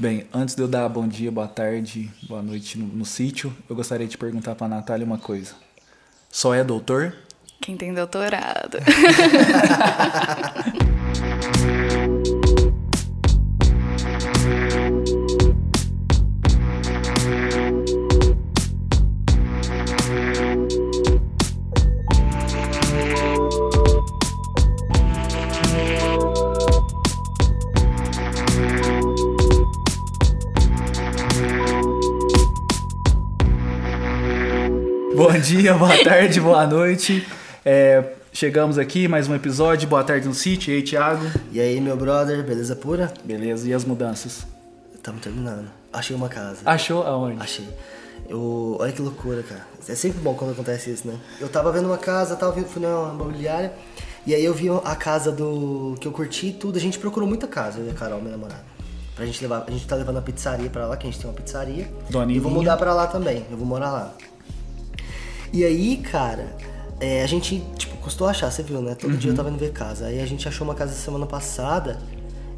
Bem, 0.00 0.28
antes 0.32 0.54
de 0.54 0.62
eu 0.62 0.68
dar 0.68 0.88
bom 0.88 1.08
dia, 1.08 1.28
boa 1.28 1.48
tarde, 1.48 2.08
boa 2.28 2.40
noite 2.40 2.78
no, 2.78 2.86
no 2.86 3.04
sítio, 3.04 3.52
eu 3.68 3.74
gostaria 3.74 4.06
de 4.06 4.16
perguntar 4.16 4.54
para 4.54 4.66
a 4.66 4.68
Natália 4.68 5.04
uma 5.04 5.18
coisa. 5.18 5.54
Só 6.30 6.54
é 6.54 6.62
doutor? 6.62 7.16
Quem 7.60 7.76
tem 7.76 7.92
doutorado. 7.92 8.78
dia, 35.48 35.72
boa 35.72 35.96
tarde, 36.04 36.42
boa 36.42 36.66
noite. 36.66 37.26
É, 37.64 38.04
chegamos 38.30 38.76
aqui, 38.76 39.08
mais 39.08 39.28
um 39.28 39.34
episódio. 39.34 39.88
Boa 39.88 40.04
tarde 40.04 40.28
no 40.28 40.34
sítio. 40.34 40.74
E 40.74 40.76
aí, 40.76 40.82
Thiago? 40.82 41.24
E 41.50 41.58
aí, 41.58 41.80
meu 41.80 41.96
brother, 41.96 42.44
beleza 42.44 42.76
pura? 42.76 43.10
Beleza, 43.24 43.66
e 43.66 43.72
as 43.72 43.82
mudanças? 43.82 44.46
Estamos 44.94 45.22
terminando. 45.22 45.70
Achei 45.90 46.14
uma 46.14 46.28
casa. 46.28 46.58
Achou 46.66 47.02
aonde? 47.02 47.40
Achei. 47.40 47.66
Eu... 48.28 48.76
Olha 48.78 48.92
que 48.92 49.00
loucura, 49.00 49.42
cara. 49.42 49.66
É 49.88 49.94
sempre 49.94 50.20
bom 50.20 50.34
quando 50.34 50.50
acontece 50.50 50.90
isso, 50.90 51.08
né? 51.08 51.18
Eu 51.40 51.48
tava 51.48 51.72
vendo 51.72 51.86
uma 51.86 51.96
casa, 51.96 52.36
tava 52.36 52.52
vindo, 52.52 52.66
fui 52.66 52.82
na 52.82 53.10
imobiliária, 53.14 53.72
e 54.26 54.34
aí 54.34 54.44
eu 54.44 54.52
vi 54.52 54.68
a 54.84 54.96
casa 54.96 55.32
do. 55.32 55.94
que 55.98 56.06
eu 56.06 56.12
curti 56.12 56.48
e 56.48 56.52
tudo. 56.52 56.76
A 56.76 56.80
gente 56.80 56.98
procurou 56.98 57.26
muita 57.26 57.46
casa, 57.46 57.78
eu 57.78 57.86
e 57.86 57.90
a 57.90 57.94
Carol, 57.94 58.20
minha 58.20 58.32
namorada. 58.32 58.64
Pra 59.16 59.24
gente 59.24 59.40
levar. 59.40 59.64
A 59.66 59.70
gente 59.70 59.86
tá 59.86 59.96
levando 59.96 60.18
a 60.18 60.22
pizzaria 60.22 60.68
pra 60.68 60.86
lá, 60.86 60.94
que 60.94 61.06
a 61.06 61.10
gente 61.10 61.18
tem 61.18 61.30
uma 61.30 61.34
pizzaria. 61.34 61.90
Dona 62.10 62.30
e 62.30 62.38
vou 62.38 62.52
mudar 62.52 62.76
pra 62.76 62.92
lá 62.92 63.06
também. 63.06 63.46
Eu 63.50 63.56
vou 63.56 63.66
morar 63.66 63.90
lá. 63.90 64.14
E 65.52 65.64
aí, 65.64 65.96
cara, 65.98 66.46
é, 67.00 67.22
a 67.22 67.26
gente, 67.26 67.62
tipo, 67.76 67.96
custou 67.98 68.26
achar, 68.26 68.50
você 68.50 68.62
viu, 68.62 68.80
né? 68.82 68.94
Todo 68.94 69.16
dia 69.16 69.30
eu 69.30 69.34
tava 69.36 69.48
indo 69.50 69.58
ver 69.58 69.72
casa. 69.72 70.06
Aí 70.06 70.20
a 70.20 70.26
gente 70.26 70.46
achou 70.48 70.66
uma 70.66 70.74
casa 70.74 70.92
semana 70.92 71.26
passada 71.26 71.98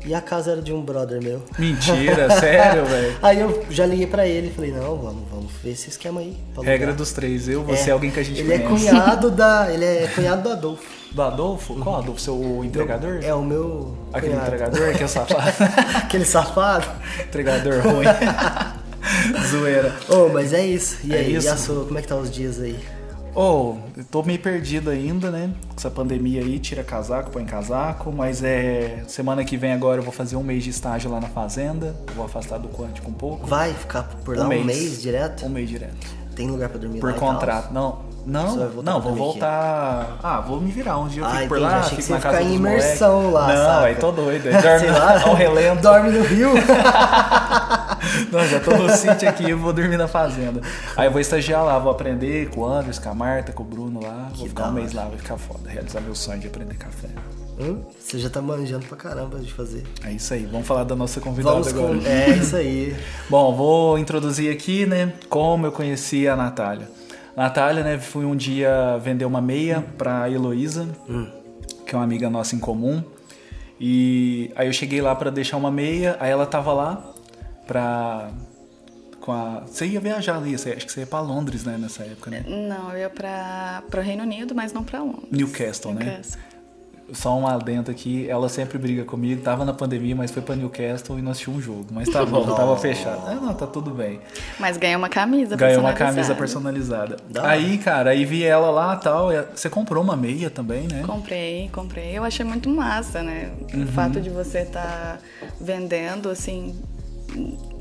e 0.05 0.15
a 0.15 0.21
casa 0.21 0.53
era 0.53 0.63
de 0.63 0.73
um 0.73 0.83
brother 0.83 1.23
meu. 1.23 1.43
Mentira, 1.59 2.31
sério, 2.41 2.85
velho. 2.87 3.17
Aí 3.23 3.39
eu 3.41 3.65
já 3.71 3.85
liguei 3.87 4.07
pra 4.07 4.27
ele 4.27 4.49
e 4.49 4.51
falei, 4.51 4.73
não, 4.73 4.97
vamos, 4.97 5.29
vamos 5.31 5.53
ver 5.63 5.73
esse 5.73 5.89
esquema 5.91 6.21
aí. 6.21 6.37
Regra 6.63 6.93
dos 6.93 7.13
três. 7.13 7.49
Eu, 7.49 7.63
você 7.65 7.91
é 7.91 7.93
alguém 7.93 8.11
que 8.11 8.19
a 8.21 8.23
gente 8.23 8.41
Ele 8.41 8.53
é 8.55 8.59
conhece. 8.61 8.89
cunhado 8.89 9.31
da. 9.33 9.73
Ele 9.73 9.85
é 9.85 10.07
cunhado 10.15 10.43
do 10.43 10.51
Adolfo. 10.51 11.01
Do 11.13 11.23
Adolfo? 11.23 11.75
Qual 11.75 11.97
Adolfo? 11.99 12.21
Seu 12.21 12.65
entregador? 12.65 13.19
É 13.23 13.35
o 13.35 13.43
meu. 13.43 13.97
Aquele 14.13 14.33
cunhado. 14.35 14.55
entregador 14.55 14.95
que 14.97 15.03
é 15.03 15.07
safado. 15.09 15.53
Aquele 15.97 16.25
safado. 16.25 16.87
entregador 17.29 17.83
ruim. 17.83 18.07
Zoeira. 19.51 19.95
Ô, 20.09 20.29
mas 20.29 20.53
é 20.53 20.65
isso. 20.65 20.99
E 21.05 21.15
É 21.15 21.19
aí, 21.19 21.35
isso? 21.37 21.47
e 21.47 21.51
a 21.51 21.57
sua, 21.57 21.85
como 21.85 21.99
é 21.99 22.03
que 22.03 22.09
tá 22.09 22.17
os 22.17 22.31
dias 22.31 22.61
aí? 22.61 22.79
Oh, 23.35 23.77
tô 24.11 24.25
meio 24.25 24.41
perdido 24.41 24.91
ainda, 24.91 25.31
né? 25.31 25.51
Com 25.69 25.75
essa 25.77 25.89
pandemia 25.89 26.41
aí, 26.43 26.59
tira 26.59 26.83
casaco, 26.83 27.31
põe 27.31 27.45
casaco, 27.45 28.11
mas 28.11 28.43
é. 28.43 29.05
Semana 29.07 29.45
que 29.45 29.57
vem 29.57 29.73
agora 29.73 30.01
eu 30.01 30.03
vou 30.03 30.13
fazer 30.13 30.35
um 30.35 30.43
mês 30.43 30.65
de 30.65 30.71
estágio 30.71 31.11
lá 31.11 31.21
na 31.21 31.29
fazenda. 31.29 31.95
Vou 32.17 32.25
afastar 32.25 32.59
do 32.59 32.69
quântico 32.69 33.09
um 33.09 33.15
pouco. 33.15 33.47
Vai 33.47 33.73
ficar 33.73 34.03
por 34.25 34.37
lá 34.37 34.45
um 34.47 34.49
mês, 34.65 35.01
direto? 35.01 35.47
Um 35.47 35.51
mês 35.51 35.69
direto. 35.69 35.95
Tem 36.35 36.49
lugar 36.49 36.69
pra 36.71 36.79
dormir 36.79 36.99
Por 36.99 37.13
lá 37.13 37.19
tal? 37.19 37.33
contrato. 37.35 37.73
Não, 37.73 37.99
não, 38.27 38.57
não, 38.83 39.01
pra 39.01 39.11
vou 39.11 39.15
voltar. 39.15 40.19
Ah, 40.23 40.41
vou 40.41 40.61
me 40.61 40.73
virar 40.73 40.99
um 40.99 41.07
dia. 41.07 41.23
Eu 41.23 41.27
Ah, 41.27 41.31
fico 41.37 41.49
por 41.49 41.61
lá, 41.61 41.77
Achei 41.79 41.91
que 41.91 42.03
fico 42.03 42.07
você 42.09 42.13
na 42.15 42.19
casa 42.21 42.39
ficar 42.39 42.51
em 42.51 42.55
imersão 42.57 43.15
moleques. 43.23 43.33
lá, 43.35 43.47
Não, 43.47 43.57
saca? 43.75 43.87
aí 43.87 43.95
tô 43.95 44.11
doido. 44.11 44.49
aí 44.49 44.55
Dorme 44.63 44.87
lá, 44.89 45.23
ao 45.29 45.35
relento. 45.35 45.83
Dorme 45.83 46.11
no 46.11 46.23
rio. 46.25 46.51
Não, 48.33 48.47
já 48.47 48.61
tô 48.61 48.77
no 48.77 48.89
sítio 48.91 49.29
aqui, 49.29 49.51
eu 49.51 49.59
vou 49.59 49.73
dormir 49.73 49.97
na 49.97 50.09
fazenda. 50.09 50.61
Aí 50.97 51.07
eu 51.07 51.11
vou 51.13 51.21
estagiar 51.21 51.65
lá, 51.65 51.79
vou 51.79 51.93
aprender 51.93 52.49
com 52.51 52.61
o 52.63 52.67
Anderson, 52.67 53.03
com 53.03 53.09
a 53.11 53.15
Marta, 53.15 53.53
com 53.53 53.63
o 53.63 53.67
Bruno 53.67 54.01
lá. 54.03 54.31
Vou 54.35 54.43
Que 54.45 54.49
ficar 54.49 54.69
um 54.69 54.73
mês 54.73 54.93
lá, 54.93 55.05
vai 55.05 55.19
ficar 55.19 55.37
foda. 55.37 55.69
Realizar 55.69 56.01
meu 56.01 56.15
sonho 56.15 56.41
de 56.41 56.47
aprender 56.47 56.75
café. 56.77 57.09
Hum? 57.61 57.83
Você 57.99 58.19
já 58.19 58.31
tá 58.31 58.41
manjando 58.41 58.87
pra 58.87 58.97
caramba 58.97 59.39
de 59.39 59.53
fazer. 59.53 59.85
É 60.03 60.13
isso 60.13 60.33
aí, 60.33 60.47
vamos 60.47 60.67
falar 60.67 60.85
da 60.85 60.97
nossa 60.97 61.21
convidada 61.21 61.57
Vamos 61.57 61.69
agora. 61.69 61.99
com. 61.99 62.07
É 62.07 62.31
isso 62.31 62.57
aí. 62.57 62.97
Bom, 63.29 63.55
vou 63.55 63.99
introduzir 63.99 64.51
aqui, 64.51 64.87
né, 64.87 65.13
como 65.29 65.67
eu 65.67 65.73
conheci 65.73 66.27
a 66.27 66.35
Natália. 66.35 66.89
A 67.37 67.43
Natália, 67.43 67.85
né, 67.85 67.99
fui 67.99 68.25
um 68.25 68.35
dia 68.35 68.97
vender 69.03 69.25
uma 69.27 69.43
meia 69.43 69.85
pra 69.99 70.29
Heloísa, 70.31 70.89
que 71.87 71.95
é 71.95 71.99
uma 71.99 72.05
amiga 72.05 72.31
nossa 72.31 72.57
em 72.57 72.59
comum. 72.59 73.03
E 73.79 74.51
aí 74.57 74.67
eu 74.67 74.73
cheguei 74.73 75.01
lá 75.01 75.15
pra 75.15 75.31
deixar 75.31 75.57
uma 75.57 75.71
meia, 75.71 76.17
aí 76.21 76.31
ela 76.31 76.45
tava 76.47 76.73
lá 76.73 77.10
pra 77.71 78.31
com 79.21 79.31
a 79.33 79.61
você 79.67 79.87
ia 79.87 80.01
viajar 80.01 80.37
ali, 80.39 80.59
você- 80.59 80.73
acho 80.73 80.87
que 80.87 80.93
você 80.93 81.01
ia 81.01 81.07
pra 81.07 81.21
Londres, 81.21 81.63
né, 81.65 81.77
nessa 81.79 82.03
época, 82.03 82.31
né? 82.31 82.43
Não, 82.49 82.91
eu 82.93 82.99
ia 82.99 83.11
pra, 83.11 83.83
pro 83.91 84.01
Reino 84.01 84.23
Unido, 84.25 84.55
mas 84.55 84.73
não 84.73 84.83
pra 84.83 85.01
Londres. 85.01 85.29
Newcastle, 85.31 85.93
né? 85.95 86.05
Newcastle. 86.05 86.41
Só 87.13 87.37
um 87.37 87.45
adendo 87.45 87.91
aqui, 87.91 88.31
ela 88.31 88.49
sempre 88.49 88.79
briga 88.79 89.05
comigo, 89.05 89.43
tava 89.43 89.65
na 89.65 89.73
pandemia, 89.75 90.15
mas 90.15 90.31
foi 90.31 90.41
pra 90.43 90.55
Newcastle 90.55 91.19
e 91.19 91.23
nós 91.23 91.33
assistiu 91.33 91.53
um 91.53 91.61
jogo. 91.61 91.87
Mas 91.91 92.09
tá 92.09 92.25
bom, 92.25 92.47
tava 92.55 92.77
fechado. 92.77 93.21
Ah, 93.27 93.35
não, 93.35 93.53
tá 93.53 93.67
tudo 93.67 93.91
bem. 93.91 94.21
Mas 94.61 94.77
ganhei 94.77 94.95
uma 94.95 95.09
camisa 95.09 95.57
Ganhou 95.57 95.81
uma 95.81 95.89
personalizada. 95.93 96.15
camisa 96.15 96.35
personalizada. 96.37 97.17
Da 97.29 97.43
hora. 97.43 97.51
Aí, 97.51 97.79
cara, 97.79 98.11
aí 98.11 98.25
vi 98.25 98.45
ela 98.45 98.71
lá 98.71 98.95
e 98.95 99.03
tal. 99.05 99.29
Você 99.53 99.69
comprou 99.69 100.03
uma 100.05 100.17
meia 100.17 100.49
também, 100.51 100.87
né? 100.87 101.03
Comprei, 101.05 101.69
comprei. 101.73 102.17
Eu 102.17 102.23
achei 102.23 102.47
muito 102.47 102.69
massa, 102.71 103.25
né? 103.25 103.51
Uhum. 103.75 103.83
O 103.83 103.87
fato 103.89 104.21
de 104.21 104.31
você 104.31 104.61
estar 104.61 105.19
vendendo, 105.61 106.31
assim, 106.31 106.81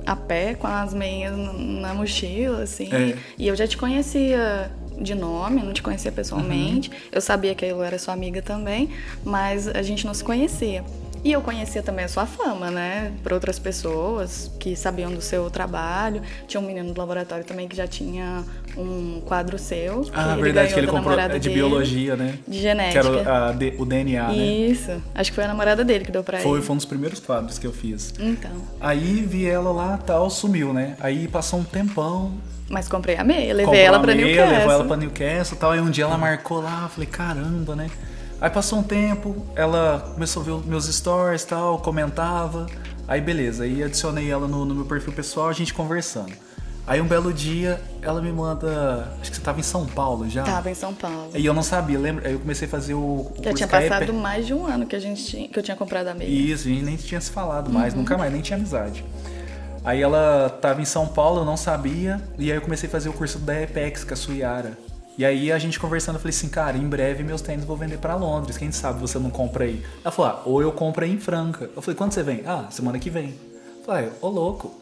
a 0.06 0.16
pé 0.16 0.56
com 0.56 0.68
as 0.68 0.94
meias 0.94 1.36
na 1.36 1.94
mochila, 1.94 2.64
assim. 2.64 2.90
É. 2.94 3.18
E 3.38 3.48
eu 3.48 3.56
já 3.56 3.68
te 3.68 3.78
conhecia 3.78 4.72
de 5.00 5.16
nome, 5.16 5.62
não 5.62 5.74
te 5.74 5.82
conhecia 5.82 6.12
pessoalmente. 6.12 6.90
Uhum. 6.90 6.96
Eu 7.12 7.22
sabia 7.22 7.56
que 7.56 7.66
a 7.66 7.68
Elo 7.68 7.84
era 7.84 7.98
sua 7.98 8.14
amiga 8.14 8.42
também, 8.42 8.90
mas 9.24 9.68
a 9.68 9.82
gente 9.82 10.06
não 10.06 10.14
se 10.14 10.24
conhecia. 10.24 10.84
E 11.24 11.34
eu 11.34 11.42
conhecia 11.42 11.84
também 11.84 12.06
a 12.06 12.08
sua 12.08 12.26
fama, 12.26 12.72
né? 12.72 13.12
Por 13.22 13.34
outras 13.34 13.60
pessoas 13.60 14.50
que 14.58 14.76
sabiam 14.76 15.12
do 15.12 15.22
seu 15.22 15.50
trabalho. 15.50 16.22
Tinha 16.48 16.62
um 16.62 16.66
menino 16.66 16.94
do 16.94 16.98
laboratório 16.98 17.44
também 17.44 17.68
que 17.68 17.76
já 17.76 17.86
tinha 17.86 18.44
um 18.80 19.22
quadro 19.22 19.58
seu. 19.60 20.02
que 20.02 20.12
Ah, 20.14 20.34
ele 20.34 20.42
verdade, 20.42 20.74
que 20.74 20.80
ele 20.80 20.88
comprou 20.88 21.18
é 21.20 21.28
de 21.28 21.40
dele, 21.40 21.56
biologia, 21.56 22.16
né? 22.16 22.36
De 22.48 22.58
Que 22.58 22.62
genética. 22.62 23.00
era 23.00 23.10
o, 23.10 23.30
a 23.30 23.82
o 23.82 23.86
DNA, 23.86 24.28
né? 24.30 24.36
Isso. 24.36 24.92
Acho 25.14 25.32
que 25.32 25.36
foi 25.36 25.44
a 25.44 25.48
namorada 25.48 25.84
dele 25.84 26.06
que 26.06 26.12
deu 26.12 26.24
pra 26.24 26.40
Foi, 26.40 26.60
ele. 26.60 26.66
foi 26.66 26.74
um 26.74 26.78
dos 26.78 26.86
primeiros 26.86 27.20
quadros 27.20 27.58
que 27.58 27.68
eu 27.68 27.74
fiz. 27.74 28.14
Então. 28.20 28.52
Aí 28.80 29.22
vi 29.28 29.46
ela 29.46 29.72
lá 29.72 29.98
tal, 29.98 30.30
sumiu, 30.30 30.74
né? 30.74 30.96
Aí 31.00 31.28
passou 31.28 31.60
um 31.60 31.64
tempão. 31.64 32.34
Mas 32.70 32.88
comprei 32.88 33.18
a 33.18 33.24
meia, 33.24 33.54
levei 33.54 33.82
ela 33.82 34.00
pra 34.00 34.14
meia, 34.14 34.28
Newcastle. 34.28 34.58
Levou 34.58 34.72
ela 34.74 34.86
pra 34.86 34.98
Newcastle 34.98 35.58
e 35.58 35.60
tal. 35.60 35.72
Aí 35.72 35.80
um 35.80 35.90
dia 35.90 36.04
ela 36.04 36.18
marcou 36.18 36.62
lá, 36.62 36.88
falei, 36.88 37.10
caramba, 37.10 37.76
né? 37.76 37.90
Aí 38.40 38.50
passou 38.50 38.80
um 38.80 38.84
tempo, 38.84 39.46
ela 39.56 40.12
começou 40.14 40.42
a 40.42 40.46
ver 40.46 40.68
meus 40.68 40.86
stories 40.86 41.42
e 41.44 41.48
tal, 41.48 41.80
comentava. 41.80 42.68
Aí 43.08 43.20
beleza, 43.20 43.64
aí 43.64 43.84
adicionei 43.84 44.30
ela 44.32 44.48
no, 44.48 44.64
no 44.66 44.76
meu 44.76 44.86
perfil 44.86 45.12
pessoal, 45.12 45.50
a 45.50 45.54
gente 45.54 45.74
conversando. 45.74 46.32
Aí 46.90 47.00
um 47.00 47.08
belo 47.08 47.32
dia, 47.32 47.80
ela 48.02 48.20
me 48.20 48.32
manda. 48.32 49.14
Acho 49.22 49.30
que 49.30 49.38
você 49.38 49.44
tava 49.44 49.60
em 49.60 49.64
São 49.64 49.86
Paulo 49.86 50.28
já. 50.28 50.44
Tava 50.44 50.72
em 50.72 50.74
São 50.74 50.92
Paulo. 50.92 51.30
E 51.36 51.46
eu 51.46 51.54
não 51.54 51.62
sabia, 51.62 52.00
lembra? 52.00 52.28
Aí 52.28 52.34
eu 52.34 52.40
comecei 52.40 52.68
a 52.68 52.72
fazer 52.72 52.96
o. 52.96 52.98
o 52.98 53.34
Já 53.44 53.54
tinha 53.54 53.68
curso 53.68 53.88
passado 53.90 54.12
mais 54.12 54.48
de 54.48 54.56
um 54.56 54.66
ano 54.66 54.88
que, 54.88 54.96
a 54.96 55.00
gente 55.00 55.24
tinha, 55.24 55.48
que 55.48 55.60
eu 55.60 55.62
tinha 55.62 55.78
comprado 55.78 56.08
a 56.08 56.16
meia. 56.16 56.28
Isso, 56.28 56.68
a 56.68 56.72
gente 56.72 56.84
nem 56.84 56.96
tinha 56.98 57.22
se 57.22 57.30
falado 57.30 57.70
mais, 57.72 57.94
Uhum. 57.94 58.00
nunca 58.00 58.18
mais, 58.18 58.34
nem 58.34 58.42
tinha 58.42 58.58
amizade. 58.58 59.06
Aí 59.86 60.02
ela 60.02 60.50
tava 60.62 60.82
em 60.82 60.86
São 60.86 61.08
Paulo, 61.08 61.42
eu 61.42 61.46
não 61.46 61.56
sabia, 61.56 62.20
e 62.40 62.52
aí 62.52 62.58
eu 62.58 62.62
comecei 62.62 62.90
a 62.90 62.92
fazer 62.92 63.08
o 63.10 63.14
curso 63.14 63.38
da 63.38 63.62
Epex 63.62 64.04
com 64.04 64.14
a 64.16 64.18
Suyara. 64.18 64.76
E 65.16 65.24
aí 65.24 65.52
a 65.52 65.60
gente 65.60 65.80
conversando, 65.80 66.16
eu 66.16 66.20
falei 66.20 66.36
assim, 66.36 66.50
cara, 66.50 66.76
em 66.76 66.88
breve 66.88 67.24
meus 67.24 67.42
tênis 67.42 67.66
vou 67.66 67.78
vender 67.78 67.98
pra 68.00 68.16
Londres, 68.16 68.58
quem 68.58 68.72
sabe 68.72 69.00
você 69.00 69.20
não 69.20 69.30
compra 69.30 69.66
aí? 69.66 69.84
Ela 70.04 70.12
falou, 70.12 70.32
ah, 70.32 70.42
ou 70.44 70.62
eu 70.62 70.72
compro 70.72 71.06
aí 71.06 71.12
em 71.14 71.20
Franca. 71.20 71.70
Eu 71.76 71.82
falei, 71.84 71.96
quando 71.96 72.14
você 72.14 72.24
vem? 72.24 72.42
Ah, 72.48 72.66
semana 72.72 72.98
que 72.98 73.10
vem. 73.12 73.36
Eu 73.78 73.84
falei, 73.86 74.08
ah, 74.08 74.12
ô 74.26 74.30
louco. 74.30 74.79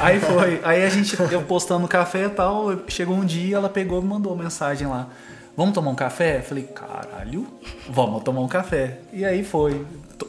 Aí 0.00 0.18
foi, 0.20 0.60
aí 0.64 0.84
a 0.84 0.88
gente, 0.88 1.16
eu 1.30 1.42
postando 1.42 1.86
café 1.88 2.24
e 2.24 2.28
tal, 2.30 2.68
chegou 2.88 3.16
um 3.16 3.24
dia, 3.24 3.56
ela 3.56 3.68
pegou 3.68 4.00
e 4.00 4.04
mandou 4.04 4.32
uma 4.34 4.44
mensagem 4.44 4.86
lá. 4.88 5.08
Vamos 5.56 5.74
tomar 5.74 5.90
um 5.90 5.94
café? 5.94 6.38
Eu 6.38 6.42
falei, 6.42 6.64
caralho, 6.64 7.46
vamos 7.88 8.22
tomar 8.22 8.40
um 8.40 8.48
café. 8.48 8.98
E 9.12 9.24
aí 9.24 9.44
foi, 9.44 9.84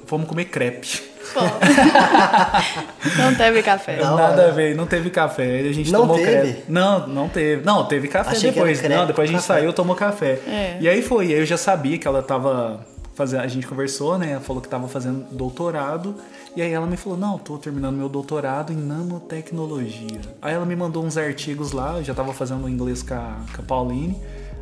fomos 0.06 0.27
comer 0.27 0.45
crepe. 0.45 1.01
Não 3.18 3.36
teve 3.36 3.63
café. 3.63 3.98
Da 3.98 4.12
Nada 4.15 4.48
a 4.50 4.51
ver, 4.51 4.75
não 4.75 4.86
teve 4.86 5.10
café. 5.10 5.60
A 5.60 5.71
gente 5.74 5.92
Não 5.92 6.01
tomou 6.01 6.18
teve? 6.18 6.31
crepe. 6.31 6.63
Não, 6.68 7.07
não 7.07 7.30
teve. 7.30 7.63
Não, 7.63 7.86
teve 7.86 8.07
café 8.07 8.31
Achei 8.31 8.51
que 8.51 8.60
era 8.60 8.68
depois. 8.68 8.80
crepe 8.80 8.95
Não, 8.95 9.07
depois 9.07 9.30
a 9.30 9.31
gente 9.31 9.42
café. 9.42 9.60
saiu, 9.60 9.74
tomou 9.74 9.95
café. 9.95 10.39
É. 10.48 10.77
E 10.81 10.89
aí 10.89 11.01
foi. 11.01 11.27
Aí 11.27 11.39
eu 11.39 11.45
já 11.45 11.57
sabia 11.57 11.98
que 11.98 12.07
ela 12.07 12.21
tava 12.21 12.81
fazendo. 13.15 13.42
A 13.44 13.48
gente 13.48 13.65
conversou, 13.68 14.18
né? 14.18 14.31
Ela 14.31 14.42
falou 14.42 14.62
que 14.62 14.68
tava 14.68 14.88
fazendo 14.88 15.25
doutorado. 15.31 16.15
E 16.56 16.62
aí 16.62 16.71
ela 16.71 16.86
me 16.86 16.98
falou: 16.98 17.18
Não, 17.18 17.38
tô 17.38 17.57
terminando 17.57 17.95
meu 17.95 18.09
doutorado 18.09 18.74
em 18.74 18.75
nanotecnologia. 18.75 20.19
Aí 20.42 20.53
ela 20.53 20.65
me 20.65 20.75
mandou 20.75 21.03
uns 21.03 21.18
artigos 21.18 21.71
lá. 21.71 21.98
Eu 21.98 22.03
já 22.03 22.13
tava 22.13 22.33
fazendo 22.33 22.68
inglês 22.68 23.01
com 23.01 23.13
a, 23.13 23.38
com 23.56 23.62
a 23.62 23.65
Pauline. 23.65 24.18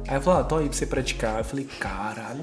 Aí 0.07 0.15
ela 0.15 0.21
falou, 0.21 0.39
ah, 0.39 0.43
tô 0.43 0.57
aí 0.57 0.67
pra 0.67 0.75
você 0.75 0.85
praticar. 0.87 1.37
Eu 1.37 1.43
falei, 1.43 1.67
caralho. 1.79 2.41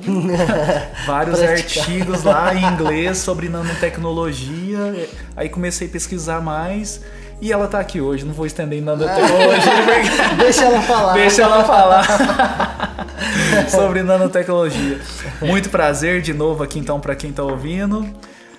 Vários 1.04 1.42
artigos 1.42 2.22
lá 2.22 2.54
em 2.54 2.64
inglês 2.64 3.18
sobre 3.18 3.48
nanotecnologia. 3.48 5.08
Aí 5.34 5.48
comecei 5.48 5.88
a 5.88 5.90
pesquisar 5.90 6.40
mais. 6.40 7.00
E 7.40 7.52
ela 7.52 7.66
tá 7.66 7.80
aqui 7.80 8.00
hoje, 8.00 8.24
não 8.24 8.32
vou 8.32 8.46
estender 8.46 8.78
em 8.78 8.82
nanotecnologia. 8.82 9.60
Deixa 10.38 10.64
ela 10.64 10.80
falar. 10.80 11.12
Deixa 11.14 11.42
ela 11.42 11.64
falar 11.64 13.06
sobre 13.68 14.02
nanotecnologia. 14.02 15.00
Muito 15.42 15.68
prazer 15.68 16.22
de 16.22 16.32
novo 16.32 16.62
aqui 16.62 16.78
então 16.78 17.00
para 17.00 17.14
quem 17.14 17.32
tá 17.32 17.42
ouvindo. 17.42 18.08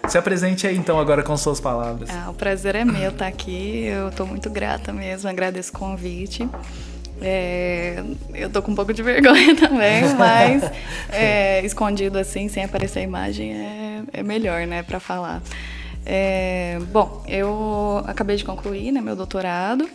Se 0.07 0.17
apresente 0.17 0.65
aí 0.65 0.77
então 0.77 0.99
agora 0.99 1.21
com 1.21 1.35
suas 1.35 1.59
palavras. 1.59 2.09
Ah, 2.09 2.29
o 2.29 2.33
prazer 2.33 2.75
é 2.75 2.85
meu 2.85 3.09
estar 3.09 3.27
aqui. 3.27 3.85
Eu 3.85 4.11
tô 4.11 4.25
muito 4.25 4.49
grata 4.49 4.93
mesmo, 4.93 5.29
agradeço 5.29 5.71
o 5.73 5.77
convite. 5.77 6.47
É, 7.21 8.03
eu 8.33 8.49
tô 8.49 8.61
com 8.61 8.71
um 8.71 8.75
pouco 8.75 8.93
de 8.93 9.01
vergonha 9.03 9.55
também, 9.55 10.03
mas 10.15 10.63
é, 11.09 11.65
escondido 11.65 12.17
assim, 12.17 12.47
sem 12.47 12.63
aparecer 12.63 12.99
a 12.99 13.03
imagem, 13.03 13.53
é, 13.53 14.03
é 14.13 14.23
melhor, 14.23 14.67
né, 14.67 14.83
para 14.83 14.99
falar. 14.99 15.41
É, 16.05 16.77
bom, 16.91 17.23
eu 17.27 18.03
acabei 18.05 18.35
de 18.37 18.45
concluir 18.45 18.91
né, 18.91 19.01
meu 19.01 19.15
doutorado. 19.15 19.89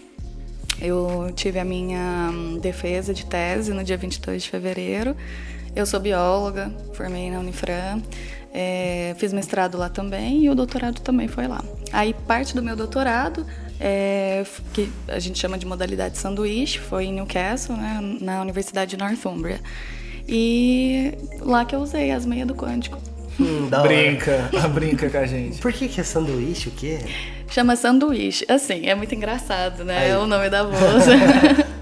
Eu 0.80 1.32
tive 1.34 1.60
a 1.60 1.64
minha 1.64 2.30
defesa 2.60 3.14
de 3.14 3.24
tese 3.24 3.72
no 3.72 3.84
dia 3.84 3.96
22 3.96 4.42
de 4.42 4.50
fevereiro. 4.50 5.16
Eu 5.74 5.86
sou 5.86 6.00
bióloga, 6.00 6.70
formei 6.92 7.30
na 7.30 7.38
Unifran, 7.38 8.02
é, 8.52 9.14
fiz 9.18 9.32
mestrado 9.32 9.78
lá 9.78 9.88
também 9.88 10.44
e 10.44 10.50
o 10.50 10.54
doutorado 10.54 11.00
também 11.00 11.26
foi 11.26 11.46
lá. 11.46 11.62
Aí 11.92 12.14
parte 12.26 12.54
do 12.54 12.62
meu 12.62 12.76
doutorado, 12.76 13.46
é, 13.80 14.44
que 14.72 14.90
a 15.08 15.18
gente 15.18 15.38
chama 15.38 15.56
de 15.56 15.64
modalidade 15.64 16.18
sanduíche, 16.18 16.78
foi 16.78 17.06
em 17.06 17.14
Newcastle, 17.14 17.76
né, 17.76 18.18
na 18.20 18.42
Universidade 18.42 18.90
de 18.90 18.96
Northumbria. 18.96 19.60
E 20.28 21.14
lá 21.40 21.64
que 21.64 21.74
eu 21.74 21.80
usei 21.80 22.10
as 22.10 22.26
meias 22.26 22.46
do 22.46 22.54
quântico. 22.54 22.98
Hum, 23.40 23.68
brinca, 23.82 24.50
brinca 24.72 25.08
com 25.08 25.18
a 25.18 25.26
gente. 25.26 25.58
Por 25.58 25.72
que, 25.72 25.88
que 25.88 26.00
é 26.00 26.04
sanduíche? 26.04 26.68
O 26.68 26.72
quê? 26.72 26.98
Chama 27.48 27.74
sanduíche. 27.74 28.44
Assim, 28.48 28.86
é 28.86 28.94
muito 28.94 29.14
engraçado, 29.14 29.84
né? 29.84 30.10
É 30.10 30.18
o 30.18 30.26
nome 30.26 30.48
da 30.48 30.64
bolsa. 30.64 31.12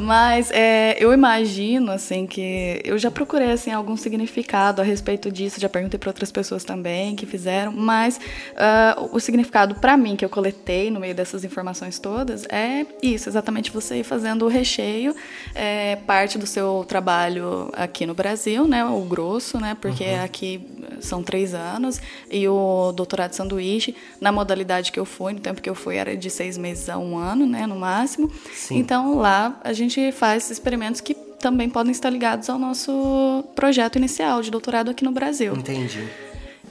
Mas 0.00 0.50
é, 0.50 0.96
eu 0.98 1.12
imagino 1.12 1.92
assim 1.92 2.26
que 2.26 2.80
eu 2.84 2.96
já 2.96 3.10
procurei 3.10 3.50
assim 3.50 3.70
algum 3.70 3.98
significado 3.98 4.80
a 4.80 4.84
respeito 4.84 5.30
disso, 5.30 5.60
já 5.60 5.68
perguntei 5.68 5.98
para 5.98 6.08
outras 6.08 6.32
pessoas 6.32 6.64
também 6.64 7.14
que 7.14 7.26
fizeram, 7.26 7.70
mas 7.72 8.16
uh, 8.16 9.14
o 9.14 9.20
significado 9.20 9.74
para 9.74 9.98
mim 9.98 10.16
que 10.16 10.24
eu 10.24 10.30
coletei 10.30 10.90
no 10.90 10.98
meio 10.98 11.14
dessas 11.14 11.44
informações 11.44 11.98
todas 11.98 12.44
é 12.48 12.86
isso, 13.02 13.28
exatamente 13.28 13.70
você 13.70 13.96
ir 13.96 14.04
fazendo 14.04 14.46
o 14.46 14.48
recheio, 14.48 15.14
é, 15.54 15.96
parte 15.96 16.38
do 16.38 16.46
seu 16.46 16.82
trabalho 16.88 17.70
aqui 17.74 18.06
no 18.06 18.14
Brasil, 18.14 18.66
né, 18.66 18.82
o 18.84 19.02
grosso, 19.02 19.60
né, 19.60 19.76
porque 19.78 20.04
uhum. 20.04 20.24
aqui 20.24 20.66
são 21.00 21.22
três 21.22 21.52
anos 21.52 22.00
e 22.30 22.48
o 22.48 22.92
doutorado 22.92 23.30
de 23.30 23.36
sanduíche 23.36 23.94
na 24.18 24.32
modalidade 24.32 24.92
que 24.92 24.98
eu 24.98 25.04
fui, 25.04 25.34
no 25.34 25.40
tempo 25.40 25.60
que 25.60 25.68
eu 25.68 25.74
fui 25.74 25.96
era 25.96 26.16
de 26.16 26.30
seis 26.30 26.56
meses 26.56 26.88
a 26.88 26.96
um 26.96 27.18
ano, 27.18 27.46
né, 27.46 27.66
no 27.66 27.76
máximo. 27.76 28.30
Sim. 28.54 28.78
Então 28.78 29.16
lá 29.16 29.60
a 29.62 29.72
gente 29.72 29.89
gente 29.90 30.12
faz 30.12 30.50
experimentos 30.50 31.00
que 31.00 31.14
também 31.14 31.68
podem 31.68 31.90
estar 31.90 32.10
ligados 32.10 32.48
ao 32.48 32.58
nosso 32.58 33.44
projeto 33.54 33.96
inicial 33.96 34.42
de 34.42 34.50
doutorado 34.50 34.90
aqui 34.90 35.04
no 35.04 35.10
Brasil. 35.10 35.54
Entendi. 35.54 36.06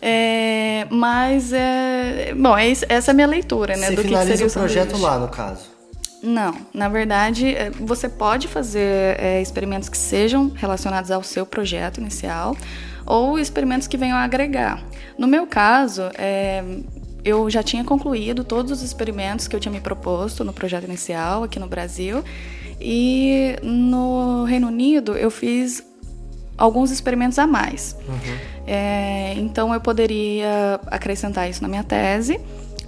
É, 0.01 0.88
mas 0.89 1.51
é, 1.51 2.33
bom, 2.36 2.57
é, 2.57 2.71
essa 2.71 2.88
é 2.88 3.12
a 3.12 3.13
minha 3.13 3.27
leitura, 3.27 3.75
né? 3.75 3.88
Você 3.88 3.95
do 3.95 4.01
finaliza 4.01 4.31
que 4.31 4.38
seria 4.38 4.48
o 4.48 4.51
projeto 4.51 4.98
lá, 4.98 5.19
no 5.19 5.27
caso? 5.27 5.68
Não, 6.21 6.54
na 6.74 6.88
verdade, 6.89 7.54
é, 7.54 7.69
você 7.69 8.07
pode 8.07 8.48
fazer 8.48 9.19
é, 9.19 9.42
experimentos 9.42 9.89
que 9.89 9.98
sejam 9.98 10.50
relacionados 10.50 11.12
ao 11.12 11.24
seu 11.24 11.45
projeto 11.45 12.00
inicial 12.00 12.56
ou 13.06 13.39
experimentos 13.39 13.88
que 13.88 13.98
venham 13.98 14.18
a 14.18 14.24
agregar. 14.24 14.83
No 15.18 15.27
meu 15.27 15.48
caso, 15.48 16.04
é, 16.18 16.63
eu 17.24 17.50
já 17.50 17.63
tinha 17.63 17.83
concluído 17.83 18.44
todos 18.44 18.72
os 18.72 18.81
experimentos 18.81 19.48
que 19.48 19.56
eu 19.56 19.60
tinha 19.60 19.72
me 19.72 19.81
proposto 19.81 20.44
no 20.44 20.54
projeto 20.54 20.86
inicial 20.86 21.44
aqui 21.44 21.60
no 21.60 21.68
Brasil 21.68 22.24
e 22.80 23.56
no 23.62 24.44
Reino 24.46 24.68
Unido 24.68 25.16
eu 25.18 25.30
fiz 25.30 25.84
alguns 26.58 26.92
experimentos 26.92 27.40
a 27.40 27.48
mais. 27.48 27.96
Uhum. 28.08 28.38
É, 28.68 29.34
então 29.38 29.74
eu 29.74 29.81
poderia 29.81 30.80
acrescentar 30.88 31.50
isso 31.50 31.62
na 31.62 31.68
minha 31.68 31.84
tese, 31.84 32.40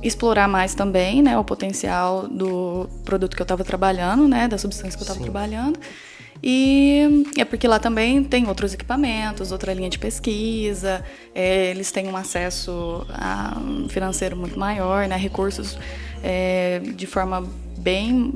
explorar 0.04 0.48
mais 0.48 0.76
também 0.76 1.22
né, 1.22 1.38
o 1.38 1.44
potencial 1.44 2.28
do 2.28 2.90
produto 3.06 3.36
que 3.36 3.42
eu 3.42 3.46
estava 3.46 3.64
trabalhando, 3.64 4.28
né, 4.28 4.48
da 4.48 4.58
substância 4.58 4.98
que 4.98 5.04
eu 5.04 5.08
estava 5.08 5.20
trabalhando. 5.20 5.80
E 6.44 7.24
é 7.38 7.46
porque 7.46 7.68
lá 7.68 7.78
também 7.78 8.24
tem 8.24 8.48
outros 8.48 8.74
equipamentos, 8.74 9.52
outra 9.52 9.74
linha 9.74 9.90
de 9.90 10.00
pesquisa, 10.00 11.04
é, 11.36 11.70
eles 11.70 11.92
têm 11.92 12.08
um 12.08 12.18
acesso 12.18 13.06
a 13.10 13.58
um 13.60 13.88
financeiro 13.88 14.36
muito 14.36 14.58
maior, 14.58 15.08
né, 15.08 15.16
recursos 15.18 15.78
é, 16.24 16.80
de 16.96 17.06
forma 17.06 17.48
bem 17.78 18.34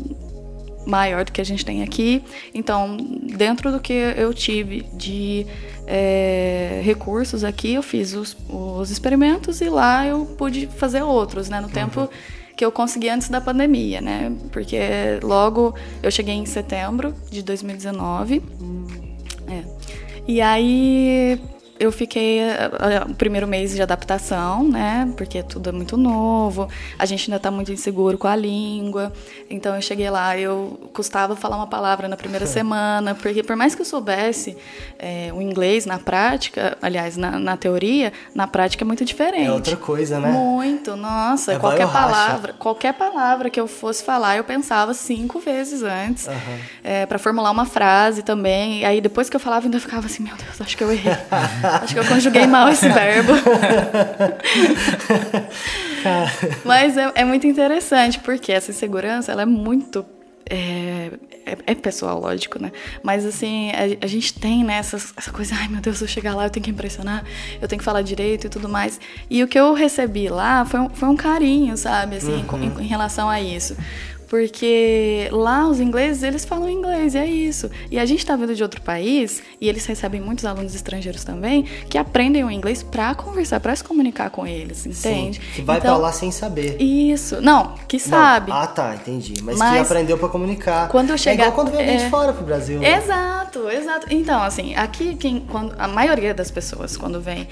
maior 0.86 1.26
do 1.26 1.32
que 1.32 1.42
a 1.42 1.44
gente 1.44 1.66
tem 1.66 1.84
aqui. 1.84 2.24
Então, 2.54 2.98
dentro 2.98 3.72
do 3.72 3.80
que 3.80 3.94
eu 3.94 4.34
tive 4.34 4.82
de 4.94 5.46
é, 5.88 6.82
recursos 6.84 7.44
aqui, 7.44 7.74
eu 7.74 7.84
fiz 7.84 8.14
os, 8.14 8.38
os, 8.50 8.92
experimentos 8.92 9.62
e 9.62 9.70
lá 9.70 10.06
eu 10.06 10.26
pude 10.38 10.68
fazer 10.68 11.02
outros, 11.02 11.50
né? 11.50 11.60
No 11.60 11.68
uhum. 11.68 11.74
tempo 11.74 12.10
que 12.56 12.64
eu 12.64 12.72
consegui 12.72 13.10
antes 13.10 13.30
da 13.30 13.42
pandemia, 13.42 14.00
né? 14.02 14.32
Porque 14.52 14.80
logo 15.22 15.76
eu 16.02 16.10
cheguei 16.10 16.36
em 16.36 16.46
setembro 16.46 17.14
de 17.30 17.42
2019. 17.42 18.42
Hum. 18.62 18.88
É. 19.48 19.64
E 20.28 20.42
aí 20.42 21.40
eu 21.80 21.92
fiquei 21.92 22.40
uh, 22.40 23.12
o 23.12 23.16
primeiro 23.16 23.48
mês 23.48 23.74
de 23.76 23.82
adaptação, 23.82 24.68
né? 24.68 25.12
Porque 25.18 25.44
tudo 25.44 25.70
é 25.70 25.72
muito 25.72 25.98
novo, 25.98 26.70
a 26.98 27.06
gente 27.06 27.30
ainda 27.30 27.38
está 27.38 27.52
muito 27.52 27.72
inseguro 27.72 28.18
com 28.18 28.28
a 28.28 28.36
língua. 28.36 29.12
Então 29.50 29.76
eu 29.76 29.82
cheguei 29.82 30.10
lá, 30.10 30.38
eu 30.38 30.90
custava 30.94 31.36
falar 31.36 31.58
uma 31.58 31.68
palavra 31.68 32.08
na 32.08 32.16
primeira 32.16 32.46
semana, 32.48 33.14
porque 33.14 33.44
por 33.44 33.56
mais 33.56 33.76
que 33.76 33.82
eu 33.82 33.86
soubesse 33.86 34.58
é, 34.98 35.32
o 35.34 35.42
inglês 35.42 35.86
na 35.86 36.00
prática, 36.00 36.78
aliás, 36.82 37.18
na, 37.18 37.38
na, 37.40 37.58
teoria, 37.58 38.14
na 38.34 38.48
prática 38.48 38.84
é 38.84 38.88
muito 38.88 39.04
diferente. 39.04 39.48
É 39.48 39.52
outra 39.52 39.78
coisa, 39.78 40.20
né? 40.20 40.30
Muito, 40.30 40.96
nossa, 40.96 41.54
é 41.54 41.60
qualquer 41.60 41.92
palavra, 41.92 42.54
qualquer 42.54 42.94
palavra 42.94 43.50
que 43.50 43.60
eu 43.60 43.68
fosse 43.68 44.04
falar, 44.04 44.38
eu 44.38 44.44
pensava 44.44 44.94
cinco 44.94 45.40
vezes 45.40 45.84
antes 45.84 46.28
uhum. 46.28 46.34
é, 46.84 47.06
para 47.06 47.20
formular 47.20 47.52
uma 47.52 47.66
frase 47.66 48.24
também. 48.24 48.80
E 48.80 48.86
aí 48.86 49.02
depois 49.02 49.30
que 49.30 49.36
eu 49.36 49.40
falava, 49.40 49.66
ainda 49.66 49.80
ficava 49.80 50.06
assim, 50.06 50.24
meu 50.24 50.36
Deus, 50.36 50.62
acho 50.62 50.78
que 50.78 50.84
eu 50.84 50.92
errei. 50.92 51.16
Acho 51.82 51.94
que 51.94 52.00
eu 52.00 52.06
conjuguei 52.06 52.48
mal 52.48 52.70
esse 52.70 52.90
verbo. 52.90 53.34
Mas 56.64 56.98
é, 56.98 57.12
é, 57.16 57.26
muito 57.26 57.48
interessante, 57.48 58.20
porque 58.20 58.52
essa 58.52 58.72
insegurança 58.72 59.32
ela 59.32 59.44
é 59.44 59.46
muito. 59.46 60.06
É, 60.48 61.12
é, 61.46 61.58
é 61.66 61.76
pessoal, 61.76 62.20
lógico, 62.20 62.62
né? 62.62 62.72
Mas 63.02 63.26
assim, 63.26 63.72
a, 63.72 64.06
a 64.06 64.08
gente 64.08 64.40
tem 64.40 64.64
né, 64.64 64.76
essa, 64.76 64.98
essa 65.18 65.32
coisa, 65.32 65.56
ai 65.56 65.68
meu 65.68 65.82
Deus, 65.82 65.98
se 65.98 66.04
eu 66.04 66.08
chegar 66.08 66.36
lá 66.36 66.46
eu 66.46 66.52
tenho 66.52 66.64
que 66.64 66.70
impressionar, 66.70 67.24
eu 67.60 67.68
tenho 67.68 67.80
que 67.80 67.86
falar 67.86 68.04
direito 68.04 68.46
e 68.46 68.50
tudo 68.50 68.70
mais. 68.70 69.00
E 69.28 69.44
o 69.44 69.48
que 69.48 69.60
eu 69.60 69.74
recebi 69.74 70.28
lá 70.28 70.64
foi 70.64 70.80
um, 70.80 70.90
foi 70.90 71.10
um 71.10 71.16
carinho, 71.16 71.76
sabe, 71.78 72.18
assim, 72.18 72.46
uhum. 72.48 72.64
em, 72.64 72.84
em 72.84 72.88
relação 72.88 73.28
a 73.28 73.42
isso. 73.42 73.76
Porque 74.28 75.30
lá 75.32 75.68
os 75.68 75.80
ingleses, 75.80 76.24
eles 76.24 76.46
falam 76.46 76.70
inglês, 76.70 77.16
e 77.16 77.18
é 77.18 77.26
isso. 77.26 77.70
E 77.92 78.00
a 78.00 78.06
gente 78.06 78.20
está 78.20 78.36
vindo 78.36 78.56
de 78.56 78.64
outro 78.64 78.82
país, 78.82 79.42
e 79.60 79.70
eles 79.70 79.86
recebem 79.86 80.22
muitos 80.22 80.46
alunos 80.46 80.74
estrangeiros 80.76 81.24
também, 81.24 81.64
que 81.90 81.98
aprendem 81.98 82.44
o 82.44 82.52
inglês 82.52 82.82
para 82.84 83.14
conversar, 83.16 83.60
para 83.60 83.76
se 83.76 83.84
comunicar 83.84 84.30
com 84.30 84.46
eles, 84.46 84.86
entende? 84.86 85.40
Sim, 85.40 85.46
que 85.56 85.62
vai 85.62 85.78
então, 85.78 85.96
pra 85.96 86.08
lá 86.08 86.12
sem 86.12 86.32
saber. 86.32 86.82
Isso. 86.82 87.42
Não, 87.42 87.76
que 87.88 88.00
sabe. 88.00 88.52
Não. 88.52 88.58
Ah, 88.58 88.68
tá, 88.68 88.96
entendi. 88.96 89.42
Mas, 89.42 89.58
Mas, 89.58 89.74
que 89.74 89.80
aprendeu 89.80 90.18
para 90.18 90.30
comunicar. 90.30 90.88
Quando 90.90 91.12
eu 91.12 91.18
chegar... 91.18 91.46
É 91.46 91.48
igual 91.48 91.66
quando 91.66 91.76
vem 91.76 91.88
é... 91.88 91.98
de 91.98 92.10
fora 92.10 92.34
pro 92.34 92.46
Brasil. 92.46 92.80
Né? 92.80 92.98
Exato, 92.98 93.70
exato. 93.70 94.08
Então, 94.10 94.42
assim, 94.42 94.76
aqui, 94.76 95.16
quem, 95.16 95.42
quando, 95.42 95.76
a 95.78 95.88
maioria 95.88 96.34
das 96.34 96.50
pessoas, 96.50 96.98
quando 96.98 97.22
vem 97.22 97.48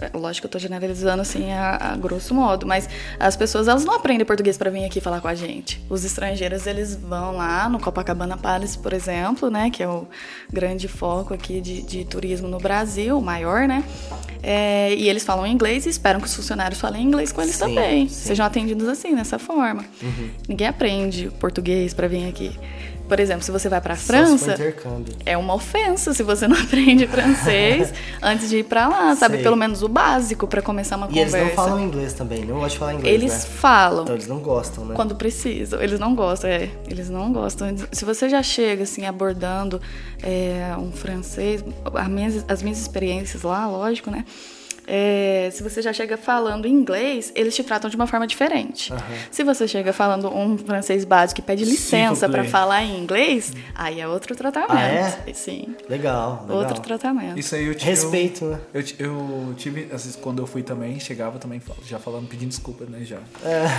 é, 0.00 0.16
lógico 0.16 0.42
que 0.42 0.46
eu 0.46 0.50
tô 0.50 0.58
generalizando 0.60 1.20
assim 1.20 1.50
a, 1.50 1.92
a, 1.92 1.96
grosso 1.96 2.32
modo, 2.32 2.64
mas 2.64 2.88
as 3.18 3.36
pessoas 3.36 3.66
elas 3.66 3.84
não 3.84 3.94
aprendem 3.94 4.24
português 4.24 4.56
para 4.56 4.70
vir 4.70 4.84
aqui 4.84 5.00
falar 5.00 5.20
com 5.20 5.26
a 5.26 5.34
gente. 5.34 5.84
Os 5.90 6.04
estrangeiros 6.18 6.66
eles 6.66 6.96
vão 6.96 7.36
lá 7.36 7.68
no 7.68 7.78
Copacabana 7.78 8.36
Palace, 8.36 8.76
por 8.78 8.92
exemplo, 8.92 9.48
né, 9.48 9.70
que 9.70 9.82
é 9.82 9.88
o 9.88 10.06
grande 10.52 10.88
foco 10.88 11.32
aqui 11.32 11.60
de, 11.60 11.82
de 11.82 12.04
turismo 12.04 12.48
no 12.48 12.58
Brasil, 12.58 13.16
o 13.16 13.22
maior, 13.22 13.68
né? 13.68 13.84
É, 14.42 14.94
e 14.94 15.08
eles 15.08 15.24
falam 15.24 15.46
inglês 15.46 15.86
e 15.86 15.88
esperam 15.88 16.20
que 16.20 16.26
os 16.26 16.34
funcionários 16.34 16.80
falem 16.80 17.02
inglês 17.02 17.32
com 17.32 17.42
eles 17.42 17.54
sim, 17.54 17.60
também. 17.60 18.08
Sim. 18.08 18.14
Sejam 18.14 18.46
atendidos 18.46 18.88
assim, 18.88 19.14
dessa 19.14 19.38
forma. 19.38 19.84
Uhum. 20.02 20.30
Ninguém 20.48 20.66
aprende 20.66 21.30
português 21.38 21.94
para 21.94 22.08
vir 22.08 22.28
aqui. 22.28 22.52
Por 23.08 23.18
exemplo, 23.18 23.42
se 23.42 23.50
você 23.50 23.68
vai 23.68 23.80
se 23.80 23.88
for 23.88 23.96
França, 23.96 24.56
é 25.24 25.36
uma 25.36 25.54
ofensa 25.54 26.12
se 26.12 26.22
você 26.22 26.46
não 26.48 26.56
aprende 26.60 27.06
francês 27.06 27.92
antes 28.22 28.48
de 28.50 28.58
ir 28.58 28.64
pra 28.64 28.86
lá, 28.88 29.16
sabe? 29.16 29.34
Sei. 29.36 29.42
Pelo 29.42 29.56
menos 29.56 29.82
o 29.82 29.88
básico 29.88 30.46
pra 30.46 30.60
começar 30.62 30.96
uma 30.96 31.06
E 31.06 31.08
conversa. 31.10 31.38
eles 31.38 31.48
não 31.48 31.54
falam 31.56 31.80
inglês 31.80 32.12
também, 32.12 32.40
não 32.44 32.54
gostam 32.56 32.68
de 32.68 32.78
falar 32.78 32.94
inglês, 32.94 33.14
Eles 33.14 33.32
né? 33.32 33.50
falam. 33.56 34.02
Então 34.02 34.14
eles 34.14 34.28
não 34.28 34.38
gostam, 34.40 34.84
né? 34.84 34.94
Quando 34.94 35.14
precisam. 35.14 35.80
Eles 35.80 35.98
não 35.98 36.14
gostam, 36.14 36.50
é. 36.50 36.68
Eles 36.88 37.08
não 37.08 37.32
gostam. 37.32 37.74
Se 37.92 38.04
você 38.04 38.28
já 38.28 38.42
chega, 38.42 38.82
assim, 38.82 39.06
abordando 39.06 39.80
é, 40.22 40.74
um 40.78 40.92
francês, 40.92 41.64
as 41.94 42.08
minhas, 42.08 42.44
as 42.48 42.62
minhas 42.62 42.78
experiências 42.78 43.42
lá, 43.42 43.66
lógico, 43.66 44.10
né? 44.10 44.24
É, 44.90 45.50
se 45.52 45.62
você 45.62 45.82
já 45.82 45.92
chega 45.92 46.16
falando 46.16 46.66
inglês, 46.66 47.30
eles 47.34 47.54
te 47.54 47.62
tratam 47.62 47.90
de 47.90 47.96
uma 47.96 48.06
forma 48.06 48.26
diferente. 48.26 48.90
Se 49.30 49.44
você 49.44 49.68
chega 49.68 49.92
falando 49.92 50.34
um 50.34 50.56
francês 50.56 51.04
básico 51.04 51.40
e 51.40 51.44
pede 51.44 51.64
licença 51.64 52.26
para 52.28 52.42
falar 52.44 52.82
em 52.82 52.98
inglês, 52.98 53.52
aí 53.74 54.00
é 54.00 54.08
outro 54.08 54.34
tratamento. 54.34 54.72
Ah, 54.72 54.80
é? 54.82 55.32
Sim. 55.34 55.74
Legal, 55.88 56.44
legal. 56.48 56.58
Outro 56.58 56.80
tratamento. 56.80 57.38
Isso 57.38 57.54
aí 57.54 57.66
eu 57.66 57.74
tive. 57.74 57.90
Respeito, 57.90 58.44
né? 58.46 58.58
Eu, 58.72 58.82
eu 58.98 59.54
tive, 59.56 59.82
às 59.92 60.04
vezes, 60.04 60.16
quando 60.16 60.38
eu 60.40 60.46
fui 60.46 60.62
também, 60.62 60.98
chegava 60.98 61.38
também 61.38 61.60
já 61.86 61.98
falando, 61.98 62.26
pedindo 62.26 62.48
desculpa, 62.48 62.84
né? 62.88 63.00
Já. 63.04 63.18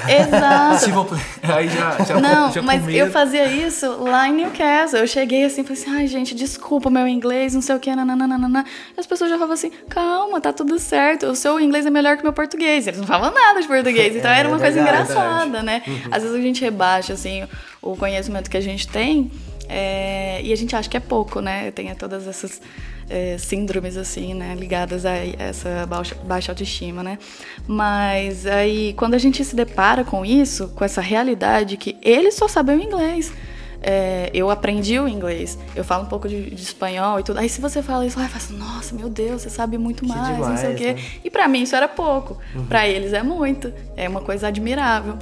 Exato. 0.07 0.85
Se 0.85 0.91
vou- 0.91 1.07
Aí 1.43 1.67
já, 1.69 1.97
já, 2.03 2.19
Não, 2.19 2.51
já 2.51 2.61
mas 2.61 2.87
eu 2.87 3.09
fazia 3.11 3.45
isso 3.47 3.87
lá 4.03 4.27
em 4.27 4.33
Newcastle. 4.33 4.99
Eu 4.99 5.07
cheguei 5.07 5.43
assim, 5.45 5.63
falei 5.63 5.81
assim, 5.81 5.91
ai 5.91 6.07
gente, 6.07 6.35
desculpa 6.35 6.89
o 6.89 6.91
meu 6.91 7.07
inglês, 7.07 7.53
não 7.53 7.61
sei 7.61 7.75
o 7.75 7.79
que, 7.79 7.93
nananana. 7.95 8.63
E 8.95 8.99
as 8.99 9.07
pessoas 9.07 9.29
já 9.29 9.35
falavam 9.37 9.53
assim, 9.55 9.71
calma, 9.89 10.39
tá 10.39 10.53
tudo 10.53 10.77
certo, 10.77 10.98
o 11.29 11.35
seu 11.35 11.59
inglês 11.59 11.85
é 11.85 11.89
melhor 11.89 12.15
que 12.15 12.23
o 12.23 12.25
meu 12.25 12.33
português. 12.33 12.87
Eles 12.87 12.99
não 12.99 13.07
falavam 13.07 13.33
nada 13.33 13.61
de 13.61 13.67
português, 13.67 14.15
então 14.17 14.29
É, 14.29 14.39
era 14.39 14.47
uma 14.47 14.57
é 14.57 14.59
coisa 14.59 14.83
verdade, 14.83 15.11
engraçada, 15.11 15.63
né? 15.63 15.81
Às 16.11 16.23
vezes 16.23 16.37
a 16.37 16.41
gente 16.41 16.61
rebaixa, 16.61 17.13
assim, 17.13 17.47
o 17.81 17.95
conhecimento 17.95 18.49
que 18.49 18.57
a 18.57 18.61
gente 18.61 18.87
tem 18.87 19.31
é, 19.69 20.41
e 20.43 20.51
a 20.51 20.55
gente 20.55 20.75
acha 20.75 20.89
que 20.89 20.97
é 20.97 20.99
pouco, 20.99 21.39
né? 21.39 21.69
Tem 21.69 21.93
todas 21.93 22.27
essas 22.27 22.59
é, 23.07 23.37
síndromes, 23.37 23.97
assim, 23.97 24.33
né? 24.33 24.55
Ligadas 24.57 25.05
a 25.05 25.11
essa 25.15 25.85
baixa, 25.85 26.15
baixa 26.15 26.51
autoestima, 26.51 27.03
né? 27.03 27.19
Mas 27.67 28.47
aí, 28.47 28.93
quando 28.97 29.13
a 29.13 29.19
gente 29.19 29.45
se 29.45 29.55
depara 29.55 30.03
com 30.03 30.25
isso, 30.25 30.69
com 30.69 30.83
essa 30.83 31.01
realidade 31.01 31.77
que 31.77 31.95
eles 32.01 32.33
só 32.33 32.47
sabem 32.47 32.77
o 32.77 32.81
inglês. 32.81 33.31
É, 33.81 34.29
eu 34.33 34.49
aprendi 34.49 34.99
o 34.99 35.07
inglês, 35.07 35.57
eu 35.75 35.83
falo 35.83 36.03
um 36.03 36.07
pouco 36.07 36.27
de, 36.27 36.49
de 36.49 36.61
espanhol 36.61 37.19
e 37.19 37.23
tudo. 37.23 37.39
Aí 37.39 37.47
se 37.47 37.61
você 37.61 37.81
fala 37.81 38.05
isso, 38.05 38.19
ai, 38.19 38.25
eu 38.25 38.29
falo 38.29 38.43
assim, 38.43 38.57
nossa, 38.57 38.95
meu 38.95 39.09
Deus, 39.09 39.41
você 39.41 39.49
sabe 39.49 39.77
muito 39.77 40.05
mais, 40.05 40.37
não 40.37 40.57
sei 40.57 40.71
o 40.71 40.75
demais, 40.75 40.77
quê. 40.77 40.93
né? 40.93 41.19
E 41.23 41.29
pra 41.29 41.47
mim 41.47 41.63
isso 41.63 41.75
era 41.75 41.87
pouco. 41.87 42.37
Pra 42.67 42.87
eles 42.87 43.13
é 43.13 43.23
muito. 43.23 43.71
É 43.95 44.07
uma 44.09 44.21
coisa 44.21 44.47
admirável. 44.47 45.17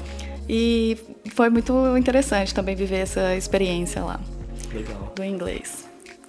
E 0.49 0.97
foi 1.35 1.49
muito 1.49 1.73
interessante 1.97 2.53
também 2.53 2.75
viver 2.75 2.97
essa 2.99 3.35
experiência 3.35 4.01
lá 4.03 4.19
Legal. 4.73 5.11
do 5.15 5.23
inglês. 5.23 5.85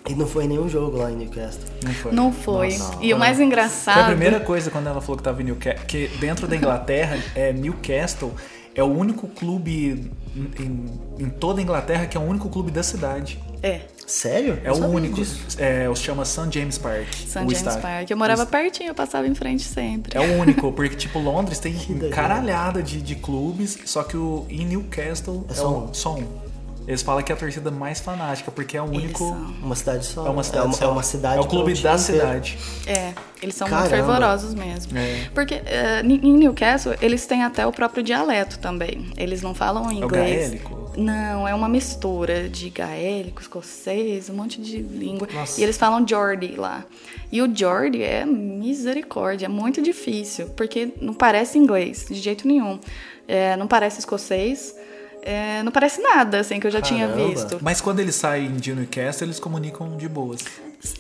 E 0.09 0.15
não 0.15 0.27
foi 0.27 0.47
nenhum 0.47 0.69
jogo 0.69 0.97
lá 0.97 1.11
em 1.11 1.17
Newcastle. 1.17 1.65
Não 1.85 1.93
foi. 1.93 2.13
Não 2.13 2.33
foi. 2.33 2.69
Nossa. 2.79 2.99
e 3.01 3.13
o 3.13 3.19
mais 3.19 3.39
engraçado. 3.39 3.95
Foi 3.95 4.03
a 4.05 4.07
primeira 4.07 4.41
coisa 4.41 4.71
quando 4.71 4.87
ela 4.87 5.01
falou 5.01 5.19
que 5.19 5.23
tava 5.23 5.43
em 5.43 5.45
Newcastle. 5.45 5.85
Que 5.87 6.09
dentro 6.19 6.47
da 6.49 6.57
Inglaterra, 6.57 7.19
é, 7.35 7.53
Newcastle 7.53 8.33
é 8.79 8.83
o 8.83 8.87
único 8.87 9.27
clube 9.29 10.11
em, 10.59 10.85
em 11.19 11.29
toda 11.31 11.61
a 11.61 11.63
Inglaterra 11.63 12.07
que 12.07 12.17
é 12.17 12.21
o 12.21 12.23
único 12.25 12.49
clube 12.49 12.71
da 12.71 12.83
cidade. 12.83 13.39
É, 13.63 13.81
Sério? 14.07 14.59
É 14.65 14.73
o 14.73 14.87
único. 14.87 15.17
disso. 15.17 15.41
É, 15.59 15.93
chama 15.95 16.25
St. 16.25 16.49
James 16.51 16.79
Park. 16.79 17.13
St. 17.13 17.35
James 17.41 17.59
estádio. 17.59 17.83
Park. 17.83 18.11
Eu 18.11 18.17
morava 18.17 18.47
pertinho, 18.47 18.89
eu 18.91 18.95
passava 18.95 19.27
em 19.27 19.35
frente 19.35 19.65
sempre. 19.65 20.17
É 20.17 20.21
o 20.21 20.39
único, 20.41 20.73
porque 20.73 20.97
tipo, 20.97 21.19
Londres 21.19 21.59
tem 21.59 21.75
caralhada 22.15 22.83
de, 22.83 23.03
de 23.03 23.17
clubes, 23.17 23.77
só 23.85 24.03
que 24.05 24.17
o, 24.17 24.47
em 24.49 24.65
Newcastle 24.65 25.45
É 25.49 25.53
é, 25.53 25.55
só 25.57 25.69
o- 25.71 25.85
um. 25.91 25.95
só 25.95 26.15
um. 26.15 26.27
Eles 26.89 27.03
falam 27.03 27.23
que 27.23 27.31
é 27.31 27.35
a 27.35 27.39
torcida 27.39 27.71
mais 27.71 28.01
fanática, 28.01 28.51
porque 28.51 28.75
é 28.75 28.81
o 28.81 28.87
único. 28.87 29.23
Uma 29.63 29.77
cidade 29.77 30.07
só. 30.07 30.27
É 30.27 30.31
uma 30.31 30.43
cidade. 30.43 30.65
É 30.65 30.67
uma, 30.67 30.73
só. 30.73 30.85
é 30.87 30.89
uma 30.89 31.03
cidade. 31.03 31.37
É 31.37 31.41
o 31.41 31.47
clube 31.47 31.75
da 31.75 31.79
inteiro. 31.79 31.99
cidade. 31.99 32.59
É, 32.87 33.13
eles 33.43 33.55
são 33.55 33.69
Caramba. 33.69 33.89
muito 33.91 33.95
fervorosos 34.07 34.55
mesmo. 34.55 34.97
É. 34.97 35.29
Porque 35.35 35.61
eh, 35.67 36.01
em 36.03 36.39
Newcastle, 36.39 36.95
eles 37.03 37.27
têm 37.27 37.45
até 37.45 37.67
o 37.67 37.73
próprio 37.73 38.03
dialeto 38.03 38.59
também. 38.59 39.13
Eles 39.19 39.43
não 39.43 39.55
falam 39.55 39.85
É 39.85 39.89
o 39.89 39.93
inglês. 39.93 40.49
gaélico? 40.51 40.93
Não, 40.97 41.47
é 41.47 41.55
uma 41.55 41.69
mistura 41.69 42.49
de 42.49 42.71
gaélico, 42.71 43.43
escocês, 43.43 44.31
um 44.31 44.35
monte 44.35 44.59
de 44.59 44.79
língua. 44.79 45.29
Nossa. 45.33 45.61
E 45.61 45.65
eles 45.65 45.77
falam 45.77 46.09
Geordie 46.09 46.57
lá. 46.57 46.85
E 47.31 47.43
o 47.43 47.55
Geordie 47.55 48.03
é 48.03 48.25
misericórdia, 48.25 49.45
é 49.45 49.49
muito 49.49 49.83
difícil, 49.83 50.47
porque 50.57 50.95
não 51.03 51.13
parece 51.13 51.59
inglês, 51.59 52.07
de 52.09 52.15
jeito 52.15 52.49
nenhum. 52.49 52.81
É, 53.29 53.57
não 53.59 53.67
parece 53.67 53.99
escocês, 53.99 54.75
é, 55.23 55.63
não 55.63 55.73
parece 55.73 56.01
nada, 56.01 56.41
assim, 56.41 56.59
que 56.61 56.67
eu 56.67 56.71
já 56.71 56.81
tinha 56.81 57.09
Caramba. 57.09 57.29
visto. 57.29 57.59
Mas 57.61 57.81
quando 57.81 58.01
eles 58.01 58.15
saem 58.15 58.57
de 58.57 58.75
Newcastle, 58.75 59.27
eles 59.27 59.41
comunicam 59.41 59.97
de 59.97 60.09
boas. 60.09 60.41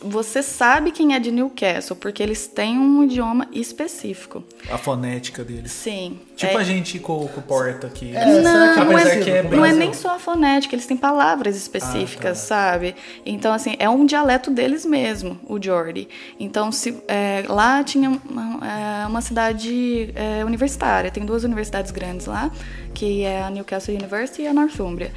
Você 0.02 0.42
sabe 0.42 0.90
quem 0.90 1.14
é 1.14 1.20
de 1.20 1.30
Newcastle, 1.30 1.94
porque 1.97 2.20
eles 2.20 2.49
têm 2.49 2.76
um 2.76 3.04
idioma 3.04 3.47
específico. 3.52 4.42
A 4.70 4.76
fonética 4.76 5.44
deles. 5.44 5.70
Sim. 5.70 6.18
Tipo 6.37 6.58
é- 6.58 6.61
a 6.61 6.64
gente 6.64 6.99
com, 6.99 7.26
com 7.28 7.40
o 7.40 7.42
Porta 7.42 7.87
aqui. 7.87 8.14
É, 8.14 8.25
será 8.42 8.75
que 8.75 8.80
não, 8.80 8.99
é 8.99 9.16
que 9.20 9.30
é 9.30 9.42
não 9.44 9.64
é 9.64 9.73
nem 9.73 9.92
só 9.94 10.16
a 10.16 10.18
fonética, 10.18 10.75
eles 10.75 10.85
têm 10.87 10.97
palavras 10.97 11.56
específicas, 11.56 12.38
Ah, 12.50 12.54
tá. 12.56 12.70
sabe? 12.73 12.97
Então, 13.25 13.52
assim, 13.52 13.76
é 13.78 13.88
um 13.88 14.04
dialeto 14.04 14.50
deles 14.50 14.85
mesmo, 14.85 15.38
o 15.47 15.62
Geordie. 15.62 16.08
Então, 16.40 16.73
se, 16.73 17.00
é, 17.06 17.44
lá 17.49 17.82
tinha 17.85 18.11
uma, 18.11 18.61
é, 18.66 19.06
uma 19.06 19.20
cidade 19.20 20.11
é, 20.16 20.44
universitária, 20.44 21.08
tem 21.11 21.25
duas 21.25 21.44
universidades 21.44 21.92
grandes 21.92 22.26
lá, 22.26 22.50
que 22.94 23.23
é 23.23 23.42
a 23.42 23.50
Newcastle 23.50 23.94
University 23.94 24.42
e 24.42 24.49
a 24.49 24.52
Northumbria. 24.52 25.12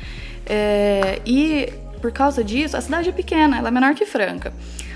É, 0.45 1.19
e, 1.25 1.71
por 2.01 2.11
causa 2.11 2.43
disso, 2.43 2.75
a 2.75 2.81
cidade 2.81 3.09
é 3.09 3.11
pequena, 3.11 3.57
ela 3.57 3.67
é 3.67 3.71
menor 3.71 3.93
que 3.93 4.05
Franca. 4.05 4.51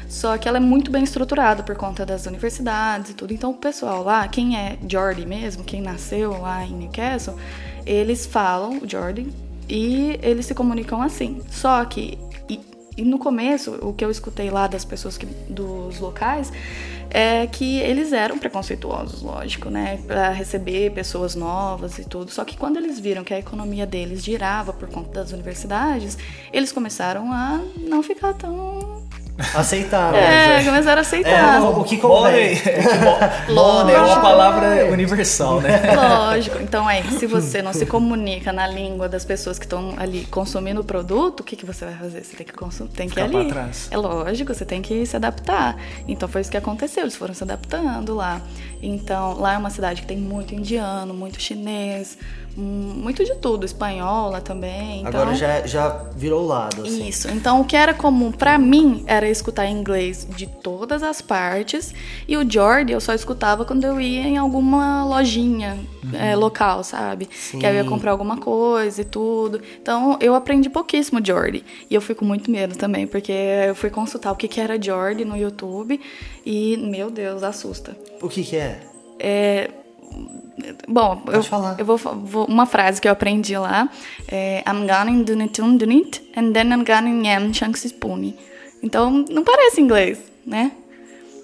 Só 0.08 0.38
que 0.38 0.48
ela 0.48 0.58
é 0.58 0.62
muito 0.62 0.92
bem 0.92 1.04
estruturada 1.04 1.64
por 1.64 1.76
conta 1.76 2.06
das 2.06 2.26
universidades 2.26 3.12
e 3.12 3.14
tudo. 3.14 3.34
Então, 3.34 3.52
o 3.52 3.56
pessoal 3.56 4.04
lá, 4.04 4.28
quem 4.28 4.58
é 4.58 4.78
Geordie 4.88 5.26
mesmo, 5.26 5.64
quem 5.64 5.82
nasceu 5.82 6.40
lá 6.42 6.64
em 6.64 6.74
Newcastle, 6.74 7.36
eles 7.86 8.26
falam 8.26 8.80
o 8.80 8.88
Geordie 8.88 9.32
e 9.68 10.20
eles 10.22 10.46
se 10.46 10.54
comunicam 10.54 11.02
assim. 11.02 11.42
Só 11.50 11.84
que, 11.86 12.18
e 12.98 13.04
no 13.04 13.18
começo, 13.18 13.78
o 13.82 13.94
que 13.94 14.06
eu 14.06 14.12
escutei 14.12 14.50
lá 14.50 14.68
das 14.68 14.86
pessoas 14.86 15.18
que, 15.18 15.26
dos 15.26 16.00
locais 16.00 16.52
é 17.10 17.48
que 17.48 17.80
eles 17.80 18.14
eram 18.14 18.38
preconceituosos, 18.38 19.22
lógico, 19.22 19.70
né, 19.70 20.00
para 20.06 20.32
receber 20.32 20.92
pessoas 20.92 21.36
novas 21.36 21.98
e 21.98 22.06
tudo. 22.06 22.32
Só 22.32 22.44
que 22.44 22.58
quando 22.58 22.78
eles 22.78 23.00
viram 23.00 23.24
que 23.24 23.34
a 23.34 23.40
economia 23.40 23.86
deles 23.86 24.24
girava 24.24 24.74
por 24.74 24.90
conta 24.90 25.22
das 25.22 25.32
universidades, 25.32 26.18
eles 26.52 26.72
começaram 26.72 27.32
a 27.32 27.62
não 27.78 28.02
ficar 28.04 28.34
tão 28.34 29.04
Aceitar, 29.54 30.16
é, 30.16 30.58
né? 30.58 30.64
começaram 30.64 31.00
a 31.00 31.02
aceitar. 31.02 31.58
É, 31.58 31.60
o 31.60 31.84
que 31.84 31.98
convém. 31.98 32.56
Money, 33.50 33.94
é 33.94 33.98
é 34.00 34.02
uma 34.02 34.22
palavra 34.22 34.86
universal, 34.86 35.60
né? 35.60 35.82
Lógico. 35.94 36.60
Então, 36.62 36.88
aí, 36.88 37.04
se 37.12 37.28
você 37.28 37.62
não 37.62 37.74
se 37.74 37.86
comunica 37.86 38.54
na 38.54 38.66
língua 38.66 39.10
das 39.10 39.26
pessoas 39.26 39.60
que 39.60 39.66
estão 39.66 39.94
ali 39.98 40.26
consumindo 40.32 40.80
o 40.80 40.84
produto, 40.86 41.42
o 41.42 41.44
que, 41.44 41.58
que 41.58 41.66
você 41.66 41.84
vai 41.84 41.96
fazer? 41.96 42.24
Você 42.24 42.36
tem 42.38 42.46
que, 42.46 42.54
consum... 42.54 42.88
tem 42.88 43.10
que 43.10 43.20
ir 43.20 43.24
ali. 43.24 43.50
trás. 43.50 43.90
É 43.92 43.98
lógico, 43.98 44.54
você 44.54 44.64
tem 44.64 44.82
que 44.82 45.06
se 45.06 45.18
adaptar. 45.18 45.76
Então, 46.08 46.30
foi 46.30 46.40
isso 46.40 46.50
que 46.50 46.58
aconteceu. 46.58 47.04
Eles 47.04 47.16
foram 47.18 47.34
se 47.34 47.44
adaptando 47.44 48.16
lá. 48.16 48.42
Então, 48.82 49.38
lá 49.38 49.56
é 49.56 49.58
uma 49.58 49.70
cidade 49.70 50.02
que 50.02 50.08
tem 50.08 50.18
muito 50.18 50.56
indiano, 50.56 51.14
muito 51.14 51.42
chinês, 51.42 52.18
muito 52.56 53.24
de 53.24 53.36
tudo. 53.36 53.66
Espanhola 53.66 54.40
também. 54.42 55.02
Então, 55.02 55.22
Agora 55.22 55.36
já, 55.36 55.66
já 55.66 55.90
virou 56.16 56.46
lado, 56.46 56.84
assim. 56.84 57.08
Isso. 57.08 57.30
Então, 57.30 57.62
o 57.62 57.66
que 57.66 57.76
era 57.76 57.94
comum 57.94 58.32
pra 58.32 58.58
mim 58.58 59.04
era 59.06 59.28
escutar 59.28 59.68
inglês 59.68 60.28
de 60.36 60.48
todas 60.48 61.04
as 61.04 61.22
partes. 61.22 61.94
E 62.28 62.38
o 62.38 62.50
Geordie 62.50 62.94
eu 62.94 63.02
só 63.02 63.14
escutava 63.14 63.66
quando 63.66 63.84
eu 63.84 64.00
ia 64.00 64.24
em 64.24 64.38
alguma 64.38 65.04
lojinha 65.06 65.78
é, 66.14 66.36
local, 66.36 66.84
sabe? 66.84 67.28
Sim. 67.32 67.60
Que 67.60 67.66
eu 67.66 67.74
ia 67.74 67.84
comprar 67.84 68.12
alguma 68.12 68.38
coisa 68.38 69.02
e 69.02 69.06
tudo. 69.06 69.62
Então, 69.82 70.18
eu 70.22 70.34
aprendi 70.36 70.70
pouquíssimo 70.70 71.24
Geordie. 71.24 71.64
E 71.90 71.96
eu 71.96 72.02
fui 72.02 72.16
com 72.16 72.26
muito 72.26 72.50
medo 72.50 72.76
também, 72.78 73.06
porque 73.06 73.34
eu 73.68 73.76
fui 73.76 73.90
consultar 73.90 74.32
o 74.32 74.36
que, 74.36 74.48
que 74.48 74.62
era 74.62 74.82
Geordie 74.82 75.26
no 75.26 75.36
YouTube. 75.36 76.00
E, 76.46 76.78
meu 76.78 77.10
Deus, 77.10 77.44
assusta. 77.44 77.98
O 78.22 78.30
que 78.30 78.44
que 78.44 78.56
é? 78.56 78.80
É, 79.20 79.72
Bom, 80.88 81.22
eu, 81.28 81.44
falar. 81.44 81.76
eu 81.80 81.86
vou, 81.86 81.98
vou- 81.98 82.46
Uma 82.46 82.66
frase 82.66 83.02
que 83.02 83.08
eu 83.08 83.12
aprendi 83.12 83.58
lá 83.58 83.90
é 84.28 84.64
I'm 84.68 84.88
going 84.88 85.24
dunitun 85.24 85.78
dunit 85.78 86.22
and 86.36 86.52
then 86.54 86.72
I'm 86.72 86.84
going 86.84 87.28
yam 87.28 87.54
shankspuni. 87.54 88.36
Então, 88.82 89.26
não 89.30 89.44
parece 89.44 89.82
inglês, 89.82 90.20
né? 90.46 90.72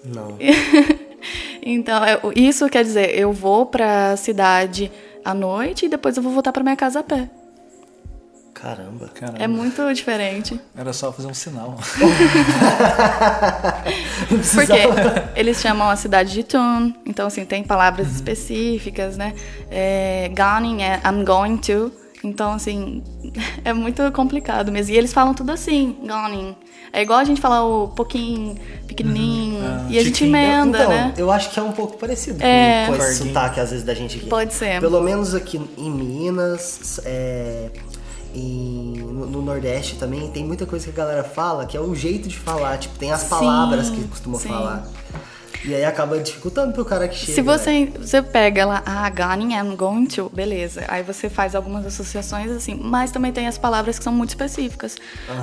Não. 0.05 0.37
então, 1.61 2.03
é- 2.03 2.19
isso 2.35 2.67
quer 2.69 2.83
dizer, 2.83 3.17
eu 3.17 3.31
vou 3.33 3.65
pra 3.65 4.15
cidade 4.17 4.91
à 5.23 5.33
noite 5.33 5.85
e 5.85 5.89
depois 5.89 6.17
eu 6.17 6.23
vou 6.23 6.31
voltar 6.31 6.51
pra 6.51 6.63
minha 6.63 6.75
casa 6.75 6.99
a 6.99 7.03
pé. 7.03 7.29
Caramba. 8.61 9.09
Caramba, 9.13 9.39
É 9.43 9.47
muito 9.47 9.91
diferente. 9.93 10.59
Era 10.77 10.93
só 10.93 11.11
fazer 11.11 11.27
um 11.27 11.33
sinal. 11.33 11.77
Porque 14.53 15.39
eles 15.39 15.59
chamam 15.59 15.89
a 15.89 15.95
cidade 15.95 16.31
de 16.33 16.43
Tun, 16.43 16.93
então 17.05 17.27
assim, 17.27 17.45
tem 17.45 17.63
palavras 17.63 18.11
específicas, 18.11 19.17
né? 19.17 19.33
É, 19.69 20.29
going 20.35 20.83
é 20.83 21.01
I'm 21.05 21.23
going 21.25 21.57
to, 21.57 21.91
Então, 22.23 22.53
assim, 22.53 23.03
é 23.65 23.73
muito 23.73 24.11
complicado 24.11 24.71
mesmo. 24.71 24.93
E 24.93 24.97
eles 24.97 25.11
falam 25.11 25.33
tudo 25.33 25.51
assim, 25.51 25.97
Gonin. 26.05 26.55
É 26.93 27.01
igual 27.01 27.19
a 27.19 27.23
gente 27.23 27.39
falar 27.39 27.63
o 27.65 27.87
pouquinho, 27.87 28.55
pequenininho, 28.85 29.63
Ah, 29.65 29.87
e 29.89 29.97
a 29.97 30.03
gente 30.03 30.25
emenda, 30.25 30.77
então, 30.77 30.89
né? 30.89 31.13
eu 31.17 31.31
acho 31.31 31.49
que 31.49 31.57
é 31.57 31.63
um 31.63 31.71
pouco 31.71 31.97
parecido 31.97 32.43
É. 32.43 32.85
com, 32.85 32.95
esse 32.95 33.05
Cordinho. 33.05 33.27
sotaque, 33.33 33.59
às 33.61 33.69
vezes, 33.71 33.85
da 33.85 33.93
gente 33.93 34.17
aqui. 34.17 34.27
Pode 34.27 34.53
ser. 34.53 34.79
Pelo 34.81 35.01
menos 35.01 35.33
aqui 35.33 35.57
em 35.77 35.89
Minas, 35.89 36.99
é, 37.05 37.69
em- 38.35 38.93
no, 38.97 39.25
no 39.25 39.41
Nordeste 39.41 39.95
também, 39.95 40.29
tem 40.31 40.43
muita 40.45 40.65
coisa 40.65 40.85
que 40.85 40.91
a 40.91 41.05
galera 41.05 41.23
fala, 41.23 41.65
que 41.65 41.75
é 41.75 41.79
o 41.81 41.93
jeito 41.95 42.27
de 42.29 42.37
falar. 42.37 42.77
Tipo, 42.77 42.97
tem 42.97 43.11
as 43.11 43.21
Sim, 43.21 43.29
palavras 43.29 43.89
que 43.89 44.03
costuma 44.07 44.37
sim. 44.37 44.49
falar. 44.49 44.87
E 45.63 45.75
aí 45.75 45.85
acaba 45.85 46.17
dificultando 46.19 46.73
pro 46.73 46.83
cara 46.83 47.07
que 47.07 47.15
chega. 47.15 47.33
Se 47.33 47.41
né? 47.41 47.57
você, 47.57 47.85
você 47.97 48.21
pega 48.21 48.65
lá, 48.65 48.81
ah, 48.85 49.09
going 49.09 49.55
and 49.55 49.75
going 49.75 50.05
to, 50.07 50.29
beleza. 50.33 50.83
Aí 50.87 51.03
você 51.03 51.29
faz 51.29 51.53
algumas 51.55 51.85
associações 51.85 52.49
assim, 52.51 52.73
mas 52.81 53.11
também 53.11 53.31
tem 53.31 53.47
as 53.47 53.57
palavras 53.57 53.97
que 53.97 54.03
são 54.03 54.13
muito 54.13 54.29
específicas. 54.29 54.95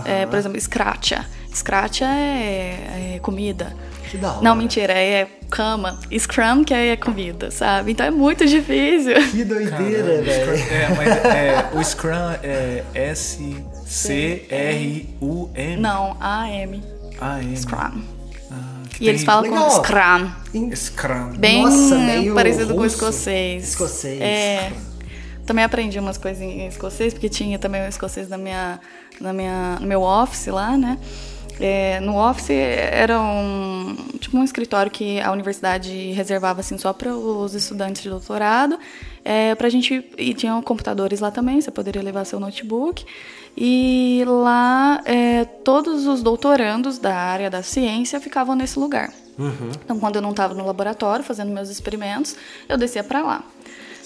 É, 0.05 0.27
por 0.27 0.39
exemplo, 0.39 0.61
scratcha. 0.61 1.25
Scratcha 1.55 2.05
é, 2.05 3.15
é 3.17 3.19
comida. 3.21 3.75
Que 4.11 4.17
da 4.17 4.33
hora. 4.33 4.43
Não, 4.43 4.57
mentira, 4.57 4.93
é 4.95 5.27
cama. 5.51 5.99
Scrum 6.19 6.65
que 6.65 6.73
é 6.75 6.97
comida, 6.97 7.51
sabe? 7.51 7.93
Então 7.93 8.07
é 8.07 8.11
muito 8.11 8.47
difícil. 8.47 9.15
Que 9.31 9.45
doideira, 9.45 10.23
velho. 10.23 10.57
Scrum- 10.57 10.75
É, 10.75 10.89
mas 10.97 11.09
é, 11.25 11.71
o 11.75 11.85
Scrum 11.85 12.31
é 12.43 12.85
S-C-R-U-M. 14.59 15.77
Não, 15.81 16.17
AM. 16.21 16.83
A-M. 17.21 17.57
Scrum. 17.57 18.03
E 18.99 19.05
tem 19.05 19.09
eles 19.09 19.25
falam 19.25 19.43
Legal. 19.43 19.65
com 19.65 19.85
Scrum. 19.85 20.75
Scrum. 20.75 21.31
Bem 21.39 21.63
Nossa, 21.63 21.97
meio 21.97 22.35
parecido 22.35 22.75
com 22.75 22.81
o 22.81 22.83
russo. 22.83 22.97
escocês. 22.97 23.69
Escocês. 23.69 24.21
É. 24.21 24.73
Também 25.47 25.65
aprendi 25.65 25.99
umas 25.99 26.19
coisinhas 26.19 26.55
em 26.57 26.67
escocês, 26.67 27.15
porque 27.15 27.29
tinha 27.29 27.59
também 27.59 27.83
o 27.83 27.89
escocês 27.89 28.29
na 28.29 28.37
minha, 28.37 28.79
na 29.21 29.33
minha, 29.33 29.79
no 29.81 29.87
meu 29.87 30.03
office 30.03 30.49
lá, 30.49 30.77
né? 30.77 30.99
É, 31.61 31.99
no 32.01 32.17
office 32.17 32.51
era 32.51 33.21
um 33.21 33.97
tipo 34.19 34.37
um 34.37 34.45
escritório 34.45 34.91
que 34.91 35.21
a 35.21 35.33
universidade 35.33 36.13
reservava 36.13 36.61
assim 36.61 36.79
só 36.79 36.93
para 36.93 37.15
os 37.15 37.55
estudantes 37.55 38.03
de 38.03 38.11
doutorado. 38.11 38.79
É, 39.25 39.55
pra 39.55 39.69
gente 39.69 40.05
e 40.17 40.33
tinham 40.35 40.63
computadores 40.63 41.21
lá 41.21 41.31
também, 41.31 41.61
você 41.61 41.71
poderia 41.71 42.03
levar 42.03 42.25
seu 42.25 42.39
notebook. 42.39 43.05
E 43.57 44.23
lá 44.27 45.01
é, 45.05 45.45
todos 45.45 46.07
os 46.07 46.23
doutorandos 46.23 46.99
da 46.99 47.15
área 47.15 47.51
da 47.51 47.63
ciência 47.63 48.21
ficavam 48.21 48.55
nesse 48.55 48.79
lugar. 48.79 49.13
Então, 49.85 50.01
quando 50.01 50.17
eu 50.17 50.23
não 50.23 50.31
estava 50.31 50.53
no 50.53 50.67
laboratório 50.67 51.25
fazendo 51.25 51.51
meus 51.53 51.69
experimentos, 51.69 52.37
eu 52.69 52.77
descia 52.77 53.05
para 53.05 53.23
lá. 53.23 53.45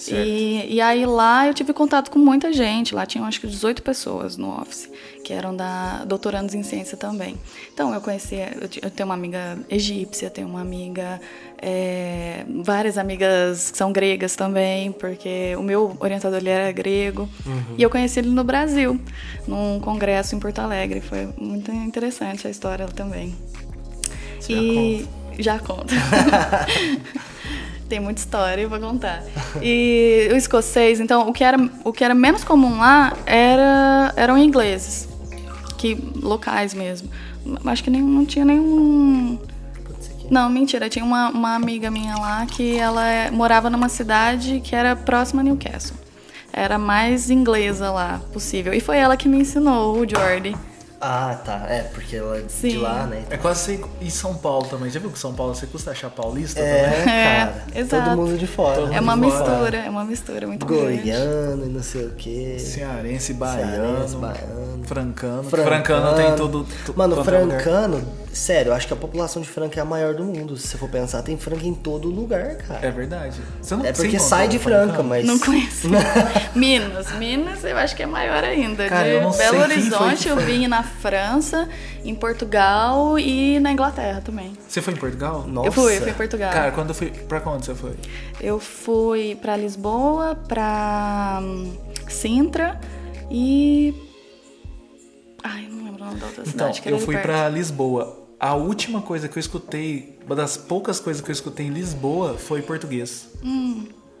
E, 0.07 0.75
e 0.75 0.81
aí 0.81 1.05
lá 1.05 1.47
eu 1.47 1.53
tive 1.53 1.73
contato 1.73 2.11
com 2.11 2.19
muita 2.19 2.51
gente. 2.51 2.93
Lá 2.93 3.05
tinham 3.05 3.25
acho 3.25 3.39
que 3.39 3.47
18 3.47 3.81
pessoas 3.81 4.37
no 4.37 4.49
office, 4.59 4.89
que 5.23 5.31
eram 5.31 5.55
da 5.55 6.03
doutorandos 6.05 6.53
em 6.53 6.63
ciência 6.63 6.97
também. 6.97 7.37
Então 7.73 7.93
eu 7.93 8.01
conhecia, 8.01 8.57
eu, 8.81 8.89
tenho 8.89 9.07
uma 9.07 9.15
amiga 9.15 9.57
egípcia, 9.69 10.29
tenho 10.29 10.47
uma 10.47 10.61
amiga, 10.61 11.21
é, 11.61 12.45
várias 12.63 12.97
amigas 12.97 13.71
que 13.71 13.77
são 13.77 13.91
gregas 13.91 14.35
também, 14.35 14.91
porque 14.91 15.55
o 15.57 15.63
meu 15.63 15.95
orientador 15.99 16.39
ele 16.39 16.49
era 16.49 16.71
grego. 16.71 17.29
E 17.77 17.83
eu 17.83 17.89
conheci 17.89 18.19
ele 18.19 18.29
no 18.29 18.43
Brasil, 18.43 18.99
num 19.47 19.79
congresso 19.79 20.35
em 20.35 20.39
Porto 20.39 20.59
Alegre. 20.59 21.01
Foi 21.01 21.29
muito 21.37 21.71
interessante 21.71 22.47
a 22.47 22.49
história 22.49 22.87
também. 22.87 23.33
Você 24.39 24.53
e 24.53 25.07
já 25.39 25.57
conta. 25.59 25.93
Tem 27.93 27.99
muita 27.99 28.21
história 28.21 28.67
pra 28.67 28.79
contar. 28.79 29.21
E 29.61 30.27
o 30.33 30.35
escocês, 30.35 30.99
então, 30.99 31.29
o 31.29 31.31
que 31.31 31.43
era, 31.43 31.59
o 31.83 31.93
que 31.93 32.03
era 32.03 32.15
menos 32.15 32.43
comum 32.43 32.79
lá 32.79 33.13
era, 33.23 34.11
eram 34.15 34.35
ingleses. 34.35 35.07
Que, 35.77 35.93
locais 36.19 36.73
mesmo. 36.73 37.07
Acho 37.63 37.83
que 37.83 37.91
nem, 37.91 38.01
não 38.01 38.25
tinha 38.25 38.45
nenhum. 38.45 39.37
Não, 40.27 40.49
mentira. 40.49 40.89
Tinha 40.89 41.05
uma, 41.05 41.29
uma 41.29 41.53
amiga 41.53 41.91
minha 41.91 42.15
lá 42.15 42.43
que 42.47 42.75
ela 42.77 43.05
é- 43.07 43.29
morava 43.29 43.69
numa 43.69 43.89
cidade 43.89 44.59
que 44.63 44.75
era 44.75 44.95
próxima 44.95 45.41
a 45.41 45.43
Newcastle. 45.43 45.95
Era 46.51 46.79
mais 46.79 47.29
inglesa 47.29 47.91
lá 47.91 48.21
possível. 48.33 48.73
E 48.73 48.79
foi 48.79 48.97
ela 48.97 49.15
que 49.15 49.29
me 49.29 49.37
ensinou, 49.37 49.99
o 49.99 50.09
Jordi. 50.09 50.55
Ah, 51.05 51.35
tá. 51.43 51.65
É, 51.67 51.81
porque 51.93 52.15
ela 52.15 52.37
é 52.37 52.41
de 52.41 52.51
Sim. 52.51 52.77
lá, 52.77 53.05
né? 53.05 53.23
É 53.29 53.37
quase 53.37 53.59
ser 53.61 53.85
em 54.01 54.09
São 54.09 54.35
Paulo 54.35 54.65
também. 54.67 54.89
Já 54.89 54.99
viu 54.99 55.09
que 55.11 55.19
São 55.19 55.33
Paulo 55.33 55.53
você 55.53 55.67
custa 55.67 55.91
achar 55.91 56.09
paulista 56.09 56.59
É, 56.61 56.83
também? 56.83 57.05
cara. 57.05 57.63
exato. 57.75 58.09
Todo 58.09 58.15
mundo 58.17 58.37
de 58.37 58.47
fora. 58.47 58.75
Todo 58.75 58.89
né? 58.89 58.97
É 58.97 59.01
uma 59.01 59.15
de 59.17 59.21
fora. 59.31 59.49
mistura, 59.49 59.77
é 59.77 59.89
uma 59.89 60.05
mistura 60.05 60.47
muito 60.47 60.65
grande. 60.65 60.97
Goiano 61.01 61.65
e 61.65 61.69
não 61.69 61.83
sei 61.83 62.05
o 62.05 62.11
quê. 62.11 62.57
Cearense, 62.59 63.33
baiano, 63.33 63.71
Cearense, 63.97 64.15
baiano. 64.15 64.83
francano. 64.85 65.43
Francano. 65.43 65.67
Francano 65.67 66.15
tem 66.15 66.35
tudo. 66.35 66.65
tu- 66.85 66.93
Mano, 66.95 67.15
é 67.15 67.17
lugar. 67.17 67.31
francano, 67.33 68.03
sério, 68.31 68.69
eu 68.69 68.73
acho 68.73 68.87
que 68.87 68.93
a 68.93 68.97
população 68.97 69.41
de 69.41 69.49
Franca 69.49 69.79
é 69.79 69.81
a 69.81 69.85
maior 69.85 70.13
do 70.15 70.23
mundo. 70.23 70.55
Se 70.57 70.67
você 70.67 70.77
for 70.77 70.89
pensar, 70.89 71.21
tem 71.21 71.37
Franca 71.37 71.65
em 71.65 71.73
todo 71.73 72.09
lugar, 72.09 72.55
cara. 72.55 72.79
É 72.85 72.91
verdade. 72.91 73.41
Você 73.61 73.75
não 73.75 73.85
É 73.85 73.91
porque 73.91 74.19
sai 74.19 74.47
de 74.47 74.57
Franca, 74.59 74.85
francano? 74.87 75.09
mas. 75.09 75.25
Não 75.25 75.37
conheço. 75.39 75.87
Minas. 76.55 77.11
Minas 77.13 77.63
eu 77.63 77.77
acho 77.77 77.95
que 77.95 78.03
é 78.03 78.05
maior 78.05 78.43
ainda. 78.43 78.87
Cara, 78.87 79.07
eu 79.07 79.21
não 79.21 79.31
de 79.31 79.37
sei 79.37 79.45
Belo 79.51 79.57
quem 79.67 79.81
foi 79.81 79.97
Horizonte 79.99 80.27
eu 80.29 80.37
vim 80.37 80.67
na 80.67 80.83
França, 81.01 81.67
em 82.03 82.15
Portugal 82.15 83.17
e 83.19 83.59
na 83.59 83.71
Inglaterra 83.71 84.21
também. 84.21 84.53
Você 84.67 84.81
foi 84.81 84.93
em 84.93 84.97
Portugal? 84.97 85.45
Nossa. 85.47 85.67
Eu 85.67 85.71
fui, 85.71 85.97
eu 85.97 86.01
fui 86.01 86.11
em 86.11 86.13
Portugal. 86.13 86.51
Cara, 86.51 86.71
quando 86.71 86.89
eu 86.89 86.95
fui. 86.95 87.09
Pra 87.09 87.39
quando 87.41 87.63
você 87.65 87.75
foi? 87.75 87.93
Eu 88.39 88.59
fui 88.59 89.35
pra 89.41 89.55
Lisboa, 89.57 90.35
pra 90.47 91.39
hum, 91.41 91.73
Sintra 92.07 92.79
e. 93.29 93.93
Ai, 95.43 95.67
não 95.69 95.83
lembro 95.85 96.01
o 96.03 96.05
nome 96.05 96.19
da 96.19 96.25
outra 96.27 96.41
Então, 96.41 96.51
cidade. 96.51 96.81
que 96.81 96.87
era 96.87 96.97
eu 96.97 97.01
fui 97.01 97.17
pra 97.17 97.49
Lisboa. 97.49 98.19
A 98.39 98.55
última 98.55 99.01
coisa 99.01 99.27
que 99.29 99.37
eu 99.37 99.39
escutei, 99.39 100.17
uma 100.25 100.35
das 100.35 100.57
poucas 100.57 100.99
coisas 100.99 101.21
que 101.21 101.29
eu 101.29 101.33
escutei 101.33 101.65
em 101.65 101.69
Lisboa 101.69 102.37
foi 102.37 102.61
português. 102.61 103.29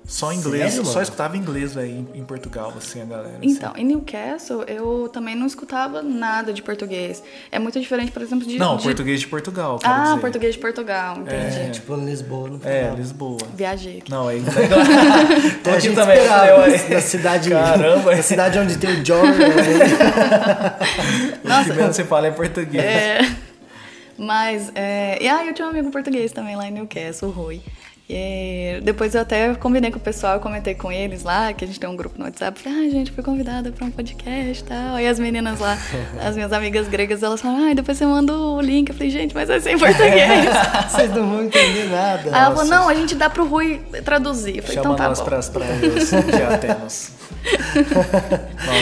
Só 0.05 0.33
inglês, 0.33 0.73
Sério, 0.73 0.85
só 0.85 1.01
escutava 1.01 1.37
inglês, 1.37 1.73
velho, 1.73 2.05
em, 2.13 2.23
Portugal, 2.25 2.73
assim, 2.77 3.01
a 3.01 3.05
galera. 3.05 3.37
assim. 3.37 3.47
Então, 3.49 3.71
em 3.77 3.85
Newcastle 3.85 4.63
eu 4.63 5.09
também 5.13 5.33
não 5.33 5.47
escutava 5.47 6.01
nada 6.01 6.51
de 6.51 6.61
português. 6.61 7.23
É 7.49 7.57
muito 7.57 7.79
diferente, 7.79 8.11
por 8.11 8.21
exemplo, 8.21 8.45
de. 8.45 8.57
Não, 8.59 8.75
de- 8.75 8.83
português 8.83 9.21
de 9.21 9.27
Portugal, 9.27 9.79
quero 9.79 9.93
Ah, 9.93 10.03
dizer. 10.03 10.19
português 10.19 10.55
de 10.55 10.59
Portugal, 10.59 11.17
entendi. 11.19 11.57
É, 11.57 11.69
tipo, 11.69 11.95
Lisboa, 11.95 12.49
não 12.49 12.59
É. 12.69 12.93
Lisboa. 12.95 13.37
Viajei 13.55 13.99
aqui. 13.99 14.11
Não, 14.11 14.29
é 14.29 14.35
Tô 15.63 15.69
É, 15.69 15.73
a 15.73 15.77
aqui 15.77 15.81
gente 15.87 15.95
também. 15.95 16.17
esperava, 16.17 16.61
ué, 16.61 16.87
na 16.89 17.01
cidade, 17.01 17.49
Caramba. 17.51 18.15
na 18.15 18.21
cidade 18.23 18.59
onde 18.59 18.77
tem 18.77 18.89
o 19.01 19.05
Jordan. 19.05 19.31
né? 19.37 20.77
O 21.43 21.63
que 21.65 21.73
menos 21.73 21.95
você 21.95 22.03
fala 22.03 22.27
é 22.27 22.31
português. 22.31 22.83
É. 22.83 23.21
Mas, 24.17 24.71
é... 24.75 25.17
e 25.21 25.27
aí 25.27 25.47
eu 25.47 25.53
tinha 25.53 25.67
um 25.67 25.71
amigo 25.71 25.89
português 25.91 26.31
também 26.31 26.55
lá 26.55 26.67
em 26.67 26.71
Newcastle, 26.71 27.29
o 27.29 27.31
Rui. 27.31 27.61
E 28.09 28.81
depois 28.83 29.15
eu 29.15 29.21
até 29.21 29.55
combinei 29.55 29.89
com 29.89 29.97
o 29.97 30.01
pessoal, 30.01 30.33
eu 30.33 30.39
comentei 30.41 30.75
com 30.75 30.91
eles 30.91 31.23
lá, 31.23 31.53
que 31.53 31.63
a 31.63 31.67
gente 31.67 31.79
tem 31.79 31.89
um 31.89 31.95
grupo 31.95 32.19
no 32.19 32.25
WhatsApp. 32.25 32.59
Falei, 32.59 32.87
ah, 32.87 32.91
gente, 32.91 33.11
fui 33.11 33.23
convidada 33.23 33.71
pra 33.71 33.85
um 33.85 33.91
podcast 33.91 34.61
e 34.61 34.63
tal. 34.65 34.95
Aí 34.95 35.07
as 35.07 35.17
meninas 35.17 35.59
lá, 35.59 35.77
as 36.21 36.35
minhas 36.35 36.51
amigas 36.51 36.87
gregas, 36.89 37.23
elas 37.23 37.41
falaram, 37.41 37.71
ah, 37.71 37.73
depois 37.73 37.97
você 37.97 38.05
manda 38.05 38.33
o 38.33 38.59
link. 38.59 38.89
Eu 38.89 38.95
falei, 38.95 39.09
gente, 39.09 39.33
mas 39.33 39.47
vai 39.47 39.59
ser 39.61 39.71
em 39.71 39.79
português. 39.79 40.45
Vocês 40.91 41.09
não 41.11 41.29
vão 41.29 41.43
entender 41.43 41.89
nada. 41.89 42.29
Aí 42.35 42.41
ela 42.43 42.55
falou, 42.55 42.65
não, 42.65 42.89
a 42.89 42.93
gente 42.93 43.15
dá 43.15 43.29
pro 43.29 43.47
Rui 43.47 43.81
traduzir. 44.03 44.57
Eu 44.57 44.63
falei, 44.63 44.75
Chama 44.75 44.93
então 44.93 44.95
tá 44.97 45.09
nós 45.09 45.19
bom. 45.19 45.25
pras 45.25 45.49
praias 45.49 45.79
de 46.09 46.43
Atenas. 46.53 47.11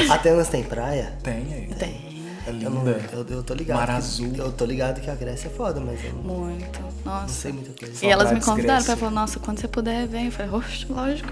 Atenas 0.10 0.48
tem 0.50 0.64
praia? 0.64 1.14
Tem 1.24 1.34
aí. 1.34 1.76
Tem. 1.78 2.11
É 2.52 2.66
Eu, 2.66 2.70
não, 2.70 2.80
linda. 2.86 3.02
eu, 3.14 3.26
eu 3.30 3.44
tô 3.44 3.54
ligado. 3.54 3.78
Mar 3.78 3.88
que- 3.88 3.94
azul. 3.94 4.34
Eu 4.38 4.52
tô 4.52 4.66
ligado 4.66 5.02
que 5.02 5.10
a 5.10 5.16
Grécia 5.16 5.48
é 5.48 5.52
foda, 5.52 5.80
mas 5.80 6.04
eu 6.04 6.12
não, 6.14 6.22
Muito. 6.24 6.80
Nossa. 7.06 7.22
não 7.22 7.28
sei 7.30 7.52
muita 7.52 7.72
coisa. 7.86 8.06
E 8.06 8.10
elas 8.10 8.32
me 8.32 8.40
convidaram 8.42 8.84
pra 8.84 8.96
falar, 8.96 9.12
nossa, 9.12 9.40
quando 9.40 9.60
você 9.60 9.68
puder, 9.68 10.08
vem. 10.08 10.26
Eu 10.28 10.32
falei, 10.32 10.52
oxe, 10.52 10.86
lógico. 10.90 11.30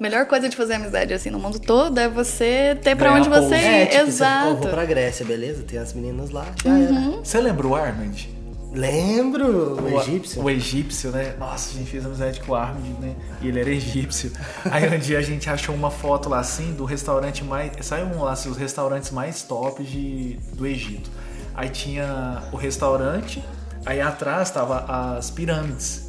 Melhor 0.00 0.26
coisa 0.26 0.48
de 0.48 0.56
fazer 0.56 0.74
amizade 0.74 1.14
assim 1.14 1.30
no 1.30 1.38
mundo 1.38 1.60
todo 1.60 1.96
é 1.98 2.08
você 2.08 2.76
ter 2.82 2.96
pra 2.96 3.10
Ganhar 3.10 3.20
onde 3.20 3.28
você 3.28 3.54
ir. 3.54 3.58
É, 3.64 3.86
tipo, 3.86 4.02
você, 4.04 4.08
Exato. 4.08 4.48
eu 4.48 4.56
vou 4.56 4.68
pra 4.68 4.84
Grécia, 4.84 5.24
beleza? 5.24 5.62
Tem 5.62 5.78
as 5.78 5.92
meninas 5.92 6.30
lá, 6.30 6.44
já 6.64 6.70
Uhum. 6.70 7.12
era. 7.14 7.24
Você 7.24 7.40
lembra 7.40 7.66
o 7.66 7.76
Armand? 7.76 8.26
Lembro, 8.74 9.80
o 9.80 10.00
egípcio. 10.00 10.42
O 10.42 10.50
egípcio, 10.50 11.10
né? 11.10 11.34
Nossa, 11.38 11.70
a 11.70 11.78
gente 11.78 11.90
fez 11.90 12.04
amizade 12.04 12.40
com 12.40 12.52
o 12.52 12.54
Armand, 12.54 12.98
né? 13.00 13.14
E 13.40 13.48
ele 13.48 13.60
era 13.60 13.70
egípcio. 13.70 14.32
Aí 14.70 14.94
um 14.94 14.98
dia 14.98 15.18
a 15.18 15.22
gente 15.22 15.48
achou 15.48 15.74
uma 15.74 15.90
foto 15.90 16.28
lá 16.28 16.40
assim 16.40 16.72
do 16.74 16.84
restaurante 16.84 17.44
mais. 17.44 17.72
Saiu 17.80 18.06
um 18.06 18.22
lá, 18.22 18.32
assim, 18.32 18.50
os 18.50 18.56
restaurantes 18.56 19.10
mais 19.10 19.42
top 19.42 19.82
de, 19.82 20.38
do 20.54 20.66
Egito. 20.66 21.08
Aí 21.54 21.68
tinha 21.68 22.42
o 22.52 22.56
restaurante, 22.56 23.42
aí 23.86 24.00
atrás 24.00 24.50
tava 24.50 25.16
as 25.16 25.30
pirâmides. 25.30 26.03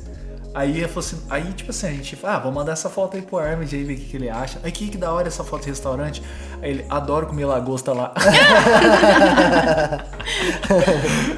Aí, 0.56 0.82
eu 0.82 0.88
falei 0.88 1.10
assim, 1.10 1.22
aí, 1.30 1.54
tipo 1.54 1.70
assim, 1.70 1.88
a 1.88 1.91
gente 1.91 2.15
fala, 2.15 2.36
ah, 2.36 2.39
vou 2.39 2.52
mandar 2.52 2.72
essa 2.72 2.89
foto 2.89 3.18
aí 3.18 3.22
pro 3.22 3.38
Armand 3.38 3.68
aí 3.74 3.84
ver 3.84 3.94
o 3.94 3.98
que, 3.98 4.06
que 4.06 4.15
ele 4.15 4.30
acha. 4.30 4.58
Aí, 4.63 4.72
que, 4.72 4.88
que 4.88 4.98
da 4.98 5.12
hora 5.12 5.28
essa 5.28 5.44
foto 5.44 5.63
de 5.63 5.70
restaurante. 5.70 6.24
Aí 6.62 6.72
ele, 6.72 6.86
adoro 6.89 7.28
comer 7.28 7.46
lagosta 7.46 7.91
lá. 7.91 8.13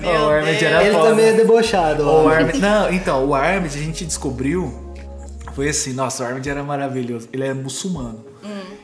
O 0.03 0.29
Armand 0.29 0.51
Deus. 0.51 0.63
era 0.63 0.83
Ele 0.83 0.95
foda. 0.95 1.09
também 1.09 1.25
é 1.25 1.33
debochado. 1.33 2.03
O 2.03 2.25
ó. 2.25 2.29
Armid, 2.29 2.59
não, 2.59 2.93
então, 2.93 3.25
o 3.25 3.35
Armid 3.35 3.75
a 3.75 3.81
gente 3.81 4.05
descobriu 4.05 4.93
foi 5.53 5.69
assim, 5.69 5.93
nossa, 5.93 6.23
o 6.23 6.27
Armid 6.27 6.47
era 6.47 6.63
maravilhoso. 6.63 7.27
Ele 7.33 7.43
é 7.43 7.53
muçulmano. 7.53 8.25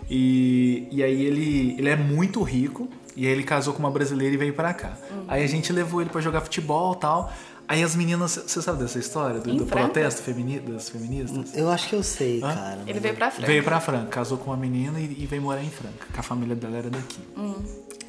E, 0.10 0.88
e 0.92 1.04
aí 1.04 1.24
ele, 1.24 1.76
ele 1.78 1.90
é 1.90 1.96
muito 1.96 2.42
rico. 2.42 2.90
E 3.16 3.28
aí 3.28 3.32
ele 3.32 3.44
casou 3.44 3.74
com 3.74 3.80
uma 3.80 3.92
brasileira 3.92 4.34
e 4.34 4.38
veio 4.38 4.54
pra 4.54 4.74
cá. 4.74 4.94
Aí 5.28 5.44
a 5.44 5.48
gente 5.48 5.72
levou 5.72 6.02
ele 6.02 6.10
pra 6.10 6.20
jogar 6.20 6.42
futebol 6.42 6.94
e 6.94 6.98
tal. 6.98 7.32
Aí 7.68 7.82
as 7.82 7.96
meninas, 7.96 8.36
você 8.46 8.62
sabe 8.62 8.80
dessa 8.80 9.00
história? 9.00 9.40
Do, 9.40 9.54
do 9.56 9.66
Franca? 9.66 9.86
protesto 9.86 10.22
femini, 10.22 10.60
das 10.60 10.90
feministas? 10.90 11.56
Eu 11.56 11.70
acho 11.70 11.88
que 11.90 11.96
eu 11.96 12.04
sei, 12.04 12.42
cara. 12.42 12.82
Ele 12.86 13.00
veio 13.00 13.16
pra 13.16 13.32
frente. 13.32 13.48
Veio 13.48 13.64
pra 13.64 13.80
Franca, 13.80 14.08
casou 14.08 14.38
com 14.38 14.52
uma 14.52 14.58
menina 14.58 15.00
e, 15.00 15.24
e 15.24 15.26
veio 15.26 15.42
morar 15.42 15.64
em 15.64 15.70
Franca, 15.70 16.08
que 16.12 16.20
a 16.20 16.24
família 16.24 16.56
dela 16.56 16.78
era 16.78 16.90
daqui. 16.90 17.22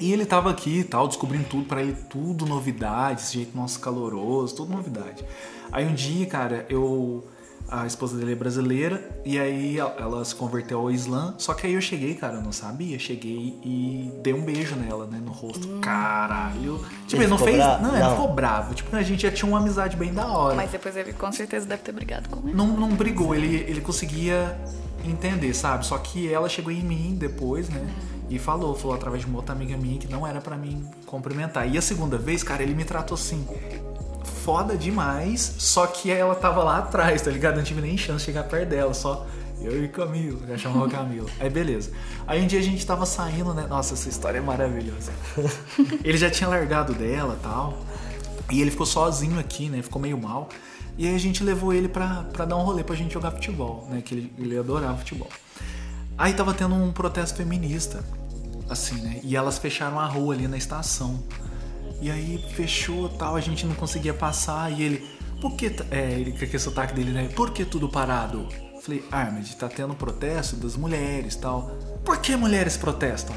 E 0.00 0.12
ele 0.12 0.26
tava 0.26 0.50
aqui 0.50 0.80
e 0.80 0.84
tal, 0.84 1.06
descobrindo 1.06 1.44
tudo 1.44 1.64
pra 1.66 1.80
ele, 1.80 1.96
tudo 2.10 2.44
novidade, 2.46 3.20
esse 3.20 3.34
jeito 3.34 3.56
nosso 3.56 3.78
caloroso, 3.78 4.56
tudo 4.56 4.72
novidade. 4.72 5.24
Aí 5.70 5.86
um 5.86 5.94
dia, 5.94 6.26
cara, 6.26 6.66
eu. 6.68 7.24
A 7.68 7.86
esposa 7.86 8.16
dele 8.16 8.32
é 8.32 8.34
brasileira, 8.34 9.20
e 9.24 9.38
aí 9.38 9.78
ela- 9.78 10.24
se 10.24 10.34
converteu 10.34 10.78
ao 10.78 10.90
Islã. 10.90 11.34
Só 11.38 11.54
que 11.54 11.66
aí 11.66 11.72
eu 11.74 11.80
cheguei, 11.80 12.14
cara, 12.14 12.36
eu 12.36 12.42
não 12.42 12.52
sabia. 12.52 12.98
Cheguei 12.98 13.58
e 13.64 14.12
dei 14.22 14.32
um 14.34 14.44
beijo 14.44 14.76
nela, 14.76 15.06
né, 15.06 15.20
no 15.24 15.32
rosto. 15.32 15.66
Caralho. 15.80 16.80
Tipo, 17.06 17.22
Ele 17.22 17.30
não 17.30 17.38
fez. 17.38 17.56
bravo? 17.56 17.82
Não, 17.82 17.90
ele 17.94 18.04
Não. 18.04 18.10
ficou 18.12 18.32
bravo. 18.34 18.74
Tipo, 18.74 18.94
a 18.94 19.02
gente 19.02 19.22
já 19.22 19.30
tinha 19.32 19.48
uma 19.48 19.58
amizade 19.58 19.96
bem 19.96 20.12
da 20.12 20.26
hora 20.26 20.54
Mas 20.54 20.70
depois 20.70 20.96
ele 20.96 21.12
com 21.12 21.32
certeza 21.32 21.66
deve 21.66 21.82
ter 21.82 21.92
brigado 21.92 22.28
com 22.28 22.46
ele. 22.48 22.56
não, 22.56 22.66
não 22.68 22.90
brigou, 22.90 23.34
ele, 23.34 23.56
ele 23.68 23.80
conseguia 23.80 24.56
entender, 25.04 25.52
sabe? 25.54 25.84
Só 25.86 25.98
que 25.98 26.32
ela 26.32 26.48
chegou 26.48 26.70
em 26.72 26.82
mim 26.82 27.16
depois, 27.18 27.68
né? 27.68 27.86
E 28.30 28.38
falou, 28.38 28.74
falou 28.74 28.94
através 28.96 29.22
de 29.22 29.28
uma 29.28 29.38
outra 29.38 29.54
amiga 29.54 29.76
minha 29.76 29.98
que 29.98 30.06
não 30.10 30.26
era 30.26 30.40
pra 30.40 30.56
mim 30.56 30.84
cumprimentar. 31.06 31.68
E 31.68 31.76
a 31.76 31.82
segunda 31.82 32.16
vez, 32.16 32.42
cara, 32.42 32.62
ele 32.62 32.74
me 32.74 32.84
tratou 32.84 33.14
assim, 33.16 33.46
foda 34.44 34.76
demais, 34.76 35.54
só 35.58 35.86
que 35.86 36.10
ela 36.10 36.34
tava 36.34 36.62
lá 36.62 36.78
atrás, 36.78 37.22
tá 37.22 37.30
ligado? 37.30 37.56
Não 37.56 37.64
tive 37.64 37.80
nem 37.80 37.96
chance 37.96 38.18
de 38.18 38.24
chegar 38.26 38.44
perto 38.44 38.68
dela, 38.68 38.92
só 38.92 39.26
eu 39.58 39.82
e 39.82 39.88
Camilo, 39.88 40.46
já 40.46 40.58
chamava 40.58 40.86
Camilo. 40.90 41.30
Aí 41.40 41.48
beleza. 41.48 41.90
Aí 42.26 42.42
um 42.42 42.46
dia 42.46 42.60
a 42.60 42.62
gente 42.62 42.84
tava 42.84 43.06
saindo, 43.06 43.54
né? 43.54 43.66
Nossa, 43.66 43.94
essa 43.94 44.06
história 44.06 44.36
é 44.36 44.40
maravilhosa. 44.42 45.12
ele 46.04 46.18
já 46.18 46.30
tinha 46.30 46.48
largado 46.48 46.92
dela 46.92 47.38
tal. 47.42 47.78
E 48.52 48.60
ele 48.60 48.70
ficou 48.70 48.84
sozinho 48.84 49.38
aqui, 49.38 49.70
né? 49.70 49.80
Ficou 49.80 50.00
meio 50.00 50.20
mal. 50.20 50.50
E 50.98 51.08
aí 51.08 51.14
a 51.14 51.18
gente 51.18 51.42
levou 51.42 51.72
ele 51.72 51.88
pra, 51.88 52.24
pra 52.30 52.44
dar 52.44 52.56
um 52.56 52.62
rolê 52.62 52.84
pra 52.84 52.94
gente 52.94 53.14
jogar 53.14 53.30
futebol, 53.30 53.88
né? 53.90 54.02
Que 54.04 54.14
ele, 54.14 54.32
ele 54.38 54.58
adorava 54.58 54.98
futebol. 54.98 55.30
Aí 56.18 56.34
tava 56.34 56.52
tendo 56.52 56.74
um 56.74 56.92
protesto 56.92 57.38
feminista, 57.38 58.04
assim, 58.68 59.00
né? 59.00 59.20
E 59.22 59.34
elas 59.34 59.56
fecharam 59.56 59.98
a 59.98 60.06
rua 60.06 60.34
ali 60.34 60.46
na 60.46 60.58
estação. 60.58 61.18
E 62.04 62.10
aí 62.10 62.44
fechou 62.54 63.08
tal, 63.08 63.34
a 63.34 63.40
gente 63.40 63.64
não 63.64 63.74
conseguia 63.74 64.12
passar. 64.12 64.70
E 64.70 64.82
ele, 64.82 65.06
por 65.40 65.52
que. 65.56 65.70
t- 65.70 65.84
É, 65.90 66.12
ele 66.12 66.32
com 66.32 66.36
aquele 66.44 66.58
sotaque 66.58 66.92
dele, 66.94 67.12
né? 67.12 67.28
Por 67.34 67.50
que 67.50 67.64
tudo 67.64 67.88
parado? 67.88 68.46
Falei, 68.82 69.02
Armed, 69.10 69.56
tá 69.56 69.66
tendo 69.68 69.94
protesto 69.94 70.56
das 70.56 70.76
mulheres 70.76 71.34
tal. 71.36 71.70
Por 72.04 72.18
que 72.18 72.36
mulheres 72.36 72.76
protestam? 72.76 73.34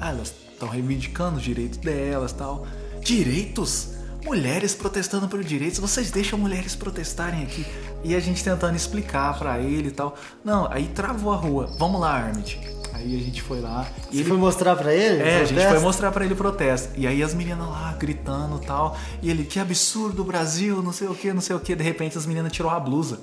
Ah, 0.00 0.08
elas 0.10 0.32
estão 0.50 0.68
reivindicando 0.68 1.36
os 1.36 1.42
direitos 1.42 1.76
delas 1.78 2.32
tal. 2.32 2.66
Direitos? 3.02 3.88
Mulheres 4.24 4.74
protestando 4.74 5.28
por 5.28 5.44
direitos, 5.44 5.78
vocês 5.78 6.10
deixam 6.10 6.38
mulheres 6.38 6.74
protestarem 6.74 7.42
aqui. 7.44 7.64
E 8.02 8.14
a 8.14 8.18
gente 8.20 8.42
tentando 8.42 8.74
explicar 8.74 9.38
pra 9.38 9.60
ele 9.60 9.88
e 9.88 9.92
tal. 9.92 10.16
Não, 10.44 10.66
aí 10.72 10.88
travou 10.88 11.32
a 11.32 11.36
rua. 11.36 11.70
Vamos 11.78 12.00
lá, 12.00 12.12
Armed. 12.14 12.58
Aí 12.96 13.14
a 13.14 13.22
gente 13.22 13.42
foi 13.42 13.60
lá. 13.60 13.86
E 14.10 14.20
ele 14.20 14.28
foi 14.28 14.38
mostrar 14.38 14.74
pra 14.74 14.92
ele? 14.94 15.22
é, 15.22 15.42
a 15.42 15.44
gente 15.44 15.66
foi 15.66 15.78
mostrar 15.80 16.10
pra 16.10 16.24
ele 16.24 16.32
o 16.32 16.36
protesto. 16.36 16.88
E 16.96 17.06
aí 17.06 17.22
as 17.22 17.34
meninas 17.34 17.68
lá 17.68 17.94
gritando 17.98 18.58
e 18.62 18.66
tal. 18.66 18.96
E 19.22 19.30
ele, 19.30 19.44
que 19.44 19.60
absurdo, 19.60 20.24
Brasil, 20.24 20.82
não 20.82 20.92
sei 20.92 21.06
o 21.06 21.14
que, 21.14 21.32
não 21.32 21.40
sei 21.42 21.54
o 21.54 21.60
que. 21.60 21.74
De 21.74 21.84
repente 21.84 22.16
as 22.16 22.24
meninas 22.26 22.50
tirou 22.52 22.70
a 22.70 22.80
blusa. 22.80 23.20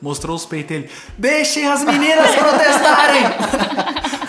Mostrou 0.00 0.34
os 0.34 0.44
peitos 0.46 0.68
dele. 0.70 0.90
Deixem 1.16 1.66
as 1.68 1.84
meninas 1.84 2.34
protestarem! 2.34 3.22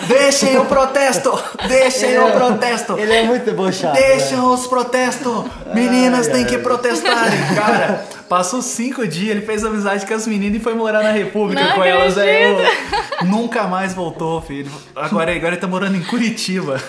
Deixem 0.06 0.56
o 0.58 0.66
protesto! 0.66 1.32
Deixem 1.66 2.18
o 2.18 2.28
é- 2.28 2.30
protesto! 2.30 2.98
Ele 2.98 3.12
é 3.12 3.22
muito 3.24 3.44
debochado. 3.44 3.94
Deixa 3.94 4.36
né? 4.36 4.42
os 4.42 4.66
protestos! 4.68 5.44
Meninas 5.74 6.26
Ai, 6.28 6.32
têm 6.32 6.42
ai. 6.44 6.48
que 6.48 6.58
protestarem! 6.58 7.38
Cara, 7.56 8.06
passou 8.34 8.60
cinco 8.60 9.06
dias, 9.06 9.30
ele 9.36 9.46
fez 9.46 9.64
amizade 9.64 10.04
com 10.04 10.12
as 10.12 10.26
meninas 10.26 10.56
e 10.60 10.60
foi 10.60 10.74
morar 10.74 11.04
na 11.04 11.12
República 11.12 11.62
Não 11.62 11.74
com 11.76 11.84
elas. 11.84 12.18
Aí 12.18 12.42
eu- 12.42 12.58
acredito. 12.58 13.24
nunca 13.26 13.68
mais 13.68 13.94
voltou, 13.94 14.42
filho. 14.42 14.68
Agora, 14.96 15.30
agora 15.36 15.52
ele 15.54 15.56
tá 15.60 15.68
morando 15.68 15.96
em 15.96 16.02
Curitiba. 16.02 16.80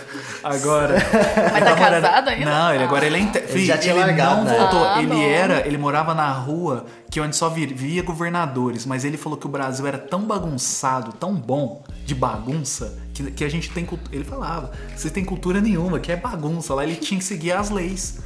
Agora. 0.43 0.95
Mas 0.95 1.55
Ele 1.55 1.65
tá 1.65 1.75
morando- 1.75 2.01
casado 2.01 2.29
ainda? 2.29 2.45
Não, 2.45 2.73
ele 2.73 2.84
agora 2.84 3.05
ele 3.05 3.15
é 3.17 3.19
inte... 3.19 3.39
Filho, 3.41 3.65
já 3.65 3.77
tinha 3.77 3.93
ele 3.93 4.01
largado, 4.03 4.38
não 4.38 4.43
né? 4.45 4.58
voltou. 4.58 4.84
Ah, 4.84 4.97
ele 4.99 5.08
bom. 5.13 5.21
era, 5.21 5.67
ele 5.67 5.77
morava 5.77 6.13
na 6.15 6.31
rua 6.31 6.86
que 7.12 7.21
onde 7.21 7.36
só 7.36 7.47
vivia 7.49 8.01
governadores, 8.01 8.86
mas 8.86 9.05
ele 9.05 9.15
falou 9.17 9.38
que 9.38 9.45
o 9.45 9.49
Brasil 9.49 9.86
era 9.86 9.97
tão 9.99 10.21
bagunçado, 10.21 11.13
tão 11.13 11.34
bom 11.36 11.84
de 12.05 12.13
bagunça, 12.15 12.97
que, 13.13 13.31
que 13.31 13.43
a 13.45 13.49
gente 13.49 13.69
tem 13.69 13.86
cultura. 13.86 14.15
Ele 14.15 14.23
falava, 14.25 14.71
vocês 14.95 15.13
têm 15.13 15.23
cultura 15.23 15.62
nenhuma, 15.62 15.99
que 15.99 16.12
é 16.12 16.15
bagunça. 16.15 16.73
Lá 16.73 16.84
ele 16.84 16.95
tinha 16.95 17.19
que 17.19 17.23
seguir 17.25 17.51
as 17.51 17.69
leis. 17.69 18.19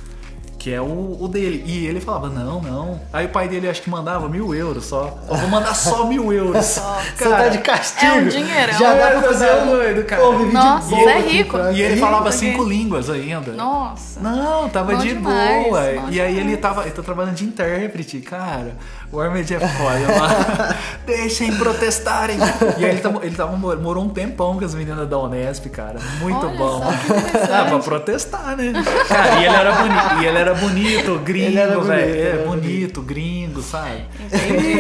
Que 0.60 0.74
é 0.74 0.82
o, 0.82 1.18
o 1.20 1.28
dele. 1.30 1.64
E 1.66 1.88
ele 1.88 2.02
falava, 2.02 2.28
não, 2.30 2.62
não. 2.62 3.00
Aí 3.14 3.26
o 3.28 3.30
pai 3.30 3.48
dele 3.48 3.70
acho 3.70 3.82
que 3.82 3.90
mandava 3.90 4.28
mil 4.28 4.54
euros 4.54 4.86
só. 4.86 5.18
Eu 5.30 5.36
vou 5.38 5.48
mandar 5.50 5.74
só 5.74 6.06
mil 6.06 6.34
euros. 6.34 6.66
Você 7.16 7.30
tá 7.30 7.48
de 7.48 7.60
castigo. 7.60 8.06
É 8.06 8.16
um 8.16 8.28
dinheirão. 8.28 8.74
Já 8.78 8.94
dá 8.94 9.00
É, 9.10 9.12
pra 9.12 9.22
fazer 9.30 9.46
é 9.46 9.62
um 9.64 9.66
doido, 9.68 10.04
cara. 10.04 10.22
Pô, 10.22 10.34
de 10.36 10.52
Nossa, 10.54 10.90
você 10.90 11.10
é 11.10 11.20
rico. 11.22 11.58
E 11.74 11.82
ele 11.82 11.98
falava 11.98 12.30
cinco 12.34 12.64
línguas 12.66 13.10
ainda. 13.10 13.54
Nossa. 13.54 14.20
Não, 14.20 14.68
tava 14.70 14.92
Bom 14.94 14.98
de 15.00 15.14
demais, 15.14 15.64
boa. 15.64 15.82
bom 16.02 16.10
E 16.12 16.20
aí 16.20 16.34
ele 16.34 16.42
demais. 16.44 16.60
tava, 16.62 16.82
ele 16.82 16.92
tá 16.92 17.02
trabalhando 17.02 17.36
de 17.36 17.46
intérprete, 17.46 18.20
cara. 18.20 18.76
O 19.12 19.20
Armed 19.20 19.54
é 19.56 19.60
foda. 19.60 20.76
Deixem 21.08 21.56
protestarem. 21.56 22.38
E 22.78 22.84
aí 22.86 22.92
ele, 22.92 23.00
tava, 23.00 23.26
ele 23.26 23.36
tava, 23.36 23.56
morou 23.56 24.04
um 24.04 24.10
tempão 24.10 24.60
com 24.60 24.66
as 24.66 24.76
meninas 24.76 25.08
da 25.08 25.18
Unesp, 25.18 25.68
cara. 25.70 26.00
Muito 26.20 26.46
Olha 26.46 26.58
bom. 26.58 26.80
só. 26.82 27.54
Ah, 27.54 27.66
pra 27.70 27.80
protestar, 27.80 28.56
né? 28.58 28.74
Cara, 29.08 29.40
e 29.40 29.46
ele 29.46 29.56
era 29.56 29.72
bonito, 29.72 30.22
e 30.22 30.26
ele 30.28 30.38
era 30.38 30.49
bonito, 30.54 31.20
gringo, 31.20 31.58
era 31.58 31.72
bonito, 31.74 31.88
velho. 31.88 32.10
ele 32.10 32.20
É, 32.20 32.26
era 32.32 32.46
bonito, 32.48 33.02
gringo, 33.02 33.62
sabe? 33.62 34.06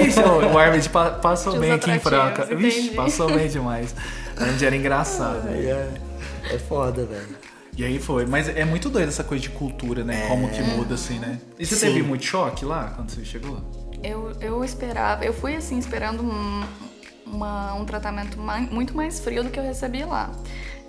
Ixi, 0.08 0.20
o 0.88 0.90
pa- 0.92 1.12
passou 1.12 1.54
Tinha 1.54 1.62
bem 1.62 1.72
aqui 1.72 1.92
em 1.92 2.00
Franca. 2.00 2.46
Vixe, 2.56 2.90
passou 2.90 3.32
bem 3.32 3.48
demais. 3.48 3.96
O 4.40 4.44
Armed 4.44 4.66
era 4.66 4.76
engraçado. 4.76 5.44
velho. 5.44 5.70
É, 5.70 5.90
é 6.54 6.58
foda, 6.60 7.06
velho. 7.06 7.38
E 7.78 7.84
aí 7.86 8.00
foi. 8.00 8.26
Mas 8.26 8.50
é 8.50 8.66
muito 8.66 8.90
doido 8.90 9.08
essa 9.08 9.24
coisa 9.24 9.42
de 9.42 9.50
cultura, 9.50 10.04
né? 10.04 10.28
Como 10.28 10.50
que 10.50 10.62
muda 10.62 10.96
assim, 10.96 11.18
né? 11.20 11.40
E 11.58 11.66
você 11.66 11.76
Sim. 11.76 11.88
teve 11.88 12.04
muito 12.04 12.26
choque 12.26 12.66
lá 12.66 12.94
quando 12.96 13.10
você 13.10 13.24
chegou? 13.24 13.60
Eu, 14.04 14.32
eu 14.42 14.64
esperava, 14.64 15.24
eu 15.26 15.34
fui 15.34 15.56
assim 15.56 15.78
esperando 15.78 16.24
um, 16.24 16.64
uma- 17.26 17.74
um 17.76 17.86
tratamento 17.86 18.38
mai- 18.40 18.68
muito 18.72 18.96
mais 18.96 19.20
frio 19.20 19.44
do 19.44 19.50
que 19.50 19.60
eu 19.60 19.64
recebi 19.64 20.04
lá. 20.04 20.30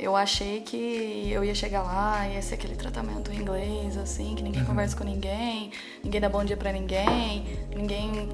Eu 0.00 0.16
achei 0.16 0.60
que 0.62 1.30
eu 1.30 1.44
ia 1.44 1.54
chegar 1.54 1.82
lá, 1.82 2.26
ia 2.26 2.40
ser 2.40 2.54
aquele 2.54 2.74
tratamento 2.74 3.30
em 3.30 3.36
inglês, 3.36 3.96
assim, 3.98 4.34
que 4.34 4.40
Uhum. 4.40 4.48
ninguém 4.48 4.64
conversa 4.64 4.96
com 4.96 5.04
ninguém, 5.04 5.70
ninguém 6.02 6.20
dá 6.20 6.28
bom 6.28 6.42
dia 6.44 6.56
pra 6.56 6.72
ninguém, 6.72 7.44
ninguém 7.76 8.28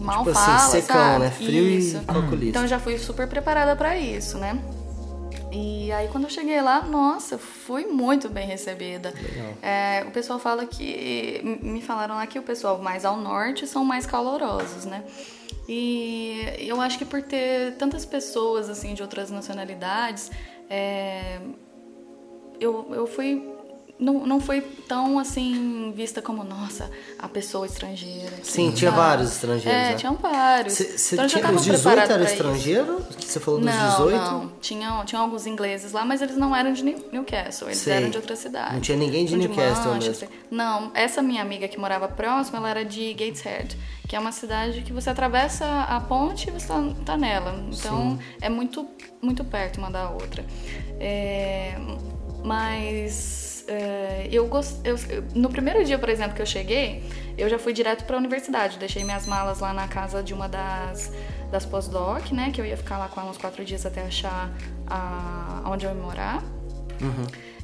mal 0.00 0.18
Tipo 0.24 0.34
fala, 0.34 0.54
assim, 0.56 0.80
secão, 0.80 0.96
sabe? 0.96 1.24
né? 1.24 1.30
Frio 1.30 1.64
Isso. 1.68 1.96
e 1.96 2.00
calculista. 2.04 2.46
Então 2.50 2.62
eu 2.62 2.68
já 2.68 2.78
fui 2.78 2.96
super 2.98 3.26
preparada 3.28 3.74
pra 3.74 3.98
isso, 3.98 4.38
né? 4.38 4.58
E 5.50 5.90
aí 5.92 6.08
quando 6.08 6.24
eu 6.24 6.30
cheguei 6.30 6.60
lá, 6.60 6.82
nossa, 6.82 7.38
fui 7.38 7.86
muito 7.86 8.28
bem 8.28 8.46
recebida. 8.46 9.12
É, 9.62 10.04
o 10.06 10.10
pessoal 10.10 10.38
fala 10.38 10.66
que. 10.66 11.40
Me 11.62 11.80
falaram 11.80 12.16
lá 12.16 12.26
que 12.26 12.38
o 12.38 12.42
pessoal 12.42 12.78
mais 12.78 13.04
ao 13.04 13.16
norte 13.16 13.66
são 13.66 13.82
mais 13.84 14.04
calorosos, 14.06 14.84
né? 14.84 15.02
E 15.66 16.54
eu 16.60 16.80
acho 16.80 16.98
que 16.98 17.04
por 17.04 17.22
ter 17.22 17.72
tantas 17.76 18.04
pessoas 18.04 18.68
assim 18.70 18.94
de 18.94 19.02
outras 19.02 19.30
nacionalidades, 19.30 20.30
é, 20.68 21.40
eu, 22.60 22.94
eu 22.94 23.06
fui. 23.06 23.57
Não, 23.98 24.24
não 24.24 24.38
foi 24.40 24.60
tão 24.60 25.18
assim 25.18 25.92
vista 25.96 26.22
como, 26.22 26.44
nossa, 26.44 26.88
a 27.18 27.28
pessoa 27.28 27.66
estrangeira. 27.66 28.28
aqui, 28.36 28.46
Sim, 28.46 28.70
tinha 28.70 28.92
sabe? 28.92 29.02
vários 29.02 29.32
estrangeiros, 29.32 29.72
É, 29.80 29.90
né? 29.90 29.94
tinham 29.96 30.14
vários. 30.14 30.74
Cê, 30.74 31.14
Então, 31.16 31.24
eu 31.24 31.28
já 31.28 31.40
tinha, 31.40 31.52
os 31.52 31.64
18 31.64 31.82
preparada 31.82 32.12
eram 32.14 32.24
pra 32.24 32.32
isso. 32.32 32.34
estrangeiros? 32.34 33.16
Que 33.16 33.24
você 33.24 33.40
falou 33.40 33.58
dos 33.60 33.68
Não, 33.74 33.88
18? 33.90 34.16
não. 34.16 34.52
Tinham, 34.60 35.04
tinham 35.04 35.22
alguns 35.24 35.46
ingleses 35.46 35.90
lá, 35.90 36.04
mas 36.04 36.22
eles 36.22 36.36
não 36.36 36.54
eram 36.54 36.72
de 36.72 36.84
New- 36.84 37.04
Newcastle, 37.10 37.66
eles 37.68 37.78
Sei. 37.80 37.92
eram 37.94 38.10
de 38.10 38.16
outra 38.18 38.36
cidade. 38.36 38.74
Não 38.74 38.80
tinha 38.80 38.96
ninguém 38.96 39.24
de 39.24 39.30
São 39.32 39.38
Newcastle 39.40 39.92
Manchester. 39.92 40.28
Não, 40.48 40.92
essa 40.94 41.20
minha 41.20 41.42
amiga 41.42 41.66
que 41.66 41.76
morava 41.78 42.06
próximo, 42.06 42.56
ela 42.58 42.70
era 42.70 42.84
de 42.84 43.12
Gateshead, 43.14 43.76
que 44.06 44.14
é 44.14 44.18
uma 44.20 44.30
cidade 44.30 44.82
que 44.82 44.92
você 44.92 45.10
atravessa 45.10 45.64
a 45.88 45.98
ponte 46.00 46.48
e 46.48 46.52
você 46.52 46.68
tá, 46.68 46.80
tá 47.04 47.16
nela. 47.16 47.60
Então 47.72 48.16
é 48.40 48.48
muito, 48.48 48.86
muito 49.20 49.42
perto 49.44 49.78
uma 49.78 49.90
da 49.90 50.08
outra. 50.10 50.44
É, 51.00 51.74
mas 52.44 53.47
é, 53.68 54.28
eu, 54.32 54.46
gost, 54.48 54.76
eu 54.84 54.96
eu- 55.08 55.22
No 55.34 55.48
primeiro 55.50 55.84
dia, 55.84 55.98
por 55.98 56.08
exemplo, 56.08 56.34
que 56.34 56.42
eu 56.42 56.46
cheguei, 56.46 57.02
eu 57.36 57.48
já 57.48 57.58
fui 57.58 57.72
direto 57.72 58.04
pra 58.04 58.16
universidade. 58.16 58.78
Deixei 58.78 59.04
minhas 59.04 59.26
malas 59.26 59.60
lá 59.60 59.72
na 59.72 59.86
casa 59.86 60.22
de 60.22 60.32
uma 60.34 60.48
das, 60.48 61.12
das 61.50 61.64
pós-doc, 61.66 62.32
né? 62.32 62.50
Que 62.52 62.60
eu 62.60 62.64
ia 62.64 62.76
ficar 62.76 62.98
lá 62.98 63.08
com 63.08 63.20
ela 63.20 63.30
uns 63.30 63.38
quatro 63.38 63.64
dias 63.64 63.84
até 63.86 64.02
achar 64.02 64.50
a, 64.86 65.62
onde 65.66 65.84
eu 65.86 65.90
ia 65.94 65.96
morar. 66.02 66.42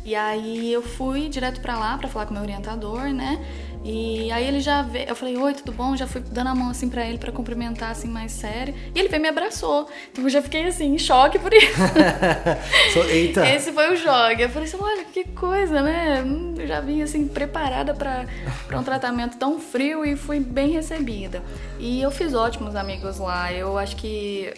E 0.04 0.14
aí 0.14 0.70
eu 0.72 0.82
fui 0.82 1.28
direto 1.30 1.60
pra 1.62 1.78
lá 1.78 1.96
pra 1.96 2.06
falar 2.08 2.26
com 2.26 2.32
o 2.32 2.34
meu 2.34 2.42
orientador, 2.42 3.04
né? 3.08 3.42
E 3.86 4.32
aí 4.32 4.46
ele 4.48 4.60
já 4.60 4.80
veio, 4.80 5.06
eu 5.10 5.14
falei, 5.14 5.36
oi, 5.36 5.52
tudo 5.52 5.70
bom? 5.70 5.94
Já 5.94 6.06
fui 6.06 6.22
dando 6.22 6.48
a 6.48 6.54
mão 6.54 6.70
assim 6.70 6.88
pra 6.88 7.04
ele 7.06 7.18
pra 7.18 7.30
cumprimentar 7.30 7.90
assim 7.90 8.08
mais 8.08 8.32
sério. 8.32 8.74
E 8.94 8.98
ele 8.98 9.08
veio 9.10 9.20
e 9.20 9.22
me 9.22 9.28
abraçou. 9.28 9.86
Então 10.10 10.24
eu 10.24 10.30
já 10.30 10.40
fiquei 10.40 10.64
assim, 10.64 10.94
em 10.94 10.98
choque 10.98 11.38
por 11.38 11.52
isso. 11.52 11.68
So- 12.94 13.02
Eita. 13.10 13.46
Esse 13.46 13.72
foi 13.72 13.92
o 13.92 13.96
jogo. 13.96 14.40
Eu 14.40 14.48
falei 14.48 14.66
assim, 14.66 14.78
olha, 14.80 15.04
que 15.04 15.24
coisa, 15.24 15.82
né? 15.82 16.22
Hum, 16.22 16.54
Eu 16.56 16.66
já 16.66 16.80
vim 16.80 17.02
assim, 17.02 17.28
preparada 17.28 17.92
pra 17.92 18.24
pra 18.66 18.78
um 18.80 18.82
tratamento 18.82 19.36
tão 19.36 19.60
frio 19.60 20.02
e 20.04 20.16
fui 20.16 20.40
bem 20.40 20.70
recebida. 20.70 21.42
E 21.78 22.00
eu 22.00 22.10
fiz 22.10 22.32
ótimos 22.32 22.74
amigos 22.74 23.18
lá. 23.18 23.52
Eu 23.52 23.76
acho 23.76 23.96
que 23.96 24.50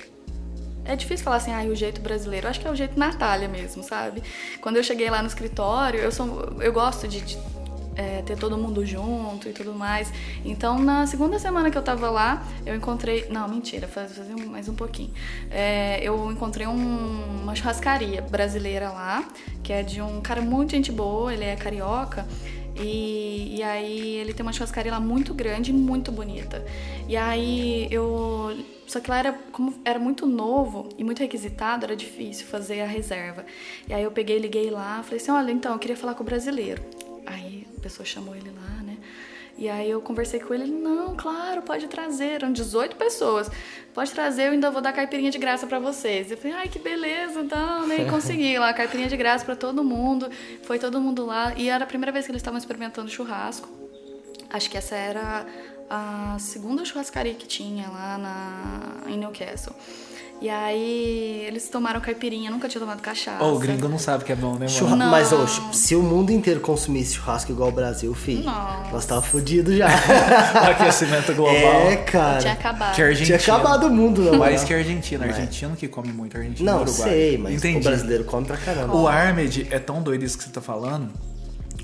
é 0.85 0.95
difícil 0.95 1.25
falar 1.25 1.37
assim, 1.39 1.53
ah, 1.53 1.65
o 1.65 1.75
jeito 1.75 2.01
brasileiro. 2.01 2.47
Eu 2.47 2.51
acho 2.51 2.61
que 2.61 2.69
é 2.69 2.71
o 2.71 2.77
jeito 2.77 2.97
Natália 2.97 3.49
mesmo, 3.49 3.83
sabe? 3.83 4.23
Quando 4.61 4.77
eu 4.77 4.85
cheguei 4.85 5.11
lá 5.11 5.21
no 5.21 5.27
escritório, 5.27 5.99
eu, 5.99 6.13
sou, 6.13 6.57
eu 6.61 6.73
gosto 6.73 7.09
de, 7.09 7.21
de, 7.23 7.37
é, 7.97 8.23
ter 8.23 8.37
todo 8.37 8.57
mundo 8.59 8.85
junto 8.85 9.49
e 9.49 9.53
tudo 9.53 9.73
mais. 9.75 10.13
Então, 10.45 10.79
na 10.79 11.07
segunda 11.07 11.39
semana 11.39 11.71
que 11.71 11.79
eu 11.79 11.83
tava 11.83 12.11
lá, 12.11 12.47
eu 12.65 12.75
encontrei. 12.77 13.27
Não, 13.31 13.49
mentira, 13.49 13.89
faz- 13.89 14.17
fazia 14.17 14.37
mais 14.47 14.69
um 14.69 14.75
pouquinho. 14.75 15.11
É, 15.51 15.99
eu 16.03 16.31
encontrei 16.31 16.67
um- 16.67 17.43
uma 17.43 17.55
churrascaria 17.55 18.23
brasileira 18.23 18.91
lá, 18.91 19.25
que 19.63 19.73
é 19.73 19.83
de 19.83 20.01
um 20.01 20.21
cara 20.21 20.43
muito 20.43 20.73
gente 20.73 20.93
boa, 20.93 21.33
ele 21.33 21.45
é 21.45 21.57
carioca. 21.57 22.27
E, 22.79 23.57
e 23.57 23.63
aí 23.63 24.17
ele 24.17 24.35
tem 24.35 24.45
uma 24.45 24.53
churrascaria 24.53 24.93
lá 24.93 25.01
muito 25.01 25.33
grande 25.33 25.71
e 25.71 25.75
muito 25.75 26.13
bonita. 26.13 26.63
E 27.09 27.17
aí 27.17 27.89
eu. 27.91 28.55
Só 28.87 29.01
que 29.01 29.11
lá 29.11 29.19
era, 29.19 29.33
como 29.51 29.75
era 29.85 29.99
muito 29.99 30.27
novo 30.27 30.91
e 30.97 31.03
muito 31.03 31.19
requisitado, 31.21 31.85
era 31.87 31.97
difícil 31.97 32.47
fazer 32.47 32.83
a 32.83 32.87
reserva. 32.87 33.45
E 33.89 33.95
aí 33.95 34.03
eu 34.03 34.11
peguei, 34.13 34.39
liguei 34.39 34.71
lá, 34.71 35.03
falei 35.03 35.19
assim, 35.21 35.33
olha, 35.33 35.51
então, 35.51 35.73
eu 35.73 35.79
queria 35.79 35.97
falar 35.97 36.15
com 36.15 36.23
o 36.23 36.27
brasileiro. 36.27 36.83
Aí 37.27 37.67
a 37.77 37.81
pessoa 37.81 38.07
chamou 38.07 38.35
ele 38.35 38.51
lá, 38.51 38.83
né? 38.83 38.97
E 39.59 39.71
aí 39.71 39.91
eu 39.91 40.03
conversei 40.03 40.39
com 40.39 40.53
ele, 40.53 40.65
ele, 40.65 40.73
não, 40.73 41.17
claro, 41.17 41.63
pode 41.63 41.87
trazer. 41.89 42.33
Eram 42.33 42.53
18 42.53 42.95
pessoas. 42.97 43.51
Pode 43.95 44.13
trazer, 44.13 44.49
eu 44.49 44.53
ainda 44.53 44.71
vou 44.71 44.83
dar 44.83 44.93
caipirinha 44.93 45.31
de 45.31 45.39
graça 45.39 45.67
pra 45.67 45.79
vocês. 45.79 46.31
Eu 46.31 46.37
falei, 46.37 46.53
ai, 46.53 46.69
que 46.69 46.79
beleza, 46.79 47.41
então, 47.41 47.87
né? 47.87 48.03
E 48.03 48.05
consegui 48.11 48.59
lá, 48.59 48.73
caipirinha 48.75 49.09
de 49.09 49.17
graça 49.17 49.45
pra 49.45 49.57
todo 49.57 49.83
mundo. 49.83 50.31
Foi 50.65 50.79
todo 50.79 51.01
mundo 51.01 51.25
lá. 51.25 51.55
E 51.57 51.71
era 51.71 51.85
a 51.85 51.87
primeira 51.87 52.13
vez 52.13 52.27
que 52.27 52.31
eles 52.31 52.41
estavam 52.41 52.59
experimentando 52.59 53.09
churrasco. 53.09 53.69
Acho 54.51 54.71
que 54.71 54.77
essa 54.77 54.95
era 54.95 55.47
a 55.89 56.37
segunda 56.39 56.85
churrascaria 56.85 57.35
que 57.35 57.47
tinha 57.47 57.89
lá 57.89 58.19
na, 58.19 59.11
em 59.11 59.17
Newcastle. 59.17 59.75
E 60.39 60.51
aí 60.51 61.45
eles 61.47 61.67
tomaram 61.71 61.99
caipirinha, 61.99 62.51
nunca 62.51 62.69
tinha 62.69 62.79
tomado 62.81 63.01
cachaça. 63.01 63.43
Ô, 63.43 63.55
o 63.55 63.59
gringo 63.59 63.89
não 63.89 63.99
sabe 63.99 64.23
que 64.23 64.31
é 64.33 64.37
bom, 64.37 64.53
né, 64.53 64.59
mano? 64.67 64.69
Churra- 64.69 64.95
Não. 64.95 65.11
Mas, 65.11 65.33
ô, 65.33 65.47
se 65.73 65.97
o 65.97 66.03
mundo 66.03 66.31
inteiro 66.31 66.61
consumisse 66.61 67.15
churrasco 67.15 67.51
igual 67.53 67.71
o 67.71 67.73
Brasil, 67.73 68.13
filho, 68.15 68.45
Nossa. 68.45 68.91
nós 68.93 69.07
tava 69.07 69.23
fudido 69.23 69.75
já. 69.75 69.87
O 69.89 70.71
aquecimento 70.73 71.33
global. 71.35 71.55
é, 71.57 71.87
Tinha 71.97 72.05
cara. 72.05 72.53
acabado. 72.53 72.95
Que 72.95 73.03
a 73.03 73.07
Argentina. 73.07 73.39
Tinha 73.39 73.57
acabado 73.57 73.87
o 73.87 73.91
mundo, 73.91 74.21
não. 74.23 74.39
Mais 74.39 74.61
né? 74.61 74.67
que 74.69 74.75
a 74.75 74.77
Argentina. 74.77 75.25
Não 75.27 75.33
é. 75.33 75.35
Argentino 75.37 75.75
que 75.75 75.89
come 75.89 76.13
muito, 76.13 76.37
Argentina 76.37 76.71
e 76.71 76.73
Não, 76.75 76.83
Uruguai. 76.83 77.09
sei, 77.11 77.39
mas 77.39 77.55
Entendi. 77.55 77.79
o 77.79 77.83
brasileiro 77.91 78.25
come 78.25 78.47
pra 78.47 78.59
caramba. 78.59 78.95
O 78.95 79.09
Armed 79.09 79.67
é 79.71 79.79
tão 79.79 80.03
doido 80.03 80.23
isso 80.23 80.37
que 80.37 80.45
você 80.45 80.51
tá 80.51 80.61
falando. 80.61 81.11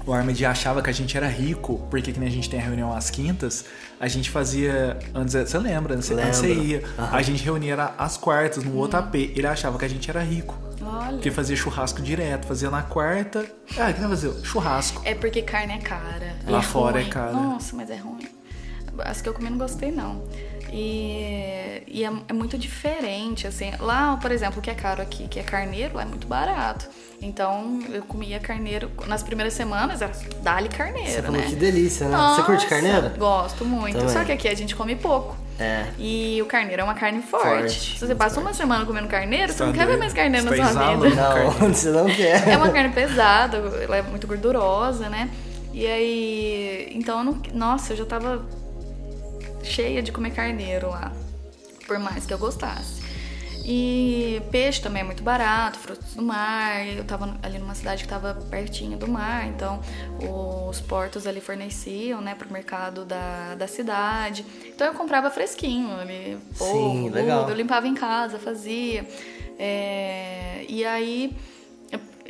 O 0.05 0.13
Armed 0.13 0.45
achava 0.45 0.83
que 0.83 0.91
a 0.91 0.93
gente 0.93 1.17
era 1.17 1.29
rico, 1.29 1.87
porque 1.89 2.11
que 2.13 2.19
nem 2.19 2.29
a 2.29 2.33
gente 2.33 2.51
tem 2.51 2.59
a 2.59 2.63
reunião 2.63 2.93
às 2.93 3.09
quintas, 3.09 3.65
a 4.01 4.09
gente 4.09 4.31
fazia. 4.31 4.99
Antes, 5.15 5.33
você 5.35 5.59
lembra? 5.59 5.95
Antes, 5.95 6.11
antes 6.11 6.39
você 6.39 6.53
ia. 6.55 6.83
Aham. 6.99 7.17
A 7.17 7.23
gente 7.23 7.45
reunia 7.45 7.73
era 7.75 7.95
às 7.97 8.17
quartas, 8.17 8.65
no 8.65 8.75
outro 8.77 8.99
AP. 8.99 9.15
Ele 9.15 9.47
achava 9.47 9.79
que 9.79 9.85
a 9.85 9.89
gente 9.89 10.11
era 10.11 10.21
rico. 10.21 10.59
Olha. 10.85 11.13
Porque 11.13 11.31
fazia 11.31 11.55
churrasco 11.55 12.03
direto, 12.03 12.47
fazia 12.47 12.69
na 12.69 12.83
quarta. 12.83 13.47
Ah, 13.79 13.91
o 13.91 13.95
que 13.95 14.01
vai 14.01 14.09
fazer? 14.09 14.33
Churrasco. 14.45 15.01
É 15.05 15.15
porque 15.15 15.41
carne 15.43 15.75
é 15.75 15.79
cara. 15.79 16.35
Lá 16.49 16.59
E 16.59 16.63
fora 16.65 16.99
é 16.99 17.03
ruim. 17.03 17.11
cara. 17.13 17.33
Nossa, 17.33 17.77
mas 17.77 17.89
é 17.89 17.97
ruim. 17.97 18.27
As 18.99 19.23
que 19.23 19.29
eu 19.29 19.33
comi 19.35 19.49
não 19.51 19.59
gostei, 19.59 19.93
não. 19.93 20.25
E, 20.73 21.83
e 21.87 22.03
é, 22.03 22.11
é 22.29 22.33
muito 22.33 22.57
diferente, 22.57 23.47
assim. 23.47 23.71
Lá, 23.79 24.17
por 24.17 24.33
exemplo, 24.33 24.59
o 24.59 24.63
que 24.63 24.71
é 24.71 24.75
caro 24.75 25.03
aqui, 25.03 25.29
que 25.29 25.39
é 25.39 25.43
carneiro, 25.43 25.97
lá 25.97 26.03
é 26.03 26.07
muito 26.07 26.27
barato. 26.27 26.89
Então, 27.21 27.79
eu 27.93 28.03
comia 28.03 28.41
carneiro... 28.41 28.91
Nas 29.07 29.23
primeiras 29.23 29.53
semanas, 29.53 30.01
era 30.01 30.13
dá-lhe 30.43 30.69
carneiro, 30.69 31.11
Você 31.11 31.23
falou 31.23 31.41
né? 31.41 31.47
que 31.47 31.55
delícia, 31.55 32.09
né? 32.09 32.17
Nossa, 32.17 32.41
Você 32.41 32.47
curte 32.47 32.67
carneiro? 32.67 33.11
Gosto 33.11 33.65
muito. 33.65 33.99
Também. 33.99 34.13
Só 34.13 34.25
que 34.25 34.33
aqui 34.33 34.49
a 34.49 34.55
gente 34.55 34.75
come 34.75 34.97
pouco. 34.97 35.37
É. 35.61 35.85
E 35.99 36.41
o 36.43 36.47
carneiro 36.47 36.81
é 36.81 36.85
uma 36.85 36.95
carne 36.95 37.23
forte. 37.23 37.47
Forte, 37.47 37.99
Se 37.99 38.07
você 38.07 38.15
passa 38.15 38.41
uma 38.41 38.55
semana 38.55 38.85
comendo 38.87 39.07
carneiro, 39.07 39.53
você 39.53 39.59
Tá 39.59 39.67
não 39.67 39.73
quer 39.73 39.87
ver 39.87 39.99
mais 39.99 40.13
carneiro 40.13 40.51
na 40.51 40.57
tá 40.57 40.73
sua 40.73 40.97
vida. 40.97 41.09
Não, 41.11 41.35
Carne. 41.35 41.75
você 41.75 41.91
não 41.91 42.07
quer. 42.07 42.49
É 42.49 42.57
uma 42.57 42.71
carne 42.71 42.93
pesada, 42.93 43.59
ela 43.59 43.99
é 43.99 44.03
muito 44.03 44.27
gordurosa, 44.27 45.09
né? 45.09 45.31
E 45.73 45.87
aí. 45.87 46.91
Então 46.95 47.19
eu 47.19 47.25
não. 47.25 47.43
Nossa, 47.55 47.93
eu 47.93 47.99
já 47.99 48.05
tava 48.05 48.45
cheia 49.63 50.03
de 50.03 50.13
comer 50.13 50.31
carneiro 50.31 50.91
lá. 50.91 51.13
Por 51.87 51.99
mais 51.99 52.27
que 52.27 52.33
eu 52.33 52.39
gostasse. 52.39 53.03
E 53.65 54.43
peixe 54.51 54.81
também 54.81 55.03
é 55.03 55.05
muito 55.05 55.23
barato, 55.23 55.79
frutos 55.79 56.15
do 56.15 56.23
mar. 56.23 56.85
Eu 56.87 57.05
tava 57.05 57.39
ali 57.43 57.59
numa 57.59 57.75
cidade 57.75 58.03
que 58.03 58.09
tava 58.09 58.35
pertinho 58.51 58.99
do 58.99 59.07
mar, 59.07 59.47
então 59.47 59.81
os 60.69 60.81
portos 60.81 61.27
ali 61.27 61.41
forneciam, 61.41 62.21
né, 62.21 62.35
pro 62.35 62.53
mercado 62.53 63.05
da, 63.05 63.55
da 63.55 63.69
cidade. 63.69 64.45
Então 64.67 64.87
eu 64.87 64.95
comprava 64.95 65.31
fresquinho 65.31 65.95
ali, 65.95 66.39
polvo, 66.59 67.09
legal. 67.09 67.49
eu 67.49 67.55
limpava 67.55 67.87
em 67.87 67.95
casa, 67.95 68.39
fazia. 68.39 69.07
É, 69.59 70.65
e 70.69 70.85
aí 70.85 71.37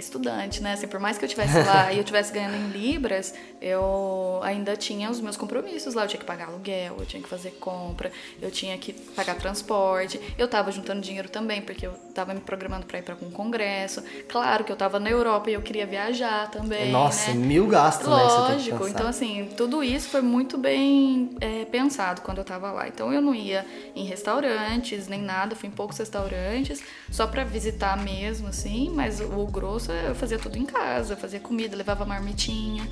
estudante, 0.02 0.62
né? 0.62 0.74
Assim, 0.74 0.86
por 0.86 1.00
mais 1.00 1.18
que 1.18 1.24
eu 1.24 1.26
estivesse 1.26 1.62
lá 1.62 1.92
e 1.92 1.96
eu 1.96 2.00
estivesse 2.00 2.32
ganhando 2.32 2.56
em 2.56 2.68
libras, 2.68 3.34
eu 3.60 4.40
ainda 4.42 4.76
tinha 4.76 5.10
os 5.10 5.20
meus 5.20 5.36
compromissos 5.36 5.94
lá. 5.94 6.04
Eu 6.04 6.08
tinha 6.08 6.20
que 6.20 6.26
pagar 6.26 6.48
aluguel, 6.48 6.96
eu 6.98 7.06
tinha 7.06 7.22
que 7.22 7.28
fazer 7.28 7.52
compra, 7.52 8.10
eu 8.40 8.50
tinha 8.50 8.76
que 8.78 8.92
pagar 8.92 9.36
transporte. 9.36 10.20
Eu 10.36 10.48
tava 10.48 10.72
juntando 10.72 11.00
dinheiro 11.00 11.28
também, 11.28 11.62
porque 11.62 11.86
eu 11.86 11.92
tava 12.14 12.34
me 12.34 12.40
programando 12.40 12.86
para 12.86 12.98
ir 12.98 13.02
para 13.02 13.14
algum 13.14 13.30
congresso. 13.30 14.02
Claro 14.28 14.64
que 14.64 14.72
eu 14.72 14.76
tava 14.76 14.98
na 14.98 15.10
Europa 15.10 15.50
e 15.50 15.54
eu 15.54 15.62
queria 15.62 15.86
viajar 15.86 16.50
também. 16.50 16.90
Nossa, 16.90 17.30
né? 17.30 17.36
mil 17.36 17.66
gastos, 17.66 18.08
né? 18.08 18.14
Lógico, 18.14 18.78
pensar. 18.78 18.90
então 18.90 19.08
assim, 19.08 19.48
tudo 19.56 19.82
isso 19.82 20.08
foi 20.08 20.22
muito 20.22 20.58
bem 20.58 21.30
é, 21.40 21.64
pensado 21.64 22.20
quando 22.22 22.38
eu 22.38 22.44
tava 22.44 22.70
lá. 22.72 22.88
Então 22.88 23.12
eu 23.12 23.20
não 23.20 23.34
ia 23.34 23.64
em 23.94 24.04
restaurantes 24.04 25.08
nem 25.08 25.22
nada, 25.22 25.54
fui 25.54 25.68
em 25.68 25.72
poucos 25.72 25.98
restaurantes, 25.98 26.82
só 27.10 27.26
pra 27.26 27.44
visitar 27.44 27.96
mesmo, 27.96 28.48
assim, 28.48 28.90
mas 28.90 29.20
o, 29.20 29.24
o 29.24 29.46
grosso 29.92 30.06
eu 30.06 30.14
fazia 30.14 30.38
tudo 30.38 30.56
em 30.56 30.64
casa, 30.64 31.16
fazia 31.16 31.40
comida, 31.40 31.76
levava 31.76 32.04
marmitinha. 32.04 32.88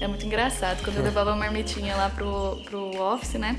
É 0.00 0.06
muito 0.06 0.24
engraçado, 0.26 0.82
quando 0.84 0.98
eu 0.98 1.02
levava 1.02 1.32
a 1.32 1.36
marmitinha 1.36 1.96
lá 1.96 2.10
pro, 2.10 2.62
pro 2.64 3.00
office, 3.00 3.34
né? 3.34 3.58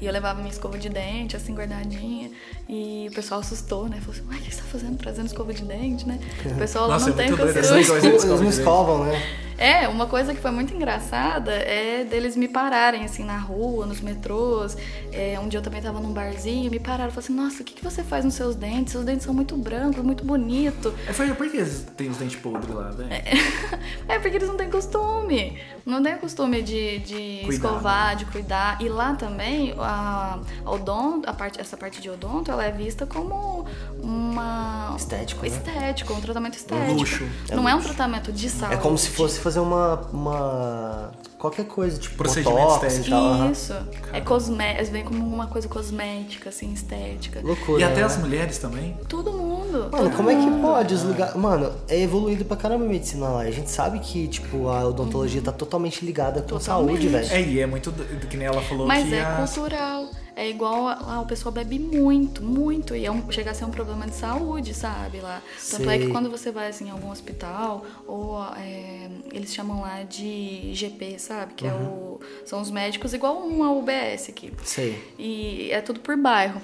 E 0.00 0.06
eu 0.06 0.12
levava 0.12 0.40
minha 0.40 0.52
escova 0.52 0.78
de 0.78 0.88
dente, 0.88 1.36
assim, 1.36 1.54
guardadinha. 1.54 2.30
E 2.68 3.06
o 3.10 3.14
pessoal 3.14 3.40
assustou, 3.40 3.88
né? 3.88 3.98
Falou 4.00 4.14
assim, 4.14 4.28
uai, 4.28 4.38
o 4.38 4.42
que 4.42 4.54
você 4.54 4.60
tá 4.60 4.66
fazendo 4.68 4.98
trazendo 4.98 5.26
escova 5.26 5.52
de 5.52 5.64
dente, 5.64 6.06
né? 6.06 6.18
O 6.44 6.54
pessoal 6.54 6.88
Nossa, 6.88 7.10
lá 7.10 7.16
não 7.16 7.22
é 7.22 7.26
tem 7.26 7.36
costume. 7.36 8.08
Eles 8.08 8.24
não 8.24 8.48
escovam, 8.48 9.04
né? 9.04 9.22
É, 9.58 9.88
uma 9.88 10.06
coisa 10.06 10.34
que 10.34 10.40
foi 10.40 10.50
muito 10.50 10.74
engraçada 10.74 11.50
é 11.50 12.04
deles 12.04 12.36
me 12.36 12.46
pararem, 12.46 13.04
assim, 13.04 13.24
na 13.24 13.38
rua, 13.38 13.86
nos 13.86 14.00
metrôs. 14.00 14.76
É, 15.10 15.38
um 15.40 15.48
dia 15.48 15.58
eu 15.58 15.62
também 15.62 15.80
tava 15.80 15.98
num 15.98 16.12
barzinho, 16.12 16.70
me 16.70 16.78
pararam 16.78 17.08
e 17.08 17.12
falaram 17.12 17.18
assim, 17.18 17.34
nossa, 17.34 17.62
o 17.62 17.64
que, 17.64 17.74
que 17.74 17.82
você 17.82 18.02
faz 18.02 18.24
nos 18.24 18.34
seus 18.34 18.54
dentes? 18.54 18.92
Seus 18.92 19.04
dentes 19.04 19.24
são 19.24 19.32
muito 19.32 19.56
brancos, 19.56 20.02
muito 20.02 20.24
bonito. 20.24 20.94
Eu 21.06 21.14
falei, 21.14 21.32
por 21.34 21.50
que 21.50 21.64
tem 21.96 22.10
os 22.10 22.18
dentes 22.18 22.36
podres 22.36 22.74
lá, 22.74 22.90
velho? 22.90 23.08
É 24.08 24.18
porque 24.18 24.36
eles 24.36 24.48
não 24.48 24.56
têm 24.56 24.70
costume. 24.70 25.58
Não 25.84 26.02
têm 26.02 26.16
costume 26.16 26.62
de, 26.62 26.98
de 27.00 27.40
Cuidar, 27.44 27.52
escovar, 27.52 28.16
de 28.16 28.24
cuidar. 28.26 28.80
E 28.80 28.88
lá 28.88 29.14
também, 29.14 29.74
a, 29.86 30.38
a 30.64 30.70
odonto, 30.70 31.28
a 31.28 31.32
parte, 31.32 31.60
essa 31.60 31.76
parte 31.76 32.00
de 32.00 32.10
odonto, 32.10 32.50
ela 32.50 32.64
é 32.64 32.72
vista 32.72 33.06
como 33.06 33.64
uma... 34.02 34.94
Estético, 34.96 35.42
né? 35.42 35.48
Estético, 35.48 36.12
um 36.12 36.20
tratamento 36.20 36.56
estético. 36.56 36.92
luxo. 36.92 37.24
Não 37.50 37.68
é, 37.68 37.74
um 37.74 37.80
tratamento 37.80 38.32
de 38.32 38.50
saúde. 38.50 38.74
É 38.74 38.78
como 38.78 38.98
se 38.98 39.10
fosse 39.10 39.38
fazer 39.40 39.60
uma. 39.60 40.08
uma 40.12 41.10
qualquer 41.38 41.66
coisa, 41.66 41.98
tipo 41.98 42.16
Procedimento 42.16 42.58
botox 42.60 42.82
e 42.82 42.86
estético. 42.86 43.10
tal. 43.10 43.24
aham. 43.26 43.50
Isso. 43.52 43.74
É 44.12 44.20
cosmético, 44.20 44.90
vem 44.92 45.04
como 45.04 45.26
uma 45.26 45.46
coisa 45.46 45.68
cosmética, 45.68 46.48
assim, 46.48 46.72
estética. 46.72 47.40
Loucura. 47.42 47.80
E 47.80 47.84
até 47.84 47.96
né? 47.96 48.02
as 48.04 48.16
mulheres 48.18 48.58
também? 48.58 48.96
Todo 49.08 49.32
mundo. 49.32 49.88
Mano, 49.90 49.90
todo 49.90 50.16
como 50.16 50.30
é 50.30 50.34
que 50.34 50.40
mundo. 50.42 50.62
pode 50.62 50.94
os 50.94 51.02
lugares. 51.02 51.34
Mano, 51.36 51.72
é 51.88 52.00
evoluído 52.00 52.44
pra 52.44 52.56
caramba 52.56 52.84
a 52.84 52.88
medicina 52.88 53.28
lá. 53.28 53.40
A 53.40 53.50
gente 53.50 53.70
sabe 53.70 53.98
que, 53.98 54.26
tipo, 54.28 54.68
a 54.68 54.86
odontologia 54.86 55.42
tá 55.42 55.52
totalmente 55.52 56.04
ligada 56.04 56.40
com 56.40 56.48
Totalmente. 56.58 57.02
saúde, 57.02 57.08
velho. 57.08 57.32
É, 57.32 57.40
e 57.42 57.60
é 57.60 57.66
muito 57.66 57.90
doido, 57.90 58.26
que 58.26 58.36
nem 58.36 58.46
ela 58.46 58.62
falou 58.62 58.86
Mas 58.86 59.06
que 59.08 59.14
é 59.14 59.22
as- 59.24 59.52
cultural. 59.54 60.06
É 60.36 60.46
igual 60.50 60.82
lá, 60.82 61.18
o 61.22 61.26
pessoal 61.26 61.50
bebe 61.50 61.78
muito, 61.78 62.42
muito. 62.42 62.94
E 62.94 63.06
é 63.06 63.10
um, 63.10 63.32
chega 63.32 63.52
a 63.52 63.54
ser 63.54 63.64
um 63.64 63.70
problema 63.70 64.06
de 64.06 64.14
saúde, 64.14 64.74
sabe? 64.74 65.20
Lá. 65.20 65.42
Tanto 65.70 65.88
é 65.88 65.96
Sei. 65.96 66.06
que 66.06 66.12
quando 66.12 66.30
você 66.30 66.52
vai 66.52 66.68
assim, 66.68 66.88
em 66.88 66.90
algum 66.90 67.10
hospital, 67.10 67.86
ou 68.06 68.44
é, 68.58 69.08
eles 69.32 69.54
chamam 69.54 69.80
lá 69.80 70.02
de 70.02 70.74
GP, 70.74 71.18
sabe? 71.18 71.54
Que 71.54 71.66
é 71.66 71.72
o, 71.72 72.20
são 72.44 72.60
os 72.60 72.70
médicos 72.70 73.14
igual 73.14 73.38
uma 73.38 73.72
UBS 73.72 74.28
aqui. 74.28 74.52
Sei. 74.62 75.02
E 75.18 75.70
é 75.70 75.80
tudo 75.80 76.00
por 76.00 76.14
bairro. 76.18 76.60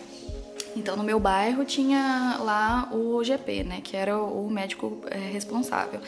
Então, 0.76 0.96
no 0.96 1.02
meu 1.02 1.18
bairro 1.18 1.64
tinha 1.64 2.38
lá 2.40 2.88
o 2.92 3.22
GP, 3.22 3.64
né, 3.64 3.80
que 3.82 3.96
era 3.96 4.16
o 4.18 4.48
médico 4.50 4.98
é, 5.10 5.18
responsável. 5.18 6.00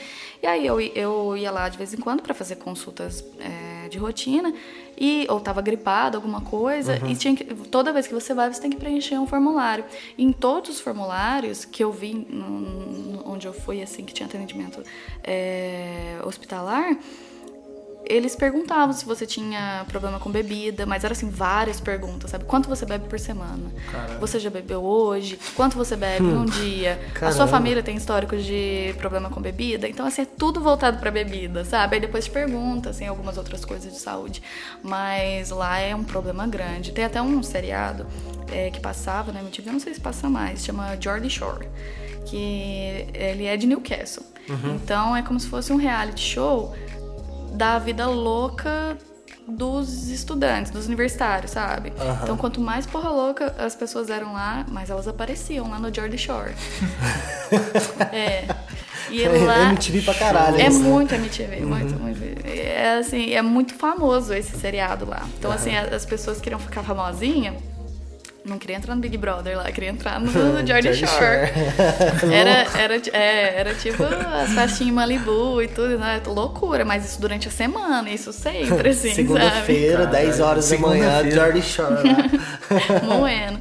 E 0.43 0.47
aí 0.47 0.67
eu, 0.67 0.81
eu 0.81 1.37
ia 1.37 1.51
lá 1.51 1.69
de 1.69 1.77
vez 1.77 1.93
em 1.93 1.99
quando 1.99 2.23
para 2.23 2.35
fazer 2.35 2.57
consultas 2.57 3.25
é, 3.41 3.89
de 3.89 3.99
rotina 3.99 4.55
e 4.99 5.27
ou 5.29 5.41
tava 5.41 5.61
gripada, 5.61 6.17
alguma 6.17 6.41
coisa, 6.41 6.99
uhum. 7.03 7.11
e 7.11 7.17
tinha 7.17 7.35
que, 7.35 7.45
toda 7.45 7.93
vez 7.93 8.07
que 8.07 8.15
você 8.15 8.35
vai, 8.35 8.53
você 8.53 8.61
tem 8.61 8.71
que 8.71 8.77
preencher 8.77 9.19
um 9.19 9.27
formulário. 9.27 9.85
E 10.17 10.25
em 10.25 10.33
todos 10.33 10.71
os 10.71 10.81
formulários 10.81 11.65
que 11.65 11.83
eu 11.83 11.93
vi 11.93 12.15
no, 12.15 12.49
no, 12.49 13.29
onde 13.31 13.47
eu 13.47 13.53
fui 13.53 13.83
assim 13.83 14.05
que 14.05 14.13
tinha 14.13 14.27
atendimento 14.27 14.83
é, 15.23 16.19
hospitalar, 16.25 16.97
eles 18.07 18.37
perguntavam 18.37 18.93
se 18.93 19.05
você 19.05 19.27
tinha 19.27 19.85
problema 19.89 20.19
com 20.19 20.31
bebida, 20.31 20.85
mas 20.85 21.05
era 21.05 21.13
assim, 21.13 21.31
várias 21.31 21.81
perguntas, 21.81 22.31
sabe? 22.31 22.45
Quanto 22.45 22.69
você 22.69 22.85
bebe 22.85 23.09
por 23.09 23.19
semana? 23.19 23.73
Caramba. 23.91 24.19
Você 24.21 24.39
já 24.39 24.51
bebeu 24.51 24.83
hoje? 24.83 25.39
Quanto 25.55 25.77
você 25.77 25.97
bebe 25.97 26.25
num 26.25 26.45
dia? 26.45 26.99
Caramba. 27.15 27.29
A 27.29 27.33
sua 27.33 27.47
família 27.47 27.83
tem 27.83 27.97
histórico 27.97 28.37
de 28.37 28.95
problema 28.99 29.31
com 29.31 29.41
bebida? 29.41 29.89
Então, 29.89 30.07
assim, 30.07 30.23
é 30.23 30.27
tudo 30.27 30.61
voltado 30.61 30.99
pra 30.99 31.11
bebida, 31.11 31.65
sabe? 31.65 31.97
Aí 31.97 32.01
depois 32.01 32.29
pergunta, 32.29 32.91
assim, 32.91 33.07
algumas 33.07 33.39
outras 33.39 33.65
coisas 33.65 33.93
de 33.93 33.99
saúde. 33.99 34.43
Mas 34.83 35.51
lá 35.51 35.79
é 35.79 35.95
um 35.95 36.05
problema 36.05 36.47
grande. 36.47 36.93
Tem 36.93 37.05
até 37.05 37.23
um 37.23 37.43
seriado 37.43 38.07
é, 38.53 38.71
que 38.71 38.81
passava 38.81 39.33
na 39.33 39.41
né? 39.41 39.45
MTV, 39.47 39.69
eu 39.69 39.73
não 39.73 39.81
sei 39.81 39.95
se 39.95 40.01
passa 40.01 40.29
mais, 40.29 40.65
chama 40.65 40.97
Jordan 41.01 41.29
Shore, 41.29 41.69
que 42.27 43.07
ele 43.15 43.47
é 43.47 43.57
de 43.57 43.67
Newcastle. 43.67 44.25
Uhum. 44.49 44.75
Então, 44.75 45.17
é 45.17 45.23
como 45.23 45.41
se 45.41 45.49
fosse 45.49 45.73
um 45.73 45.77
reality 45.77 46.21
show 46.21 46.75
da 47.55 47.79
vida 47.79 48.07
louca 48.07 48.99
dos 49.47 50.09
estudantes, 50.09 50.71
dos 50.71 50.87
universitários, 50.87 51.51
sabe? 51.51 51.91
Uhum. 51.91 52.19
Então, 52.23 52.37
quanto 52.37 52.61
mais 52.61 52.87
porra 52.87 53.11
louca 53.11 53.55
as 53.59 53.77
pessoas 53.77 54.09
eram 54.11 54.33
lá, 54.33 54.65
mais 54.69 54.91
elas 54.91 55.07
apareciam 55.07 55.71
lá 55.71 55.79
no 55.79 55.95
Jordan 55.95 56.17
Shore. 56.17 56.55
é. 58.13 58.45
E 59.11 59.23
é 59.23 59.29
lá, 59.29 59.71
MTV 59.71 60.03
pra 60.03 60.15
caralho. 60.15 60.59
É 60.59 60.67
isso, 60.67 60.81
né? 60.81 60.89
muito 60.89 61.15
MTV, 61.15 61.57
uhum. 61.57 61.69
muito, 61.69 62.01
muito. 62.01 62.47
É 62.47 62.97
assim, 62.99 63.33
é 63.33 63.43
muito 63.43 63.75
famoso 63.75 64.33
esse 64.33 64.57
seriado 64.59 65.05
lá. 65.05 65.23
Então, 65.39 65.51
uhum. 65.51 65.57
assim, 65.57 65.77
as 65.77 66.07
pessoas 66.07 66.41
queriam 66.41 66.59
ficar 66.59 66.83
famosinha 66.83 67.55
não 68.45 68.59
queria 68.59 68.77
entrar 68.77 68.95
no 68.95 69.01
Big 69.01 69.17
Brother 69.17 69.57
lá, 69.57 69.73
queria 69.73 69.89
entrar 69.89 70.21
no, 70.21 70.31
Jordan 70.67 70.93
Shore. 70.93 71.51
era, 72.33 72.79
era, 72.79 73.03
é, 73.13 73.61
era 73.61 73.75
tipo 73.75 74.03
as 74.03 74.53
festinhas 74.53 74.81
em 74.81 74.93
Malibu 74.93 75.63
e 75.63 75.69
tudo, 75.69 75.99
né? 75.99 76.21
Loucura, 76.27 76.85
mas 76.85 77.05
isso 77.05 77.21
durante 77.21 77.49
a 77.49 77.51
semana, 77.51 78.11
isso 78.11 78.33
sempre, 78.33 78.91
assim, 78.91 79.13
Segunda-feira, 79.15 80.07
10 80.07 80.41
horas 80.41 80.69
da 80.69 80.79
manhã, 80.79 81.31
Jordan 81.31 81.63
Shore 81.63 81.95
lá. 81.95 83.01
Moendo. 83.03 83.61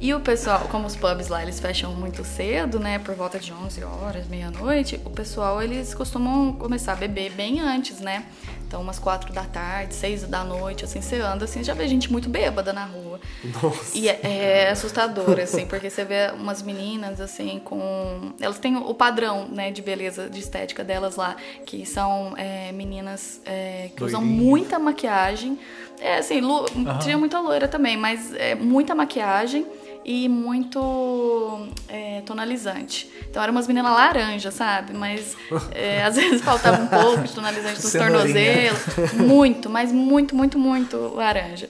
E 0.00 0.12
o 0.12 0.20
pessoal, 0.20 0.66
como 0.70 0.86
os 0.86 0.96
pubs 0.96 1.28
lá, 1.28 1.42
eles 1.42 1.60
fecham 1.60 1.94
muito 1.94 2.24
cedo, 2.24 2.80
né? 2.80 2.98
Por 2.98 3.14
volta 3.14 3.38
de 3.38 3.52
11 3.52 3.84
horas, 3.84 4.26
meia-noite, 4.28 5.00
o 5.04 5.10
pessoal, 5.10 5.62
eles 5.62 5.94
costumam 5.94 6.52
começar 6.54 6.92
a 6.92 6.96
beber 6.96 7.30
bem 7.32 7.60
antes, 7.60 8.00
né? 8.00 8.24
Então, 8.70 8.80
umas 8.80 9.00
quatro 9.00 9.32
da 9.32 9.42
tarde, 9.42 9.92
seis 9.92 10.22
da 10.22 10.44
noite, 10.44 10.84
assim, 10.84 11.00
você 11.00 11.16
anda, 11.16 11.44
assim, 11.44 11.64
já 11.64 11.74
vê 11.74 11.88
gente 11.88 12.12
muito 12.12 12.28
bêbada 12.28 12.72
na 12.72 12.84
rua. 12.84 13.18
Nossa. 13.60 13.98
E 13.98 14.08
é, 14.08 14.20
é 14.22 14.70
assustador, 14.70 15.40
assim, 15.40 15.66
porque 15.66 15.90
você 15.90 16.04
vê 16.04 16.30
umas 16.32 16.62
meninas, 16.62 17.20
assim, 17.20 17.60
com... 17.64 18.30
Elas 18.40 18.60
têm 18.60 18.76
o 18.76 18.94
padrão, 18.94 19.48
né, 19.48 19.72
de 19.72 19.82
beleza, 19.82 20.30
de 20.30 20.38
estética 20.38 20.84
delas 20.84 21.16
lá, 21.16 21.34
que 21.66 21.84
são 21.84 22.32
é, 22.36 22.70
meninas 22.70 23.40
é, 23.44 23.90
que 23.96 24.04
usam 24.04 24.24
muita 24.24 24.78
maquiagem. 24.78 25.58
É, 26.00 26.18
assim, 26.18 26.40
lu... 26.40 26.64
uhum. 26.72 26.98
tinha 27.00 27.18
muita 27.18 27.40
loira 27.40 27.66
também, 27.66 27.96
mas 27.96 28.32
é, 28.34 28.54
muita 28.54 28.94
maquiagem 28.94 29.66
e 30.04 30.28
muito 30.28 31.68
é, 31.88 32.22
tonalizante. 32.22 33.10
Então 33.28 33.42
eram 33.42 33.52
umas 33.52 33.66
meninas 33.66 33.92
laranja, 33.92 34.50
sabe? 34.50 34.92
Mas 34.92 35.36
é, 35.72 36.02
às 36.04 36.16
vezes 36.16 36.42
faltava 36.42 36.82
um 36.82 36.86
pouco 36.86 37.22
de 37.22 37.32
tonalizante 37.32 37.82
nos 37.82 37.92
tornozelos. 37.92 39.12
Muito, 39.14 39.68
mas 39.70 39.92
muito, 39.92 40.34
muito, 40.34 40.58
muito 40.58 40.96
laranja. 41.14 41.68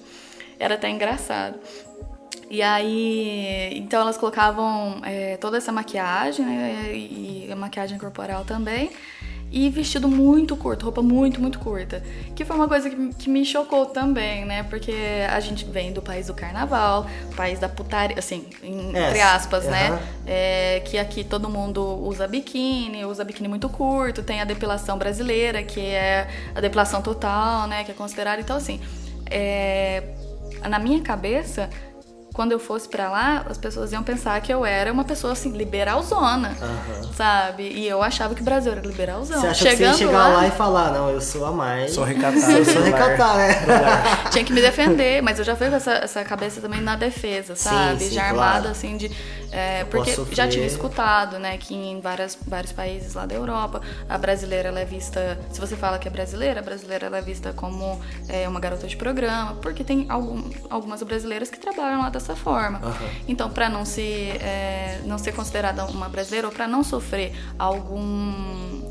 Era 0.59 0.75
até 0.75 0.89
engraçado. 0.89 1.59
E 2.51 2.63
aí, 2.63 3.73
então 3.77 4.01
elas 4.01 4.17
colocavam 4.17 5.01
é, 5.05 5.37
toda 5.37 5.57
essa 5.57 5.71
maquiagem 5.71 6.45
né, 6.45 6.93
e 6.93 7.49
a 7.51 7.55
maquiagem 7.55 7.97
corporal 7.97 8.45
também 8.45 8.91
e 9.51 9.69
vestido 9.69 10.07
muito 10.07 10.57
curto, 10.57 10.85
roupa 10.85 11.03
muito, 11.03 11.41
muito 11.41 11.59
curta. 11.59 12.03
Que 12.37 12.45
foi 12.45 12.55
uma 12.55 12.69
coisa 12.69 12.89
que, 12.89 13.15
que, 13.15 13.29
me 13.29 13.45
chocou 13.45 13.87
também, 13.87 14.45
né? 14.45 14.63
Porque 14.63 14.95
a 15.29 15.41
gente 15.41 15.65
vem 15.65 15.93
do 15.93 16.01
país 16.01 16.29
do 16.29 16.35
carnaval, 16.35 17.07
país 17.37 17.59
da 17.59 17.69
putaria, 17.69 18.17
assim, 18.19 18.47
entre 18.63 19.21
aspas, 19.21 19.65
né? 19.65 20.01
É, 20.27 20.81
que 20.85 20.97
aqui 20.99 21.25
todo 21.25 21.49
mundo 21.49 21.83
usa 21.83 22.29
biquíni, 22.29 23.05
usa 23.05 23.25
biquíni 23.25 23.49
muito 23.49 23.69
curto, 23.69 24.23
tem 24.23 24.41
a 24.41 24.45
depilação 24.45 24.97
brasileira, 24.97 25.63
que 25.65 25.81
é 25.81 26.29
a 26.55 26.61
depilação 26.61 27.03
total, 27.03 27.67
né? 27.67 27.83
Que 27.83 27.91
é 27.91 27.95
considerada. 27.95 28.41
Então, 28.41 28.57
assim, 28.57 28.81
é, 29.29 30.05
na 30.69 30.79
minha 30.79 31.01
cabeça 31.01 31.69
quando 32.33 32.53
eu 32.53 32.59
fosse 32.59 32.89
para 32.89 33.11
lá, 33.11 33.45
as 33.49 33.59
pessoas 33.59 33.93
iam 33.93 34.03
pensar 34.03 34.41
que 34.41 34.53
eu 34.53 34.65
era 34.65 34.93
uma 34.93 35.05
pessoa 35.05 35.33
assim, 35.33 35.51
liberalzona, 35.51 36.57
uhum. 36.61 37.13
sabe? 37.13 37.65
E 37.65 37.89
eu 37.89 38.03
achava 38.03 38.35
que 38.35 38.41
o 38.41 38.45
Brasil 38.45 38.73
era 38.73 38.81
liberalzão. 38.81 39.41
Você 39.41 39.47
acha 39.49 39.71
Chegando 39.71 39.93
que 39.93 39.99
você 39.99 40.05
ia 40.05 40.09
chegar 40.09 40.29
lá... 40.29 40.37
lá... 40.37 40.47
e 40.47 40.51
falar, 40.51 40.93
não, 40.93 41.11
eu 41.11 41.21
sou 41.21 41.45
a 41.45 41.53
mais. 41.53 41.93
Sou 41.93 42.05
recatada. 42.05 42.53
eu 42.53 42.65
sou 42.65 42.83
recatada, 42.83 43.39
né? 43.39 43.55
Tinha 44.31 44.45
que 44.45 44.53
me 44.53 44.61
defender, 44.61 45.23
mas 45.23 45.39
eu 45.39 45.45
já 45.45 45.57
fui 45.57 45.69
com 45.69 45.77
essa, 45.77 45.93
essa 45.93 46.25
cabeça 46.25 46.61
também 46.61 46.81
na 46.81 46.97
defesa, 46.97 47.57
sabe? 47.57 48.01
Sim, 48.01 48.09
sim, 48.09 48.15
já 48.15 48.25
armada, 48.25 48.53
claro. 48.53 48.69
assim, 48.69 48.97
de. 48.97 49.11
É, 49.53 49.85
porque 49.85 50.15
já 50.33 50.47
tinha 50.47 50.65
escutado, 50.65 51.37
né, 51.39 51.59
que 51.59 51.75
em 51.75 52.01
várias, 52.01 52.39
vários 52.47 52.73
países 52.73 53.15
lá 53.15 53.27
da 53.27 53.35
Europa, 53.35 53.83
a 54.09 54.17
brasileira 54.17 54.69
ela 54.69 54.79
é 54.79 54.85
vista. 54.85 55.39
Se 55.51 55.61
você 55.61 55.77
fala 55.77 55.99
que 55.99 56.07
é 56.07 56.11
brasileira, 56.11 56.61
a 56.61 56.63
brasileira 56.63 57.07
ela 57.07 57.19
é 57.19 57.23
vista 57.23 57.53
como 57.53 58.01
é, 58.29 58.49
uma 58.49 58.61
garota 58.61 58.87
de 58.87 58.97
programa, 58.97 59.57
porque 59.57 59.83
tem 59.83 60.07
algum, 60.09 60.49
algumas 60.69 61.03
brasileiras 61.03 61.51
que 61.51 61.59
trabalham 61.59 62.01
lá 62.01 62.11
dessa 62.11 62.30
dessa 62.31 62.37
forma. 62.37 62.79
Uhum. 62.79 63.09
Então, 63.29 63.51
para 63.51 63.69
não 63.69 63.85
se 63.85 64.03
é, 64.03 65.01
não 65.05 65.19
ser 65.19 65.33
considerada 65.33 65.85
uma 65.87 66.09
brasileira 66.09 66.47
ou 66.47 66.53
para 66.53 66.67
não 66.67 66.83
sofrer 66.83 67.33
algum 67.59 68.89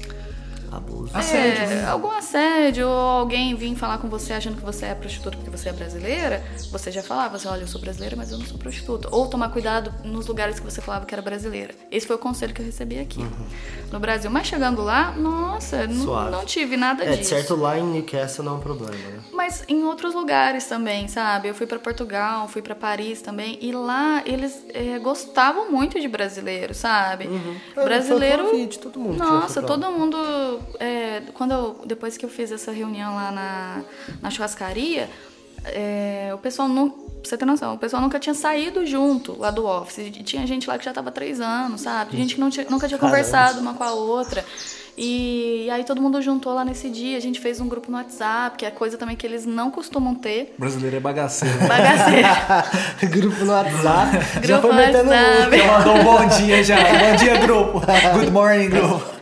abuso. 0.71 1.15
É, 1.15 1.19
assédio. 1.19 1.75
Né? 1.75 1.85
Algum 1.85 2.11
assédio, 2.11 2.87
ou 2.87 2.93
alguém 2.93 3.55
vir 3.55 3.75
falar 3.75 3.97
com 3.97 4.07
você 4.07 4.33
achando 4.33 4.57
que 4.57 4.63
você 4.65 4.87
é 4.87 4.95
prostituta 4.95 5.37
porque 5.37 5.49
você 5.49 5.69
é 5.69 5.73
brasileira, 5.73 6.43
você 6.71 6.91
já 6.91 7.03
falava 7.03 7.35
assim, 7.35 7.47
olha, 7.47 7.61
eu 7.61 7.67
sou 7.67 7.79
brasileira, 7.79 8.15
mas 8.15 8.31
eu 8.31 8.37
não 8.37 8.45
sou 8.45 8.57
prostituta. 8.57 9.09
Ou 9.11 9.27
tomar 9.27 9.49
cuidado 9.49 9.93
nos 10.03 10.27
lugares 10.27 10.59
que 10.59 10.65
você 10.65 10.81
falava 10.81 11.05
que 11.05 11.13
era 11.13 11.21
brasileira. 11.21 11.73
Esse 11.91 12.07
foi 12.07 12.15
o 12.15 12.19
conselho 12.19 12.53
que 12.53 12.61
eu 12.61 12.65
recebi 12.65 12.99
aqui 12.99 13.19
uhum. 13.19 13.45
no 13.91 13.99
Brasil. 13.99 14.29
Mas 14.29 14.47
chegando 14.47 14.81
lá, 14.81 15.11
nossa, 15.11 15.87
não, 15.87 16.31
não, 16.31 16.45
tive 16.45 16.77
nada 16.77 17.03
é, 17.03 17.17
disso. 17.17 17.29
certo, 17.29 17.55
lá 17.55 17.77
em 17.77 17.83
Newcastle 17.83 18.45
não 18.45 18.53
é 18.53 18.55
um 18.55 18.59
problema, 18.59 18.95
né? 18.95 19.19
Mas 19.33 19.63
em 19.67 19.83
outros 19.83 20.13
lugares 20.13 20.65
também, 20.65 21.07
sabe? 21.07 21.47
Eu 21.47 21.55
fui 21.55 21.65
para 21.65 21.79
Portugal, 21.79 22.47
fui 22.47 22.61
para 22.61 22.75
Paris 22.75 23.21
também, 23.21 23.57
e 23.61 23.71
lá 23.71 24.21
eles 24.25 24.63
é, 24.73 24.99
gostavam 24.99 25.71
muito 25.71 25.99
de 25.99 26.07
brasileiro, 26.07 26.73
sabe? 26.73 27.27
Uhum. 27.27 27.57
Brasileiro. 27.75 28.47
Foi, 28.47 28.67
foi 28.67 28.67
todo 28.67 28.99
mundo 28.99 29.17
nossa, 29.17 29.61
todo 29.61 29.91
mundo 29.91 30.58
é, 30.79 31.21
quando 31.33 31.51
eu, 31.51 31.81
depois 31.85 32.17
que 32.17 32.25
eu 32.25 32.29
fiz 32.29 32.51
essa 32.51 32.71
reunião 32.71 33.15
lá 33.15 33.31
na, 33.31 33.83
na 34.21 34.29
churrascaria, 34.29 35.09
é, 35.65 36.31
o 36.33 36.37
pessoal 36.37 36.67
não. 36.67 36.89
Pra 36.89 37.29
você 37.29 37.37
ter 37.37 37.45
noção, 37.45 37.75
o 37.75 37.77
pessoal 37.77 38.01
nunca 38.01 38.17
tinha 38.17 38.33
saído 38.33 38.85
junto 38.85 39.37
lá 39.37 39.51
do 39.51 39.65
office. 39.65 40.09
Tinha 40.23 40.47
gente 40.47 40.69
lá 40.69 40.77
que 40.77 40.85
já 40.85 40.93
tava 40.93 41.11
três 41.11 41.41
anos, 41.41 41.81
sabe? 41.81 42.15
Gente 42.15 42.35
que 42.35 42.39
não 42.39 42.49
tinha, 42.49 42.65
nunca 42.69 42.87
tinha 42.87 42.97
Caramba. 42.97 43.17
conversado 43.17 43.59
uma 43.59 43.73
com 43.73 43.83
a 43.83 43.91
outra. 43.91 44.45
E 45.01 45.69
aí 45.71 45.85
todo 45.85 46.01
mundo 46.01 46.21
juntou 46.21 46.53
lá 46.53 46.65
nesse 46.65 46.89
dia, 46.89 47.15
a 47.15 47.21
gente 47.21 47.39
fez 47.39 47.61
um 47.61 47.69
grupo 47.69 47.89
no 47.89 47.95
WhatsApp, 47.95 48.57
que 48.57 48.65
é 48.65 48.69
coisa 48.69 48.97
também 48.97 49.15
que 49.15 49.25
eles 49.25 49.45
não 49.45 49.71
costumam 49.71 50.13
ter. 50.13 50.53
O 50.57 50.59
brasileiro 50.59 50.97
é 50.97 50.99
bagaceiro. 50.99 51.57
Bagaceiro. 51.65 52.27
grupo 53.09 53.45
no 53.45 53.53
WhatsApp. 53.53 54.17
Grupo 54.33 54.47
já 54.47 54.59
foi 54.59 54.73
metendo 54.73 55.09
WhatsApp. 55.09 55.57
Já 55.57 55.77
mandou 55.77 55.95
um 55.95 56.03
bom 56.03 56.27
dia 56.27 56.63
já. 56.65 56.75
bom 56.75 57.15
dia, 57.15 57.37
grupo. 57.37 57.81
Good 58.13 58.31
morning, 58.31 58.69
grupo. 58.69 59.19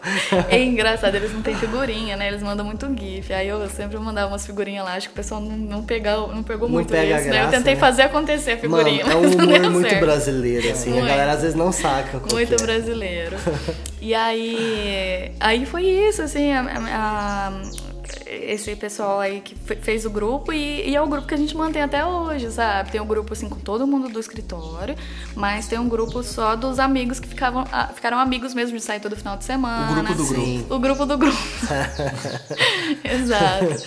É 0.49 0.63
engraçado, 0.63 1.13
eles 1.15 1.33
não 1.33 1.41
têm 1.41 1.55
figurinha, 1.55 2.15
né? 2.15 2.27
Eles 2.27 2.41
mandam 2.41 2.65
muito 2.65 2.87
GIF. 2.97 3.31
Aí 3.33 3.47
eu 3.47 3.67
sempre 3.69 3.97
mandava 3.99 4.31
umas 4.31 4.45
figurinhas 4.45 4.83
lá, 4.83 4.95
acho 4.95 5.09
que 5.09 5.13
o 5.13 5.15
pessoal 5.15 5.41
não, 5.41 5.55
não, 5.57 5.83
pegou, 5.83 6.33
não 6.33 6.43
pegou 6.43 6.67
não 6.67 6.75
muito 6.75 6.89
pega 6.89 7.19
isso, 7.19 7.29
graça, 7.29 7.29
né? 7.29 7.45
Eu 7.45 7.51
tentei 7.51 7.75
né? 7.75 7.79
fazer 7.79 8.01
acontecer 8.03 8.51
a 8.53 8.57
figurinha. 8.57 9.05
Mano, 9.05 9.25
é 9.25 9.27
um 9.27 9.31
humor 9.31 9.71
muito 9.71 9.89
certo. 9.89 10.05
brasileiro, 10.05 10.71
assim. 10.71 10.89
Muito. 10.91 11.05
A 11.05 11.09
galera 11.09 11.31
às 11.33 11.41
vezes 11.41 11.55
não 11.55 11.71
saca. 11.71 12.19
Muito 12.31 12.53
é. 12.53 12.57
brasileiro. 12.57 13.37
E 14.01 14.13
aí. 14.13 15.31
Aí 15.39 15.65
foi 15.65 15.83
isso, 15.85 16.21
assim, 16.21 16.51
a, 16.51 17.51
esse 18.29 18.75
pessoal 18.75 19.19
aí 19.19 19.41
que 19.41 19.55
fez 19.55 20.05
o 20.05 20.09
grupo 20.09 20.51
e, 20.51 20.89
e, 20.89 20.95
é 20.95 21.01
o 21.01 21.07
grupo 21.07 21.27
que 21.27 21.33
a 21.33 21.37
gente 21.37 21.55
mantém 21.55 21.81
até 21.81 22.05
hoje, 22.05 22.51
sabe? 22.51 22.91
Tem 22.91 23.01
um 23.01 23.05
grupo 23.05 23.33
assim 23.33 23.49
com 23.49 23.59
todo 23.59 23.87
mundo 23.87 24.09
do 24.09 24.19
escritório, 24.19 24.95
mas 25.35 25.67
tem 25.67 25.79
um 25.79 25.87
grupo 25.87 26.21
só 26.23 26.55
dos 26.55 26.79
amigos 26.79 27.19
que 27.19 27.27
ficavam, 27.27 27.65
ficaram 27.93 28.19
amigos 28.19 28.53
mesmo 28.53 28.77
de 28.77 28.83
sair 28.83 28.99
todo 28.99 29.15
final 29.15 29.37
de 29.37 29.45
semana. 29.45 29.91
O 29.91 30.03
grupo 30.03 30.13
do 30.13 30.25
grupo. 30.25 30.75
O 30.75 30.79
grupo 30.79 31.05
do 31.05 31.17
grupo. 31.17 31.37
Exato. 33.03 33.85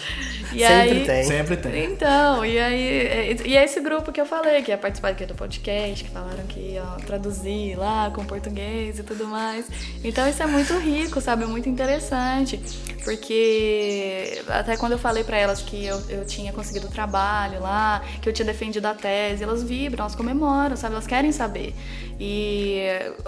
E 0.53 0.61
Sempre 0.61 0.71
aí, 0.71 1.07
tem. 1.07 1.25
Sempre 1.25 1.57
tem. 1.57 1.85
Então, 1.93 2.45
e 2.45 2.59
aí, 2.59 3.37
e 3.45 3.57
é 3.57 3.65
esse 3.65 3.81
grupo 3.81 4.11
que 4.11 4.21
eu 4.21 4.27
falei, 4.27 4.63
que 4.63 4.71
ia 4.71 4.79
participar 4.79 5.11
aqui 5.11 5.25
do 5.25 5.35
podcast, 5.35 6.05
que 6.05 6.11
falaram 6.11 6.45
que 6.49 6.61
ia 6.73 6.83
traduzir 7.07 7.77
lá 7.77 8.11
com 8.11 8.25
português 8.25 8.99
e 8.99 9.03
tudo 9.03 9.27
mais. 9.27 9.67
Então 10.03 10.29
isso 10.29 10.43
é 10.43 10.47
muito 10.47 10.77
rico, 10.79 11.21
sabe? 11.21 11.45
É 11.45 11.47
muito 11.47 11.69
interessante. 11.69 12.61
Porque 13.05 14.30
até 14.49 14.77
quando 14.77 14.93
eu 14.93 14.99
falei 14.99 15.25
pra 15.25 15.37
elas 15.37 15.61
que 15.61 15.85
eu, 15.85 16.01
eu 16.09 16.25
tinha 16.25 16.53
conseguido 16.53 16.89
trabalho 16.89 17.61
lá, 17.61 18.03
que 18.21 18.29
eu 18.29 18.33
tinha 18.33 18.47
defendido 18.47 18.87
a 18.87 18.95
tese, 18.95 19.43
elas 19.43 19.63
vibram, 19.63 20.03
elas 20.05 20.15
comemoram, 20.15 20.77
sabe? 20.77 20.95
Elas 20.95 21.07
querem 21.07 21.33
saber. 21.33 21.75
E 22.19 22.81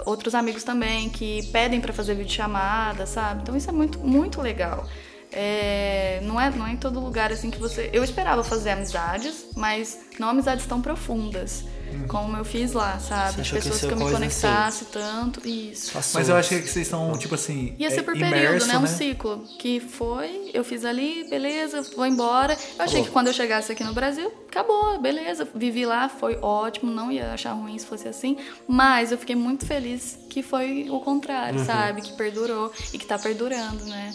outros 0.05 0.35
amigos 0.35 0.63
também 0.63 1.09
que 1.09 1.47
pedem 1.47 1.81
pra 1.81 1.93
fazer 1.93 2.15
videochamada, 2.15 3.05
sabe? 3.05 3.41
Então 3.41 3.55
isso 3.55 3.69
é 3.69 3.73
muito, 3.73 3.99
muito 3.99 4.41
legal. 4.41 4.87
É, 5.31 6.19
não, 6.23 6.39
é, 6.39 6.49
não 6.51 6.67
é 6.67 6.73
em 6.73 6.77
todo 6.77 6.99
lugar 6.99 7.31
assim 7.31 7.49
que 7.49 7.59
você. 7.59 7.89
Eu 7.91 8.03
esperava 8.03 8.43
fazer 8.43 8.69
amizades, 8.69 9.47
mas 9.55 9.99
não 10.19 10.29
amizades 10.29 10.65
tão 10.65 10.81
profundas. 10.81 11.65
Como 12.07 12.37
eu 12.37 12.45
fiz 12.45 12.73
lá, 12.73 12.99
sabe? 12.99 13.33
Você 13.35 13.41
De 13.43 13.49
que 13.49 13.55
pessoas 13.55 13.79
ser 13.79 13.87
que 13.87 13.93
eu 13.93 13.97
me 13.97 14.03
coisa 14.03 14.17
conectasse 14.17 14.85
tanto. 14.85 15.47
Isso. 15.47 15.91
Passou. 15.91 16.19
Mas 16.19 16.29
eu 16.29 16.35
acho 16.35 16.49
que 16.49 16.55
vocês 16.61 16.87
estão, 16.87 17.17
tipo 17.17 17.35
assim. 17.35 17.75
Ia 17.79 17.89
ser 17.89 17.99
é, 17.99 18.03
por 18.03 18.15
imerso, 18.15 18.33
período, 18.35 18.65
né? 18.67 18.77
Um 18.77 18.87
ciclo. 18.87 19.43
Que 19.59 19.79
foi, 19.79 20.51
eu 20.53 20.63
fiz 20.63 20.85
ali, 20.85 21.27
beleza, 21.29 21.81
vou 21.95 22.05
embora. 22.05 22.57
Eu 22.77 22.83
achei 22.83 23.03
que 23.03 23.09
quando 23.09 23.27
eu 23.27 23.33
chegasse 23.33 23.71
aqui 23.71 23.83
no 23.83 23.93
Brasil, 23.93 24.31
acabou, 24.47 24.99
beleza. 24.99 25.47
Vivi 25.55 25.85
lá, 25.85 26.09
foi 26.09 26.37
ótimo, 26.41 26.91
não 26.91 27.11
ia 27.11 27.33
achar 27.33 27.53
ruim 27.53 27.77
se 27.77 27.85
fosse 27.85 28.07
assim. 28.07 28.37
Mas 28.67 29.11
eu 29.11 29.17
fiquei 29.17 29.35
muito 29.35 29.65
feliz 29.65 30.17
que 30.29 30.41
foi 30.43 30.87
o 30.89 30.99
contrário, 30.99 31.59
Uhum. 31.59 31.65
sabe? 31.65 32.01
Que 32.01 32.13
perdurou 32.13 32.71
e 32.91 32.97
que 32.97 33.05
tá 33.05 33.17
perdurando, 33.19 33.85
né? 33.85 34.13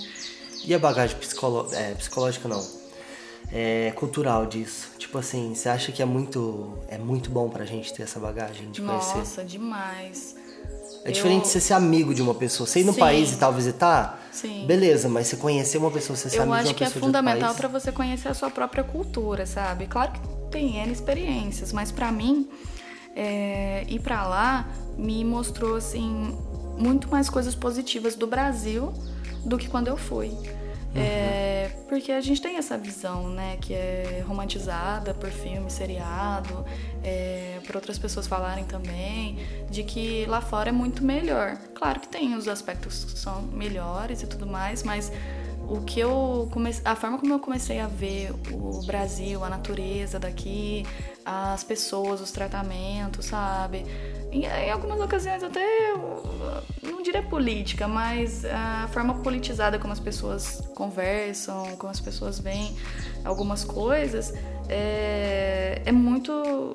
E 0.65 0.75
a 0.75 0.79
bagagem 0.79 1.17
psicolo... 1.17 1.69
é, 1.73 1.95
psicológica 1.95 2.49
não? 2.49 2.78
É 3.51 3.93
cultural 3.93 4.47
disso. 4.47 4.91
Tipo 4.99 5.19
assim, 5.19 5.55
você 5.55 5.69
acha 5.69 5.91
que 5.91 6.03
é 6.03 6.05
muito 6.05 6.79
é 6.89 6.99
muito 6.99 7.31
bom 7.31 7.49
pra 7.49 7.65
gente 7.65 7.93
ter 7.95 8.03
essa 8.03 8.21
bagagem 8.21 8.71
de 8.71 8.83
conhecer? 8.83 9.19
Nossa, 9.19 9.43
demais. 9.43 10.37
É 11.05 11.11
diferente 11.11 11.45
de 11.45 11.49
você 11.49 11.61
ser 11.61 11.73
amigo 11.73 12.13
de 12.15 12.21
uma 12.21 12.35
pessoa. 12.35 12.67
Você 12.67 12.81
ir 12.81 12.85
no 12.85 12.93
Sim. 12.93 13.01
país 13.01 13.33
e 13.33 13.37
tal 13.37 13.53
visitar, 13.53 14.21
Sim. 14.31 14.67
beleza, 14.67 15.09
mas 15.09 15.29
você 15.29 15.37
conhecer 15.37 15.79
uma 15.79 15.91
pessoa, 15.91 16.17
você 16.17 16.29
ser 16.29 16.39
Eu 16.39 16.43
amigo 16.43 16.57
de 16.57 16.61
acho 16.61 16.69
uma 16.71 16.75
que 16.75 16.85
é 16.85 16.87
pessoa 16.87 17.01
de 17.01 17.07
outro 17.07 17.19
fundamental 17.23 17.55
para 17.55 17.69
você 17.69 17.91
conhecer 17.91 18.29
a 18.29 18.35
sua 18.35 18.51
própria 18.51 18.85
cultura, 18.85 19.47
sabe? 19.47 19.87
Claro 19.87 20.13
que 20.13 20.21
tem 20.51 20.77
N 20.77 20.93
experiências, 20.93 21.73
mas 21.73 21.91
para 21.91 22.13
mim, 22.13 22.49
é, 23.17 23.85
ir 23.89 24.01
para 24.01 24.27
lá 24.27 24.69
me 24.99 25.25
mostrou, 25.25 25.77
assim, 25.77 26.37
muito 26.77 27.09
mais 27.09 27.31
coisas 27.31 27.55
positivas 27.55 28.15
do 28.15 28.27
Brasil 28.27 28.93
do 29.45 29.57
que 29.57 29.69
quando 29.69 29.89
eu 29.89 29.97
fui. 29.97 30.33
É, 30.95 31.71
porque 31.89 32.13
a 32.13 32.21
gente 32.21 32.41
tem 32.41 32.57
essa 32.57 32.77
visão, 32.79 33.29
né, 33.29 33.57
que 33.61 33.75
é 33.75 34.25
romantizada 34.27 35.15
por 35.15 35.31
filme, 35.31 35.71
seriado, 35.71 36.65
é, 37.05 37.61
por 37.67 37.77
outras 37.77 37.99
pessoas 37.99 38.27
falarem 38.27 38.65
também, 38.65 39.39
de 39.71 39.83
que 39.83 40.25
lá 40.27 40.41
fora 40.41 40.71
é 40.71 40.73
muito 40.73 41.05
melhor. 41.05 41.57
Claro 41.75 42.01
que 42.01 42.09
tem 42.09 42.35
os 42.35 42.49
aspectos 42.49 43.05
que 43.05 43.19
são 43.19 43.43
melhores 43.43 44.23
e 44.23 44.27
tudo 44.27 44.47
mais, 44.47 44.83
mas 44.83 45.13
o 45.69 45.83
que 45.83 46.01
eu 46.01 46.49
comecei, 46.51 46.83
a 46.85 46.97
forma 46.97 47.19
como 47.19 47.35
eu 47.35 47.39
comecei 47.39 47.79
a 47.79 47.87
ver 47.87 48.33
o 48.51 48.83
Brasil, 48.87 49.45
a 49.45 49.51
natureza 49.51 50.19
daqui, 50.19 50.87
as 51.25 51.63
pessoas, 51.63 52.23
os 52.23 52.31
tratamentos, 52.31 53.27
sabe? 53.27 53.85
Em, 54.31 54.45
em 54.45 54.71
algumas 54.71 55.01
ocasiões 55.01 55.43
até 55.43 55.95
não 56.83 57.03
diria 57.03 57.23
política, 57.23 57.89
mas 57.89 58.45
a 58.45 58.89
forma 58.93 59.15
politizada 59.15 59.79
como 59.79 59.93
as 59.93 60.01
pessoas 60.01 60.61
conversam, 60.75 61.77
como 61.77 61.91
as 61.91 62.01
pessoas 62.01 62.39
veem 62.39 62.77
algumas 63.25 63.65
coisas, 63.65 64.35
é, 64.69 65.81
é 65.85 65.93
muito 65.93 66.75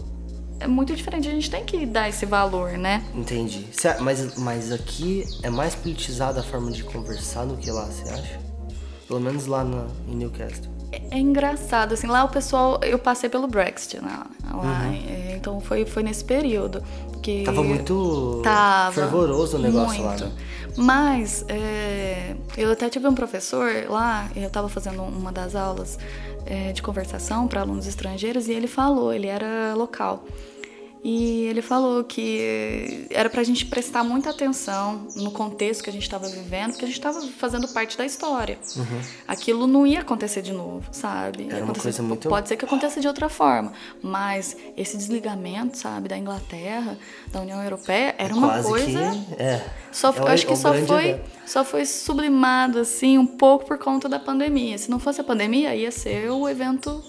é 0.59 0.67
muito 0.67 0.95
diferente. 0.95 1.27
A 1.27 1.31
gente 1.31 1.51
tem 1.51 1.65
que 1.65 1.85
dar 1.85 2.07
esse 2.07 2.25
valor, 2.25 2.71
né? 2.77 3.03
Entendi. 3.13 3.67
Mas, 3.99 4.37
mas 4.37 4.71
aqui 4.71 5.25
é 5.43 5.49
mais 5.49 5.75
politizada 5.75 6.39
a 6.39 6.43
forma 6.43 6.71
de 6.71 6.83
conversar 6.83 7.45
do 7.45 7.57
que 7.57 7.69
lá, 7.69 7.85
você 7.85 8.09
acha? 8.09 8.39
Pelo 9.07 9.19
menos 9.19 9.45
lá 9.45 9.63
na, 9.63 9.87
em 10.07 10.15
Newcastle. 10.15 10.71
É 11.11 11.17
engraçado, 11.17 11.93
assim, 11.93 12.07
lá 12.07 12.23
o 12.23 12.29
pessoal, 12.29 12.79
eu 12.83 12.99
passei 12.99 13.27
pelo 13.27 13.47
Brexit, 13.47 13.99
né? 13.99 14.23
Lá, 14.53 14.93
é, 14.93 15.35
então 15.35 15.59
foi, 15.59 15.85
foi 15.85 16.03
nesse 16.03 16.23
período. 16.23 16.83
Que 17.23 17.39
Uhum. 17.39 17.43
Tava 17.45 17.63
muito 17.63 18.41
Tava, 18.43 18.91
fervoroso 18.93 19.57
o 19.57 19.59
negócio 19.59 20.03
lá, 20.03 20.09
muito. 20.09 20.25
né? 20.25 20.31
Mas 20.75 21.45
é, 21.47 22.35
eu 22.57 22.71
até 22.71 22.89
tive 22.89 23.07
um 23.07 23.15
professor 23.15 23.85
lá, 23.89 24.29
eu 24.35 24.47
estava 24.47 24.67
fazendo 24.67 25.01
uma 25.03 25.31
das 25.31 25.55
aulas 25.55 25.97
é, 26.45 26.71
de 26.73 26.81
conversação 26.81 27.47
para 27.47 27.61
alunos 27.61 27.87
estrangeiros 27.87 28.47
e 28.47 28.51
ele 28.51 28.67
falou, 28.67 29.13
ele 29.13 29.27
era 29.27 29.73
local. 29.75 30.25
E 31.05 31.47
ele 31.47 31.61
falou 31.61 32.01
que 32.05 33.07
era 33.09 33.29
pra 33.29 33.43
gente 33.43 33.65
prestar 33.65 34.03
muita 34.05 34.29
atenção 34.29 35.05
no 35.17 35.31
contexto 35.31 35.83
que 35.83 35.89
a 35.89 35.93
gente 35.93 36.03
estava 36.03 36.27
vivendo, 36.29 36.71
porque 36.71 36.85
a 36.85 36.87
gente 36.87 36.97
estava 36.97 37.21
fazendo 37.37 37.67
parte 37.67 37.97
da 37.97 38.05
história. 38.05 38.57
Aquilo 39.27 39.67
não 39.67 39.85
ia 39.85 39.99
acontecer 39.99 40.41
de 40.41 40.53
novo, 40.53 40.87
sabe? 40.93 41.43
Uhum. 41.43 41.51
Era 41.51 41.65
uma 41.65 41.73
coisa 41.73 42.01
muito- 42.01 42.29
Pode 42.29 42.47
ser 42.47 42.55
que 42.55 42.63
aconteça 42.63 43.01
de 43.01 43.07
outra 43.07 43.27
forma, 43.27 43.73
mas 44.01 44.55
esse 44.77 44.95
desligamento, 44.95 45.77
sabe, 45.77 46.07
da 46.07 46.17
Inglaterra, 46.17 46.97
da 47.31 47.41
União 47.41 47.61
Europeia, 47.61 48.15
era 48.17 48.33
uma 48.33 48.47
Quase 48.47 48.67
coisa. 48.69 49.11
que. 49.27 49.41
É. 49.43 49.65
Só, 49.91 50.07
É 50.15 50.21
um- 50.21 50.27
acho 50.27 50.43
é 50.43 50.47
que 50.47 50.53
um 50.53 50.55
só 50.55 50.73
foi, 50.73 51.21
só 51.45 51.65
foi 51.65 51.85
sublimado, 51.85 52.79
assim, 52.79 53.17
um 53.17 53.27
pouco 53.27 53.65
por 53.65 53.77
conta 53.77 54.07
da 54.07 54.19
pandemia. 54.19 54.77
Se 54.77 54.89
não 54.89 54.99
fosse 54.99 55.19
a 55.19 55.23
pandemia, 55.23 55.75
ia 55.75 55.91
ser 55.91 56.29
o 56.31 56.47
evento 56.47 57.03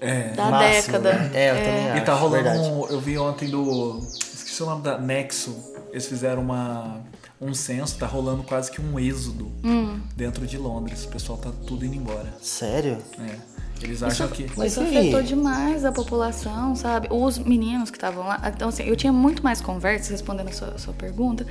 É. 0.00 0.28
da 0.34 0.50
Máximo, 0.50 0.98
década. 0.98 1.12
né? 1.18 1.30
É, 1.34 1.50
eu 1.50 1.54
também 1.56 1.86
E 1.86 1.90
acho. 1.90 2.04
tá 2.04 2.14
rolando 2.14 2.44
verdade. 2.44 2.68
um, 2.68 2.86
Eu 2.88 3.00
vi 3.00 3.18
ontem 3.18 3.48
do. 3.48 4.00
Esqueci 4.08 4.62
o 4.62 4.66
nome 4.66 4.82
da 4.82 4.98
Nexo. 4.98 5.56
Eles 5.90 6.06
fizeram 6.06 6.42
uma, 6.42 7.00
um 7.40 7.54
censo, 7.54 7.96
tá 7.98 8.06
rolando 8.06 8.42
quase 8.42 8.70
que 8.70 8.80
um 8.80 8.98
êxodo 8.98 9.50
Hum. 9.64 10.00
dentro 10.16 10.46
de 10.46 10.58
Londres. 10.58 11.04
O 11.04 11.08
pessoal 11.08 11.38
tá 11.38 11.50
tudo 11.66 11.84
indo 11.84 11.94
embora. 11.94 12.34
Sério? 12.42 12.98
É. 13.20 13.36
Eles 13.82 14.02
acham 14.02 14.28
que. 14.28 14.46
Mas 14.56 14.72
Isso 14.72 14.82
e 14.82 14.86
afetou 14.98 15.22
demais 15.22 15.84
a 15.84 15.92
população, 15.92 16.74
sabe? 16.76 17.08
Os 17.10 17.38
meninos 17.38 17.90
que 17.90 17.96
estavam 17.96 18.26
lá. 18.26 18.40
Então, 18.54 18.68
assim, 18.68 18.84
eu 18.84 18.96
tinha 18.96 19.12
muito 19.12 19.42
mais 19.42 19.60
conversas, 19.60 20.08
respondendo 20.10 20.48
a 20.48 20.52
sua, 20.52 20.68
a 20.68 20.78
sua 20.78 20.94
pergunta, 20.94 21.46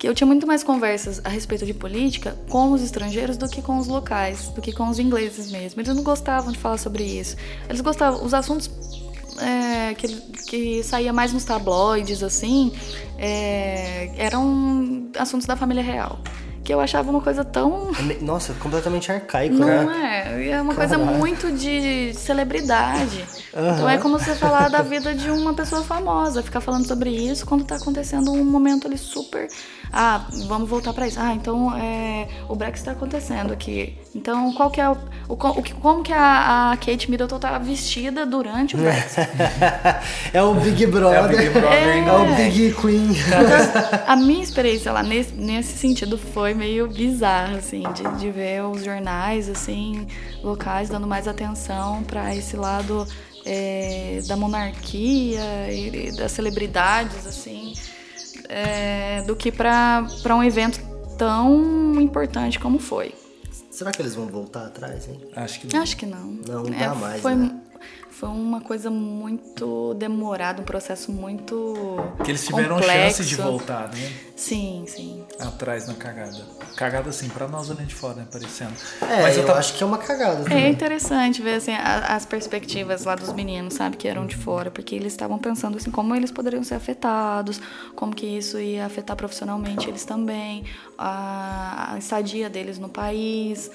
que 0.00 0.08
eu 0.08 0.14
tinha 0.14 0.26
muito 0.26 0.46
mais 0.46 0.64
conversas 0.64 1.20
a 1.22 1.28
respeito 1.28 1.66
de 1.66 1.74
política 1.74 2.34
com 2.48 2.72
os 2.72 2.82
estrangeiros 2.82 3.36
do 3.36 3.46
que 3.46 3.60
com 3.60 3.76
os 3.76 3.86
locais, 3.86 4.48
do 4.48 4.62
que 4.62 4.72
com 4.72 4.88
os 4.88 4.98
ingleses 4.98 5.52
mesmo. 5.52 5.78
Eles 5.78 5.94
não 5.94 6.02
gostavam 6.02 6.50
de 6.50 6.58
falar 6.58 6.78
sobre 6.78 7.04
isso. 7.04 7.36
Eles 7.68 7.82
gostavam. 7.82 8.24
Os 8.24 8.32
assuntos 8.32 8.70
é, 9.38 9.92
que, 9.92 10.08
que 10.46 10.82
saía 10.82 11.12
mais 11.12 11.34
nos 11.34 11.44
tabloides, 11.44 12.22
assim, 12.22 12.72
é, 13.18 14.10
eram 14.16 15.10
assuntos 15.18 15.46
da 15.46 15.54
família 15.54 15.82
real. 15.82 16.18
Que 16.64 16.72
eu 16.72 16.80
achava 16.80 17.10
uma 17.10 17.20
coisa 17.20 17.44
tão 17.44 17.90
É 17.90 18.22
Nossa, 18.24 18.54
completamente 18.54 19.12
arcaico, 19.12 19.54
não 19.54 19.66
né? 19.66 20.44
é, 20.46 20.48
é 20.50 20.62
uma 20.62 20.74
coisa 20.74 20.96
Caralho. 20.96 21.18
muito 21.18 21.52
de 21.52 22.14
celebridade. 22.14 23.22
Então 23.48 23.86
é 23.88 23.98
como 23.98 24.18
você 24.18 24.34
falar 24.34 24.70
da 24.70 24.80
vida 24.80 25.14
de 25.14 25.30
uma 25.30 25.52
pessoa 25.52 25.82
famosa, 25.82 26.42
ficar 26.42 26.62
falando 26.62 26.86
sobre 26.86 27.10
isso 27.10 27.44
quando 27.44 27.64
tá 27.64 27.76
acontecendo 27.76 28.32
um 28.32 28.44
momento 28.44 28.86
ali 28.86 28.96
super. 28.96 29.48
Ah, 29.92 30.26
vamos 30.46 30.68
voltar 30.68 30.92
pra 30.92 31.06
isso. 31.08 31.18
Ah, 31.20 31.34
então 31.34 31.76
é, 31.76 32.28
o 32.48 32.54
Brexit 32.54 32.84
tá 32.84 32.92
acontecendo 32.92 33.52
aqui. 33.52 33.96
Então 34.14 34.52
qual 34.52 34.70
que 34.70 34.80
é 34.80 34.88
o, 34.88 34.96
o, 35.28 35.34
o 35.34 35.74
como 35.80 36.02
que 36.02 36.12
a, 36.12 36.70
a 36.72 36.76
Kate 36.76 37.10
Middleton 37.10 37.38
tá 37.38 37.58
vestida 37.58 38.24
durante 38.24 38.76
o 38.76 38.78
Brexit? 38.78 39.28
é 40.32 40.42
o 40.42 40.54
Big 40.54 40.86
Brother. 40.86 41.18
É 41.18 41.24
o 41.24 41.28
Big 41.28 41.48
Brother, 41.50 41.72
É 41.72 41.98
então. 41.98 42.32
o 42.32 42.34
Big 42.36 42.74
Queen. 42.74 43.10
Então, 43.10 44.00
a 44.06 44.16
minha 44.16 44.42
experiência 44.42 44.92
lá 44.92 45.02
nesse, 45.02 45.32
nesse 45.34 45.76
sentido 45.76 46.16
foi 46.18 46.54
meio 46.54 46.88
bizarra, 46.88 47.56
assim, 47.58 47.82
de, 47.92 48.18
de 48.18 48.30
ver 48.30 48.62
os 48.64 48.84
jornais, 48.84 49.48
assim, 49.48 50.06
locais 50.42 50.88
dando 50.88 51.06
mais 51.06 51.26
atenção 51.26 52.02
para 52.04 52.34
esse 52.34 52.56
lado 52.56 53.06
é, 53.44 54.20
da 54.26 54.36
monarquia 54.36 55.40
e, 55.70 56.08
e 56.08 56.16
das 56.16 56.32
celebridades, 56.32 57.26
assim, 57.26 57.74
é, 58.50 59.22
do 59.22 59.36
que 59.36 59.52
para 59.52 60.04
um 60.34 60.42
evento 60.42 60.80
tão 61.16 62.00
importante 62.00 62.58
como 62.58 62.78
foi. 62.78 63.14
Será 63.70 63.92
que 63.92 64.02
eles 64.02 64.14
vão 64.14 64.26
voltar 64.26 64.66
atrás, 64.66 65.08
hein? 65.08 65.20
Acho 65.36 65.60
que 65.60 65.72
não. 65.72 65.82
Acho 65.82 65.96
que 65.96 66.06
não. 66.06 66.26
Não, 66.46 66.62
não 66.64 66.74
É, 66.74 66.78
dá 66.88 66.94
mais, 66.94 67.22
foi, 67.22 67.34
né? 67.34 67.54
Foi 68.20 68.28
uma 68.28 68.60
coisa 68.60 68.90
muito 68.90 69.94
demorada, 69.94 70.60
um 70.60 70.64
processo 70.64 71.10
muito. 71.10 71.96
Que 72.22 72.30
eles 72.30 72.44
tiveram 72.44 72.76
complexo. 72.76 73.16
chance 73.16 73.24
de 73.24 73.36
voltar, 73.36 73.88
né? 73.94 74.12
Sim, 74.36 74.84
sim. 74.86 75.24
Atrás 75.38 75.86
na 75.88 75.94
cagada. 75.94 76.36
Cagada 76.76 77.08
assim, 77.08 77.30
pra 77.30 77.48
nós 77.48 77.70
olhando 77.70 77.86
de 77.86 77.94
fora, 77.94 78.16
né? 78.16 78.26
Parecendo. 78.30 78.74
É, 79.00 79.22
Mas 79.22 79.38
eu, 79.38 79.46
tava- 79.46 79.58
acho 79.58 79.72
que 79.74 79.82
é 79.82 79.86
uma 79.86 79.96
cagada 79.96 80.40
É 80.42 80.44
também. 80.44 80.70
interessante 80.70 81.40
ver 81.40 81.54
assim, 81.54 81.72
a- 81.72 82.14
as 82.14 82.26
perspectivas 82.26 83.04
lá 83.04 83.14
dos 83.14 83.32
meninos, 83.32 83.72
sabe, 83.74 83.96
que 83.96 84.06
eram 84.06 84.26
de 84.26 84.36
fora, 84.36 84.70
porque 84.70 84.94
eles 84.94 85.14
estavam 85.14 85.38
pensando 85.38 85.78
assim, 85.78 85.90
como 85.90 86.14
eles 86.14 86.30
poderiam 86.30 86.62
ser 86.62 86.74
afetados, 86.74 87.58
como 87.96 88.14
que 88.14 88.26
isso 88.26 88.60
ia 88.60 88.84
afetar 88.84 89.16
profissionalmente 89.16 89.88
eles 89.88 90.04
também, 90.04 90.64
a, 90.98 91.94
a 91.94 91.98
estadia 91.98 92.50
deles 92.50 92.78
no 92.78 92.90
país. 92.90 93.70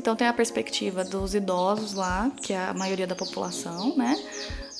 Então 0.00 0.14
tem 0.14 0.26
a 0.28 0.32
perspectiva 0.32 1.04
dos 1.04 1.34
idosos 1.34 1.94
lá, 1.94 2.30
que 2.40 2.52
é 2.52 2.66
a 2.68 2.74
maioria 2.74 3.06
da 3.06 3.14
população, 3.14 3.96
né? 3.96 4.16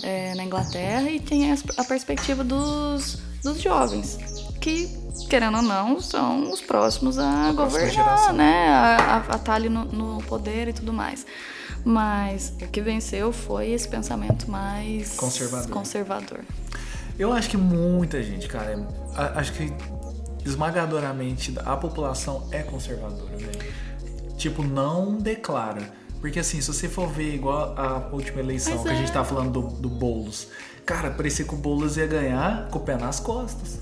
É, 0.03 0.35
na 0.37 0.45
Inglaterra, 0.45 1.11
e 1.11 1.19
tem 1.19 1.51
a, 1.51 1.57
a 1.77 1.85
perspectiva 1.85 2.45
dos, 2.45 3.19
dos 3.43 3.61
jovens, 3.61 4.17
que, 4.61 4.89
querendo 5.29 5.57
ou 5.57 5.63
não, 5.63 6.01
são 6.01 6.53
os 6.53 6.61
próximos 6.61 7.19
a, 7.19 7.51
governar, 7.53 7.91
geração. 7.91 8.33
né? 8.33 8.69
A 8.69 9.19
estar 9.19 9.39
tá 9.41 9.55
ali 9.55 9.69
no, 9.69 9.85
no 9.87 10.23
poder 10.23 10.69
e 10.69 10.73
tudo 10.73 10.93
mais. 10.93 11.27
Mas 11.85 12.53
o 12.63 12.69
que 12.69 12.81
venceu 12.81 13.33
foi 13.33 13.71
esse 13.71 13.89
pensamento 13.89 14.49
mais 14.49 15.17
Conservador. 15.17 15.71
conservador. 15.71 16.41
Eu 17.19 17.33
acho 17.33 17.51
que 17.51 17.57
muita 17.57 18.23
gente, 18.23 18.47
cara, 18.47 18.71
é- 18.73 19.21
a- 19.21 19.41
acho 19.41 19.53
que 19.53 19.73
esmagadoramente 20.45 21.55
a 21.65 21.77
população 21.77 22.49
é 22.53 22.63
conservadora, 22.63 23.37
velho. 23.37 23.88
Tipo, 24.39 24.63
não 24.63 25.17
declara. 25.17 25.93
Porque 26.21 26.39
assim, 26.39 26.61
se 26.61 26.73
você 26.73 26.89
for 26.89 27.09
ver 27.09 27.35
igual 27.35 27.75
a 27.77 28.09
última 28.13 28.41
eleição 28.41 28.75
Mas 28.75 28.83
que 28.85 28.89
a 28.89 28.95
gente 28.95 29.11
é. 29.11 29.13
tá 29.13 29.25
falando 29.25 29.51
do, 29.51 29.69
do 29.69 29.89
Boulos, 29.89 30.49
cara, 30.87 31.11
parecia 31.11 31.45
que 31.45 31.55
o 31.55 31.57
Boulos 31.57 31.97
ia 31.97 32.07
ganhar 32.07 32.69
com 32.69 32.79
o 32.79 32.83
pé 32.83 32.97
nas 32.97 33.21
costas. 33.21 33.81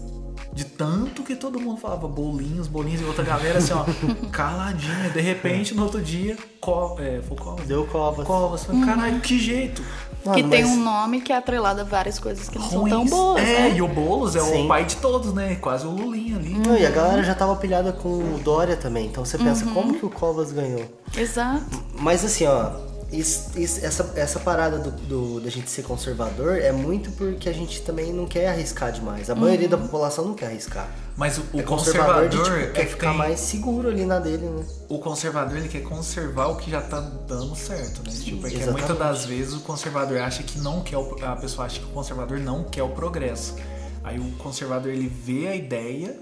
De 0.52 0.64
tanto 0.64 1.22
que 1.22 1.36
todo 1.36 1.60
mundo 1.60 1.78
falava 1.78 2.08
bolinhos, 2.08 2.66
bolinhos, 2.66 3.02
e 3.02 3.04
outra 3.04 3.22
galera 3.22 3.58
assim, 3.58 3.74
ó, 3.74 3.84
caladinha. 4.32 5.10
De 5.10 5.20
repente, 5.20 5.74
no 5.74 5.82
outro 5.82 6.00
dia, 6.00 6.34
co 6.60 6.96
é, 6.98 7.20
foi 7.20 7.36
Covas? 7.36 7.66
Deu 7.66 7.86
Covas. 7.86 8.26
Covas. 8.26 8.64
Falei, 8.64 8.82
Caralho, 8.82 9.20
que 9.20 9.38
jeito. 9.38 9.82
Mano, 10.26 10.42
que 10.42 10.48
tem 10.48 10.64
um 10.64 10.76
nome 10.82 11.20
que 11.20 11.32
é 11.32 11.36
atrelado 11.36 11.80
a 11.80 11.84
várias 11.84 12.18
coisas 12.18 12.48
que 12.48 12.58
não 12.58 12.68
são 12.68 12.80
Ruins. 12.80 12.92
tão 12.94 13.04
boas, 13.06 13.42
É, 13.42 13.44
né? 13.70 13.74
e 13.76 13.82
o 13.82 13.88
Boulos 13.88 14.34
é 14.36 14.40
Sim. 14.40 14.64
o 14.64 14.68
pai 14.68 14.84
de 14.84 14.96
todos, 14.96 15.32
né? 15.32 15.54
Quase 15.56 15.86
o 15.86 15.90
Lulinha 15.90 16.36
ali. 16.36 16.54
Não, 16.54 16.76
e 16.76 16.84
a 16.84 16.90
galera 16.90 17.22
já 17.22 17.34
tava 17.34 17.54
pilhada 17.56 17.92
com 17.92 18.08
o 18.08 18.40
Dória 18.42 18.76
também. 18.76 19.06
Então 19.06 19.24
você 19.24 19.38
pensa, 19.38 19.64
Uhum. 19.66 19.74
como 19.74 19.94
que 19.94 20.04
o 20.04 20.10
Covas 20.10 20.52
ganhou? 20.52 20.84
Exato. 21.16 21.64
Mas 21.98 22.24
assim, 22.24 22.46
ó, 22.46 22.70
isso- 23.12 23.50
isso- 23.58 23.84
essa, 23.84 24.12
essa 24.16 24.40
parada 24.40 24.78
do, 24.78 24.90
do- 24.90 25.40
da 25.40 25.48
gente 25.50 25.70
ser 25.70 25.82
conservador 25.82 26.56
é 26.58 26.72
muito 26.72 27.10
porque 27.12 27.48
a 27.48 27.52
gente 27.52 27.82
também 27.82 28.12
não 28.12 28.26
quer 28.26 28.48
arriscar 28.48 28.90
demais. 28.92 29.30
A 29.30 29.34
maioria 29.34 29.68
da 29.68 29.78
população 29.78 30.24
não 30.24 30.34
quer 30.34 30.46
arriscar. 30.46 30.88
Mas 31.16 31.38
o, 31.38 31.42
o 31.54 31.60
É 31.60 31.62
conservador, 31.62 32.28
de, 32.28 32.36
tipo, 32.36 32.50
é 32.56 32.66
quer 32.72 32.84
que 32.84 32.90
ficar 32.92 33.08
tem- 33.10 33.18
mais 33.18 33.40
seguro 33.40 33.88
ali 33.88 34.04
na 34.04 34.18
dele, 34.18 34.46
né? 34.48 34.64
O 34.88 34.98
conservador 34.98 35.56
ele 35.56 35.68
quer 35.68 35.82
conservar 35.82 36.48
o 36.48 36.56
que 36.56 36.70
já 36.70 36.82
tá 36.82 37.00
dando 37.00 37.54
certo, 37.56 38.02
né? 38.02 38.10
Tipo, 38.10 38.46
é 38.46 38.50
que 38.50 38.56
Exatamente. 38.56 38.72
muitas 38.88 38.98
das 38.98 39.24
vezes 39.24 39.54
o 39.54 39.60
conservador 39.60 40.18
acha 40.18 40.42
que 40.42 40.58
não 40.58 40.82
quer 40.82 40.98
o, 40.98 41.16
a 41.24 41.36
pessoa 41.36 41.66
acha 41.66 41.78
que 41.80 41.86
o 41.86 41.90
conservador 41.90 42.38
não 42.40 42.64
quer 42.64 42.82
o 42.82 42.90
progresso. 42.90 43.54
Aí 44.04 44.18
o 44.18 44.32
conservador 44.32 44.92
ele 44.92 45.08
vê 45.08 45.48
a 45.48 45.56
ideia 45.56 46.16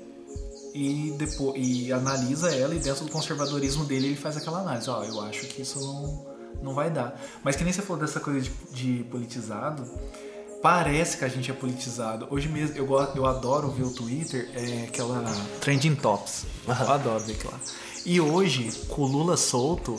e 0.75 1.15
depois 1.19 1.55
e 1.57 1.93
analisa 1.93 2.55
ela 2.55 2.75
e 2.75 2.79
dentro 2.79 3.05
do 3.05 3.11
conservadorismo 3.11 3.85
dele 3.85 4.09
ele 4.09 4.17
faz 4.17 4.37
aquela 4.37 4.61
análise, 4.61 4.89
ó, 4.91 5.03
eu 5.05 5.21
acho 5.23 5.47
que 5.47 5.63
isso 5.63 5.79
não 5.81 6.34
não 6.63 6.75
vai 6.75 6.91
dar. 6.91 7.21
Mas 7.43 7.57
que 7.57 7.65
nem 7.65 7.73
você 7.73 7.83
falou 7.83 8.01
dessa 8.01 8.21
coisa 8.21 8.41
de, 8.41 8.51
de 8.73 9.05
politizado, 9.05 9.85
parece 10.63 11.19
que 11.19 11.25
a 11.25 11.29
gente 11.29 11.51
é 11.51 11.55
politizado. 11.55 12.27
Hoje 12.31 12.49
mesmo, 12.49 12.77
eu, 12.77 12.89
eu 13.15 13.27
adoro 13.27 13.71
ver 13.71 13.85
o 13.85 13.93
Twitter, 13.93 14.51
é 14.55 14.85
aquela 14.85 15.23
Trending 15.61 15.95
Tops. 15.95 16.47
Eu 16.67 16.93
adoro 16.93 17.21
ver 17.21 17.35
aquilo 17.35 17.53
lá. 17.53 17.61
E 18.07 18.21
hoje, 18.21 18.71
com 18.89 19.03
o 19.03 19.07
Lula 19.07 19.37
solto, 19.37 19.97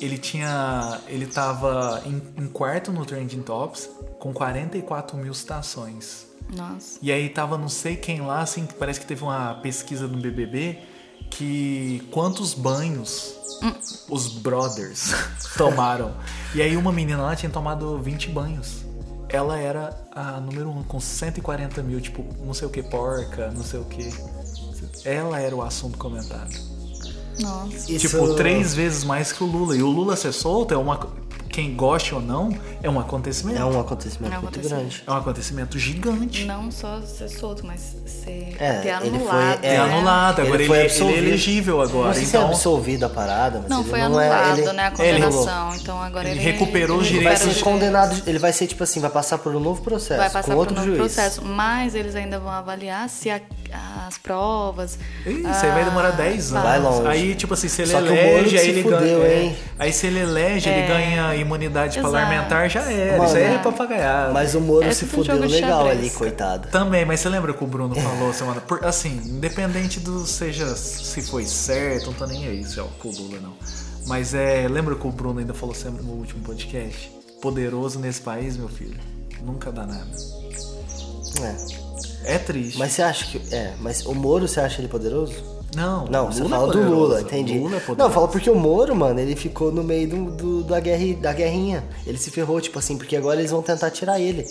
ele 0.00 0.18
tinha. 0.18 1.00
Ele 1.06 1.26
tava 1.26 2.02
em, 2.06 2.22
em 2.42 2.48
quarto 2.48 2.92
no 2.92 3.04
Trending 3.04 3.42
Tops 3.42 3.88
com 4.18 4.32
44 4.32 5.16
mil 5.16 5.34
citações. 5.34 6.26
Nossa. 6.54 6.98
E 7.00 7.10
aí 7.10 7.28
tava 7.28 7.56
não 7.56 7.68
sei 7.68 7.96
quem 7.96 8.20
lá, 8.20 8.40
assim, 8.40 8.66
parece 8.78 9.00
que 9.00 9.06
teve 9.06 9.22
uma 9.22 9.54
pesquisa 9.54 10.06
no 10.06 10.18
BBB 10.18 10.78
que 11.36 12.06
quantos 12.10 12.54
banhos 12.54 13.34
os 14.08 14.28
brothers 14.28 15.12
tomaram. 15.56 16.12
E 16.54 16.60
aí 16.62 16.76
uma 16.76 16.92
menina 16.92 17.22
lá 17.22 17.34
tinha 17.36 17.50
tomado 17.50 17.98
20 17.98 18.30
banhos. 18.30 18.82
Ela 19.28 19.58
era 19.58 19.96
a 20.14 20.38
número 20.40 20.68
um, 20.70 20.82
com 20.82 21.00
140 21.00 21.82
mil, 21.82 22.00
tipo, 22.00 22.24
não 22.44 22.52
sei 22.52 22.68
o 22.68 22.70
que, 22.70 22.82
porca, 22.82 23.50
não 23.50 23.62
sei 23.64 23.80
o 23.80 23.84
que. 23.84 24.12
Ela 25.04 25.40
era 25.40 25.54
o 25.56 25.62
assunto 25.62 25.96
comentado. 25.96 26.50
Nossa. 27.40 27.90
Isso- 27.90 28.08
Tipo, 28.08 28.34
três 28.34 28.74
vezes 28.74 29.04
mais 29.04 29.32
que 29.32 29.42
o 29.42 29.46
Lula. 29.46 29.74
E 29.74 29.82
o 29.82 29.88
Lula 29.88 30.16
ser 30.16 30.32
solto 30.32 30.74
é 30.74 30.76
uma. 30.76 30.98
Quem 31.52 31.74
goste 31.76 32.14
ou 32.14 32.20
não, 32.22 32.50
é 32.82 32.88
um 32.88 32.98
acontecimento. 32.98 33.60
É 33.60 33.64
um 33.64 33.78
acontecimento 33.78 34.32
É 34.34 34.38
um 34.38 34.40
muito 34.40 34.54
acontecimento. 34.58 34.80
grande. 34.80 35.02
É 35.06 35.10
um 35.12 35.16
acontecimento 35.16 35.78
gigante. 35.78 36.44
Não 36.46 36.70
só 36.70 37.00
ser 37.02 37.28
solto, 37.28 37.66
mas 37.66 37.94
ser 38.06 38.56
É, 38.58 38.72
ter 38.80 38.88
ele 39.04 39.18
foi- 39.18 39.28
anulado. 39.28 39.58
É 39.64 39.74
É, 39.74 39.76
anulado, 39.76 40.38
ele 40.40 40.46
agora 40.48 40.62
ele, 40.62 40.68
foi 40.68 40.78
ele 41.06 41.14
é 41.14 41.18
elegível 41.18 41.82
agora. 41.82 42.06
não 42.08 42.14
sei 42.14 42.24
se 42.24 42.34
é 42.36 42.38
então, 42.40 42.48
absolvido 42.50 43.04
a 43.04 43.08
parada, 43.10 43.58
mas 43.60 43.68
Não, 43.68 43.80
ele 43.82 43.90
foi 43.90 43.98
não 43.98 44.06
anulado, 44.06 44.58
é, 44.58 44.62
ele, 44.62 44.72
né? 44.72 44.82
A 44.82 45.04
ele- 45.04 45.20
condenação. 45.26 45.74
então 45.76 46.02
agora 46.02 46.28
ele 46.30 46.40
ele, 46.40 46.50
recuperou 46.52 46.96
os 46.98 47.06
ele 47.06 47.16
Ele 47.18 47.24
vai 47.24 47.34
direitos 47.34 47.58
ser 47.58 47.64
condenado, 47.64 48.22
ele 48.26 48.38
vai 48.38 48.52
ser 48.54 48.66
tipo 48.66 48.82
assim, 48.82 49.00
vai 49.00 49.10
passar 49.10 49.36
por 49.36 49.54
um 49.54 49.60
novo 49.60 49.82
processo 49.82 50.20
Vai 50.20 50.30
passar 50.30 50.52
com 50.54 50.58
outro 50.58 50.74
por 50.74 50.80
um 50.82 50.86
novo 50.86 50.96
juiz. 50.98 51.12
processo, 51.14 51.44
mas 51.44 51.94
eles 51.94 52.14
ainda 52.16 52.38
vão 52.40 52.50
avaliar 52.50 53.08
se 53.10 53.28
a- 53.30 53.40
as 53.72 54.18
provas. 54.18 54.98
Isso 55.26 55.64
aí 55.64 55.70
vai 55.72 55.84
demorar 55.84 56.10
10 56.10 56.52
anos. 56.52 56.64
Vai 56.64 56.78
longe. 56.78 57.08
Aí, 57.08 57.34
tipo 57.34 57.54
assim, 57.54 57.68
se 57.68 57.82
ele 57.82 57.90
Só 57.92 57.98
elege, 57.98 58.58
aí 58.58 58.68
ele 58.68 58.82
fudeu, 58.82 58.98
ganha. 58.98 59.26
é. 59.26 59.42
hein? 59.42 59.56
Aí 59.78 59.92
se 59.92 60.06
ele 60.06 60.20
elege, 60.20 60.68
ele 60.68 60.86
ganha 60.86 61.34
imunidade 61.36 61.98
Exato. 61.98 62.12
parlamentar, 62.12 62.68
já 62.68 62.82
era. 62.90 63.12
Mano, 63.18 63.24
Isso 63.24 63.36
aí 63.36 63.42
é 63.44 63.54
é. 63.54 63.58
papagaiado. 63.58 64.32
Mas 64.32 64.54
o 64.54 64.60
Moro 64.60 64.86
É 64.86 64.92
se 64.92 65.04
um 65.04 65.08
fudeu 65.08 65.38
de 65.40 65.46
legal 65.48 65.88
ali, 65.88 66.10
coitado. 66.10 66.68
Também, 66.68 67.04
mas 67.04 67.20
você 67.20 67.28
lembra 67.28 67.52
que 67.52 67.64
o 67.64 67.66
Bruno 67.66 67.94
falou 67.94 68.32
semana. 68.32 68.60
Por, 68.60 68.84
assim, 68.84 69.20
independente 69.24 70.00
do 70.00 70.26
seja 70.26 70.74
se 70.76 71.22
foi 71.22 71.44
certo, 71.44 72.06
não 72.06 72.12
tô 72.14 72.26
nem 72.26 72.46
aí 72.46 72.64
se 72.64 72.78
é 72.78 72.82
o 72.82 72.90
Lula, 73.04 73.40
não. 73.40 73.54
Mas 74.06 74.34
é. 74.34 74.66
Lembra 74.68 74.94
que 74.94 75.06
o 75.06 75.10
Bruno 75.10 75.40
ainda 75.40 75.54
falou 75.54 75.74
sempre 75.74 76.02
no 76.02 76.12
último 76.12 76.42
podcast? 76.42 77.10
Poderoso 77.40 77.98
nesse 77.98 78.20
país, 78.20 78.56
meu 78.56 78.68
filho. 78.68 78.98
Nunca 79.42 79.72
dá 79.72 79.86
nada. 79.86 80.10
É. 81.42 81.81
É 82.24 82.38
triste. 82.38 82.78
Mas 82.78 82.92
você 82.92 83.02
acha 83.02 83.24
que. 83.26 83.54
É, 83.54 83.74
mas 83.80 84.04
o 84.06 84.14
Moro 84.14 84.46
você 84.48 84.60
acha 84.60 84.80
ele 84.80 84.88
poderoso? 84.88 85.34
não, 85.74 86.04
Não, 86.06 86.24
Lula 86.24 86.32
você 86.32 86.42
é 86.42 86.48
fala 86.48 86.66
do 86.66 86.72
poderoso. 86.72 86.94
Lula, 86.94 87.20
entendi. 87.22 87.58
Lula 87.58 87.76
é 87.76 87.80
poderoso. 87.80 87.98
não, 87.98 88.10
fala 88.14 88.28
porque 88.28 88.50
o 88.50 88.54
Moro, 88.54 88.94
mano, 88.94 89.18
ele 89.20 89.34
ficou 89.34 89.72
no 89.72 89.82
meio 89.82 90.06
do, 90.08 90.30
do- 90.32 90.64
da, 90.64 90.78
guerra, 90.80 91.16
da 91.20 91.32
guerrinha. 91.32 91.82
Ele 92.06 92.18
se 92.18 92.30
ferrou, 92.30 92.60
tipo 92.60 92.78
assim, 92.78 92.96
porque 92.98 93.16
agora 93.16 93.40
eles 93.40 93.50
vão 93.50 93.62
tentar 93.62 93.90
tirar 93.90 94.20
ele. 94.20 94.42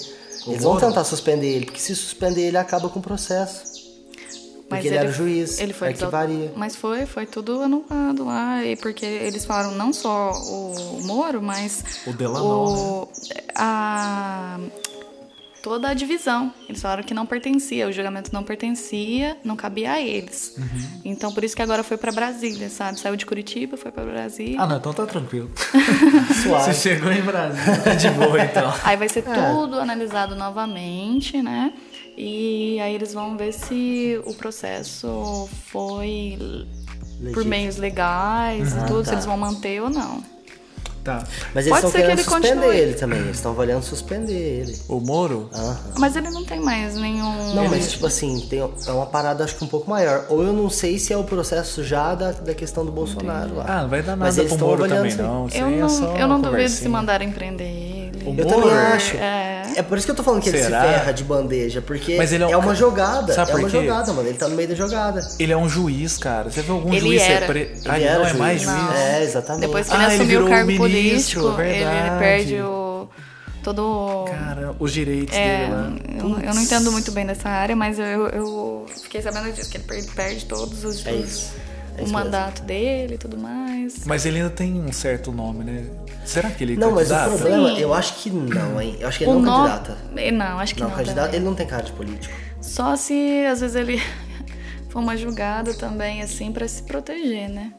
O 0.48 0.52
eles 0.52 0.64
vão 0.64 0.74
Moro? 0.74 0.86
tentar 0.86 1.04
suspender 1.04 1.48
ele, 1.48 1.66
porque 1.66 1.80
se 1.80 1.96
suspender 1.96 2.42
ele 2.48 2.58
acaba 2.58 2.90
com 2.90 2.98
o 3.00 3.02
processo. 3.04 3.70
Porque 4.68 4.88
ele, 4.88 4.96
era 4.96 5.10
o 5.10 5.12
juiz, 5.12 5.60
Ele 5.60 5.74
foi 5.74 5.90
arquivaria. 5.90 6.38
desau- 6.38 6.54
Mas 6.56 6.78
foi, 6.78 7.06
foi 7.06 7.26
tudo 7.26 7.62
anulado 7.62 8.26
lá. 8.26 8.64
E 8.64 8.78
porque 8.78 9.06
eles 9.06 9.44
falaram 9.44 9.72
não 9.74 9.92
só 9.92 10.32
o 10.32 11.02
Moro, 11.04 11.42
mas. 11.42 11.84
O 12.08 12.14
Delanol, 12.14 12.70
o- 13.04 13.10
a, 13.54 14.58
toda 15.62 15.89
a 15.89 15.93
divisão. 15.93 16.53
Eles 16.68 16.82
falaram 16.82 17.03
que 17.03 17.14
não 17.14 17.26
pertencia, 17.26 17.88
o 17.88 17.91
julgamento 17.91 18.34
não 18.34 18.43
pertencia, 18.43 19.38
não 19.43 19.55
cabia 19.55 19.93
a 19.93 20.01
eles. 20.01 20.55
Uhum. 20.57 21.01
Então 21.05 21.32
por 21.34 21.43
isso 21.43 21.55
que 21.55 21.62
agora 21.62 21.84
foi 21.84 21.97
pra 21.97 22.12
Brasília, 22.12 22.70
sabe? 22.70 22.99
Saiu 22.99 23.16
de 23.16 23.26
Curitiba, 23.26 23.78
foi 23.78 23.91
pra 23.91 24.03
Brasília. 24.03 24.59
Ah, 24.59 24.68
não, 24.68 24.78
então 24.78 24.93
tá 24.93 25.05
tranquilo. 25.05 25.51
Suave. 26.43 26.74
Você 26.74 26.89
chegou 26.89 27.12
em 27.12 27.22
Brasília, 27.22 27.78
tá 27.82 27.93
de 27.93 28.09
boa 28.12 28.43
então. 28.43 28.74
Aí 28.84 28.97
vai 28.97 29.07
ser 29.09 29.24
É. 29.28 29.51
tudo 29.51 29.80
analisado 29.80 30.36
novamente, 30.36 31.41
né? 31.41 31.74
E 32.18 32.80
aí 32.80 32.93
eles 32.93 33.14
vão 33.14 33.38
ver 33.38 33.53
se 33.53 34.20
o 34.26 34.34
processo 34.34 35.47
foi 35.68 36.38
por 37.18 37.24
Legítimo. 37.24 37.45
meios 37.45 37.78
legais 37.78 38.74
e 38.74 38.86
tudo, 38.88 38.99
se 39.03 39.09
tá. 39.09 39.14
eles 39.14 39.26
vão 39.26 39.38
manter 39.38 39.82
ou 39.82 39.89
não. 39.89 40.22
Tá. 41.04 41.24
Mas 41.54 41.66
eles 41.66 41.80
Pode 41.80 41.88
estão 41.88 41.91
ser 41.91 41.97
que 41.97 42.04
querendo 42.04 42.20
ele 42.20 42.24
suspender 42.24 42.56
continue. 42.56 42.78
ele 42.78 42.93
também. 42.93 43.20
Eles 43.20 43.36
estão 43.38 43.52
avaliando 43.52 43.84
suspender 43.84 44.34
ele. 44.34 44.78
O 44.88 44.99
Moro? 44.99 45.49
Aham. 45.54 45.78
Mas 45.97 46.16
ele 46.16 46.30
não 46.30 46.45
tem 46.45 46.60
mais 46.60 46.95
nenhum. 46.95 47.56
Não, 47.56 47.68
mas 47.68 47.91
tipo 47.91 48.06
assim, 48.06 48.39
tem, 48.49 48.60
é 48.60 48.91
uma 48.91 49.06
parada 49.08 49.43
acho 49.43 49.56
que 49.56 49.64
um 49.64 49.68
pouco 49.68 49.89
maior. 49.89 50.26
Ou 50.30 50.43
eu 50.43 50.54
não 50.54 50.70
sei 50.70 50.99
se 50.99 51.12
é 51.12 51.18
o 51.18 51.24
processo 51.24 51.84
já 51.84 52.14
da, 52.14 52.32
da 52.32 52.54
questão 52.54 52.86
do 52.86 52.91
Bolsonaro 52.91 53.56
lá. 53.56 53.66
Ah, 53.68 53.82
não 53.82 53.89
vai 53.89 54.04
dar 54.04 54.16
Mas 54.16 54.36
nada 54.38 54.41
eles 54.41 54.54
pro 54.54 54.56
estão 54.56 54.68
Moro 54.68 54.88
também, 54.88 55.12
aí. 55.12 55.18
não. 55.18 55.47
Isso 55.47 55.58
eu 55.58 55.68
é 55.68 55.70
não, 55.78 55.89
só 55.89 56.06
eu 56.16 56.28
não 56.28 56.36
duvido 56.41 56.45
se 56.45 56.52
conversinha. 56.52 56.89
mandarem 56.91 57.32
prender 57.32 57.68
ele. 57.68 58.01
O 58.26 58.36
Eu 58.38 58.46
também 58.46 58.72
acho. 58.72 59.18
É. 59.18 59.62
É 59.78 59.82
por 59.82 59.98
isso 59.98 60.06
que 60.06 60.12
eu 60.12 60.16
tô 60.16 60.22
falando 60.24 60.42
que 60.42 60.50
ele 60.50 60.62
Será? 60.62 60.82
se 60.82 60.88
ferra 60.90 61.12
de 61.14 61.24
bandeja, 61.24 61.82
porque 61.82 62.18
Mas 62.18 62.34
ele 62.34 62.44
é 62.44 62.48
um 62.48 62.52
é 62.52 62.58
uma 62.58 62.76
jogada. 62.76 63.34
Sabe 63.34 63.52
é 63.52 63.56
uma 63.56 63.70
jogada, 63.70 64.12
mano. 64.14 64.28
Ele 64.28 64.38
tá 64.38 64.48
no 64.48 64.56
meio 64.56 64.68
da 64.68 64.76
jogada. 64.76 65.26
Ele 65.40 65.52
é 65.54 65.58
um 65.58 65.70
juiz, 65.70 66.18
cara. 66.18 66.50
Você 66.52 66.62
viu 66.62 66.76
algum 66.76 66.92
Ele 66.92 67.00
juiz 67.00 67.22
era. 67.22 67.40
ser 67.40 67.46
pre... 67.48 67.72
Ah, 67.86 67.96
Ele 67.96 68.04
ele 68.04 68.14
era 68.14 68.20
não 68.20 68.26
é 68.28 68.34
mais 68.34 68.66
Não. 68.66 68.78
juiz? 68.88 69.00
É, 69.00 69.24
exatamente. 69.24 69.62
Depois 69.62 69.88
que 69.88 69.94
Ah, 69.94 69.96
ele 69.98 70.04
ele 70.06 70.14
assumiu 70.16 70.28
virou 70.30 70.48
o 70.48 70.50
cargo 70.50 70.68
ministro, 70.72 71.42
político, 71.42 71.62
ele, 71.62 71.70
ele 71.72 71.86
verdade. 71.86 72.20
perde 72.20 72.62
o. 72.62 73.10
todo. 73.64 74.26
Cara, 74.30 74.76
os 74.80 74.92
direitos 74.92 75.36
É, 75.36 75.58
dele 75.58 75.72
lá. 75.72 75.92
eu, 76.20 76.40
eu 76.50 76.54
não 76.54 76.62
entendo 76.62 76.92
muito 76.92 77.12
bem 77.12 77.26
dessa 77.26 77.48
área, 77.50 77.76
mas 77.76 77.98
eu, 77.98 78.28
eu 78.28 78.86
fiquei 79.04 79.22
sabendo 79.22 79.52
disso, 79.54 79.70
que 79.70 79.78
ele 79.78 79.86
perde, 79.86 80.08
perde 80.12 80.46
todos 80.46 80.84
os, 80.84 81.06
É 81.06 81.14
isso. 81.14 81.54
É 81.98 82.04
o 82.04 82.10
mandato 82.10 82.62
dele 82.64 83.16
e 83.16 83.18
tudo 83.18 83.38
mais. 83.38 84.06
Mas 84.06 84.26
ele 84.26 84.38
ainda 84.38 84.50
tem 84.50 84.74
um 84.82 84.92
certo 84.92 85.32
nome, 85.32 85.64
né? 85.64 85.86
Será 86.26 86.50
que 86.50 86.64
ele 86.64 86.76
Não, 86.78 86.92
mas 86.92 87.12
o 87.12 87.14
candidata? 87.14 87.38
problema, 87.38 87.76
Sim. 87.76 87.82
eu 87.82 87.94
acho 87.94 88.14
que 88.16 88.30
não, 88.30 88.82
hein? 88.82 88.98
Eu 89.00 89.08
acho 89.08 89.18
que 89.18 89.24
ele 89.24 89.32
o 89.32 89.34
não 89.36 89.42
nome- 89.42 89.70
candidata. 89.70 89.98
Eh, 90.16 90.32
Não, 90.32 90.60
acho 90.60 90.74
que 90.76 90.82
Não, 90.82 90.89
não. 90.89 90.96
candidato, 90.96 91.26
também. 91.26 91.36
ele 91.39 91.46
não 91.46 91.56
tem 91.56 91.68
cara 91.68 91.84
de 91.84 91.92
político. 91.92 92.34
Só 92.62 92.96
se 92.96 93.46
às 93.46 93.60
vezes 93.62 93.76
ele 93.76 94.02
for 94.89 95.00
uma 95.00 95.18
julgada 95.18 95.74
também, 95.74 96.22
assim, 96.22 96.52
pra 96.52 96.68
se 96.68 96.84
proteger, 96.84 97.50
né? 97.50 97.74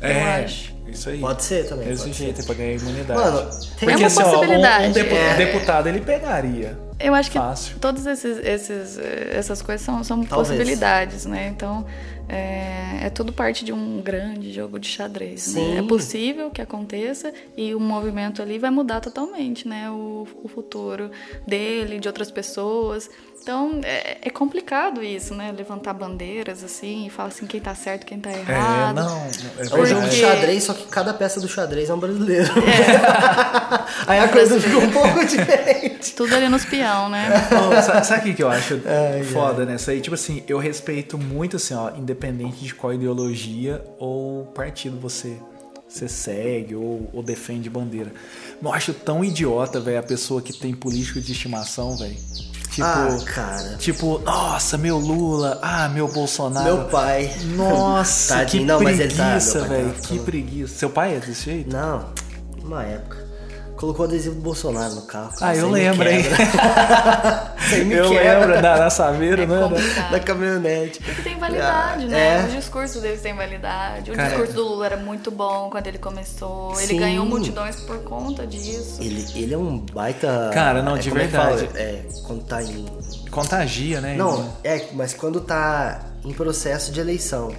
É, 0.00 0.44
acho. 0.44 0.74
isso 0.88 1.08
aí. 1.10 1.18
Pode 1.18 1.42
ser 1.44 1.66
também. 1.68 1.94
Pode 1.94 2.12
jeito, 2.12 2.40
é 2.40 2.44
pra 2.44 2.54
ganhar 2.54 2.72
imunidade. 2.76 3.20
Mano, 3.20 3.50
tem 3.78 3.88
Porque 3.88 3.94
uma 3.96 4.06
assim, 4.06 4.22
ó, 4.22 4.26
um- 4.26 4.28
um, 4.30 4.34
possibilidade. 4.36 4.92
depu- 4.94 5.14
É. 5.14 5.36
deputado 5.36 5.86
ele 5.88 6.00
pegaria. 6.00 6.78
Eu 6.98 7.14
acho 7.14 7.30
que 7.30 7.38
Fácil. 7.38 7.76
todas 7.78 8.06
esses, 8.06 8.38
esses, 8.38 8.98
eh, 8.98 9.32
essas 9.34 9.60
coisas 9.60 9.84
são, 9.84 10.02
são 10.02 10.24
Talvez. 10.24 10.48
possibilidades, 10.48 11.26
né? 11.26 11.48
Então, 11.54 11.84
é, 12.28 13.06
é 13.06 13.10
tudo 13.10 13.32
parte 13.32 13.64
de 13.64 13.72
um 13.72 14.00
grande 14.00 14.52
jogo 14.52 14.78
de 14.78 14.88
xadrez, 14.88 15.54
né? 15.54 15.78
É 15.78 15.82
possível 15.82 16.50
que 16.50 16.60
aconteça 16.60 17.32
e 17.56 17.74
o 17.74 17.80
movimento 17.80 18.42
ali 18.42 18.58
vai 18.58 18.70
mudar 18.70 19.00
totalmente, 19.00 19.68
né? 19.68 19.90
O, 19.90 20.26
o 20.42 20.48
futuro 20.48 21.10
dele, 21.46 22.00
de 22.00 22.08
outras 22.08 22.30
pessoas. 22.30 23.08
Então, 23.46 23.78
é, 23.84 24.18
é 24.22 24.28
complicado 24.30 25.04
isso, 25.04 25.32
né? 25.32 25.54
Levantar 25.56 25.94
bandeiras, 25.94 26.64
assim, 26.64 27.06
e 27.06 27.10
falar 27.10 27.28
assim, 27.28 27.46
quem 27.46 27.60
tá 27.60 27.76
certo, 27.76 28.04
quem 28.04 28.18
tá 28.18 28.28
É, 28.28 28.40
errado. 28.40 28.96
não, 28.96 29.22
é 29.56 29.66
É 29.92 29.94
um 29.94 30.10
xadrez, 30.10 30.64
só 30.64 30.74
que 30.74 30.84
cada 30.88 31.14
peça 31.14 31.40
do 31.40 31.46
xadrez 31.46 31.88
é 31.88 31.94
um 31.94 31.98
brasileiro. 32.00 32.52
Aí 34.08 34.18
a 34.18 34.26
coisa 34.26 34.60
fica 34.60 34.78
um 34.78 34.90
pouco 34.90 35.24
diferente. 35.24 36.12
Tudo 36.16 36.34
ali 36.34 36.48
nos 36.48 36.64
peão, 36.64 37.08
né? 37.08 37.28
Ô, 37.52 37.80
sa- 37.82 38.02
sabe 38.02 38.30
o 38.30 38.34
que 38.34 38.42
eu 38.42 38.48
acho 38.50 38.80
Ai, 39.14 39.22
foda 39.22 39.64
nessa 39.64 39.92
aí? 39.92 40.00
Tipo 40.00 40.16
assim, 40.16 40.42
eu 40.48 40.58
respeito 40.58 41.16
muito 41.16 41.54
assim, 41.54 41.74
ó, 41.74 41.90
independente 41.96 42.64
de 42.64 42.74
qual 42.74 42.92
ideologia 42.94 43.80
ou 44.00 44.46
partido 44.46 44.98
você, 44.98 45.36
você 45.88 46.08
segue 46.08 46.74
ou, 46.74 47.08
ou 47.12 47.22
defende 47.22 47.70
bandeira. 47.70 48.12
Não 48.60 48.72
acho 48.72 48.92
tão 48.92 49.24
idiota, 49.24 49.78
velho, 49.78 50.00
a 50.00 50.02
pessoa 50.02 50.42
que 50.42 50.52
tem 50.52 50.74
político 50.74 51.20
de 51.20 51.30
estimação, 51.30 51.96
velho. 51.96 52.16
Tipo, 52.76 52.86
Ah, 52.86 53.18
cara. 53.24 53.76
tipo, 53.78 54.18
nossa, 54.18 54.76
meu 54.76 54.98
Lula, 54.98 55.58
ah, 55.62 55.88
meu 55.88 56.06
Bolsonaro. 56.08 56.64
Meu 56.66 56.84
pai. 56.88 57.34
Nossa, 57.56 58.44
que. 58.44 58.60
Não, 58.60 58.78
tá- 58.78 58.84
preguiça, 58.84 59.58
pai 59.60 59.68
velho. 59.68 59.92
tá 59.94 60.00
que 60.02 60.18
preguiça. 60.18 60.74
Seu 60.78 60.90
pai 60.90 61.16
é 61.16 61.18
desse 61.20 61.44
jeito? 61.46 61.74
Não, 61.74 62.04
uma 62.62 62.82
época. 62.84 63.25
Colocou 63.76 64.06
adesivo 64.06 64.34
do 64.36 64.40
Bolsonaro 64.40 64.94
no 64.94 65.02
carro. 65.02 65.32
Ah, 65.38 65.52
Isso 65.54 65.64
eu 65.66 65.70
lembro, 65.70 66.08
hein? 66.08 66.24
Eu 67.90 68.08
quebra. 68.10 68.38
lembro 68.46 68.62
da, 68.62 68.76
da 68.78 68.90
Saveiro, 68.90 69.42
É 69.42 69.46
né? 69.46 69.60
complicado. 69.60 70.10
Da 70.12 70.20
caminhonete. 70.20 71.02
Porque 71.02 71.20
tem 71.22 71.38
validade, 71.38 72.04
Ah, 72.04 72.08
né? 72.08 72.40
é. 72.42 72.46
Os 72.46 72.52
discursos 72.54 73.02
deles 73.02 73.20
têm 73.20 73.34
validade. 73.34 74.10
O 74.10 74.14
Cara, 74.14 74.28
discurso 74.28 74.52
do 74.54 74.62
Lula 74.66 74.86
era 74.86 74.96
muito 74.96 75.30
bom 75.30 75.68
quando 75.70 75.86
ele 75.88 75.98
começou. 75.98 76.72
Ele 76.78 76.86
Sim. 76.86 76.98
ganhou 76.98 77.26
multidões 77.26 77.76
por 77.80 77.98
conta 77.98 78.46
disso. 78.46 78.96
Ele, 79.02 79.26
ele 79.34 79.52
é 79.52 79.58
um 79.58 79.78
baita. 79.78 80.50
Cara, 80.54 80.80
não, 80.82 80.96
é, 80.96 80.98
de 80.98 81.10
é 81.10 81.12
verdade. 81.12 81.68
É, 81.74 82.02
quando 82.26 82.44
tá 82.44 82.62
em. 82.62 82.86
Contagia, 83.30 84.00
né? 84.00 84.14
Não, 84.16 84.52
é, 84.64 84.86
mas 84.94 85.12
quando 85.12 85.40
tá 85.40 86.00
em 86.24 86.32
processo 86.32 86.90
de 86.92 87.00
eleição. 87.00 87.52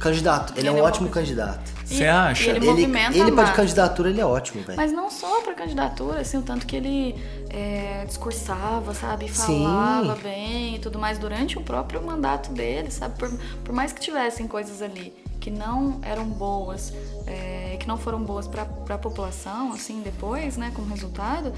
Candidato, 0.00 0.54
ele 0.56 0.66
é 0.66 0.70
um 0.70 0.74
Ele 0.74 0.80
é 0.80 0.82
um 0.82 0.86
ótimo 0.86 1.08
candidato. 1.10 1.71
Você 1.84 2.04
acha? 2.06 2.44
e 2.44 2.48
ele 2.50 2.58
Ele, 2.58 2.66
movimenta 2.66 3.10
ele 3.12 3.18
pra 3.20 3.24
de 3.30 3.32
mais. 3.32 3.50
candidatura, 3.56 4.10
ele 4.10 4.20
é 4.20 4.26
ótimo, 4.26 4.62
velho. 4.64 4.76
Mas 4.76 4.92
não 4.92 5.10
só 5.10 5.40
pra 5.42 5.54
candidatura, 5.54 6.20
assim, 6.20 6.38
o 6.38 6.42
tanto 6.42 6.66
que 6.66 6.76
ele 6.76 7.14
é, 7.50 8.04
discursava, 8.06 8.94
sabe? 8.94 9.28
Sim. 9.32 9.64
Falava 9.64 10.14
bem 10.22 10.76
e 10.76 10.78
tudo 10.78 10.98
mais 10.98 11.18
durante 11.18 11.58
o 11.58 11.60
próprio 11.62 12.02
mandato 12.02 12.50
dele, 12.52 12.90
sabe? 12.90 13.18
Por, 13.18 13.30
por 13.64 13.74
mais 13.74 13.92
que 13.92 14.00
tivessem 14.00 14.46
coisas 14.46 14.80
ali 14.82 15.12
que 15.40 15.50
não 15.50 15.98
eram 16.02 16.24
boas, 16.24 16.92
é, 17.26 17.76
que 17.80 17.86
não 17.88 17.98
foram 17.98 18.22
boas 18.22 18.46
pra, 18.46 18.64
pra 18.64 18.96
população, 18.96 19.72
assim, 19.72 20.00
depois, 20.00 20.56
né, 20.56 20.70
como 20.72 20.88
resultado, 20.88 21.52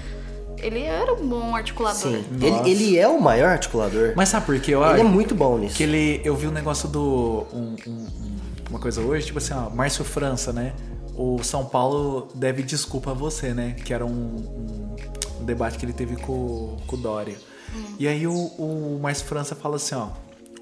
ele 0.57 0.81
era 0.83 1.13
um 1.13 1.27
bom 1.27 1.55
articulador. 1.55 2.01
Sim. 2.01 2.25
Ele, 2.41 2.71
ele 2.71 2.99
é 2.99 3.07
o 3.07 3.21
maior 3.21 3.51
articulador. 3.51 4.15
Mas 4.17 4.31
sabe 4.31 4.47
por 4.47 4.59
quê? 4.59 4.75
Eu 4.75 4.83
ele 4.83 4.93
acho 4.93 5.01
é 5.01 5.05
muito 5.05 5.35
bom 5.35 5.59
nisso. 5.59 5.77
que 5.77 5.83
ele. 5.83 6.21
Eu 6.25 6.35
vi 6.35 6.47
um 6.47 6.51
negócio 6.53 6.89
do. 6.89 7.47
um- 7.53 7.77
um- 7.87 7.91
um- 7.91 8.34
uma 8.75 8.81
coisa 8.81 9.01
hoje, 9.01 9.27
tipo 9.27 9.39
assim, 9.39 9.55
ó, 9.55 9.71
Márcio 9.71 10.05
França, 10.05 10.53
né? 10.53 10.75
O 11.17 11.43
São 11.45 11.65
Paulo 11.65 12.29
deve 12.35 12.63
desculpa 12.63 13.13
a 13.13 13.15
você, 13.15 13.55
né? 13.55 13.73
Que 13.73 13.95
era 13.95 14.05
um, 14.05 14.11
um- 14.11 14.97
um 15.41 15.45
debate 15.45 15.79
que 15.79 15.85
ele 15.87 15.93
teve 15.93 16.17
com, 16.17 16.77
com 16.87 16.97
o 16.97 16.99
Dória. 16.99 17.37
E 17.99 18.07
aí 18.09 18.27
o, 18.27 18.33
o 18.35 18.99
Márcio 19.01 19.27
França 19.27 19.55
fala 19.55 19.77
assim, 19.77 19.95
ó. 19.95 20.09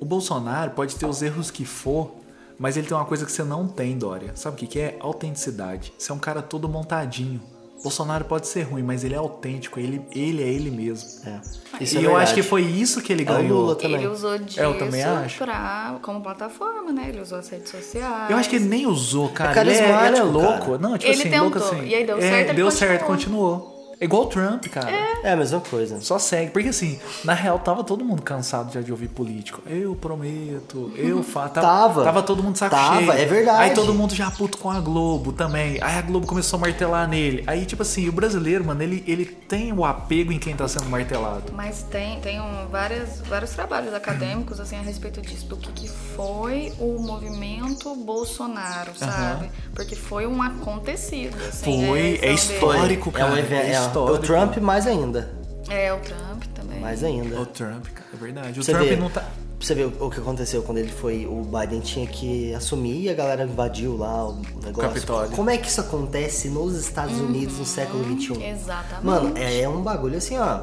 O 0.01 0.05
Bolsonaro 0.05 0.73
pode 0.73 0.97
ter 0.97 1.07
os 1.07 1.23
erros 1.23 1.51
que 1.51 1.65
for, 1.65 2.17
mas 2.59 2.77
ele 2.77 2.87
tem 2.87 2.97
uma 2.97 3.05
coisa 3.07 3.25
que 3.25 3.33
você 3.33 3.45
não 3.45 3.67
tem, 3.69 3.97
Dória. 3.97 4.33
Sabe 4.35 4.57
o 4.57 4.59
que, 4.59 4.67
que 4.67 4.79
é? 4.81 4.97
Autenticidade. 5.01 5.93
Você 5.97 6.11
é 6.11 6.15
um 6.15 6.19
cara 6.19 6.43
todo 6.43 6.69
montadinho. 6.69 7.41
Bolsonaro 7.83 8.24
pode 8.24 8.47
ser 8.47 8.62
ruim, 8.62 8.83
mas 8.83 9.03
ele 9.03 9.14
é 9.14 9.18
autêntico, 9.18 9.80
ele, 9.80 10.01
ele 10.12 10.43
é 10.43 10.47
ele 10.47 10.70
mesmo. 10.70 11.09
É. 11.26 11.41
e 11.80 11.85
Isso 11.85 11.99
é 11.99 12.05
eu 12.05 12.16
acho 12.16 12.33
que 12.35 12.43
foi 12.43 12.62
isso 12.62 13.03
que 13.03 13.12
ele 13.12 13.22
É 13.26 13.30
o 13.30 13.35
ganhou. 13.35 13.61
Lula 13.62 13.74
também. 13.76 13.97
Ele 13.97 14.07
usou 14.07 14.39
disso 14.39 14.61
Eu 14.61 14.78
também 14.78 15.03
acho. 15.03 15.39
pra, 15.39 15.99
como 16.03 16.20
plataforma, 16.22 16.93
né? 16.93 17.07
Ele 17.09 17.20
usou 17.20 17.39
as 17.39 17.49
redes 17.49 17.70
sociais. 17.70 18.30
Eu 18.30 18.37
acho 18.37 18.49
que 18.49 18.57
ele 18.57 18.66
nem 18.66 18.87
usou, 18.87 19.28
cara. 19.30 19.59
É 19.59 19.61
ele, 19.62 19.70
é, 19.72 20.07
ele 20.07 20.16
é 20.18 20.22
louco. 20.22 20.66
cara. 20.66 20.78
Não, 20.78 20.97
tipo 20.97 21.12
Ele 21.12 21.20
assim, 21.22 21.39
louco 21.41 21.59
tentou, 21.61 21.72
assim. 21.78 21.87
e 21.89 21.95
aí 21.95 22.07
deu 22.07 22.18
É, 22.18 22.20
certo, 22.20 22.49
ele 22.49 22.55
deu 22.55 22.70
certo, 22.70 23.05
continuou. 23.05 23.72
É 24.03 24.05
igual 24.05 24.25
o 24.25 24.27
Trump, 24.27 24.67
cara. 24.67 24.91
É 25.23 25.31
a 25.31 25.37
mesma 25.37 25.61
coisa. 25.61 26.01
Só 26.01 26.19
segue. 26.19 26.51
Porque 26.51 26.71
assim, 26.71 26.99
na 27.25 27.35
real, 27.35 27.57
tava 27.61 27.85
todo 27.85 28.05
mundo 28.05 28.21
cansado 28.21 28.73
já 28.73 28.81
de 28.81 28.91
ouvir 28.91 29.07
político. 29.07 29.63
Eu 29.65 29.95
prometo, 29.95 30.93
eu 30.97 31.23
faço. 31.23 31.55
Tava. 31.55 32.03
Tava 32.03 32.21
todo 32.21 32.43
mundo 32.43 32.59
saco 32.59 32.75
Tava, 32.75 32.99
cheio. 32.99 33.13
é 33.13 33.25
verdade. 33.25 33.63
Aí 33.63 33.75
todo 33.75 33.95
mundo 33.95 34.13
já 34.13 34.29
puto 34.29 34.59
com 34.59 34.69
a 34.69 34.81
Globo 34.81 35.31
também. 35.33 35.79
Aí 35.81 35.99
a 35.99 36.03
Globo 36.03 36.27
começou 36.27 36.57
a 36.57 36.61
martelar 36.63 37.07
nele. 37.07 37.45
Aí, 37.47 37.65
tipo 37.65 37.83
assim, 37.83 38.09
o 38.09 38.13
brasileiro, 38.13 38.65
mano, 38.65 38.83
ele, 38.83 39.05
ele 39.07 39.25
tem 39.25 39.73
o 39.73 39.85
apego 39.85 40.33
em 40.33 40.39
quem 40.41 40.57
tá 40.57 40.67
sendo 40.67 40.87
martelado. 40.87 41.53
Mas 41.53 41.85
tem, 41.85 42.19
tem 42.21 42.41
um, 42.41 42.67
várias, 42.69 43.21
vários 43.21 43.53
trabalhos 43.53 43.95
acadêmicos 43.95 44.59
assim, 44.59 44.77
a 44.77 44.83
respeito 44.83 45.21
disso, 45.21 45.47
do 45.47 45.57
que, 45.57 45.71
que 45.71 45.89
foi 45.89 46.73
o 46.81 46.99
movimento 46.99 47.95
Bolsonaro, 47.95 48.91
sabe? 48.97 49.49
Porque 49.77 49.95
foi 49.95 50.27
um 50.27 50.43
acontecido. 50.43 51.37
Assim, 51.49 51.87
Foi, 51.87 52.19
é 52.21 52.33
histórico. 52.33 53.11
é 53.17 53.25
um 53.25 53.29
cara, 53.29 53.39
evento. 53.39 53.67
é 53.67 53.71
É, 53.71 53.91
histórico. 54.01 54.18
o 54.24 54.26
Trump 54.26 54.57
mais 54.59 54.86
ainda. 54.86 55.30
É, 55.68 55.93
o 55.93 55.99
Trump 56.01 56.45
também. 56.55 56.80
Mais 56.80 57.03
ainda. 57.05 57.40
O 57.40 57.47
Trump, 57.47 57.86
cara, 57.86 58.07
é 58.12 58.16
verdade. 58.16 58.61
O 58.61 58.62
Você 58.64 58.72
Trump 58.72 58.88
vê, 58.88 58.97
não 58.97 59.09
tá. 59.09 59.20
pra 59.20 59.30
você 59.61 59.74
ver 59.74 59.84
o, 60.01 60.11
que 60.11 60.20
aconteceu 60.20 60.62
quando 60.62 60.78
ele 60.78 60.90
foi. 60.90 61.24
O 61.26 61.43
Biden 61.45 61.80
tinha 61.80 62.07
que 62.07 62.53
assumir 62.55 63.03
e 63.03 63.09
a 63.11 63.14
galera 63.14 63.45
invadiu 63.45 63.97
lá 63.97 64.28
o 64.28 64.43
negócio. 64.64 64.80
Capitólio. 64.90 65.30
Como 65.36 65.49
é 65.49 65.57
que 65.57 65.68
isso 65.68 65.80
acontece 65.80 66.49
nos 66.49 66.76
Estados 66.76 67.18
Unidos 67.18 67.59
no 67.59 67.64
século 67.64 68.05
XXI? 68.05 68.45
Exatamente. 68.45 69.05
Mano, 69.05 69.34
é 69.38 69.68
um 69.68 69.80
bagulho 69.82 70.18
assim, 70.18 70.36
ó. 70.36 70.61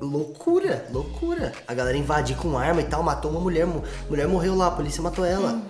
Loucura, 0.00 0.84
loucura. 0.92 1.52
A 1.68 1.74
galera 1.74 1.96
invadir 1.96 2.36
com 2.36 2.58
arma 2.58 2.80
e 2.80 2.84
tal, 2.84 3.02
matou 3.04 3.30
uma 3.30 3.38
mulher. 3.40 3.66
mu- 3.66 3.82
mulher 4.10 4.26
morreu 4.26 4.56
lá, 4.56 4.66
a 4.66 4.70
polícia 4.72 5.00
matou 5.00 5.24
ela. 5.24 5.60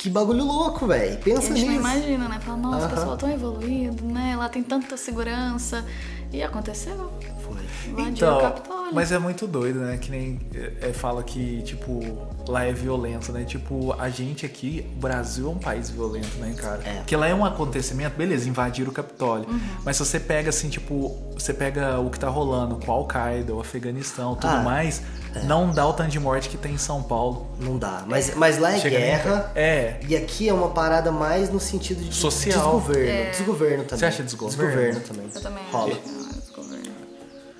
Que 0.00 0.08
bagulho 0.08 0.42
louco, 0.46 0.86
velho. 0.86 1.12
a 1.12 1.16
Pensa 1.18 1.54
gente 1.54 1.66
não 1.66 1.72
nisso. 1.74 1.80
imagina, 1.80 2.26
né? 2.26 2.40
Fala, 2.40 2.56
nossa, 2.56 2.86
o 2.86 2.88
pessoal 2.88 3.16
tão 3.18 3.30
evoluído, 3.30 4.02
né? 4.02 4.34
Lá 4.34 4.48
tem 4.48 4.62
tanta 4.62 4.96
segurança. 4.96 5.84
E 6.32 6.42
aconteceu. 6.42 7.12
Foi. 7.42 7.60
Invadiu 7.90 8.08
o 8.08 8.10
Então, 8.10 8.40
Capitólio. 8.40 8.94
mas 8.94 9.12
é 9.12 9.18
muito 9.18 9.46
doido, 9.46 9.80
né? 9.80 9.96
Que 9.98 10.10
nem 10.10 10.40
é, 10.80 10.92
fala 10.92 11.22
que, 11.22 11.62
tipo, 11.62 12.00
lá 12.48 12.64
é 12.64 12.72
violento, 12.72 13.32
né? 13.32 13.44
Tipo, 13.44 13.94
a 13.98 14.08
gente 14.08 14.44
aqui, 14.46 14.86
o 14.96 15.00
Brasil 15.00 15.46
é 15.46 15.50
um 15.50 15.58
país 15.58 15.90
violento, 15.90 16.36
né, 16.38 16.54
cara? 16.56 16.80
É. 16.84 16.94
Porque 16.98 17.14
lá 17.16 17.26
é 17.28 17.34
um 17.34 17.44
acontecimento, 17.44 18.16
beleza, 18.16 18.48
invadiram 18.48 18.90
o 18.90 18.94
Capitólio. 18.94 19.48
Uhum. 19.48 19.60
Mas 19.84 19.96
se 19.96 20.04
você 20.04 20.18
pega, 20.20 20.50
assim, 20.50 20.68
tipo, 20.68 21.16
você 21.34 21.52
pega 21.54 21.98
o 22.00 22.10
que 22.10 22.18
tá 22.18 22.28
rolando 22.28 22.76
com 22.76 22.90
a 22.90 22.94
Al-Qaeda, 22.94 23.54
o 23.54 23.60
Afeganistão, 23.60 24.34
tudo 24.34 24.50
Ah, 24.54 24.62
mais, 24.62 25.02
não 25.44 25.70
dá 25.70 25.86
o 25.86 25.92
tanto 25.92 26.10
de 26.10 26.18
morte 26.20 26.48
que 26.48 26.56
tem 26.56 26.72
em 26.74 26.78
São 26.78 27.02
Paulo. 27.02 27.46
Não 27.60 27.78
dá. 27.78 28.04
Mas, 28.06 28.34
mas 28.34 28.58
lá 28.58 28.72
é 28.74 28.78
Chega 28.80 28.98
guerra. 28.98 29.52
É. 29.54 30.00
E 30.08 30.16
aqui 30.16 30.48
é 30.48 30.52
uma 30.52 30.70
parada 30.70 31.12
mais 31.12 31.50
no 31.50 31.60
sentido 31.60 32.02
de 32.02 32.14
Social. 32.14 32.58
desgoverno. 32.80 33.30
Desgoverno 33.30 33.84
também. 33.84 33.98
Você 33.98 34.04
acha 34.06 34.22
desgoverno? 34.22 34.64
Desgoverno 34.66 35.00
também. 35.00 35.30
Eu 35.34 35.40
também 35.40 35.62
Rola. 35.70 35.96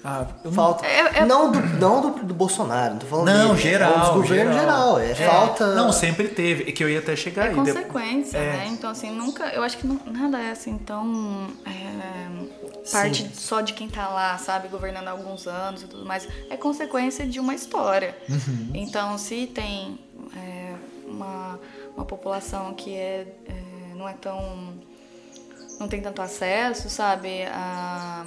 Ah, 0.03 0.27
eu 0.45 0.51
não- 0.51 0.53
Falta. 0.53 0.87
É- 0.87 1.19
é- 1.19 1.25
Não, 1.27 1.53
do, 1.53 1.61
não 1.61 2.01
do, 2.01 2.25
do 2.25 2.33
Bolsonaro, 2.35 2.93
não 2.95 2.99
tô 3.01 3.07
falando 3.07 3.27
Não, 3.27 3.49
dele. 3.49 3.61
geral. 3.61 3.93
É 3.93 3.97
um 3.97 4.01
desgoverno 4.01 4.53
geral. 4.55 4.99
É, 4.99 5.11
É. 5.11 5.15
falta. 5.15 5.75
Não, 5.75 5.93
sempre 5.93 6.29
teve. 6.29 6.69
É 6.69 6.73
que 6.73 6.83
eu 6.83 6.89
ia 6.89 7.01
até 7.01 7.15
chegar 7.15 7.45
É 7.47 7.49
aí. 7.49 7.55
de- 7.55 7.61
consequência, 7.61 8.39
É. 8.39 8.53
né? 8.57 8.67
Então, 8.71 8.89
assim, 8.91 9.11
nunca. 9.11 9.45
Eu 9.49 9.63
acho 9.63 9.77
que 9.77 9.87
não- 9.87 10.01
nada 10.07 10.39
é 10.41 10.51
assim 10.53 10.79
tão. 10.79 11.49
é, 11.67 12.91
parte 12.91 13.23
Sim. 13.25 13.31
só 13.35 13.61
de 13.61 13.75
quem 13.75 13.89
tá 13.89 14.09
lá, 14.09 14.39
sabe? 14.39 14.69
Governando 14.69 15.07
há 15.09 15.11
alguns 15.11 15.47
anos 15.47 15.83
e 15.83 15.87
tudo 15.87 16.05
mais. 16.07 16.27
É 16.49 16.57
consequência 16.57 17.27
de 17.27 17.39
uma 17.39 17.55
história. 17.55 18.17
Uhum. 18.29 18.71
Então, 18.75 19.19
se 19.19 19.47
tem 19.47 19.99
é, 20.35 20.73
uma, 21.07 21.61
uma 21.95 22.07
população 22.07 22.73
que 22.73 22.95
é, 22.95 23.27
é, 23.47 23.95
não 23.95 24.09
é 24.09 24.15
tão. 24.15 24.73
não 25.79 25.89
tem 25.89 26.01
tanto 26.01 26.21
acesso, 26.23 26.89
sabe? 26.91 27.43
A, 27.53 28.25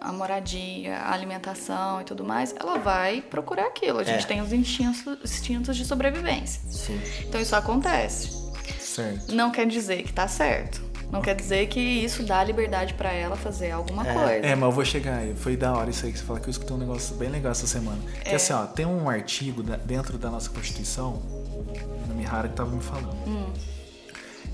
a 0.00 0.12
moradia, 0.12 0.96
a 0.98 1.12
alimentação 1.12 2.00
e 2.00 2.04
tudo 2.04 2.24
mais, 2.24 2.54
ela 2.58 2.78
vai 2.78 3.20
procurar 3.22 3.66
aquilo. 3.66 3.98
A 3.98 4.04
gente 4.04 4.24
É. 4.24 4.26
tem 4.26 4.40
os 4.40 4.52
instintos, 4.52 5.06
instintos 5.24 5.76
de 5.76 5.84
sobrevivência. 5.84 6.60
Sim. 6.70 7.00
Então 7.20 7.40
isso 7.40 7.54
acontece. 7.56 8.30
Certo. 8.80 9.32
Não 9.34 9.50
quer 9.50 9.66
dizer 9.66 10.02
que 10.02 10.12
tá 10.12 10.26
certo. 10.28 10.84
Não 11.10 11.22
quer 11.22 11.36
dizer 11.36 11.68
que 11.68 11.78
isso 11.78 12.24
dá 12.24 12.42
liberdade 12.42 12.94
pra 12.94 13.12
ela 13.12 13.36
fazer 13.36 13.70
alguma 13.70 14.06
É. 14.08 14.12
coisa. 14.12 14.46
É, 14.46 14.54
mas 14.56 14.62
eu 14.64 14.72
vou 14.72 14.84
chegar 14.84 15.18
aí. 15.18 15.36
Foi 15.36 15.56
da 15.56 15.72
hora 15.72 15.88
isso 15.88 16.04
aí 16.04 16.12
que 16.12 16.18
você 16.18 16.24
fala 16.24 16.40
que 16.40 16.48
eu 16.48 16.50
escutei 16.50 16.74
um 16.74 16.78
negócio 16.80 17.14
bem 17.14 17.28
legal 17.28 17.52
essa 17.52 17.66
semana. 17.66 17.98
Que 18.24 18.30
É. 18.30 18.34
assim, 18.34 18.52
ó, 18.52 18.66
tem 18.66 18.84
um 18.86 19.08
artigo 19.08 19.62
da- 19.62 19.76
dentro 19.76 20.18
da 20.18 20.28
nossa 20.30 20.50
Constituição, 20.50 21.22
na 22.08 22.14
Mihara, 22.14 22.48
que 22.48 22.56
tava 22.56 22.70
me 22.74 22.82
falando. 22.82 23.14
Hum. 23.26 23.52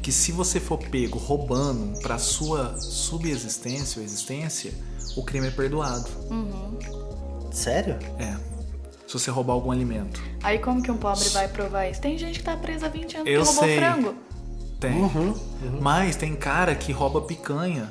que 0.02 0.10
se 0.10 0.32
você 0.32 0.58
for 0.58 0.78
pego 0.78 1.16
roubando 1.16 1.96
pra 2.00 2.18
sua 2.18 2.76
subexistência 2.80 4.00
ou 4.00 4.04
existência, 4.04 4.72
o 5.16 5.22
crime 5.22 5.48
é 5.48 5.50
perdoado. 5.50 6.08
Sério? 7.52 7.98
É. 8.18 8.36
Se 9.06 9.12
você 9.18 9.30
roubar 9.30 9.52
algum 9.54 9.70
alimento. 9.70 10.22
Aí 10.42 10.58
como 10.58 10.82
que 10.82 10.90
um 10.90 10.96
pobre 10.96 11.28
vai 11.30 11.46
provar 11.48 11.86
isso? 11.86 12.00
Tem 12.00 12.16
gente 12.16 12.38
que 12.38 12.44
tá 12.44 12.56
presa 12.56 12.86
há 12.86 12.88
20 12.88 13.16
anos 13.18 13.28
Eu 13.28 13.42
que 13.42 13.46
roubou 13.46 13.64
sei. 13.64 13.76
frango. 13.78 14.14
Tem. 14.80 14.94
Mas 15.80 16.16
tem 16.16 16.34
cara 16.34 16.74
que 16.74 16.92
rouba 16.92 17.20
picanha. 17.20 17.90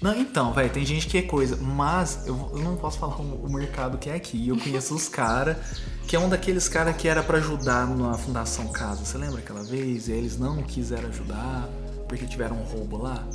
Não, 0.00 0.16
então, 0.18 0.52
velho, 0.52 0.70
tem 0.70 0.84
gente 0.86 1.06
que 1.06 1.18
é 1.18 1.22
coisa. 1.22 1.56
Mas 1.56 2.26
eu, 2.26 2.50
eu 2.52 2.58
não 2.60 2.76
posso 2.76 2.98
falar 2.98 3.16
o, 3.20 3.44
o 3.46 3.52
mercado 3.52 3.98
que 3.98 4.08
é 4.08 4.14
aqui. 4.14 4.48
Eu 4.48 4.56
conheço 4.56 4.94
os 4.94 5.08
caras, 5.08 5.56
que 6.06 6.16
é 6.16 6.18
um 6.18 6.28
daqueles 6.28 6.68
caras 6.68 6.96
que 6.96 7.08
era 7.08 7.22
pra 7.22 7.38
ajudar 7.38 7.86
na 7.86 8.14
Fundação 8.14 8.68
Casa. 8.68 9.04
Você 9.04 9.18
lembra 9.18 9.40
aquela 9.40 9.62
vez? 9.62 10.08
E 10.08 10.12
eles 10.12 10.38
não 10.38 10.62
quiseram 10.62 11.08
ajudar 11.08 11.68
porque 12.08 12.26
tiveram 12.26 12.56
um 12.56 12.64
roubo 12.64 12.96
lá? 12.96 13.26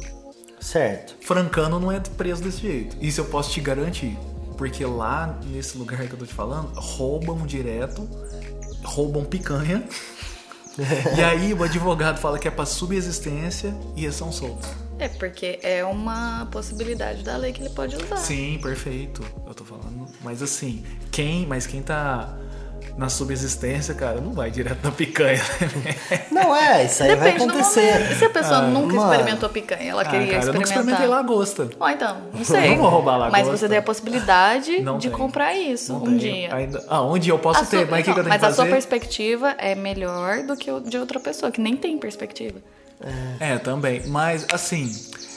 Certo. 0.63 1.15
Francano 1.19 1.77
não 1.77 1.91
é 1.91 1.99
preso 1.99 2.41
desse 2.41 2.61
jeito. 2.61 2.95
Isso 3.01 3.19
eu 3.19 3.25
posso 3.25 3.51
te 3.51 3.59
garantir. 3.59 4.17
Porque 4.57 4.85
lá, 4.85 5.39
nesse 5.45 5.77
lugar 5.77 6.07
que 6.07 6.13
eu 6.13 6.19
tô 6.19 6.25
te 6.25 6.33
falando, 6.33 6.71
roubam 6.79 7.45
direto, 7.45 8.09
roubam 8.83 9.25
picanha. 9.25 9.83
e 11.17 11.21
aí 11.21 11.53
o 11.53 11.61
advogado 11.63 12.17
fala 12.19 12.39
que 12.39 12.47
é 12.47 12.51
pra 12.51 12.65
subexistência 12.65 13.75
e 13.95 14.05
eles 14.05 14.15
são 14.15 14.31
soltos. 14.31 14.69
É, 14.99 15.09
porque 15.09 15.59
é 15.61 15.83
uma 15.83 16.47
possibilidade 16.51 17.23
da 17.23 17.35
lei 17.35 17.51
que 17.51 17.61
ele 17.61 17.69
pode 17.71 17.97
usar. 17.97 18.15
Sim, 18.15 18.57
perfeito. 18.61 19.21
Eu 19.45 19.53
tô 19.53 19.65
falando. 19.65 20.07
Mas 20.21 20.41
assim, 20.41 20.83
quem. 21.11 21.45
Mas 21.45 21.67
quem 21.67 21.81
tá 21.81 22.37
na 22.95 23.09
subexistência, 23.09 23.93
cara, 23.95 24.21
não 24.21 24.33
vai 24.33 24.51
direto 24.51 24.83
na 24.83 24.91
picanha. 24.91 25.41
né? 25.83 25.95
Não 26.31 26.55
é, 26.55 26.85
isso 26.85 27.01
aí 27.03 27.15
vai 27.15 27.31
Depende 27.31 27.45
do 27.51 27.59
acontecer. 27.59 28.11
E 28.11 28.15
se 28.15 28.25
a 28.25 28.29
pessoa 28.29 28.57
Ah, 28.57 28.61
nunca 28.67 28.93
mano. 28.95 29.11
experimentou 29.11 29.49
picanha, 29.49 29.91
ela 29.91 30.01
Ah, 30.03 30.05
queria 30.05 30.27
cara, 30.33 30.45
eu 30.45 30.53
nunca 30.53 30.63
experimentar. 30.63 31.01
experimentei 31.01 31.07
lagosta. 31.07 31.69
Ó, 31.79 31.89
então, 31.89 32.17
não 32.33 32.43
sei. 32.43 32.69
Não 32.69 32.77
vou 32.77 32.89
roubar 32.89 33.17
Mas 33.31 33.31
lagosta. 33.47 33.57
você 33.57 33.69
tem 33.69 33.77
a 33.77 33.81
possibilidade 33.81 34.81
Não 34.81 34.97
de 34.97 35.07
tenho. 35.07 35.17
comprar 35.19 35.55
isso 35.55 35.93
Não 35.93 36.01
um 36.01 36.05
tenho. 36.05 36.19
dia. 36.19 36.55
Ainda... 36.55 36.83
Ah, 36.87 37.01
um 37.03 37.17
dia 37.17 37.33
eu 37.33 37.39
posso 37.39 37.61
A 37.63 37.65
ter, 37.65 37.77
sua- 37.77 37.87
mas 37.87 38.01
o 38.01 38.03
que, 38.03 38.13
que 38.13 38.19
eu 38.19 38.23
tenho 38.23 38.29
mas 38.29 38.39
que 38.41 38.45
a 38.45 38.49
sua 38.51 38.57
fazer? 38.65 38.69
perspectiva 38.71 39.55
é 39.57 39.73
melhor 39.75 40.43
do 40.43 40.55
que 40.55 40.69
o 40.71 40.79
de 40.79 40.97
outra 40.97 41.19
pessoa, 41.19 41.51
que 41.51 41.59
nem 41.59 41.75
tem 41.75 41.97
perspectiva. 41.97 42.59
É, 43.39 43.57
também. 43.57 44.03
Mas, 44.07 44.45
assim, 44.53 44.89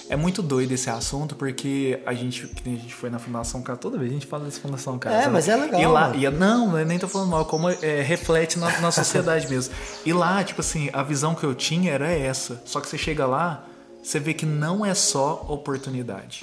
é 0.08 0.16
muito 0.16 0.42
doido 0.42 0.72
esse 0.72 0.88
assunto, 0.88 1.34
porque 1.34 2.00
a 2.06 2.14
gente, 2.14 2.46
que 2.46 2.68
a 2.68 2.72
gente 2.76 2.94
foi 2.94 3.10
na 3.10 3.18
Fundação 3.18 3.60
Casa, 3.62 3.78
toda 3.78 3.98
vez 3.98 4.10
a 4.10 4.14
gente 4.14 4.26
fala 4.26 4.44
dessa 4.44 4.60
Fundação 4.60 4.98
Casa. 4.98 5.16
É, 5.16 5.20
né? 5.22 5.28
mas 5.28 5.48
é 5.48 5.56
legal, 5.56 5.80
E 5.80 5.86
lá, 5.86 6.08
mano. 6.08 6.20
e, 6.22 6.30
não, 6.30 6.78
eu 6.78 6.86
nem 6.86 6.98
tô 6.98 7.08
falando 7.08 7.30
mal, 7.30 7.44
como 7.44 7.68
é, 7.68 8.02
reflete 8.02 8.58
na, 8.58 8.80
na 8.80 8.90
sociedade 8.92 9.48
mesmo. 9.48 9.74
E 10.04 10.12
lá, 10.12 10.42
tipo 10.44 10.60
assim, 10.60 10.88
a 10.92 11.02
visão 11.02 11.34
que 11.34 11.44
eu 11.44 11.54
tinha 11.54 11.90
era 11.92 12.10
essa. 12.10 12.62
Só 12.64 12.80
que 12.80 12.88
você 12.88 12.96
chega 12.96 13.26
lá, 13.26 13.64
você 14.02 14.20
vê 14.20 14.32
que 14.32 14.46
não 14.46 14.86
é 14.86 14.94
só 14.94 15.44
oportunidade. 15.48 16.40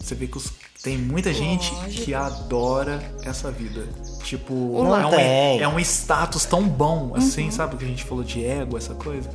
Você 0.00 0.14
vê 0.16 0.26
que 0.26 0.36
os- 0.36 0.50
tem 0.82 0.98
muita 0.98 1.32
gente 1.32 1.72
Uhum. 1.72 1.80
Lógico. 1.82 2.04
que 2.04 2.12
adora 2.14 3.00
essa 3.22 3.50
vida. 3.50 3.86
Tipo, 4.24 4.52
Não 4.82 4.94
é, 5.00 5.06
um, 5.06 5.10
tem. 5.10 5.60
é 5.62 5.68
um 5.68 5.78
status 5.80 6.44
tão 6.44 6.62
bom, 6.68 7.10
Uhum. 7.10 7.16
assim, 7.16 7.50
sabe? 7.50 7.76
O 7.76 7.78
que 7.78 7.84
a 7.84 7.88
gente 7.88 8.04
falou 8.04 8.24
de 8.24 8.44
ego, 8.44 8.76
essa 8.76 8.94
coisa. 8.94 9.30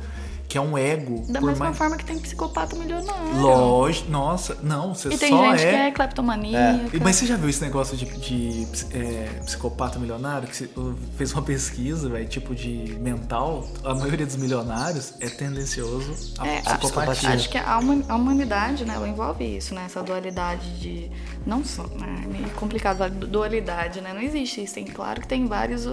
Que 0.50 0.58
é 0.58 0.60
um 0.60 0.76
ego. 0.76 1.24
Da 1.28 1.38
por 1.38 1.46
mesma 1.46 1.66
mais... 1.66 1.78
forma 1.78 1.96
que 1.96 2.04
tem 2.04 2.18
psicopata 2.18 2.74
milionário. 2.74 3.40
Lógico, 3.40 4.10
nossa, 4.10 4.58
não, 4.64 4.92
você 4.96 5.08
E 5.10 5.16
tem 5.16 5.30
só 5.30 5.50
gente 5.52 5.60
que 5.60 5.64
é. 5.66 5.86
é 5.86 5.90
cleptomaníaca. 5.92 6.96
E- 6.96 6.98
Mas 7.00 7.14
você 7.16 7.26
já 7.26 7.36
viu 7.36 7.48
esse 7.48 7.62
negócio 7.62 7.96
de, 7.96 8.04
de, 8.18 8.66
é, 8.92 9.28
psicopata 9.44 9.96
milionário? 10.00 10.48
Que 10.48 10.56
você 10.56 10.68
fez 11.16 11.32
uma 11.32 11.42
pesquisa, 11.42 12.08
velho, 12.08 12.28
tipo 12.28 12.52
de 12.52 12.96
mental. 13.00 13.64
A 13.84 13.94
maioria 13.94 14.26
dos 14.26 14.34
milionários 14.34 15.14
é 15.20 15.28
tendencioso 15.28 16.34
à 16.38 16.46
É, 16.48 16.58
a- 16.66 16.78
psicopatia. 16.78 17.28
acho 17.30 17.48
que 17.48 17.56
a, 17.56 17.78
huma- 17.78 18.04
a 18.08 18.16
humanidade, 18.16 18.84
né, 18.84 18.94
ela 18.96 19.08
envolve 19.08 19.44
isso, 19.56 19.72
né? 19.72 19.84
Essa 19.86 20.02
dualidade 20.02 20.80
de. 20.80 21.08
Não 21.46 21.64
só, 21.64 21.84
né? 21.84 22.22
é 22.24 22.26
Meio 22.26 22.50
complicado 22.56 23.08
dualidade, 23.08 24.00
né? 24.00 24.12
Não 24.12 24.20
existe 24.20 24.64
isso. 24.64 24.74
Tem, 24.74 24.84
claro 24.84 25.20
que 25.20 25.28
tem 25.28 25.46
vários, 25.46 25.86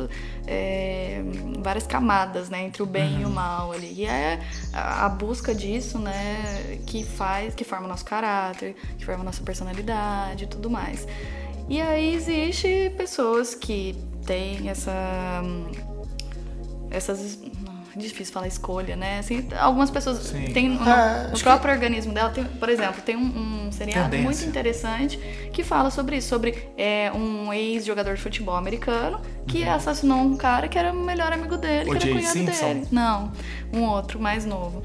é, 0.47 1.21
várias 1.59 1.85
camadas, 1.85 2.49
né? 2.49 2.63
Entre 2.65 2.81
o 2.81 2.85
bem 2.87 3.21
e 3.21 3.25
o 3.25 3.29
mal 3.29 3.71
ali. 3.71 3.93
E 3.97 4.05
é 4.05 4.39
a, 4.73 5.09
busca 5.09 5.53
disso, 5.53 5.97
né? 5.97 6.79
Que 6.85 7.03
faz, 7.03 7.55
que 7.55 7.63
forma 7.63 7.85
o 7.85 7.89
nosso 7.89 8.05
caráter, 8.05 8.75
que 8.97 9.05
forma 9.05 9.21
a 9.21 9.25
nossa 9.25 9.43
personalidade 9.43 10.45
e 10.45 10.47
tudo 10.47 10.69
mais. 10.69 11.07
E 11.69 11.81
aí 11.81 12.13
existe 12.13 12.91
pessoas 12.97 13.53
que 13.53 13.95
têm 14.25 14.69
essa 14.69 15.41
essas 16.89 17.39
não, 17.39 17.47
é 17.47 17.56
difícil 17.97 18.33
falar 18.33 18.47
escolha, 18.47 18.95
né? 18.95 19.19
Assim, 19.19 19.47
algumas 19.59 19.89
pessoas 19.89 20.17
Sim. 20.19 20.45
têm 20.53 20.69
no, 20.69 20.81
Ah, 20.83 21.29
no 21.31 21.39
próprio 21.39 21.73
organismo 21.73 22.13
dela, 22.13 22.29
tem, 22.29 22.43
por 22.43 22.69
exemplo, 22.69 23.01
tem 23.01 23.15
um, 23.15 23.67
um 23.67 23.71
seriado 23.71 24.05
Tendência. 24.09 24.23
muito 24.25 24.43
interessante 24.45 25.17
que 25.51 25.63
fala 25.63 25.89
sobre 25.89 26.17
isso, 26.17 26.27
sobre 26.29 26.69
é, 26.77 27.11
um 27.13 27.51
ex-jogador 27.53 28.15
de 28.15 28.21
futebol 28.21 28.55
americano 28.55 29.19
que 29.47 29.63
assassinou 29.63 30.19
um 30.19 30.35
cara 30.37 30.67
que 30.67 30.77
era 30.77 30.91
o 30.91 30.95
melhor 30.95 31.31
amigo 31.33 31.57
dele, 31.57 31.89
O 31.89 31.91
que 31.91 31.97
era 31.97 31.99
Jay 32.05 32.13
cunhado 32.13 32.33
Simpson? 32.33 32.65
dele. 32.67 32.87
Não, 32.91 33.31
um 33.73 33.83
outro 33.83 34.19
mais 34.19 34.45
novo. 34.45 34.83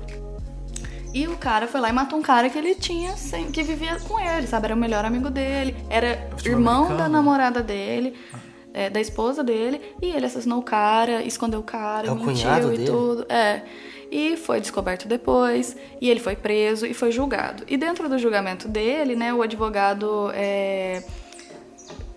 E 1.15 1.27
o 1.29 1.37
cara 1.37 1.67
foi 1.67 1.79
lá 1.79 1.91
e 1.91 1.93
matou 1.93 2.19
um 2.19 2.23
cara 2.23 2.49
que 2.49 2.57
ele 2.57 2.75
tinha, 2.75 3.15
sem- 3.19 3.51
que 3.51 3.63
vivia 3.63 3.97
com 4.01 4.19
ele, 4.19 4.47
sabe? 4.47 4.65
Era 4.67 4.75
o 4.75 4.79
melhor 4.79 5.05
amigo 5.05 5.29
dele, 5.29 5.77
era 5.91 6.27
irmão 6.43 6.97
da 6.97 7.07
namorada 7.07 7.63
dele, 7.63 8.15
é, 8.75 8.91
da 8.91 9.01
esposa 9.01 9.43
dele, 9.43 9.81
e 10.01 10.07
ele 10.11 10.27
assassinou 10.27 10.59
o 10.59 10.63
cara, 10.63 11.23
escondeu 11.23 11.61
o 11.61 11.63
cara, 11.63 12.09
É 12.09 12.11
o 12.11 12.17
mentiu 12.17 12.51
e 12.73 12.77
dele? 12.77 12.85
tudo. 12.85 13.27
É. 13.29 13.63
E 14.11 14.37
foi 14.37 14.61
descoberto 14.61 15.09
depois, 15.09 15.75
e 16.01 16.11
ele 16.11 16.21
foi 16.21 16.37
preso 16.37 16.85
e 16.85 16.93
foi 16.93 17.11
julgado. 17.11 17.65
E 17.67 17.79
dentro 17.79 18.09
do 18.09 18.19
julgamento 18.19 18.69
dele, 18.69 19.17
né, 19.17 19.33
o 19.33 19.41
advogado 19.41 20.31
é, 20.35 21.03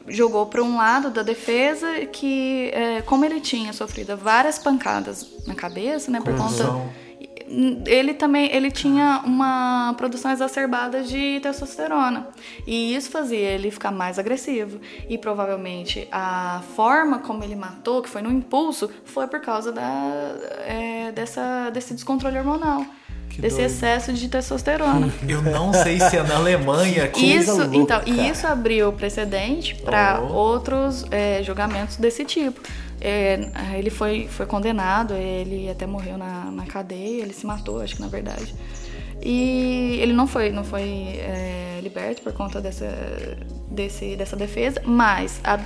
jogou 0.08 0.46
para 0.46 0.62
um 0.62 0.76
lado 0.78 1.10
da 1.10 1.24
defesa 1.24 2.06
que, 2.12 2.70
é, 2.74 3.02
como 3.02 3.24
ele 3.24 3.40
tinha 3.40 3.72
sofrido 3.72 4.18
várias 4.18 4.60
pancadas 4.60 5.26
na 5.48 5.56
cabeça, 5.56 6.12
né, 6.12 6.20
por 6.20 6.36
conta. 6.36 6.64
Ele 7.86 8.14
também 8.14 8.50
ele 8.56 8.72
tinha 8.72 9.22
uma 9.26 9.94
produção 9.98 10.32
exacerbada 10.32 11.04
de 11.04 11.40
testosterona 11.42 12.28
e 12.66 12.96
isso 12.96 13.10
fazia 13.12 13.38
ele 13.38 13.70
ficar 13.72 13.92
mais 13.92 14.18
agressivo 14.18 14.80
e 15.10 15.18
provavelmente 15.18 16.08
a 16.12 16.62
forma 16.76 17.20
como 17.20 17.44
ele 17.44 17.56
matou 17.56 18.02
que 18.02 18.10
foi 18.10 18.22
no 18.22 18.32
impulso 18.32 18.90
foi 19.06 19.28
por 19.28 19.40
causa 19.42 19.72
da 19.72 19.82
é, 20.66 21.12
dessa 21.14 21.70
desse 21.72 21.94
descontrole 21.94 22.38
hormonal 22.40 22.84
Que 23.30 23.42
desse 23.42 23.58
doido. 23.58 23.68
excesso 23.68 24.14
de 24.14 24.28
testosterona 24.30 25.10
Eu 25.28 25.42
não 25.42 25.72
sei 25.74 26.00
se 26.00 26.18
é 26.18 26.24
na 26.24 26.36
Alemanha 26.38 27.08
que. 27.08 27.26
isso 27.26 27.58
louca. 27.58 27.76
então 27.76 28.02
e 28.06 28.30
isso 28.30 28.48
abriu 28.48 28.92
precedente 28.94 29.76
para 29.76 30.20
Oh. 30.22 30.34
outros 30.34 31.06
é, 31.12 31.44
julgamentos 31.44 31.98
desse 31.98 32.24
tipo 32.26 32.60
É, 33.06 33.78
ele 33.78 33.90
foi, 33.90 34.28
foi 34.28 34.46
condenado, 34.48 35.14
ele 35.14 35.70
até 35.70 35.86
morreu 35.86 36.18
na, 36.18 36.46
na 36.52 36.66
cadeia, 36.66 37.22
ele 37.22 37.34
se 37.34 37.46
matou, 37.46 37.82
acho 37.82 37.96
que 37.96 38.02
na 38.02 38.08
verdade. 38.08 38.54
E 39.22 39.98
ele 40.02 40.14
não 40.14 40.28
foi, 40.28 40.50
não 40.52 40.64
foi 40.64 40.84
é, 41.20 41.80
liberto 41.82 42.22
por 42.22 42.34
conta 42.34 42.60
dessa, 42.62 42.88
desse, 43.70 44.16
dessa 44.16 44.36
defesa, 44.36 44.82
mas 44.86 45.40
a- 45.44 45.60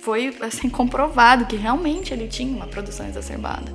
foi 0.00 0.34
assim, 0.40 0.68
comprovado 0.68 1.46
que 1.46 1.56
realmente 1.56 2.12
ele 2.12 2.28
tinha 2.28 2.54
uma 2.54 2.66
produção 2.66 3.06
exacerbada. 3.08 3.72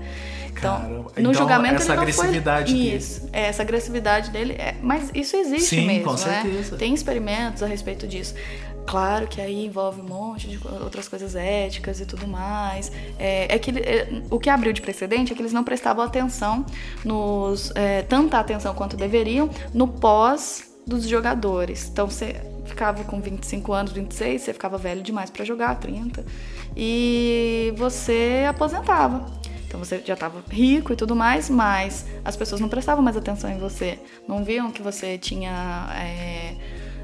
Então, 0.51 0.77
Caramba. 0.79 0.93
no 1.17 1.19
Então, 1.19 1.33
julgamento 1.33 1.75
essa 1.75 1.85
ele 1.91 1.95
não 1.95 2.01
agressividade 2.03 2.71
foi... 2.71 2.81
dele. 2.83 2.95
Isso, 2.97 3.29
é, 3.33 3.41
essa 3.47 3.61
agressividade 3.63 4.29
dele, 4.29 4.53
é, 4.53 4.75
mas 4.81 5.09
isso 5.13 5.35
existe 5.35 5.69
Sim, 5.75 5.87
mesmo, 5.87 6.03
com 6.05 6.11
né? 6.11 6.17
certeza. 6.17 6.77
Tem 6.77 6.93
experimentos 6.93 7.63
a 7.63 7.65
respeito 7.67 8.07
disso. 8.07 8.35
Claro 8.85 9.27
que 9.27 9.39
aí 9.39 9.65
envolve 9.65 10.01
um 10.01 10.03
monte 10.03 10.47
de 10.47 10.59
outras 10.81 11.07
coisas 11.07 11.35
éticas 11.35 11.99
e 11.99 12.05
tudo 12.05 12.27
mais. 12.27 12.91
É, 13.17 13.55
é 13.55 13.59
que 13.59 13.71
é, 13.71 14.21
o 14.29 14.39
que 14.39 14.49
abriu 14.49 14.73
de 14.73 14.81
precedente 14.81 15.31
é 15.31 15.35
que 15.35 15.41
eles 15.41 15.53
não 15.53 15.63
prestavam 15.63 16.03
atenção 16.03 16.65
nos 17.03 17.71
é, 17.75 18.01
tanta 18.03 18.37
atenção 18.37 18.73
quanto 18.73 18.97
deveriam 18.97 19.49
no 19.73 19.87
pós 19.87 20.73
dos 20.85 21.07
jogadores. 21.07 21.89
Então 21.91 22.09
você 22.09 22.35
ficava 22.65 23.03
com 23.03 23.19
25 23.19 23.73
anos, 23.73 23.91
26, 23.91 24.41
você 24.41 24.53
ficava 24.53 24.77
velho 24.77 25.01
demais 25.01 25.29
para 25.29 25.45
jogar, 25.45 25.75
30, 25.75 26.25
e 26.75 27.73
você 27.77 28.45
aposentava. 28.47 29.25
Então 29.67 29.83
você 29.83 30.03
já 30.05 30.13
estava 30.13 30.43
rico 30.49 30.93
e 30.93 30.95
tudo 30.95 31.15
mais, 31.15 31.49
mas 31.49 32.05
as 32.23 32.35
pessoas 32.35 32.61
não 32.61 32.69
prestavam 32.69 33.03
mais 33.03 33.17
atenção 33.17 33.49
em 33.49 33.57
você. 33.57 33.97
Não 34.27 34.43
viam 34.43 34.71
que 34.71 34.83
você 34.83 35.17
tinha 35.17 35.89
é, 35.95 36.55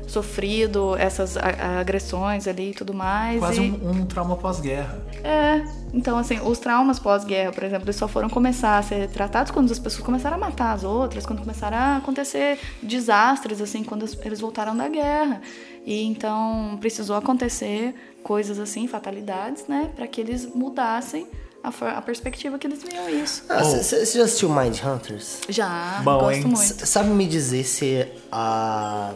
sofrido 0.09 0.95
essas 0.97 1.37
agressões 1.37 2.47
ali 2.47 2.71
e 2.71 2.73
tudo 2.73 2.93
mais. 2.93 3.39
Quase 3.39 3.61
e- 3.61 3.71
um, 3.71 3.89
um 4.01 4.05
trauma 4.05 4.35
pós-guerra. 4.35 4.99
é, 5.23 5.63
então 5.93 6.17
assim, 6.17 6.39
os 6.43 6.59
traumas 6.59 6.99
pós-guerra, 6.99 7.51
por 7.51 7.63
exemplo, 7.63 7.85
eles 7.85 7.95
só 7.95 8.07
foram 8.07 8.29
começar 8.29 8.77
a 8.77 8.81
ser 8.83 9.07
tratados 9.09 9.51
quando 9.51 9.71
as 9.71 9.79
pessoas 9.79 10.03
começaram 10.03 10.35
a 10.37 10.39
matar 10.39 10.73
as 10.73 10.83
outras, 10.83 11.25
quando 11.25 11.39
começaram 11.39 11.77
a 11.77 11.97
acontecer 11.97 12.59
desastres, 12.81 13.61
assim, 13.61 13.83
quando 13.83 14.05
eles 14.25 14.39
voltaram 14.39 14.75
da 14.75 14.87
guerra. 14.87 15.41
E 15.85 16.03
então 16.03 16.77
precisou 16.81 17.15
acontecer 17.15 17.95
coisas 18.23 18.59
assim, 18.59 18.87
fatalidades, 18.87 19.65
né, 19.67 19.89
para 19.95 20.05
que 20.07 20.19
eles 20.21 20.45
mudassem 20.53 21.25
a, 21.63 21.69
a 21.97 22.01
perspectiva 22.01 22.57
que 22.59 22.67
eles 22.67 22.83
viam 22.83 23.09
isso. 23.09 23.43
Ah, 23.49 23.63
Você 23.63 24.05
já 24.17 24.23
assistiu 24.25 24.49
Mind 24.49 24.77
Hunters? 24.83 25.39
Já, 25.49 26.01
Bom, 26.03 26.19
gosto 26.19 26.35
hein? 26.35 26.43
muito. 26.43 26.59
S- 26.59 26.85
Sabe 26.85 27.09
me 27.09 27.25
dizer 27.25 27.63
se 27.63 28.07
a. 28.31 29.13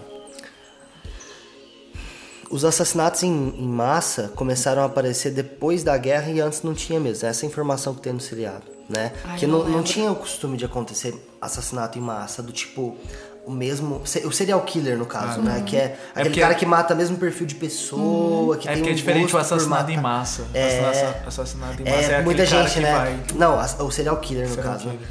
Os 2.54 2.64
assassinatos 2.64 3.24
em, 3.24 3.49
em 3.58 3.68
massa 3.68 4.32
começaram 4.36 4.84
a 4.84 4.86
aparecer 4.86 5.32
depois 5.32 5.84
da 5.84 5.97
guerra 5.97 6.30
e 6.30 6.39
antes 6.39 6.62
não 6.62 6.76
tinha 6.76 6.99
mesmo. 6.99 7.28
Essa 7.28 7.45
é 7.45 7.47
informação 7.47 7.95
que 7.95 8.01
tem 8.01 8.14
no 8.14 8.20
seriado, 8.20 8.62
né? 8.88 9.12
Ai, 9.26 9.39
que 9.39 9.47
não 9.47 9.64
não, 9.64 9.70
não 9.78 9.84
tinha 9.84 10.12
o 10.12 10.16
costume 10.16 10.56
de 10.56 10.64
acontecer 10.64 11.16
assassinato 11.41 11.97
em 11.97 12.01
massa, 12.01 12.43
do 12.43 12.51
tipo. 12.51 12.95
O 13.43 13.51
mesmo. 13.51 14.01
O 14.24 14.32
serial 14.32 14.62
killer, 14.62 14.97
no 14.97 15.06
caso, 15.06 15.41
né? 15.41 15.64
Que 15.66 15.76
é 15.78 15.97
aquele 16.12 16.30
porque- 16.30 16.41
cara 16.41 16.54
que 16.54 16.66
mata 16.66 16.93
o 16.93 16.97
mesmo 16.97 17.18
perfil 17.18 17.47
de 17.47 17.56
pessoa, 17.56 18.56
que 18.56 18.70
É 18.70 18.74
porque 18.74 18.89
é 18.89 18.91
um 18.91 18.95
diferente 18.95 19.36
o 19.36 19.39
assassinado 19.39 19.91
em 19.91 19.97
massa. 19.99 20.43
É, 20.54 21.24
assassinado 21.26 21.82
em 21.82 21.86
massa 21.86 22.12
é, 22.12 22.14
é, 22.20 22.22
muita 22.22 22.45
cara 22.45 22.68
gente, 22.68 22.80
né? 22.80 22.93
vai... 22.93 23.20
Não, 23.36 23.58
o 23.86 23.91
serial 23.91 24.16
killer 24.18 24.47
no 24.47 24.54
Serial 24.54 24.74
caso. 24.74 24.88
né? 24.88 24.93
killer. 24.93 25.10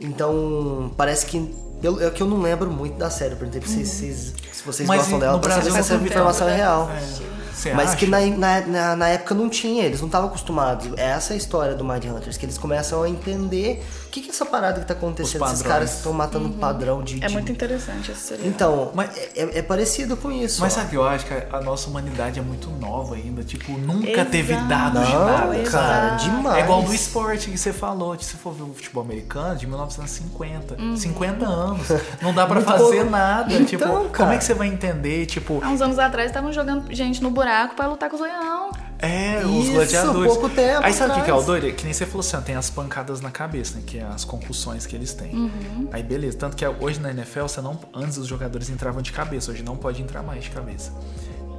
Então, 0.00 0.92
parece 0.96 1.26
que. 1.26 1.69
Eu, 1.82 2.06
é 2.06 2.10
que 2.10 2.22
eu 2.22 2.26
não 2.26 2.40
lembro 2.40 2.70
muito 2.70 2.96
da 2.98 3.08
série, 3.10 3.34
por 3.36 3.46
exemplo, 3.46 3.68
se, 3.68 3.84
vocês- 3.86 4.34
se 4.52 4.62
vocês 4.64 4.88
Mas 4.88 4.98
gostam 5.02 5.18
no 5.18 5.24
dela, 5.24 5.38
pra 5.38 5.54
saber 5.56 5.70
se 5.72 5.78
essa 5.78 5.96
tem 5.98 6.06
informação 6.06 6.48
é 6.48 6.56
real. 6.56 6.90
É. 6.90 7.74
Mas 7.74 7.88
acha? 7.90 7.96
que 7.96 8.06
na, 8.06 8.20
na, 8.26 8.60
na, 8.62 8.96
na 8.96 9.08
época 9.08 9.34
não 9.34 9.48
tinha, 9.50 9.84
eles 9.84 10.00
não 10.00 10.06
estavam 10.08 10.28
acostumados. 10.28 10.88
Essa 10.96 11.32
é 11.32 11.34
a 11.34 11.36
história 11.36 11.74
do 11.74 11.84
Mind 11.84 12.04
Hunters, 12.06 12.36
que 12.38 12.46
eles 12.46 12.56
começam 12.56 13.02
a 13.02 13.08
entender 13.08 13.84
que, 14.10 14.20
que 14.22 14.28
é 14.28 14.30
essa 14.30 14.44
parada 14.44 14.80
que 14.80 14.86
tá 14.86 14.94
acontecendo, 14.94 15.44
esses 15.46 15.62
caras 15.62 15.94
estão 15.96 16.12
matando 16.12 16.46
um 16.48 16.52
padrão 16.52 17.02
de. 17.02 17.22
É 17.22 17.28
de- 17.28 17.32
muito 17.32 17.50
interessante 17.52 18.10
esse 18.10 18.20
seriado. 18.20 18.48
Então, 18.48 18.90
Mas- 18.94 19.16
é, 19.36 19.58
é 19.58 19.62
parecido 19.62 20.16
com 20.16 20.30
isso. 20.32 20.60
Mas 20.60 20.72
ó. 20.72 20.76
sabe 20.76 20.86
o 20.88 20.90
que 20.90 20.96
eu 20.96 21.04
acho 21.06 21.26
que 21.26 21.34
a 21.34 21.60
a 21.60 21.60
nossa 21.62 21.88
humanidade 21.90 22.38
é 22.38 22.42
muito 22.42 22.70
nova 22.70 23.14
ainda. 23.14 23.42
Tipo, 23.44 23.72
nunca 23.72 24.08
Exato. 24.10 24.30
teve 24.30 24.54
dados 24.54 25.06
de 25.06 25.12
Não, 25.12 25.26
nada. 25.26 25.58
Exato. 25.58 25.70
cara, 25.70 26.16
demais. 26.16 26.56
É 26.58 26.60
igual 26.64 26.82
do 26.82 26.94
esporte 26.94 27.50
que 27.50 27.58
você 27.58 27.72
falou. 27.72 28.18
Se 28.18 28.36
for 28.36 28.52
ver 28.52 28.62
o 28.62 28.72
futebol 28.74 29.02
americano, 29.02 29.56
de 29.56 29.66
1950. 29.66 30.76
50 30.96 31.46
anos. 31.46 31.86
Não 32.22 32.32
dá 32.34 32.46
pra 32.46 32.56
Muito 32.56 32.66
fazer 32.68 32.82
pouco. 32.96 33.10
nada. 33.10 33.52
Então, 33.52 33.64
tipo, 33.66 33.86
como 33.86 34.08
cara. 34.10 34.34
é 34.34 34.38
que 34.38 34.44
você 34.44 34.54
vai 34.54 34.68
entender? 34.68 35.26
Tipo, 35.26 35.60
Há 35.62 35.68
uns 35.68 35.80
anos 35.80 35.98
atrás 35.98 36.30
estavam 36.30 36.52
jogando 36.52 36.92
gente 36.94 37.22
no 37.22 37.30
buraco 37.30 37.74
pra 37.74 37.86
lutar 37.86 38.08
com 38.08 38.16
os 38.16 38.22
leão. 38.22 38.70
É, 39.02 39.44
os 39.44 39.64
Isso, 39.64 39.72
gladiadores. 39.72 40.32
pouco 40.32 40.48
tempo 40.50 40.84
Aí 40.84 40.92
sabe 40.92 41.12
o 41.12 41.14
que, 41.16 41.22
que 41.22 41.30
é 41.30 41.34
o 41.34 41.42
doido? 41.42 41.66
É 41.68 41.72
Que 41.72 41.84
nem 41.84 41.92
você 41.92 42.04
falou 42.04 42.20
assim, 42.20 42.36
ó, 42.36 42.40
tem 42.40 42.54
as 42.54 42.68
pancadas 42.68 43.20
na 43.20 43.30
cabeça, 43.30 43.76
né? 43.76 43.82
Que 43.86 43.98
é 43.98 44.02
as 44.02 44.24
concussões 44.24 44.86
que 44.86 44.94
eles 44.94 45.14
têm. 45.14 45.34
Uhum. 45.34 45.88
Aí 45.90 46.02
beleza. 46.02 46.36
Tanto 46.36 46.56
que 46.56 46.66
hoje 46.66 47.00
na 47.00 47.10
NFL, 47.10 47.42
você 47.42 47.60
não, 47.60 47.78
antes 47.94 48.18
os 48.18 48.26
jogadores 48.26 48.68
entravam 48.68 49.00
de 49.00 49.12
cabeça. 49.12 49.50
Hoje 49.50 49.62
não 49.62 49.76
pode 49.76 50.02
entrar 50.02 50.22
mais 50.22 50.44
de 50.44 50.50
cabeça. 50.50 50.92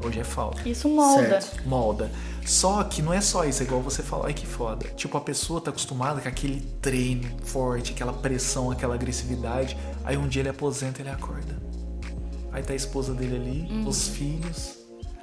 Hoje 0.03 0.19
é 0.19 0.23
falta. 0.23 0.67
Isso 0.67 0.89
molda. 0.89 1.41
Certo. 1.41 1.67
molda. 1.67 2.11
Só 2.45 2.83
que 2.83 3.01
não 3.01 3.13
é 3.13 3.21
só 3.21 3.45
isso, 3.45 3.61
é 3.61 3.65
igual 3.65 3.81
você 3.81 4.01
falou, 4.01 4.25
ai 4.25 4.33
que 4.33 4.47
foda. 4.47 4.87
Tipo, 4.95 5.15
a 5.17 5.21
pessoa 5.21 5.61
tá 5.61 5.69
acostumada 5.69 6.19
com 6.19 6.27
aquele 6.27 6.61
treino 6.81 7.29
forte, 7.43 7.91
aquela 7.91 8.11
pressão, 8.11 8.71
aquela 8.71 8.95
agressividade. 8.95 9.77
Aí 10.03 10.17
um 10.17 10.27
dia 10.27 10.41
ele 10.41 10.49
aposenta 10.49 11.01
e 11.01 11.03
ele 11.03 11.11
acorda. 11.11 11.61
Aí 12.51 12.63
tá 12.63 12.73
a 12.73 12.75
esposa 12.75 13.13
dele 13.13 13.35
ali, 13.35 13.87
os 13.87 14.07
filhos, 14.07 14.80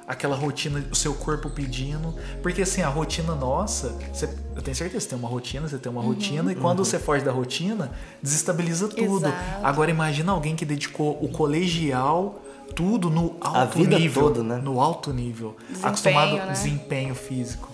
aquela 0.09 0.35
rotina, 0.35 0.83
o 0.91 0.95
seu 0.95 1.13
corpo 1.13 1.49
pedindo. 1.51 2.13
Porque 2.41 2.63
assim, 2.63 2.81
a 2.81 2.89
rotina 2.89 3.35
nossa, 3.35 3.95
você- 4.11 4.27
eu 4.55 4.61
tenho 4.61 4.75
certeza, 4.75 5.01
você 5.01 5.09
tem 5.09 5.19
uma 5.19 5.29
rotina, 5.29 5.67
você 5.67 5.77
tem 5.77 5.91
uma 5.91 6.01
rotina, 6.01 6.51
e 6.51 6.55
quando 6.55 6.83
você 6.83 6.97
foge 6.97 7.23
da 7.23 7.31
rotina, 7.31 7.91
desestabiliza 8.21 8.87
tudo. 8.87 9.27
Exato. 9.27 9.35
Agora 9.63 9.91
imagina 9.91 10.31
alguém 10.31 10.55
que 10.55 10.65
dedicou 10.65 11.17
o 11.23 11.29
colegial. 11.29 12.41
Tudo 12.75 13.09
no 13.09 13.35
alto 13.41 13.77
vida 13.79 13.97
nível. 13.97 14.23
toda, 14.23 14.43
né? 14.43 14.57
No 14.63 14.79
alto 14.79 15.11
nível. 15.11 15.55
Desempenho, 15.67 15.87
acostumado 15.89 16.33
né? 16.33 16.51
desempenho 16.51 17.15
físico. 17.15 17.67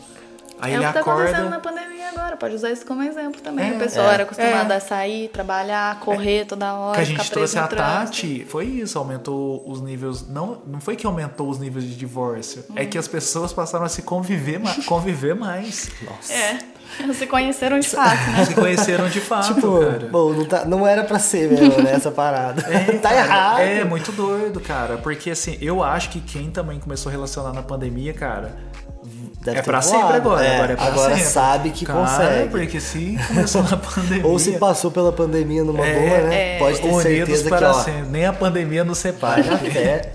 Aí 0.60 0.72
é 0.74 0.76
ele 0.76 0.84
o 0.84 0.88
que 0.88 0.93
tá 0.93 0.99
acontecendo 1.01 1.49
na 1.49 1.58
acorda. 1.58 1.60
pandemia 1.60 2.10
agora. 2.10 2.38
Pode 2.38 2.56
usar 2.56 2.72
isso 2.72 2.86
como 2.86 3.03
exemplo 3.03 3.41
também. 3.41 3.72
É, 3.72 3.76
a 3.76 3.80
pessoa 3.80 4.06
é. 4.10 4.14
era 4.14 4.24
acostumada 4.24 4.74
É. 4.74 4.78
a 4.78 4.80
sair, 4.80 5.28
trabalhar, 5.30 5.99
correr 5.99 6.45
toda 6.45 6.74
hora. 6.74 6.95
Que 6.95 7.01
a 7.01 7.06
ficar 7.06 7.24
gente 7.24 7.32
preso 7.32 7.53
trouxe 7.56 7.74
a. 7.74 7.78
Tati, 7.78 8.45
foi 8.49 8.66
isso, 8.66 8.97
aumentou 8.97 9.64
os 9.68 9.82
níveis. 9.82 10.28
Não, 10.28 10.62
não 10.66 10.80
foi 10.80 10.95
que 10.95 11.06
aumentou 11.06 11.49
os 11.49 11.60
níveis 11.60 11.86
de 11.86 11.95
divórcio, 11.95 12.64
é 12.76 12.86
que 12.86 12.97
as 12.97 13.08
pessoas 13.08 13.51
passaram 13.53 13.86
a 13.86 13.89
se 13.89 14.01
conviver, 14.01 14.60
ma- 14.60 14.76
conviver 14.86 15.36
mais. 15.36 15.89
Nossa. 16.01 16.34
É. 16.34 16.58
Se 17.14 17.28
conheceram 17.28 17.78
de 17.80 17.89
fato, 17.89 18.32
né? 18.32 18.45
Se 18.45 18.53
conheceram 18.53 19.10
de 19.10 19.20
fato, 19.20 19.56
Tipo, 19.56 19.80
cara. 19.80 20.08
bom, 20.10 20.32
não, 20.32 20.45
tá- 20.45 20.64
não 20.64 20.88
era 20.88 21.03
pra 21.03 21.20
ser 21.20 21.49
mesmo, 21.51 21.82
né, 21.82 21.91
essa 21.93 22.10
parada. 22.12 22.62
tá 23.01 23.10
cara, 23.10 23.16
errado. 23.18 23.60
É 23.60 23.84
muito 23.84 24.14
doido, 24.14 24.62
cara. 24.62 24.95
Porque 24.97 25.32
assim, 25.32 25.58
eu 25.60 25.84
acho 25.84 26.10
que 26.10 26.22
quem 26.22 26.49
também 26.51 26.80
começou 26.80 27.10
a 27.10 27.12
relacionar 27.14 27.51
na 27.51 27.62
pandemia, 27.64 28.14
cara. 28.14 28.56
Deve 29.46 29.60
é 29.60 29.62
ter 29.62 29.70
pra 29.70 29.80
voado. 29.80 29.98
sempre 30.02 30.16
agora. 30.18 30.46
É, 30.46 30.56
agora 30.56 30.74
é 30.74 30.76
pra 30.76 30.86
agora 30.88 31.16
sempre. 31.16 31.30
sabe 31.30 31.70
que 31.70 31.86
Cara, 31.86 32.00
consegue. 32.00 32.50
Porque 32.50 32.80
se 32.82 33.18
começou 33.28 33.64
na 33.64 33.78
pandemia. 33.78 34.26
Ou 34.28 34.39
se 34.39 34.52
passou 34.54 34.89
pela 34.91 35.12
pandemia 35.12 35.64
numa 35.64 35.86
É, 35.86 35.93
boa, 35.93 36.18
né? 36.30 36.56
é. 36.56 36.60
Pode 36.60 36.82
ter 36.82 36.93
certeza 37.02 37.43
que, 37.43 37.50
para 37.50 37.70
ó, 37.72 37.74
sempre. 37.84 38.10
Nem 38.10 38.26
a 38.26 38.34
pandemia 38.34 38.84
nos 38.84 38.98
separa. 38.98 39.43
fé. 39.43 40.12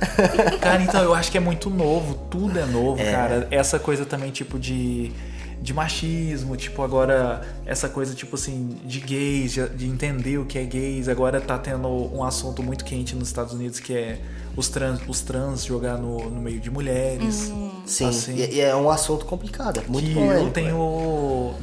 Cara, 0.61 0.83
então 0.83 1.01
eu 1.03 1.15
acho 1.15 1.31
que 1.31 1.39
é 1.39 1.41
muito 1.41 1.71
novo, 1.71 2.15
tudo 2.29 2.59
é 2.59 2.65
novo, 2.67 3.01
É. 3.01 3.11
cara. 3.13 3.47
Essa 3.51 3.79
coisa 3.79 4.05
também, 4.05 4.31
tipo, 4.31 4.59
de, 4.59 5.13
de 5.61 5.75
machismo, 5.75 6.57
tipo, 6.57 6.83
agora, 6.83 7.43
essa 7.67 7.89
coisa, 7.89 8.15
tipo 8.15 8.35
assim, 8.35 8.79
de 8.85 9.01
gays, 9.01 9.53
de, 9.53 9.69
de 9.69 9.87
entender 9.87 10.39
o 10.39 10.47
que 10.47 10.59
é 10.59 10.65
gays. 10.65 11.09
Agora 11.09 11.41
tá 11.41 11.59
tendo 11.59 11.87
um 11.89 12.25
assunto 12.25 12.63
muito 12.63 12.85
quente 12.85 13.15
nos 13.15 13.29
Estados 13.29 13.53
Unidos 13.53 13.79
que 13.79 13.95
é 13.95 14.21
os 14.57 14.69
trans, 14.69 15.01
os 15.07 15.21
trans 15.21 15.65
jogar 15.65 15.97
no, 15.99 16.31
no 16.31 16.41
meio 16.41 16.61
de 16.61 16.71
mulheres. 16.71 17.53
Sim, 17.87 18.09
Assim, 18.09 18.37
e, 18.37 18.55
e 18.55 18.61
é 18.61 18.75
um 18.75 18.89
assunto 18.91 19.25
complicado, 19.27 19.81
é 19.81 19.83
muito 19.89 20.07
que 20.09 20.15
polêmico. 20.15 20.47
eu 20.47 20.51
tenho 20.51 21.55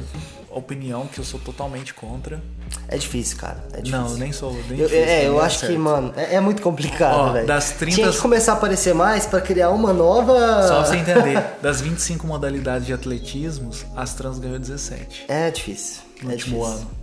opinião 0.50 1.06
que 1.06 1.18
eu 1.18 1.24
sou 1.24 1.38
totalmente 1.40 1.92
contra. 1.94 2.42
É 2.88 2.96
difícil, 2.96 3.36
cara. 3.38 3.62
É 3.72 3.80
difícil. 3.80 3.98
Não, 3.98 4.10
eu 4.12 4.16
nem 4.18 4.32
sou. 4.32 4.52
Nem 4.52 4.78
Eu- 4.78 4.88
difícil, 4.88 4.98
é, 5.04 5.26
eu 5.28 5.40
acho 5.40 5.60
que, 5.60 5.66
certo. 5.66 5.78
mano, 5.80 6.12
é, 6.16 6.34
é 6.36 6.40
muito 6.40 6.62
complicado, 6.62 7.32
velho. 7.34 7.46
das 7.46 7.72
30 7.72 7.94
Tinha 7.96 8.10
que 8.10 8.18
começar 8.18 8.52
a 8.52 8.54
aparecer 8.56 8.94
mais 8.94 9.26
pra 9.26 9.40
criar 9.40 9.70
uma 9.70 9.92
nova. 9.92 10.62
Só 10.66 10.80
pra 10.82 10.84
você 10.86 10.96
entender, 10.96 11.42
das 11.62 11.80
25 11.80 12.26
modalidades 12.26 12.86
de 12.86 12.92
atletismo, 12.92 13.70
as 13.96 14.14
trans 14.14 14.38
ganhou 14.38 14.58
17 14.58 15.24
É 15.28 15.50
difícil. 15.50 16.02
no 16.22 16.30
é 16.30 16.34
último 16.34 16.58
difícil. 16.64 16.80
ano. 16.82 16.98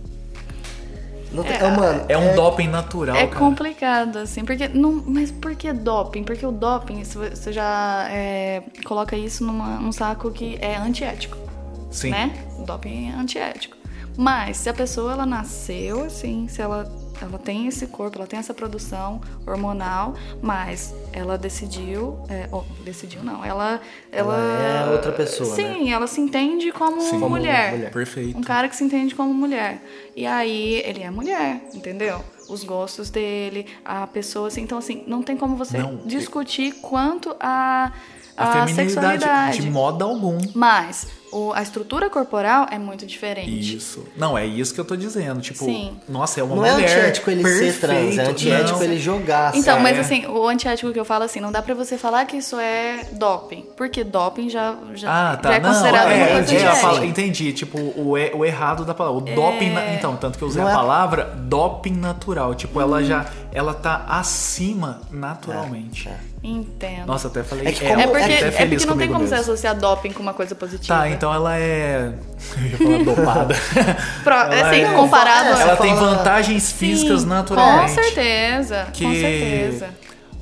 É, 1.44 1.52
é, 1.64 1.70
mano, 1.70 2.04
É 2.08 2.16
um 2.16 2.34
doping 2.34 2.68
natural, 2.68 3.14
É 3.16 3.26
cara. 3.26 3.38
complicado, 3.38 4.18
assim, 4.18 4.44
porque. 4.44 4.68
Não, 4.68 5.02
mas 5.06 5.30
por 5.30 5.54
que 5.54 5.70
doping? 5.72 6.24
Porque 6.24 6.46
o 6.46 6.52
doping, 6.52 7.04
se 7.04 7.18
você 7.18 7.52
já 7.52 8.06
é, 8.10 8.62
coloca 8.86 9.16
isso 9.16 9.44
numa, 9.44 9.76
num 9.80 9.92
saco 9.92 10.30
que 10.30 10.56
é 10.62 10.76
antiético. 10.76 11.36
Sim. 11.96 12.10
Né? 12.10 12.32
O 12.58 12.62
doping 12.64 13.10
é 13.10 13.14
antiético. 13.14 13.76
Mas 14.18 14.56
se 14.58 14.68
a 14.68 14.74
pessoa 14.74 15.12
ela 15.12 15.26
nasceu 15.26 16.04
assim, 16.04 16.48
se 16.48 16.62
ela, 16.62 16.90
ela 17.20 17.38
tem 17.38 17.66
esse 17.66 17.86
corpo, 17.86 18.16
ela 18.16 18.26
tem 18.26 18.38
essa 18.38 18.54
produção 18.54 19.20
hormonal, 19.46 20.14
mas 20.40 20.94
ela 21.12 21.36
decidiu. 21.36 22.18
É, 22.30 22.48
oh, 22.50 22.62
decidiu 22.82 23.22
não, 23.22 23.44
ela. 23.44 23.78
Ela, 24.10 24.34
Ela 24.34 24.88
é 24.88 24.92
outra 24.92 25.12
pessoa, 25.12 25.54
Sim, 25.54 25.92
ela 25.92 26.06
se 26.06 26.18
entende 26.20 26.72
como, 26.72 26.98
Sim. 27.02 27.18
Mulher. 27.18 27.72
mulher. 27.72 27.90
Perfeito. 27.90 28.38
Um 28.38 28.42
cara 28.42 28.70
que 28.70 28.76
se 28.76 28.84
entende 28.84 29.14
como 29.14 29.34
mulher. 29.34 29.82
E 30.14 30.26
aí, 30.26 30.76
ele 30.86 31.02
é 31.02 31.10
mulher, 31.10 31.60
entendeu? 31.74 32.24
Os 32.48 32.64
gostos 32.64 33.10
dele, 33.10 33.66
a 33.84 34.06
pessoa, 34.06 34.48
assim. 34.48 34.62
Então, 34.62 34.78
assim, 34.78 35.04
não 35.06 35.22
tem 35.22 35.36
como 35.36 35.56
você 35.56 35.76
Não. 35.76 35.96
discutir 36.06 36.72
quanto 36.80 37.36
a, 37.38 37.92
A, 38.34 38.44
a, 38.44 38.52
feminilidade 38.66 38.92
sexualidade. 38.92 39.60
de 39.60 39.70
modo 39.70 40.04
algum. 40.04 40.38
Mas 40.54 41.06
o- 41.36 41.52
a 41.52 41.62
estrutura 41.62 42.08
corporal 42.08 42.66
é 42.70 42.78
muito 42.78 43.04
diferente. 43.06 43.76
Isso. 43.76 44.06
Não, 44.16 44.36
é 44.36 44.46
isso 44.46 44.72
que 44.74 44.80
eu 44.80 44.84
tô 44.84 44.96
dizendo. 44.96 45.40
Tipo, 45.40 45.64
Sim. 45.64 45.96
nossa, 46.08 46.40
é 46.40 46.42
uma 46.42 46.56
Não 46.56 46.64
é 46.64 46.72
mulher. 46.72 46.86
antiético 46.88 47.30
ele 47.30 47.42
ser 47.44 47.78
trans, 47.80 47.92
é 47.92 48.02
perfeito. 48.04 48.30
antiético 48.30 48.78
Não. 48.78 48.84
ele 48.84 48.98
jogar. 48.98 49.50
Então, 49.50 49.62
sabe? 49.74 49.82
mas 49.82 49.96
É. 49.96 50.00
assim, 50.00 50.26
o 50.26 50.46
antiético 50.48 50.92
que 50.92 50.98
eu 51.00 51.04
falo 51.04 51.24
assim, 51.24 51.40
não 51.40 51.52
dá 51.52 51.60
pra 51.62 51.74
você 51.74 51.98
falar 51.98 52.24
que 52.24 52.36
isso 52.38 52.58
é 52.58 53.06
doping. 53.12 53.64
Porque 53.76 54.02
doping 54.04 54.48
já, 54.48 54.74
já, 54.94 55.32
Ah, 55.32 55.36
tá. 55.36 55.50
já 55.50 55.56
é 55.56 55.60
não, 55.60 55.70
considerado 55.70 56.10
é, 56.10 56.14
uma 56.16 56.26
coisa 56.26 56.38
é, 56.54 56.56
entendi, 56.60 56.80
fala- 56.80 57.06
entendi. 57.06 57.52
Tipo, 57.52 57.78
o, 57.78 58.12
o 58.12 58.44
errado 58.44 58.84
da 58.84 58.94
palavra. 58.94 59.18
O 59.18 59.34
doping. 59.34 59.70
na- 59.70 59.92
então, 59.94 60.16
tanto 60.16 60.38
que 60.38 60.44
eu 60.44 60.48
usei 60.48 60.62
Não 60.62 60.68
a 60.68 60.72
é- 60.72 60.74
palavra 60.74 61.24
doping 61.36 61.92
natural. 61.96 62.54
Tipo, 62.54 62.80
ela 62.80 63.02
já. 63.02 63.26
Ela 63.56 63.72
tá 63.72 64.04
acima 64.06 65.00
naturalmente. 65.10 66.08
É. 66.10 66.16
Entendo. 66.44 67.06
Nossa, 67.06 67.28
até 67.28 67.42
falei. 67.42 67.68
É 67.68 67.72
que 67.72 67.82
é, 67.84 67.88
como- 67.88 68.00
é 68.02 68.06
porque, 68.06 68.22
até 68.22 68.48
é 68.48 68.50
feliz 68.50 68.84
porque 68.84 68.90
não 68.90 68.98
tem 68.98 69.08
como 69.10 69.26
você 69.26 69.34
associar 69.36 69.74
doping 69.74 70.12
com 70.12 70.22
uma 70.22 70.34
coisa 70.34 70.54
positiva. 70.54 70.94
Tá, 70.94 71.08
então 71.08 71.32
ela 71.32 71.56
é. 71.56 72.12
Eu 72.60 72.66
ia 72.66 72.76
falar 72.76 73.16
dopada. 73.16 73.54
Pro- 74.22 74.34
ela 74.34 74.68
assim, 74.70 74.82
é- 74.82 74.92
comparado 74.92 75.48
Ela 75.48 75.62
ela 75.62 75.76
tem 75.78 75.96
fala- 75.96 76.16
vantagens 76.16 76.70
físicas 76.70 77.22
Sim, 77.22 77.28
naturalmente. 77.28 77.94
Com 77.96 78.02
certeza, 78.02 78.86
Que... 78.92 79.04
com 79.04 79.14
certeza. 79.14 79.88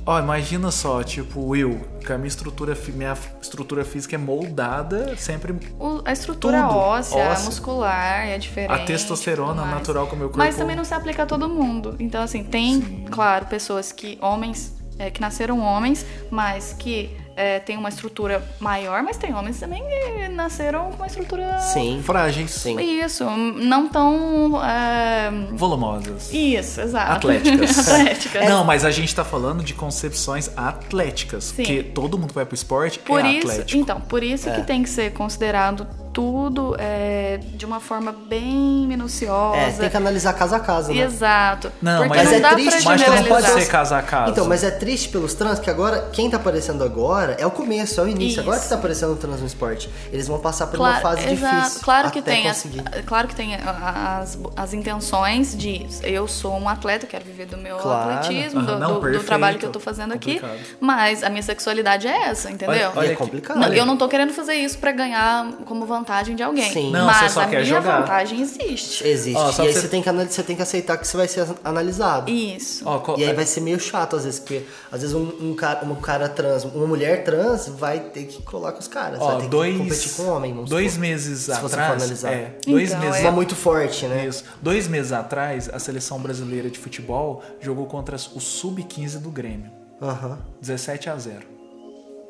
Ó, 0.07 0.19
imagina 0.19 0.69
só, 0.69 1.01
tipo, 1.01 1.55
eu, 1.55 1.79
que 2.05 2.13
a 2.13 2.17
minha 2.17 2.27
estrutura, 2.27 2.77
minha 2.93 3.17
estrutura 3.41 3.83
física 3.83 4.15
é 4.15 4.19
moldada 4.19 5.17
sempre. 5.17 5.55
O- 5.79 6.01
a 6.05 6.11
estrutura 6.13 6.61
Tudo, 6.61 6.75
óssea, 6.77 7.31
óssea. 7.31 7.45
muscular 7.45 8.27
é 8.27 8.37
diferente. 8.37 8.71
A 8.71 8.85
testosterona 8.85 9.65
natural 9.65 10.05
que 10.05 10.13
o 10.13 10.17
meu 10.17 10.27
corpo- 10.27 10.37
Mas 10.37 10.55
também 10.55 10.75
não 10.75 10.83
se 10.83 10.93
aplica 10.93 11.23
a 11.23 11.25
todo 11.25 11.49
mundo. 11.49 11.95
Então, 11.99 12.21
assim, 12.21 12.43
tem, 12.43 13.05
claro, 13.09 13.47
pessoas 13.47 13.91
que, 13.91 14.19
homens, 14.21 14.75
é, 14.99 15.09
que 15.09 15.19
nasceram 15.19 15.59
homens, 15.59 16.05
mas 16.29 16.73
que 16.77 17.17
é, 17.35 17.59
têm 17.59 17.77
uma 17.77 17.89
estrutura 17.89 18.43
maior, 18.59 19.03
mas 19.03 19.17
tem 19.17 19.33
homens 19.33 19.59
também 19.59 19.83
que 19.83 20.29
nasceram 20.29 20.91
com 20.91 20.95
uma 20.95 21.07
estrutura. 21.07 21.59
Sim. 21.59 22.01
Frágeis. 22.03 22.51
Sim. 22.51 22.79
Isso, 22.79 23.25
não 23.25 23.89
tão. 23.89 24.63
é, 24.63 25.29
Volumosas. 25.51 26.31
Isso, 26.33 26.81
exato. 26.81 27.11
Atléticas. 27.11 27.77
Atléticas. 27.89 28.49
Não, 28.49 28.63
mas 28.63 28.85
a 28.85 28.91
gente 28.91 29.13
tá 29.13 29.25
falando 29.25 29.63
de 29.63 29.73
concepções 29.73 30.49
atléticas. 30.55 31.45
Sim. 31.45 31.55
Porque 31.57 31.83
todo 31.83 32.17
mundo 32.17 32.29
que 32.29 32.35
vai 32.35 32.45
pro 32.45 32.55
esporte 32.55 32.99
Por 32.99 33.23
é 33.23 33.33
isso, 33.33 33.49
atlético. 33.49 33.81
então, 33.81 34.01
por 34.01 34.23
isso 34.23 34.49
que 34.51 34.61
tem 34.63 34.83
que 34.83 34.89
ser 34.89 35.11
considerado 35.13 35.87
tudo 36.15 36.77
é, 36.79 37.41
de 37.55 37.65
uma 37.65 37.81
forma 37.81 38.13
bem 38.13 38.87
minuciosa. 38.87 39.57
É, 39.57 39.69
tem 39.73 39.89
que 39.89 39.97
analisar 39.97 40.31
caso 40.31 40.55
a 40.55 40.59
caso, 40.61 40.93
né? 40.93 41.01
Exato. 41.01 41.69
Não, 41.81 42.03
Porque 42.03 42.17
mas 42.17 42.29
não 42.29 42.37
é 42.37 42.39
dá 42.39 42.49
triste, 42.53 42.81
pra 42.83 42.91
Mas 42.97 43.01
não 43.19 43.23
pode 43.25 43.47
ser 43.47 43.67
caso 43.67 43.93
a 43.95 44.01
caso. 44.01 44.31
Então, 44.31 44.45
mas 44.47 44.63
é 44.63 44.71
triste 44.71 45.09
pelos 45.09 45.33
trans 45.33 45.59
que 45.59 45.69
agora, 45.69 46.09
quem 46.13 46.29
tá 46.29 46.37
aparecendo 46.37 46.85
agora 46.85 47.35
é 47.37 47.45
o 47.45 47.51
começo, 47.51 47.99
é 47.99 48.03
o 48.05 48.07
início. 48.07 48.31
Isso. 48.31 48.39
Agora 48.39 48.59
que 48.61 48.69
tá 48.69 48.75
aparecendo 48.75 49.11
o 49.11 49.17
trans 49.17 49.41
no 49.41 49.45
esporte. 49.45 49.89
Eles 50.09 50.25
vão 50.25 50.39
passar 50.39 50.67
por 50.67 50.79
uma 50.79 50.99
Claro, 50.99 51.01
fase 51.17 51.29
exato. 51.33 51.55
difícil. 51.57 51.81
Claro 51.83 52.11
que 52.11 52.19
até 52.19 52.31
tem, 52.31 52.47
as, 52.49 52.55
conseguir. 52.63 52.83
claro 53.05 53.27
que 53.27 53.35
tem 53.35 53.55
as, 53.55 54.39
as 54.55 54.73
intenções 54.73 55.53
de 55.57 55.85
eu 56.01 56.29
sou 56.29 56.57
um 56.57 56.69
atleta, 56.69 57.05
quero 57.05 57.25
viver 57.25 57.45
do 57.45 57.57
meu 57.57 57.75
Claro. 57.75 58.11
atletismo, 58.13 58.61
Aham, 58.61 58.65
do, 58.67 58.79
não, 58.79 58.87
do- 58.87 58.93
do 58.95 59.01
perfeito. 59.01 59.25
trabalho 59.25 59.59
que 59.59 59.65
eu 59.65 59.71
tô 59.71 59.81
fazendo 59.81 60.13
aqui, 60.13 60.35
Complicado. 60.39 60.59
mas 60.79 61.23
a 61.23 61.29
minha 61.29 61.43
sexualidade 61.43 62.07
é 62.07 62.29
essa, 62.29 62.49
entendeu? 62.49 62.91
Olha 62.95 63.05
E 63.05 63.09
é 63.09 63.13
aqui. 63.13 63.21
complicado. 63.21 63.57
Não, 63.57 63.67
Olha. 63.67 63.75
eu 63.77 63.85
não 63.85 63.97
tô 63.97 64.07
querendo 64.07 64.31
fazer 64.33 64.53
isso 64.53 64.77
pra 64.77 64.93
ganhar 64.93 65.45
como 65.65 65.85
vantagem 65.85 66.04
de 66.35 66.43
alguém. 66.43 66.71
Sim. 66.71 66.91
Não, 66.91 67.05
mas 67.07 67.17
você 67.17 67.29
só 67.29 67.41
a 67.41 67.45
quer 67.47 67.61
minha 67.63 67.65
jogar. 67.65 68.01
vantagem 68.01 68.41
existe. 68.41 69.05
Existe. 69.07 69.37
Ó, 69.37 69.51
só 69.51 69.63
e 69.63 69.67
aí 69.67 69.73
você... 69.73 69.81
você- 69.81 69.87
tem 69.87 70.01
que, 70.01 70.11
você 70.11 70.43
tem 70.43 70.55
que 70.55 70.61
aceitar 70.61 70.97
que 70.97 71.07
você 71.07 71.17
vai 71.17 71.27
ser 71.27 71.47
analisado. 71.63 72.29
Isso. 72.31 72.83
Ó, 72.87 72.99
co- 72.99 73.15
E 73.17 73.23
aí 73.25 73.33
vai 73.33 73.45
ser 73.45 73.61
meio 73.61 73.79
chato 73.79 74.15
às 74.15 74.23
vezes, 74.25 74.39
porque 74.39 74.63
às 74.91 75.01
vezes 75.01 75.15
um, 75.15 75.27
um 75.41 75.55
cara, 75.55 75.85
um 75.85 75.95
cara 75.95 76.29
trans, 76.29 76.63
uma 76.63 76.85
mulher 76.87 77.23
trans 77.23 77.67
vai 77.67 77.99
ter 77.99 78.23
que 78.25 78.41
colar 78.43 78.71
com 78.71 78.79
os 78.79 78.87
caras, 78.87 79.19
Ó, 79.19 79.27
vai 79.31 79.41
ter 79.41 79.47
dois, 79.49 79.73
que 79.73 79.79
competir 79.79 80.11
com 80.13 80.23
um 80.23 80.29
homem. 80.35 80.53
vamos 80.53 80.69
dois 80.69 80.91
supor. 80.93 81.01
meses 81.07 81.39
Se 81.39 81.45
você 81.51 81.59
for 81.59 81.65
atrás. 81.67 81.93
analisar. 82.03 82.31
É, 82.33 82.55
dois 82.65 82.89
Então, 82.89 83.01
meses 83.01 83.19
é. 83.19 83.23
Uma 83.23 83.31
muito 83.31 83.55
forte, 83.55 84.05
né? 84.05 84.25
Isso. 84.27 84.43
Dois 84.61 84.87
meses 84.87 85.11
atrás, 85.11 85.69
a 85.73 85.79
seleção 85.79 86.19
brasileira 86.19 86.69
de 86.69 86.77
futebol 86.79 87.41
jogou 87.59 87.85
contra 87.87 88.15
o 88.15 88.39
Sub-15 88.39 89.19
do 89.19 89.29
Grêmio. 89.29 89.71
Aham. 90.01 90.39
17 90.61 91.09
a 91.09 91.17
0. 91.17 91.39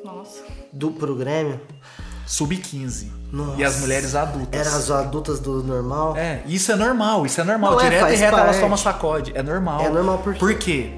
Nossa. 0.03 0.43
Do 0.71 0.91
pro 0.91 1.15
Grêmio, 1.15 1.59
Sub-15. 2.25 3.07
Nossa. 3.31 3.59
E 3.59 3.63
as 3.63 3.79
mulheres 3.79 4.15
adultas. 4.15 4.59
eram 4.67 4.77
as 4.77 4.89
adultas 4.91 5.39
do 5.39 5.61
normal. 5.63 6.15
É, 6.17 6.41
isso 6.45 6.71
é 6.71 6.75
normal, 6.75 7.25
isso 7.25 7.39
é 7.41 7.43
normal. 7.43 7.71
Não, 7.71 7.79
é, 7.81 7.83
Direto 7.83 7.99
e 7.99 8.01
faz 8.07 8.19
reto 8.19 8.37
elas 8.37 8.59
tomam 8.59 8.77
sacode. 8.77 9.31
É 9.35 9.43
normal. 9.43 9.81
É 9.81 9.89
normal 9.89 10.19
por 10.19 10.33
quê? 10.33 10.39
Por 10.39 10.53
quê? 10.55 10.93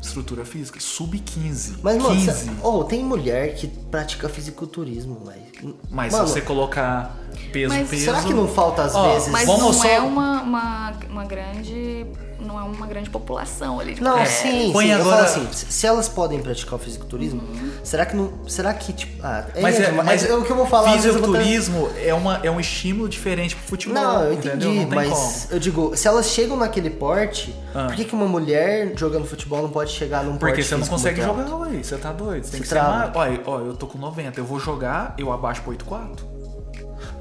Estrutura 0.00 0.44
física, 0.46 0.80
sub-15. 0.80 1.76
Mas, 1.82 1.98
mano, 2.02 2.14
15. 2.14 2.32
cê- 2.32 2.50
oh, 2.62 2.84
tem 2.84 3.04
mulher 3.04 3.54
que 3.54 3.66
pratica 3.68 4.28
fisiculturismo, 4.30 5.20
velho. 5.26 5.76
Mas 5.90 6.12
Mano, 6.14 6.26
se 6.26 6.32
você 6.34 6.40
colocar 6.40 7.14
peso, 7.52 7.68
Mas 7.74 7.86
peso. 7.88 8.04
será 8.06 8.22
que 8.22 8.32
não 8.32 8.48
falta 8.48 8.82
às 8.84 8.94
Ó, 8.94 9.12
vezes? 9.12 9.28
Mas 9.28 9.44
Vamos 9.46 9.60
não 9.62 9.72
só- 9.74 9.86
é 9.86 10.00
uma, 10.00 10.40
uma, 10.42 10.92
uma 11.10 11.24
grande. 11.26 12.06
Não 12.40 12.58
é 12.58 12.62
uma 12.62 12.86
grande 12.86 13.10
população 13.10 13.78
ali 13.80 13.94
de 13.94 14.02
Não, 14.02 14.12
mulheres. 14.12 14.32
sim, 14.32 14.70
Põe 14.72 14.86
sim. 14.86 14.90
Eu 14.92 15.00
agora- 15.00 15.26
falo 15.26 15.46
assim, 15.46 15.48
se 15.52 15.86
elas 15.86 16.08
podem 16.08 16.40
praticar 16.40 16.74
o 16.74 16.78
fisiculturismo, 16.78 17.42
será 17.84 18.06
que 18.06 18.16
não. 18.16 18.32
Será 18.48 18.72
que, 18.74 18.92
tipo. 18.92 19.20
Ah, 19.22 19.44
Mas 19.60 19.78
é, 19.78 19.86
demais. 19.90 20.06
mas 20.06 20.24
é 20.24 20.34
o 20.34 20.42
que 20.44 20.50
eu 20.50 20.56
vou 20.56 20.66
falar. 20.66 20.88
às 20.94 21.02
vezes 21.02 21.06
eu 21.16 21.20
vou 21.22 21.32
ter- 21.32 21.44
Fisiculturismo 21.44 21.90
é, 22.04 22.14
uma, 22.14 22.40
é 22.42 22.50
um 22.50 22.58
estímulo 22.58 23.08
diferente 23.08 23.54
pro 23.54 23.64
futebol. 23.66 23.94
Não, 24.02 24.22
eu 24.24 24.32
entendeu? 24.32 24.56
entendi, 24.70 24.80
Não 24.80 24.86
tem 24.86 24.94
mas 24.96 25.08
como. 25.10 25.54
eu 25.54 25.58
digo, 25.58 25.96
se 25.96 26.08
elas 26.08 26.26
chegam 26.28 26.56
naquele 26.56 26.90
porte, 26.90 27.54
Ah. 27.74 27.86
por 27.86 27.94
que, 27.96 28.04
que 28.04 28.14
uma 28.14 28.26
mulher 28.26 28.92
jogando 28.96 29.26
futebol 29.26 29.62
não 29.62 29.70
pode 29.70 29.90
chegar 29.92 30.24
num 30.24 30.32
Porque 30.38 30.54
porte 30.54 30.62
você 30.64 30.74
não 30.74 30.78
físico 30.80 30.96
consegue 30.96 31.20
muito 31.22 31.36
jogar, 31.38 31.52
alto? 31.52 31.70
ué. 31.74 31.82
Você 31.82 31.96
tá 31.96 32.12
doido. 32.12 32.44
Você 32.44 32.50
tem 32.52 32.58
Você 32.58 32.62
que 32.62 32.68
ser 32.68 32.74
trava. 32.74 32.96
mais. 32.98 33.16
Olha, 33.16 33.40
ó, 33.46 33.58
eu 33.60 33.74
tô 33.74 33.86
com 33.86 33.98
90. 33.98 34.40
Eu 34.40 34.44
vou 34.44 34.58
jogar, 34.58 35.14
eu 35.18 35.32
abaixo 35.32 35.60
pro 35.62 35.70
8-4. 35.72 36.24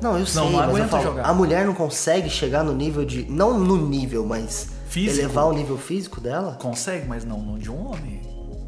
Não, 0.01 0.17
eu 0.17 0.25
sei, 0.25 0.41
não 0.41 0.51
mas 0.51 0.63
eu 0.63 0.69
aguento 0.75 0.89
falo, 0.89 1.03
jogar. 1.03 1.23
a 1.25 1.33
mulher 1.33 1.65
não 1.65 1.73
consegue 1.73 2.29
chegar 2.29 2.63
no 2.63 2.73
nível 2.73 3.03
de. 3.03 3.25
Não 3.29 3.59
no 3.59 3.75
nível, 3.77 4.25
mas. 4.25 4.69
Físico? 4.89 5.19
Elevar 5.25 5.45
o 5.47 5.53
nível 5.53 5.77
físico 5.77 6.19
dela? 6.19 6.57
Consegue, 6.61 7.07
mas 7.07 7.23
não, 7.23 7.39
não 7.39 7.57
de 7.57 7.69
um 7.71 7.87
homem. 7.91 8.21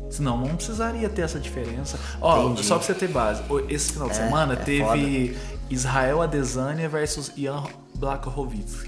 Senão 0.10 0.38
não 0.38 0.56
precisaria 0.56 1.08
ter 1.10 1.22
essa 1.24 1.40
diferença. 1.40 1.98
Ó, 2.22 2.46
Entendi. 2.48 2.66
só 2.66 2.78
pra 2.78 2.86
você 2.86 2.94
ter 2.94 3.08
base, 3.08 3.42
o- 3.50 3.60
esse 3.70 3.94
final 3.94 4.10
de 4.10 4.16
É, 4.16 4.18
semana 4.26 4.54
é 4.54 4.56
teve 4.58 5.38
Israel 5.70 6.22
Adesanya 6.22 6.88
versus 6.90 7.32
Ian 7.38 7.64
Blachowicz. 7.96 8.84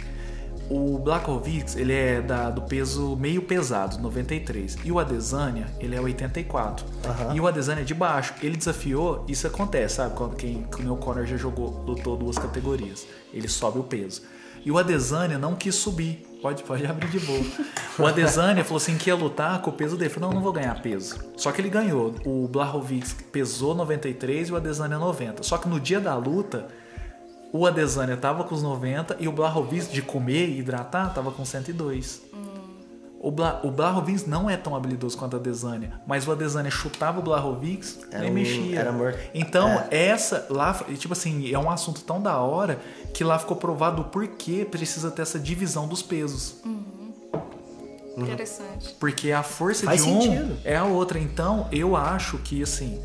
O 0.70 0.98
Blachowicz, 0.98 1.76
ele 1.76 1.94
é 1.94 2.22
da, 2.22 2.50
do 2.50 2.62
peso 2.62 3.16
meio 3.16 3.42
pesado, 3.42 3.98
93. 4.00 4.78
E 4.84 4.92
o 4.92 5.00
Adesanya, 5.00 5.68
ele 5.80 5.96
é 5.96 6.02
84. 6.02 6.86
Aham. 7.06 7.36
E 7.36 7.40
o 7.40 7.48
Adesanya 7.48 7.82
é 7.82 7.84
de 7.84 7.94
baixo. 7.94 8.34
Ele 8.42 8.56
desafiou, 8.58 9.26
isso 9.28 9.46
acontece, 9.48 9.96
sabe? 9.96 10.16
Quando 10.16 10.36
quem, 10.36 10.66
o 10.80 10.82
meu 10.82 10.96
Conor 10.98 11.26
já 11.26 11.38
jogou, 11.38 11.84
lutou 11.86 12.16
duas 12.18 12.38
categorias. 12.38 13.06
Ele 13.34 13.48
sobe 13.48 13.80
o 13.80 13.84
peso. 13.84 14.22
E 14.66 14.72
o 14.72 14.78
Adesanya 14.78 15.38
não 15.38 15.54
quis 15.56 15.76
subir. 15.76 16.26
Pode, 16.44 16.62
pode 16.64 16.86
abrir 16.86 17.08
de 17.08 17.22
boa. 17.22 17.42
O 17.98 18.06
Adesanya 18.06 18.66
falou 18.66 18.76
assim 18.76 18.98
que 18.98 19.10
ia 19.10 19.16
lutar 19.16 19.62
com 19.62 19.70
o 19.70 19.74
peso 19.74 19.96
dele. 19.96 20.10
Falou, 20.10 20.28
não, 20.28 20.36
não 20.36 20.44
vou 20.44 20.52
ganhar 20.52 20.78
peso. 20.82 21.18
Só 21.38 21.54
que 21.54 21.62
ele 21.62 21.70
ganhou. 21.70 22.14
O 22.26 22.50
Blachowicz 22.50 23.16
pesou 23.32 23.74
93 23.74 24.50
e 24.50 24.52
o 24.52 24.58
Adesanya 24.58 25.00
90. 25.00 25.42
Só 25.42 25.58
que 25.58 25.70
no 25.70 25.80
dia 25.80 26.02
da 26.02 26.18
luta, 26.18 26.68
o 27.54 27.66
Adesanya 27.66 28.18
tava 28.18 28.44
com 28.44 28.54
os 28.54 28.62
90 28.62 29.16
e 29.22 29.28
o 29.30 29.32
Blachowicz 29.32 29.90
de 29.90 30.02
comer 30.02 30.50
e 30.50 30.60
hidratar 30.60 31.14
tava 31.14 31.32
com 31.32 31.46
102. 31.46 32.24
O, 33.26 33.32
Bla, 33.32 33.62
o 33.64 33.72
não 34.28 34.50
é 34.50 34.58
tão 34.58 34.76
habilidoso 34.76 35.18
quanto 35.18 35.34
o 35.36 35.38
Adesanya, 35.38 36.02
mas 36.06 36.28
o 36.28 36.32
Adesanya 36.34 36.70
chutava 36.70 37.22
o 37.22 37.24
nem 38.24 38.30
um- 38.32 38.34
mexia. 38.34 38.80
era 38.82 38.90
amor. 38.90 39.16
Então, 39.34 39.70
É. 39.90 40.08
essa 40.10 40.46
lá, 40.50 40.74
tipo 40.98 41.14
assim, 41.14 41.50
é 41.50 41.58
um 41.58 41.72
assunto 41.72 42.02
tão 42.02 42.22
da 42.22 42.38
hora 42.40 42.80
que 43.14 43.24
lá 43.24 43.40
ficou 43.40 43.56
provado 43.56 44.02
o 44.02 44.06
porquê 44.06 44.68
precisa 44.70 45.10
ter 45.10 45.22
essa 45.22 45.40
divisão 45.40 45.88
dos 45.88 46.02
pesos. 46.04 46.58
Interessante. 48.18 48.94
Porque 49.00 49.32
a 49.32 49.42
força 49.42 49.86
Faz 49.86 50.04
de 50.04 50.10
um 50.10 50.22
sentido. 50.22 50.58
é 50.64 50.76
a 50.76 50.84
outra. 50.84 51.18
Então, 51.18 51.68
eu 51.72 51.96
acho 51.96 52.38
que 52.40 52.62
assim, 52.62 53.02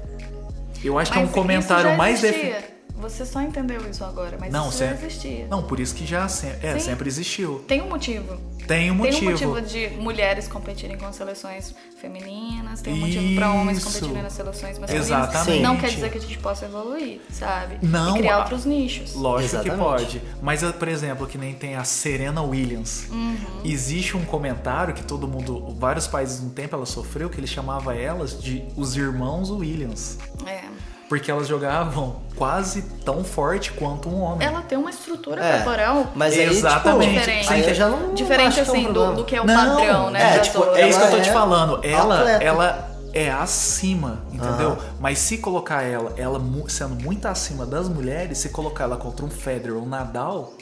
eu 0.84 0.98
acho 0.98 1.10
que 1.12 1.18
é 1.18 1.22
Mas 1.22 1.30
um 1.30 1.32
comentário 1.32 1.82
isso 1.84 1.90
já 1.92 1.96
mais 1.96 2.24
existia. 2.24 2.77
Você 3.00 3.24
só 3.24 3.40
entendeu 3.40 3.80
isso 3.88 4.04
agora, 4.04 4.36
mas 4.40 4.52
Não, 4.52 4.68
isso 4.68 4.78
já 4.78 4.88
sempre. 4.90 5.06
existia. 5.06 5.46
Não, 5.48 5.62
por 5.62 5.78
isso 5.80 5.94
que 5.94 6.04
já 6.06 6.28
se- 6.28 6.46
é, 6.62 6.74
Sim. 6.74 6.80
sempre 6.80 7.08
existiu. 7.08 7.64
Tem 7.66 7.80
um 7.80 7.88
motivo. 7.88 8.36
Tem 8.66 8.90
um 8.90 8.94
motivo. 8.94 9.18
Tem 9.18 9.46
um 9.46 9.50
motivo 9.54 9.60
de 9.62 9.88
mulheres 9.96 10.46
competirem 10.46 10.98
com 10.98 11.10
seleções 11.12 11.74
femininas, 11.98 12.82
tem 12.82 12.92
um 12.92 12.96
motivo 12.98 13.34
para 13.34 13.50
homens 13.52 13.78
Isso. 13.78 13.86
competirem 13.86 14.22
nas 14.22 14.32
seleções 14.34 14.78
masculinas. 14.78 15.06
Exatamente. 15.06 15.62
Não 15.62 15.76
quer 15.76 15.88
dizer 15.90 16.10
que 16.12 16.18
a 16.18 16.20
gente 16.20 16.38
possa 16.38 16.66
evoluir, 16.66 17.20
sabe? 17.30 17.78
Não, 17.82 18.16
E 18.16 18.20
criar 18.20 18.34
a- 18.36 18.38
outros 18.40 18.64
nichos. 18.66 19.14
Lógico 19.14 19.56
Exatamente. 19.56 19.78
que 19.78 19.82
pode. 19.84 20.22
Mas, 20.42 20.62
por 20.72 20.86
exemplo, 20.88 21.26
que 21.26 21.38
nem 21.38 21.54
tem 21.54 21.76
a 21.76 21.84
Serena 21.84 22.42
Williams. 22.42 23.06
Uhum. 23.10 23.36
Existe 23.64 24.16
um 24.16 24.24
comentário 24.24 24.92
que 24.94 25.02
todo 25.02 25.26
mundo, 25.26 25.74
vários 25.78 26.06
países 26.06 26.40
no 26.42 26.50
tempo 26.50 26.74
ela 26.76 26.86
sofreu, 26.86 27.30
que 27.30 27.40
ele 27.40 27.46
chamava 27.46 27.94
elas 27.96 28.40
de 28.40 28.64
os 28.76 28.96
irmãos 28.96 29.50
Williams. 29.50 30.18
É. 30.46 30.64
Porque 31.08 31.30
elas 31.30 31.48
jogavam 31.48 32.16
quase 32.36 32.82
tão 33.04 33.24
forte 33.24 33.72
quanto 33.72 34.08
um 34.08 34.20
homem. 34.20 34.46
Ela 34.46 34.60
tem 34.62 34.76
uma 34.76 34.90
estrutura 34.90 35.42
É, 35.42 35.56
corporal 35.56 36.12
Mas 36.14 36.34
aí, 36.34 36.44
Exatamente. 36.44 37.08
Tipo, 37.08 37.20
Diferente. 37.20 37.52
aí 37.52 37.68
eu 37.68 37.74
já 37.74 37.88
não 37.88 38.14
diferente 38.14 38.60
é 38.60 38.62
um 38.62 38.66
assim 38.66 38.92
do, 38.92 39.14
do 39.16 39.24
que 39.24 39.34
é 39.34 39.40
o 39.40 39.46
Não, 39.46 39.76
padrão, 39.76 40.10
né? 40.10 40.36
é, 40.36 40.38
tipo. 40.40 40.62
É 40.74 40.88
isso 40.88 40.98
que 40.98 41.06
eu 41.06 41.10
tô 41.10 41.20
te 41.20 41.30
é 41.30 41.32
falando. 41.32 41.80
Ela, 41.82 42.18
atleta. 42.20 42.44
ela 42.44 42.98
é 43.14 43.30
acima, 43.30 44.22
entendeu? 44.30 44.76
Mas 45.00 45.18
se 45.18 45.38
colocar 45.38 45.82
ela, 45.82 46.12
ela 46.16 46.40
sendo 46.68 46.94
muito 47.02 47.26
acima 47.26 47.64
das 47.64 47.88
mulheres, 47.88 48.36
se 48.38 48.50
colocar 48.50 48.84
ela 48.84 48.96
contra 48.98 49.24
um 49.24 49.30
Federer 49.30 49.76
ou 49.76 49.82
um 49.84 49.88
Nadal, 49.88 50.52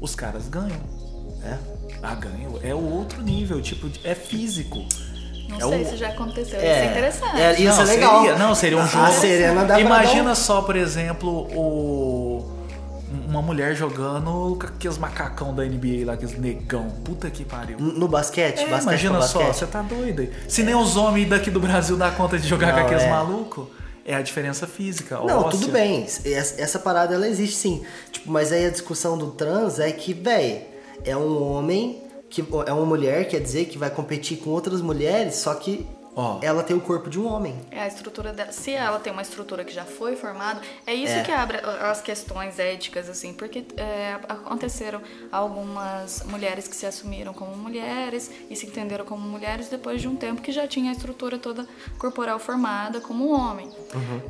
os 0.00 0.14
caras 0.14 0.48
ganham. 0.48 0.80
É. 1.44 1.56
Ah, 2.02 2.14
ganham. 2.14 2.54
É 2.62 2.72
o 2.74 2.82
outro 2.92 3.20
nível, 3.22 3.60
tipo, 3.60 3.88
de- 3.88 4.00
é 4.06 4.14
físico. 4.14 4.78
Não 5.48 5.56
é 5.56 5.60
sei 5.60 5.82
o- 5.82 5.88
se 5.90 5.96
já 5.96 6.08
aconteceu. 6.08 6.58
É, 6.60 6.62
Isso 6.62 6.80
é 6.80 6.86
interessante. 6.90 7.40
é, 7.40 7.60
Ia 7.60 7.68
não, 7.70 7.76
ser 7.76 7.84
legal. 7.92 8.20
Seria, 8.20 8.38
não, 8.38 8.54
seria 8.54 8.78
um 8.78 8.82
A 8.82 8.86
jogo. 8.86 9.12
Serena 9.12 9.64
dá 9.64 9.80
Imagina 9.80 10.24
dar 10.24 10.34
só, 10.34 10.62
por 10.62 10.76
exemplo, 10.76 11.48
o 11.56 12.54
uma 13.26 13.40
mulher 13.42 13.74
jogando 13.74 14.56
com 14.58 14.66
aqueles 14.66 14.96
macacão 14.98 15.54
da 15.54 15.62
NBA 15.64 16.04
lá, 16.06 16.14
aqueles 16.14 16.38
negão. 16.38 16.88
Puta 17.04 17.30
que 17.30 17.44
pariu. 17.44 17.78
No 17.78 18.08
basquete, 18.08 18.60
É, 18.60 18.66
basquete 18.66 18.82
imagina 18.82 19.14
com 19.16 19.22
só, 19.22 19.38
basquete. 19.40 19.56
você 19.58 19.66
tá 19.66 19.82
doido 19.82 20.20
aí. 20.22 20.32
Se 20.48 20.62
nem 20.62 20.74
os 20.74 20.96
homens 20.96 21.28
daqui 21.28 21.50
do 21.50 21.60
Brasil 21.60 21.96
dá 21.96 22.10
conta 22.10 22.38
de 22.38 22.46
jogar 22.48 22.72
com 22.72 22.78
Não, 22.80 22.86
aqueles 22.86 23.02
é. 23.04 23.10
malucos, 23.10 23.66
é 24.04 24.14
a 24.14 24.22
diferença 24.22 24.66
física. 24.66 25.16
Não, 25.16 25.40
óssea. 25.40 25.50
tudo 25.50 25.68
bem. 25.72 26.04
Essa, 26.04 26.60
essa 26.60 26.78
parada 26.78 27.14
ela 27.14 27.26
existe 27.28 27.56
sim. 27.56 27.82
Tipo, 28.10 28.30
mas 28.30 28.50
aí 28.52 28.66
a 28.66 28.70
discussão 28.70 29.16
do 29.18 29.30
trans 29.30 29.78
é 29.78 29.90
que, 29.92 30.12
véi, 30.14 30.66
é 31.04 31.14
um 31.16 31.42
homem 31.52 32.02
que 32.28 32.44
é 32.66 32.72
uma 32.72 32.84
mulher, 32.84 33.26
quer 33.28 33.40
dizer, 33.40 33.66
que 33.66 33.78
vai 33.78 33.90
competir 33.90 34.38
com 34.38 34.50
outras 34.50 34.80
mulheres, 34.80 35.36
só 35.36 35.54
que 35.54 35.86
Ó. 36.16 36.40
ela 36.42 36.62
tem 36.62 36.76
o 36.76 36.80
corpo 36.80 37.08
de 37.08 37.18
um 37.18 37.26
homem. 37.32 37.54
É 37.70 37.80
a 37.82 37.86
estrutura 37.86 38.32
dela. 38.32 38.50
Se 38.52 38.72
ela 38.72 38.98
tem 38.98 39.12
uma 39.12 39.22
estrutura 39.22 39.64
que 39.64 39.72
já 39.72 39.84
foi 39.84 40.16
formada, 40.16 40.60
é 40.86 40.92
isso 40.94 41.12
É. 41.12 41.22
que 41.22 41.30
abre 41.32 41.58
as 41.58 42.00
questões 42.00 42.58
éticas, 42.58 43.08
assim, 43.08 43.32
porque 43.32 43.64
é, 43.76 44.16
aconteceram 44.28 45.00
algumas 45.30 46.22
mulheres 46.26 46.66
que 46.68 46.74
se 46.76 46.86
assumiram 46.86 47.32
como 47.32 47.56
mulheres 47.56 48.30
e 48.50 48.56
se 48.56 48.66
entenderam 48.66 49.04
como 49.04 49.20
mulheres 49.26 49.68
depois 49.68 50.00
de 50.00 50.08
um 50.08 50.16
tempo 50.16 50.42
que 50.42 50.52
já 50.52 50.66
tinha 50.66 50.90
a 50.90 50.92
estrutura 50.92 51.38
toda 51.38 51.66
corporal 51.98 52.38
formada 52.38 53.00
como 53.00 53.30
um 53.30 53.32
homem. 53.40 53.70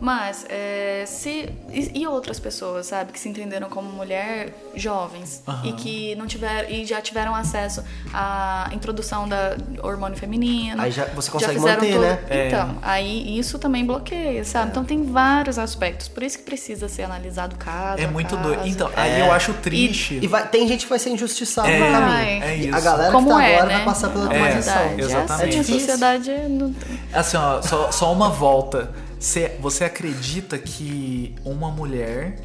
Mas 0.00 0.44
é, 0.48 1.04
se. 1.06 1.48
E, 1.72 2.00
e 2.00 2.06
outras 2.06 2.38
pessoas, 2.38 2.86
sabe, 2.86 3.12
que 3.12 3.20
se 3.20 3.28
entenderam 3.28 3.68
como 3.68 3.90
mulher 3.90 4.54
jovens 4.74 5.42
e 5.64 5.72
que 5.72 6.14
não 6.16 6.26
tiveram. 6.26 6.68
e 6.70 6.84
já 6.84 7.00
tiveram 7.00 7.34
acesso 7.34 7.82
à 8.12 8.68
introdução 8.72 9.28
da 9.28 9.56
hormônio 9.82 10.16
feminino. 10.18 10.80
Aí 10.80 10.90
já- 10.90 11.06
você 11.06 11.30
consegue 11.30 11.54
fizeram 11.54 11.77
manter, 11.80 11.92
tudo. 11.92 12.02
né? 12.02 12.18
É. 12.28 12.46
Então, 12.48 12.78
aí 12.82 13.38
isso 13.38 13.58
também 13.58 13.84
bloqueia, 13.84 14.44
sabe? 14.44 14.70
Então 14.70 14.84
tem 14.84 15.04
vários 15.04 15.58
aspectos. 15.58 16.08
Por 16.08 16.22
isso 16.22 16.38
que 16.38 16.44
precisa 16.44 16.88
ser 16.88 17.02
analisado 17.02 17.56
caso 17.56 18.02
É 18.02 18.06
muito 18.06 18.36
caso. 18.36 18.48
doido. 18.48 18.66
Então, 18.66 18.90
aí 18.96 19.20
eu 19.20 19.32
acho 19.32 19.52
triste. 19.54 20.18
E 20.22 20.26
vai- 20.26 20.46
tem 20.48 20.66
gente 20.68 20.84
que 20.84 20.90
vai 20.90 20.98
ser 20.98 21.10
injustiçada 21.10 21.68
É, 21.68 21.78
no 21.78 21.92
caminho. 21.92 22.42
é 22.44 22.56
E 22.56 22.66
isso. 22.68 22.76
A 22.76 22.80
galera 22.80 23.12
Como 23.12 23.28
que 23.28 23.34
tá 23.34 23.42
é, 23.44 23.54
agora 23.54 23.66
né? 23.68 23.74
vai 23.76 23.84
passar 23.84 24.10
pela 24.10 24.34
É, 24.34 24.38
transição. 24.50 24.74
humanidade. 24.82 25.00
É, 25.00 25.04
exatamente. 25.04 25.58
assim, 25.58 25.74
a 25.76 25.78
sociedade 25.80 26.30
não... 26.48 26.74
Assim, 27.12 27.36
ó, 27.36 27.62
só, 27.62 27.90
só 27.92 28.12
uma 28.12 28.28
volta. 28.30 28.90
Você, 29.18 29.56
você 29.60 29.84
acredita 29.84 30.56
que 30.58 31.34
uma 31.44 31.70
mulher 31.70 32.38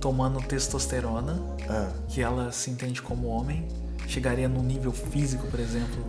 tomando 0.00 0.40
testosterona, 0.40 1.40
Ah. 1.68 1.88
que 2.08 2.22
ela 2.22 2.50
se 2.52 2.70
entende 2.70 3.02
como 3.02 3.28
homem, 3.28 3.66
chegaria 4.06 4.48
num 4.48 4.62
nível 4.62 4.92
físico, 4.92 5.46
por 5.48 5.60
exemplo? 5.60 6.04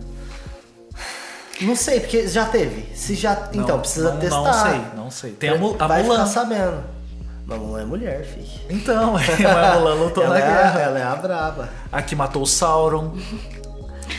Não 1.62 1.76
sei, 1.76 2.00
porque 2.00 2.26
já 2.28 2.44
teve. 2.46 2.94
Se 2.94 3.14
já. 3.14 3.34
Não, 3.54 3.62
então, 3.62 3.80
precisa 3.80 4.12
não, 4.12 4.20
testar. 4.20 4.42
Não 4.42 4.52
sei, 4.52 4.80
não 4.96 5.10
sei. 5.10 5.30
Tem 5.32 5.50
a, 5.50 5.56
Mu- 5.58 5.76
a 5.78 5.86
Vai 5.86 6.02
Mulan. 6.02 6.14
ficar 6.26 6.26
sabendo. 6.40 6.84
Mas 7.46 7.58
Mulan 7.58 7.82
é 7.82 7.84
mulher, 7.84 8.24
filho. 8.24 8.46
Então, 8.70 9.12
mas 9.14 9.28
a 9.44 9.78
Mulan 9.78 9.94
lutou 9.94 10.24
ela, 10.24 10.34
na 10.38 10.40
é, 10.40 10.46
guerra. 10.46 10.80
ela 10.80 10.98
é 10.98 11.02
a 11.02 11.16
braba. 11.16 11.68
A 11.90 12.00
que 12.02 12.14
matou 12.16 12.42
o 12.42 12.46
Sauron. 12.46 13.14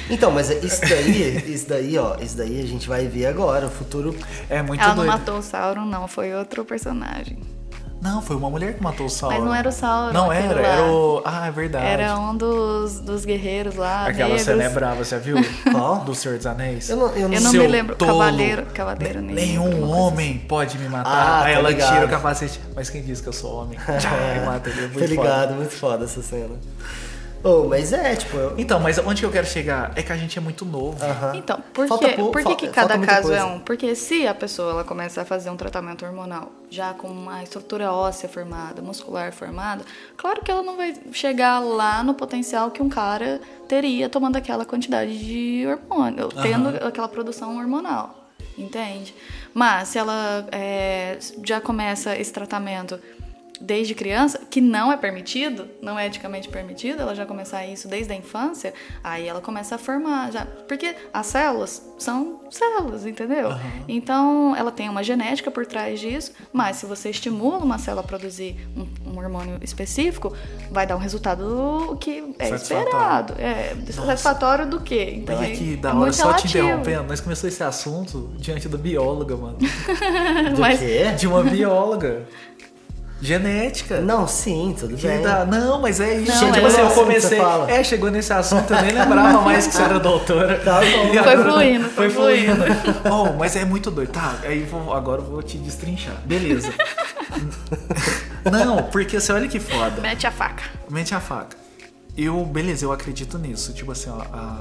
Então, 0.10 0.32
mas 0.32 0.50
isso 0.50 0.82
daí, 0.82 1.54
isso 1.54 1.70
daí, 1.70 1.98
ó, 1.98 2.16
isso 2.20 2.36
daí 2.36 2.60
a 2.62 2.66
gente 2.66 2.88
vai 2.88 3.08
ver 3.08 3.28
agora, 3.28 3.68
o 3.68 3.70
futuro. 3.70 4.16
É 4.50 4.62
muito 4.62 4.82
Ela 4.82 4.90
não 4.90 4.96
doido. 4.98 5.08
matou 5.12 5.38
o 5.38 5.42
Sauron, 5.42 5.86
não. 5.86 6.08
Foi 6.08 6.34
outro 6.34 6.66
personagem. 6.66 7.40
Não, 8.04 8.22
foi 8.22 8.36
uma 8.36 8.50
mulher 8.50 8.74
que 8.74 8.84
matou 8.84 9.06
o 9.06 9.10
Sauron. 9.10 9.38
Mas 9.38 9.46
não 9.46 9.56
era 9.56 9.70
o 9.70 9.72
Sauron. 9.72 10.12
Não 10.14 10.32
era, 10.32 10.62
lá. 10.62 10.68
era 10.68 10.84
o. 10.84 11.22
Ah, 11.24 11.48
é 11.48 11.52
verdade. 11.52 11.86
Era 11.86 12.18
um 12.20 12.36
dos, 12.36 13.00
dos 13.00 13.24
guerreiros 13.24 13.76
lá, 13.76 14.08
Aquela 14.08 14.30
negros. 14.30 14.42
cena 14.42 14.64
é 14.64 14.70
brava, 14.70 15.04
você 15.06 15.18
viu? 15.20 15.38
Qual? 15.72 16.00
Do 16.02 16.14
Senhor 16.14 16.36
dos 16.38 16.46
Anéis. 16.46 16.90
Eu 16.90 16.98
não, 16.98 17.08
eu 17.16 17.30
não 17.30 17.36
Eu 17.36 17.42
não 17.42 17.52
me 17.54 17.68
lembro. 17.68 17.96
tolo. 17.96 18.12
Cavaleiro, 18.20 18.66
cavaleiro 18.74 19.22
Ne- 19.22 19.34
negro, 19.34 19.42
Nenhum 19.64 19.90
homem 19.90 20.38
pode 20.38 20.78
me 20.78 20.90
matar. 20.90 21.10
Ah, 21.12 21.44
Aí 21.46 21.54
tô 21.54 21.60
ela 21.60 21.70
ligado. 21.70 21.94
tira 21.94 22.06
o 22.06 22.10
capacete. 22.10 22.60
Mas 22.76 22.90
quem 22.90 23.02
disse 23.02 23.24
que 23.24 23.30
eu 23.30 23.34
sou 23.34 23.62
homem? 23.64 23.80
Tchá, 24.00 24.10
e 24.36 24.46
mata 24.46 24.70
ele. 24.70 24.80
É 24.84 24.88
Tô 24.90 24.94
muito 25.00 25.10
ligado, 25.10 25.42
foda. 25.48 25.54
muito 25.54 25.72
foda 25.74 26.04
essa 26.06 26.22
cena. 26.22 26.56
Oh, 27.44 27.66
mas 27.68 27.92
é, 27.92 28.16
tipo, 28.16 28.38
eu. 28.38 28.54
Então, 28.58 28.80
mas 28.80 28.98
onde 29.00 29.20
que 29.22 29.26
eu 29.26 29.32
quero 29.32 29.46
chegar? 29.46 29.92
É 29.98 30.02
que 30.02 30.12
a 30.14 30.16
gente 30.16 30.38
é 30.38 30.42
muito 30.42 30.64
novo. 30.64 31.04
Aham. 31.04 31.36
Então, 31.36 31.62
por, 31.74 31.88
Falta 31.88 32.08
que, 32.08 32.16
pou- 32.16 32.32
por 32.32 32.44
que, 32.44 32.56
que 32.56 32.68
cada 32.70 32.98
caso 33.00 33.34
é 33.34 33.40
coisa. 33.40 33.46
um? 33.48 33.60
Porque 33.60 33.96
se 33.96 34.26
a 34.26 34.34
pessoa 34.34 34.72
ela 34.72 34.84
começa 34.86 35.22
a 35.22 35.26
fazer 35.26 35.50
um 35.50 35.58
tratamento 35.58 36.06
hormonal 36.06 36.52
já 36.70 36.94
com 36.94 37.08
uma 37.10 37.44
estrutura 37.44 37.92
óssea 37.92 38.30
formada, 38.30 38.82
muscular 38.82 39.34
formada, 39.34 39.84
claro 40.16 40.42
que 40.42 40.50
ela 40.50 40.64
não 40.64 40.78
vai 40.78 40.94
chegar 41.12 41.60
lá 41.60 42.02
no 42.02 42.14
potencial 42.14 42.72
que 42.72 42.82
um 42.82 42.88
cara 42.90 43.42
teria 43.68 44.08
tomando 44.08 44.38
aquela 44.38 44.64
quantidade 44.66 45.18
de 45.20 45.66
hormônio, 45.68 46.30
tendo 46.42 46.70
aquela 46.88 47.10
produção 47.10 47.58
hormonal. 47.58 48.22
Entende? 48.58 49.14
Mas 49.54 49.90
se 49.90 49.98
ela 49.98 50.48
é, 50.52 51.18
já 51.44 51.60
começa 51.60 52.16
esse 52.16 52.32
tratamento 52.32 53.00
desde 53.66 53.96
criança, 53.96 54.42
que 54.50 54.60
não 54.60 54.92
é 54.92 54.98
permitido, 54.98 55.68
não 55.82 55.98
é 55.98 56.06
eticamente 56.08 56.50
permitido, 56.50 57.02
ela 57.02 57.16
já 57.16 57.26
começar 57.26 57.66
isso 57.66 57.88
desde 57.88 58.12
a 58.12 58.16
infância, 58.16 58.74
aí 59.02 59.26
ela 59.28 59.40
começa 59.40 59.76
a 59.76 59.78
formar 59.78 60.32
já. 60.34 60.46
Porque 60.68 60.94
as 61.14 61.28
células 61.28 61.82
são 61.98 62.42
células, 62.52 63.06
entendeu? 63.06 63.50
Então 63.88 64.54
ela 64.56 64.72
tem 64.72 64.90
uma 64.90 65.02
genética 65.04 65.50
por 65.50 65.66
trás 65.66 66.00
disso, 66.00 66.34
mas 66.52 66.76
se 66.78 66.86
você 66.86 67.10
estimula 67.10 67.60
uma 67.60 67.78
célula 67.78 68.02
a 68.04 68.08
produzir 68.08 68.58
um, 68.76 69.12
um 69.12 69.18
hormônio 69.18 69.58
específico, 69.62 70.36
vai 70.70 70.86
dar 70.86 70.96
um 70.96 71.00
resultado 71.00 71.98
que 72.02 72.36
é 72.40 72.50
esperado. 72.50 73.34
É 73.40 73.74
satisfatório 73.92 74.68
do 74.70 74.82
quê? 74.82 75.14
Então, 75.16 75.38
Olha 75.38 75.46
é- 75.48 75.76
da 75.78 75.90
é 75.90 75.94
hora, 75.94 76.12
só 76.14 76.34
te 76.34 76.48
relativo. 76.48 76.58
interrompendo. 76.66 77.04
Nós 77.04 77.22
começamos 77.22 77.54
esse 77.54 77.64
assunto 77.64 78.34
diante 78.38 78.68
da 78.68 78.78
bióloga, 78.78 79.38
mano. 79.38 79.58
Do 80.54 80.60
Mas- 80.62 80.80
quê? 80.80 81.12
De 81.18 81.28
uma 81.28 81.44
bióloga. 81.44 82.28
Genética. 83.24 84.02
Não, 84.02 84.28
sim, 84.28 84.76
tudo 84.78 84.98
Que 84.98 85.08
bem. 85.08 85.22
dá- 85.22 85.46
Não, 85.46 85.80
mas 85.82 86.00
é 86.02 86.16
isso. 86.20 86.32
Não, 86.44 86.52
tipo 86.52 86.64
mas- 86.64 86.74
assim, 86.76 86.82
eu 86.84 86.90
comecei. 86.92 87.38
fala. 87.40 87.72
É, 87.72 87.82
chegou 87.84 88.12
nesse 88.12 88.34
assunto, 88.34 88.74
eu 88.74 88.82
nem 88.82 88.92
lembrava 88.94 89.42
mais 89.42 89.66
que 89.66 89.74
você 89.74 89.82
era 89.82 89.98
doutora. 90.00 90.60
Tá 90.60 90.82
bom. 90.82 91.24
Foi 91.24 91.38
fluindo, 91.52 91.90
Foi 91.90 92.10
fluindo. 92.10 92.64
oh, 93.10 93.32
mas 93.40 93.56
é 93.56 93.64
muito 93.64 93.90
doido. 93.90 94.12
Tá, 94.12 94.36
aí 94.44 94.64
vou, 94.64 94.94
agora 94.94 95.22
eu 95.22 95.26
vou 95.26 95.42
te 95.42 95.58
destrinchar. 95.58 96.16
Beleza. 96.26 96.72
Não, 98.52 98.84
porque 98.84 99.20
você 99.20 99.32
olha 99.32 99.48
que 99.48 99.60
foda. 99.60 100.02
Mete 100.02 100.28
a 100.28 100.32
faca. 100.32 100.64
Mente 100.90 101.16
a 101.16 101.20
faca. 101.20 101.56
Eu, 102.18 102.46
beleza, 102.46 102.86
eu 102.86 102.92
acredito 102.92 103.38
nisso. 103.38 103.74
Tipo 103.74 103.92
assim, 103.94 104.10
ó, 104.10 104.22
a 104.36 104.60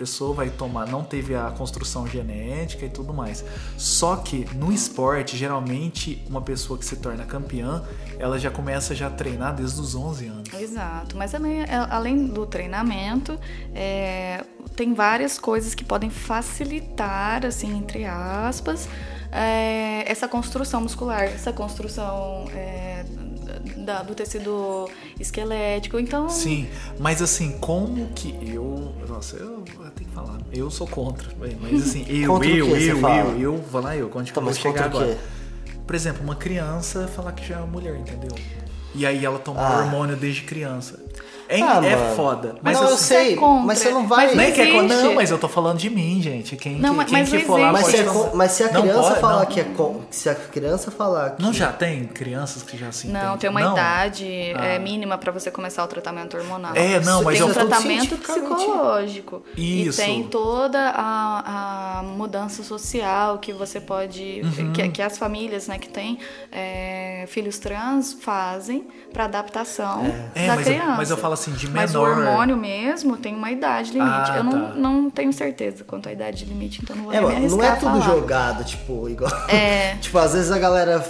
pessoa 0.00 0.34
vai 0.34 0.48
tomar, 0.48 0.86
não 0.86 1.04
teve 1.04 1.34
a 1.34 1.50
construção 1.50 2.06
genética 2.06 2.86
e 2.86 2.88
tudo 2.88 3.12
mais. 3.12 3.44
Só 3.76 4.16
que 4.16 4.46
no 4.54 4.72
esporte, 4.72 5.36
geralmente, 5.36 6.24
uma 6.26 6.40
pessoa 6.40 6.78
que 6.78 6.86
se 6.86 6.96
torna 6.96 7.26
campeã, 7.26 7.84
ela 8.18 8.38
já 8.38 8.50
começa 8.50 8.94
já 8.94 9.08
a 9.08 9.10
treinar 9.10 9.54
desde 9.54 9.78
os 9.78 9.94
11 9.94 10.26
anos. 10.26 10.54
Exato, 10.54 11.18
mas 11.18 11.30
também, 11.30 11.60
é, 11.60 11.86
além 11.90 12.28
do 12.28 12.46
treinamento, 12.46 13.38
é, 13.74 14.42
tem 14.74 14.94
várias 14.94 15.38
coisas 15.38 15.74
que 15.74 15.84
podem 15.84 16.08
facilitar, 16.08 17.44
assim, 17.44 17.76
entre 17.76 18.06
aspas, 18.06 18.88
é, 19.30 20.10
essa 20.10 20.26
construção 20.26 20.80
muscular, 20.80 21.24
essa 21.24 21.52
construção 21.52 22.46
é, 22.54 23.04
da- 23.84 24.02
do 24.02 24.14
tecido 24.14 24.88
esquelético. 25.18 25.98
Então, 25.98 26.28
Sim, 26.28 26.68
mas 26.98 27.20
assim, 27.22 27.52
como 27.58 28.08
que 28.08 28.34
eu. 28.42 28.92
Nossa, 29.08 29.36
eu, 29.36 29.64
eu 29.80 29.90
tenho 29.90 30.08
que 30.08 30.14
falar. 30.14 30.38
Eu 30.52 30.70
sou 30.70 30.86
contra. 30.86 31.30
Mas 31.60 31.82
assim, 31.88 32.04
eu, 32.08 32.42
eu, 32.42 32.76
eu, 32.76 32.98
fala? 32.98 33.30
eu, 33.32 33.40
eu, 33.40 33.56
vou 33.56 33.80
lá 33.82 33.96
eu, 33.96 34.10
onde 34.14 34.32
que 34.32 34.38
eu 34.38 34.42
vou 34.42 34.50
mas 34.50 34.58
chegar 34.58 34.84
agora? 34.86 35.18
Por 35.86 35.94
exemplo, 35.96 36.22
uma 36.22 36.36
criança 36.36 37.08
falar 37.08 37.32
que 37.32 37.46
já 37.46 37.56
é 37.56 37.58
uma 37.58 37.66
mulher, 37.66 37.96
entendeu? 37.98 38.30
E 38.94 39.04
aí 39.06 39.24
ela 39.24 39.38
toma 39.38 39.60
Ah. 39.60 39.78
hormônio 39.80 40.16
desde 40.16 40.42
criança. 40.42 40.98
É, 41.50 41.60
Ah, 41.62 41.80
é 41.84 41.96
mano. 41.96 42.14
foda. 42.14 42.54
Mas 42.62 42.76
não, 42.78 42.86
eu 42.88 42.94
assim, 42.94 43.04
sei, 43.04 43.32
é 43.32 43.36
contra. 43.36 43.66
mas 43.66 43.78
você 43.78 43.90
não 43.90 44.06
vai. 44.06 44.26
Mas 44.26 44.36
não 44.36 44.54
que 44.54 44.60
é 44.60 44.76
existe. 44.76 45.02
Não, 45.02 45.14
mas 45.14 45.30
eu 45.32 45.38
tô 45.38 45.48
falando 45.48 45.78
de 45.78 45.90
mim, 45.90 46.22
gente. 46.22 46.56
Quem, 46.56 46.76
Não, 46.76 46.90
que, 46.90 46.96
mas- 46.96 47.10
quem 47.10 47.18
mas 47.20 47.28
que 47.28 47.38
for 47.40 47.58
lá 47.60 47.72
Mas 47.72 47.82
pode 47.86 47.96
se, 47.96 48.04
co- 48.04 48.30
mas 48.34 48.50
se 48.52 48.62
a 48.64 48.72
Não 48.72 48.82
criança 48.82 49.08
pode, 49.08 49.20
falar 49.20 49.38
não. 49.40 49.46
que 49.46 49.60
é. 49.60 49.64
com- 49.64 50.00
Se 50.10 50.28
a 50.28 50.34
criança 50.34 50.90
falar 50.92 51.30
que. 51.30 51.42
Não 51.42 51.52
já 51.52 51.72
tem 51.72 52.04
crianças 52.04 52.62
que 52.62 52.76
já 52.78 52.92
se 52.92 53.08
Não, 53.08 53.20
entendem? 53.20 53.38
tem 53.38 53.50
uma 53.50 53.60
Não. 53.60 53.72
idade 53.72 54.26
é, 54.32 54.76
Ah. 54.76 54.78
mínima 54.78 55.18
para 55.18 55.32
você 55.32 55.50
começar 55.50 55.82
o 55.84 55.88
tratamento 55.88 56.36
hormonal. 56.36 56.72
É, 56.76 57.00
não, 57.00 57.22
mas 57.24 57.34
tem 57.38 57.46
eu 57.46 57.50
um 57.50 57.52
tratamento 57.52 58.16
psicológico. 58.16 59.42
Isso. 59.56 60.00
E 60.00 60.04
tem 60.04 60.22
toda 60.24 60.92
a, 60.94 61.98
a 61.98 62.02
mudança 62.02 62.62
social 62.62 63.38
que 63.38 63.52
você 63.52 63.80
pode. 63.80 64.42
Uhum. 64.44 64.72
Que, 64.72 64.88
que 64.88 65.02
as 65.02 65.18
famílias 65.18 65.66
né, 65.68 65.78
que 65.78 65.88
têm 65.88 66.18
é, 66.52 67.24
filhos 67.28 67.58
trans 67.58 68.12
fazem 68.12 68.86
para 69.12 69.24
adaptação 69.24 70.04
É, 70.34 70.46
da 70.46 70.54
mas 70.56 70.66
eu- 70.66 70.72
criança. 70.74 70.96
mas 70.96 71.10
eu 71.10 71.16
falo 71.16 71.34
assim, 71.40 71.52
de 71.52 71.68
Mas 71.70 71.94
o 71.94 72.02
menor- 72.02 72.18
hormônio 72.18 72.56
mesmo 72.56 73.16
tem 73.16 73.34
uma 73.34 73.50
idade 73.50 73.92
limite. 73.92 74.30
Ah, 74.30 74.34
eu 74.36 74.44
não, 74.44 74.52
tá. 74.68 74.74
não 74.74 75.10
tenho 75.10 75.32
certeza 75.32 75.84
quanto 75.84 76.08
à 76.08 76.12
idade 76.12 76.44
limite, 76.44 76.80
então 76.82 76.94
não 76.96 77.04
vou 77.04 77.12
É, 77.12 77.20
nem 77.20 77.40
me 77.40 77.48
não 77.48 77.62
é 77.62 77.70
tudo 77.76 78.00
falar. 78.00 78.00
jogado, 78.06 78.64
tipo, 78.64 79.08
igual. 79.08 79.30
É. 79.48 79.96
tipo, 80.02 80.16
às 80.18 80.32
vezes 80.32 80.50
a 80.50 80.58
galera. 80.58 81.02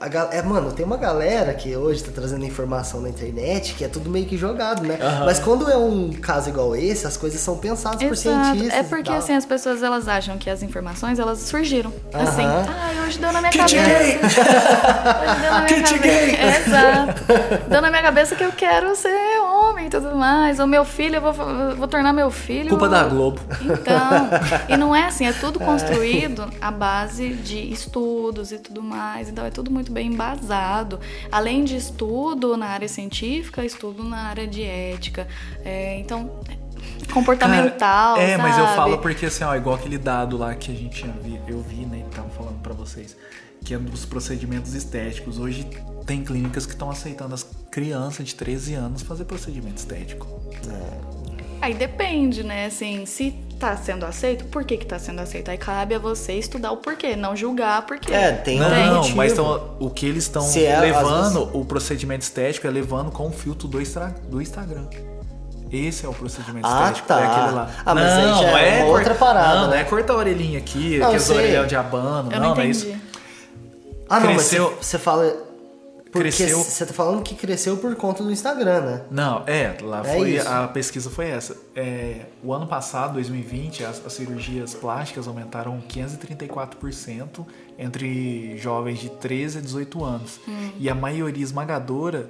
A 0.00 0.06
gal- 0.06 0.28
é, 0.30 0.40
mano, 0.42 0.70
tem 0.70 0.86
uma 0.86 0.96
galera 0.96 1.52
que 1.54 1.74
hoje 1.76 2.04
tá 2.04 2.12
trazendo 2.14 2.44
informação 2.44 3.00
na 3.00 3.08
internet 3.08 3.74
que 3.74 3.84
é 3.84 3.88
tudo 3.88 4.08
meio 4.08 4.26
que 4.26 4.36
jogado, 4.36 4.84
né? 4.84 4.96
Mas 5.24 5.40
quando 5.40 5.68
é 5.68 5.76
um 5.76 6.12
caso 6.12 6.48
igual 6.50 6.76
esse, 6.76 7.04
as 7.04 7.16
coisas 7.16 7.40
são 7.40 7.58
pensadas 7.58 7.98
por 8.00 8.12
Exato. 8.12 8.46
cientistas. 8.52 8.78
É 8.78 8.84
porque 8.84 9.10
assim 9.10 9.34
as 9.34 9.44
pessoas 9.44 9.82
elas 9.82 10.06
acham 10.06 10.38
que 10.38 10.48
as 10.48 10.62
informações 10.62 11.18
elas 11.18 11.40
surgiram. 11.40 11.92
Assim, 12.14 12.42
Aham. 12.44 12.66
ai, 12.68 13.06
hoje 13.08 13.18
deu 13.18 13.32
na 13.32 13.40
minha 13.40 13.50
Kit 13.50 13.74
cabeça. 13.74 13.98
gay! 13.98 14.18
Hoje 15.28 15.40
deu 15.40 15.50
na 15.50 15.60
minha 15.62 15.66
Kit 15.66 15.82
cabeça. 15.82 15.98
gay! 15.98 16.34
É, 16.36 16.58
exato. 16.60 17.68
Deu 17.68 17.82
na 17.82 17.90
minha 17.90 18.02
cabeça 18.02 18.36
que 18.36 18.44
eu 18.44 18.52
quero 18.52 18.94
ser 18.94 19.40
homem 19.40 19.86
e 19.88 19.90
tudo 19.90 20.14
mais. 20.14 20.60
O 20.60 20.66
meu 20.68 20.84
filho, 20.84 21.16
eu 21.16 21.32
vou, 21.32 21.50
eu 21.50 21.76
vou 21.76 21.88
tornar 21.88 22.12
meu 22.12 22.30
filho. 22.30 22.68
Culpa 22.68 22.88
da 22.88 23.02
Globo. 23.02 23.40
Então, 23.60 24.28
e 24.68 24.76
não 24.76 24.94
é 24.94 25.06
assim, 25.06 25.26
é 25.26 25.32
tudo 25.32 25.58
construído 25.60 26.44
à 26.60 26.70
base 26.70 27.30
de 27.30 27.72
estudos 27.72 28.52
e 28.52 28.58
tudo 28.58 28.80
mais. 28.80 29.28
Então 29.28 29.44
é 29.44 29.50
tudo 29.50 29.72
muito 29.72 29.87
bem 29.90 30.12
embasado. 30.12 31.00
Além 31.30 31.64
de 31.64 31.76
estudo 31.76 32.56
na 32.56 32.66
área 32.66 32.88
científica, 32.88 33.64
estudo 33.64 34.04
na 34.04 34.28
área 34.28 34.46
de 34.46 34.62
ética. 34.62 35.26
É, 35.64 35.98
então 35.98 36.40
comportamental. 37.12 38.16
Cara, 38.16 38.26
é, 38.26 38.36
mas 38.36 38.58
eu 38.58 38.64
sabe? 38.64 38.76
falo 38.76 38.98
porque 38.98 39.26
assim, 39.26 39.44
ó, 39.44 39.54
igual 39.54 39.76
aquele 39.76 39.98
dado 39.98 40.36
lá 40.36 40.54
que 40.54 40.70
a 40.70 40.74
gente 40.74 41.06
vi, 41.22 41.40
eu 41.48 41.60
vi, 41.62 41.86
né, 41.86 42.04
que 42.08 42.16
tava 42.16 42.28
falando 42.30 42.60
pra 42.60 42.72
vocês, 42.72 43.16
que 43.64 43.74
é 43.74 43.78
dos 43.78 44.04
procedimentos 44.04 44.74
estéticos. 44.74 45.38
Hoje 45.38 45.68
tem 46.06 46.22
clínicas 46.22 46.66
que 46.66 46.72
estão 46.72 46.90
aceitando 46.90 47.34
as 47.34 47.42
crianças 47.70 48.28
de 48.28 48.34
13 48.34 48.74
anos 48.74 49.02
fazer 49.02 49.24
procedimento 49.24 49.78
estético. 49.78 50.26
Aí 51.60 51.74
depende, 51.74 52.42
né? 52.42 52.66
Assim, 52.66 53.04
se 53.04 53.34
tá 53.58 53.76
sendo 53.76 54.04
aceito, 54.06 54.44
por 54.46 54.64
que 54.64 54.76
que 54.76 54.86
tá 54.86 54.98
sendo 54.98 55.20
aceito? 55.20 55.50
Aí 55.50 55.58
cabe 55.58 55.94
a 55.94 55.98
você 55.98 56.34
estudar 56.34 56.70
o 56.72 56.76
porquê, 56.78 57.16
não 57.16 57.34
julgar 57.36 57.84
porquê. 57.86 58.12
É, 58.12 58.32
tem 58.32 58.58
Não, 58.58 58.66
um 58.68 58.94
não, 59.02 59.08
mas 59.16 59.32
tão- 59.32 59.76
o 59.80 59.90
que 59.90 60.06
eles 60.06 60.24
estão 60.24 60.42
Se 60.42 60.64
é, 60.64 60.78
levando, 60.80 61.50
o 61.56 61.64
procedimento 61.64 62.22
estético 62.22 62.66
é 62.66 62.70
levando 62.70 63.10
com 63.10 63.26
o 63.28 63.32
filtro 63.32 63.66
do, 63.68 63.80
extra- 63.80 64.14
do 64.28 64.40
Instagram. 64.40 64.86
Esse 65.70 66.06
é 66.06 66.08
o 66.08 66.14
procedimento 66.14 66.66
Ah, 66.66 66.82
estético. 66.84 67.08
tá. 67.08 67.20
É 67.20 67.26
aquele 67.26 67.50
lá. 67.54 67.70
Ah, 67.84 67.94
mas 67.94 68.04
aí 68.12 68.24
não, 68.26 68.42
já 68.42 68.58
é 68.60 68.82
cor- 68.84 68.96
outra 68.98 69.14
parada, 69.14 69.54
Não, 69.54 69.60
não 69.64 69.70
né? 69.70 69.80
é 69.80 69.84
cortar 69.84 70.14
a 70.14 70.16
orelhinha 70.16 70.58
aqui, 70.58 70.98
Não, 70.98 71.18
sei. 71.18 71.36
orelhas 71.36 71.68
de 71.68 71.76
abano. 71.76 72.32
Eu 72.32 72.40
não, 72.40 72.48
não 72.50 72.54
não 72.54 72.62
é 72.62 72.66
isso. 72.66 72.86
Ah, 74.08 74.18
não, 74.20 74.28
Cresceu- 74.34 74.72
mas 74.78 74.86
você 74.86 74.98
fala. 74.98 75.47
Porque 76.10 76.30
Cresceu- 76.30 76.58
você 76.64 76.86
tá 76.86 76.94
falando 76.94 77.22
que 77.22 77.34
cresceu 77.34 77.76
por 77.76 77.94
conta 77.94 78.22
do 78.22 78.30
Instagram, 78.32 78.80
né? 78.80 79.02
Não, 79.10 79.42
é, 79.46 79.76
lá 79.82 80.00
É 80.06 80.16
foi. 80.16 80.30
isso. 80.36 80.48
A 80.48 80.66
pesquisa 80.66 81.10
foi 81.10 81.26
essa. 81.28 81.54
É, 81.76 82.22
o 82.42 82.52
ano 82.52 82.66
passado, 82.66 83.12
2020, 83.14 83.84
as, 83.84 84.04
as 84.06 84.12
cirurgias 84.14 84.74
plásticas 84.74 85.28
aumentaram 85.28 85.78
534% 85.86 87.46
entre 87.78 88.56
jovens 88.56 88.98
de 89.00 89.10
13 89.10 89.58
a 89.58 89.60
18 89.60 90.04
anos. 90.04 90.40
Hum. 90.48 90.70
E 90.78 90.88
a 90.88 90.94
maioria 90.94 91.42
esmagadora, 91.44 92.28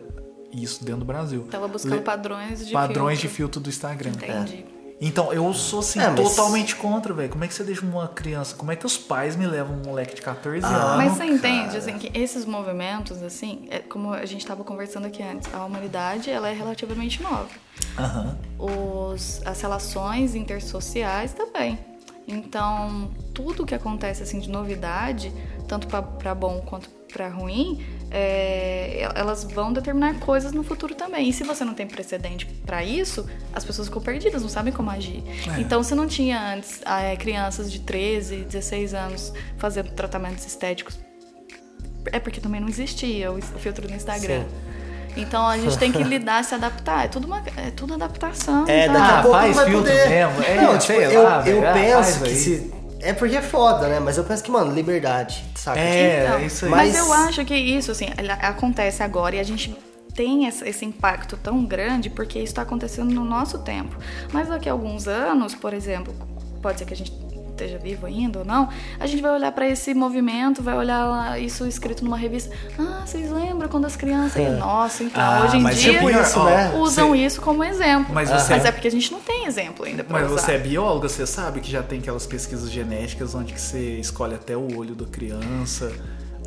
isso 0.53 0.85
dentro 0.85 1.01
do 1.01 1.07
Brasil. 1.07 1.47
Tava 1.51 1.69
buscando 1.69 2.03
padrões 2.03 2.67
de 2.67 2.73
padrões 2.73 3.19
de 3.19 3.29
filtro. 3.29 3.37
filtro 3.37 3.61
do 3.61 3.69
Instagram. 3.69 4.11
Entendi. 4.11 4.65
Então, 5.01 5.33
eu 5.33 5.53
sou 5.55 5.79
assim, 5.79 6.01
É, 6.01 6.09
mas- 6.11 6.17
totalmente 6.37 6.75
contra, 6.75 7.15
velho. 7.15 7.29
Como 7.31 7.45
é 7.45 7.49
que 7.49 7.55
você 7.55 7.63
deixa 7.63 7.83
uma 7.87 8.09
criança? 8.09 8.57
Como 8.57 8.73
é 8.73 8.77
que 8.77 8.85
os 8.85 8.97
pais 8.99 9.37
me 9.37 9.47
levam 9.47 9.77
um 9.77 9.83
moleque 9.87 10.15
de 10.17 10.23
14 10.23 10.67
Ah, 10.67 10.69
anos? 10.69 10.97
Mas 10.97 11.13
você 11.13 11.25
entende, 11.25 11.77
assim, 11.77 11.97
que 11.99 12.11
esses 12.19 12.45
movimentos, 12.45 13.23
assim, 13.23 13.69
é 13.71 13.79
como 13.79 14.13
a 14.13 14.27
gente 14.27 14.41
estava 14.41 14.65
conversando 14.65 15.07
aqui 15.07 15.23
antes, 15.23 15.53
a 15.55 15.65
humanidade, 15.65 16.31
ela 16.31 16.49
é 16.49 16.53
relativamente 16.53 17.23
nova. 17.23 17.49
Aham. 17.97 18.37
Os, 18.59 19.41
as 19.47 19.61
relações 19.61 20.35
intersociais 20.35 21.33
também. 21.33 21.79
Então, 22.27 23.11
tudo 23.33 23.65
que 23.65 23.75
acontece, 23.75 24.23
assim, 24.25 24.39
de 24.41 24.51
novidade, 24.51 25.33
tanto 25.69 25.87
para 25.87 26.35
bom 26.35 26.61
quanto 26.61 26.91
para 27.13 27.29
ruim, 27.29 27.85
é, 28.11 29.09
elas 29.15 29.45
vão 29.45 29.73
determinar 29.73 30.19
coisas 30.21 30.53
no 30.53 30.63
futuro 30.63 30.95
também. 30.95 31.29
E 31.29 31.33
se 31.33 31.45
você 31.45 31.65
não 31.65 31.75
tem 31.75 31.87
precedente 31.87 32.47
para 32.67 32.85
isso, 32.85 33.29
as 33.53 33.65
pessoas 33.65 33.89
ficam 33.89 34.03
perdidas, 34.03 34.43
não 34.43 34.49
sabem 34.49 34.73
como 34.73 34.91
agir. 34.91 35.23
É. 35.57 35.61
Então, 35.61 35.83
se 35.83 35.95
não 35.95 36.07
tinha 36.07 36.55
antes 36.55 36.81
ah, 36.85 37.01
crianças 37.19 37.71
de 37.73 37.81
13, 37.81 38.45
16 38.45 38.95
anos 38.95 39.33
fazendo 39.57 39.91
tratamentos 39.93 40.47
estéticos 40.47 40.99
é 42.13 42.19
porque 42.19 42.41
também 42.41 42.61
não 42.61 42.69
existia 42.69 43.31
o, 43.31 43.41
filtro 43.41 43.87
do 43.87 43.95
Instagram. 43.95 44.45
Então 45.17 45.47
a 45.47 45.59
gente 45.59 45.77
tem 45.79 45.91
que 45.91 46.03
lidar, 46.05 46.45
se 46.45 46.55
adaptar. 46.55 47.05
É 47.05 47.09
tudo, 47.09 47.27
uma, 47.27 47.43
é 47.57 47.71
tudo 47.71 47.95
adaptação. 47.95 48.65
É, 48.69 48.87
sabe? 48.87 48.99
daqui 48.99 49.13
a 49.13 49.19
Ah, 49.19 49.23
pouco 49.23 49.39
faz 49.39 49.57
vai 49.57 49.65
filtro 49.67 49.93
poder. 49.93 50.09
mesmo. 50.09 50.43
É, 50.43 50.55
não, 50.57 50.79
tipo, 50.79 50.83
sei 50.83 51.17
eu, 51.17 51.23
lá, 51.23 51.49
eu. 51.49 51.69
Ah, 51.69 51.73
penso 51.73 52.21
que 52.23 52.29
aí. 52.29 52.37
se. 52.37 52.73
É 53.01 53.13
porque 53.13 53.37
é 53.37 53.43
foda, 53.43 53.87
né? 53.89 54.01
Mas 54.01 54.19
eu 54.19 54.25
penso 54.25 54.43
que, 54.43 54.51
mano, 54.51 54.75
liberdade, 54.75 55.45
saca? 55.55 55.79
É, 55.79 56.25
Então, 56.25 56.39
é 56.39 56.47
isso 56.47 56.65
aí. 56.65 56.71
Mas 56.71 56.93
Mas- 56.95 57.07
eu 57.07 57.13
acho 57.13 57.45
que 57.45 57.55
isso, 57.55 57.91
assim, 57.93 58.07
acontece 58.41 59.03
agora 59.03 59.37
e 59.37 59.41
a 59.41 59.45
gente 59.45 59.77
tem 60.15 60.47
esse 60.47 60.85
impacto 60.85 61.37
tão 61.37 61.65
grande 61.65 62.11
porque 62.11 62.39
isso 62.39 62.47
está 62.49 62.63
acontecendo 62.63 63.15
no 63.15 63.25
nosso 63.25 63.59
tempo. 63.59 63.97
Mas 64.33 64.49
daqui 64.49 64.69
a 64.69 64.73
alguns 64.73 65.07
anos, 65.07 65.55
por 65.55 65.73
exemplo, 65.73 66.13
pode 66.61 66.81
ser 66.81 66.87
que 66.87 66.95
a 66.95 66.97
gente 66.97 67.13
esteja 67.65 67.79
vivo 67.79 68.07
ainda 68.07 68.41
ou 68.41 68.45
não, 68.45 68.69
a 68.99 69.07
gente 69.07 69.21
vai 69.21 69.33
olhar 69.33 69.51
para 69.53 69.69
esse 69.69 69.93
movimento, 69.95 70.63
vai 70.63 70.77
olhar 70.77 71.41
isso 71.41 71.67
escrito 71.67 72.05
numa 72.05 72.17
revista. 72.17 72.55
Ah, 72.79 73.03
vocês 73.05 73.31
lembram 73.31 73.69
quando 73.69 73.85
as 73.87 73.97
crianças... 73.97 74.37
E, 74.37 74.49
Nossa, 74.59 75.03
então, 75.05 75.23
Ah, 75.23 75.45
hoje 75.45 75.57
em 75.57 75.61
mas 75.63 75.79
dia 75.81 75.93
tipo 75.95 76.11
isso, 76.11 76.45
né? 76.45 76.73
usam 76.77 77.11
Você- 77.11 77.17
isso 77.19 77.41
como 77.41 77.65
exemplo. 77.65 78.15
Mas 78.15 78.31
Mas, 78.31 78.43
você- 78.43 78.55
é 78.55 78.73
porque 78.73 78.89
a 78.89 78.91
gente 78.91 79.11
não 79.13 79.21
tem 79.21 79.47
exemplo 79.47 79.85
ainda 79.85 80.03
pra 80.05 80.21
Mas 80.21 80.31
usar. 80.31 80.41
você 80.43 80.53
é 80.53 80.59
bióloga, 80.59 81.09
você 81.09 81.27
sabe 81.27 81.61
que 81.61 81.71
já 81.71 81.83
tem 81.83 81.99
aquelas 81.99 82.27
pesquisas 82.27 82.71
genéticas 82.71 83.35
onde 83.35 83.53
que 83.53 83.61
você 83.61 83.97
escolhe 83.99 84.35
até 84.35 84.57
o 84.57 84.77
olho 84.77 84.95
da 84.95 85.07
criança 85.07 85.93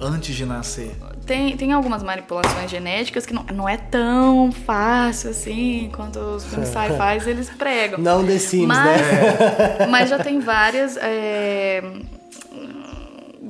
antes 0.01 0.35
de 0.35 0.45
nascer. 0.45 0.95
Tem, 1.25 1.55
tem 1.55 1.71
algumas 1.71 2.01
manipulações 2.01 2.69
genéticas 2.69 3.25
que 3.25 3.33
não, 3.33 3.43
não 3.53 3.69
é 3.69 3.77
tão 3.77 4.51
fácil 4.51 5.29
assim 5.29 5.91
quanto 5.95 6.19
os 6.19 6.45
filmes 6.45 6.69
sci-fi 6.73 7.29
eles 7.29 7.49
pregam. 7.49 7.99
Não 7.99 8.25
The 8.25 8.37
Sims, 8.39 8.67
mas, 8.67 9.01
né? 9.01 9.87
mas 9.89 10.09
já 10.09 10.19
tem 10.19 10.39
várias. 10.39 10.97
é, 10.97 11.83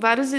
vários, 0.01 0.31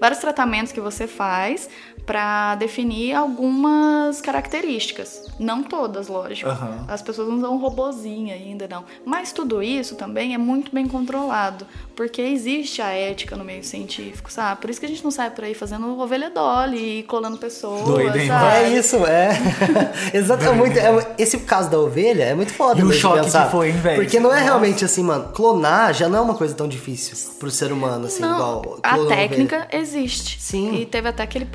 vários 0.00 0.18
tratamentos 0.18 0.72
que 0.72 0.80
você 0.80 1.06
faz 1.06 1.70
para 2.06 2.54
definir 2.54 3.12
algumas 3.14 4.20
características. 4.20 5.26
Não 5.38 5.62
todas, 5.62 6.08
lógico. 6.08 6.48
Aham. 6.48 6.84
As 6.88 7.02
pessoas 7.02 7.28
não 7.28 7.36
usam 7.36 7.54
um 7.54 7.58
robozinho 7.58 8.32
ainda, 8.32 8.66
não. 8.70 8.84
Mas 9.04 9.32
tudo 9.32 9.62
isso 9.62 9.96
também 9.96 10.32
é 10.32 10.38
muito 10.38 10.72
bem 10.74 10.86
controlado, 10.86 11.66
porque 11.96 12.22
existe 12.22 12.80
a 12.80 12.88
ética 12.90 13.34
no 13.36 13.44
meio 13.44 13.64
científico, 13.64 14.32
sabe? 14.32 14.60
Por 14.60 14.70
isso 14.70 14.78
que 14.80 14.86
a 14.86 14.88
gente 14.88 15.02
não 15.04 15.10
sai 15.10 15.30
por 15.30 15.44
aí 15.44 15.52
fazendo 15.54 15.98
ovelha 16.00 16.30
dolly 16.30 17.00
e 17.00 17.02
colando 17.02 17.36
pessoas, 17.36 17.82
Doido, 17.84 18.16
hein? 18.16 18.28
sabe? 18.28 18.56
É 18.56 18.78
isso, 18.78 18.96
é. 19.04 19.30
Exato, 20.14 20.44
é 20.44 20.52
muito, 20.52 20.78
é- 20.78 21.14
esse 21.18 21.38
caso 21.40 21.68
da 21.70 21.78
ovelha 21.78 22.22
é 22.24 22.34
muito 22.34 22.52
foda 22.52 22.80
E 22.80 22.84
o 22.84 22.92
choque 22.92 23.22
pensar. 23.24 23.46
que 23.46 23.50
foi, 23.50 23.70
hein, 23.70 23.76
velho? 23.78 23.96
Porque 24.02 24.20
não 24.20 24.30
é 24.30 24.34
Nossa. 24.34 24.44
realmente 24.44 24.84
assim, 24.84 25.02
mano. 25.02 25.28
Clonar 25.34 25.92
já 25.92 26.08
não 26.08 26.18
é 26.18 26.22
uma 26.22 26.34
coisa 26.34 26.54
tão 26.54 26.68
difícil 26.68 27.16
pro 27.38 27.50
ser 27.50 27.72
humano, 27.72 28.06
assim, 28.06 28.22
Não, 28.22 28.34
igual. 28.34 28.78
a 28.82 28.90
clonar 28.94 29.00
ovelha. 29.12 29.28
técnica 29.28 29.68
existe. 29.72 30.40
Sim. 30.40 30.76
E 30.76 30.86
teve 30.86 31.08
até 31.08 31.22
aquele 31.22 31.46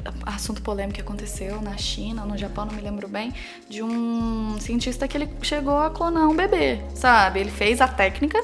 assunto 0.41 0.61
polêmico 0.61 0.95
que 0.95 1.01
aconteceu 1.01 1.61
na 1.61 1.77
China, 1.77 2.25
no 2.25 2.35
Japão, 2.37 2.65
não 2.65 2.73
me 2.73 2.81
lembro 2.81 3.07
bem, 3.07 3.31
de 3.69 3.81
um 3.83 4.57
cientista 4.59 5.07
que 5.07 5.15
ele 5.15 5.29
chegou 5.41 5.77
a 5.77 5.89
clonar 5.89 6.27
um 6.27 6.35
bebê, 6.35 6.81
sabe? 6.95 7.39
Ele 7.39 7.51
fez 7.51 7.79
a 7.79 7.87
técnica 7.87 8.43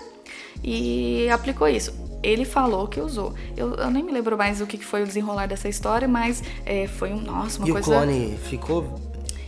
e 0.64 1.28
aplicou 1.30 1.68
isso. 1.68 1.94
Ele 2.24 2.46
falou 2.46 2.88
que 2.88 3.00
usou. 3.00 3.34
Eu, 3.56 3.76
eu 3.76 3.92
nem 3.92 4.04
me 4.04 4.12
lembro 4.12 4.38
mais 4.38 4.60
o 4.60 4.66
que 4.68 4.78
foi 4.78 5.04
o 5.04 5.08
desenrolar 5.08 5.48
dessa 5.48 5.70
história, 5.70 6.08
mas 6.08 6.44
é, 6.66 6.88
foi 6.88 7.14
um. 7.14 7.22
Nossa, 7.22 7.60
uma 7.60 7.68
E 7.68 7.72
o 7.72 7.74
coisa. 7.76 7.92
clone 7.92 8.38
ficou. 8.44 9.00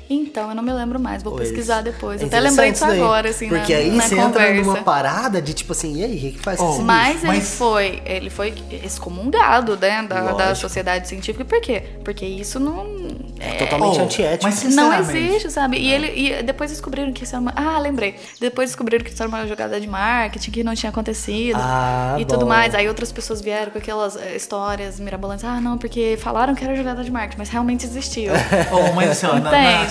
Então, 0.09 0.49
eu 0.49 0.55
não 0.55 0.63
me 0.63 0.71
lembro 0.73 0.99
mais, 0.99 1.21
vou 1.21 1.33
Pô, 1.33 1.37
pesquisar 1.39 1.81
depois. 1.81 2.21
é 2.21 2.25
Até 2.25 2.39
lembrei 2.39 2.71
disso 2.71 2.85
agora, 2.85 3.29
assim, 3.29 3.47
Porque 3.47 3.73
na, 3.73 3.79
aí 3.79 3.91
na 3.91 4.03
você 4.03 4.15
conversa. 4.15 4.49
entra 4.51 4.63
numa 4.63 4.81
parada 4.83 5.41
de 5.41 5.53
tipo 5.53 5.71
assim, 5.73 5.97
e 5.97 6.03
aí, 6.03 6.15
o 6.15 6.19
que, 6.19 6.31
que 6.31 6.39
faz 6.39 6.59
com 6.59 6.65
Oh, 6.67 6.73
esse 6.73 6.81
Mas 6.81 7.13
bicho? 7.13 7.25
ele 7.27 7.37
Mas- 7.37 7.55
foi, 7.55 8.01
ele 8.05 8.29
foi 8.29 8.53
excomungado, 8.83 9.77
né, 9.77 10.01
da, 10.03 10.31
da 10.33 10.55
sociedade 10.55 11.07
científica. 11.07 11.45
Por 11.45 11.61
quê? 11.61 11.83
Porque 12.03 12.25
isso 12.25 12.59
não 12.59 13.07
é, 13.39 13.53
Totalmente 13.53 13.99
Oh, 13.99 14.03
antiético. 14.03 14.43
mas 14.43 14.63
não 14.75 14.93
existe, 14.99 15.49
sabe? 15.51 15.77
E 15.77 15.89
ele 15.91 16.07
e 16.39 16.43
depois 16.43 16.69
descobriram 16.71 17.13
que 17.13 17.23
isso 17.23 17.33
era 17.35 17.41
uma, 17.41 17.53
ah, 17.55 17.79
lembrei. 17.79 18.15
Depois 18.39 18.69
descobriram 18.69 19.03
que 19.05 19.11
isso 19.11 19.21
era 19.21 19.29
uma 19.29 19.47
jogada 19.47 19.79
de 19.79 19.87
marketing 19.87 20.51
que 20.51 20.63
não 20.63 20.75
tinha 20.75 20.89
acontecido 20.89 21.57
Ah, 21.61 22.17
e 22.19 22.25
tudo 22.25 22.41
bom. 22.41 22.47
mais. 22.47 22.75
Aí 22.75 22.87
outras 22.87 23.11
pessoas 23.11 23.39
vieram 23.41 23.71
com 23.71 23.77
aquelas 23.77 24.15
eh, 24.17 24.35
histórias 24.35 24.99
mirabolantes. 24.99 25.45
Ah, 25.45 25.61
não, 25.61 25.77
porque 25.77 26.17
falaram 26.21 26.53
que 26.53 26.63
era 26.65 26.75
jogada 26.75 27.01
de 27.03 27.11
marketing, 27.11 27.37
mas 27.37 27.49
realmente 27.49 27.85
existiu. 27.85 28.33
Oh, 28.71 28.93
mas 28.93 29.11
assim, 29.11 29.25
ó, 29.25 29.39
na, 29.39 29.49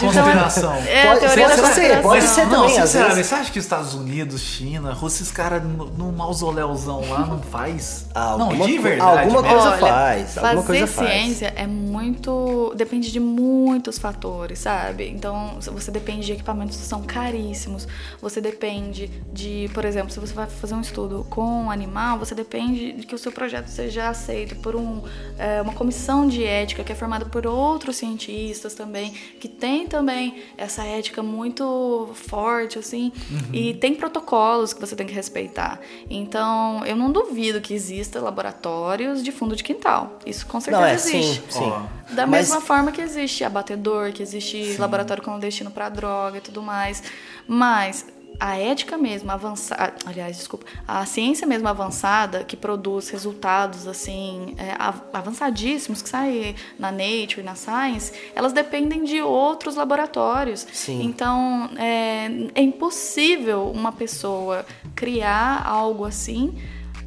Entende? 0.09 0.29
Então, 0.29 0.43
conspiração. 0.43 0.75
é 0.75 1.03
a 1.03 1.07
Pode- 1.09 1.21
teoria 1.21 1.49
pode 1.49 1.61
da 1.63 1.69
ser, 1.69 2.03
pode 2.03 2.25
ser 2.25 2.45
não, 2.47 2.51
também, 2.63 2.67
às 2.79 2.85
sinceramente, 2.91 3.15
vezes. 3.17 3.27
você 3.31 3.35
acha 3.35 3.53
que 3.53 3.59
os 3.59 3.65
Estados 3.65 3.95
Unidos, 3.95 4.41
China, 4.41 4.93
Rússia, 4.93 5.23
esses 5.23 5.33
caras 5.33 5.63
no, 5.63 5.87
no 5.87 6.13
mausoléuzão 6.13 7.09
lá 7.09 7.27
não 7.27 7.41
faz? 7.43 8.07
Ah, 8.15 8.37
não, 8.39 8.47
alguma 8.51 8.67
de 8.67 8.79
verdade. 8.79 9.21
alguma 9.21 9.43
coisa 9.43 9.69
Olha, 9.71 9.79
faz, 9.79 10.39
alguma 10.39 10.63
fazer 10.63 10.67
coisa 10.67 10.87
faz. 10.87 11.11
ciência 11.11 11.53
é 11.57 11.67
muito. 11.67 12.73
depende 12.77 13.11
de 13.13 13.21
muitos 13.21 13.99
fatores, 13.99 14.59
sabe? 14.61 15.09
Então, 15.09 15.59
você 15.61 15.91
depende 15.91 16.27
de 16.27 16.33
equipamentos 16.33 16.77
que 16.77 16.85
são 16.85 17.03
caríssimos. 17.03 17.87
Você 18.21 18.41
depende 18.41 19.09
de, 19.33 19.71
por 19.75 19.85
exemplo, 19.85 20.11
se 20.11 20.21
você 20.21 20.33
vai 20.33 20.47
fazer 20.47 20.75
um 20.75 20.81
estudo 20.81 21.27
com 21.31 21.65
um 21.65 21.71
animal, 21.71 22.19
você 22.19 22.35
depende 22.35 22.93
de 22.93 23.07
que 23.07 23.15
o 23.15 23.19
seu 23.19 23.33
projeto 23.33 23.69
seja 23.69 24.09
aceito 24.09 24.57
por 24.57 24.75
um, 24.77 25.03
é, 25.39 25.61
uma 25.63 25.73
comissão 25.73 26.27
de 26.27 26.45
ética 26.45 26.83
que 26.85 26.93
é 26.93 26.95
formada 26.95 27.25
por 27.27 27.47
outros 27.47 27.97
cientistas 27.97 28.75
também, 28.75 29.13
que 29.41 29.49
tem 29.49 29.87
também 29.99 30.43
essa 30.57 30.85
ética 30.85 31.23
muito 31.25 32.11
forte, 32.15 32.79
assim, 32.79 33.13
e 33.53 33.75
tem 33.75 33.95
protocolos 33.97 34.73
que 34.73 34.81
você 34.81 34.95
tem 34.95 35.07
que 35.07 35.13
respeitar. 35.13 35.81
Então, 36.09 36.85
eu 36.87 36.95
não 36.95 37.11
duvido 37.11 37.61
que 37.61 37.75
exista 37.75 38.21
laboratórios 38.21 39.25
de 39.25 39.33
fundo 39.33 39.57
de 39.57 39.65
quintal. 39.65 40.19
Isso 40.25 40.47
com 40.47 40.61
certeza 40.61 40.81
Não, 40.83 40.89
é 40.89 40.95
existe. 40.95 41.43
sim, 41.53 41.61
sim. 41.61 41.73
Da 42.15 42.27
Mas- 42.27 42.49
mesma 42.49 42.61
forma 42.61 42.93
que 42.93 43.01
existe 43.01 43.43
abatedor, 43.43 44.13
que 44.13 44.23
existe 44.23 44.77
laboratório 44.79 45.23
clandestino 45.23 45.71
para 45.71 45.89
droga 45.89 46.39
e 46.39 46.41
tudo 46.41 46.63
mais. 46.63 47.03
Mas 47.47 48.07
a 48.41 48.57
ética 48.57 48.97
mesmo 48.97 49.31
avançada, 49.31 49.95
aliás, 50.07 50.37
desculpa, 50.37 50.65
a 50.87 51.05
ciência 51.05 51.47
mesmo 51.47 51.67
avançada 51.69 52.45
que 52.45 52.57
produz 52.57 53.09
resultados 53.09 53.87
assim 53.87 54.55
é, 54.57 54.75
avançadíssimos 55.13 56.03
que 56.03 56.09
saem 56.09 56.55
na 56.79 56.93
Nature, 56.93 57.43
na 57.43 57.55
Science, 57.55 58.13
elas 58.35 58.53
dependem 58.53 59.05
de 59.05 59.21
outros 59.21 59.75
laboratórios. 59.75 60.67
Sim. 60.73 61.03
Então 61.03 61.71
é, 61.77 62.31
é 62.55 62.63
impossível 62.63 63.71
uma 63.71 63.91
pessoa 63.91 64.65
criar 64.95 65.67
algo 65.67 66.05
assim 66.05 66.57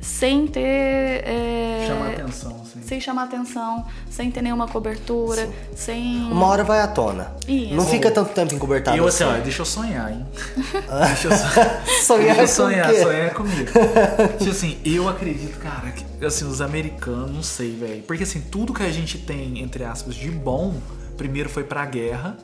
sem 0.02 0.48
ter. 0.48 0.62
É, 0.62 1.86
chamar 1.88 2.10
atenção, 2.10 2.66
sim. 2.66 2.82
Sem 2.82 3.00
chamar 3.00 3.24
atenção, 3.24 3.86
sem 4.10 4.32
ter 4.32 4.42
nenhuma 4.42 4.68
cobertura, 4.68 5.46
sim. 5.46 5.54
sem. 5.76 6.32
Uma 6.32 6.48
hora 6.48 6.64
vai 6.64 6.82
à 6.82 6.88
tona. 6.88 7.34
Isso. 7.48 7.76
Não 7.76 7.86
fica 7.86 8.10
tanto 8.10 8.34
tempo 8.34 8.56
encobertado. 8.56 8.98
E 8.98 9.00
eu 9.00 9.08
assim, 9.08 9.24
assim. 9.24 9.40
ó, 9.40 9.44
deixa 9.44 9.62
eu 9.62 9.66
sonhar, 9.66 10.12
hein? 10.12 10.26
deixa 11.08 11.28
eu 11.28 11.38
sonhar. 11.38 11.84
sonhar, 12.02 12.36
deixa 12.36 12.42
eu 12.42 12.48
sonhar, 12.48 12.88
com 12.92 13.04
sonhar 13.04 13.34
comigo. 13.34 13.72
tipo 14.40 14.52
assim, 14.52 14.78
eu 14.84 15.08
acredito, 15.08 15.60
cara, 15.60 15.92
que 15.92 16.26
assim, 16.26 16.46
os 16.46 16.62
americanos, 16.62 17.32
não 17.32 17.44
sei, 17.44 17.76
velho. 17.76 18.04
Porque 18.04 18.24
assim, 18.24 18.42
tudo 18.42 18.74
que 18.74 18.84
a 18.84 18.92
gente 18.92 19.20
tem, 19.20 19.62
entre 19.62 19.84
aspas, 19.84 20.16
de 20.16 20.32
bom, 20.32 20.76
primeiro 21.16 21.48
foi 21.48 21.64
pra 21.64 21.86
guerra 21.86 22.36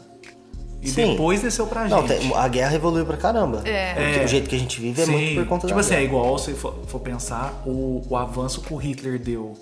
e 0.82 0.90
Sim. 0.90 1.12
depois 1.12 1.42
desceu 1.42 1.66
pra 1.68 1.88
não, 1.88 2.08
gente. 2.08 2.34
a 2.34 2.48
guerra 2.48 2.76
evoluiu 2.76 3.06
pra 3.06 3.18
caramba. 3.18 3.62
É. 3.66 4.22
é. 4.22 4.24
O 4.24 4.28
jeito 4.28 4.50
que 4.50 4.56
a 4.56 4.60
gente 4.60 4.80
vive 4.80 5.02
é 5.02 5.06
Sim. 5.06 5.12
muito 5.12 5.36
por 5.36 5.48
conta 5.48 5.68
tipo 5.68 5.76
da 5.76 5.82
assim, 5.82 5.90
guerra. 5.92 6.02
é 6.02 6.06
igual 6.06 6.38
se 6.38 6.54
for, 6.54 6.76
for 6.86 7.00
pensar 7.00 7.64
o, 7.66 8.04
o 8.08 8.16
avanço 8.16 8.62
que 8.62 8.74
o 8.74 8.78
Hitler 8.78 9.20
deu 9.20 9.54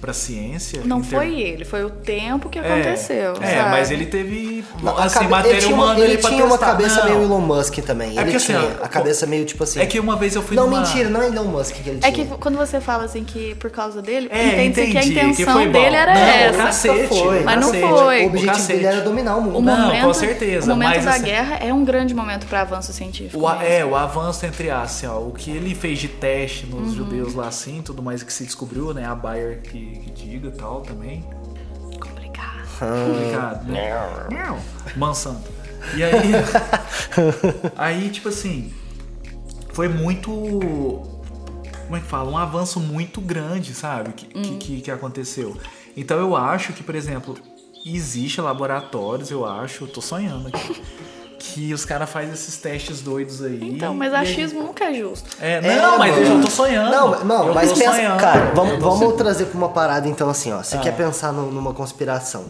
pra 0.00 0.12
ciência. 0.12 0.82
Não 0.84 1.00
ter... 1.00 1.16
foi 1.16 1.40
ele, 1.40 1.64
foi 1.64 1.84
o 1.84 1.90
tempo 1.90 2.48
que 2.48 2.58
aconteceu. 2.58 3.34
É, 3.40 3.56
sabe? 3.56 3.70
mas 3.70 3.90
ele 3.90 4.06
teve 4.06 4.64
Não, 4.82 4.96
assim, 4.96 5.14
cabe... 5.20 5.28
matéria 5.30 5.56
ele 5.56 5.60
tinha 5.66 5.74
humana 5.74 5.92
uma, 5.94 6.04
ele 6.04 6.16
tinha 6.16 6.44
uma 6.44 6.58
cabeça 6.58 7.00
não. 7.00 7.04
meio 7.06 7.22
Elon 7.24 7.40
Musk 7.40 7.78
também. 7.78 8.16
É 8.18 8.20
ele 8.22 8.38
tinha 8.38 8.58
assim, 8.58 8.76
ó, 8.80 8.84
a 8.84 8.88
cabeça 8.88 9.26
meio 9.26 9.44
tipo 9.44 9.64
assim. 9.64 9.80
É 9.80 9.86
que 9.86 9.98
uma 9.98 10.16
vez 10.16 10.34
eu 10.34 10.42
fui 10.42 10.56
Não, 10.56 10.68
numa... 10.68 10.80
mentira, 10.80 11.08
não 11.08 11.22
é 11.22 11.26
Elon 11.28 11.44
Musk 11.44 11.74
que 11.74 11.88
ele 11.90 11.98
tinha. 11.98 12.08
É 12.08 12.12
que 12.12 12.24
quando 12.24 12.56
você 12.56 12.80
fala 12.80 13.04
assim 13.04 13.24
que 13.24 13.54
por 13.56 13.70
causa 13.70 14.00
dele, 14.00 14.28
É, 14.30 14.64
entende 14.64 14.92
que 14.92 14.98
a 14.98 15.02
entendi, 15.04 15.12
intenção 15.32 15.58
que 15.60 15.68
dele 15.68 15.96
era 15.96 16.14
Não, 16.14 16.20
essa. 16.20 16.58
cacete, 16.58 17.08
foi, 17.08 17.40
Mas 17.42 17.60
não 17.60 17.72
cacete. 17.72 17.88
foi. 17.88 18.22
O 18.22 18.26
objetivo 18.26 18.52
cacete. 18.52 18.72
dele 18.74 18.86
era 18.86 19.00
dominar 19.00 19.36
o 19.36 19.42
mundo. 19.42 19.58
O 19.58 19.62
Não, 19.62 19.86
momento, 19.86 20.04
com 20.04 20.14
certeza, 20.14 20.66
o 20.66 20.68
momento 20.76 20.88
mas, 20.94 21.04
da 21.04 21.10
assim, 21.12 21.22
guerra 21.24 21.56
é 21.60 21.72
um 21.74 21.84
grande 21.84 22.14
momento 22.14 22.46
para 22.46 22.60
avanço 22.60 22.92
científico. 22.92 23.38
O, 23.42 23.50
é, 23.50 23.84
o 23.84 23.96
avanço 23.96 24.46
entre 24.46 24.70
assim, 24.70 25.06
ó, 25.06 25.18
o 25.18 25.32
que 25.32 25.50
ele 25.50 25.74
fez 25.74 25.98
de 25.98 26.08
teste 26.08 26.66
Uhum. 26.70 26.80
nos 26.80 26.94
judeus 26.94 27.34
lá 27.34 27.48
assim, 27.48 27.80
tudo 27.82 28.02
mais 28.02 28.22
que 28.22 28.32
se 28.32 28.44
descobriu, 28.44 28.92
né? 28.92 29.04
A 29.06 29.14
Bayer 29.14 29.60
que, 29.62 29.87
que 29.90 30.10
diga 30.10 30.48
e 30.48 30.52
tal 30.52 30.80
também. 30.80 31.22
complicado. 32.00 32.68
Complicado, 32.78 33.66
né? 33.66 34.62
Monsanto. 34.96 35.50
E 35.94 36.02
aí. 36.02 36.32
aí, 37.76 38.10
tipo 38.10 38.28
assim. 38.28 38.72
Foi 39.72 39.88
muito. 39.88 40.30
Como 40.30 41.96
é 41.96 42.00
que 42.00 42.06
fala? 42.06 42.30
Um 42.30 42.36
avanço 42.36 42.80
muito 42.80 43.20
grande, 43.20 43.72
sabe? 43.74 44.12
Que, 44.12 44.26
que, 44.26 44.56
que, 44.56 44.80
que 44.82 44.90
aconteceu. 44.90 45.56
Então 45.96 46.18
eu 46.18 46.36
acho 46.36 46.72
que, 46.72 46.82
por 46.82 46.94
exemplo, 46.94 47.36
existe 47.84 48.40
laboratórios, 48.40 49.30
eu 49.30 49.46
acho, 49.46 49.84
eu 49.84 49.88
tô 49.88 50.00
sonhando 50.00 50.48
aqui. 50.48 50.82
Que 51.38 51.72
os 51.72 51.84
caras 51.84 52.10
fazem 52.10 52.32
esses 52.32 52.56
testes 52.56 53.00
doidos 53.00 53.42
aí. 53.42 53.60
Então, 53.62 53.94
mas 53.94 54.12
e 54.12 54.16
achismo 54.16 54.62
nunca 54.62 54.86
é 54.86 54.94
justo. 54.94 55.28
É, 55.40 55.60
não, 55.60 55.94
É, 55.94 55.98
mas 55.98 56.10
mano. 56.14 56.26
eu 56.26 56.36
já 56.36 56.42
tô 56.44 56.50
sonhando. 56.50 56.90
Não, 56.90 57.24
não 57.24 57.48
eu 57.48 57.54
mas 57.54 57.72
pensa, 57.72 57.92
sonhando. 57.92 58.20
cara, 58.20 58.52
vamos, 58.54 58.78
tô 58.78 58.90
vamos 58.90 59.14
trazer 59.16 59.44
pra 59.46 59.56
uma 59.56 59.68
parada 59.68 60.08
então 60.08 60.28
assim, 60.28 60.52
ó. 60.52 60.62
Você 60.62 60.76
Ah. 60.76 60.80
quer 60.80 60.96
pensar 60.96 61.32
no- 61.32 61.50
numa 61.52 61.72
conspiração. 61.72 62.46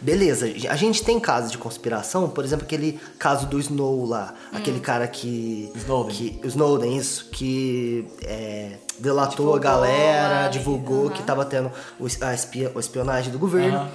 Beleza, 0.00 0.46
a 0.70 0.76
gente 0.76 1.02
tem 1.02 1.18
casos 1.18 1.50
de 1.50 1.58
conspiração, 1.58 2.28
por 2.30 2.44
exemplo, 2.44 2.64
aquele 2.64 3.00
caso 3.18 3.46
do 3.46 3.58
Snow 3.58 4.06
lá, 4.06 4.32
aquele 4.52 4.78
cara 4.78 5.08
que. 5.08 5.72
Snowden. 5.74 6.14
Que, 6.14 6.40
Snowden, 6.46 6.96
isso, 6.96 7.28
que 7.32 8.06
é, 8.22 8.74
delatou 9.00 9.30
Divulgou 9.46 9.56
a 9.56 9.58
galera, 9.58 10.28
lá, 10.42 10.48
divulgou 10.48 11.10
que 11.10 11.20
tava 11.24 11.44
tendo 11.44 11.72
o, 11.98 12.06
a, 12.20 12.32
espia- 12.32 12.70
a 12.72 12.78
espionagem 12.78 13.32
do 13.32 13.38
governo. 13.40 13.88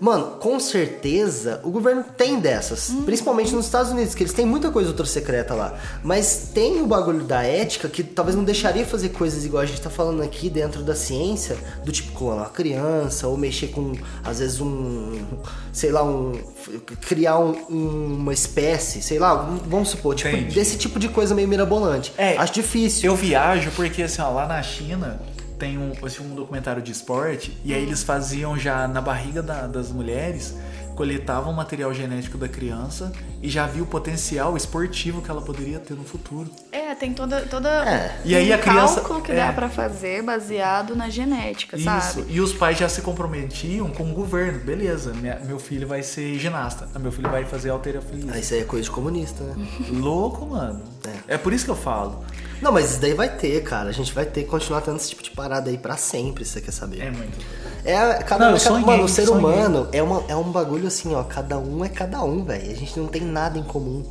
Mano, 0.00 0.36
com 0.40 0.58
certeza 0.58 1.60
o 1.62 1.70
governo 1.70 2.02
tem 2.16 2.40
dessas. 2.40 2.88
Uhum. 2.88 3.02
Principalmente 3.02 3.54
nos 3.54 3.66
Estados 3.66 3.90
Unidos, 3.92 4.14
que 4.14 4.22
eles 4.22 4.32
têm 4.32 4.46
muita 4.46 4.70
coisa 4.70 4.88
ultra 4.88 5.04
secreta 5.04 5.54
lá. 5.54 5.78
Mas 6.02 6.50
tem 6.54 6.80
o 6.80 6.86
bagulho 6.86 7.22
da 7.24 7.42
ética 7.42 7.86
que 7.88 8.02
talvez 8.02 8.34
não 8.34 8.42
deixaria 8.42 8.86
fazer 8.86 9.10
coisas 9.10 9.44
igual 9.44 9.62
a 9.62 9.66
gente 9.66 9.80
tá 9.80 9.90
falando 9.90 10.22
aqui 10.22 10.48
dentro 10.48 10.82
da 10.82 10.94
ciência, 10.94 11.56
do 11.84 11.92
tipo 11.92 12.12
clonar 12.12 12.44
uma 12.44 12.50
criança, 12.50 13.28
ou 13.28 13.36
mexer 13.36 13.68
com, 13.68 13.92
às 14.24 14.38
vezes, 14.38 14.58
um. 14.60 15.22
Sei 15.72 15.90
lá, 15.92 16.02
um. 16.02 16.32
criar 17.02 17.38
um- 17.38 17.54
um- 17.68 18.14
uma 18.20 18.32
espécie, 18.32 19.02
sei 19.02 19.18
lá, 19.18 19.34
vamos 19.66 19.90
supor, 19.90 20.14
tipo, 20.14 20.30
Entendi. 20.30 20.54
desse 20.54 20.78
tipo 20.78 20.98
de 20.98 21.08
coisa 21.08 21.34
meio 21.34 21.46
mirabolante. 21.48 22.12
É, 22.16 22.36
Acho 22.38 22.54
difícil. 22.54 23.10
Eu 23.10 23.16
viajo 23.16 23.70
porque, 23.76 24.02
assim, 24.04 24.22
ó, 24.22 24.30
lá 24.30 24.46
na 24.46 24.62
China 24.62 25.20
tem 25.60 25.78
um, 25.78 25.92
assim, 26.04 26.24
um 26.24 26.34
documentário 26.34 26.82
de 26.82 26.90
esporte 26.90 27.56
e 27.64 27.72
aí 27.74 27.82
eles 27.82 28.02
faziam 28.02 28.58
já 28.58 28.88
na 28.88 29.00
barriga 29.00 29.42
da- 29.42 29.66
das 29.68 29.92
mulheres, 29.92 30.56
coletavam 30.96 31.52
o 31.52 31.56
material 31.56 31.94
genético 31.94 32.36
da 32.36 32.48
criança 32.48 33.10
e 33.42 33.48
já 33.48 33.66
viu 33.66 33.84
o 33.84 33.86
potencial 33.86 34.56
esportivo 34.56 35.22
que 35.22 35.30
ela 35.30 35.40
poderia 35.40 35.78
ter 35.78 35.94
no 35.94 36.04
futuro. 36.04 36.50
É, 36.72 36.94
tem 36.94 37.14
toda, 37.14 37.40
toda 37.42 37.68
É. 37.88 38.20
E 38.24 38.34
aí 38.34 38.50
um 38.50 38.54
a 38.54 38.58
criança- 38.58 38.96
cálculo 39.00 39.22
que 39.22 39.32
é. 39.32 39.36
dá 39.36 39.52
pra 39.52 39.68
fazer 39.70 40.22
baseado 40.22 40.94
na 40.96 41.08
genética, 41.08 41.78
sabe? 41.78 41.98
Isso. 42.20 42.26
E 42.28 42.40
os 42.40 42.52
pais 42.52 42.76
já 42.78 42.88
se 42.88 43.00
comprometiam 43.02 43.88
com 43.90 44.10
o 44.10 44.14
governo. 44.14 44.58
Beleza, 44.60 45.12
minha- 45.14 45.40
meu 45.46 45.58
filho 45.58 45.86
vai 45.86 46.02
ser 46.02 46.38
ginasta. 46.38 46.88
Ah, 46.94 46.98
Meu 46.98 47.12
filho 47.12 47.30
vai 47.30 47.44
fazer 47.44 47.70
alterofilia. 47.70 48.32
Ah, 48.34 48.38
Isso 48.38 48.52
aí 48.54 48.60
é 48.60 48.64
coisa 48.64 48.84
de 48.84 48.90
comunista, 48.90 49.42
né? 49.44 49.54
Louco, 49.90 50.44
mano. 50.46 50.82
É. 51.28 51.38
por 51.38 51.52
isso 51.52 51.64
que 51.64 51.70
eu 51.70 51.76
falo. 51.76 52.24
Não, 52.60 52.70
mas 52.72 52.90
isso 52.90 53.00
daí 53.00 53.14
vai 53.14 53.28
ter, 53.36 53.62
cara. 53.62 53.88
A 53.88 53.92
gente 53.92 54.12
vai 54.12 54.24
ter 54.26 54.42
que 54.44 54.48
continuar 54.48 54.80
tendo 54.82 54.96
esse 54.96 55.08
tipo 55.10 55.22
de 55.22 55.30
parada 55.30 55.70
aí 55.70 55.78
pra 55.78 55.96
sempre, 55.96 56.44
se 56.44 56.52
você 56.52 56.60
quer 56.60 56.72
saber. 56.72 57.00
É 57.00 57.10
muito. 57.10 57.38
É, 57.84 57.96
cada 58.22 58.46
Não, 58.46 58.52
um 58.52 58.56
é 58.56 58.58
cada, 58.58 58.70
sonhei, 58.70 58.84
Mano, 58.86 59.04
o 59.04 59.08
ser 59.08 59.26
sonhei. 59.26 59.38
humano 59.44 59.88
é, 59.92 60.02
uma, 60.02 60.22
é 60.28 60.36
um 60.36 60.50
bagulho 60.50 60.86
assim, 60.86 61.14
ó. 61.14 61.22
Cada 61.22 61.58
um 61.58 61.84
é 61.84 61.88
cada 61.88 62.22
um, 62.22 62.44
velho. 62.44 62.70
A 62.70 62.74
gente 62.74 62.98
não 62.98 63.06
tem 63.06 63.22
nada 63.22 63.58
em 63.58 63.62
comum. 63.62 64.04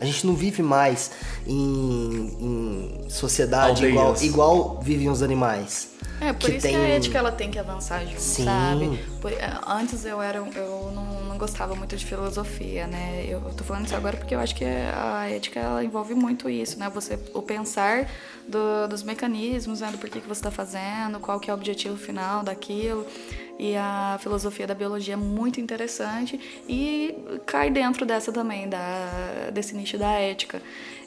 A 0.00 0.04
gente 0.04 0.24
não 0.24 0.34
vive 0.34 0.62
mais 0.62 1.10
em, 1.44 2.36
em 2.40 3.10
sociedade 3.10 3.84
igual, 3.84 4.14
igual 4.22 4.80
vivem 4.80 5.10
os 5.10 5.22
animais. 5.22 5.88
É, 6.20 6.32
por 6.32 6.50
que 6.50 6.56
isso 6.56 6.66
tem- 6.66 6.74
que 6.74 6.80
a 6.80 6.88
ética 6.88 7.18
ela 7.18 7.30
tem 7.32 7.50
que 7.50 7.58
avançar 7.58 8.04
junto, 8.06 8.20
Sim. 8.20 8.44
sabe? 8.44 8.98
Por- 9.20 9.32
é, 9.32 9.58
antes 9.66 10.04
eu 10.04 10.20
era 10.20 10.38
eu 10.38 10.90
não, 10.94 11.22
não 11.24 11.38
gostava 11.38 11.74
muito 11.74 11.96
de 11.96 12.04
filosofia, 12.04 12.86
né? 12.86 13.24
Eu, 13.28 13.40
eu 13.44 13.54
tô 13.54 13.62
falando 13.64 13.86
isso 13.86 13.94
agora 13.94 14.16
porque 14.16 14.34
eu 14.34 14.40
acho 14.40 14.54
que 14.54 14.64
a 14.64 15.28
ética 15.30 15.60
ela 15.60 15.84
envolve 15.84 16.14
muito 16.14 16.50
isso, 16.50 16.78
né? 16.78 16.90
Você 16.94 17.18
o 17.34 17.40
pensar 17.42 18.08
do- 18.48 18.88
dos 18.88 19.02
mecanismos, 19.02 19.80
né? 19.80 19.90
do 19.92 19.98
porquê 19.98 20.20
que 20.20 20.26
você 20.26 20.40
está 20.40 20.50
fazendo, 20.50 21.20
qual 21.20 21.38
que 21.38 21.50
é 21.50 21.52
o 21.52 21.56
objetivo 21.56 21.96
final 21.96 22.42
daquilo. 22.42 23.06
E 23.58 23.76
a 23.76 24.16
filosofia 24.20 24.66
da 24.68 24.74
biologia 24.74 25.14
é 25.14 25.16
muito 25.16 25.60
interessante 25.60 26.38
e 26.68 27.12
cai 27.44 27.70
dentro 27.70 28.06
dessa 28.06 28.30
também, 28.32 28.68
da, 28.68 29.50
desse 29.52 29.74
nicho 29.74 29.98
da 29.98 30.10
ética. 30.12 30.62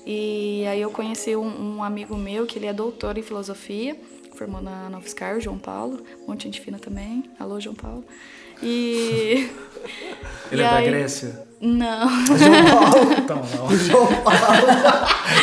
E 0.05 0.65
aí 0.67 0.81
eu 0.81 0.91
conheci 0.91 1.33
um, 1.35 1.77
um 1.77 1.83
amigo 1.83 2.15
meu 2.17 2.45
que 2.45 2.59
ele 2.59 2.65
é 2.65 2.73
doutor 2.73 3.17
em 3.17 3.21
filosofia, 3.23 3.95
formou 4.35 4.61
na 4.61 4.89
Nova 4.89 5.07
Scar, 5.07 5.37
o 5.37 5.41
João 5.41 5.57
Paulo, 5.57 6.03
um 6.23 6.27
monte 6.27 6.39
de 6.39 6.43
gente 6.45 6.61
fina 6.61 6.79
também. 6.79 7.23
Alô, 7.39 7.59
João 7.59 7.75
Paulo. 7.75 8.03
E. 8.61 9.49
Ele 10.51 10.61
e 10.61 10.65
é 10.65 10.69
da 10.69 10.75
aí- 10.77 10.85
Grécia? 10.87 11.47
Não. 11.61 12.09
Então, 13.21 13.41
não. 13.55 13.69
João 13.77 14.07
Paulo. 14.07 14.38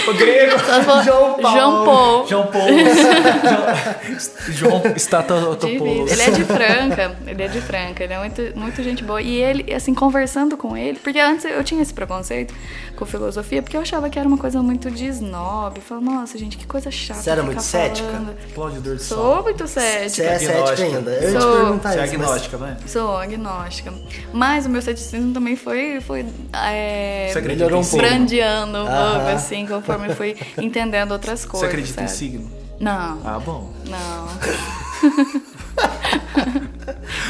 o 0.09 0.15
grego. 0.15 0.59
Falou 0.59 1.03
João 1.05 1.35
Paulo. 1.41 1.57
João 1.59 1.85
Paulo. 1.85 2.27
João 2.29 2.47
Paulo. 2.47 2.69
João 4.51 4.79
Difícil. 4.81 4.97
Statopoulos. 4.97 6.11
Ele 6.13 6.23
é 6.23 6.31
de 6.31 6.45
Franca, 6.45 7.17
ele 7.27 7.43
é 7.43 7.49
de 7.49 7.61
Franca, 7.61 8.05
ele 8.05 8.13
é 8.13 8.19
muito, 8.19 8.43
muito 8.57 8.83
gente 8.83 9.05
boa. 9.05 9.23
E 9.23 9.37
ele, 9.37 9.73
assim, 9.73 9.95
conversando 9.95 10.57
com 10.57 10.77
ele, 10.77 10.99
porque 10.99 11.19
antes 11.19 11.45
eu 11.45 11.63
tinha 11.63 11.81
esse 11.83 11.95
preconceito 11.95 12.53
com 12.97 13.07
filosofia, 13.07 13.63
porque 13.63 13.77
eu 13.77 13.81
achava 13.81 14.11
que 14.11 14.19
era 14.19 14.27
uma 14.29 14.39
coisa 14.39 14.61
muito 14.63 14.91
de 14.91 15.07
snob. 15.07 15.77
Eu 15.77 15.83
falava, 15.83 16.05
nossa, 16.07 16.37
gente, 16.37 16.57
que 16.57 16.67
coisa 16.67 16.91
chata. 16.91 17.21
Você 17.21 17.31
era 17.31 17.43
muito 17.43 17.63
cética? 17.63 18.09
Aplaudidor 18.51 18.97
de 18.97 19.03
Sou 19.05 19.19
sol. 19.19 19.43
muito 19.45 19.67
Você 19.67 19.81
cética. 19.81 20.23
é 20.27 20.35
Agnóstica. 20.35 20.77
cética 20.77 20.97
ainda. 20.99 21.11
Eu 21.13 21.31
ia 21.33 21.39
te 21.39 21.43
Sou. 21.43 21.57
perguntar 21.57 21.93
Você 21.93 21.99
é 22.01 22.05
isso. 22.05 22.19
mas- 22.19 22.27
agnóstica, 22.29 22.57
né? 22.59 22.77
Sou 22.87 23.17
agnóstica. 23.17 23.93
Mas 24.33 24.67
o 24.67 24.69
meu 24.69 24.83
ceticismo 24.83 25.33
também 25.33 25.57
foi, 25.57 26.01
foi 26.09 26.25
é, 26.55 27.29
Você 27.31 27.39
acredita 27.39 27.65
melhorou 27.67 27.83
em 27.83 27.85
um 27.85 27.85
brandeando 27.99 28.79
um 28.79 28.87
pouco, 28.87 29.29
assim, 29.29 29.67
conforme 29.67 30.15
fui 30.15 30.35
entendendo 30.57 31.13
outras 31.13 31.41
Você 31.41 31.49
coisas. 31.49 31.69
acredita 31.69 32.03
em 32.03 32.07
sabe? 32.07 32.19
signo? 32.19 32.51
Não, 32.81 33.21
Ah, 33.25 33.39
bom. 33.39 33.71
não. 33.87 34.29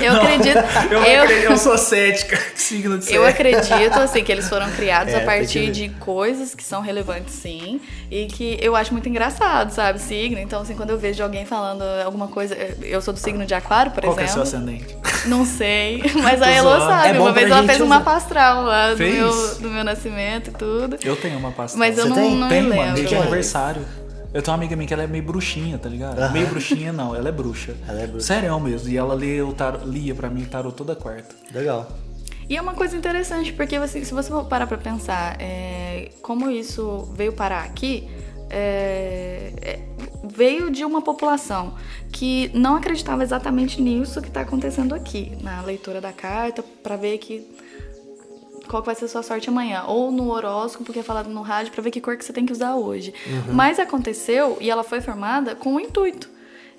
Eu 0.00 0.12
acredito. 0.14 0.58
Eu, 0.90 1.02
eu, 1.02 1.22
acredito- 1.22 1.50
eu 1.50 1.56
sou 1.58 1.76
cética. 1.78 2.38
Signo 2.54 2.98
de 2.98 3.04
ser? 3.06 3.14
eu 3.16 3.26
acredito, 3.26 3.98
assim, 3.98 4.22
que 4.24 4.30
eles 4.32 4.48
foram 4.48 4.70
criados 4.72 5.12
É, 5.14 5.16
a 5.16 5.18
tem 5.20 5.26
partir 5.26 5.70
de 5.70 5.88
coisas 6.00 6.54
que 6.54 6.62
são 6.64 6.80
relevantes, 6.80 7.34
sim. 7.34 7.80
E 8.10 8.26
que 8.26 8.58
eu 8.60 8.74
acho 8.76 8.92
muito 8.92 9.08
engraçado, 9.08 9.70
sabe? 9.70 9.98
Signo. 10.00 10.38
Então, 10.38 10.62
assim, 10.62 10.74
quando 10.74 10.90
eu 10.90 10.98
vejo 10.98 11.22
alguém 11.22 11.44
falando 11.44 11.82
alguma 12.04 12.28
coisa. 12.28 12.56
Eu 12.82 13.00
sou 13.02 13.12
do 13.14 13.20
signo 13.20 13.44
de 13.44 13.54
Aquário, 13.54 13.92
por 13.92 14.02
Qual 14.02 14.14
que 14.16 14.22
é 14.22 14.24
o 14.24 14.28
seu 14.28 14.42
exemplo. 14.42 14.66
ascendente? 14.68 14.96
Não 15.26 15.44
sei, 15.44 16.02
mas 16.22 16.40
a 16.40 16.62
zoando. 16.62 16.84
sabe. 16.86 17.16
É 17.16 17.20
Uma 17.20 17.32
vez 17.32 17.50
ela 17.50 17.62
fez 17.64 17.80
uma 17.80 17.96
usar. 17.96 18.04
pastral 18.04 18.62
lá 18.64 18.94
do 18.94 18.98
meu, 18.98 19.54
do 19.56 19.68
meu 19.70 19.84
nascimento 19.84 20.48
e 20.50 20.52
tudo. 20.52 20.96
Eu 21.04 21.16
tenho 21.16 21.38
uma 21.38 21.50
pasta. 21.50 21.76
Mas 21.76 21.98
eu 21.98 22.04
Você 22.04 22.08
não, 22.10 22.16
tem? 22.16 22.34
não 22.36 22.48
Tem, 22.48 22.62
me 22.62 22.68
mano, 22.68 22.80
lembro. 22.80 22.94
desde 22.94 23.08
Quem 23.08 23.18
é? 23.18 23.22
aniversário. 23.22 23.82
Eu 24.32 24.42
tenho 24.42 24.54
uma 24.54 24.62
amiga 24.62 24.76
minha 24.76 24.86
que 24.86 24.92
ela 24.92 25.02
é 25.02 25.06
meio 25.06 25.24
bruxinha, 25.24 25.78
tá 25.78 25.88
ligado? 25.88 26.18
Aham. 26.18 26.32
Meio 26.32 26.46
bruxinha 26.48 26.92
não, 26.92 27.14
ela 27.14 27.28
é 27.28 27.32
bruxa. 27.32 27.74
Ela 27.88 28.00
é 28.02 28.06
bruxa. 28.06 28.26
Sério 28.26 28.60
mesmo. 28.60 28.90
E 28.90 28.96
ela 28.96 29.14
lê 29.14 29.40
o 29.40 29.52
tarot, 29.52 29.86
lia 29.88 30.14
pra 30.14 30.28
mim 30.28 30.44
tarot 30.44 30.76
toda 30.76 30.94
quarta. 30.94 31.34
Legal. 31.52 31.90
E 32.48 32.56
é 32.56 32.60
uma 32.60 32.74
coisa 32.74 32.96
interessante, 32.96 33.52
porque 33.52 33.76
assim, 33.76 34.04
se 34.04 34.12
você 34.14 34.30
for 34.30 34.44
parar 34.44 34.66
pra 34.66 34.78
pensar 34.78 35.36
é, 35.38 36.10
como 36.22 36.50
isso 36.50 37.10
veio 37.14 37.32
parar 37.32 37.64
aqui, 37.64 38.08
é, 38.50 39.52
é, 39.60 39.80
veio 40.24 40.70
de 40.70 40.84
uma 40.84 41.02
população 41.02 41.74
que 42.10 42.50
não 42.54 42.76
acreditava 42.76 43.22
exatamente 43.22 43.80
nisso 43.82 44.22
que 44.22 44.28
está 44.28 44.40
acontecendo 44.40 44.94
aqui, 44.94 45.36
na 45.42 45.60
leitura 45.60 46.00
da 46.00 46.12
carta, 46.12 46.62
para 46.82 46.96
ver 46.96 47.18
que 47.18 47.46
qual 48.68 48.82
vai 48.82 48.94
ser 48.94 49.06
a 49.06 49.08
sua 49.08 49.22
sorte 49.22 49.48
amanhã, 49.48 49.84
ou 49.86 50.10
no 50.12 50.30
horóscopo 50.30 50.92
que 50.92 50.98
é 50.98 51.02
falado 51.02 51.28
no 51.28 51.42
rádio 51.42 51.72
para 51.72 51.82
ver 51.82 51.90
que 51.90 52.00
cor 52.00 52.16
que 52.16 52.24
você 52.24 52.32
tem 52.32 52.46
que 52.46 52.52
usar 52.52 52.74
hoje. 52.76 53.12
Mas 53.52 53.78
aconteceu 53.78 54.56
e 54.60 54.70
ela 54.70 54.84
foi 54.84 55.00
formada 55.00 55.54
com 55.54 55.74
um 55.74 55.80
intuito 55.80 56.28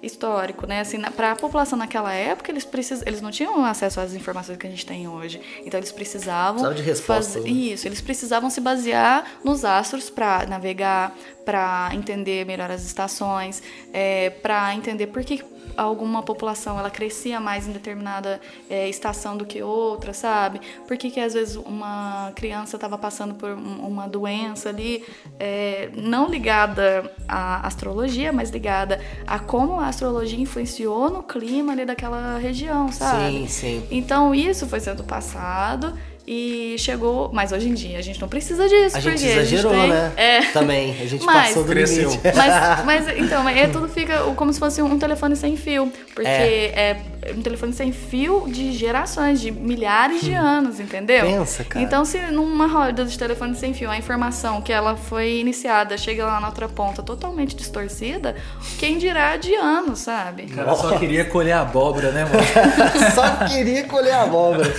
histórico, 0.02 0.66
né? 0.66 0.80
Assim, 0.80 1.02
para 1.02 1.34
a 1.34 1.36
população 1.36 1.78
naquela 1.78 2.14
época, 2.14 2.50
eles 2.52 2.64
precis... 2.64 3.02
eles 3.06 3.20
não 3.22 3.32
tinham 3.32 3.66
acesso 3.66 4.00
às 4.00 4.14
informações 4.14 4.58
que 4.58 4.66
a 4.66 4.70
gente 4.70 4.86
tem 4.86 5.10
hoje. 5.10 5.42
Então 5.66 5.78
eles 5.78 5.92
precisavam 5.92 6.54
Precisava 6.64 6.76
de 6.76 6.82
respostas, 6.84 7.34
fazer- 7.34 7.42
né? 7.44 7.50
isso, 7.50 7.86
eles 7.86 8.00
precisavam 8.00 8.50
se 8.50 8.62
basear 8.62 9.26
nos 9.44 9.66
astros 9.66 10.10
para 10.10 10.46
navegar, 10.46 11.14
para 11.44 11.90
entender 11.94 12.46
melhor 12.46 12.72
as 12.72 12.86
estações, 12.86 13.62
é, 13.92 14.30
para 14.30 14.74
entender 14.74 15.08
por 15.08 15.22
que 15.24 15.44
alguma 15.78 16.22
população 16.24 16.78
ela 16.80 16.90
crescia 16.90 17.40
mais 17.40 17.68
em 17.68 17.72
determinada 17.72 18.40
é, 18.70 18.88
estação 18.90 19.38
do 19.38 19.46
que 19.46 19.62
outra, 19.62 20.14
sabe? 20.14 20.60
Por 20.88 20.98
que, 20.98 21.10
que 21.12 21.20
às 21.20 21.34
vezes 21.34 21.56
uma 21.56 22.32
criança 22.36 22.78
estava 22.78 22.98
passando 22.98 23.34
por 23.36 23.50
um- 23.52 23.88
uma 23.88 24.08
doença 24.08 24.70
ali, 24.70 25.04
é, 25.40 25.90
não 25.96 26.28
ligada 26.30 27.12
à 27.28 27.66
astrologia, 27.68 28.32
mas 28.34 28.50
ligada 28.50 29.00
a 29.28 29.40
como 29.40 29.80
a 29.80 29.88
astrologia 29.88 30.40
influenciou 30.40 31.10
no 31.10 31.24
clima 31.24 31.72
ali 31.72 31.86
daquela 31.86 32.38
região, 32.38 32.92
sabe? 32.92 33.32
Sim, 33.32 33.48
sim. 33.48 33.88
Então 33.92 34.34
isso 34.36 34.68
foi 34.68 34.80
sendo 34.80 35.04
passado 35.04 35.94
e 36.32 36.76
chegou. 36.78 37.32
Mas 37.34 37.52
hoje 37.52 37.68
em 37.68 37.74
dia 37.74 37.98
a 37.98 38.02
gente 38.04 38.22
não 38.22 38.28
precisa 38.30 38.70
disso. 38.70 38.96
A 38.96 39.00
gente 39.00 39.14
porque 39.14 39.28
exagerou, 39.28 39.72
a 39.72 39.76
gente 39.76 39.82
tem, 39.82 39.90
né? 39.90 40.12
É. 40.16 40.42
Também. 40.52 40.92
A 41.02 41.06
gente 41.08 41.26
Mas- 41.26 41.48
passou 41.48 41.64
do 41.64 41.70
Cresceu. 41.72 42.08
limite. 42.12 42.22
Mas, 42.36 42.86
mas 42.86 43.18
então, 43.18 43.50
é 43.50 43.68
tudo 43.68 43.90
fica 43.90 44.20
como 44.36 44.54
se 44.54 44.60
fosse 44.60 44.80
um 44.80 45.00
telefone 45.00 45.36
sem 45.36 45.58
fio. 45.58 45.92
Porque 46.14 46.30
É. 46.30 46.72
é, 46.76 47.02
um 47.36 47.42
telefone 47.42 47.74
sem 47.74 47.92
fio 47.92 48.46
de 48.48 48.72
gerações, 48.72 49.40
de 49.42 49.52
milhares 49.52 50.22
de 50.22 50.34
anos, 50.34 50.80
entendeu? 50.80 51.26
Pensa, 51.26 51.64
cara. 51.64 51.84
Então, 51.84 52.06
se 52.06 52.18
numa 52.32 52.68
roda 52.68 53.06
de 53.06 53.18
telefone 53.18 53.56
sem 53.56 53.74
fio 53.74 53.90
a 53.90 53.98
informação 53.98 54.62
que 54.62 54.72
ela 54.72 54.96
foi 54.96 55.38
iniciada 55.40 55.98
chega 55.98 56.26
lá 56.26 56.40
na 56.40 56.48
outra 56.48 56.68
ponta 56.70 57.04
totalmente 57.04 57.56
distorcida, 57.56 58.36
quem 58.78 58.98
dirá 58.98 59.38
de 59.38 59.54
anos, 59.56 60.00
sabe? 60.00 60.44
Cara 60.44 60.76
só 60.76 60.98
queria 60.98 61.26
colher 61.26 61.54
abóbora, 61.54 62.12
né, 62.12 62.26
mano? 62.26 62.40
Só 63.14 63.46
queria 63.48 63.84
colher 63.86 64.14
a 64.14 64.24
abóbora. 64.24 64.72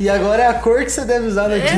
e 0.00 0.08
agora 0.08 0.42
é 0.42 0.46
a 0.46 0.54
cor 0.54 0.82
que 0.84 0.90
você 0.90 1.04
deve 1.04 1.26
usar 1.26 1.48
no 1.48 1.58
dia. 1.58 1.70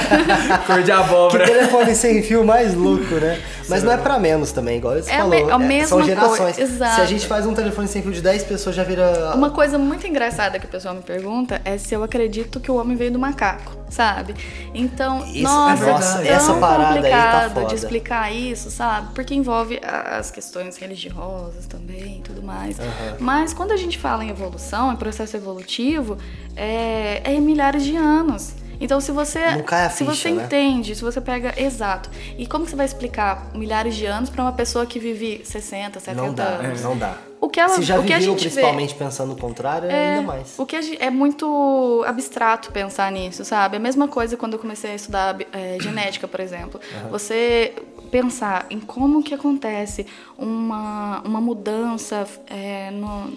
Cor 0.66 0.78
de 0.78 0.84
Que 0.84 0.90
abóbora. 0.92 1.44
telefone 1.46 1.94
sem 1.94 2.22
fio 2.22 2.44
mais 2.44 2.74
louco, 2.74 3.14
né? 3.16 3.40
Mas 3.68 3.82
não 3.82 3.92
é 3.92 3.96
pra 3.96 4.18
menos 4.18 4.50
também, 4.52 4.78
igual 4.78 4.94
você 4.96 5.10
É 5.10 5.18
falou. 5.18 5.30
me- 5.46 5.52
a 5.52 5.58
mesma 5.58 5.86
são 5.88 6.02
gerações. 6.04 6.56
coisa. 6.56 6.86
Se 6.94 7.00
a 7.00 7.04
gente 7.04 7.26
faz 7.26 7.46
um 7.46 7.54
telefone 7.54 7.86
sem 7.88 8.02
fio 8.02 8.12
de 8.12 8.20
10 8.20 8.42
pessoas, 8.44 8.59
já 8.72 8.82
vira. 8.84 9.32
Uma 9.34 9.50
coisa 9.50 9.78
muito 9.78 10.06
engraçada 10.06 10.58
que 10.58 10.66
o 10.66 10.68
pessoal 10.68 10.94
me 10.94 11.02
pergunta 11.02 11.60
é 11.64 11.78
se 11.78 11.94
eu 11.94 12.02
acredito 12.04 12.60
que 12.60 12.70
o 12.70 12.76
homem 12.76 12.96
veio 12.96 13.10
do 13.12 13.18
macaco, 13.18 13.76
sabe? 13.88 14.34
Então, 14.74 15.24
Isso- 15.26 15.42
nossa, 15.42 15.70
é 15.70 15.88
é 15.88 15.92
verdade. 15.94 16.22
tão 16.28 16.36
Essa 16.36 16.54
parada 16.54 17.06
aí 17.06 17.12
tá 17.12 17.18
complicado 17.30 17.54
foda. 17.54 17.66
de 17.66 17.74
explicar 17.76 18.32
isso, 18.34 18.70
sabe? 18.70 19.08
Porque 19.14 19.34
envolve 19.34 19.80
as 19.82 20.30
questões 20.30 20.76
religiosas 20.76 21.66
também 21.66 22.18
e 22.18 22.22
tudo 22.22 22.42
mais. 22.42 22.76
Mas 23.18 23.54
quando 23.54 23.72
a 23.72 23.76
gente 23.76 23.98
fala 23.98 24.24
em 24.24 24.28
evolução, 24.30 24.92
em 24.92 24.96
processo 24.96 25.36
evolutivo, 25.36 26.18
é, 26.56 27.22
é 27.24 27.32
em 27.32 27.40
milhares 27.40 27.82
de 27.84 27.96
anos. 27.96 28.52
Então, 28.80 29.00
se 29.00 29.12
você, 29.12 29.50
Não 29.52 29.62
cai 29.62 29.84
a 29.84 29.90
se 29.90 29.98
ficha, 30.04 30.14
você 30.16 30.30
né? 30.30 30.44
entende, 30.44 30.94
se 30.94 31.02
você 31.02 31.20
pega 31.20 31.52
exato, 31.60 32.08
e 32.38 32.46
como 32.46 32.64
que 32.64 32.70
você 32.70 32.76
vai 32.76 32.86
explicar 32.86 33.50
milhares 33.54 33.94
de 33.94 34.06
anos 34.06 34.30
pra 34.30 34.42
uma 34.42 34.52
pessoa 34.52 34.86
que 34.86 34.98
vive 34.98 35.42
60, 35.44 36.00
70 36.00 36.26
Não 36.26 36.32
dá, 36.34 36.44
anos? 36.44 36.80
não 36.82 36.96
dá. 36.96 37.18
O 37.40 37.48
que 37.48 37.58
ela, 37.58 37.74
Se 37.76 37.82
já 37.82 37.98
o 37.98 38.04
que 38.04 38.12
a 38.12 38.18
viveu 38.18 38.32
gente 38.32 38.44
vê- 38.44 38.50
principalmente 38.50 38.94
pensando 38.94 39.32
o 39.32 39.36
contrário, 39.36 39.90
é 39.90 40.10
ainda 40.16 40.22
mais. 40.26 40.54
o 40.58 40.66
que 40.66 40.76
é 40.98 41.10
muito 41.10 42.04
abstrato 42.06 42.70
pensar 42.70 43.10
nisso, 43.12 43.44
sabe? 43.44 43.76
A 43.76 43.80
mesma 43.80 44.06
coisa 44.08 44.36
quando 44.36 44.54
eu 44.54 44.58
comecei 44.58 44.92
a 44.92 44.94
estudar 44.94 45.36
é, 45.52 45.76
genética, 45.80 46.28
por 46.28 46.40
exemplo. 46.40 46.78
Você 47.10 47.72
pensar 48.10 48.66
em 48.70 48.80
como 48.80 49.22
que 49.22 49.32
acontece 49.34 50.06
uma, 50.36 51.20
uma 51.24 51.40
mudança 51.40 52.26
é, 52.46 52.90
no, 52.90 53.30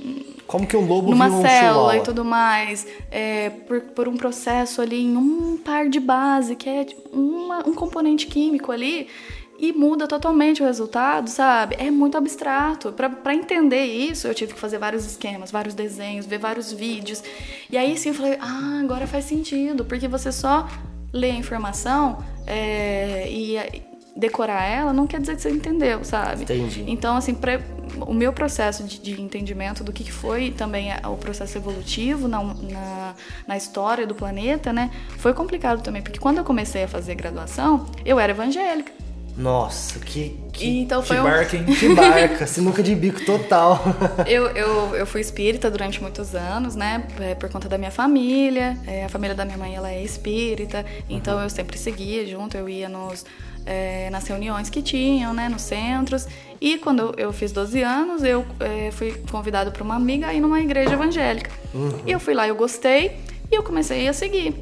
Como 0.47 0.65
que 0.65 0.75
um 0.75 0.85
lobo 0.85 1.11
numa 1.11 1.29
viu 1.29 1.37
um 1.37 1.41
célula 1.41 1.69
chihuahua? 1.73 1.95
e 1.97 2.01
tudo 2.01 2.25
mais, 2.25 2.87
é, 3.11 3.49
por, 3.49 3.81
por 3.81 4.07
um 4.07 4.17
processo 4.17 4.81
ali 4.81 5.01
em 5.03 5.15
um 5.17 5.57
par 5.57 5.87
de 5.89 5.99
base, 5.99 6.55
que 6.55 6.69
é 6.69 6.85
uma- 7.11 7.67
um 7.67 7.73
componente 7.73 8.27
químico 8.27 8.71
ali, 8.71 9.07
e 9.59 9.71
muda 9.71 10.07
totalmente 10.07 10.61
o 10.61 10.65
resultado, 10.65 11.29
sabe? 11.29 11.75
É 11.79 11.89
muito 11.89 12.17
abstrato. 12.17 12.91
Pra 12.91 13.33
entender 13.33 13.85
isso, 13.85 14.27
eu 14.27 14.33
tive 14.33 14.53
que 14.53 14.59
fazer 14.59 14.77
vários 14.77 15.05
esquemas, 15.05 15.51
vários 15.51 15.73
desenhos, 15.73 16.25
ver 16.25 16.39
vários 16.39 16.73
vídeos. 16.73 17.23
E 17.71 17.77
aí 17.77 17.95
sim 17.97 18.09
eu 18.09 18.15
falei, 18.15 18.37
ah, 18.41 18.81
agora 18.83 19.07
faz 19.07 19.23
sentido, 19.25 19.85
porque 19.85 20.07
você 20.07 20.31
só 20.33 20.67
lê 21.13 21.29
a 21.31 21.35
informação 21.35 22.17
é, 22.45 23.29
e 23.31 23.55
decorar 24.15 24.63
ela 24.63 24.93
não 24.93 25.07
quer 25.07 25.19
dizer 25.19 25.35
que 25.35 25.41
você 25.41 25.49
entendeu, 25.49 26.03
sabe? 26.03 26.43
Entendi. 26.43 26.83
Então, 26.87 27.15
assim, 27.17 27.33
pra- 27.33 27.59
o 28.07 28.13
meu 28.13 28.31
processo 28.33 28.83
de, 28.83 28.99
de 28.99 29.21
entendimento 29.21 29.83
do 29.83 29.91
que 29.91 30.11
foi 30.11 30.51
também 30.51 30.89
o 31.05 31.15
processo 31.17 31.57
evolutivo 31.57 32.27
na, 32.27 32.43
na, 32.43 33.13
na 33.47 33.57
história 33.57 34.05
do 34.07 34.15
planeta, 34.15 34.71
né, 34.73 34.89
foi 35.17 35.33
complicado 35.33 35.81
também, 35.81 36.01
porque 36.01 36.19
quando 36.19 36.37
eu 36.39 36.43
comecei 36.43 36.83
a 36.83 36.87
fazer 36.87 37.15
graduação, 37.15 37.85
eu 38.05 38.19
era 38.19 38.31
evangélica. 38.31 38.91
Nossa, 39.35 39.97
que, 39.97 40.39
que, 40.53 40.81
então 40.81 41.01
Que 41.01 41.13
um, 41.13 41.23
barca, 41.23 41.57
hein? 41.57 41.65
que 41.79 41.89
barca, 41.95 42.45
sinuca 42.45 42.83
de 42.83 42.93
bico 42.93 43.25
total. 43.25 43.81
eu, 44.27 44.47
eu, 44.49 44.95
eu 44.95 45.07
fui 45.07 45.21
espírita 45.21 45.71
durante 45.71 45.99
muitos 45.99 46.35
anos, 46.35 46.75
né? 46.75 47.03
é, 47.19 47.33
Por 47.33 47.49
conta 47.49 47.67
da 47.67 47.75
minha 47.75 47.89
família. 47.89 48.77
É, 48.85 49.05
a 49.05 49.09
família 49.09 49.35
da 49.35 49.43
minha 49.43 49.57
mãe 49.57 49.75
ela 49.75 49.89
é 49.89 50.03
espírita, 50.03 50.85
então 51.09 51.41
eu 51.41 51.49
sempre 51.49 51.79
seguia 51.79 52.27
junto, 52.27 52.55
eu 52.55 52.69
ia 52.69 52.87
nos, 52.87 53.25
é, 53.65 54.09
nas 54.09 54.27
reuniões 54.27 54.69
que 54.69 54.81
tinham, 54.81 55.33
né? 55.33 55.49
Nos 55.49 55.61
centros. 55.61 56.27
E 56.59 56.77
quando 56.77 57.13
eu, 57.17 57.33
fiz 57.33 57.51
12 57.51 57.81
anos, 57.81 58.23
eu 58.23 58.45
é, 58.59 58.89
fui 58.91 59.13
convidado 59.29 59.71
por 59.71 59.81
uma 59.81 59.95
amiga 59.95 60.33
ir 60.33 60.39
numa 60.39 60.61
igreja 60.61 60.93
evangélica. 60.93 61.51
E 62.05 62.11
eu 62.11 62.19
fui 62.19 62.33
lá, 62.33 62.47
eu 62.47 62.55
gostei. 62.55 63.17
E 63.51 63.55
eu 63.55 63.63
comecei 63.63 64.07
a 64.07 64.13
seguir. 64.13 64.55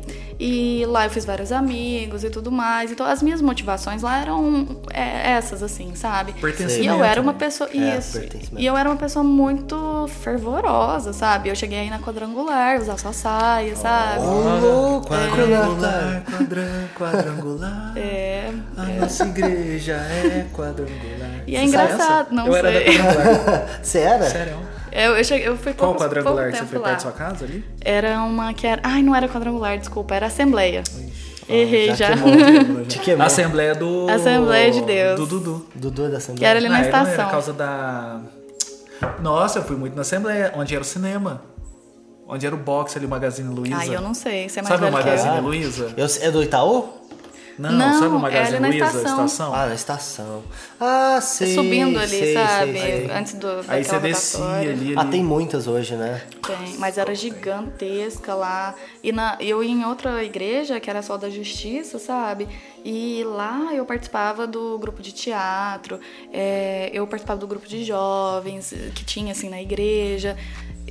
E 0.43 0.83
lá 0.87 1.05
eu 1.05 1.09
fiz 1.11 1.23
vários 1.23 1.51
amigos 1.51 2.23
e 2.23 2.29
tudo 2.29 2.51
mais. 2.51 2.91
Então 2.91 3.05
as 3.05 3.21
minhas 3.21 3.41
motivações 3.41 4.01
lá 4.01 4.19
eram 4.21 4.81
é, 4.91 5.33
essas, 5.33 5.61
assim, 5.61 5.93
sabe? 5.93 6.33
Pertencimento, 6.33 6.83
E 6.83 6.87
eu 6.87 7.03
era 7.03 7.21
uma 7.21 7.31
né? 7.31 7.37
pessoa. 7.37 7.69
É, 7.71 7.97
Isso. 7.97 8.19
E 8.57 8.65
eu 8.65 8.75
era 8.75 8.89
uma 8.89 8.95
pessoa 8.97 9.23
muito 9.23 10.09
fervorosa, 10.21 11.13
sabe? 11.13 11.49
Eu 11.49 11.55
cheguei 11.55 11.77
aí 11.79 11.89
na 11.91 11.99
quadrangular, 11.99 12.81
usar 12.81 12.97
só 12.97 13.11
saia, 13.11 13.75
sabe? 13.75 14.25
louco, 14.25 15.07
Quadrangular, 15.07 16.23
quadran, 16.29 16.87
quadrangular. 16.97 17.93
É. 18.01 18.49
A 18.77 18.83
nossa 19.01 19.25
igreja 19.25 19.93
é 19.93 20.47
quadrangular. 20.53 21.43
E 21.45 21.55
é 21.55 21.59
Você 21.59 21.65
engraçado, 21.65 22.31
não 22.33 22.47
Eu 22.47 22.55
era 22.55 22.71
da 22.71 22.79
sei. 22.79 22.97
quadrangular. 22.97 23.67
Você 23.83 23.99
era? 23.99 24.29
Sério? 24.29 24.57
Eu, 24.91 25.15
eu, 25.18 25.23
cheguei, 25.23 25.47
eu 25.47 25.57
fui 25.57 25.73
Qual 25.73 25.91
pouco, 25.91 26.03
quadrangular 26.05 26.35
pouco 26.35 26.51
que 26.51 26.57
você 26.57 26.59
tempo 26.63 26.69
foi 26.72 26.80
lá. 26.80 26.85
perto 26.89 26.95
da 26.97 27.01
sua 27.01 27.11
casa 27.11 27.45
ali? 27.45 27.63
Era 27.80 28.22
uma 28.23 28.53
que 28.53 28.68
era. 28.68 28.81
Ai, 28.84 29.01
não 29.01 29.15
era 29.15 29.27
quadrangular, 29.30 29.77
desculpa, 29.77 30.15
era 30.15 30.27
assembleia. 30.27 30.84
Errei 31.49 31.93
já. 31.95 32.07
queimou, 32.15 32.85
Te 32.85 32.99
queimou. 32.99 33.26
Assembleia 33.27 33.76
do. 33.76 34.07
Assembleia 34.09 34.72
de 34.72 34.81
Deus. 34.81 35.19
Do 35.19 35.26
Dudu. 35.26 35.68
Dudu 35.76 36.09
da 36.09 36.18
Assembleia. 36.18 36.39
Que 36.39 36.45
era 36.45 36.59
ali 36.59 36.69
na 36.69 36.76
Ah, 36.76 36.80
era- 36.80 36.88
Era 36.88 37.03
estação. 37.03 37.26
por 37.26 37.31
causa 37.31 37.53
da. 37.53 38.22
Nossa, 39.22 39.59
eu 39.59 39.63
fui 39.63 39.76
muito 39.76 39.95
na 39.95 40.01
Assembleia, 40.01 40.53
onde 40.55 40.73
era 40.73 40.81
o 40.81 40.85
cinema. 40.85 41.41
Onde 42.27 42.45
era 42.45 42.55
o 42.55 42.57
box 42.57 42.95
ali, 42.95 43.05
o 43.05 43.09
Magazine 43.09 43.53
Luiza. 43.53 43.76
Ai, 43.76 43.93
eu 43.93 44.01
não 44.01 44.13
sei, 44.13 44.47
você 44.47 44.59
é 44.59 44.63
mais 44.63 44.73
Sabe 44.80 44.89
o. 44.89 44.91
Magazine 44.93 45.38
Ah. 45.38 45.41
Luiza? 45.41 45.93
Eu- 45.97 46.07
é 46.22 46.31
do 46.31 46.41
Itaú? 46.43 46.88
Não, 47.57 47.71
Não, 47.71 47.93
sabe 47.99 48.15
o 48.15 48.17
é 48.17 48.21
Magazine 48.21 48.55
ali 48.57 48.59
na 48.61 48.67
Luiza, 48.69 48.85
estação. 48.85 49.25
estação? 49.25 49.53
Ah, 49.53 49.65
na 49.67 49.73
estação. 49.75 50.43
Ah, 50.79 51.19
sei. 51.21 51.53
Subindo 51.55 51.99
ali, 51.99 52.07
sei, 52.09 52.33
sabe? 52.33 52.79
sei, 52.79 53.05
sei. 53.07 53.11
Antes 53.11 53.33
do 53.33 53.47
Aí 53.67 53.83
você 53.83 53.91
daquela 53.93 53.99
descia 53.99 54.39
rotatória. 54.39 54.71
ali, 54.71 54.95
Ah, 54.97 55.01
ali. 55.01 55.11
tem 55.11 55.23
muitas 55.23 55.67
hoje, 55.67 55.95
né? 55.95 56.21
Tem, 56.45 56.77
mas 56.79 56.97
era 56.97 57.13
gigantesca 57.13 58.33
lá. 58.33 58.73
E 59.03 59.11
na, 59.11 59.37
eu 59.39 59.63
ia 59.63 59.71
em 59.71 59.85
outra 59.85 60.23
igreja, 60.23 60.79
que 60.79 60.89
era 60.89 61.01
só 61.01 61.17
da 61.17 61.29
justiça, 61.29 61.99
sabe? 61.99 62.47
E 62.83 63.23
lá 63.25 63.73
eu 63.73 63.85
participava 63.85 64.47
do 64.47 64.77
grupo 64.79 65.01
de 65.01 65.11
teatro, 65.11 65.99
é, 66.33 66.89
eu 66.93 67.05
participava 67.05 67.39
do 67.39 67.47
grupo 67.47 67.67
de 67.67 67.83
jovens 67.83 68.73
que 68.95 69.03
tinha 69.05 69.31
assim 69.33 69.49
na 69.49 69.61
igreja. 69.61 70.35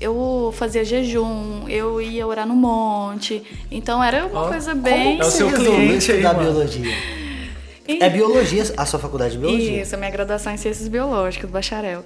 Eu 0.01 0.52
fazia 0.56 0.85
jejum, 0.85 1.68
eu 1.68 2.01
ia 2.01 2.27
orar 2.27 2.47
no 2.47 2.55
monte. 2.55 3.43
Então 3.70 4.02
era 4.02 4.27
uma 4.27 4.43
Ó, 4.43 4.48
coisa 4.48 4.74
bem. 4.74 5.20
É 5.20 5.24
o 5.24 5.31
seu 5.31 5.52
cliente 5.52 6.10
aí, 6.12 6.22
mano. 6.22 6.39
biologia? 6.40 6.94
E- 7.86 8.02
É 8.02 8.09
biologia, 8.09 8.62
a 8.77 8.86
sua 8.86 8.98
faculdade 8.98 9.32
de 9.32 9.39
biologia? 9.39 9.82
Isso, 9.82 9.94
a 9.94 9.98
minha 9.98 10.10
graduação 10.10 10.52
em 10.52 10.56
Ciências 10.56 10.86
Biológicas, 10.89 11.51
bacharel. 11.51 12.05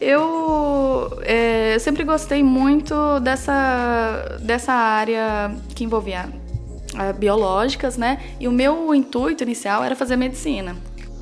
Eu, 0.00 1.18
é, 1.22 1.74
eu 1.74 1.80
sempre 1.80 2.04
gostei 2.04 2.42
muito 2.42 2.94
dessa, 3.20 4.38
dessa 4.40 4.72
área 4.72 5.50
que 5.74 5.82
envolvia 5.82 6.28
ah, 6.94 7.12
biológicas, 7.12 7.96
né? 7.96 8.20
E 8.38 8.46
o 8.46 8.52
meu 8.52 8.94
intuito 8.94 9.42
inicial 9.42 9.82
era 9.82 9.96
fazer 9.96 10.16
medicina. 10.16 10.76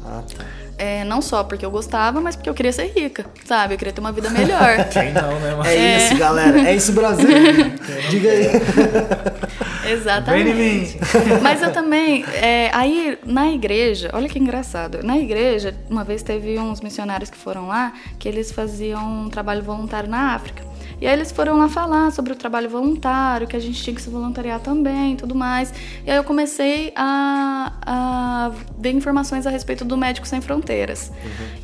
Ah, 0.04 0.22
tá. 0.36 0.44
É, 0.78 1.04
não 1.04 1.22
só 1.22 1.44
porque 1.44 1.64
eu 1.64 1.70
gostava, 1.70 2.20
mas 2.20 2.34
porque 2.34 2.48
eu 2.48 2.54
queria 2.54 2.72
ser 2.72 2.86
rica, 2.86 3.24
sabe? 3.44 3.74
Eu 3.74 3.78
queria 3.78 3.92
ter 3.92 4.00
uma 4.00 4.12
vida 4.12 4.30
melhor. 4.30 4.88
Quem 4.90 5.12
não, 5.12 5.38
né, 5.38 5.50
mano? 5.54 5.66
É, 5.66 5.96
isso, 5.96 6.16
galera. 6.16 6.68
É 6.68 6.74
isso, 6.74 6.92
Brasil. 6.92 7.28
Diga 8.10 8.30
aí. 8.30 9.92
Exatamente. 9.92 10.98
Mas 11.42 11.62
eu 11.62 11.72
também, 11.72 12.24
é, 12.34 12.70
aí 12.72 13.18
na 13.24 13.50
igreja, 13.50 14.10
olha 14.12 14.28
que 14.28 14.38
engraçado, 14.38 15.02
na 15.02 15.18
igreja, 15.18 15.74
uma 15.88 16.04
vez 16.04 16.22
teve 16.22 16.58
uns 16.58 16.80
missionários 16.80 17.30
que 17.30 17.36
foram 17.36 17.68
lá, 17.68 17.92
que 18.18 18.28
eles 18.28 18.50
faziam 18.52 19.24
um 19.24 19.28
trabalho 19.28 19.62
voluntário 19.62 20.08
na 20.08 20.34
África. 20.34 20.71
E 21.02 21.06
aí 21.08 21.14
eles 21.14 21.32
foram 21.32 21.58
lá 21.58 21.68
falar 21.68 22.12
sobre 22.12 22.32
o 22.32 22.36
trabalho 22.36 22.70
voluntário, 22.70 23.48
que 23.48 23.56
a 23.56 23.58
gente 23.58 23.82
tinha 23.82 23.92
que 23.92 24.00
se 24.00 24.08
voluntariar 24.08 24.60
também 24.60 25.14
e 25.14 25.16
tudo 25.16 25.34
mais. 25.34 25.74
E 26.06 26.10
aí 26.12 26.16
eu 26.16 26.22
comecei 26.22 26.92
a, 26.94 27.72
a 27.84 28.52
ver 28.78 28.92
informações 28.92 29.44
a 29.44 29.50
respeito 29.50 29.84
do 29.84 29.96
Médico 29.96 30.28
Sem 30.28 30.40
Fronteiras. 30.40 31.10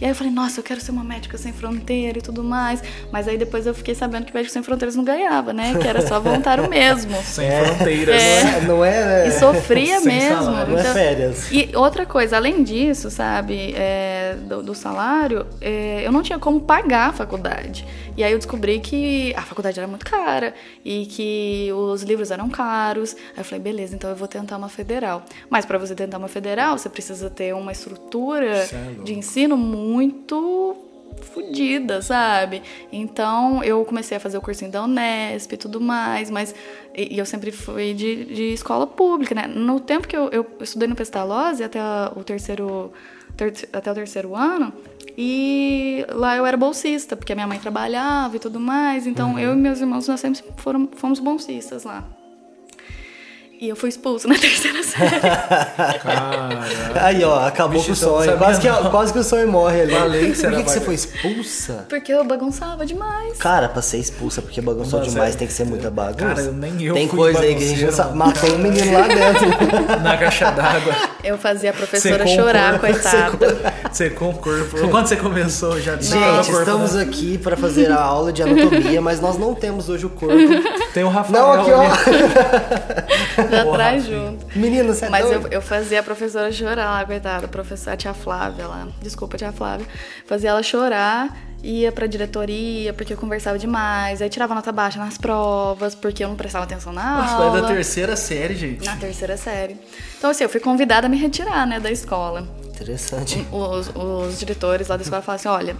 E 0.00 0.04
aí 0.04 0.10
eu 0.10 0.14
falei, 0.16 0.32
nossa, 0.32 0.58
eu 0.58 0.64
quero 0.64 0.80
ser 0.80 0.90
uma 0.90 1.04
médica 1.04 1.38
sem 1.38 1.52
fronteira 1.52 2.18
e 2.18 2.20
tudo 2.20 2.42
mais. 2.42 2.82
Mas 3.12 3.28
aí 3.28 3.38
depois 3.38 3.64
eu 3.64 3.72
fiquei 3.74 3.94
sabendo 3.94 4.26
que 4.26 4.34
Médico 4.34 4.52
Sem 4.52 4.64
Fronteiras 4.64 4.96
não 4.96 5.04
ganhava, 5.04 5.52
né? 5.52 5.72
Que 5.80 5.86
era 5.86 6.04
só 6.04 6.18
voluntário 6.18 6.68
mesmo. 6.68 7.14
Sem 7.22 7.48
fronteiras. 7.48 8.20
É. 8.20 8.60
Não 8.62 8.84
é. 8.84 9.28
E 9.28 9.30
sofria 9.30 10.00
Sem 10.00 10.18
mesmo. 10.18 10.42
salário. 10.42 10.72
Não 10.72 10.80
é 10.80 10.92
férias. 10.92 11.48
E 11.52 11.70
outra 11.76 12.04
coisa, 12.04 12.36
além 12.36 12.64
disso, 12.64 13.08
sabe, 13.08 13.72
é, 13.76 14.34
do, 14.48 14.64
do 14.64 14.74
salário, 14.74 15.46
é, 15.60 16.02
eu 16.04 16.10
não 16.10 16.22
tinha 16.22 16.40
como 16.40 16.60
pagar 16.60 17.10
a 17.10 17.12
faculdade. 17.12 17.86
E 18.16 18.24
aí 18.24 18.32
eu 18.32 18.38
descobri 18.38 18.80
que 18.80 19.27
a 19.36 19.42
faculdade 19.42 19.78
era 19.78 19.86
muito 19.88 20.04
cara 20.06 20.54
e 20.84 21.06
que 21.06 21.70
os 21.72 22.02
livros 22.02 22.30
eram 22.30 22.48
caros. 22.48 23.14
Aí 23.32 23.38
eu 23.38 23.44
falei, 23.44 23.60
beleza, 23.60 23.94
então 23.94 24.10
eu 24.10 24.16
vou 24.16 24.28
tentar 24.28 24.56
uma 24.56 24.68
federal. 24.68 25.22
Mas 25.50 25.64
para 25.64 25.78
você 25.78 25.94
tentar 25.94 26.18
uma 26.18 26.28
federal, 26.28 26.76
você 26.78 26.88
precisa 26.88 27.28
ter 27.30 27.54
uma 27.54 27.72
estrutura 27.72 28.46
é 28.46 28.66
de 29.04 29.14
ensino 29.14 29.56
muito 29.56 30.76
fodida, 31.32 32.00
sabe? 32.02 32.62
Então 32.92 33.62
eu 33.64 33.84
comecei 33.84 34.16
a 34.16 34.20
fazer 34.20 34.38
o 34.38 34.40
cursinho 34.40 34.70
da 34.70 34.84
Unesp 34.84 35.52
e 35.52 35.56
tudo 35.56 35.80
mais, 35.80 36.30
mas 36.30 36.54
e, 36.94 37.14
e 37.14 37.18
eu 37.18 37.26
sempre 37.26 37.50
fui 37.50 37.94
de, 37.94 38.24
de 38.26 38.42
escola 38.52 38.86
pública, 38.86 39.34
né? 39.34 39.46
No 39.46 39.80
tempo 39.80 40.06
que 40.06 40.16
eu, 40.16 40.28
eu 40.30 40.46
estudei 40.60 40.86
no 40.88 40.94
Pestalozzi 40.94 41.64
até 41.64 41.80
o 42.14 42.22
terceiro 42.22 42.92
ter- 43.36 43.68
até 43.72 43.90
o 43.90 43.94
terceiro 43.94 44.34
ano 44.36 44.72
e 45.16 46.04
lá 46.10 46.36
eu 46.36 46.44
era 46.44 46.56
bolsista 46.56 47.16
porque 47.16 47.32
a 47.32 47.34
minha 47.34 47.46
mãe 47.46 47.58
trabalhava 47.58 48.36
e 48.36 48.38
tudo 48.38 48.58
mais, 48.60 49.06
então 49.06 49.38
eu 49.38 49.52
e 49.52 49.56
meus 49.56 49.80
irmãos 49.80 50.08
nós 50.08 50.20
sempre 50.20 50.42
foram, 50.56 50.88
fomos 50.96 51.18
bolsistas 51.20 51.84
lá. 51.84 52.04
E 53.60 53.68
eu 53.70 53.74
fui 53.74 53.88
expulsa 53.88 54.28
na 54.28 54.34
terceira 54.38 54.80
série. 54.84 55.18
Cara. 55.20 56.58
Aí, 56.94 57.24
ó, 57.24 57.44
acabou 57.44 57.72
Bicho, 57.80 57.86
com 57.86 57.92
o 57.92 57.96
sonho. 57.96 58.38
Quase 58.38 58.60
que, 58.60 58.68
quase 58.90 59.12
que 59.12 59.18
o 59.18 59.24
sonho 59.24 59.48
morre 59.48 59.80
ali. 59.82 59.94
Falei 59.94 60.30
que 60.30 60.36
você 60.36 60.46
Por 60.48 60.56
que, 60.56 60.62
que 60.62 60.70
você 60.70 60.80
foi 60.80 60.94
expulsa? 60.94 61.86
Porque 61.88 62.12
eu 62.12 62.24
bagunçava 62.24 62.86
demais. 62.86 63.36
Cara, 63.38 63.68
pra 63.68 63.82
ser 63.82 63.98
expulsa 63.98 64.40
porque 64.40 64.60
bagunçou 64.60 65.00
Nossa, 65.00 65.10
demais, 65.10 65.34
é. 65.34 65.38
tem 65.38 65.48
que 65.48 65.52
ser 65.52 65.64
muita 65.64 65.90
bagunça. 65.90 66.24
Cara, 66.24 66.40
eu- 66.42 66.52
nem 66.52 66.80
eu 66.84 66.94
Tem 66.94 67.08
fui 67.08 67.18
coisa 67.18 67.40
aí 67.40 67.56
que 67.56 67.64
a 67.64 67.66
gente 67.66 67.84
não 67.84 67.92
sabe. 67.92 68.16
Matou 68.16 68.48
um 68.54 68.58
menino 68.58 68.92
lá 68.92 69.08
dentro. 69.08 69.48
Na 70.02 70.16
caixa 70.16 70.50
d'água. 70.52 70.94
Eu 71.24 71.36
fazia 71.36 71.70
a 71.70 71.72
professora 71.72 72.24
o 72.24 72.28
chorar, 72.28 72.78
coitada. 72.78 73.58
Secou 73.90 74.30
o 74.30 74.34
corpo. 74.34 74.86
Quando 74.88 75.08
você 75.08 75.16
começou, 75.16 75.80
já 75.80 75.94
o 75.94 76.00
Gente, 76.00 76.50
estamos 76.52 76.94
né? 76.94 77.02
aqui 77.02 77.36
pra 77.38 77.56
fazer 77.56 77.90
a 77.90 78.00
aula 78.00 78.32
de 78.32 78.40
anatomia, 78.40 79.00
mas 79.00 79.20
nós 79.20 79.36
não 79.36 79.52
temos 79.52 79.88
hoje 79.88 80.06
o 80.06 80.10
corpo. 80.10 80.36
Tem 80.94 81.02
o 81.02 81.08
Rafael 81.08 81.42
Não, 81.42 81.52
aqui, 81.60 81.70
ó. 81.72 83.47
Porra, 83.64 83.90
filho. 83.92 84.02
junto. 84.02 84.58
Menino, 84.58 84.94
você 84.94 85.06
é 85.06 85.08
Mas 85.08 85.30
eu, 85.30 85.46
eu 85.48 85.62
fazia 85.62 86.00
a 86.00 86.02
professora 86.02 86.50
chorar 86.52 86.90
lá, 86.90 87.04
coitada, 87.04 87.46
a 87.46 87.48
professora, 87.48 87.94
a 87.94 87.96
tia 87.96 88.14
Flávia 88.14 88.66
lá. 88.66 88.88
Desculpa, 89.02 89.36
tia 89.36 89.52
Flávia. 89.52 89.86
Fazia 90.26 90.50
ela 90.50 90.62
chorar, 90.62 91.36
ia 91.62 91.90
pra 91.90 92.06
diretoria, 92.06 92.92
porque 92.92 93.12
eu 93.12 93.16
conversava 93.16 93.58
demais. 93.58 94.20
Aí 94.22 94.28
tirava 94.28 94.54
nota 94.54 94.70
baixa 94.72 94.98
nas 94.98 95.18
provas, 95.18 95.94
porque 95.94 96.22
eu 96.24 96.28
não 96.28 96.36
prestava 96.36 96.64
atenção 96.64 96.92
na 96.92 97.18
Nossa, 97.18 97.34
aula. 97.34 97.58
é 97.58 97.62
da 97.62 97.68
terceira 97.68 98.16
série, 98.16 98.54
gente. 98.54 98.84
Na 98.84 98.96
terceira 98.96 99.36
série. 99.36 99.76
Então, 100.18 100.30
assim, 100.30 100.44
eu 100.44 100.50
fui 100.50 100.60
convidada 100.60 101.06
a 101.06 101.10
me 101.10 101.16
retirar, 101.16 101.66
né, 101.66 101.80
da 101.80 101.90
escola. 101.90 102.46
Interessante. 102.68 103.44
Os, 103.50 103.90
os 103.94 104.38
diretores 104.38 104.88
lá 104.88 104.96
da 104.96 105.02
escola 105.02 105.20
falaram 105.22 105.40
assim, 105.40 105.48
olha, 105.48 105.76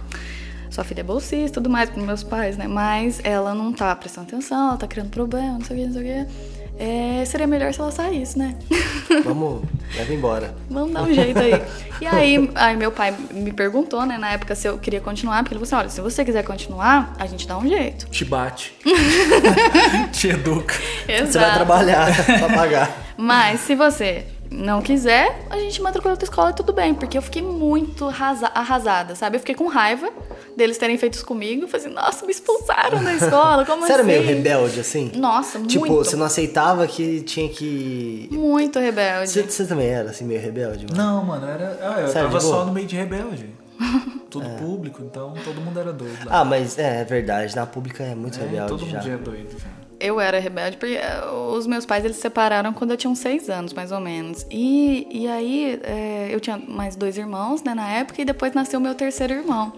sua 0.69 0.83
filha 0.83 0.99
é 0.99 1.03
bolsista 1.03 1.47
e 1.47 1.49
tudo 1.51 1.69
mais, 1.69 1.89
para 1.89 2.01
meus 2.03 2.23
pais, 2.23 2.57
né? 2.57 2.67
Mas 2.67 3.19
ela 3.23 3.55
não 3.55 3.71
tá 3.73 3.95
prestando 3.95 4.27
atenção, 4.27 4.69
ela 4.69 4.77
tá 4.77 4.85
criando 4.85 5.09
problema, 5.09 5.53
não 5.57 5.65
sei 5.65 5.77
o 5.77 5.79
que, 5.79 5.85
não 5.87 5.93
sei 5.93 6.01
o 6.01 6.25
que. 6.25 6.58
É, 6.79 7.25
seria 7.25 7.45
melhor 7.45 7.73
se 7.73 7.81
ela 7.81 7.91
saísse, 7.91 8.39
né? 8.39 8.55
Vamos, 9.25 9.63
leva 9.97 10.13
embora. 10.13 10.55
Vamos 10.69 10.93
dar 10.93 11.03
um 11.03 11.13
jeito 11.13 11.37
aí. 11.37 11.61
E 11.99 12.07
aí, 12.07 12.49
aí 12.55 12.77
meu 12.77 12.89
pai 12.89 13.13
me 13.31 13.51
perguntou, 13.51 14.05
né, 14.05 14.17
na 14.17 14.31
época, 14.31 14.55
se 14.55 14.65
eu 14.65 14.77
queria 14.77 15.01
continuar, 15.01 15.43
porque 15.43 15.53
ele 15.55 15.65
falou 15.65 15.81
assim, 15.81 15.87
olha, 15.87 15.89
se 15.89 15.99
você 15.99 16.23
quiser 16.23 16.45
continuar, 16.45 17.13
a 17.19 17.25
gente 17.25 17.45
dá 17.45 17.57
um 17.57 17.67
jeito. 17.67 18.07
Te 18.07 18.23
bate. 18.23 18.73
Te 20.13 20.29
educa. 20.29 20.73
Exato. 21.05 21.31
Você 21.31 21.39
vai 21.39 21.53
trabalhar 21.53 22.25
pra 22.25 22.49
pagar. 22.49 22.97
Mas 23.17 23.59
se 23.59 23.75
você 23.75 24.25
não 24.51 24.81
quiser, 24.81 25.45
a 25.49 25.57
gente 25.57 25.81
matricula 25.81 26.13
outra 26.13 26.25
escola 26.25 26.49
e 26.51 26.53
tudo 26.53 26.73
bem. 26.73 26.93
Porque 26.93 27.17
eu 27.17 27.21
fiquei 27.21 27.41
muito 27.41 28.05
arrasa- 28.05 28.51
arrasada, 28.53 29.15
sabe? 29.15 29.35
Eu 29.35 29.39
fiquei 29.39 29.55
com 29.55 29.67
raiva 29.67 30.09
deles 30.57 30.77
terem 30.77 30.97
feito 30.97 31.13
isso 31.13 31.25
comigo. 31.25 31.63
Eu 31.63 31.67
falei 31.67 31.85
assim, 31.85 31.95
nossa, 31.95 32.25
me 32.25 32.31
expulsaram 32.31 33.03
da 33.03 33.13
escola, 33.13 33.65
como 33.65 33.85
Você 33.85 33.93
era 33.93 34.01
assim? 34.01 34.11
meio 34.11 34.23
rebelde, 34.25 34.79
assim? 34.79 35.11
Nossa, 35.15 35.59
Tipo, 35.59 35.85
muito. 35.87 35.95
você 36.05 36.15
não 36.15 36.25
aceitava 36.25 36.85
que 36.87 37.21
tinha 37.21 37.47
que. 37.49 38.27
Muito 38.31 38.79
rebelde. 38.79 39.29
Você, 39.29 39.43
você 39.43 39.65
também 39.65 39.87
era, 39.87 40.09
assim, 40.09 40.25
meio 40.25 40.41
rebelde? 40.41 40.85
Mano? 40.89 40.97
Não, 41.03 41.23
mano, 41.25 41.47
era. 41.47 41.77
Ah, 41.81 42.01
eu 42.01 42.07
Sério, 42.07 42.27
tava 42.29 42.39
só 42.41 42.65
no 42.65 42.71
meio 42.73 42.87
de 42.87 42.95
rebelde. 42.95 43.49
Tudo 44.29 44.47
público, 44.59 45.01
então 45.01 45.33
todo 45.43 45.59
mundo 45.61 45.79
era 45.79 45.91
doido 45.93 46.25
lá. 46.25 46.41
Ah, 46.41 46.45
mas 46.45 46.77
é, 46.77 47.01
é 47.01 47.03
verdade, 47.03 47.55
na 47.55 47.65
pública 47.65 48.03
é 48.03 48.13
muito 48.13 48.37
É, 48.39 48.43
rebelde 48.43 48.67
todo 48.67 48.81
mundo 48.81 48.91
já. 48.91 48.99
já 49.01 49.11
é 49.13 49.17
doido. 49.17 49.57
Já. 49.57 49.67
Eu 49.99 50.19
era 50.19 50.39
rebelde 50.39 50.77
porque 50.77 50.95
eh, 50.95 51.21
os 51.53 51.67
meus 51.67 51.85
pais 51.85 52.05
eles 52.05 52.15
se 52.17 52.21
separaram 52.21 52.71
quando 52.73 52.91
eu 52.91 52.97
tinha 52.97 53.11
uns 53.11 53.19
seis 53.19 53.49
anos, 53.49 53.73
mais 53.73 53.91
ou 53.91 53.99
menos. 53.99 54.45
E, 54.49 55.07
e 55.11 55.27
aí 55.27 55.79
eh, 55.83 56.29
eu 56.31 56.39
tinha 56.39 56.57
mais 56.57 56.95
dois 56.95 57.17
irmãos, 57.17 57.61
né, 57.63 57.73
na 57.75 57.89
época, 57.89 58.21
e 58.21 58.25
depois 58.25 58.53
nasceu 58.53 58.79
meu 58.79 58.95
terceiro 58.95 59.33
irmão. 59.33 59.73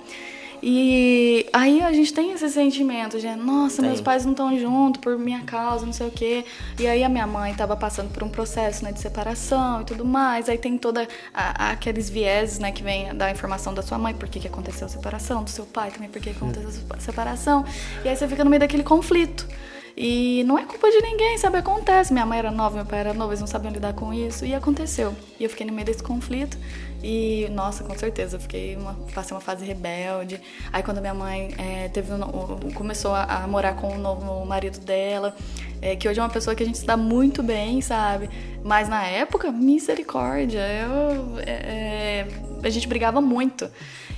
E 0.63 1.47
aí 1.51 1.81
a 1.81 1.91
gente 1.91 2.13
tem 2.13 2.33
esse 2.33 2.47
sentimento 2.51 3.19
de, 3.19 3.27
nossa, 3.35 3.81
meus 3.81 3.99
pais 3.99 4.23
não 4.25 4.31
estão 4.31 4.55
juntos 4.59 5.01
por 5.01 5.17
minha 5.17 5.41
causa, 5.41 5.87
não 5.87 5.93
sei 5.93 6.07
o 6.07 6.11
quê. 6.11 6.45
E 6.79 6.85
aí 6.85 7.03
a 7.03 7.09
minha 7.09 7.25
mãe 7.25 7.51
estava 7.51 7.75
passando 7.75 8.11
por 8.13 8.21
um 8.21 8.29
processo 8.29 8.83
né, 8.83 8.91
de 8.91 8.99
separação 8.99 9.81
e 9.81 9.85
tudo 9.85 10.05
mais. 10.05 10.47
Aí 10.49 10.59
tem 10.59 10.77
toda 10.77 11.07
a- 11.33 11.69
a- 11.69 11.71
aqueles 11.71 12.11
vieses 12.11 12.59
né, 12.59 12.71
que 12.71 12.83
vem 12.83 13.15
da 13.15 13.31
informação 13.31 13.73
da 13.73 13.81
sua 13.81 13.97
mãe, 13.97 14.13
por 14.13 14.29
que, 14.29 14.39
que 14.39 14.47
aconteceu 14.47 14.85
a 14.85 14.89
separação, 14.89 15.43
do 15.43 15.49
seu 15.49 15.65
pai 15.65 15.89
também, 15.89 16.09
por 16.09 16.21
que 16.21 16.29
aconteceu 16.29 16.69
a 16.91 16.99
separação. 16.99 17.65
E 18.05 18.09
aí 18.09 18.15
você 18.15 18.27
fica 18.27 18.43
no 18.43 18.49
meio 18.51 18.59
daquele 18.59 18.83
conflito. 18.83 19.47
E 19.95 20.43
não 20.45 20.57
é 20.57 20.65
culpa 20.65 20.89
de 20.89 21.01
ninguém, 21.01 21.37
sabe? 21.37 21.57
Acontece. 21.57 22.13
Minha 22.13 22.25
mãe 22.25 22.39
era 22.39 22.51
nova, 22.51 22.75
meu 22.77 22.85
pai 22.85 22.99
era 22.99 23.13
novo, 23.13 23.31
eles 23.31 23.39
não 23.39 23.47
sabiam 23.47 23.71
lidar 23.71 23.93
com 23.93 24.13
isso. 24.13 24.45
E 24.45 24.53
aconteceu. 24.53 25.15
E 25.39 25.43
eu 25.43 25.49
fiquei 25.49 25.65
no 25.65 25.73
meio 25.73 25.85
desse 25.85 26.03
conflito. 26.03 26.57
E, 27.03 27.47
nossa, 27.51 27.83
com 27.83 27.97
certeza, 27.97 28.37
eu 28.37 28.39
fiquei 28.39 28.75
uma, 28.75 28.93
passei 29.13 29.35
uma 29.35 29.41
fase 29.41 29.65
rebelde. 29.65 30.39
Aí 30.71 30.83
quando 30.83 31.01
minha 31.01 31.13
mãe 31.13 31.53
eh, 31.57 31.89
teve 31.89 32.13
um 32.13 32.71
começou 32.73 33.13
a, 33.13 33.43
a 33.43 33.47
morar 33.47 33.75
com 33.75 33.95
o 33.95 33.97
novo 33.97 34.45
marido 34.45 34.79
dela, 34.79 35.35
eh, 35.81 35.95
que 35.95 36.07
hoje 36.07 36.19
é 36.19 36.23
uma 36.23 36.29
pessoa 36.29 36.55
que 36.55 36.61
a 36.61 36.65
gente 36.65 36.77
se 36.77 36.85
dá 36.85 36.95
muito 36.95 37.41
bem, 37.41 37.81
sabe? 37.81 38.29
Mas 38.63 38.87
na 38.87 39.03
época, 39.03 39.51
misericórdia, 39.51 40.59
eu, 40.59 41.39
eh, 41.39 42.25
eh, 42.25 42.27
a 42.63 42.69
gente 42.69 42.87
brigava 42.87 43.19
muito. 43.19 43.67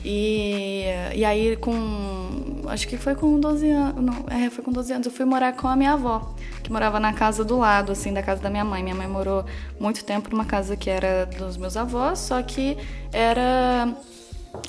E, 0.03 0.83
e 1.15 1.23
aí 1.23 1.55
com 1.55 2.63
acho 2.67 2.87
que 2.87 2.97
foi 2.97 3.15
com 3.15 3.39
12 3.39 3.69
anos, 3.69 4.03
não, 4.03 4.25
é, 4.29 4.49
foi 4.49 4.63
com 4.63 4.71
12 4.71 4.93
anos, 4.93 5.07
eu 5.07 5.13
fui 5.13 5.25
morar 5.25 5.53
com 5.53 5.67
a 5.67 5.75
minha 5.75 5.93
avó, 5.93 6.33
que 6.61 6.71
morava 6.71 6.99
na 6.99 7.13
casa 7.13 7.43
do 7.43 7.57
lado, 7.57 7.91
assim, 7.91 8.13
da 8.13 8.21
casa 8.21 8.41
da 8.41 8.49
minha 8.49 8.65
mãe. 8.65 8.83
Minha 8.83 8.95
mãe 8.95 9.07
morou 9.07 9.45
muito 9.79 10.03
tempo 10.03 10.29
numa 10.29 10.45
casa 10.45 10.75
que 10.75 10.89
era 10.89 11.25
dos 11.25 11.57
meus 11.57 11.77
avós, 11.77 12.19
só 12.19 12.41
que 12.41 12.77
era 13.11 13.93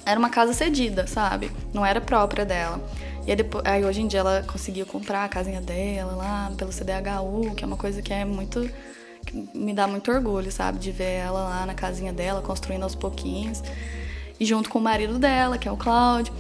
era 0.07 0.19
uma 0.19 0.31
casa 0.31 0.55
cedida, 0.55 1.07
sabe? 1.07 1.51
Não 1.73 1.85
era 1.85 2.01
própria 2.01 2.45
dela. 2.45 2.81
E 3.27 3.31
aí, 3.31 3.37
depois, 3.37 3.65
aí 3.67 3.85
hoje 3.85 4.01
em 4.01 4.07
dia 4.07 4.21
ela 4.21 4.45
conseguiu 4.47 4.87
comprar 4.87 5.25
a 5.25 5.29
casinha 5.29 5.61
dela 5.61 6.15
lá 6.15 6.53
pelo 6.57 6.71
CDHU, 6.71 7.55
que 7.55 7.65
é 7.65 7.67
uma 7.67 7.77
coisa 7.77 8.01
que 8.01 8.13
é 8.13 8.25
muito 8.25 8.69
que 9.27 9.49
me 9.55 9.73
dá 9.73 9.87
muito 9.87 10.11
orgulho, 10.11 10.53
sabe, 10.53 10.79
de 10.79 10.93
ver 10.93 11.13
ela 11.21 11.45
lá 11.45 11.67
na 11.67 11.75
casinha 11.75 12.13
dela 12.13 12.43
construindo 12.43 12.83
aos 12.83 12.95
pouquinhos 12.95 13.63
e 14.39 14.45
junto 14.45 14.69
com 14.69 14.79
o 14.79 14.83
marido 14.83 15.19
dela, 15.19 15.59
que 15.59 15.69
é 15.69 15.73
o 15.73 15.77
Cláudio. 15.77 16.33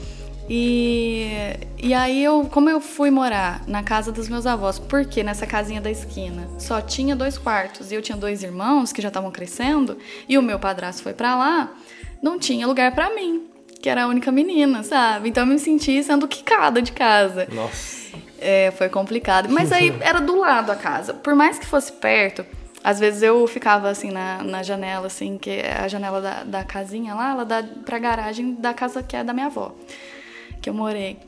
E, 0.48 1.56
e 1.82 1.94
aí 1.94 2.22
eu, 2.22 2.46
como 2.50 2.68
eu 2.68 2.78
fui 2.78 3.10
morar 3.10 3.62
na 3.66 3.82
casa 3.82 4.12
dos 4.12 4.28
meus 4.28 4.46
avós, 4.46 4.78
porque 4.78 5.22
nessa 5.22 5.46
casinha 5.46 5.80
da 5.80 5.90
esquina 5.90 6.46
só 6.58 6.82
tinha 6.82 7.16
dois 7.16 7.38
quartos 7.38 7.90
e 7.90 7.94
eu 7.94 8.02
tinha 8.02 8.16
dois 8.16 8.42
irmãos 8.42 8.92
que 8.92 9.00
já 9.00 9.08
estavam 9.08 9.30
crescendo 9.30 9.96
e 10.28 10.36
o 10.36 10.42
meu 10.42 10.58
padrasto 10.58 11.02
foi 11.02 11.14
para 11.14 11.34
lá, 11.34 11.72
não 12.22 12.38
tinha 12.38 12.66
lugar 12.66 12.94
para 12.94 13.14
mim, 13.14 13.44
que 13.80 13.88
era 13.88 14.04
a 14.04 14.06
única 14.06 14.30
menina, 14.30 14.82
sabe? 14.82 15.30
Então 15.30 15.44
eu 15.44 15.46
me 15.46 15.58
senti 15.58 16.02
sendo 16.02 16.28
quicada 16.28 16.82
de 16.82 16.92
casa. 16.92 17.48
Nossa. 17.50 18.04
É, 18.38 18.70
foi 18.72 18.90
complicado. 18.90 19.48
Mas 19.48 19.72
aí 19.72 19.94
era 20.00 20.20
do 20.20 20.38
lado 20.38 20.70
a 20.70 20.76
casa. 20.76 21.14
Por 21.14 21.34
mais 21.34 21.58
que 21.58 21.64
fosse 21.64 21.90
perto, 21.92 22.44
às 22.84 23.00
vezes 23.00 23.22
eu 23.22 23.46
ficava 23.46 23.88
assim 23.88 24.10
na, 24.10 24.44
na 24.44 24.62
janela, 24.62 25.06
assim, 25.06 25.38
que 25.38 25.48
é 25.48 25.78
a 25.80 25.88
janela 25.88 26.20
da, 26.20 26.44
da 26.44 26.64
casinha 26.64 27.14
lá, 27.14 27.30
ela 27.30 27.44
dá 27.44 27.64
pra 27.84 27.98
garagem 27.98 28.52
da 28.54 28.74
casa 28.74 29.02
que 29.02 29.16
é 29.16 29.24
da 29.24 29.32
minha 29.32 29.46
avó, 29.46 29.74
que 30.60 30.68
eu 30.68 30.74
morei. 30.74 31.18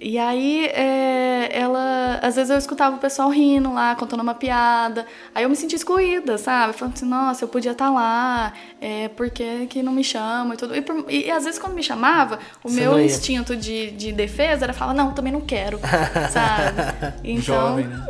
E 0.00 0.18
aí, 0.18 0.64
é, 0.68 1.50
ela. 1.52 2.18
Às 2.22 2.36
vezes 2.36 2.48
eu 2.48 2.56
escutava 2.56 2.96
o 2.96 2.98
pessoal 2.98 3.28
rindo 3.28 3.70
lá, 3.70 3.94
contando 3.94 4.20
uma 4.22 4.34
piada. 4.34 5.04
Aí 5.34 5.42
eu 5.42 5.50
me 5.50 5.54
sentia 5.54 5.76
excluída, 5.76 6.38
sabe? 6.38 6.72
Falando 6.72 6.94
assim, 6.94 7.04
nossa, 7.04 7.44
eu 7.44 7.48
podia 7.48 7.72
estar 7.72 7.86
tá 7.86 7.90
lá, 7.90 8.52
é, 8.80 9.08
por 9.08 9.28
que, 9.28 9.66
que 9.66 9.82
não 9.82 9.92
me 9.92 10.02
chamam 10.02 10.54
e 10.54 10.56
tudo. 10.56 10.74
E, 10.74 10.80
por, 10.80 11.04
e, 11.06 11.26
e, 11.26 11.30
às 11.30 11.44
vezes 11.44 11.60
quando 11.60 11.74
me 11.74 11.82
chamava, 11.82 12.38
o 12.64 12.70
Você 12.70 12.80
meu 12.80 12.98
instinto 12.98 13.54
de, 13.54 13.90
de 13.90 14.10
defesa 14.10 14.64
era 14.64 14.72
falar, 14.72 14.94
não, 14.94 15.12
também 15.12 15.32
não 15.32 15.42
quero, 15.42 15.78
sabe? 16.32 17.20
Então, 17.22 17.42
Jovem, 17.42 17.86
né? 17.86 18.06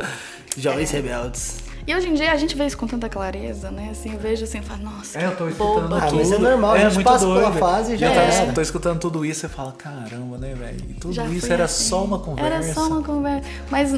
Jovens 0.55 0.93
é, 0.93 0.97
rebeldes. 0.97 1.70
E 1.85 1.95
hoje 1.95 2.09
em 2.09 2.13
dia 2.13 2.31
a 2.31 2.37
gente 2.37 2.55
vê 2.55 2.65
isso 2.65 2.77
com 2.77 2.87
tanta 2.87 3.09
clareza, 3.09 3.71
né? 3.71 3.89
Assim, 3.91 4.13
eu 4.13 4.19
vejo 4.19 4.43
assim, 4.43 4.61
falo, 4.61 4.83
nossa, 4.83 5.19
é, 5.19 5.25
eu 5.25 5.35
tô 5.35 5.47
escutando 5.47 5.89
boba. 5.89 5.97
Ah, 5.97 6.11
mas 6.11 6.31
é 6.31 6.37
normal, 6.37 6.75
é, 6.75 6.85
a 6.85 6.89
gente 6.89 7.03
passa 7.03 7.25
doido. 7.25 7.39
pela 7.39 7.53
fase 7.53 7.93
e 7.93 7.97
já 7.97 8.07
é. 8.07 8.51
Tô, 8.51 8.61
escutando 8.61 8.99
tudo 8.99 9.25
isso 9.25 9.45
e 9.45 9.49
fala, 9.49 9.71
caramba, 9.71 10.37
né, 10.37 10.53
velho? 10.53 10.79
Tudo 10.99 11.13
já 11.13 11.25
isso 11.25 11.51
era 11.51 11.65
assim. 11.65 11.89
só 11.89 12.03
uma 12.03 12.19
conversa. 12.19 12.53
Era 12.53 12.73
só 12.73 12.87
uma 12.87 13.03
conversa. 13.03 13.47
Mas. 13.69 13.91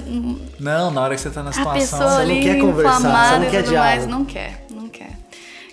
Não, 0.59 0.91
na 0.91 1.01
hora 1.01 1.15
que 1.15 1.21
você 1.21 1.29
tá 1.29 1.43
na 1.43 1.51
situação. 1.51 2.01
A 2.01 2.25
você 2.25 2.33
não 2.33 2.41
quer 2.41 2.59
conversar, 2.59 2.99
você 2.99 3.39
não 3.39 3.51
quer 3.51 3.63
diálogo. 3.63 3.79
Mais, 3.79 4.07
não 4.07 4.25
quer, 4.25 4.65
não 4.71 4.89
quer. 4.89 5.11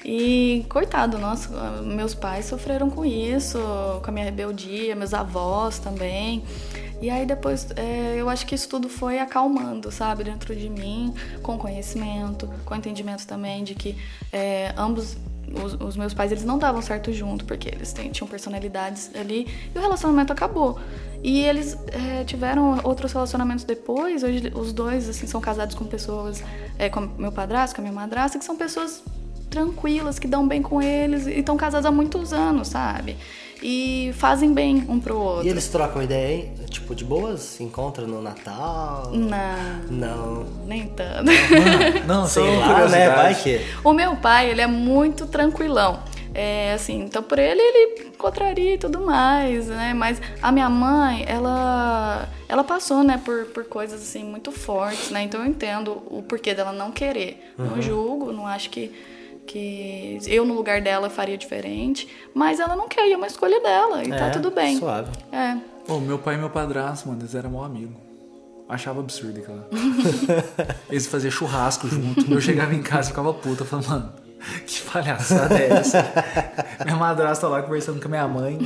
E 0.04 0.64
coitado, 0.68 1.18
nossa, 1.18 1.50
meus 1.82 2.14
pais 2.14 2.46
sofreram 2.46 2.90
com 2.90 3.04
isso, 3.04 3.58
com 4.02 4.10
a 4.10 4.12
minha 4.12 4.24
rebeldia, 4.24 4.96
meus 4.96 5.14
avós 5.14 5.78
também. 5.78 6.42
E 7.00 7.08
aí 7.08 7.24
depois 7.24 7.66
é, 7.76 8.16
eu 8.16 8.28
acho 8.28 8.46
que 8.46 8.54
isso 8.54 8.68
tudo 8.68 8.88
foi 8.88 9.18
acalmando, 9.18 9.90
sabe, 9.90 10.24
dentro 10.24 10.54
de 10.54 10.68
mim, 10.68 11.14
com 11.42 11.56
conhecimento, 11.56 12.48
com 12.64 12.74
entendimento 12.74 13.26
também 13.26 13.64
de 13.64 13.74
que 13.74 13.96
é, 14.32 14.74
ambos 14.76 15.16
os, 15.52 15.74
os, 15.80 15.96
meus 15.96 16.14
pais 16.14 16.30
eles 16.30 16.44
não 16.44 16.58
davam 16.58 16.80
certo 16.80 17.12
junto 17.12 17.44
porque 17.44 17.68
eles 17.68 17.92
têm, 17.92 18.10
tinham 18.10 18.28
personalidades 18.28 19.10
ali 19.14 19.48
e 19.74 19.78
o 19.78 19.80
relacionamento 19.80 20.32
acabou. 20.32 20.78
E 21.22 21.40
eles 21.40 21.76
é, 21.88 22.24
tiveram 22.24 22.80
outros 22.84 23.12
relacionamentos 23.12 23.64
depois 23.64 24.22
hoje 24.22 24.52
os 24.54 24.72
dois 24.72 25.08
assim 25.08 25.26
são 25.26 25.40
casados 25.40 25.74
com 25.74 25.84
pessoas 25.84 26.42
é, 26.78 26.88
com 26.88 27.00
meu 27.00 27.32
padrasto 27.32 27.74
com 27.74 27.82
a 27.82 27.84
minha 27.84 27.94
madrasta 27.94 28.38
que 28.38 28.44
são 28.44 28.56
pessoas 28.56 29.02
tranquilas 29.50 30.18
que 30.18 30.28
dão 30.28 30.46
bem 30.46 30.62
com 30.62 30.80
eles 30.80 31.26
e 31.26 31.40
estão 31.40 31.56
casados 31.56 31.84
há 31.84 31.90
muitos 31.90 32.32
anos 32.32 32.68
sabe 32.68 33.16
e 33.62 34.12
fazem 34.16 34.52
bem 34.52 34.84
um 34.88 34.98
pro 34.98 35.18
outro. 35.18 35.46
E 35.46 35.50
eles 35.50 35.68
trocam 35.68 36.02
ideia, 36.02 36.34
hein? 36.34 36.52
Tipo, 36.68 36.94
de 36.94 37.04
boas? 37.04 37.40
Se 37.40 37.62
encontram 37.62 38.06
no 38.06 38.22
Natal? 38.22 39.10
Não. 39.12 39.82
Não. 39.90 40.46
Nem 40.66 40.86
tanto. 40.88 41.30
Não, 42.06 42.06
não 42.22 42.26
sei 42.26 42.56
lá, 42.56 42.88
né? 42.88 43.10
Vai 43.10 43.34
que. 43.34 43.60
O 43.84 43.92
meu 43.92 44.16
pai, 44.16 44.50
ele 44.50 44.60
é 44.60 44.66
muito 44.66 45.26
tranquilão. 45.26 46.00
É, 46.32 46.74
assim, 46.74 47.02
então 47.02 47.24
por 47.24 47.40
ele 47.40 47.60
ele 47.60 48.08
encontraria 48.08 48.74
e 48.74 48.78
tudo 48.78 49.00
mais, 49.00 49.66
né? 49.66 49.92
Mas 49.92 50.20
a 50.40 50.52
minha 50.52 50.70
mãe, 50.70 51.24
ela 51.26 52.28
ela 52.48 52.62
passou, 52.62 53.02
né, 53.02 53.20
por, 53.24 53.46
por 53.46 53.64
coisas 53.64 54.00
assim 54.00 54.22
muito 54.24 54.52
fortes, 54.52 55.10
né? 55.10 55.22
Então 55.22 55.40
eu 55.40 55.46
entendo 55.46 56.02
o 56.06 56.22
porquê 56.22 56.54
dela 56.54 56.72
não 56.72 56.92
querer. 56.92 57.52
Uhum. 57.58 57.66
Não 57.66 57.82
julgo, 57.82 58.32
não 58.32 58.46
acho 58.46 58.70
que 58.70 58.92
que 59.50 60.18
eu 60.26 60.44
no 60.44 60.54
lugar 60.54 60.80
dela 60.80 61.10
faria 61.10 61.36
diferente, 61.36 62.06
mas 62.32 62.60
ela 62.60 62.76
não 62.76 62.88
quer, 62.88 63.08
e 63.08 63.12
é 63.12 63.16
uma 63.16 63.26
escolha 63.26 63.60
dela, 63.60 64.04
e 64.04 64.08
tá 64.08 64.14
é, 64.14 64.18
tá 64.18 64.30
tudo 64.30 64.52
bem. 64.52 64.78
Suave. 64.78 65.10
É. 65.32 65.56
Pô, 65.84 65.98
meu 65.98 66.18
pai 66.18 66.36
e 66.36 66.38
meu 66.38 66.50
padrasto, 66.50 67.08
mano, 67.08 67.20
eles 67.20 67.34
eram 67.34 67.50
meu 67.50 67.64
amigo. 67.64 68.00
Achava 68.68 69.00
absurdo 69.00 69.40
aquela. 69.40 69.68
eles 70.88 71.08
faziam 71.08 71.32
churrasco 71.32 71.88
junto. 71.88 72.32
Eu 72.32 72.40
chegava 72.40 72.72
em 72.72 72.80
casa 72.80 73.08
e 73.08 73.10
ficava 73.10 73.34
puta, 73.34 73.64
falando, 73.64 73.88
mano, 73.88 74.12
que 74.66 74.80
palhaçada 74.82 75.54
é 75.58 75.68
essa? 75.70 76.12
minha 76.84 76.96
madrasta 76.96 77.46
lá 77.46 77.62
conversando 77.62 78.00
com 78.00 78.08
a 78.08 78.10
minha 78.10 78.28
mãe, 78.28 78.58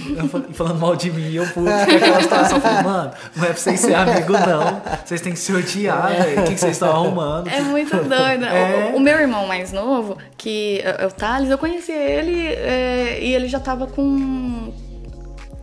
falando 0.52 0.78
mal 0.78 0.94
de 0.94 1.10
mim, 1.10 1.28
e 1.28 1.36
eu 1.36 1.46
puto, 1.48 1.68
aquela 1.68 2.22
situação. 2.22 2.60
Falei, 2.60 2.82
mano, 2.82 3.12
não 3.36 3.44
é 3.44 3.48
pra 3.48 3.56
vocês 3.56 3.80
ser 3.80 3.94
amigo, 3.94 4.32
não. 4.32 4.82
Vocês 5.04 5.20
têm 5.20 5.32
que 5.32 5.38
se 5.38 5.52
odiar, 5.52 6.08
velho. 6.08 6.40
O 6.40 6.44
que, 6.44 6.54
que 6.54 6.60
vocês 6.60 6.72
estão 6.72 6.90
arrumando? 6.90 7.48
É 7.48 7.60
muito 7.60 7.96
doido. 7.96 8.44
É. 8.44 8.90
O, 8.92 8.96
o, 8.96 9.00
meu 9.00 9.18
irmão 9.18 9.46
mais 9.46 9.72
novo, 9.72 10.16
que 10.36 10.80
é 10.84 11.06
o 11.06 11.10
Thales, 11.10 11.50
eu 11.50 11.58
conheci 11.58 11.92
ele 11.92 12.46
é, 12.46 13.18
e 13.20 13.34
ele 13.34 13.48
já 13.48 13.60
tava 13.60 13.86
com. 13.86 14.72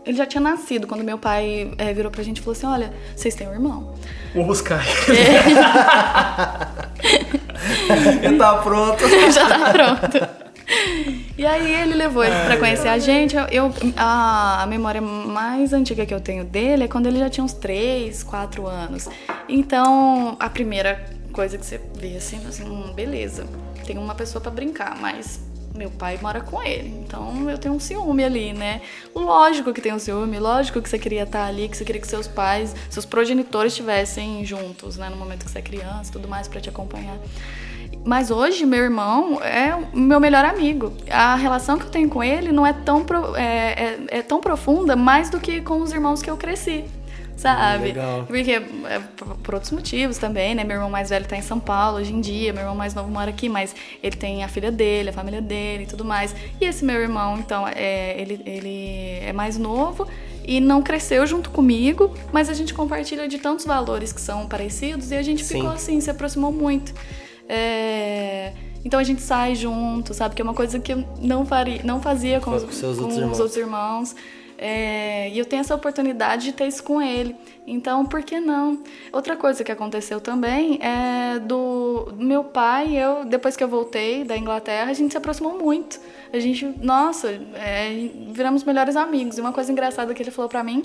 Ele 0.04 0.16
já 0.16 0.26
tinha 0.26 0.40
nascido 0.40 0.86
quando 0.86 1.04
meu 1.04 1.16
pai 1.16 1.72
é, 1.78 1.92
virou 1.92 2.10
pra 2.10 2.22
gente 2.22 2.38
e 2.38 2.40
falou 2.40 2.52
assim: 2.56 2.66
Olha, 2.66 2.92
vocês 3.14 3.34
têm 3.34 3.48
um 3.48 3.52
irmão. 3.52 3.94
Vou 4.34 4.44
buscar. 4.44 4.84
É. 5.08 6.81
Ele 8.22 8.38
tá 8.38 8.54
pronto. 8.58 9.04
Já 9.32 9.48
tá 9.48 9.72
pronto. 9.72 10.42
E 11.36 11.44
aí 11.44 11.74
ele 11.74 11.94
levou 11.94 12.22
ele 12.24 12.34
para 12.44 12.56
conhecer 12.56 12.88
a 12.88 12.98
gente. 12.98 13.36
Eu, 13.36 13.44
eu, 13.50 13.74
a, 13.96 14.62
a 14.62 14.66
memória 14.66 15.02
mais 15.02 15.72
antiga 15.72 16.06
que 16.06 16.14
eu 16.14 16.20
tenho 16.20 16.44
dele 16.44 16.84
é 16.84 16.88
quando 16.88 17.06
ele 17.06 17.18
já 17.18 17.28
tinha 17.28 17.44
uns 17.44 17.52
3, 17.52 18.22
4 18.22 18.66
anos. 18.66 19.08
Então, 19.48 20.36
a 20.38 20.48
primeira 20.48 21.04
coisa 21.32 21.58
que 21.58 21.66
você 21.66 21.80
vê 21.94 22.16
assim, 22.16 22.40
assim, 22.46 22.64
hum, 22.64 22.92
beleza, 22.94 23.44
tem 23.84 23.98
uma 23.98 24.14
pessoa 24.14 24.40
para 24.40 24.52
brincar, 24.52 24.96
mas 25.00 25.40
meu 25.76 25.90
pai 25.90 26.18
mora 26.20 26.40
com 26.40 26.62
ele, 26.62 26.88
então 27.04 27.48
eu 27.48 27.58
tenho 27.58 27.74
um 27.74 27.80
ciúme 27.80 28.24
ali, 28.24 28.52
né? 28.52 28.82
Lógico 29.14 29.72
que 29.72 29.80
tem 29.80 29.92
um 29.92 29.98
ciúme, 29.98 30.38
lógico 30.38 30.80
que 30.80 30.88
você 30.88 30.98
queria 30.98 31.22
estar 31.22 31.46
ali, 31.46 31.68
que 31.68 31.76
você 31.76 31.84
queria 31.84 32.00
que 32.00 32.06
seus 32.06 32.28
pais, 32.28 32.74
seus 32.90 33.06
progenitores 33.06 33.72
estivessem 33.72 34.44
juntos, 34.44 34.96
né? 34.96 35.08
No 35.08 35.16
momento 35.16 35.44
que 35.44 35.50
você 35.50 35.58
é 35.58 35.62
criança 35.62 36.12
tudo 36.12 36.28
mais, 36.28 36.46
para 36.46 36.60
te 36.60 36.68
acompanhar. 36.68 37.16
Mas 38.04 38.30
hoje, 38.30 38.66
meu 38.66 38.82
irmão 38.82 39.40
é 39.42 39.74
o 39.74 39.96
meu 39.96 40.18
melhor 40.18 40.44
amigo. 40.44 40.92
A 41.08 41.36
relação 41.36 41.78
que 41.78 41.84
eu 41.86 41.90
tenho 41.90 42.08
com 42.08 42.22
ele 42.22 42.50
não 42.50 42.66
é 42.66 42.72
tão, 42.72 43.04
pro, 43.04 43.36
é, 43.36 43.44
é, 43.44 44.18
é 44.18 44.22
tão 44.22 44.40
profunda 44.40 44.96
mais 44.96 45.30
do 45.30 45.38
que 45.38 45.60
com 45.60 45.80
os 45.80 45.92
irmãos 45.92 46.20
que 46.20 46.30
eu 46.30 46.36
cresci 46.36 46.84
sabe? 47.42 47.86
Legal. 47.86 48.24
Porque 48.24 48.52
é, 48.52 48.62
por 49.42 49.54
outros 49.54 49.72
motivos 49.72 50.16
também, 50.16 50.54
né? 50.54 50.62
Meu 50.62 50.76
irmão 50.76 50.88
mais 50.88 51.10
velho 51.10 51.26
tá 51.26 51.36
em 51.36 51.42
São 51.42 51.58
Paulo 51.58 51.98
hoje 51.98 52.12
em 52.12 52.20
dia, 52.20 52.52
meu 52.52 52.62
irmão 52.62 52.76
mais 52.76 52.94
novo 52.94 53.10
mora 53.10 53.30
aqui, 53.30 53.48
mas 53.48 53.74
ele 54.00 54.16
tem 54.16 54.44
a 54.44 54.48
filha 54.48 54.70
dele, 54.70 55.10
a 55.10 55.12
família 55.12 55.42
dele 55.42 55.82
e 55.82 55.86
tudo 55.86 56.04
mais. 56.04 56.34
E 56.60 56.64
esse 56.64 56.84
meu 56.84 57.00
irmão, 57.00 57.36
então, 57.38 57.66
é, 57.66 58.14
ele, 58.20 58.40
ele 58.46 59.18
é 59.22 59.32
mais 59.32 59.58
novo 59.58 60.06
e 60.44 60.60
não 60.60 60.82
cresceu 60.82 61.26
junto 61.26 61.50
comigo, 61.50 62.14
mas 62.32 62.48
a 62.48 62.54
gente 62.54 62.72
compartilha 62.72 63.26
de 63.26 63.38
tantos 63.38 63.64
valores 63.64 64.12
que 64.12 64.20
são 64.20 64.46
parecidos 64.46 65.10
e 65.10 65.16
a 65.16 65.22
gente 65.22 65.44
Sim. 65.44 65.56
ficou 65.56 65.70
assim, 65.70 66.00
se 66.00 66.10
aproximou 66.10 66.52
muito. 66.52 66.94
É... 67.48 68.52
Então 68.84 68.98
a 68.98 69.04
gente 69.04 69.22
sai 69.22 69.54
junto, 69.54 70.14
sabe? 70.14 70.34
Que 70.34 70.42
é 70.42 70.44
uma 70.44 70.54
coisa 70.54 70.78
que 70.78 70.92
eu 70.92 71.04
não, 71.20 71.44
faria, 71.44 71.80
não 71.84 72.00
fazia 72.00 72.40
com, 72.40 72.52
os, 72.52 72.62
com 72.62 72.86
outros 72.86 72.98
os 72.98 73.40
outros 73.40 73.56
irmãos. 73.56 74.14
É, 74.64 75.28
e 75.30 75.36
eu 75.40 75.44
tenho 75.44 75.58
essa 75.58 75.74
oportunidade 75.74 76.44
de 76.44 76.52
ter 76.52 76.68
isso 76.68 76.84
com 76.84 77.02
ele. 77.02 77.34
Então, 77.66 78.06
por 78.06 78.22
que 78.22 78.38
não? 78.38 78.80
Outra 79.12 79.34
coisa 79.34 79.64
que 79.64 79.72
aconteceu 79.72 80.20
também 80.20 80.78
é 80.80 81.40
do, 81.40 82.12
meu 82.16 82.44
pai 82.44 82.96
eu, 82.96 83.24
depois 83.24 83.56
que 83.56 83.64
eu 83.64 83.66
voltei 83.66 84.22
da 84.22 84.38
Inglaterra, 84.38 84.88
a 84.88 84.94
gente 84.94 85.10
se 85.10 85.18
aproximou 85.18 85.58
muito. 85.58 85.98
A 86.32 86.38
gente, 86.38 86.64
nossa, 86.80 87.28
é, 87.56 88.08
viramos 88.28 88.62
melhores 88.62 88.94
amigos. 88.94 89.36
E 89.36 89.40
uma 89.40 89.52
coisa 89.52 89.72
engraçada 89.72 90.14
que 90.14 90.22
ele 90.22 90.30
falou 90.30 90.48
pra 90.48 90.62
mim 90.62 90.84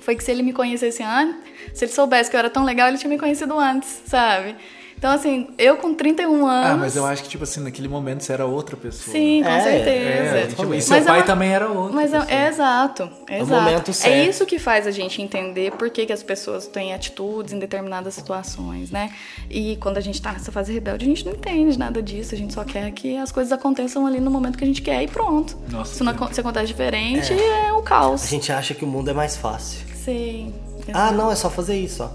foi 0.00 0.16
que 0.16 0.24
se 0.24 0.32
ele 0.32 0.42
me 0.42 0.52
conhecesse 0.52 1.04
antes, 1.04 1.36
se 1.74 1.84
ele 1.84 1.92
soubesse 1.92 2.28
que 2.28 2.34
eu 2.34 2.40
era 2.40 2.50
tão 2.50 2.64
legal, 2.64 2.88
ele 2.88 2.98
tinha 2.98 3.10
me 3.10 3.18
conhecido 3.18 3.56
antes, 3.56 4.02
sabe? 4.06 4.56
Então, 4.98 5.12
assim, 5.12 5.48
eu 5.58 5.76
com 5.76 5.92
31 5.94 6.46
anos. 6.46 6.70
Ah, 6.70 6.76
mas 6.76 6.96
eu 6.96 7.04
acho 7.04 7.22
que, 7.22 7.28
tipo 7.28 7.44
assim, 7.44 7.60
naquele 7.60 7.86
momento 7.86 8.22
você 8.22 8.32
era 8.32 8.46
outra 8.46 8.76
pessoa. 8.78 9.12
Sim, 9.12 9.42
com 9.42 9.48
É, 9.50 9.60
certeza. 9.60 10.36
É, 10.38 10.46
tipo, 10.46 10.74
e 10.74 10.80
seu 10.80 10.96
Mas 10.96 11.04
é 11.04 11.08
pai 11.08 11.18
uma- 11.20 11.26
também 11.26 11.50
era 11.50 11.68
outro. 11.68 11.94
Mas 11.94 12.14
é, 12.14 12.24
é 12.28 12.48
exato, 12.48 13.02
é 13.28 13.38
o 13.38 13.42
exato. 13.42 13.62
momento 13.62 13.90
É 13.90 13.94
certo. 13.94 14.30
isso 14.30 14.46
que 14.46 14.58
faz 14.58 14.86
a 14.86 14.90
gente 14.90 15.20
entender 15.20 15.72
por 15.72 15.90
que, 15.90 16.06
que 16.06 16.12
as 16.14 16.22
pessoas 16.22 16.66
têm 16.66 16.94
atitudes 16.94 17.52
em 17.52 17.58
determinadas 17.58 18.14
situações, 18.14 18.90
né? 18.90 19.10
E 19.50 19.76
quando 19.76 19.98
a 19.98 20.00
gente 20.00 20.20
tá 20.20 20.32
nessa 20.32 20.50
fase 20.50 20.72
rebelde, 20.72 21.04
a 21.04 21.08
gente 21.08 21.26
não 21.26 21.32
entende 21.32 21.78
nada 21.78 22.02
disso, 22.02 22.34
a 22.34 22.38
gente 22.38 22.54
só 22.54 22.64
quer 22.64 22.90
que 22.92 23.18
as 23.18 23.30
coisas 23.30 23.52
aconteçam 23.52 24.06
ali 24.06 24.18
no 24.18 24.30
momento 24.30 24.56
que 24.56 24.64
a 24.64 24.66
gente 24.66 24.80
quer 24.80 25.02
e 25.02 25.08
pronto. 25.08 25.58
Nossa, 25.70 25.94
se, 25.94 26.02
não, 26.02 26.32
se 26.32 26.40
acontece 26.40 26.66
diferente, 26.68 27.34
é, 27.34 27.70
o 27.72 27.82
caos. 27.82 28.24
A 28.24 28.26
gente 28.26 28.50
acha 28.50 28.72
que 28.74 28.84
o 28.84 28.88
mundo 28.88 29.10
é 29.10 29.12
mais 29.12 29.36
fácil. 29.36 29.80
Sim. 29.94 30.54
Ah, 30.94 31.12
não, 31.12 31.30
é 31.30 31.34
só 31.34 31.50
fazer 31.50 31.76
isso, 31.76 32.02
ó. 32.02 32.08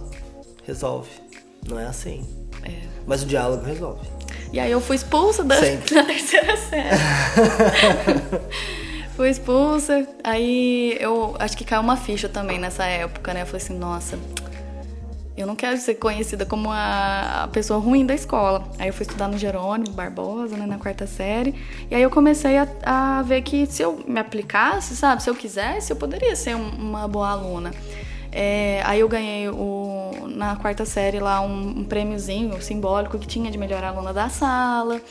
Resolve. 0.66 1.10
Não 1.70 1.80
é 1.80 1.86
assim. 1.86 2.26
É. 2.64 2.72
Mas 3.06 3.24
o 3.24 3.26
diálogo 3.26 3.66
resolve. 3.66 4.08
E 4.54 4.60
aí 4.60 4.72
eu 4.72 4.82
fui 4.82 4.96
expulsa 4.96 5.44
da, 5.44 5.56
da 5.60 6.04
terceira 6.04 6.58
série. 6.58 6.90
fui 9.16 9.30
expulsa, 9.30 10.08
aí 10.24 10.98
eu 11.00 11.36
acho 11.40 11.58
que 11.58 11.66
caiu 11.66 11.82
uma 11.82 11.98
ficha 11.98 12.30
também 12.30 12.60
nessa 12.60 12.86
época, 12.86 13.34
né? 13.34 13.42
Eu 13.42 13.46
falei 13.46 13.62
assim, 13.62 13.78
nossa, 13.78 14.18
eu 15.38 15.48
não 15.48 15.56
quero 15.56 15.78
ser 15.78 15.96
conhecida 15.96 16.46
como 16.46 16.70
a, 16.72 17.44
a 17.44 17.48
pessoa 17.48 17.80
ruim 17.80 18.06
da 18.06 18.14
escola. 18.14 18.64
Aí 18.78 18.88
eu 18.90 18.94
fui 18.94 19.04
estudar 19.04 19.28
no 19.28 19.38
Jerônimo 19.38 19.92
Barbosa, 19.96 20.56
né, 20.58 20.66
na 20.66 20.78
quarta 20.78 21.08
série. 21.08 21.56
E 21.90 21.96
aí 21.96 22.02
eu 22.02 22.10
comecei 22.10 22.58
a, 22.58 22.68
a 22.84 23.22
ver 23.24 23.42
que 23.42 23.66
se 23.66 23.82
eu 23.82 24.04
me 24.08 24.20
aplicasse, 24.20 24.96
sabe, 24.96 25.24
se 25.24 25.30
eu 25.30 25.36
quisesse, 25.36 25.92
eu 25.92 25.96
poderia 25.96 26.36
ser 26.36 26.56
um- 26.56 26.70
uma 26.70 27.08
boa 27.08 27.30
aluna. 27.30 27.72
É, 28.32 28.82
aí 28.86 29.00
eu 29.00 29.10
ganhei 29.10 29.50
o, 29.50 30.12
na 30.28 30.56
quarta 30.56 30.86
série 30.86 31.20
lá 31.20 31.42
um, 31.42 31.80
um 31.80 31.84
prêmiozinho 31.84 32.62
simbólico 32.62 33.20
que 33.20 33.28
tinha 33.28 33.52
de 33.52 33.58
melhor 33.58 33.84
aluna 33.84 34.14
da 34.14 34.30
sala. 34.30 35.02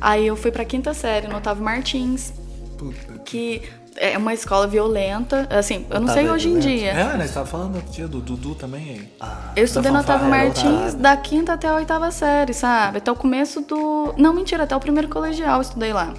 Aí 0.00 0.26
eu 0.26 0.36
fui 0.36 0.50
pra 0.50 0.64
quinta 0.64 0.92
série 0.92 1.28
no 1.28 1.36
Otávio 1.36 1.62
Martins, 1.62 2.32
Puta. 2.76 3.18
que 3.24 3.62
é 3.96 4.18
uma 4.18 4.34
escola 4.34 4.66
violenta. 4.66 5.46
Assim, 5.50 5.86
eu 5.88 6.00
não 6.00 6.08
sei 6.08 6.24
Otávio 6.24 6.32
hoje 6.32 6.48
em 6.48 6.58
dia. 6.58 6.90
É, 6.90 7.16
né? 7.16 7.26
Você 7.26 7.34
tava 7.34 7.46
falando 7.46 7.76
outro 7.76 7.92
dia 7.92 8.08
do 8.08 8.20
Dudu 8.20 8.54
também 8.54 8.90
aí. 8.90 9.08
Ah, 9.20 9.52
Eu 9.56 9.64
estudei 9.64 9.90
no 9.90 10.00
Otávio 10.00 10.28
Martins 10.28 10.94
da 10.94 11.16
quinta 11.16 11.52
até 11.52 11.68
a 11.68 11.74
oitava 11.74 12.10
série, 12.10 12.52
sabe? 12.52 12.98
Até 12.98 13.10
o 13.10 13.16
começo 13.16 13.60
do. 13.60 14.14
Não, 14.16 14.34
mentira, 14.34 14.64
até 14.64 14.74
o 14.74 14.80
primeiro 14.80 15.08
colegial 15.08 15.56
eu 15.56 15.62
estudei 15.62 15.92
lá. 15.92 16.12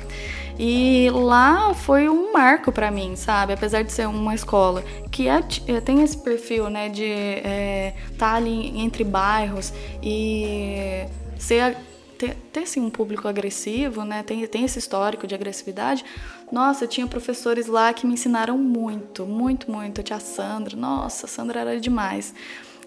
E 0.58 1.10
lá 1.12 1.74
foi 1.74 2.08
um 2.08 2.32
marco 2.32 2.72
pra 2.72 2.90
mim, 2.90 3.16
sabe? 3.16 3.54
Apesar 3.54 3.84
de 3.84 3.92
ser 3.92 4.08
uma 4.08 4.34
escola 4.34 4.84
que 5.12 5.28
é, 5.28 5.44
é- 5.68 5.82
tem 5.82 6.02
esse 6.02 6.18
perfil, 6.18 6.70
né, 6.70 6.90
de 6.90 7.04
estar 7.04 8.18
tá 8.18 8.34
ali 8.36 8.80
entre 8.80 9.04
bairros 9.04 9.74
e 10.02 11.06
ser 11.38 11.76
ter, 12.18 12.36
ter 12.52 12.62
assim, 12.62 12.80
um 12.80 12.90
público 12.90 13.28
agressivo, 13.28 14.04
né? 14.04 14.24
Tem, 14.24 14.46
tem 14.48 14.64
esse 14.64 14.80
histórico 14.80 15.28
de 15.28 15.36
agressividade. 15.36 16.04
Nossa, 16.52 16.88
tinha 16.88 17.06
professores 17.08 17.68
lá 17.68 17.92
que 17.94 18.08
me 18.08 18.14
ensinaram 18.14 18.58
muito, 18.58 19.26
muito, 19.26 19.70
muito. 19.70 20.02
A 20.02 20.04
tia 20.04 20.20
Sandra, 20.20 20.76
nossa, 20.76 21.26
a 21.26 21.30
Sandra 21.30 21.60
era 21.60 21.80
demais. 21.80 22.34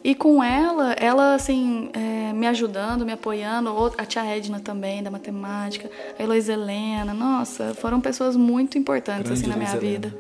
E 0.03 0.15
com 0.15 0.43
ela, 0.43 0.93
ela 0.93 1.35
assim, 1.35 1.91
é, 1.93 2.33
me 2.33 2.47
ajudando, 2.47 3.05
me 3.05 3.12
apoiando, 3.12 3.70
a 3.99 4.05
tia 4.05 4.25
Edna 4.25 4.61
também, 4.61 5.03
da 5.03 5.11
matemática, 5.11 5.91
a 6.19 6.23
Heloísa 6.23 6.53
Helena, 6.53 7.12
nossa, 7.12 7.75
foram 7.75 8.01
pessoas 8.01 8.37
muito 8.37 8.79
importantes 8.79 9.25
Grande 9.25 9.41
assim 9.41 9.51
na 9.51 9.57
minha 9.57 9.77
vida. 9.77 10.15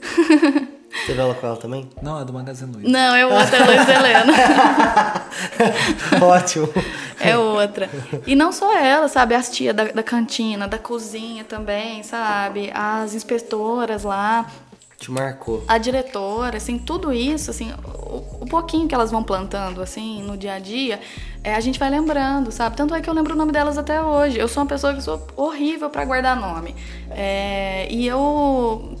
Teve 1.06 1.20
aula 1.20 1.34
com 1.34 1.46
ela 1.46 1.56
também? 1.56 1.88
Não, 2.02 2.20
é 2.20 2.24
do 2.24 2.32
Magazine 2.32 2.72
Luiza. 2.72 2.88
Não, 2.88 3.14
é 3.14 3.26
outra 3.26 3.56
Heloísa 3.58 3.92
Helena. 3.92 4.32
Ótimo. 6.22 6.68
É 7.20 7.36
outra. 7.36 7.90
E 8.26 8.34
não 8.34 8.50
só 8.52 8.76
ela, 8.76 9.08
sabe? 9.08 9.34
As 9.34 9.50
tias 9.50 9.76
da, 9.76 9.84
da 9.84 10.02
cantina, 10.02 10.66
da 10.66 10.78
cozinha 10.78 11.44
também, 11.44 12.02
sabe? 12.02 12.70
As 12.72 13.14
inspetoras 13.14 14.02
lá, 14.04 14.46
Te 14.98 15.12
marcou. 15.12 15.62
a 15.68 15.78
diretora, 15.78 16.56
assim, 16.56 16.76
tudo 16.76 17.12
isso, 17.12 17.50
assim, 17.52 17.72
o, 17.84 18.42
o 18.42 18.46
pouquinho 18.46 18.88
que 18.88 18.94
elas 18.94 19.12
vão 19.12 19.22
plantando, 19.22 19.80
assim, 19.80 20.22
no 20.24 20.36
dia 20.36 20.54
a 20.54 20.58
dia, 20.58 20.98
é, 21.44 21.54
a 21.54 21.60
gente 21.60 21.78
vai 21.78 21.88
lembrando, 21.88 22.50
sabe? 22.50 22.76
Tanto 22.76 22.94
é 22.94 23.00
que 23.00 23.08
eu 23.08 23.14
lembro 23.14 23.34
o 23.34 23.36
nome 23.36 23.52
delas 23.52 23.78
até 23.78 24.02
hoje. 24.02 24.38
Eu 24.38 24.48
sou 24.48 24.62
uma 24.62 24.68
pessoa 24.68 24.92
que 24.92 25.00
sou 25.00 25.24
horrível 25.36 25.88
pra 25.88 26.04
guardar 26.04 26.34
nome. 26.34 26.74
É, 27.10 27.86
e 27.90 28.06
eu. 28.08 28.98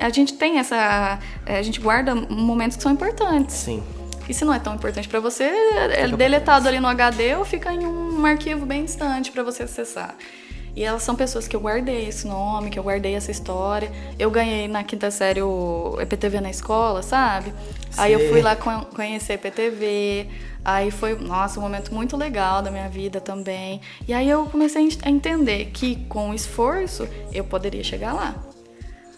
A 0.00 0.08
gente 0.08 0.32
tem 0.34 0.58
essa. 0.58 1.18
é, 1.44 1.58
A 1.58 1.62
gente 1.62 1.78
guarda 1.78 2.14
momentos 2.14 2.76
que 2.78 2.82
são 2.82 2.90
importantes. 2.92 3.54
Sim. 3.54 3.82
E 4.28 4.32
se 4.32 4.44
não 4.44 4.54
é 4.54 4.58
tão 4.58 4.74
importante 4.74 5.08
pra 5.08 5.20
você, 5.20 5.44
é 5.44 6.08
deletado 6.08 6.68
ali 6.68 6.80
no 6.80 6.88
HD 6.88 7.34
ou 7.36 7.44
fica 7.44 7.72
em 7.72 7.84
um 7.84 8.24
arquivo 8.24 8.64
bem 8.64 8.84
distante 8.84 9.30
pra 9.30 9.42
você 9.42 9.64
acessar. 9.64 10.14
E 10.74 10.82
elas 10.84 11.02
são 11.02 11.14
pessoas 11.14 11.46
que 11.46 11.54
eu 11.54 11.60
guardei 11.60 12.08
esse 12.08 12.26
nome, 12.26 12.70
que 12.70 12.78
eu 12.78 12.82
guardei 12.82 13.14
essa 13.14 13.30
história. 13.30 13.92
Eu 14.18 14.30
ganhei 14.30 14.66
na 14.68 14.82
quinta 14.82 15.10
série 15.10 15.42
o 15.42 15.98
EPTV 16.00 16.40
na 16.40 16.48
escola, 16.50 17.02
sabe? 17.02 17.52
Aí 17.98 18.12
eu 18.14 18.30
fui 18.30 18.40
lá 18.40 18.56
con- 18.56 18.86
conhecer 18.94 19.34
EPTV. 19.34 20.28
Aí 20.64 20.90
foi, 20.90 21.14
nossa, 21.18 21.58
um 21.60 21.62
momento 21.62 21.92
muito 21.94 22.16
legal 22.16 22.62
da 22.62 22.70
minha 22.70 22.88
vida 22.88 23.20
também. 23.20 23.80
E 24.08 24.14
aí 24.14 24.28
eu 24.30 24.46
comecei 24.46 24.80
a 24.80 24.84
ent- 24.84 24.98
a 25.06 25.10
entender 25.10 25.66
que 25.74 25.96
com 26.08 26.32
esforço 26.32 27.06
eu 27.32 27.44
poderia 27.44 27.84
chegar 27.84 28.14
lá. 28.14 28.34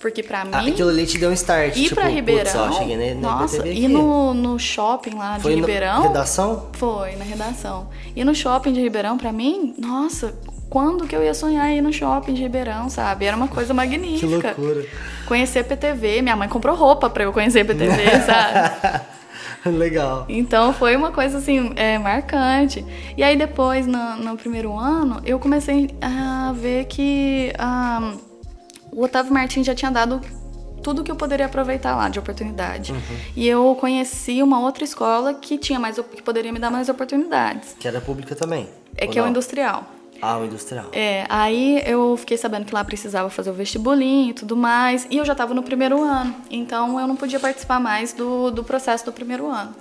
Porque 0.01 0.23
pra 0.23 0.43
Ah, 0.43 0.63
mim. 0.63 0.71
aquilo 0.73 0.91
ali 0.91 1.07
te 1.07 1.17
deu 1.19 1.31
um 1.31 1.33
start. 1.33 1.77
Ir 1.77 1.85
tipo, 1.85 1.95
pra 1.95 2.09
Ribeirão. 2.09 2.45
Putz, 2.67 2.77
ó, 2.77 2.79
cheguei 2.79 2.97
na, 3.15 3.15
na 3.21 3.41
nossa, 3.41 3.61
aqui. 3.63 3.89
no, 3.89 4.35
no 4.35 4.59
shopping 4.59 5.15
lá 5.15 5.39
Foi 5.41 5.55
de 5.55 5.61
na 5.61 5.67
Ribeirão. 5.67 6.03
redação? 6.03 6.69
Foi, 6.73 7.17
na 7.17 7.25
redação. 7.25 7.89
E 8.15 8.23
no 8.25 8.35
shopping 8.35 8.73
de 8.75 8.81
Ribeirão, 8.83 9.17
pra 9.17 9.33
mim, 9.33 9.75
nossa, 9.79 10.35
quando 10.75 11.07
que 11.07 11.15
eu 11.15 11.23
ia 11.23 11.33
sonhar 11.33 11.71
ir 11.73 11.81
no 11.81 11.93
shopping 11.93 12.35
de 12.35 12.43
Ribeirão, 12.43 12.89
sabe? 12.89 13.27
Era 13.27 13.37
uma 13.37 13.47
coisa 13.47 13.69
Que 13.69 13.75
magnífica. 13.75 14.57
loucura. 14.57 14.85
Conhecer 15.25 15.63
PTV, 15.63 16.21
minha 16.21 16.35
mãe 16.35 16.49
comprou 16.49 16.75
roupa 16.75 17.09
pra 17.09 17.23
eu 17.23 17.33
conhecer 17.33 17.65
PTV, 17.65 17.95
sabe? 18.27 19.01
Legal. 19.67 20.27
Então 20.29 20.73
foi 20.73 20.97
uma 20.97 21.13
coisa 21.13 21.39
assim, 21.39 21.73
é, 21.77 21.97
marcante. 21.97 22.85
E 23.17 23.23
aí 23.23 23.37
depois, 23.37 23.87
no, 23.87 24.17
no 24.17 24.37
primeiro 24.37 24.77
ano, 24.77 25.23
eu 25.25 25.39
comecei 25.39 25.95
a 26.03 26.53
ver 26.53 26.87
que 26.87 27.53
ah, 27.57 28.13
o 28.91 29.05
Otávio 29.05 29.33
Martins 29.33 29.65
já 29.65 29.77
tinha 29.77 29.93
dado 29.93 30.21
tudo 30.83 31.05
que 31.05 31.11
eu 31.11 31.17
poderia 31.17 31.47
aproveitar 31.47 31.95
lá 31.95 32.09
de 32.09 32.19
oportunidade. 32.19 32.91
Uhum. 32.91 32.99
E 33.37 33.47
eu 33.47 33.77
conheci 33.81 34.43
uma 34.43 34.59
outra 34.59 34.83
escola 34.83 35.35
que 35.35 35.57
tinha 35.57 35.79
mais 35.79 35.95
que 35.95 36.21
poderia 36.21 36.53
me 36.53 36.59
dar 36.59 36.73
mais 36.73 36.89
oportunidades. 36.89 37.77
Que 37.79 37.87
era 37.87 38.01
pública 38.01 38.35
também. 38.35 38.69
É 38.97 39.07
que 39.07 39.17
é 39.17 39.23
o 39.23 39.25
não? 39.25 39.31
industrial. 39.31 39.95
Industrial. 40.45 40.87
É, 40.93 41.27
aí 41.29 41.83
eu 41.87 42.17
fiquei 42.17 42.37
sabendo 42.37 42.65
que 42.65 42.75
lá 42.75 42.85
precisava 42.85 43.31
fazer 43.31 43.51
o 43.51 43.55
vestibulinho 43.55 44.31
e 44.31 44.35
tudo 44.35 44.57
mais, 44.57 45.07
e 45.11 45.17
eu 45.17 45.25
já 45.25 45.33
estava 45.33 45.55
no 45.55 45.63
primeiro 45.63 46.03
ano, 46.03 46.35
então 46.51 46.99
eu 46.99 47.07
não 47.07 47.17
podia 47.17 47.41
participar 47.41 47.81
mais 47.81 48.13
do, 48.13 48.51
do 48.51 48.65
processo 48.65 49.05
do 49.05 49.13
primeiro 49.13 49.47
ano. 49.47 49.75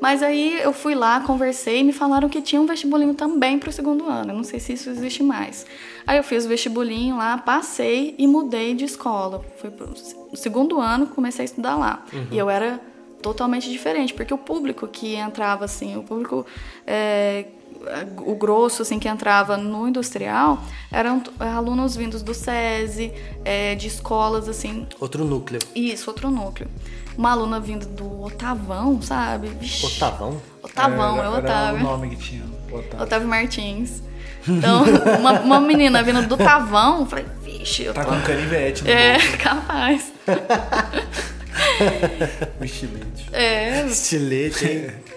Mas 0.00 0.22
aí 0.22 0.58
eu 0.62 0.72
fui 0.72 0.94
lá, 0.94 1.20
conversei 1.20 1.80
e 1.80 1.84
me 1.84 1.92
falaram 1.92 2.28
que 2.28 2.40
tinha 2.40 2.60
um 2.60 2.66
vestibulinho 2.66 3.12
também 3.12 3.58
para 3.58 3.68
o 3.68 3.72
segundo 3.72 4.08
ano. 4.08 4.32
Eu 4.32 4.36
não 4.36 4.44
sei 4.44 4.58
se 4.58 4.72
isso 4.72 4.88
existe 4.88 5.22
mais. 5.22 5.66
Aí 6.06 6.16
eu 6.16 6.24
fiz 6.24 6.46
o 6.46 6.48
vestibulinho 6.48 7.18
lá, 7.18 7.36
passei 7.36 8.14
e 8.16 8.26
mudei 8.26 8.74
de 8.74 8.86
escola. 8.86 9.44
Foi 9.58 9.70
pro 9.70 9.92
o 10.32 10.36
segundo 10.36 10.80
ano, 10.80 11.06
comecei 11.08 11.42
a 11.42 11.44
estudar 11.44 11.76
lá. 11.76 12.02
E 12.32 12.38
eu 12.38 12.48
era 12.48 12.80
totalmente 13.20 13.68
diferente, 13.68 14.14
porque 14.14 14.32
o 14.32 14.38
público 14.38 14.88
que 14.88 15.16
entrava 15.16 15.66
assim, 15.66 15.96
o 15.96 16.02
público 16.02 16.46
é, 16.86 17.44
o 18.18 18.34
grosso 18.34 18.82
assim 18.82 18.98
que 18.98 19.08
entrava 19.08 19.56
no 19.56 19.88
industrial 19.88 20.62
eram 20.92 21.20
t- 21.20 21.30
alunos 21.38 21.96
vindos 21.96 22.22
do 22.22 22.34
SESI, 22.34 23.12
é, 23.44 23.74
de 23.74 23.86
escolas 23.88 24.48
assim, 24.48 24.86
Outro 25.00 25.24
núcleo. 25.24 25.60
isso, 25.74 26.10
outro 26.10 26.30
núcleo. 26.30 26.68
Uma 27.16 27.32
aluna 27.32 27.58
vindo 27.60 27.86
do 27.86 28.22
Otavão, 28.22 29.00
sabe? 29.02 29.48
Vixe, 29.48 29.86
Otavão? 29.86 30.40
Otavão, 30.62 31.18
Era- 31.18 31.24
é 31.24 31.28
Era 31.28 31.30
o 31.30 31.38
Otávio. 31.38 31.82
nome 31.82 32.10
que 32.10 32.16
tinha. 32.16 32.44
Otávio. 32.70 33.02
Otávio 33.02 33.28
Martins. 33.28 34.02
Então, 34.48 34.84
uma, 35.18 35.40
uma 35.40 35.60
menina 35.60 36.02
vindo 36.02 36.26
do 36.26 36.36
Tavão, 36.36 37.04
falei, 37.04 37.26
vixe, 37.42 37.82
eu 37.84 37.92
Tá 37.92 38.04
tô... 38.04 38.10
com 38.10 38.20
canivete 38.22 38.84
no 38.84 38.90
É, 38.90 39.12
bolso. 39.18 39.36
capaz. 39.38 40.12
O 42.60 42.64
estilete. 42.64 43.26
É, 43.32 43.86
Estilete, 43.86 44.66
hein? 44.66 44.90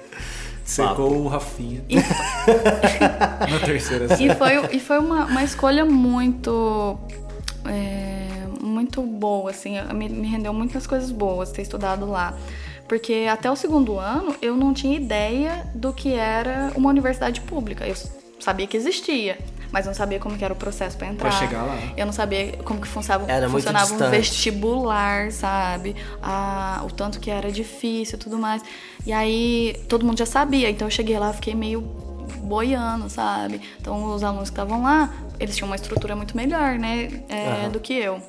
Secou 0.63 1.23
o 1.23 1.27
Rafinha. 1.27 1.83
E- 1.89 1.95
Na 3.51 3.59
terceira 3.65 4.07
série. 4.15 4.31
E 4.31 4.35
foi, 4.35 4.75
e 4.75 4.79
foi 4.79 4.99
uma, 4.99 5.25
uma 5.25 5.43
escolha 5.43 5.85
muito. 5.85 6.97
é, 7.65 8.27
muito 8.61 9.01
boa, 9.01 9.51
assim. 9.51 9.75
Me, 9.93 10.09
me 10.09 10.27
rendeu 10.27 10.53
muitas 10.53 10.87
coisas 10.87 11.11
boas 11.11 11.51
ter 11.51 11.61
estudado 11.63 12.05
lá. 12.09 12.37
Porque 12.87 13.27
até 13.31 13.49
o 13.49 13.55
segundo 13.55 13.97
ano 13.97 14.35
eu 14.41 14.55
não 14.55 14.73
tinha 14.73 14.95
ideia 14.95 15.65
do 15.73 15.93
que 15.93 16.13
era 16.13 16.71
uma 16.75 16.89
universidade 16.89 17.41
pública. 17.41 17.85
Eu 17.87 17.95
sabia 18.39 18.67
que 18.67 18.75
existia, 18.77 19.37
mas 19.73 19.87
não 19.87 19.93
sabia 19.93 20.19
como 20.19 20.37
que 20.37 20.45
era 20.45 20.53
o 20.53 20.55
processo 20.55 20.95
para 20.95 21.07
entrar. 21.07 21.29
Pra 21.29 21.39
chegar 21.39 21.63
lá. 21.63 21.75
Eu 21.97 22.05
não 22.05 22.13
sabia 22.13 22.53
como 22.63 22.79
que 22.79 22.87
funcionava, 22.87 23.29
Era 23.29 23.49
muito 23.49 23.63
funcionava 23.63 23.87
um 23.87 23.97
distante. 23.97 24.11
vestibular, 24.11 25.31
sabe? 25.31 25.95
Ah, 26.21 26.83
o 26.85 26.91
tanto 26.91 27.19
que 27.19 27.31
era 27.31 27.51
difícil 27.51 28.15
e 28.15 28.19
tudo 28.19 28.37
mais. 28.37 28.61
E 29.03 29.11
aí 29.11 29.75
todo 29.89 30.05
mundo 30.05 30.19
já 30.19 30.27
sabia, 30.27 30.69
então 30.69 30.87
eu 30.87 30.91
cheguei 30.91 31.17
lá, 31.17 31.33
fiquei 31.33 31.55
meio 31.55 31.81
boiando, 32.43 33.09
sabe? 33.09 33.59
Então 33.81 34.13
os 34.13 34.23
alunos 34.23 34.49
que 34.51 34.53
estavam 34.53 34.83
lá, 34.83 35.11
eles 35.39 35.55
tinham 35.55 35.67
uma 35.67 35.75
estrutura 35.75 36.15
muito 36.15 36.37
melhor, 36.37 36.77
né, 36.77 37.09
é, 37.27 37.67
do 37.67 37.79
que 37.79 37.93
eu. 37.93 38.21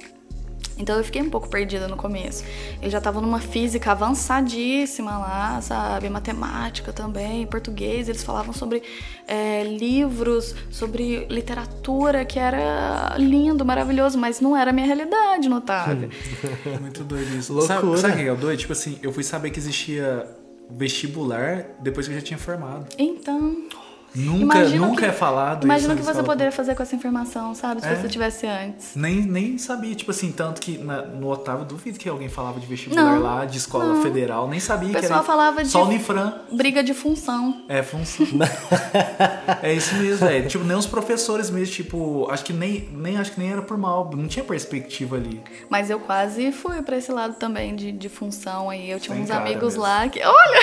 Então 0.79 0.97
eu 0.97 1.05
fiquei 1.05 1.23
um 1.23 1.31
pouco 1.31 1.49
perdida 1.49 1.87
no 1.87 1.97
começo. 1.97 2.45
Eu 2.83 2.91
já 2.91 3.01
tava 3.01 3.21
numa 3.21 3.41
física 3.41 3.93
avançadíssima 3.93 5.17
lá, 5.19 5.61
sabe? 5.61 6.09
Matemática 6.09 6.93
também, 6.93 7.47
português. 7.47 8.09
Eles 8.09 8.25
falavam 8.25 8.53
sobre 8.53 8.83
é, 9.27 9.63
livros, 9.65 10.55
sobre 10.71 11.27
literatura, 11.27 12.25
que 12.25 12.39
era 12.39 13.15
lindo, 13.19 13.65
maravilhoso, 13.65 14.19
mas 14.19 14.41
não 14.41 14.57
era 14.57 14.71
a 14.71 14.73
minha 14.73 14.87
realidade 14.87 15.49
no 15.49 15.57
Otávio. 15.57 16.11
Muito 16.81 17.05
doido 17.05 17.37
isso. 17.37 17.53
Loucura. 17.53 17.81
Sabe, 17.81 17.99
sabe 17.99 18.15
o 18.15 18.17
que 18.17 18.29
é 18.29 18.35
doido? 18.35 18.59
Tipo 18.59 18.73
assim, 18.73 18.99
eu 19.03 19.13
fui 19.13 19.23
saber 19.23 19.51
que 19.51 19.59
existia 19.59 20.27
vestibular 20.71 21.67
depois 21.81 22.07
que 22.07 22.15
eu 22.15 22.19
já 22.19 22.25
tinha 22.25 22.39
formado. 22.39 22.87
Então, 22.99 23.69
Nunca, 24.15 24.59
Imagina 24.59 24.87
nunca 24.87 25.01
que- 25.03 25.07
é 25.09 25.13
falado 25.13 25.65
imagina 25.65 25.93
o 25.95 25.97
isso 25.99 26.07
que 26.07 26.15
você 26.15 26.23
poderia 26.23 26.53
fazer 26.53 26.75
com 26.77 26.83
essa 26.83 26.95
informação, 26.95 27.55
sabe? 27.55 27.81
Se 27.81 27.89
É. 27.89 27.95
você 27.97 28.09
tivesse 28.09 28.47
antes. 28.47 28.91
Nem, 28.95 29.17
nem 29.23 29.59
sabia, 29.59 29.95
tipo 29.95 30.11
assim, 30.13 30.31
tanto 30.31 30.61
que 30.61 30.79
na- 30.79 31.03
no 31.03 31.29
Otávio 31.31 31.65
duvido 31.65 31.99
que 31.99 32.09
alguém 32.09 32.29
falava 32.29 32.61
de 32.61 32.67
vestibular 32.67 33.03
Não, 33.17 33.23
lá, 33.23 33.45
de 33.45 33.59
escola 33.59 34.01
federal, 34.03 34.49
nem 34.49 34.61
sabia 34.61 34.91
O 34.97 35.01
que 35.01 35.05
era 35.07 35.23
falava 35.23 35.63
de 35.65 35.69
só 35.71 35.85
Unifran. 35.85 36.33
briga 36.53 36.83
de 36.85 36.95
função. 36.95 37.65
É, 37.69 37.83
função. 37.83 38.25
é 39.63 39.73
isso 39.73 39.95
mesmo, 39.97 40.27
é. 40.29 40.43
Tipo, 40.43 40.65
nem 40.65 40.77
os 40.77 40.87
professores 40.87 41.51
mesmo, 41.51 41.75
tipo, 41.75 42.29
acho 42.31 42.45
que 42.45 42.53
nem, 42.53 42.89
nem 42.93 43.17
acho 43.17 43.33
que 43.33 43.41
nem 43.41 43.51
era 43.51 43.63
por 43.63 43.77
mal, 43.77 44.11
não 44.15 44.27
tinha 44.29 44.45
perspectiva 44.45 45.17
ali. 45.17 45.43
Mas 45.69 45.91
eu 45.91 45.99
quase 45.99 46.53
fui 46.53 46.83
pra 46.83 46.97
esse 46.97 47.11
lado 47.11 47.35
também 47.35 47.75
de, 47.75 47.93
de 47.93 48.09
função 48.09 48.71
aí. 48.71 48.91
Eu 48.91 49.01
tinha 49.01 49.15
Tem 49.15 49.25
uns 49.25 49.31
amigos 49.31 49.63
mesmo. 49.75 49.83
lá 49.83 50.09
que. 50.09 50.21
Olha! 50.25 50.61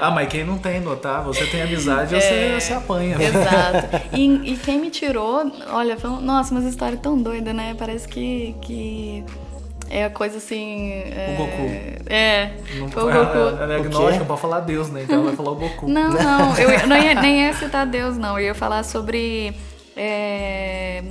Ah, 0.00 0.10
mas 0.10 0.28
quem 0.28 0.44
não 0.44 0.58
tem 0.58 0.80
no 0.80 0.92
Otávio, 0.92 1.32
você 1.32 1.46
tem 1.46 1.62
amizade, 1.62 2.14
É. 2.14 2.20
você, 2.20 2.60
você 2.60 2.74
apanha. 2.84 3.16
Exato. 3.20 4.04
E, 4.16 4.52
e 4.52 4.56
quem 4.56 4.78
me 4.80 4.90
tirou, 4.90 5.50
olha, 5.70 5.96
um- 6.04 6.20
nossa, 6.20 6.52
umas 6.54 6.64
histórias 6.64 7.00
tão 7.00 7.20
doidas, 7.20 7.54
né? 7.54 7.74
Parece 7.78 8.06
que, 8.06 8.54
que 8.60 9.24
é 9.90 10.04
a 10.04 10.10
coisa 10.10 10.38
assim. 10.38 10.90
É, 10.92 11.34
O 11.34 11.36
Goku. 11.42 12.04
É, 12.06 12.50
Não, 12.78 12.88
foi 12.90 13.02
o 13.02 13.06
Goku. 13.06 13.38
ela 13.62 13.72
é 13.74 13.76
agnóstica, 13.76 14.24
pode 14.24 14.40
falar 14.40 14.60
Deus, 14.60 14.90
né? 14.90 15.02
Então 15.02 15.16
ela 15.16 15.24
vai 15.26 15.36
falar 15.36 15.50
o 15.50 15.56
Goku. 15.56 15.88
Não, 15.88 16.10
não, 16.14 16.56
eu 16.58 16.70
ia- 16.70 16.86
não 16.86 16.96
ia, 16.96 17.14
nem 17.14 17.40
ia 17.46 17.52
citar 17.54 17.86
Deus, 17.86 18.16
não. 18.16 18.38
Eu 18.38 18.46
ia 18.46 18.54
falar 18.54 18.82
sobre. 18.84 19.52
é, 19.96 21.02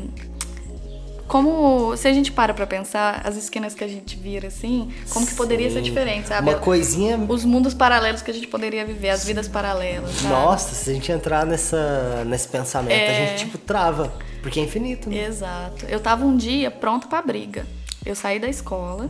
como, 1.34 1.98
se 1.98 2.08
a 2.08 2.14
gente 2.14 2.32
para 2.32 2.54
pra 2.54 2.68
pensar, 2.68 3.22
as 3.26 3.36
esquinas 3.36 3.74
que 3.74 3.84
a 3.84 3.88
gente 3.88 4.16
vira 4.16 4.50
assim, 4.50 4.94
como 5.10 5.26
que 5.26 5.34
poderia 5.34 5.68
ser 5.72 5.82
diferente, 5.82 6.28
sabe? 6.28 6.48
Uma 6.48 6.60
coisinha. 6.60 7.18
Os 7.28 7.44
mundos 7.44 7.74
paralelos 7.74 8.22
que 8.22 8.30
a 8.30 8.34
gente 8.36 8.46
poderia 8.46 8.86
viver, 8.86 9.10
as 9.10 9.26
vidas 9.26 9.48
paralelas, 9.48 10.12
sabe? 10.12 10.28
Nossa, 10.32 10.76
se 10.76 10.92
a 10.92 10.94
gente 10.94 11.12
entrar 11.12 11.44
nessa, 11.44 12.24
nesse 12.28 12.48
pensamento, 12.48 12.92
a 12.94 13.12
É. 13.12 13.30
gente 13.30 13.46
tipo 13.46 13.58
trava. 13.58 14.14
Porque 14.44 14.60
é 14.60 14.64
infinito, 14.64 15.10
né? 15.10 15.26
Exato. 15.26 15.88
Eu 15.88 16.00
tava 16.00 16.24
um 16.24 16.38
dia 16.38 16.70
pronta 16.70 17.08
pra 17.08 17.20
briga. 17.24 17.66
Eu 18.06 18.14
saí 18.14 18.38
da 18.38 18.48
escola 18.48 19.10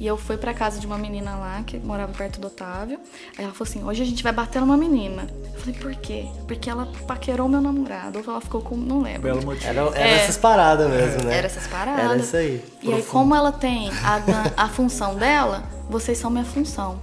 e 0.00 0.06
eu 0.06 0.16
fui 0.16 0.36
pra 0.38 0.52
casa 0.54 0.80
de 0.80 0.86
uma 0.86 0.96
menina 0.98 1.36
lá 1.36 1.62
que 1.64 1.78
morava 1.78 2.10
perto 2.12 2.40
do 2.40 2.46
Otávio. 2.46 2.98
Aí 3.38 3.44
ela 3.44 3.52
falou 3.52 3.68
assim: 3.70 3.84
hoje 3.84 4.02
a 4.02 4.06
gente 4.06 4.22
vai 4.22 4.32
bater 4.32 4.58
numa 4.60 4.76
menina. 4.76 5.26
Eu 5.54 5.60
falei, 5.60 5.78
por 5.78 5.94
quê? 5.96 6.26
Porque 6.48 6.70
ela 6.70 6.88
paquerou 7.06 7.46
meu 7.48 7.60
namorado. 7.60 8.18
Ou 8.18 8.24
ela 8.32 8.40
ficou 8.40 8.62
com. 8.62 8.76
Não 8.76 9.02
lembro. 9.02 9.22
Belo 9.22 9.44
motivo. 9.44 9.66
Era, 9.68 9.80
era 9.82 9.98
É. 10.08 10.14
essas 10.24 10.38
paradas 10.38 10.90
mesmo, 10.90 11.24
né? 11.24 11.36
Era 11.36 11.46
essas 11.46 11.66
paradas. 11.66 12.04
Era 12.04 12.16
isso 12.16 12.36
aí. 12.36 12.64
E 12.82 12.92
aí, 12.94 13.02
como 13.02 13.34
ela 13.34 13.52
tem 13.52 13.90
a, 13.90 14.64
a 14.64 14.68
função 14.68 15.14
dela, 15.16 15.64
vocês 15.90 16.16
são 16.16 16.30
minha 16.30 16.44
função. 16.46 16.98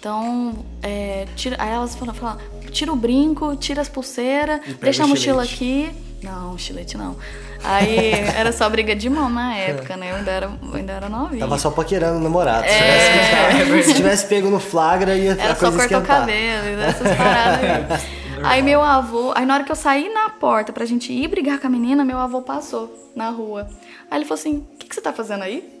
Então, 0.00 0.54
é, 0.82 1.26
tira, 1.36 1.56
aí 1.58 1.70
elas 1.70 1.94
falam, 1.96 2.14
falam, 2.14 2.38
tira 2.70 2.92
o 2.92 2.96
brinco, 2.96 3.56
tira 3.56 3.82
as 3.82 3.88
pulseiras, 3.88 4.60
deixa 4.80 5.02
a 5.04 5.06
mochila 5.06 5.42
aqui. 5.42 5.90
Não, 6.22 6.56
chilete 6.56 6.96
não. 6.96 7.16
Aí 7.64 8.12
era 8.36 8.52
só 8.52 8.68
briga 8.70 8.94
de 8.94 9.08
mão 9.10 9.28
na 9.28 9.54
época, 9.56 9.96
né? 9.96 10.10
Eu 10.12 10.16
ainda 10.16 10.30
era, 10.30 10.46
eu 10.46 10.74
ainda 10.74 10.92
era 10.92 11.08
novinha. 11.08 11.40
Tava 11.40 11.58
só 11.58 11.70
paquerando 11.70 12.18
o 12.18 12.20
namorado. 12.22 12.64
Se, 12.66 12.72
É. 12.72 13.64
tivesse, 13.64 13.88
se 13.88 13.94
tivesse 13.94 14.26
pego 14.26 14.48
no 14.48 14.60
flagra, 14.60 15.16
ia 15.16 15.32
Era 15.32 15.54
só 15.54 15.70
cortar 15.70 15.98
o 15.98 16.02
cabelo, 16.02 16.80
essas 16.82 17.16
paradas 17.16 17.60
aí. 17.64 18.18
Aí 18.40 18.62
meu 18.62 18.80
avô, 18.80 19.32
aí 19.34 19.44
na 19.44 19.54
hora 19.54 19.64
que 19.64 19.72
eu 19.72 19.74
saí 19.74 20.08
na 20.14 20.30
porta 20.30 20.72
pra 20.72 20.84
gente 20.84 21.12
ir 21.12 21.26
brigar 21.26 21.58
com 21.58 21.66
a 21.66 21.70
menina, 21.70 22.04
meu 22.04 22.18
avô 22.18 22.40
passou 22.40 23.10
na 23.16 23.30
rua. 23.30 23.68
Aí 24.08 24.18
ele 24.18 24.24
falou 24.24 24.38
assim: 24.38 24.58
O 24.58 24.76
que, 24.78 24.86
que 24.88 24.94
você 24.94 25.00
tá 25.00 25.12
fazendo 25.12 25.42
aí? 25.42 25.77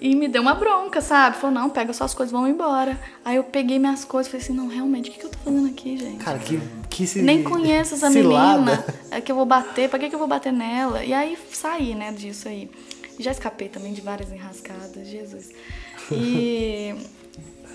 E 0.00 0.14
me 0.14 0.28
deu 0.28 0.40
uma 0.40 0.54
bronca, 0.54 1.00
sabe? 1.00 1.36
Falou: 1.36 1.52
Não, 1.52 1.68
pega 1.68 1.92
suas 1.92 2.14
coisas, 2.14 2.30
vamos 2.30 2.50
embora. 2.50 2.98
Aí 3.24 3.36
eu 3.36 3.44
peguei 3.44 3.78
minhas 3.80 4.04
coisas 4.04 4.28
e 4.28 4.30
falei 4.30 4.44
assim: 4.44 4.54
Não, 4.54 4.68
realmente, 4.68 5.10
o 5.10 5.12
que, 5.12 5.18
que 5.18 5.26
eu 5.26 5.30
tô 5.30 5.38
fazendo 5.38 5.68
aqui, 5.68 5.96
gente? 5.96 6.24
Cara, 6.24 6.38
que, 6.38 6.60
que 6.88 7.06
se... 7.06 7.20
Nem 7.20 7.42
conheço 7.42 7.94
essa 7.94 8.10
cilada. 8.10 8.58
menina. 8.58 8.84
É 9.10 9.20
que 9.20 9.32
eu 9.32 9.36
vou 9.36 9.44
bater, 9.44 9.88
pra 9.90 9.98
que, 9.98 10.08
que 10.08 10.14
eu 10.14 10.18
vou 10.18 10.28
bater 10.28 10.52
nela? 10.52 11.04
E 11.04 11.12
aí 11.12 11.36
saí, 11.52 11.94
né, 11.94 12.12
disso 12.12 12.46
aí. 12.46 12.70
Já 13.18 13.32
escapei 13.32 13.68
também 13.68 13.92
de 13.92 14.00
várias 14.00 14.30
enrascadas, 14.30 15.08
Jesus. 15.08 15.50
E, 16.12 16.94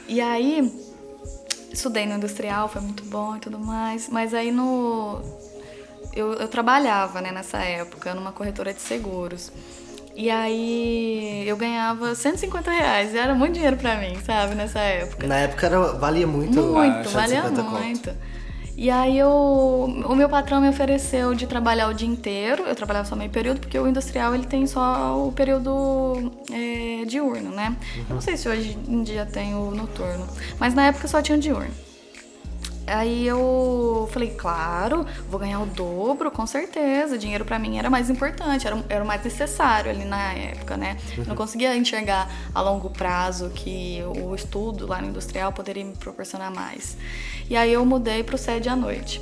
e 0.08 0.22
aí, 0.22 0.72
estudei 1.74 2.06
no 2.06 2.16
industrial, 2.16 2.70
foi 2.70 2.82
muito 2.82 3.04
bom 3.04 3.36
e 3.36 3.40
tudo 3.40 3.60
mais. 3.60 4.08
Mas 4.08 4.34
aí 4.34 4.52
no. 4.52 5.22
Eu, 6.16 6.34
eu 6.34 6.48
trabalhava, 6.48 7.20
né, 7.20 7.32
nessa 7.32 7.58
época, 7.58 8.14
numa 8.14 8.32
corretora 8.32 8.74
de 8.74 8.80
seguros. 8.80 9.52
E 10.16 10.30
aí 10.30 11.44
eu 11.48 11.58
ganhava 11.58 12.14
150 12.14 12.72
reais. 12.72 13.14
E 13.14 13.18
era 13.18 13.34
muito 13.34 13.54
dinheiro 13.54 13.78
pra 13.78 13.98
mim, 13.98 14.18
sabe, 14.24 14.56
nessa 14.56 14.80
época. 14.80 15.28
Na 15.28 15.38
época 15.38 15.66
era, 15.66 15.80
valia 15.94 16.28
muito. 16.28 16.62
Muito, 16.62 17.10
150 17.10 17.12
valia 17.12 17.42
conto. 17.42 17.72
muito. 17.72 18.12
E 18.76 18.90
aí 18.90 19.20
eu, 19.20 19.30
o 19.30 20.16
meu 20.16 20.28
patrão 20.28 20.60
me 20.60 20.68
ofereceu 20.68 21.36
de 21.36 21.46
trabalhar 21.46 21.88
o 21.90 21.94
dia 21.94 22.08
inteiro. 22.08 22.64
Eu 22.64 22.76
trabalhava 22.76 23.08
só 23.08 23.16
meio 23.16 23.30
período, 23.30 23.60
porque 23.60 23.78
o 23.78 23.88
industrial 23.88 24.34
ele 24.34 24.46
tem 24.46 24.66
só 24.66 25.28
o 25.28 25.32
período 25.32 26.32
é, 26.52 27.06
diurno, 27.06 27.52
né? 27.52 27.76
Eu 28.10 28.16
não 28.16 28.22
sei 28.22 28.36
se 28.36 28.50
hoje 28.50 28.78
em 28.88 29.04
dia 29.04 29.26
tem 29.26 29.54
o 29.54 29.72
noturno, 29.72 30.28
mas 30.60 30.74
na 30.74 30.88
época 30.88 31.08
só 31.08 31.22
tinha 31.22 31.38
o 31.38 31.42
diurno. 31.42 31.72
Aí 32.86 33.26
eu 33.26 34.10
falei, 34.12 34.32
claro, 34.32 35.06
vou 35.30 35.40
ganhar 35.40 35.60
o 35.62 35.66
dobro, 35.66 36.30
com 36.30 36.46
certeza. 36.46 37.18
Dinheiro 37.18 37.46
pra 37.46 37.58
mim 37.58 37.78
era 37.78 37.90
mais 37.90 38.10
importante, 38.10 38.68
era, 38.68 38.84
era 38.90 39.04
o 39.04 39.08
mais 39.08 39.24
necessário 39.24 39.90
ali 39.90 40.06
na 40.06 40.34
época, 40.34 40.76
né? 40.76 40.98
Eu 41.18 41.26
Não 41.26 41.36
conseguia 41.36 41.76
enxergar 41.76 42.30
a 42.54 42.62
longo 42.62 42.90
prazo 42.90 43.50
que 43.50 44.04
o 44.22 44.36
estudo 44.36 44.86
lá 44.86 45.02
no 45.02 45.10
industrial 45.10 45.52
poderia 45.54 45.84
me 45.84 45.96
proporcionar 45.96 46.54
mais. 46.54 46.98
E 47.50 47.56
aí 47.56 47.72
eu 47.74 47.86
mudei 47.86 48.24
pro 48.24 48.38
SED 48.38 48.70
à 48.70 48.76
noite. 48.76 49.22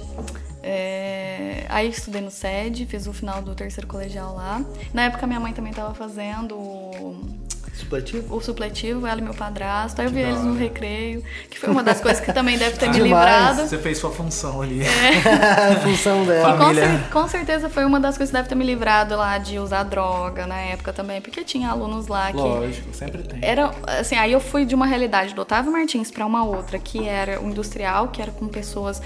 É, 0.63 1.65
aí 1.69 1.89
estudei 1.89 2.21
no 2.21 2.29
SED, 2.31 2.85
fiz 2.85 3.07
o 3.07 3.13
final 3.13 3.41
do 3.41 3.55
terceiro 3.55 3.87
colegial 3.87 4.35
lá. 4.35 4.63
Na 4.93 5.03
época 5.03 5.25
minha 5.25 5.39
mãe 5.39 5.53
também 5.53 5.73
tava 5.73 5.93
fazendo 5.93 6.55
o 6.55 7.41
Supletivo? 7.73 8.35
o 8.35 8.41
supletivo, 8.41 9.07
ela 9.07 9.19
e 9.19 9.23
meu 9.23 9.33
padrasto. 9.33 10.01
Aí 10.01 10.07
eu 10.07 10.11
vi 10.11 10.19
eles 10.19 10.41
no 10.43 10.55
recreio, 10.55 11.23
que 11.49 11.57
foi 11.57 11.69
uma 11.69 11.81
das 11.81 11.99
coisas 11.99 12.23
que 12.23 12.31
também 12.31 12.57
deve 12.57 12.77
ter 12.77 12.87
me 12.89 12.93
Demais. 12.93 13.09
livrado. 13.09 13.67
Você 13.67 13.77
fez 13.77 13.97
sua 13.97 14.11
função 14.11 14.61
ali. 14.61 14.81
É. 14.83 15.73
a 15.73 15.79
função 15.81 16.25
dela. 16.25 16.57
Com, 16.57 17.21
com 17.21 17.27
certeza 17.27 17.69
foi 17.69 17.85
uma 17.85 17.99
das 17.99 18.17
coisas 18.17 18.31
que 18.31 18.37
deve 18.37 18.49
ter 18.49 18.55
me 18.55 18.65
livrado 18.65 19.15
lá 19.15 19.37
de 19.37 19.57
usar 19.57 19.83
droga 19.83 20.45
na 20.45 20.57
época 20.59 20.93
também, 20.93 21.21
porque 21.21 21.43
tinha 21.43 21.69
alunos 21.69 22.07
lá 22.07 22.31
que 22.31 22.37
Lógico, 22.37 22.93
sempre 22.93 23.23
tem. 23.23 23.39
era 23.41 23.71
assim, 23.99 24.15
aí 24.15 24.31
eu 24.31 24.39
fui 24.39 24.65
de 24.65 24.75
uma 24.75 24.85
realidade 24.85 25.33
do 25.33 25.41
Otávio 25.41 25.71
Martins 25.71 26.11
para 26.11 26.25
uma 26.25 26.43
outra, 26.43 26.77
que 26.77 27.07
era 27.07 27.41
o 27.41 27.49
industrial, 27.49 28.09
que 28.09 28.21
era 28.21 28.31
com 28.31 28.47
pessoas 28.47 29.01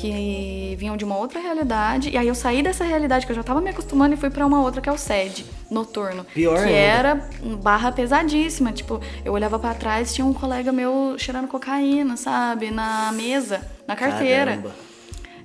que 0.00 0.74
vinham 0.78 0.96
de 0.96 1.04
uma 1.04 1.16
outra 1.16 1.40
realidade, 1.40 2.10
e 2.10 2.16
aí 2.16 2.26
eu 2.28 2.34
saí 2.34 2.62
dessa 2.62 2.84
realidade 2.84 3.26
que 3.26 3.32
eu 3.32 3.36
já 3.36 3.42
tava 3.42 3.60
me 3.60 3.70
acostumando 3.70 4.14
e 4.14 4.16
fui 4.16 4.30
para 4.30 4.46
uma 4.46 4.60
outra 4.62 4.80
que 4.80 4.88
é 4.88 4.92
o 4.92 4.96
SED, 4.98 5.44
noturno, 5.70 6.24
Pior 6.34 6.56
que 6.58 6.64
ainda. 6.64 6.76
era 6.76 7.28
barra 7.62 7.92
pesadíssima, 7.92 8.72
tipo, 8.72 9.00
eu 9.24 9.32
olhava 9.32 9.58
para 9.58 9.74
trás, 9.74 10.14
tinha 10.14 10.24
um 10.26 10.32
colega 10.32 10.72
meu 10.72 11.16
cheirando 11.18 11.48
cocaína, 11.48 12.16
sabe, 12.16 12.70
na 12.70 13.12
mesa, 13.12 13.60
na 13.86 13.94
carteira. 13.94 14.52
Caramba. 14.56 14.74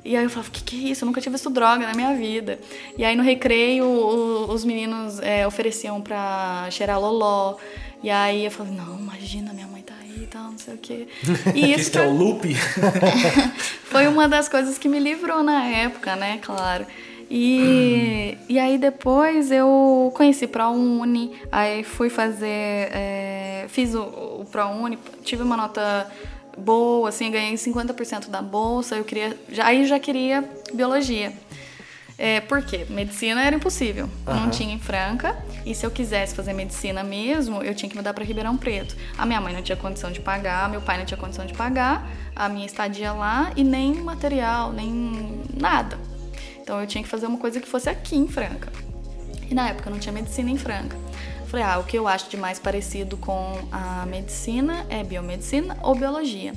E 0.04 0.16
aí 0.16 0.24
eu 0.24 0.30
falava, 0.30 0.50
o 0.50 0.52
que, 0.52 0.64
que 0.64 0.76
é 0.86 0.92
isso? 0.92 1.04
Eu 1.04 1.08
nunca 1.08 1.20
tive 1.20 1.34
visto 1.34 1.50
droga 1.50 1.88
na 1.88 1.94
minha 1.96 2.14
vida. 2.14 2.60
E 2.96 3.04
aí 3.04 3.16
no 3.16 3.24
recreio, 3.24 3.86
o- 3.86 4.52
os 4.52 4.64
meninos 4.64 5.20
é, 5.20 5.48
ofereciam 5.48 6.00
pra 6.00 6.68
cheirar 6.70 7.00
loló. 7.02 7.56
E 8.04 8.12
aí 8.12 8.46
eu 8.46 8.52
falei, 8.52 8.72
não, 8.72 9.00
imagina, 9.00 9.52
minha 9.52 9.66
mãe 9.66 9.75
e 10.26 10.28
tal, 10.28 10.52
não 10.52 10.58
sei 10.58 10.74
o 10.74 10.78
quê. 10.78 11.08
E 11.56 11.72
isso 11.72 11.90
Isso 11.90 12.00
é 12.00 12.08
o 12.08 12.12
loop? 12.12 12.54
foi 13.86 14.08
uma 14.08 14.28
das 14.28 14.50
coisas 14.50 14.78
que 14.78 14.90
me 14.90 15.00
livrou 15.00 15.44
na 15.44 15.64
época, 15.66 16.16
né? 16.16 16.40
Claro. 16.42 16.86
E, 17.30 18.38
e 18.50 18.60
aí 18.60 18.78
depois 18.78 19.52
eu 19.52 20.12
conheci 20.16 20.48
ProUni, 20.48 21.34
aí 21.52 21.84
fui 21.84 22.10
fazer, 22.10 22.90
é, 22.92 23.66
fiz 23.70 23.94
o, 23.96 24.02
o 24.02 24.48
ProUni, 24.52 24.98
tive 25.24 25.44
uma 25.44 25.56
nota 25.56 26.08
boa, 26.58 27.10
assim, 27.10 27.30
ganhei 27.30 27.54
50% 27.54 28.30
da 28.30 28.42
bolsa, 28.42 28.96
eu 28.96 29.04
queria, 29.04 29.38
já, 29.50 29.66
aí 29.66 29.86
já 29.86 30.00
queria 30.00 30.44
biologia. 30.74 31.34
É, 32.18 32.40
por 32.40 32.62
quê? 32.62 32.86
Medicina 32.90 33.44
era 33.44 33.56
impossível. 33.56 34.10
Não 34.26 34.34
Aham. 34.34 34.50
tinha 34.50 34.74
em 34.74 34.80
Franca. 34.80 35.38
E 35.66 35.76
se 35.76 35.86
eu 35.86 35.92
quisesse 35.92 36.34
fazer 36.34 36.54
medicina 36.54 37.04
mesmo, 37.04 37.62
eu 37.62 37.76
tinha 37.76 37.90
que 37.90 37.96
mudar 37.96 38.14
para 38.14 38.24
Ribeirão 38.24 38.56
Preto. 38.56 38.96
A 39.18 39.26
minha 39.26 39.42
mãe 39.42 39.54
não 39.54 39.62
tinha 39.62 39.76
condição 39.76 40.12
de 40.12 40.22
pagar, 40.22 40.70
meu 40.70 40.82
pai 40.82 40.98
não 40.98 41.06
tinha 41.06 41.18
condição 41.18 41.46
de 41.46 41.54
pagar 41.54 42.08
a 42.36 42.48
minha 42.48 42.66
estadia 42.66 43.12
lá 43.14 43.52
e 43.56 43.64
nem 43.64 43.96
material, 43.96 44.72
nem 44.72 45.42
nada. 45.54 45.98
Então 46.62 46.80
eu 46.80 46.88
tinha 46.88 47.04
que 47.04 47.10
fazer 47.10 47.26
uma 47.28 47.38
coisa 47.38 47.60
que 47.60 47.68
fosse 47.68 47.90
aqui 47.90 48.16
em 48.16 48.28
Franca. 48.28 48.72
E 49.50 49.54
na 49.54 49.70
época 49.70 49.90
não 49.90 50.00
tinha 50.00 50.12
medicina 50.12 50.50
em 50.50 50.58
Franca. 50.58 50.98
Eu 51.46 51.50
Falei, 51.50 51.64
ah, 51.66 51.78
o 51.78 51.84
que 51.84 51.96
eu 51.98 52.08
acho 52.08 52.28
de 52.28 52.36
mais 52.38 52.58
parecido 52.58 53.16
com 53.18 53.54
a 53.72 54.04
medicina 54.08 54.84
é 54.90 55.04
biomedicina 55.04 55.78
ou 55.84 55.94
biologia. 55.94 56.54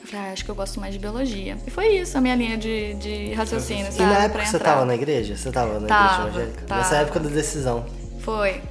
Eu 0.00 0.06
falei, 0.08 0.26
ah, 0.28 0.32
acho 0.32 0.42
que 0.44 0.50
eu 0.50 0.54
gosto 0.54 0.80
mais 0.80 0.94
de 0.94 0.98
biologia. 0.98 1.58
E 1.66 1.70
foi 1.70 1.88
isso, 1.98 2.16
a 2.16 2.20
minha 2.22 2.34
linha 2.34 2.56
de, 2.56 2.94
de 2.94 3.32
raciocínio, 3.34 3.88
E 3.88 3.92
sabe? 3.92 4.10
na 4.10 4.24
época 4.24 4.44
você 4.46 4.56
entrar. 4.56 4.72
tava 4.72 4.84
na 4.86 4.94
igreja? 4.94 5.36
Você 5.36 5.52
tava 5.52 5.78
na 5.78 5.86
Tava, 5.86 6.22
igreja 6.28 6.38
evangélica? 6.40 6.66
tava. 6.66 6.80
Nessa 6.80 6.96
época 6.96 7.20
da 7.20 7.28
decisão. 7.28 7.84
Foi. 8.20 8.62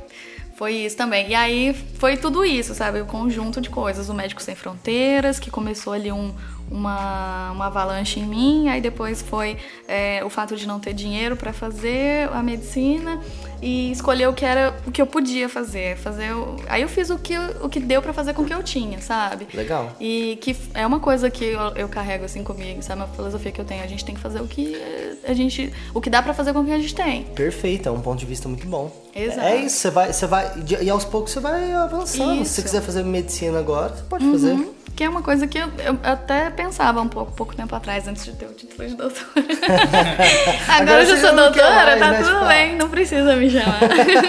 Foi 0.56 0.74
isso 0.74 0.98
também. 0.98 1.30
E 1.30 1.36
aí 1.36 1.74
foi 2.00 2.18
tudo 2.18 2.44
isso, 2.44 2.74
sabe? 2.74 3.00
O 3.00 3.06
conjunto 3.06 3.62
de 3.62 3.70
coisas. 3.70 4.10
O 4.10 4.14
Médico 4.14 4.42
Sem 4.42 4.56
Fronteiras, 4.56 5.40
que 5.40 5.50
começou 5.52 5.94
ali 5.94 6.12
um, 6.12 6.34
uma, 6.72 7.52
uma 7.52 7.66
avalanche 7.68 8.20
em 8.20 8.26
mim. 8.26 8.70
Aí 8.70 8.82
depois 8.82 9.22
foi 9.22 9.58
é, 9.88 10.24
o 10.24 10.30
fato 10.30 10.56
de 10.56 10.68
não 10.68 10.80
ter 10.80 10.94
dinheiro 10.94 11.36
para 11.36 11.54
fazer 11.54 12.30
a 12.34 12.42
medicina 12.42 13.20
e 13.62 13.92
escolher 13.92 14.28
o 14.28 14.34
que 14.34 14.46
era 14.46 14.76
o 14.86 14.92
que 14.92 15.02
eu 15.02 15.08
podia 15.08 15.50
fazer. 15.50 15.98
fazer 15.98 16.34
o... 16.34 16.56
Aí 16.68 16.82
eu 16.82 16.90
fiz 16.90 17.10
o 17.10 17.18
que, 17.18 17.36
o 17.62 17.70
que 17.70 17.80
deu 17.80 18.02
para 18.02 18.14
fazer 18.14 18.34
com 18.34 18.44
o 18.44 18.46
que 18.46 18.54
eu 18.54 18.64
tinha, 18.64 19.02
sabe? 19.02 19.48
Legal. 19.54 19.92
E 20.00 20.38
que 20.42 20.56
é 20.74 20.86
uma 20.86 21.00
coisa 21.00 21.30
que 21.30 21.46
eu, 21.46 21.60
eu 21.76 21.90
carrego 21.90 22.26
assim 22.26 22.44
comigo, 22.44 22.82
sabe? 22.82 23.02
Uma 23.02 23.08
filosofia 23.08 23.52
que 23.52 23.60
eu 23.60 23.66
tenho. 23.66 23.84
A 23.84 23.88
gente 23.88 24.06
tem 24.06 24.16
que 24.16 24.22
fazer 24.22 24.42
o 24.42 24.48
que 24.48 24.76
a 25.24 25.34
gente. 25.34 25.74
o 25.94 26.02
que 26.02 26.10
dá 26.10 26.22
para 26.22 26.34
fazer 26.34 26.54
com 26.54 26.60
o 26.60 26.66
que 26.66 26.72
a 26.72 26.80
gente 26.80 26.96
tem. 26.96 27.24
Perfeito, 27.24 27.90
é 27.90 27.92
um 27.92 28.02
ponto 28.02 28.20
de 28.20 28.26
vista 28.26 28.48
muito 28.48 28.68
bom. 28.68 28.92
Exato. 29.16 29.40
É 29.42 29.58
isso, 29.58 29.78
você 29.78 29.90
vai, 29.90 30.14
você 30.14 30.28
vai. 30.28 30.52
E 30.82 30.90
aos 30.90 31.04
poucos 31.04 31.32
você 31.32 31.40
vai 31.40 31.72
avançando. 31.74 32.36
Se 32.36 32.42
Isso. 32.42 32.54
você 32.54 32.62
quiser 32.62 32.82
fazer 32.82 33.04
medicina 33.04 33.60
agora, 33.60 33.96
você 33.96 34.04
pode 34.04 34.26
fazer. 34.32 34.79
Que 35.00 35.06
é 35.06 35.10
uma 35.10 35.22
coisa 35.22 35.48
que 35.48 35.58
eu, 35.58 35.72
eu 35.86 35.98
até 36.04 36.50
pensava 36.50 37.00
um 37.00 37.08
pouco, 37.08 37.32
pouco 37.32 37.56
tempo 37.56 37.74
atrás, 37.74 38.06
antes 38.06 38.26
de 38.26 38.34
ter 38.34 38.48
o 38.48 38.54
título 38.54 38.86
de 38.86 38.96
doutora. 38.96 39.24
Agora, 40.68 40.82
Agora 40.82 41.04
eu 41.04 41.06
já 41.06 41.18
sou 41.26 41.34
doutora, 41.38 41.86
mais, 41.86 42.00
tá 42.00 42.12
né? 42.12 42.18
tudo 42.18 42.34
Tipo, 42.34 42.46
bem, 42.48 42.76
não 42.76 42.90
precisa 42.90 43.34
me 43.38 43.50
chamar. 43.50 43.80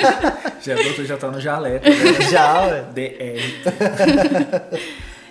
Já 0.63 0.75
doutor 0.77 1.05
já 1.07 1.17
tá 1.17 1.29
no 1.29 1.41
jalete. 1.41 1.91
Né? 1.91 2.21
Já, 2.31 2.67
ué. 2.67 2.85
DR. 2.95 4.79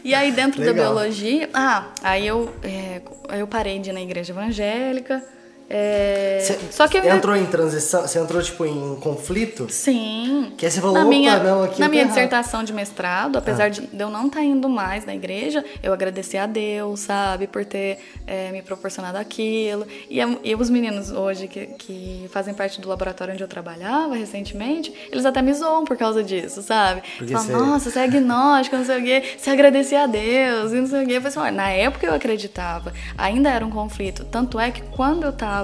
E 0.04 0.14
aí 0.14 0.30
dentro 0.34 0.60
Legal. 0.60 0.76
da 0.76 0.82
biologia. 0.82 1.50
Ah, 1.54 1.86
aí 2.04 2.28
eu, 2.28 2.54
é, 2.62 3.02
aí 3.30 3.40
eu 3.40 3.48
parei 3.48 3.80
de 3.80 3.92
ir 3.92 3.94
na 3.94 4.02
igreja 4.02 4.34
evangélica. 4.34 5.24
É, 5.70 6.40
só 6.72 6.88
que 6.88 6.98
entrou 6.98 7.36
em 7.36 7.46
transição, 7.46 8.02
você 8.02 8.18
entrou 8.20 8.42
tipo 8.42 8.66
em 8.66 8.96
conflito? 9.00 9.68
Sim. 9.70 10.52
Que 10.58 10.66
aí 10.66 10.72
você 10.72 10.82
falou, 10.82 10.96
na 10.96 11.02
"Opa, 11.02 11.10
minha, 11.10 11.40
não, 11.40 11.64
aqui 11.64 11.80
na 11.80 11.86
tá 11.86 11.90
minha 11.92 12.02
errado." 12.04 12.14
dissertação 12.16 12.64
de 12.64 12.74
mestrado, 12.74 13.38
apesar 13.38 13.70
de 13.70 13.88
eu 13.98 14.10
não 14.10 14.28
estar 14.28 14.42
indo 14.44 14.68
mais 14.68 15.06
na 15.06 15.14
igreja, 15.14 15.64
eu 15.84 15.94
agradeci 15.94 16.38
a 16.38 16.46
Deus, 16.48 17.02
sabe, 17.02 17.46
por 17.46 17.64
ter 17.66 18.00
eh, 18.26 18.50
me 18.52 18.62
proporcionado 18.64 19.18
aquilo. 19.18 19.86
E, 20.10 20.20
e 20.44 20.56
os 20.56 20.70
meninos 20.72 21.12
hoje 21.12 21.48
que, 21.48 21.68
que 21.68 22.28
fazem 22.32 22.54
parte 22.54 22.82
do 22.82 22.90
laboratório 22.90 23.34
onde 23.36 23.44
eu 23.44 23.48
trabalhava 23.48 24.16
recentemente, 24.16 24.92
eles 25.12 25.26
até 25.26 25.42
me 25.42 25.54
zoam 25.54 25.86
por 25.86 25.96
causa 25.98 26.24
disso, 26.24 26.64
sabe? 26.64 27.04
Porque 27.18 27.32
Falam, 27.34 27.48
você- 27.48 27.54
nossa, 27.54 27.90
você 27.92 28.00
é 28.00 28.04
agnóstico, 28.06 28.76
não 28.76 28.86
sei 28.86 29.00
o 29.00 29.04
quê, 29.04 29.24
você 29.38 29.50
agradecia 29.52 30.04
a 30.04 30.08
Deus 30.08 30.72
e 30.72 30.76
não 30.76 30.88
sei 30.88 31.04
o 31.04 31.08
quê. 31.08 31.14
Eu 31.18 31.22
falei 31.22 31.48
assim, 31.50 31.56
na 31.58 31.70
época 31.70 32.08
eu 32.08 32.14
acreditava, 32.16 32.92
ainda 33.18 33.50
era 33.52 33.64
um 33.66 33.70
conflito. 33.70 34.26
Tanto 34.26 34.60
é 34.60 34.72
que 34.72 34.82
quando 34.82 35.24
eu 35.26 35.32
tava 35.32 35.59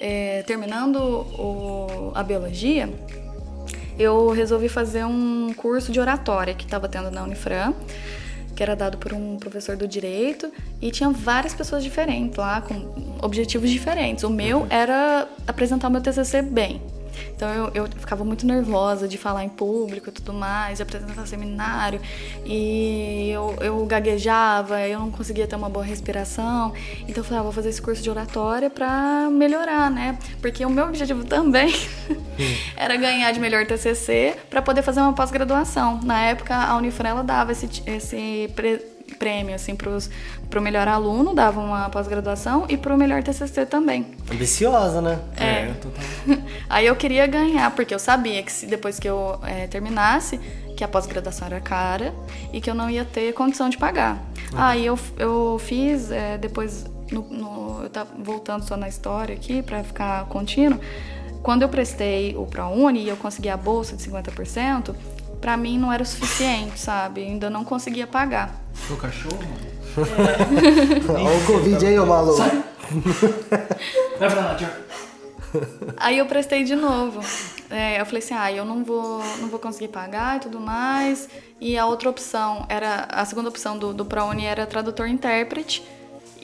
eh, 0.00 0.42
terminando 0.46 0.96
o- 0.96 2.12
a 2.14 2.22
biologia, 2.22 2.88
eu 3.98 4.30
resolvi 4.30 4.68
fazer 4.68 5.04
um 5.04 5.52
curso 5.54 5.92
de 5.92 6.00
oratória 6.00 6.54
que 6.54 6.64
estava 6.64 6.88
tendo 6.88 7.10
na 7.10 7.22
Unifran, 7.22 7.72
que 8.56 8.62
era 8.62 8.74
dado 8.76 8.98
por 8.98 9.12
um 9.12 9.36
professor 9.38 9.76
do 9.76 9.86
direito, 9.88 10.50
e 10.80 10.90
tinha 10.90 11.08
várias 11.10 11.54
pessoas 11.54 11.82
diferentes 11.82 12.36
lá, 12.36 12.60
com 12.60 13.16
objetivos 13.22 13.70
diferentes. 13.70 14.24
O 14.24 14.30
meu 14.30 14.66
era 14.68 15.26
apresentar 15.46 15.88
o 15.88 15.90
meu 15.90 16.00
TCC 16.00 16.42
bem. 16.42 16.80
Então 17.34 17.48
eu, 17.52 17.70
eu 17.74 17.86
ficava 17.86 18.24
muito 18.24 18.46
nervosa 18.46 19.08
de 19.08 19.18
falar 19.18 19.44
em 19.44 19.48
público 19.48 20.08
e 20.08 20.12
tudo 20.12 20.32
mais, 20.32 20.80
apresentar 20.80 21.26
seminário, 21.26 22.00
e 22.44 23.30
eu, 23.30 23.56
eu 23.60 23.86
gaguejava, 23.86 24.80
eu 24.80 24.98
não 24.98 25.10
conseguia 25.10 25.46
ter 25.46 25.56
uma 25.56 25.68
boa 25.68 25.84
respiração. 25.84 26.72
Então 27.02 27.18
eu 27.18 27.24
falei, 27.24 27.40
ah, 27.40 27.42
vou 27.42 27.52
fazer 27.52 27.68
esse 27.68 27.82
curso 27.82 28.02
de 28.02 28.10
oratória 28.10 28.70
pra 28.70 29.28
melhorar, 29.30 29.90
né? 29.90 30.18
Porque 30.40 30.64
o 30.64 30.70
meu 30.70 30.86
objetivo 30.86 31.24
também 31.24 31.74
era 32.76 32.96
ganhar 32.96 33.30
de 33.32 33.40
melhor 33.40 33.66
TCC 33.66 34.36
para 34.48 34.62
poder 34.62 34.82
fazer 34.82 35.00
uma 35.00 35.12
pós-graduação. 35.12 36.00
Na 36.02 36.20
época, 36.22 36.54
a 36.54 36.76
Unifran 36.76 37.10
ela 37.10 37.22
dava 37.22 37.52
esse, 37.52 37.68
esse 37.86 38.50
prêmio 39.22 39.54
assim 39.54 39.76
pros, 39.76 40.10
pro 40.50 40.60
melhor 40.60 40.88
aluno, 40.88 41.32
dava 41.32 41.60
uma 41.60 41.88
pós-graduação 41.88 42.64
e 42.68 42.76
pro 42.76 42.96
melhor 42.98 43.22
TCC 43.22 43.64
também. 43.66 44.04
Ambiciosa, 44.30 45.00
né? 45.00 45.20
É. 45.36 45.66
total. 45.80 46.44
Aí 46.68 46.86
eu 46.86 46.96
queria 46.96 47.24
ganhar, 47.28 47.70
porque 47.70 47.94
eu 47.94 48.00
sabia 48.00 48.42
que 48.42 48.50
se 48.50 48.66
depois 48.66 48.98
que 48.98 49.08
eu 49.08 49.38
eh, 49.46 49.68
terminasse, 49.68 50.38
que 50.76 50.82
a 50.82 50.88
pós-graduação 50.88 51.46
era 51.46 51.60
cara 51.60 52.12
e 52.52 52.60
que 52.60 52.68
eu 52.68 52.74
não 52.74 52.90
ia 52.90 53.04
ter 53.04 53.32
condição 53.32 53.68
de 53.68 53.76
pagar. 53.78 54.18
Aí 54.54 54.84
eu, 54.86 54.98
eu 55.16 55.56
fiz, 55.64 56.10
eh, 56.10 56.36
depois, 56.38 56.84
no, 57.12 57.22
no- 57.22 57.82
eu 57.84 57.90
tava 57.90 58.10
voltando 58.18 58.66
só 58.66 58.76
na 58.76 58.88
história 58.88 59.34
aqui, 59.36 59.62
para 59.62 59.84
ficar 59.84 60.24
contínuo, 60.26 60.80
quando 61.44 61.62
eu 61.62 61.68
prestei 61.68 62.34
o 62.36 62.44
ProUni 62.46 63.04
e 63.04 63.08
eu 63.08 63.16
consegui 63.16 63.48
a 63.48 63.56
bolsa 63.56 63.94
de 63.96 64.02
50%, 64.02 64.94
pra 65.40 65.56
mim 65.56 65.78
não 65.78 65.92
era 65.92 66.02
o 66.02 66.06
suficiente, 66.06 66.78
sabe? 66.78 67.22
Ainda 67.22 67.48
não 67.50 67.64
conseguia 67.64 68.06
pagar. 68.06 68.61
Seu 68.74 68.96
cachorro, 68.96 69.38
mano? 69.38 69.72
Olha 71.14 71.38
o 71.38 71.46
Covid 71.46 71.86
aí, 71.86 71.98
ô 71.98 72.06
maluco. 72.06 72.38
Vai 74.18 74.30
pra 74.30 74.40
lá, 74.40 74.54
Tiago. 74.54 74.74
Aí 75.98 76.18
eu 76.18 76.26
prestei 76.26 76.64
de 76.64 76.74
novo. 76.74 77.20
É, 77.70 78.00
eu 78.00 78.06
falei 78.06 78.22
assim, 78.22 78.34
ah, 78.34 78.50
eu 78.50 78.64
não 78.64 78.82
vou, 78.84 79.22
não 79.40 79.48
vou 79.48 79.58
conseguir 79.58 79.88
pagar 79.88 80.36
e 80.36 80.40
tudo 80.40 80.60
mais. 80.60 81.28
E 81.60 81.76
a 81.76 81.86
outra 81.86 82.08
opção 82.08 82.66
era, 82.68 83.06
a 83.10 83.24
segunda 83.24 83.48
opção 83.48 83.78
do, 83.78 83.92
do 83.92 84.04
ProUni 84.04 84.44
era 84.44 84.66
tradutor-intérprete. 84.66 85.82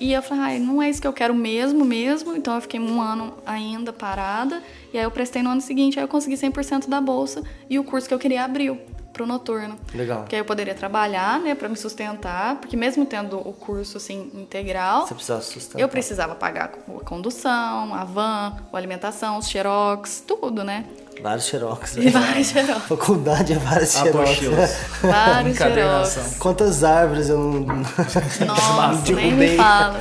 E 0.00 0.12
eu 0.12 0.22
falei, 0.22 0.56
ah, 0.56 0.60
não 0.60 0.82
é 0.82 0.88
isso 0.88 1.00
que 1.00 1.06
eu 1.06 1.12
quero 1.12 1.34
mesmo, 1.34 1.84
mesmo. 1.84 2.36
Então 2.36 2.54
eu 2.54 2.60
fiquei 2.60 2.78
um 2.78 3.00
ano 3.00 3.34
ainda 3.44 3.92
parada. 3.92 4.62
E 4.92 4.98
aí 4.98 5.04
eu 5.04 5.10
prestei 5.10 5.42
no 5.42 5.50
ano 5.50 5.60
seguinte, 5.60 5.98
aí 5.98 6.04
eu 6.04 6.08
consegui 6.08 6.36
100% 6.36 6.88
da 6.88 7.00
bolsa. 7.00 7.42
E 7.68 7.78
o 7.78 7.84
curso 7.84 8.06
que 8.06 8.14
eu 8.14 8.18
queria 8.18 8.44
abriu 8.44 8.78
pro 9.18 9.26
noturno. 9.26 9.76
Legal. 9.92 10.20
Porque 10.20 10.36
aí 10.36 10.40
eu 10.40 10.44
poderia 10.44 10.74
trabalhar, 10.74 11.40
né, 11.40 11.54
pra 11.54 11.68
me 11.68 11.76
sustentar. 11.76 12.56
Porque 12.56 12.76
mesmo 12.76 13.04
tendo 13.04 13.36
o 13.36 13.52
curso, 13.52 13.96
assim, 13.96 14.30
integral... 14.32 15.06
Você 15.06 15.14
precisa 15.14 15.40
sustentar. 15.40 15.80
Eu 15.80 15.88
precisava 15.88 16.36
pagar 16.36 16.66
a 16.66 17.04
condução, 17.04 17.92
a 17.92 18.04
van, 18.04 18.56
a 18.72 18.76
alimentação, 18.76 19.38
os 19.38 19.48
xerox, 19.48 20.22
tudo, 20.24 20.62
né? 20.62 20.84
Vários 21.20 21.46
xerox. 21.46 21.96
E 21.96 22.10
vários 22.10 22.46
xerox. 22.52 22.82
Faculdade 22.84 23.52
é 23.52 23.58
vários 23.58 23.90
xerox. 23.90 24.16
Apostilas. 24.16 24.76
Vários 25.02 25.58
xerox. 25.58 26.36
Quantas 26.38 26.84
árvores 26.84 27.28
eu 27.28 27.38
não. 27.38 27.66
Nossa, 28.46 29.12
nem 29.12 29.32
me 29.32 29.56
fala. 29.56 29.98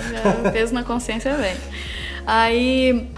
Peso 0.53 0.75
na 0.75 0.83
consciência 0.83 1.35
vem. 1.35 1.57
Aí 2.27 3.09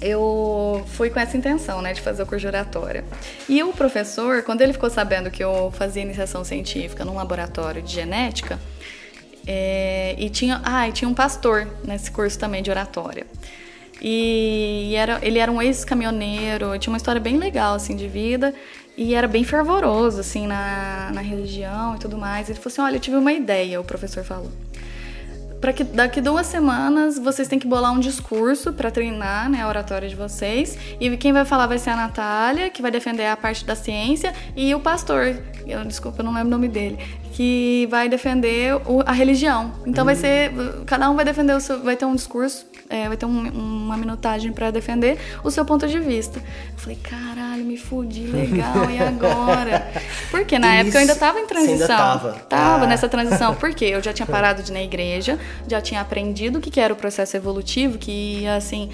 eu 0.00 0.84
fui 0.88 1.10
com 1.10 1.20
essa 1.20 1.36
intenção, 1.36 1.82
né, 1.82 1.92
de 1.92 2.00
fazer 2.00 2.22
o 2.22 2.26
curso 2.26 2.40
de 2.40 2.46
oratória. 2.46 3.04
E 3.48 3.62
o 3.62 3.72
professor, 3.72 4.42
quando 4.42 4.62
ele 4.62 4.72
ficou 4.72 4.88
sabendo 4.88 5.30
que 5.30 5.42
eu 5.42 5.72
fazia 5.76 6.02
iniciação 6.02 6.44
científica 6.44 7.04
num 7.04 7.14
laboratório 7.14 7.82
de 7.82 7.92
genética, 7.92 8.58
é, 9.46 10.14
e 10.18 10.30
tinha, 10.30 10.60
ah, 10.64 10.88
e 10.88 10.92
tinha 10.92 11.08
um 11.08 11.14
pastor 11.14 11.66
nesse 11.84 12.10
curso 12.10 12.38
também 12.38 12.62
de 12.62 12.70
oratória. 12.70 13.26
E 14.00 14.94
era, 14.96 15.18
ele 15.22 15.38
era 15.38 15.52
um 15.52 15.60
ex-caminhoneiro, 15.60 16.78
tinha 16.78 16.92
uma 16.92 16.96
história 16.96 17.20
bem 17.20 17.36
legal, 17.36 17.74
assim, 17.74 17.94
de 17.94 18.08
vida. 18.08 18.54
E 18.96 19.14
era 19.14 19.28
bem 19.28 19.44
fervoroso, 19.44 20.20
assim, 20.20 20.46
na, 20.46 21.10
na 21.12 21.20
religião 21.20 21.96
e 21.96 21.98
tudo 21.98 22.16
mais. 22.16 22.48
Ele 22.48 22.58
falou 22.58 22.72
assim, 22.72 22.80
olha, 22.82 22.96
eu 22.96 23.00
tive 23.00 23.16
uma 23.16 23.32
ideia, 23.32 23.80
o 23.80 23.84
professor 23.84 24.24
falou. 24.24 24.50
Para 25.60 25.72
que 25.72 25.84
daqui 25.84 26.20
duas 26.20 26.46
semanas 26.46 27.18
vocês 27.18 27.46
têm 27.46 27.58
que 27.58 27.66
bolar 27.66 27.92
um 27.92 28.00
discurso 28.00 28.72
para 28.72 28.90
treinar 28.90 29.50
né, 29.50 29.60
a 29.60 29.68
oratória 29.68 30.08
de 30.08 30.16
vocês. 30.16 30.78
E 30.98 31.14
quem 31.18 31.32
vai 31.32 31.44
falar 31.44 31.66
vai 31.66 31.78
ser 31.78 31.90
a 31.90 31.96
Natália, 31.96 32.70
que 32.70 32.80
vai 32.80 32.90
defender 32.90 33.26
a 33.26 33.36
parte 33.36 33.64
da 33.64 33.74
ciência, 33.74 34.32
e 34.56 34.74
o 34.74 34.80
pastor, 34.80 35.36
eu, 35.66 35.84
desculpa, 35.84 36.20
eu 36.20 36.24
não 36.24 36.32
lembro 36.32 36.48
o 36.48 36.50
nome 36.50 36.68
dele, 36.68 36.98
que 37.40 37.86
vai 37.90 38.06
defender 38.06 38.74
o- 38.86 39.02
a 39.06 39.12
religião. 39.12 39.72
Então 39.86 40.04
vai 40.04 40.14
ser. 40.14 40.52
Cada 40.84 41.08
um 41.10 41.16
vai 41.16 41.24
defender 41.24 41.54
o 41.56 41.60
seu. 41.60 41.82
Vai 41.82 41.96
ter 41.96 42.04
um 42.04 42.14
discurso, 42.14 42.66
é, 42.90 43.08
vai 43.08 43.16
ter 43.16 43.24
um- 43.24 43.48
uma 43.48 43.96
minutagem 43.96 44.52
para 44.52 44.70
defender 44.70 45.16
o 45.42 45.50
seu 45.50 45.64
ponto 45.64 45.88
de 45.88 45.98
vista. 45.98 46.38
Eu 46.38 46.78
falei, 46.78 46.98
caralho, 47.02 47.64
me 47.64 47.78
fudi, 47.78 48.24
legal, 48.26 48.90
e 48.90 48.98
agora? 48.98 49.90
Porque 50.30 50.58
na 50.58 50.76
E 50.76 50.80
época 50.80 50.96
eu 50.98 51.00
ainda 51.00 51.12
isso- 51.12 51.20
tava 51.20 51.40
em 51.40 51.46
você 51.48 51.54
ainda 51.56 51.64
transição. 51.78 51.96
tava? 51.96 52.32
Tava 52.46 52.84
Ah. 52.84 52.86
nessa 52.86 53.08
transição. 53.08 53.54
Porque 53.54 53.86
eu 53.86 54.02
já 54.02 54.12
tinha 54.12 54.26
parado 54.28 54.62
de 54.62 54.70
ir 54.70 54.74
na 54.74 54.82
igreja, 54.82 55.38
já 55.66 55.80
tinha 55.80 56.02
aprendido 56.02 56.58
o 56.58 56.60
que 56.60 56.70
que 56.70 56.78
era 56.78 56.92
o 56.92 56.96
processo 56.96 57.34
evolutivo, 57.38 57.96
que 57.96 58.40
ia, 58.42 58.54
assim, 58.56 58.90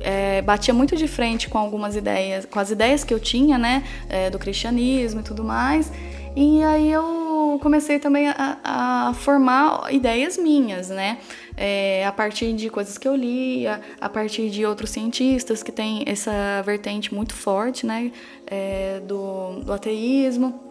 é, 0.00 0.40
batia 0.42 0.72
muito 0.72 0.94
de 0.94 1.08
frente 1.08 1.48
com 1.48 1.58
algumas 1.58 1.96
ideias, 1.96 2.46
com 2.46 2.60
as 2.60 2.70
ideias 2.70 3.02
que 3.02 3.12
eu 3.12 3.18
tinha, 3.18 3.58
né, 3.58 3.82
é, 4.08 4.30
do 4.30 4.38
cristianismo 4.38 5.18
e 5.18 5.22
tudo 5.24 5.42
mais. 5.42 5.90
E 6.36 6.62
aí 6.62 6.90
eu 6.90 7.58
comecei 7.62 7.98
também 7.98 8.28
a, 8.28 8.58
a 8.62 9.14
formar 9.14 9.92
ideias 9.92 10.36
minhas, 10.36 10.88
né? 10.88 11.18
É, 11.56 12.06
a 12.06 12.12
partir 12.12 12.52
de 12.52 12.70
coisas 12.70 12.96
que 12.96 13.08
eu 13.08 13.16
lia, 13.16 13.80
a 14.00 14.08
partir 14.08 14.48
de 14.48 14.64
outros 14.64 14.90
cientistas 14.90 15.62
que 15.62 15.72
têm 15.72 16.04
essa 16.06 16.62
vertente 16.64 17.12
muito 17.12 17.34
forte, 17.34 17.84
né? 17.84 18.12
É, 18.46 19.00
do, 19.00 19.60
do 19.64 19.72
ateísmo. 19.72 20.68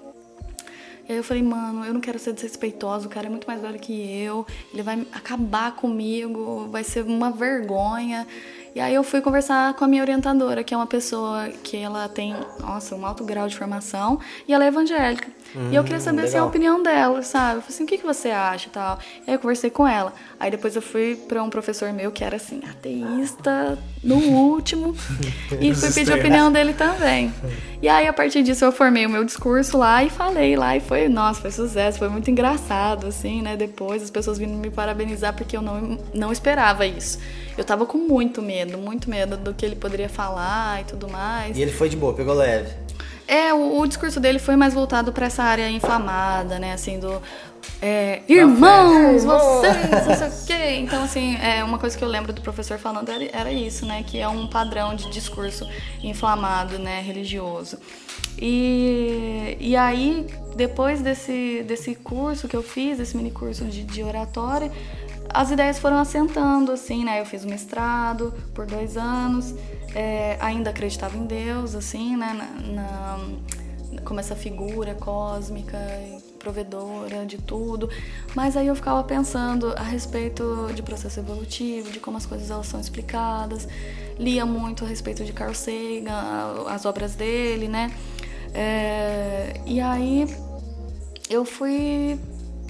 E 1.07 1.13
aí 1.13 1.17
eu 1.17 1.23
falei, 1.23 1.41
mano, 1.41 1.85
eu 1.85 1.93
não 1.93 2.01
quero 2.01 2.19
ser 2.19 2.33
desrespeitosa, 2.33 3.07
o 3.07 3.09
cara 3.09 3.27
é 3.27 3.29
muito 3.29 3.47
mais 3.47 3.61
velho 3.61 3.79
que 3.79 3.93
eu, 3.93 4.45
ele 4.73 4.83
vai 4.83 5.07
acabar 5.13 5.73
comigo, 5.73 6.67
vai 6.69 6.83
ser 6.83 7.03
uma 7.03 7.31
vergonha. 7.31 8.27
E 8.75 8.79
aí 8.81 8.93
eu 8.93 9.03
fui 9.03 9.21
conversar 9.21 9.73
com 9.75 9.85
a 9.85 9.87
minha 9.87 10.01
orientadora, 10.03 10.65
que 10.65 10.73
é 10.73 10.77
uma 10.77 10.85
pessoa 10.85 11.47
que 11.63 11.77
ela 11.77 12.09
tem, 12.09 12.35
nossa, 12.59 12.93
um 12.93 13.05
alto 13.05 13.23
grau 13.23 13.47
de 13.47 13.55
formação, 13.55 14.19
e 14.45 14.53
ela 14.53 14.65
é 14.65 14.67
evangélica. 14.67 15.31
Hum, 15.55 15.69
e 15.71 15.75
eu 15.75 15.83
queria 15.83 15.99
saber 15.99 16.23
assim, 16.23 16.37
a 16.37 16.45
opinião 16.45 16.81
dela, 16.81 17.21
sabe? 17.21 17.57
Eu 17.57 17.61
falei 17.61 17.75
assim, 17.75 17.83
o 17.83 17.87
que, 17.87 17.97
que 17.97 18.05
você 18.05 18.29
acha 18.29 18.67
e 18.67 18.71
tal? 18.71 18.99
E 19.25 19.29
aí 19.29 19.35
eu 19.35 19.39
conversei 19.39 19.69
com 19.69 19.87
ela. 19.87 20.13
Aí 20.39 20.51
depois 20.51 20.75
eu 20.75 20.81
fui 20.81 21.15
para 21.27 21.41
um 21.41 21.49
professor 21.49 21.91
meu 21.93 22.11
que 22.11 22.23
era 22.23 22.35
assim, 22.35 22.61
ateísta 22.69 23.77
no 24.03 24.15
último, 24.15 24.95
e 25.59 25.73
fui 25.73 25.91
pedir 25.91 26.13
a 26.13 26.15
opinião 26.15 26.51
dele 26.51 26.73
também. 26.73 27.33
E 27.81 27.87
aí 27.87 28.07
a 28.07 28.13
partir 28.13 28.43
disso 28.43 28.65
eu 28.65 28.71
formei 28.71 29.05
o 29.05 29.09
meu 29.09 29.23
discurso 29.23 29.77
lá 29.77 30.03
e 30.03 30.09
falei 30.09 30.55
lá, 30.55 30.75
e 30.75 30.79
foi, 30.79 31.07
nossa, 31.07 31.41
foi 31.41 31.51
sucesso, 31.51 31.99
foi 31.99 32.09
muito 32.09 32.29
engraçado, 32.29 33.07
assim, 33.07 33.41
né? 33.41 33.55
Depois 33.55 34.03
as 34.03 34.09
pessoas 34.09 34.37
vindo 34.37 34.53
me 34.53 34.69
parabenizar 34.69 35.33
porque 35.33 35.55
eu 35.55 35.61
não, 35.61 35.99
não 36.13 36.31
esperava 36.31 36.85
isso. 36.85 37.19
Eu 37.57 37.63
tava 37.63 37.85
com 37.85 37.97
muito 37.97 38.41
medo, 38.41 38.77
muito 38.77 39.09
medo 39.09 39.35
do 39.35 39.53
que 39.53 39.65
ele 39.65 39.75
poderia 39.75 40.07
falar 40.09 40.81
e 40.81 40.83
tudo 40.83 41.09
mais. 41.09 41.57
E 41.57 41.61
ele 41.61 41.71
foi 41.71 41.89
de 41.89 41.97
boa, 41.97 42.13
pegou 42.13 42.35
leve. 42.35 42.71
É, 43.27 43.53
o, 43.53 43.79
o 43.79 43.87
discurso 43.87 44.19
dele 44.19 44.39
foi 44.39 44.55
mais 44.55 44.73
voltado 44.73 45.11
para 45.11 45.25
essa 45.25 45.43
área 45.43 45.69
inflamada, 45.69 46.57
né? 46.57 46.71
Assim, 46.71 46.97
do. 46.97 47.21
É, 47.81 48.21
irmãos, 48.27 49.25
vocês, 49.25 50.07
não 50.07 50.15
sei 50.15 50.27
o 50.27 50.45
quê. 50.47 50.75
Então, 50.77 51.03
assim, 51.03 51.35
é, 51.37 51.61
uma 51.63 51.77
coisa 51.77 51.97
que 51.97 52.03
eu 52.03 52.07
lembro 52.07 52.31
do 52.31 52.41
professor 52.41 52.79
falando 52.79 53.09
era, 53.09 53.25
era 53.33 53.51
isso, 53.51 53.85
né? 53.85 54.01
Que 54.03 54.19
é 54.19 54.27
um 54.27 54.47
padrão 54.47 54.95
de 54.95 55.09
discurso 55.09 55.67
inflamado, 56.01 56.79
né? 56.79 57.01
Religioso. 57.01 57.77
E, 58.39 59.57
e 59.59 59.75
aí, 59.75 60.25
depois 60.55 61.01
desse, 61.01 61.65
desse 61.67 61.95
curso 61.95 62.47
que 62.47 62.55
eu 62.55 62.63
fiz, 62.63 62.99
esse 62.99 63.17
mini 63.17 63.31
curso 63.31 63.65
de, 63.65 63.83
de 63.83 64.03
oratória, 64.03 64.71
as 65.29 65.51
ideias 65.51 65.79
foram 65.79 65.97
assentando, 65.97 66.71
assim, 66.71 67.03
né? 67.03 67.19
Eu 67.19 67.25
fiz 67.25 67.43
o 67.43 67.47
mestrado 67.49 68.33
por 68.53 68.65
dois 68.65 68.95
anos 68.95 69.53
é, 69.95 70.37
ainda 70.39 70.69
acreditava 70.69 71.17
em 71.17 71.25
Deus, 71.25 71.75
assim, 71.75 72.15
né? 72.15 72.33
Na, 72.33 72.73
na, 72.73 74.01
como 74.03 74.19
essa 74.19 74.35
figura 74.35 74.93
cósmica, 74.95 75.77
provedora 76.39 77.25
de 77.25 77.37
tudo. 77.37 77.89
Mas 78.35 78.55
aí 78.55 78.67
eu 78.67 78.75
ficava 78.75 79.03
pensando 79.03 79.73
a 79.73 79.83
respeito 79.83 80.69
de 80.73 80.81
processo 80.81 81.19
evolutivo, 81.19 81.91
de 81.91 81.99
como 81.99 82.17
as 82.17 82.25
coisas 82.25 82.49
elas 82.49 82.67
são 82.67 82.79
explicadas. 82.79 83.67
Lia 84.17 84.45
muito 84.45 84.85
a 84.85 84.87
respeito 84.87 85.23
de 85.23 85.33
Carl 85.33 85.53
Sagan, 85.53 86.65
as 86.67 86.85
obras 86.85 87.15
dele, 87.15 87.67
né? 87.67 87.91
É, 88.53 89.59
e 89.65 89.79
aí 89.79 90.27
eu 91.29 91.43
fui 91.43 92.19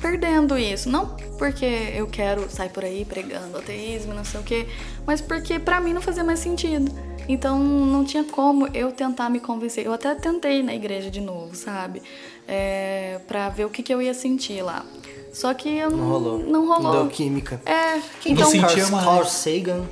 perdendo 0.01 0.57
isso. 0.57 0.89
Não 0.89 1.15
porque 1.37 1.65
eu 1.65 2.07
quero 2.07 2.49
sair 2.49 2.69
por 2.69 2.83
aí 2.83 3.05
pregando 3.05 3.57
ateísmo, 3.57 4.13
não 4.13 4.25
sei 4.25 4.39
o 4.39 4.43
quê, 4.43 4.67
mas 5.05 5.21
porque 5.21 5.59
para 5.59 5.79
mim 5.79 5.93
não 5.93 6.01
fazia 6.01 6.23
mais 6.23 6.39
sentido. 6.39 6.91
Então 7.27 7.59
não 7.59 8.03
tinha 8.03 8.23
como 8.23 8.67
eu 8.73 8.91
tentar 8.91 9.29
me 9.29 9.39
convencer. 9.39 9.85
Eu 9.85 9.93
até 9.93 10.15
tentei 10.15 10.63
na 10.63 10.73
igreja 10.73 11.09
de 11.09 11.21
novo, 11.21 11.55
sabe? 11.55 12.01
É, 12.47 13.19
pra 13.27 13.49
ver 13.49 13.65
o 13.65 13.69
que, 13.69 13.83
que 13.83 13.93
eu 13.93 14.01
ia 14.01 14.13
sentir 14.13 14.61
lá. 14.61 14.85
Só 15.33 15.53
que 15.53 15.69
eu 15.69 15.89
não, 15.89 15.97
não 15.97 16.09
rolou. 16.09 16.39
Não 16.39 16.67
rolou. 16.67 16.83
Não 16.83 16.91
deu 17.03 17.07
química. 17.07 17.61
É, 17.65 17.99
Quem 18.21 18.33
então, 18.33 18.49
Carl, 18.51 19.03
Carl 19.03 19.25
Sagan 19.25 19.85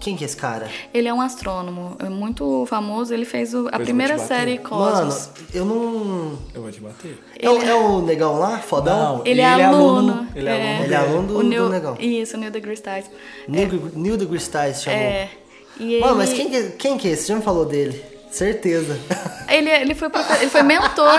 quem 0.00 0.16
que 0.16 0.24
é 0.24 0.26
esse 0.26 0.36
cara? 0.36 0.68
Ele 0.92 1.06
é 1.06 1.14
um 1.14 1.20
astrônomo, 1.20 1.96
é 2.00 2.08
muito 2.08 2.66
famoso. 2.66 3.14
Ele 3.14 3.24
fez 3.24 3.54
o, 3.54 3.68
a 3.70 3.78
primeira 3.78 4.18
série 4.18 4.58
Cosmos. 4.58 5.28
Mano, 5.28 5.48
eu 5.54 5.64
não. 5.64 6.38
Eu 6.52 6.62
vou 6.62 6.72
te 6.72 6.80
bater. 6.80 7.18
É, 7.38 7.46
é, 7.46 7.74
o 7.74 8.02
negão 8.02 8.38
lá? 8.38 8.58
Fodão? 8.58 9.18
Não, 9.18 9.26
ele, 9.26 9.40
é 9.40 9.52
ele 9.52 9.62
é 9.62 9.64
aluno. 9.64 10.26
Ele 10.34 10.48
é, 10.48 10.52
aluno. 10.52 10.84
Ele 10.84 10.94
é 10.94 10.96
aluno 10.96 11.28
do, 11.28 11.42
Neil, 11.42 11.64
do 11.64 11.70
negão. 11.70 11.96
Isso, 12.00 12.36
o 12.36 12.40
Neil 12.40 12.50
deGrasse 12.50 12.82
Tyson. 12.82 13.10
Neil, 13.46 13.68
é. 13.68 13.98
Neil 13.98 14.16
deGrasse 14.16 14.50
Tyson 14.50 14.82
chamou. 14.82 14.98
É. 14.98 15.30
E 15.80 15.94
ele... 15.94 16.00
Mano, 16.00 16.16
mas 16.16 16.32
quem 16.32 16.48
que, 16.48 16.62
quem 16.72 16.98
que 16.98 17.08
é 17.08 17.12
esse? 17.12 17.22
Você 17.22 17.28
já 17.28 17.36
me 17.36 17.42
falou 17.42 17.64
dele. 17.64 18.04
Certeza. 18.30 18.96
Ele, 19.48 19.68
ele, 19.68 19.94
foi, 19.96 20.08
ele 20.40 20.50
foi 20.50 20.62
mentor 20.62 21.10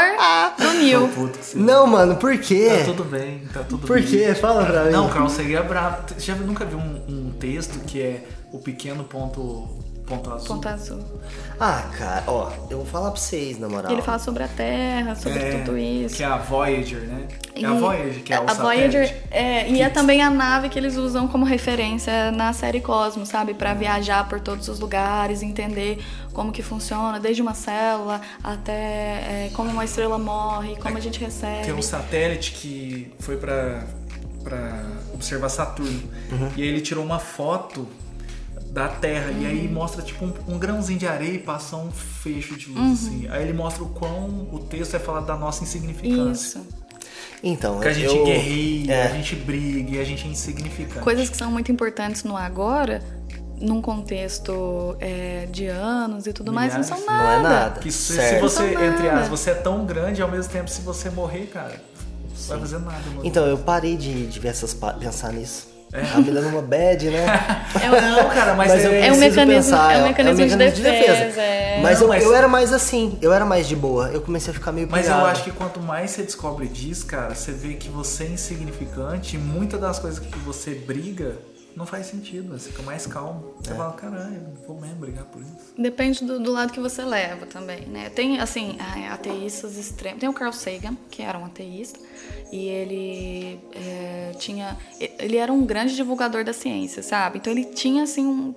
do 0.57 0.71
Neil. 0.75 1.09
Não, 1.55 1.85
mano, 1.85 2.15
por 2.15 2.37
quê? 2.37 2.69
Tá 2.77 2.85
tudo 2.85 3.03
bem, 3.03 3.43
tá 3.53 3.59
tudo 3.63 3.85
por 3.85 3.99
bem. 3.99 4.03
Por 4.03 4.09
quê? 4.09 4.33
Fala 4.33 4.65
pra 4.65 4.85
mim. 4.85 4.91
Não, 4.91 5.09
Carl 5.09 5.27
Sagan 5.27 5.59
é 5.59 5.63
bravo. 5.63 6.05
Já 6.17 6.35
nunca 6.35 6.63
viu 6.63 6.77
um, 6.77 7.03
um 7.09 7.31
texto 7.37 7.79
que 7.85 8.01
é 8.01 8.23
o 8.53 8.59
pequeno 8.59 9.03
ponto 9.03 9.67
Ponto 10.11 10.29
azul. 10.29 10.47
Ponto 10.47 10.67
azul. 10.67 10.99
Ah, 11.57 11.89
cara, 11.97 12.23
ó, 12.27 12.51
eu 12.69 12.77
vou 12.79 12.85
falar 12.85 13.11
pra 13.11 13.19
vocês, 13.19 13.57
na 13.57 13.69
moral. 13.69 13.93
Ele 13.93 14.01
fala 14.01 14.19
sobre 14.19 14.43
a 14.43 14.47
Terra, 14.49 15.15
sobre 15.15 15.39
é, 15.39 15.51
tudo 15.51 15.77
isso. 15.77 16.15
Que 16.15 16.23
é 16.23 16.25
a 16.25 16.35
Voyager, 16.35 16.99
né? 17.01 17.27
É 17.55 17.65
a 17.65 17.73
Voyager 17.73 18.23
que 18.23 18.33
é 18.33 18.39
o 18.41 18.49
A 18.49 18.53
Voyager, 18.53 19.15
é, 19.31 19.69
e 19.69 19.81
é 19.81 19.87
também 19.89 20.21
a 20.21 20.29
nave 20.29 20.67
que 20.67 20.77
eles 20.77 20.97
usam 20.97 21.29
como 21.29 21.45
referência 21.45 22.29
na 22.31 22.51
série 22.51 22.81
Cosmos, 22.81 23.29
sabe? 23.29 23.53
Para 23.53 23.73
viajar 23.73 24.27
por 24.27 24.41
todos 24.41 24.67
os 24.67 24.81
lugares, 24.81 25.41
entender 25.41 26.03
como 26.33 26.51
que 26.51 26.61
funciona, 26.61 27.17
desde 27.17 27.41
uma 27.41 27.53
célula 27.53 28.19
até 28.43 28.73
é, 28.73 29.51
como 29.53 29.69
uma 29.69 29.85
estrela 29.85 30.17
morre, 30.17 30.75
como 30.75 30.95
é, 30.95 30.99
a 30.99 31.01
gente 31.01 31.21
recebe. 31.21 31.63
Tem 31.63 31.73
um 31.73 31.81
satélite 31.81 32.51
que 32.51 33.13
foi 33.19 33.37
para 33.37 33.85
para 34.43 34.83
observar 35.13 35.49
Saturno. 35.49 36.01
Uhum. 36.31 36.51
E 36.57 36.63
aí 36.63 36.67
ele 36.67 36.81
tirou 36.81 37.05
uma 37.05 37.19
foto 37.19 37.87
da 38.71 38.87
terra. 38.87 39.31
Uhum. 39.31 39.41
E 39.41 39.45
aí 39.45 39.67
mostra 39.67 40.01
tipo 40.01 40.25
um, 40.25 40.33
um, 40.47 40.57
grãozinho 40.57 40.97
de 40.97 41.07
areia 41.07 41.33
e 41.33 41.39
passa 41.39 41.75
um 41.75 41.91
fecho 41.91 42.55
de 42.55 42.69
luz, 42.69 42.79
uhum. 42.79 42.93
assim. 42.93 43.27
Aí 43.29 43.43
ele 43.43 43.53
mostra 43.53 43.83
o 43.83 43.89
quão 43.89 44.47
o 44.51 44.59
texto 44.59 44.95
é 44.95 44.99
falar 44.99 45.21
da 45.21 45.35
nossa 45.35 45.63
insignificância. 45.63 46.59
Isso. 46.59 46.81
Então, 47.43 47.79
que 47.79 47.87
a 47.87 47.93
gente 47.93 48.15
eu... 48.15 48.23
guerreia, 48.23 48.93
é. 48.93 49.03
a 49.07 49.09
gente 49.09 49.35
briga 49.35 49.95
e 49.95 49.99
a 49.99 50.03
gente 50.03 50.27
é 50.27 50.29
insignificante. 50.29 50.99
Coisas 50.99 51.29
que 51.29 51.35
são 51.35 51.51
muito 51.51 51.71
importantes 51.71 52.23
no 52.23 52.37
agora, 52.37 53.01
num 53.59 53.81
contexto 53.81 54.95
é, 54.99 55.47
de 55.51 55.65
anos 55.65 56.27
e 56.27 56.33
tudo 56.33 56.51
Milhares. 56.51 56.75
mais, 56.75 56.89
não 56.89 56.97
são 56.97 57.05
nada. 57.05 57.23
Não 57.23 57.31
é 57.31 57.41
nada. 57.41 57.79
Que 57.79 57.91
se, 57.91 58.13
se 58.13 58.39
você, 58.39 58.73
entre 58.75 59.09
as, 59.09 59.27
você 59.27 59.51
é 59.51 59.55
tão 59.55 59.85
grande 59.85 60.21
ao 60.21 60.29
mesmo 60.29 60.51
tempo, 60.51 60.69
se 60.69 60.81
você 60.81 61.09
morrer, 61.09 61.47
cara, 61.47 61.73
não 61.73 62.47
vai 62.47 62.59
fazer 62.59 62.79
nada. 62.79 63.09
Mano. 63.09 63.21
Então, 63.23 63.45
eu 63.47 63.57
parei 63.57 63.97
de, 63.97 64.27
de 64.27 64.39
ver 64.39 64.49
essas, 64.49 64.75
pensar 64.99 65.33
nisso. 65.33 65.70
É. 65.93 66.01
Tá 66.01 66.17
me 66.19 66.31
dando 66.31 66.49
uma 66.49 66.61
bad, 66.61 67.09
né? 67.09 67.25
É, 67.81 68.01
não, 68.01 68.29
cara, 68.29 68.53
mas, 68.53 68.69
mas 68.69 68.85
é, 68.85 69.07
é, 69.07 69.11
um 69.11 69.17
mecanismo, 69.17 69.53
pensar, 69.53 69.93
é 69.93 70.03
um 70.03 70.07
mecanismo, 70.07 70.41
é 70.41 70.45
um 70.45 70.49
mecanismo 70.49 70.75
de, 70.75 70.83
defesa. 70.83 71.13
De 71.13 71.21
defesa. 71.21 71.41
É. 71.41 71.79
Mas, 71.81 71.99
não, 71.99 72.05
eu, 72.05 72.09
mas 72.09 72.23
eu 72.23 72.35
era 72.35 72.47
mais 72.47 72.73
assim, 72.73 73.17
eu 73.21 73.33
era 73.33 73.45
mais 73.45 73.67
de 73.67 73.75
boa. 73.75 74.09
Eu 74.09 74.21
comecei 74.21 74.51
a 74.51 74.53
ficar 74.53 74.71
meio 74.71 74.87
Mas 74.89 75.07
eu 75.07 75.25
acho 75.25 75.43
que 75.43 75.51
quanto 75.51 75.79
mais 75.79 76.11
você 76.11 76.23
descobre 76.23 76.67
disso, 76.67 77.05
cara, 77.05 77.33
você 77.33 77.51
vê 77.51 77.73
que 77.73 77.89
você 77.89 78.25
é 78.25 78.27
insignificante 78.27 79.35
e 79.35 79.39
muitas 79.39 79.79
das 79.79 79.99
coisas 79.99 80.19
que 80.19 80.37
você 80.39 80.75
briga 80.75 81.35
não 81.75 81.85
faz 81.85 82.07
sentido, 82.07 82.57
você 82.57 82.69
fica 82.69 82.83
mais 82.83 83.05
calmo. 83.07 83.55
Você 83.61 83.71
é. 83.71 83.75
fala, 83.75 83.93
caralho, 83.93 84.41
vou 84.67 84.79
mesmo 84.79 84.97
brigar 84.97 85.25
por 85.25 85.41
isso. 85.41 85.73
Depende 85.77 86.23
do, 86.25 86.39
do, 86.39 86.51
lado 86.51 86.73
que 86.73 86.79
você 86.79 87.03
leva 87.03 87.45
também, 87.45 87.85
né? 87.85 88.09
Tem, 88.09 88.39
assim, 88.39 88.77
ateístas 89.09 89.77
extremos. 89.77 90.19
Tem 90.19 90.29
o 90.29 90.33
Carl 90.33 90.51
Sagan, 90.51 90.97
que 91.09 91.21
era 91.21 91.37
um 91.37 91.45
ateísta, 91.45 91.99
e 92.51 92.67
ele 92.67 93.59
é, 93.73 94.31
tinha. 94.37 94.77
Ele 94.99 95.37
era 95.37 95.51
um 95.51 95.65
grande 95.65 95.95
divulgador 95.95 96.43
da 96.43 96.53
ciência, 96.53 97.01
sabe? 97.01 97.37
Então 97.37 97.51
ele 97.51 97.65
tinha, 97.65 98.03
assim, 98.03 98.25
um 98.25 98.53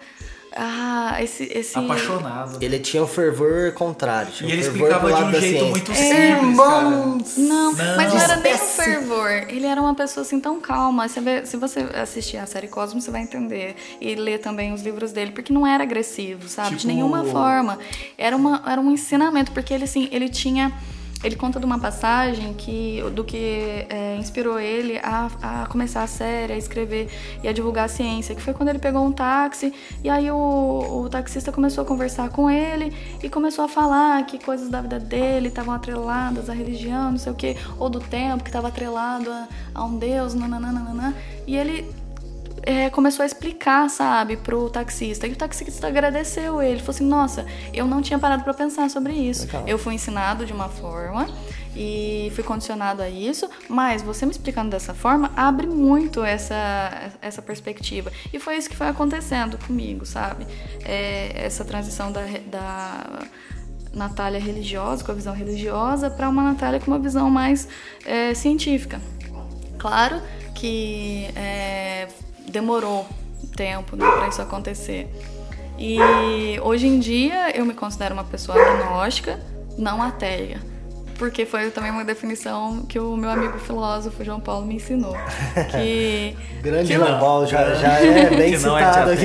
ah, 0.57 1.17
esse, 1.21 1.45
esse. 1.53 1.77
Apaixonado. 1.77 2.59
Ele 2.63 2.79
tinha 2.79 3.03
um 3.03 3.07
fervor 3.07 3.73
contrário. 3.73 4.33
e 4.41 4.53
ele 4.53 4.61
explicava 4.61 5.13
de 5.13 5.23
um 5.25 5.41
jeito 5.41 5.65
muito 5.67 5.91
é, 5.91 5.95
simples. 5.95 6.49
Irmãos! 6.49 7.37
Não, 7.37 7.73
não, 7.73 7.97
mas 7.97 8.15
não 8.15 8.21
era 8.21 8.37
nem 8.37 8.55
um 8.55 8.59
fervor. 8.59 9.31
Ele 9.49 9.67
era 9.67 9.81
uma 9.81 9.95
pessoa 9.95 10.23
assim 10.25 10.39
tão 10.39 10.61
calma. 10.61 11.09
Você 11.09 11.21
vê, 11.21 11.45
se 11.45 11.57
você 11.57 11.81
assistir 11.95 12.37
a 12.37 12.47
série 12.47 12.69
Cosmos, 12.69 13.03
você 13.03 13.11
vai 13.11 13.23
entender. 13.23 13.75
E 14.01 14.15
ler 14.15 14.39
também 14.39 14.73
os 14.73 14.83
livros 14.83 15.11
dele, 15.11 15.33
porque 15.33 15.53
não 15.53 15.67
era 15.67 15.83
agressivo, 15.83 16.49
sabe? 16.49 16.71
Tipo... 16.71 16.81
De 16.83 16.87
nenhuma 16.87 17.25
forma. 17.25 17.79
Era, 18.17 18.37
uma, 18.37 18.63
era 18.65 18.81
um 18.81 18.93
ensinamento, 18.93 19.51
porque 19.51 19.75
ele, 19.75 19.85
assim, 19.85 20.09
ele 20.13 20.29
tinha 20.29 20.73
ele 21.25 21.37
conta 21.37 21.59
de 21.59 21.65
uma 21.65 21.79
passagem 21.79 22.53
que, 22.53 23.03
do 23.15 23.25
que 23.25 23.87
é, 23.89 24.17
inspirou 24.17 24.61
ele 24.61 24.99
a, 24.99 25.31
a, 25.43 25.67
começar 25.67 26.03
a 26.03 26.07
série, 26.07 26.53
a 26.53 26.57
escrever 26.57 27.09
e 27.43 27.49
a 27.49 27.53
divulgar 27.53 27.87
a 27.87 27.89
ciência, 27.89 28.35
que 28.35 28.43
foi 28.43 28.53
quando 28.53 28.69
ele 28.69 28.79
pegou 28.79 29.05
um 29.05 29.11
táxi 29.11 29.73
e 30.03 30.11
aí 30.11 30.31
o, 30.31 31.03
o 31.05 31.09
taxista 31.09 31.51
começou 31.51 31.83
a 31.83 31.87
conversar 31.87 32.29
com 32.29 32.51
ele 32.51 32.93
e 33.23 33.29
começou 33.31 33.65
a 33.65 33.69
falar 33.69 34.25
que 34.27 34.39
coisas 34.39 34.69
da 34.69 34.83
vida 34.83 35.01
dele 35.01 35.49
estavam 35.49 35.75
atreladas 35.75 36.51
à 36.51 36.53
religião, 36.53 37.13
não 37.13 37.19
sei 37.19 37.33
o 37.33 37.35
que, 37.35 37.57
ou 37.79 37.89
do 37.89 38.01
tempo 38.01 38.45
que 38.45 38.51
estava 38.51 38.69
atrelado 38.69 39.31
a, 39.31 39.49
a 39.75 39.85
um 39.85 39.97
deus, 39.97 40.35
nananana, 40.35 41.17
e 41.47 41.57
ele 41.57 42.04
é, 42.67 42.89
começou 42.91 43.23
a 43.23 43.27
explicar, 43.27 43.89
sabe, 43.91 44.37
pro 44.37 44.71
taxista. 44.71 45.27
E 45.27 45.33
o 45.33 45.37
taxista 45.37 45.87
agradeceu 45.87 46.63
ele. 46.63 46.81
Falou 46.81 46.91
assim: 46.91 47.05
Nossa, 47.05 47.47
eu 47.73 47.87
não 47.87 48.01
tinha 48.01 48.19
parado 48.19 48.43
para 48.43 48.55
pensar 48.55 48.89
sobre 48.89 49.13
isso. 49.13 49.47
Legal. 49.47 49.65
Eu 49.67 49.79
fui 49.79 49.95
ensinado 49.95 50.47
de 50.47 50.53
uma 50.53 50.69
forma 50.69 51.29
e 51.77 52.31
fui 52.35 52.45
condicionado 52.45 53.03
a 53.03 53.09
isso, 53.09 53.49
mas 53.69 54.01
você 54.01 54.25
me 54.25 54.33
explicando 54.33 54.71
dessa 54.71 54.95
forma 54.95 55.33
abre 55.37 55.67
muito 55.67 56.25
essa, 56.25 57.11
essa 57.21 57.43
perspectiva. 57.43 58.11
E 58.33 58.39
foi 58.39 58.57
isso 58.57 58.71
que 58.71 58.77
foi 58.77 58.89
acontecendo 58.89 59.59
comigo, 59.59 60.07
sabe? 60.07 60.47
É, 60.85 61.45
essa 61.45 61.65
transição 61.65 62.11
da, 62.13 62.23
da 62.47 63.27
Natália 63.93 64.41
religiosa, 64.41 65.05
com 65.05 65.13
a 65.13 65.15
visão 65.15 65.35
religiosa, 65.35 66.09
para 66.11 66.29
uma 66.29 66.43
Natália 66.43 66.81
com 66.81 66.87
uma 66.87 66.99
visão 66.99 67.29
mais 67.29 67.69
é, 68.07 68.33
científica. 68.35 69.01
Claro 69.79 70.23
que 70.55 71.29
é, 71.37 72.09
demorou 72.49 73.07
tempo 73.57 73.97
né, 73.97 74.05
para 74.07 74.29
isso 74.29 74.43
acontecer. 74.43 75.09
E 75.79 75.99
hoje 76.63 76.87
em 76.87 76.99
dia 77.01 77.51
eu 77.57 77.65
me 77.65 77.75
considero 77.75 78.15
uma 78.15 78.25
pessoa 78.25 78.61
agnóstica, 78.61 79.41
não 79.77 80.03
ateia. 80.03 80.61
Porque 81.19 81.47
foi 81.47 81.71
também 81.71 81.93
uma 81.93 82.05
definição 82.05 82.85
que 82.89 82.99
o 82.99 83.17
meu 83.17 83.31
amigo 83.31 83.57
filósofo 83.59 84.25
João 84.25 84.41
Paulo 84.41 84.67
me 84.67 84.77
ensinou. 84.77 85.17
Que, 85.71 86.37
Grande 86.61 86.89
que 86.89 86.95
João 86.95 87.19
Paulo, 87.21 87.47
já, 87.47 87.75
já 87.75 88.01
é 88.01 88.31
bem 88.35 88.53
Que 88.53 88.59
não 88.59 88.77
é 88.77 88.83
de 88.83 88.89
citado 88.89 89.11
aqui. 89.11 89.25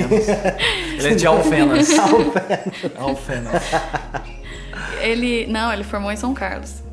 Ele 0.98 1.08
é 1.08 1.16
de 1.16 1.26
Alfenas. 1.28 1.90
Alfenas. 2.96 3.64
ele. 5.02 5.48
Não, 5.48 5.74
ele 5.74 5.84
formou 5.84 6.12
em 6.12 6.16
São 6.16 6.34
Carlos. 6.34 6.84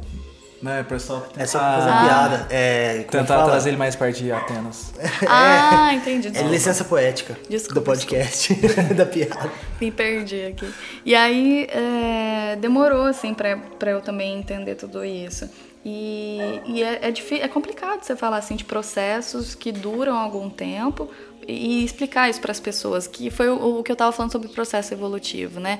Não, 0.66 0.72
é 0.72 0.82
pessoal 0.82 1.20
que 1.22 1.40
É 1.40 1.47
só 1.47 1.59
tentar- 1.59 1.72
pra 1.76 1.80
fazer 1.86 2.05
piada. 2.06 2.47
É, 2.51 3.02
Tentar 3.10 3.24
fala? 3.38 3.51
trazer 3.51 3.70
ele 3.70 3.76
mais 3.76 3.94
perto 3.94 4.16
de 4.18 4.32
Atenas. 4.32 4.93
Ah, 5.28 5.94
entendi. 5.94 6.32
É 6.36 6.43
licença 6.43 6.84
poética 6.84 7.38
Desculpa, 7.48 7.80
do 7.80 7.84
podcast, 7.84 8.52
da 8.94 9.06
piada. 9.06 9.51
Me 9.80 9.90
perdi 9.90 10.44
aqui. 10.47 10.68
E 11.05 11.14
aí 11.14 11.68
é, 11.70 12.56
demorou, 12.56 13.05
assim, 13.06 13.32
pra, 13.32 13.56
pra 13.78 13.93
eu 13.93 14.01
também 14.01 14.36
entender 14.38 14.74
tudo 14.74 15.05
isso. 15.05 15.48
E, 15.84 16.60
e 16.66 16.82
é, 16.82 17.01
é, 17.09 17.34
é 17.43 17.48
complicado 17.48 18.02
você 18.02 18.16
falar, 18.16 18.38
assim, 18.38 18.56
de 18.56 18.64
processos 18.64 19.55
que 19.55 19.70
duram 19.70 20.18
algum 20.18 20.51
tempo 20.51 21.09
e 21.48 21.85
explicar 21.85 22.28
isso 22.28 22.40
para 22.40 22.51
as 22.52 22.60
pessoas, 22.60 23.06
que 23.06 23.31
foi 23.31 23.48
o, 23.48 23.78
o 23.78 23.82
que 23.82 23.90
eu 23.90 23.94
estava 23.94 24.10
falando 24.12 24.32
sobre 24.32 24.48
o 24.48 24.51
processo 24.51 24.93
evolutivo, 24.93 25.60
né? 25.60 25.78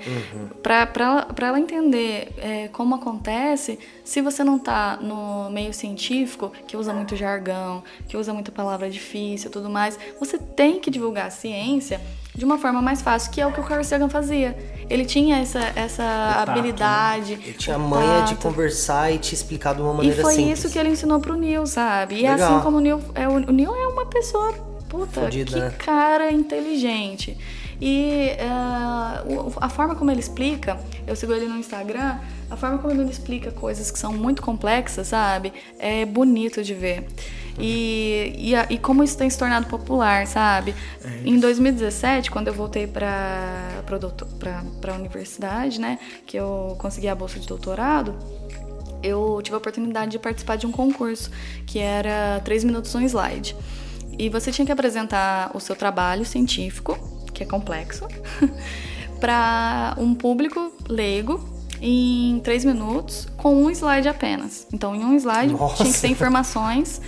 Pra 0.62 0.86
Para 0.86 1.26
ela, 1.48 1.59
entender 1.59 2.28
é, 2.38 2.68
como 2.68 2.94
acontece, 2.94 3.78
se 4.05 4.20
você 4.20 4.44
não 4.44 4.59
tá 4.59 4.98
no 5.01 5.51
meio 5.51 5.72
científico, 5.74 6.52
que 6.66 6.76
usa 6.76 6.93
muito 6.93 7.16
jargão, 7.16 7.82
que 8.09 8.16
usa 8.16 8.32
muita 8.32 8.52
palavra 8.52 8.88
difícil 8.88 9.48
e 9.48 9.52
tudo 9.52 9.68
mais, 9.68 9.98
você 10.20 10.38
tem 10.38 10.78
que 10.78 10.90
divulgar 10.90 11.26
a 11.26 11.30
ciência 11.30 12.01
de 12.34 12.44
uma 12.44 12.59
forma 12.59 12.82
mais 12.82 13.01
fácil, 13.01 13.30
que 13.32 13.40
é 13.40 13.47
o 13.47 13.52
que 13.52 13.59
o 13.60 13.64
Carl 13.64 13.82
Sagan 13.82 14.10
fazia. 14.10 14.56
Ele 14.90 15.06
tinha 15.06 15.38
essa, 15.38 15.59
essa 15.74 16.02
tato, 16.05 16.48
né? 16.48 16.52
habilidade. 16.52 17.32
Ele 17.32 17.55
tinha 17.55 17.76
a 17.76 17.78
manha 17.78 18.24
de 18.26 18.34
conversar 18.36 19.10
e 19.10 19.18
te 19.18 19.34
explicar 19.34 19.74
de 19.74 19.80
uma 19.80 19.93
E 19.94 19.97
maneira 19.97 20.22
foi 20.22 20.34
simples. 20.34 20.59
isso 20.59 20.70
que 20.70 20.78
ele 20.78 20.90
ensinou 20.90 21.18
pro 21.18 21.34
Neil, 21.34 21.66
sabe? 21.66 22.16
E 22.16 22.26
é 22.26 22.32
Legal. 22.32 22.55
assim 22.56 22.62
como 22.62 22.76
o 22.76 22.80
Neil 22.80 23.01
é, 23.14 23.26
o 23.26 23.38
Neil 23.40 23.74
é 23.74 23.88
uma 23.88 24.05
pessoa, 24.06 24.52
puta, 24.88 25.22
Fodida, 25.22 25.50
que 25.50 25.58
né? 25.58 25.70
cara 25.78 26.30
inteligente. 26.30 27.36
E 27.80 28.30
o- 29.26 29.52
a 29.60 29.68
forma 29.68 29.94
como 29.94 30.10
ele 30.10 30.20
explica, 30.20 30.78
eu 31.06 31.14
sigo 31.14 31.32
ele 31.32 31.46
no 31.46 31.58
Instagram, 31.58 32.18
a 32.50 32.56
forma 32.56 32.78
como 32.78 32.92
ele 32.94 33.10
explica 33.10 33.50
coisas 33.50 33.90
que 33.90 33.98
são 33.98 34.12
muito 34.12 34.40
complexas, 34.42 35.08
sabe? 35.08 35.52
É 35.78 36.04
bonito 36.06 36.62
de 36.62 36.72
ver. 36.74 37.06
E, 37.58 38.34
e, 38.36 38.74
e 38.74 38.78
como 38.78 39.02
isso 39.02 39.16
tem 39.16 39.28
se 39.30 39.38
tornado 39.38 39.66
popular, 39.66 40.26
sabe? 40.26 40.74
Em 41.24 41.38
2017, 41.38 42.30
quando 42.30 42.48
eu 42.48 42.54
voltei 42.54 42.86
para 42.86 43.82
a 44.88 44.92
universidade, 44.94 45.80
né? 45.80 45.98
Que 46.26 46.36
eu 46.38 46.76
consegui 46.78 47.08
a 47.08 47.14
bolsa 47.14 47.38
de 47.38 47.46
doutorado, 47.46 48.14
eu 49.02 49.40
tive 49.42 49.54
a 49.54 49.58
oportunidade 49.58 50.12
de 50.12 50.18
participar 50.18 50.56
de 50.56 50.66
um 50.66 50.72
concurso 50.72 51.30
que 51.66 51.78
era 51.78 52.40
3 52.44 52.64
minutos 52.64 52.94
um 52.94 53.00
slide. 53.02 53.56
E 54.18 54.28
você 54.28 54.51
tinha 54.51 54.64
que 54.64 54.72
apresentar 54.72 55.51
o 55.55 55.60
seu 55.60 55.76
trabalho 55.76 56.24
científico, 56.24 56.98
que 57.32 57.43
é 57.43 57.47
complexo, 57.47 58.06
para 59.20 59.94
um 59.98 60.14
público 60.14 60.72
leigo 60.88 61.56
em 61.80 62.40
3 62.40 62.64
minutos 62.64 63.28
com 63.36 63.55
um 63.64 63.70
slide 63.70 64.09
apenas. 64.09 64.66
Então, 64.72 64.94
em 64.94 65.05
um 65.05 65.14
slide 65.16 65.52
Nossa. 65.52 65.82
tinha 65.82 65.93
que 65.93 66.01
ter 66.01 66.09
informações 66.09 67.01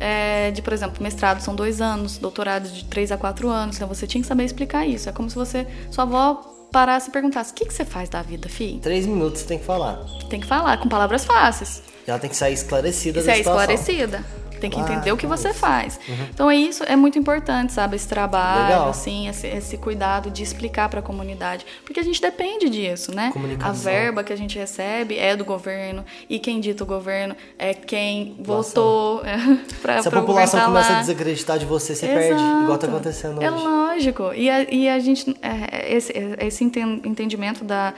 é, 0.00 0.50
de, 0.50 0.62
por 0.62 0.72
exemplo, 0.72 1.02
mestrado 1.02 1.40
são 1.40 1.54
dois 1.54 1.80
anos, 1.80 2.18
doutorado 2.18 2.68
de 2.68 2.84
três 2.84 3.10
a 3.10 3.16
quatro 3.16 3.48
anos. 3.48 3.76
Então, 3.76 3.88
você 3.88 4.06
tinha 4.06 4.20
que 4.22 4.28
saber 4.28 4.44
explicar 4.44 4.86
isso. 4.86 5.08
É 5.08 5.12
como 5.12 5.28
se 5.28 5.36
você, 5.36 5.66
sua 5.90 6.04
avó 6.04 6.54
parasse 6.72 7.08
e 7.08 7.12
perguntasse: 7.12 7.52
o 7.52 7.54
que, 7.54 7.66
que 7.66 7.74
você 7.74 7.84
faz 7.84 8.08
da 8.08 8.22
vida, 8.22 8.48
filho? 8.48 8.78
Três 8.80 9.06
minutos 9.06 9.40
você 9.40 9.46
tem 9.46 9.58
que 9.58 9.64
falar. 9.64 9.98
Tem 10.28 10.40
que 10.40 10.46
falar 10.46 10.78
com 10.78 10.88
palavras 10.88 11.24
fáceis. 11.24 11.82
Ela 12.06 12.18
tem 12.18 12.30
que 12.30 12.36
sair 12.36 12.54
esclarecida 12.54 13.22
da 13.22 13.32
é 13.32 13.40
esclarecida. 13.40 14.24
Tem 14.58 14.70
que 14.70 14.76
Claro, 14.76 14.92
entender 14.92 15.12
o 15.12 15.16
que 15.16 15.26
claro. 15.26 15.40
você 15.42 15.52
faz. 15.54 15.98
Então 16.30 16.50
é 16.50 16.56
isso, 16.56 16.82
é 16.84 16.96
muito 16.96 17.18
importante, 17.18 17.72
sabe? 17.72 17.96
Esse 17.96 18.08
trabalho, 18.08 18.62
Legal. 18.68 18.88
assim, 18.90 19.28
esse, 19.28 19.46
esse 19.46 19.76
cuidado 19.78 20.30
de 20.30 20.42
explicar 20.42 20.88
para 20.88 21.00
a 21.00 21.02
comunidade, 21.02 21.64
porque 21.84 22.00
a 22.00 22.02
gente 22.02 22.20
depende 22.20 22.68
disso, 22.68 23.14
né? 23.14 23.32
A 23.60 23.72
verba 23.72 24.22
que 24.24 24.32
a 24.32 24.36
gente 24.36 24.58
recebe 24.58 25.16
é 25.18 25.36
do 25.36 25.44
governo 25.44 26.04
e 26.28 26.38
quem 26.38 26.60
dita 26.60 26.84
o 26.84 26.86
governo 26.86 27.36
é 27.58 27.72
quem 27.74 28.36
votou 28.40 29.22
para 29.82 30.02
Se 30.02 30.08
a 30.08 30.10
população 30.10 30.60
começa 30.66 30.96
a 30.96 31.00
desacreditar 31.00 31.58
de 31.58 31.66
você, 31.66 31.94
você 31.94 32.06
perde, 32.06 32.42
igual 32.62 32.78
tá 32.78 32.86
acontecendo 32.86 33.42
É 33.42 33.50
hoje. 33.50 33.64
lógico. 33.64 34.32
E 34.34 34.48
a, 34.50 34.62
e 34.72 34.88
a 34.88 34.98
gente. 34.98 35.36
é, 35.42 35.92
esse, 35.94 36.12
esse 36.40 36.64
enten- 36.64 37.00
entendimento 37.04 37.64
da, 37.64 37.94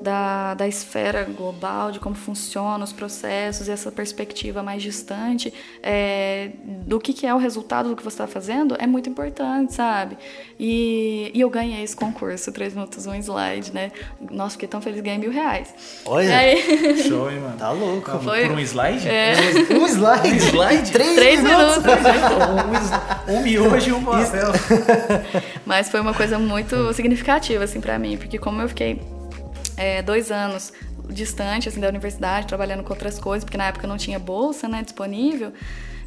da, 0.00 0.54
da 0.54 0.66
esfera 0.66 1.24
global, 1.24 1.90
de 1.92 2.00
como 2.00 2.14
funcionam 2.14 2.82
os 2.84 2.92
processos, 2.92 3.68
e 3.68 3.70
essa 3.70 3.90
perspectiva 3.92 4.62
mais 4.62 4.82
distante 4.82 5.52
é, 5.82 6.50
do 6.86 6.98
que, 6.98 7.12
que 7.12 7.26
é 7.26 7.34
o 7.34 7.38
resultado 7.38 7.88
do 7.90 7.96
que 7.96 8.02
você 8.02 8.14
está 8.14 8.26
fazendo 8.26 8.76
é 8.78 8.86
muito 8.86 9.08
importante, 9.08 9.74
sabe? 9.74 10.16
E, 10.58 11.30
e 11.34 11.40
eu 11.40 11.48
ganhei 11.50 11.82
esse 11.82 11.96
concurso, 11.96 12.50
3 12.52 12.74
minutos, 12.74 13.06
um 13.06 13.14
slide, 13.14 13.72
né? 13.72 13.92
Nossa, 14.30 14.52
fiquei 14.52 14.68
tão 14.68 14.80
feliz, 14.80 15.00
ganhei 15.00 15.18
mil 15.18 15.30
reais. 15.30 15.74
Olha. 16.04 16.36
Aí, 16.36 16.96
Show, 17.08 17.30
hein, 17.30 17.40
mano? 17.40 17.56
Tá 17.56 17.70
louco. 17.70 18.10
Foi- 18.20 18.46
Por 18.46 18.56
um 18.56 18.60
slide? 18.60 19.08
é, 19.08 19.34
Um 19.74 19.86
slide? 19.86 20.28
Um 20.28 20.36
slide? 20.36 20.90
Três, 20.92 21.14
três 21.14 21.42
minutos? 21.42 21.76
Um, 23.28 23.34
um 23.36 23.42
miojo 23.42 23.88
e 23.90 23.92
um 23.92 24.04
papel. 24.04 24.48
Mas 25.64 25.88
foi 25.88 26.00
uma 26.00 26.12
coisa 26.14 26.38
muito 26.38 26.92
significativa, 26.92 27.64
assim, 27.64 27.80
pra 27.80 27.98
mim, 27.98 28.16
porque 28.16 28.38
como 28.38 28.60
eu 28.60 28.68
fiquei 28.68 29.00
é, 29.80 30.02
dois 30.02 30.30
anos 30.30 30.72
distante, 31.08 31.68
assim, 31.68 31.80
da 31.80 31.88
universidade, 31.88 32.46
trabalhando 32.46 32.84
com 32.84 32.92
outras 32.92 33.18
coisas, 33.18 33.44
porque 33.44 33.56
na 33.56 33.64
época 33.64 33.86
não 33.86 33.96
tinha 33.96 34.18
bolsa, 34.18 34.68
né, 34.68 34.82
disponível, 34.82 35.52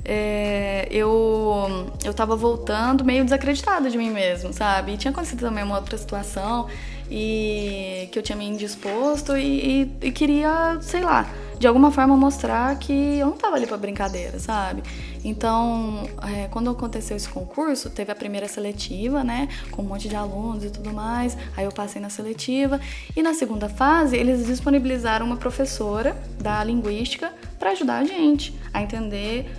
é, 0.05 0.87
eu, 0.91 1.91
eu 2.05 2.13
tava 2.13 2.35
voltando 2.35 3.03
meio 3.03 3.23
desacreditada 3.23 3.89
de 3.89 3.97
mim 3.97 4.11
mesmo, 4.11 4.53
sabe? 4.53 4.93
E 4.93 4.97
tinha 4.97 5.11
acontecido 5.11 5.39
também 5.39 5.63
uma 5.63 5.77
outra 5.77 5.97
situação 5.97 6.67
e 7.15 8.07
que 8.11 8.17
eu 8.17 8.23
tinha 8.23 8.35
me 8.35 8.43
indisposto 8.43 9.37
e, 9.37 9.83
e, 10.01 10.07
e 10.07 10.11
queria, 10.11 10.79
sei 10.81 11.01
lá, 11.01 11.29
de 11.59 11.67
alguma 11.67 11.91
forma 11.91 12.17
mostrar 12.17 12.75
que 12.79 13.19
eu 13.19 13.27
não 13.27 13.37
tava 13.37 13.55
ali 13.55 13.67
pra 13.67 13.77
brincadeira, 13.77 14.39
sabe? 14.39 14.81
Então, 15.23 16.09
é, 16.35 16.47
quando 16.47 16.71
aconteceu 16.71 17.15
esse 17.15 17.29
concurso, 17.29 17.91
teve 17.91 18.11
a 18.11 18.15
primeira 18.15 18.47
seletiva, 18.47 19.23
né? 19.23 19.47
Com 19.69 19.83
um 19.83 19.85
monte 19.85 20.09
de 20.09 20.15
alunos 20.15 20.63
e 20.65 20.71
tudo 20.71 20.91
mais. 20.91 21.37
Aí 21.55 21.65
eu 21.65 21.71
passei 21.71 22.01
na 22.01 22.09
seletiva. 22.09 22.81
E 23.15 23.21
na 23.21 23.35
segunda 23.35 23.69
fase, 23.69 24.17
eles 24.17 24.47
disponibilizaram 24.47 25.25
uma 25.25 25.37
professora 25.37 26.17
da 26.41 26.63
linguística 26.63 27.31
para 27.59 27.71
ajudar 27.71 27.99
a 27.99 28.03
gente 28.03 28.53
a 28.73 28.81
entender 28.81 29.49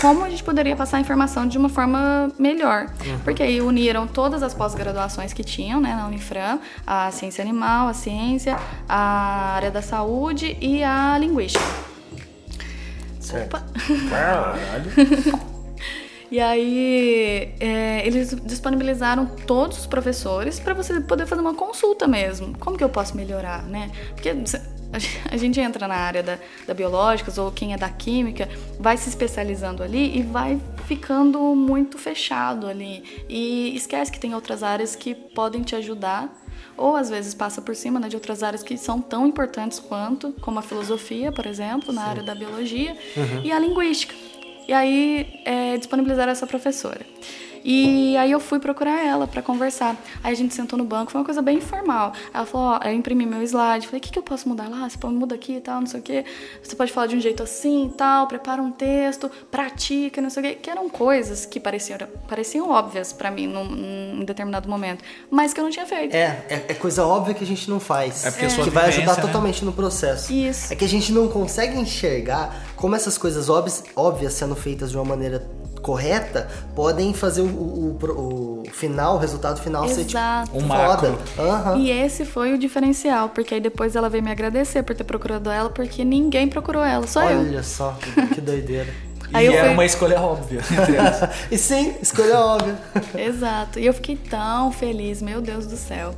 como 0.00 0.24
a 0.24 0.30
gente 0.30 0.44
poderia 0.44 0.76
passar 0.76 0.98
a 0.98 1.00
informação 1.00 1.46
de 1.46 1.56
uma 1.58 1.68
forma 1.68 2.30
melhor. 2.38 2.86
Porque 3.24 3.42
aí 3.42 3.60
uniram 3.60 4.06
todas 4.06 4.42
as 4.42 4.54
pós-graduações 4.54 5.32
que 5.32 5.42
tinham 5.42 5.80
né, 5.80 5.94
na 5.94 6.06
Unifran, 6.06 6.58
a 6.86 7.10
ciência 7.10 7.42
animal, 7.42 7.88
a 7.88 7.94
ciência, 7.94 8.56
a 8.88 9.54
área 9.54 9.70
da 9.70 9.82
saúde 9.82 10.56
e 10.60 10.82
a 10.82 11.16
linguística. 11.18 11.64
Certo. 13.20 13.56
Opa. 13.56 13.64
Caralho. 14.10 15.46
E 16.30 16.40
aí 16.40 17.54
é, 17.60 18.04
eles 18.04 18.36
disponibilizaram 18.44 19.26
todos 19.26 19.78
os 19.78 19.86
professores 19.86 20.58
para 20.58 20.74
você 20.74 21.00
poder 21.00 21.24
fazer 21.26 21.40
uma 21.40 21.54
consulta 21.54 22.08
mesmo. 22.08 22.56
Como 22.58 22.76
que 22.76 22.82
eu 22.82 22.88
posso 22.88 23.16
melhorar, 23.16 23.62
né? 23.62 23.90
Porque 24.14 24.34
a 24.96 24.98
gen- 24.98 25.20
a 25.30 25.36
gente 25.36 25.60
entra 25.60 25.86
na 25.86 25.94
área 25.94 26.22
da, 26.22 26.38
da 26.66 26.74
biológicas 26.74 27.38
ou 27.38 27.50
quem 27.52 27.72
é 27.72 27.76
da 27.76 27.88
química 27.88 28.48
vai 28.80 28.96
se 28.96 29.08
especializando 29.08 29.82
ali 29.82 30.18
e 30.18 30.22
vai 30.22 30.60
ficando 30.86 31.38
muito 31.54 31.98
fechado 31.98 32.66
ali 32.66 33.02
e 33.28 33.74
esquece 33.76 34.10
que 34.10 34.18
tem 34.20 34.34
outras 34.34 34.62
áreas 34.62 34.96
que 34.96 35.14
podem 35.14 35.62
te 35.62 35.74
ajudar 35.76 36.32
ou 36.76 36.94
às 36.96 37.08
vezes 37.08 37.34
passa 37.34 37.60
por 37.62 37.74
cima 37.74 37.98
né, 37.98 38.08
de 38.08 38.16
outras 38.16 38.42
áreas 38.42 38.62
que 38.62 38.76
são 38.76 39.00
tão 39.00 39.26
importantes 39.26 39.78
quanto, 39.80 40.32
como 40.42 40.58
a 40.58 40.62
filosofia, 40.62 41.32
por 41.32 41.46
exemplo, 41.46 41.90
na 41.92 42.02
área 42.04 42.22
da 42.22 42.34
biologia, 42.34 42.94
e 43.42 43.50
a 43.50 43.58
linguística. 43.58 44.14
E 44.68 44.72
aí 44.74 45.40
é, 45.46 45.76
disponibilizaram 45.78 46.30
essa 46.32 46.46
professora. 46.46 47.00
E 47.68 48.16
aí 48.16 48.30
eu 48.30 48.38
fui 48.38 48.60
procurar 48.60 49.04
ela 49.04 49.26
para 49.26 49.42
conversar. 49.42 49.96
Aí 50.22 50.32
a 50.32 50.36
gente 50.36 50.54
sentou 50.54 50.78
no 50.78 50.84
banco, 50.84 51.10
foi 51.10 51.20
uma 51.20 51.24
coisa 51.24 51.42
bem 51.42 51.58
informal. 51.58 52.12
Ela 52.32 52.46
falou, 52.46 52.78
ó, 52.80 52.88
eu 52.88 52.92
imprimi 52.92 53.26
meu 53.26 53.42
slide, 53.42 53.86
falei, 53.88 53.98
o 53.98 54.00
que, 54.00 54.12
que 54.12 54.18
eu 54.20 54.22
posso 54.22 54.48
mudar 54.48 54.68
lá? 54.68 54.88
Você 54.88 54.96
pode 54.96 55.14
muda 55.14 55.34
aqui 55.34 55.56
e 55.56 55.60
tal, 55.60 55.80
não 55.80 55.86
sei 55.88 55.98
o 55.98 56.02
quê. 56.02 56.24
Você 56.62 56.76
pode 56.76 56.92
falar 56.92 57.08
de 57.08 57.16
um 57.16 57.20
jeito 57.20 57.42
assim 57.42 57.88
e 57.88 57.90
tal, 57.90 58.28
prepara 58.28 58.62
um 58.62 58.70
texto, 58.70 59.28
pratica, 59.50 60.22
não 60.22 60.30
sei 60.30 60.42
o 60.42 60.46
quê. 60.46 60.54
Que 60.62 60.70
eram 60.70 60.88
coisas 60.88 61.44
que 61.44 61.58
pareciam, 61.58 61.98
pareciam 62.28 62.70
óbvias 62.70 63.12
para 63.12 63.32
mim 63.32 63.48
num, 63.48 63.64
num, 63.64 64.24
determinado 64.24 64.68
momento, 64.68 65.02
mas 65.28 65.52
que 65.52 65.58
eu 65.58 65.64
não 65.64 65.70
tinha 65.72 65.86
feito. 65.86 66.14
É, 66.14 66.44
é, 66.48 66.64
é 66.68 66.74
coisa 66.74 67.04
óbvia 67.04 67.34
que 67.34 67.42
a 67.42 67.46
gente 67.46 67.68
não 67.68 67.80
faz. 67.80 68.24
É 68.24 68.30
porque 68.30 68.46
a 68.46 68.50
sua 68.50 68.62
que 68.62 68.70
vai 68.70 68.86
ajudar 68.86 69.16
né? 69.16 69.22
totalmente 69.22 69.64
no 69.64 69.72
processo. 69.72 70.32
Isso. 70.32 70.72
É 70.72 70.76
que 70.76 70.84
a 70.84 70.88
gente 70.88 71.10
não 71.10 71.26
consegue 71.26 71.76
enxergar 71.76 72.64
como 72.76 72.94
essas 72.94 73.18
coisas 73.18 73.48
óbvias, 73.48 73.82
óbvias 73.96 74.34
sendo 74.34 74.54
feitas 74.54 74.92
de 74.92 74.96
uma 74.96 75.04
maneira 75.04 75.44
correta 75.80 76.48
podem 76.74 77.12
fazer 77.14 77.40
o, 77.42 77.46
o, 77.46 77.98
o- 78.02 78.62
o 78.66 78.70
final, 78.72 79.16
o 79.16 79.18
resultado 79.18 79.60
final 79.60 79.86
ser 79.88 80.04
tipo 80.04 80.10
Exato. 80.18 80.50
Um 80.56 80.66
foda. 80.68 81.14
Aham. 81.38 81.78
E 81.78 81.90
esse 81.90 82.24
foi 82.24 82.52
o 82.52 82.58
diferencial, 82.58 83.28
porque 83.30 83.54
aí 83.54 83.60
depois 83.60 83.94
ela 83.96 84.08
veio 84.08 84.22
me 84.24 84.30
agradecer 84.30 84.82
por 84.82 84.94
ter 84.94 85.04
procurado 85.04 85.48
ela, 85.50 85.70
porque 85.70 86.04
ninguém 86.04 86.48
procurou 86.48 86.84
ela, 86.84 87.06
só 87.06 87.22
eu. 87.24 87.38
Olha 87.40 87.62
só, 87.62 87.92
que, 88.00 88.34
que 88.34 88.40
doideira. 88.40 88.92
E 89.28 89.36
Aí 89.38 89.46
era 89.48 89.64
fui- 89.64 89.72
uma 89.74 89.84
escolha 89.84 90.20
óbvia. 90.20 90.60
e 91.50 91.58
sim, 91.58 91.94
escolha 92.00 92.38
óbvia. 92.38 92.76
Exato. 93.18 93.80
E 93.80 93.84
eu 93.86 93.92
fiquei 93.92 94.14
tão 94.16 94.70
feliz, 94.70 95.20
meu 95.20 95.40
Deus 95.40 95.66
do 95.66 95.76
céu. 95.76 96.14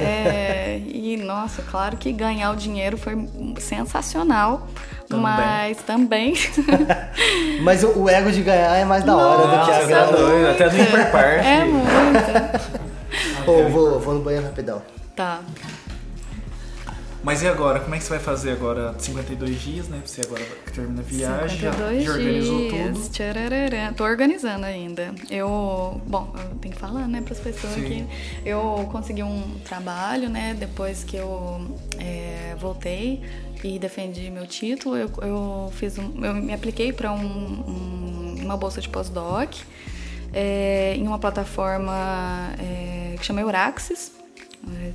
É, 0.00 0.80
e 0.86 1.16
nossa, 1.16 1.62
claro 1.62 1.96
que 1.96 2.12
ganhar 2.12 2.50
o 2.52 2.56
dinheiro 2.56 2.96
foi 2.96 3.28
sensacional, 3.58 4.66
Também. 5.08 5.22
mas 5.24 5.78
também 5.78 6.34
Mas 7.62 7.82
o, 7.82 8.02
o 8.02 8.08
ego 8.08 8.30
de 8.30 8.42
ganhar 8.42 8.76
é 8.76 8.84
mais 8.84 9.02
da 9.04 9.16
hora 9.16 9.42
do 9.42 9.48
que 9.64 9.70
a 9.70 9.74
Nossa, 9.74 9.80
tá 9.80 9.86
grana. 9.86 10.12
doido. 10.16 10.48
Até 10.50 10.70
no 10.70 10.78
Hiperpark. 10.82 11.44
é 11.44 11.64
muito. 11.64 12.68
Ô, 13.46 13.68
vou, 13.70 14.00
vou 14.00 14.14
no 14.14 14.20
banheiro 14.20 14.46
rapidão. 14.46 14.82
Tá. 15.16 15.40
Mas 17.22 17.42
e 17.42 17.48
agora? 17.48 17.80
Como 17.80 17.94
é 17.94 17.98
que 17.98 18.04
você 18.04 18.10
vai 18.10 18.18
fazer 18.20 18.52
agora? 18.52 18.94
52 18.98 19.60
dias, 19.60 19.88
né? 19.88 20.00
Você 20.04 20.20
agora 20.20 20.42
termina 20.72 21.00
a 21.00 21.02
viagem, 21.04 21.58
já, 21.58 21.72
52 21.72 22.04
já 22.04 22.12
organizou 22.12 22.58
dias. 22.68 22.96
tudo. 22.98 23.08
Tcharararã. 23.10 23.92
Tô 23.92 24.04
organizando 24.04 24.64
ainda. 24.64 25.12
Eu, 25.28 26.00
bom, 26.06 26.32
eu 26.38 26.54
tenho 26.60 26.74
que 26.74 26.80
falar, 26.80 27.08
né, 27.08 27.20
para 27.20 27.34
as 27.34 27.40
pessoas 27.40 27.74
Sim. 27.74 27.84
aqui. 27.84 28.06
Eu 28.46 28.88
consegui 28.92 29.22
um 29.24 29.58
trabalho, 29.64 30.28
né, 30.30 30.54
depois 30.58 31.02
que 31.02 31.16
eu 31.16 31.66
é, 31.98 32.54
voltei 32.58 33.20
e 33.64 33.78
defendi 33.80 34.30
meu 34.30 34.46
título. 34.46 34.96
Eu, 34.96 35.10
eu 35.22 35.72
fiz, 35.74 35.98
um, 35.98 36.24
eu 36.24 36.32
me 36.34 36.54
apliquei 36.54 36.92
para 36.92 37.12
um, 37.12 37.18
um- 37.18 38.36
uma 38.44 38.56
bolsa 38.56 38.80
de 38.80 38.88
pós-doc 38.88 39.52
é, 40.32 40.94
em 40.96 41.06
uma 41.06 41.18
plataforma 41.18 42.52
é, 42.60 43.16
que 43.18 43.26
chama 43.26 43.40
Euraxis. 43.40 44.12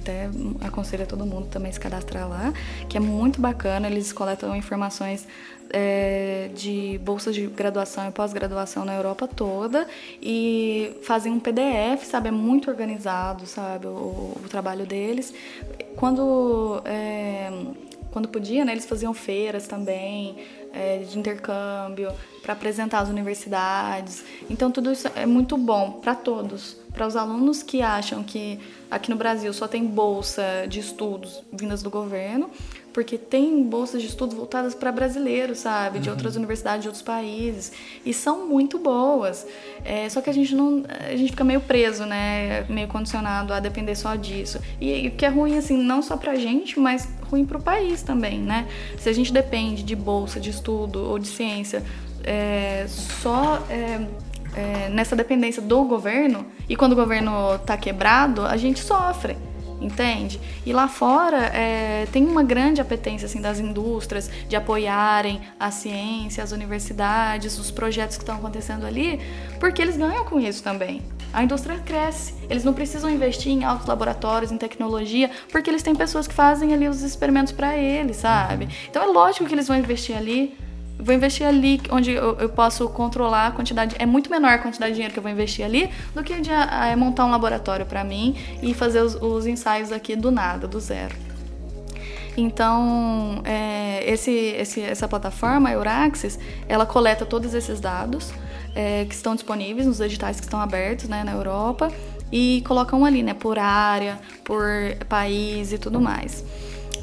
Até 0.02 0.30
aconselho 0.62 1.04
a 1.04 1.06
todo 1.06 1.26
mundo 1.26 1.48
também 1.48 1.72
se 1.72 1.80
cadastrar 1.80 2.28
lá, 2.28 2.54
que 2.90 2.98
é 2.98 3.00
muito 3.00 3.40
bacana. 3.40 3.88
Eles 3.88 4.12
coletam 4.12 4.56
informações 4.56 5.28
é, 5.70 6.50
de 6.54 7.00
bolsas 7.04 7.34
de 7.34 7.48
graduação 7.48 8.08
e 8.08 8.12
pós-graduação 8.12 8.86
na 8.86 8.94
Europa 8.94 9.28
toda 9.28 9.88
e 10.22 10.96
fazem 11.04 11.32
um 11.34 11.40
PDF, 11.40 12.04
sabe? 12.04 12.28
É 12.28 12.32
muito 12.32 12.70
organizado, 12.70 13.46
sabe? 13.46 13.88
O, 13.88 14.38
o 14.44 14.48
trabalho 14.50 14.86
deles. 14.86 15.34
Quando 15.96 16.82
é, 16.86 17.50
quando 18.12 18.28
podia, 18.28 18.64
né, 18.64 18.74
eles 18.74 18.86
faziam 18.86 19.12
feiras 19.12 19.68
também 19.68 20.36
é, 20.72 21.00
de 21.00 21.18
intercâmbio 21.18 22.12
para 22.44 22.54
apresentar 22.54 23.00
as 23.00 23.10
universidades. 23.10 24.24
Então 24.48 24.70
tudo 24.70 24.92
isso 24.92 25.10
é 25.16 25.26
muito 25.26 25.58
bom 25.58 25.94
para 25.94 26.14
todos, 26.14 26.78
para 26.94 27.08
os 27.08 27.16
alunos 27.16 27.64
que 27.64 27.82
acham 27.82 28.24
que 28.24 28.60
aqui 28.90 29.10
no 29.10 29.16
Brasil 29.16 29.52
só 29.52 29.68
tem 29.68 29.86
bolsa 29.86 30.66
de 30.70 30.80
estudos 30.80 31.44
vindas 31.52 31.82
do 31.82 31.90
governo, 31.90 32.50
porque 32.94 33.18
tem 33.18 33.64
bolsas 33.64 34.02
de 34.02 34.08
estudo 34.08 34.36
voltadas 34.36 34.76
para 34.76 34.92
brasileiros, 34.92 35.58
sabe, 35.58 35.98
de 35.98 36.10
outras 36.10 36.36
universidades 36.36 36.84
de 36.84 36.88
outros 36.88 37.02
países 37.02 37.72
e 38.06 38.14
são 38.14 38.48
muito 38.48 38.78
boas. 38.78 39.48
É, 39.84 40.08
só 40.10 40.22
que 40.22 40.30
a 40.30 40.34
gente 40.34 40.54
não, 40.54 40.84
a 40.88 41.16
gente 41.16 41.32
fica 41.32 41.44
meio 41.44 41.62
preso, 41.62 42.06
né, 42.06 42.64
meio 42.70 42.88
condicionado 42.88 43.52
a 43.52 43.60
depender 43.60 43.96
só 43.96 44.16
disso. 44.16 44.60
E, 44.80 45.08
o 45.08 45.12
que 45.12 45.26
é 45.26 45.30
ruim 45.30 45.58
assim, 45.58 45.76
não 45.76 46.04
só 46.04 46.16
pra 46.16 46.36
gente, 46.36 46.80
mas 46.80 47.10
ruim 47.32 47.46
pro 47.46 47.60
país 47.60 48.04
também, 48.04 48.40
né? 48.40 48.68
Se 49.00 49.10
a 49.10 49.14
gente 49.14 49.34
depende 49.34 49.82
de 49.82 49.96
bolsa 49.96 50.40
de 50.40 50.52
estudo 50.52 51.04
ou 51.04 51.18
de 51.18 51.28
ciência 51.28 51.84
é, 52.24 52.86
só 52.88 53.62
é, 53.70 54.08
é, 54.56 54.90
nessa 54.90 55.16
dependência 55.16 55.62
do 55.62 55.84
governo 55.84 56.46
e 56.68 56.76
quando 56.76 56.94
o 56.94 56.96
governo 56.96 57.58
tá 57.60 57.78
quebrado, 57.78 58.46
a 58.46 58.58
gente 58.58 58.80
sofre 58.80 59.36
entende? 59.84 60.40
E 60.66 60.72
lá 60.72 60.88
fora 60.88 61.38
é, 61.48 62.08
tem 62.12 62.26
uma 62.26 62.44
grande 62.44 62.82
apetência 62.82 63.26
assim 63.26 63.42
das 63.42 63.60
indústrias 63.60 64.30
de 64.48 64.56
apoiarem 64.56 65.42
a 65.60 65.72
ciência, 65.72 66.44
as 66.44 66.52
universidades, 66.52 67.58
os 67.60 67.70
projetos 67.70 68.18
que 68.18 68.24
estão 68.24 68.36
acontecendo 68.36 68.86
ali, 68.86 69.20
porque 69.60 69.82
eles 69.82 69.98
ganham 69.98 70.26
com 70.26 70.40
isso 70.40 70.64
também. 70.64 71.02
A 71.34 71.44
indústria 71.44 71.80
cresce, 71.80 72.36
eles 72.50 72.64
não 72.64 72.74
precisam 72.74 73.10
investir 73.10 73.52
em 73.52 73.64
altos 73.64 73.88
laboratórios, 73.88 74.52
em 74.52 74.58
tecnologia, 74.58 75.32
porque 75.52 75.70
eles 75.70 75.82
têm 75.82 75.96
pessoas 75.96 76.28
que 76.28 76.34
fazem 76.34 76.74
ali 76.74 76.88
os 76.88 77.02
experimentos 77.02 77.52
para 77.52 77.76
eles, 77.76 78.18
sabe? 78.18 78.70
Então 78.90 79.04
é 79.04 79.08
lógico 79.08 79.46
que 79.46 79.54
eles 79.54 79.68
vão 79.68 79.78
investir 79.78 80.16
ali 80.16 80.56
vou 80.98 81.14
investir 81.14 81.46
ali 81.46 81.82
onde 81.90 82.12
eu, 82.12 82.38
eu 82.40 82.50
posso 82.50 82.88
controlar 82.90 83.48
a 83.48 83.52
quantidade. 83.52 83.96
É 84.00 84.06
muito 84.06 84.30
menor 84.30 84.54
a 84.54 84.58
quantidade 84.58 84.92
de 84.92 84.96
dinheiro 84.96 85.14
que 85.14 85.20
eu 85.20 85.24
vou 85.24 85.32
investir 85.32 85.66
ali 85.66 85.90
do 86.14 86.24
que 86.24 86.40
de 86.40 86.52
ah, 86.52 86.94
montar 86.98 87.26
um 87.26 87.32
laboratório 87.32 87.86
para 87.86 88.04
mim 88.04 88.36
e 88.62 88.74
fazer 88.74 89.02
os, 89.02 89.16
os 89.16 89.46
ensaios 89.46 89.92
aqui 89.92 90.16
do 90.16 90.32
nada, 90.32 90.68
do 90.68 90.80
zero. 90.80 91.16
Então, 92.36 93.42
é, 93.46 94.04
esse, 94.12 94.32
esse, 94.32 94.82
essa 94.82 95.08
plataforma, 95.08 95.70
a 95.70 95.74
Euraxis, 95.74 96.40
ela 96.68 96.86
coleta 96.86 97.26
todos 97.26 97.54
esses 97.54 97.80
dados 97.80 98.34
é, 98.76 99.06
que 99.06 99.14
estão 99.14 99.36
disponíveis 99.36 99.86
nos 99.86 100.00
editais 100.00 100.40
que 100.40 100.46
estão 100.46 100.60
abertos 100.60 101.08
né, 101.08 101.24
na 101.24 101.32
Europa 101.32 101.92
e 102.32 102.64
colocam 102.66 103.06
ali, 103.06 103.22
né, 103.22 103.36
por 103.36 103.60
área, 103.60 104.20
por 104.44 104.66
país 105.08 105.72
e 105.72 105.78
tudo 105.78 106.02
mais. 106.02 106.44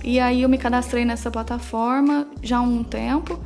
E 0.02 0.18
aí 0.18 0.42
eu 0.42 0.48
me 0.48 0.58
cadastrei 0.58 1.04
nessa 1.04 1.30
plataforma 1.30 2.26
já 2.42 2.58
há 2.58 2.62
um 2.62 2.82
tempo. 2.82 3.38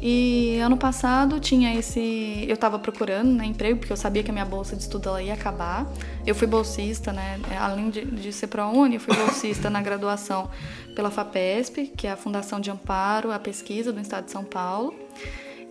E 0.00 0.58
ano 0.58 0.76
passado 0.76 1.40
tinha 1.40 1.74
esse. 1.74 2.44
Eu 2.46 2.54
estava 2.54 2.78
procurando 2.78 3.32
né, 3.32 3.44
emprego, 3.44 3.80
porque 3.80 3.92
eu 3.92 3.96
sabia 3.96 4.22
que 4.22 4.30
a 4.30 4.32
minha 4.32 4.44
bolsa 4.44 4.76
de 4.76 4.82
estudo 4.82 5.08
ela 5.08 5.22
ia 5.22 5.34
acabar. 5.34 5.86
Eu 6.24 6.34
fui 6.34 6.46
bolsista, 6.46 7.12
né? 7.12 7.40
Além 7.58 7.90
de, 7.90 8.04
de 8.04 8.32
ser 8.32 8.46
ProUni, 8.46 8.94
eu 8.94 9.00
fui 9.00 9.16
bolsista 9.16 9.68
na 9.68 9.82
graduação 9.82 10.48
pela 10.94 11.10
FAPESP, 11.10 11.92
que 11.96 12.06
é 12.06 12.12
a 12.12 12.16
Fundação 12.16 12.60
de 12.60 12.70
Amparo 12.70 13.32
à 13.32 13.38
Pesquisa 13.38 13.92
do 13.92 14.00
Estado 14.00 14.26
de 14.26 14.30
São 14.30 14.44
Paulo. 14.44 14.94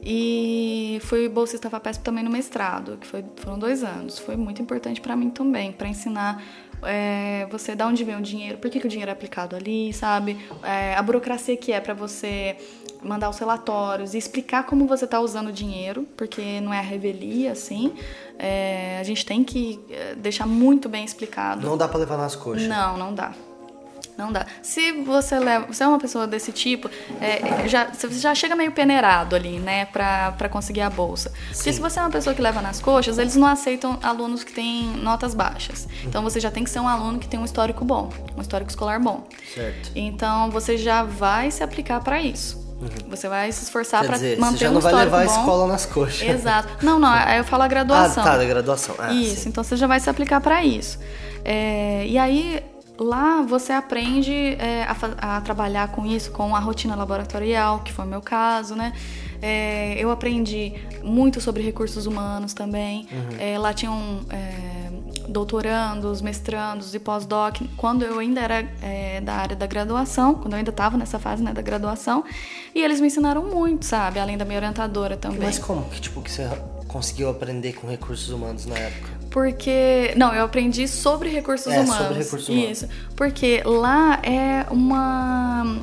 E 0.03 0.99
fui 1.03 1.27
bolsista 1.27 1.69
FAPESP 1.69 2.03
também 2.03 2.23
no 2.23 2.29
mestrado, 2.29 2.97
que 2.97 3.07
foi, 3.07 3.25
foram 3.37 3.57
dois 3.57 3.83
anos. 3.83 4.19
Foi 4.19 4.35
muito 4.35 4.61
importante 4.61 4.99
para 4.99 5.15
mim 5.15 5.29
também, 5.29 5.71
para 5.71 5.87
ensinar 5.87 6.43
é, 6.83 7.47
você 7.49 7.75
de 7.75 7.83
onde 7.83 8.03
vem 8.03 8.15
o 8.15 8.21
dinheiro, 8.21 8.57
por 8.57 8.69
que, 8.69 8.79
que 8.79 8.85
o 8.85 8.89
dinheiro 8.89 9.09
é 9.09 9.13
aplicado 9.13 9.55
ali, 9.55 9.91
sabe? 9.93 10.37
É, 10.63 10.95
a 10.95 11.01
burocracia 11.01 11.57
que 11.57 11.71
é 11.71 11.79
para 11.79 11.93
você 11.93 12.55
mandar 13.01 13.29
os 13.29 13.37
relatórios 13.37 14.13
e 14.13 14.17
explicar 14.17 14.63
como 14.63 14.87
você 14.87 15.05
está 15.05 15.19
usando 15.19 15.47
o 15.47 15.51
dinheiro, 15.51 16.07
porque 16.15 16.59
não 16.61 16.73
é 16.73 16.79
a 16.79 16.83
revelia, 16.83 17.51
assim. 17.51 17.93
É, 18.37 18.97
a 18.99 19.03
gente 19.03 19.25
tem 19.25 19.43
que 19.43 19.79
é, 19.89 20.15
deixar 20.15 20.45
muito 20.45 20.87
bem 20.87 21.03
explicado. 21.03 21.65
Não 21.65 21.77
dá 21.77 21.87
pra 21.87 21.99
levar 21.99 22.17
nas 22.17 22.35
coxas. 22.35 22.67
Não, 22.67 22.97
não 22.97 23.13
dá. 23.13 23.33
Não 24.17 24.31
dá. 24.31 24.47
Se 24.63 24.91
você 25.03 25.37
leva, 25.37 25.67
você 25.67 25.83
é 25.83 25.87
uma 25.87 25.99
pessoa 25.99 26.25
desse 26.25 26.51
tipo, 26.51 26.89
é, 27.21 27.67
já, 27.67 27.85
você 27.85 28.09
já 28.09 28.33
chega 28.33 28.55
meio 28.55 28.71
peneirado 28.71 29.35
ali, 29.35 29.59
né, 29.59 29.85
pra, 29.85 30.31
pra 30.31 30.49
conseguir 30.49 30.81
a 30.81 30.89
bolsa. 30.89 31.31
Porque 31.53 31.71
se 31.71 31.79
você 31.79 31.99
é 31.99 32.01
uma 32.01 32.09
pessoa 32.09 32.33
que 32.33 32.41
leva 32.41 32.59
nas 32.59 32.81
coxas, 32.81 33.19
eles 33.19 33.35
não 33.35 33.47
aceitam 33.47 33.99
alunos 34.01 34.43
que 34.43 34.51
têm 34.51 34.85
notas 34.97 35.35
baixas. 35.35 35.87
Então 36.03 36.23
você 36.23 36.39
já 36.39 36.49
tem 36.49 36.63
que 36.63 36.69
ser 36.69 36.79
um 36.79 36.87
aluno 36.87 37.19
que 37.19 37.27
tem 37.27 37.39
um 37.39 37.45
histórico 37.45 37.85
bom, 37.85 38.09
um 38.35 38.41
histórico 38.41 38.71
escolar 38.71 38.99
bom. 38.99 39.27
Certo. 39.53 39.91
Então 39.95 40.49
você 40.49 40.77
já 40.77 41.03
vai 41.03 41.51
se 41.51 41.63
aplicar 41.63 42.03
pra 42.03 42.19
isso. 42.19 42.66
Você 43.09 43.27
vai 43.27 43.51
se 43.51 43.63
esforçar 43.63 44.07
dizer, 44.07 44.37
manter 44.39 44.57
você 44.59 44.63
já 44.65 44.69
um 44.69 44.73
não 44.73 44.81
vai 44.81 44.91
histórico 44.93 45.15
levar 45.15 45.31
a 45.31 45.33
bom. 45.35 45.39
escola 45.41 45.67
nas 45.67 45.85
coxas. 45.85 46.21
Exato. 46.21 46.85
Não, 46.85 46.99
não, 46.99 47.09
aí 47.09 47.39
eu 47.39 47.43
falo 47.43 47.63
a 47.63 47.65
Ah, 47.65 47.69
graduação. 47.69 48.23
tá, 48.23 48.37
da 48.37 48.45
graduação. 48.45 48.95
Ah, 48.99 49.11
Isso, 49.13 49.41
sim. 49.43 49.49
então 49.49 49.63
você 49.63 49.75
já 49.75 49.87
vai 49.87 49.99
se 49.99 50.09
aplicar 50.09 50.39
para 50.41 50.63
isso. 50.63 50.99
É, 51.43 52.05
e 52.05 52.17
aí 52.17 52.63
lá 52.99 53.41
você 53.41 53.73
aprende 53.73 54.31
é, 54.59 54.83
a, 55.19 55.37
a 55.37 55.41
trabalhar 55.41 55.87
com 55.89 56.05
isso, 56.05 56.31
com 56.31 56.55
a 56.55 56.59
rotina 56.59 56.95
laboratorial, 56.95 57.79
que 57.79 57.91
foi 57.91 58.05
o 58.05 58.07
meu 58.07 58.21
caso, 58.21 58.75
né? 58.75 58.93
É, 59.41 59.95
eu 59.99 60.09
aprendi 60.11 60.73
muito 61.03 61.39
sobre 61.41 61.61
recursos 61.63 62.05
humanos 62.05 62.53
também. 62.53 63.07
É, 63.39 63.57
lá 63.57 63.73
tinham 63.73 64.21
é, 64.29 64.89
doutorandos, 65.27 66.21
mestrandos 66.21 66.93
e 66.95 66.99
pós-doc. 66.99 67.57
Quando 67.75 68.03
eu 68.03 68.19
ainda 68.19 68.41
era 68.41 68.67
é, 68.81 69.21
da 69.21 69.33
área 69.33 69.55
da 69.55 69.65
graduação, 69.65 70.35
quando 70.35 70.53
eu 70.53 70.57
ainda 70.57 70.71
estava 70.71 70.97
nessa 70.97 71.19
fase 71.19 71.43
né, 71.43 71.53
da 71.53 71.61
graduação, 71.61 72.23
e 72.73 72.81
eles 72.81 72.99
me 72.99 73.07
ensinaram 73.07 73.43
muito, 73.43 73.85
sabe? 73.85 74.19
Além 74.19 74.37
da 74.37 74.45
minha 74.45 74.57
orientadora 74.57 75.17
também. 75.17 75.39
Mas 75.41 75.59
como? 75.59 75.83
Que 75.89 76.01
tipo, 76.01 76.21
que 76.21 76.31
você 76.31 76.47
conseguiu 76.87 77.29
aprender 77.29 77.73
com 77.73 77.87
recursos 77.87 78.29
humanos 78.29 78.65
na 78.65 78.77
época? 78.77 79.09
Porque. 79.29 80.13
Não, 80.15 80.33
eu 80.33 80.45
aprendi 80.45 80.87
sobre 80.87 81.29
recursos 81.29 81.71
É, 81.71 81.79
humanos. 81.81 81.95
sobre 81.97 82.17
recursos 82.23 82.49
humanos. 82.49 82.71
Isso. 82.83 82.89
Porque 83.15 83.61
lá 83.65 84.19
é 84.23 84.65
uma. 84.71 85.77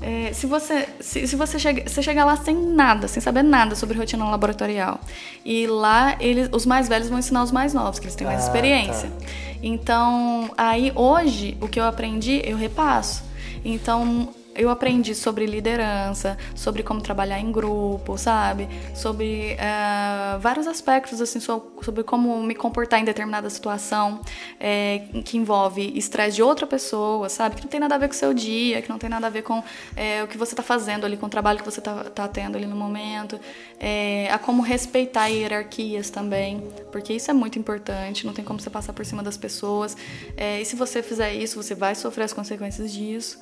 É, 0.00 0.32
se 0.32 0.46
você, 0.46 0.88
se, 1.00 1.26
se 1.26 1.36
você, 1.36 1.58
chega, 1.58 1.88
você 1.88 2.02
chegar 2.02 2.24
lá 2.24 2.36
sem 2.36 2.54
nada, 2.56 3.08
sem 3.08 3.20
saber 3.20 3.42
nada 3.42 3.74
sobre 3.74 3.96
rotina 3.98 4.28
laboratorial, 4.28 5.00
e 5.44 5.66
lá 5.66 6.16
eles, 6.20 6.48
os 6.52 6.64
mais 6.66 6.88
velhos 6.88 7.08
vão 7.08 7.18
ensinar 7.18 7.42
os 7.42 7.50
mais 7.52 7.74
novos, 7.74 7.98
que 7.98 8.06
eles 8.06 8.14
têm 8.14 8.26
mais 8.26 8.42
Ah, 8.42 8.46
experiência. 8.46 9.08
tá. 9.10 9.26
Então, 9.62 10.50
aí 10.56 10.92
hoje, 10.94 11.56
o 11.60 11.68
que 11.68 11.80
eu 11.80 11.84
aprendi, 11.84 12.40
eu 12.44 12.56
repasso. 12.56 13.24
Então, 13.64 14.28
eu 14.58 14.68
aprendi 14.70 15.14
sobre 15.14 15.46
liderança, 15.46 16.36
sobre 16.54 16.82
como 16.82 17.00
trabalhar 17.00 17.38
em 17.40 17.50
grupo, 17.52 18.18
sabe? 18.18 18.68
Sobre 18.94 19.52
eh, 19.58 20.38
vários 20.40 20.66
aspectos, 20.66 21.20
assim, 21.20 21.40
so- 21.40 21.72
sobre 21.82 22.02
como 22.02 22.42
me 22.42 22.54
comportar 22.54 23.00
em 23.00 23.04
determinada 23.04 23.48
situação 23.48 24.20
eh, 24.60 25.02
que 25.24 25.36
envolve 25.36 25.92
estresse 25.96 26.36
de 26.36 26.42
outra 26.42 26.66
pessoa, 26.66 27.28
sabe? 27.28 27.56
Que 27.56 27.62
não 27.62 27.68
tem 27.70 27.80
nada 27.80 27.94
a 27.94 27.98
ver 27.98 28.08
com 28.08 28.14
o 28.14 28.16
seu 28.16 28.34
dia, 28.34 28.82
que 28.82 28.88
não 28.88 28.98
tem 28.98 29.08
nada 29.08 29.26
a 29.26 29.30
ver 29.30 29.42
com 29.42 29.62
eh, 29.96 30.22
o 30.24 30.26
que 30.28 30.36
você 30.36 30.52
está 30.52 30.62
fazendo 30.62 31.06
ali, 31.06 31.16
com 31.16 31.26
o 31.26 31.28
trabalho 31.30 31.58
que 31.58 31.64
você 31.64 31.80
está 31.80 32.28
tendo 32.28 32.56
ali 32.56 32.66
no 32.66 32.76
momento. 32.76 33.38
Eh, 33.80 34.28
a 34.32 34.38
como 34.38 34.62
respeitar 34.62 35.28
hierarquias 35.28 36.10
também, 36.10 36.62
porque 36.90 37.12
isso 37.12 37.30
é 37.30 37.34
muito 37.34 37.58
importante, 37.58 38.26
não 38.26 38.32
tem 38.32 38.44
como 38.44 38.60
você 38.60 38.70
passar 38.70 38.92
por 38.92 39.04
cima 39.06 39.22
das 39.22 39.36
pessoas. 39.36 39.96
E 40.36 40.64
se 40.64 40.74
você 40.76 41.02
fizer 41.02 41.32
isso, 41.34 41.62
você 41.62 41.74
vai 41.74 41.94
sofrer 41.94 42.24
as 42.24 42.32
consequências 42.32 42.92
disso. 42.92 43.38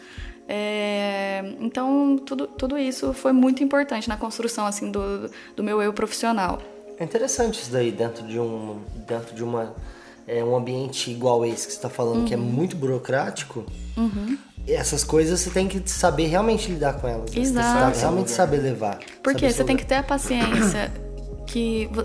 É, 0.49 1.45
então, 1.61 2.19
tudo, 2.25 2.47
tudo 2.47 2.79
isso 2.79 3.13
foi 3.13 3.33
muito 3.33 3.63
importante 3.65 4.09
na 4.09 4.17
construção 4.17 4.65
assim 4.67 4.91
do, 4.91 5.31
do 5.57 5.63
meu 5.63 5.83
eu 5.83 5.93
profissional. 5.93 6.61
É 6.99 7.05
interessante 7.05 7.61
isso 7.61 7.71
daí 7.71 7.91
dentro 7.93 8.27
de 8.27 8.39
um 8.39 8.81
dentro 9.07 9.35
de 9.35 9.43
uma 9.45 9.75
é, 10.27 10.43
um 10.43 10.57
ambiente 10.57 11.11
igual 11.11 11.45
esse 11.45 11.67
que 11.67 11.73
você 11.73 11.79
está 11.79 11.91
falando 11.91 12.25
que 12.25 12.35
é 12.35 12.37
Uhum. 12.37 12.43
muito 12.43 12.77
burocrático. 12.77 13.65
Essas 14.67 15.05
coisas 15.05 15.39
você 15.41 15.51
tem 15.51 15.69
que 15.69 15.89
saber 15.89 16.27
realmente 16.27 16.71
lidar 16.71 16.95
com 16.95 17.07
elas. 17.07 17.31
né? 17.31 17.45
Você 17.45 17.53
tem 17.53 17.53
que 17.53 17.59
Exato. 17.59 17.99
realmente 18.01 18.31
saber 18.31 18.57
levar. 18.59 18.99
Porque 19.23 19.41
saber 19.41 19.53
você 19.53 19.65
tem 19.65 19.77
que 19.77 19.87
ter 19.87 19.95
a 19.97 20.03
paciência 20.03 20.91
que 21.47 21.89
vo- 21.93 22.03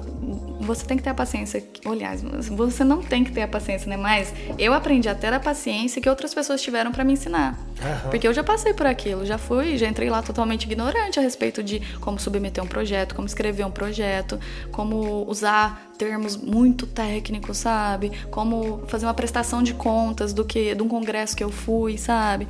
você 0.61 0.85
tem 0.85 0.95
que 0.97 1.03
ter 1.03 1.09
a 1.09 1.13
paciência, 1.13 1.63
aliás, 1.85 2.22
você 2.51 2.84
não 2.84 3.01
tem 3.01 3.23
que 3.23 3.31
ter 3.31 3.41
a 3.41 3.47
paciência, 3.47 3.89
né? 3.89 3.97
Mas 3.97 4.31
eu 4.57 4.73
aprendi 4.73 5.09
a 5.09 5.15
ter 5.15 5.34
a 5.34 5.39
paciência 5.39 6.01
que 6.01 6.07
outras 6.07 6.34
pessoas 6.34 6.61
tiveram 6.61 6.91
para 6.91 7.03
me 7.03 7.13
ensinar. 7.13 7.57
Aham. 7.81 8.09
Porque 8.11 8.27
eu 8.27 8.34
já 8.34 8.43
passei 8.43 8.73
por 8.73 8.85
aquilo, 8.85 9.26
já 9.26 9.38
fui, 9.39 9.77
já 9.77 9.88
entrei 9.88 10.09
lá 10.09 10.22
totalmente 10.22 10.63
ignorante 10.65 11.19
a 11.19 11.22
respeito 11.23 11.63
de 11.63 11.80
como 11.99 12.19
submeter 12.19 12.63
um 12.63 12.68
projeto, 12.68 13.15
como 13.15 13.27
escrever 13.27 13.65
um 13.65 13.72
projeto, 13.72 14.39
como 14.72 15.26
usar 15.27 15.89
termos 15.97 16.35
muito 16.38 16.85
técnicos, 16.88 17.57
sabe? 17.57 18.11
Como 18.30 18.81
fazer 18.88 19.05
uma 19.05 19.13
prestação 19.13 19.61
de 19.63 19.73
contas 19.73 20.34
do 20.34 20.43
que 20.45 20.73
de 20.76 20.81
um 20.84 20.88
congresso 20.88 21.35
que 21.35 21.43
eu 21.43 21.49
fui, 21.51 21.97
sabe? 21.97 22.47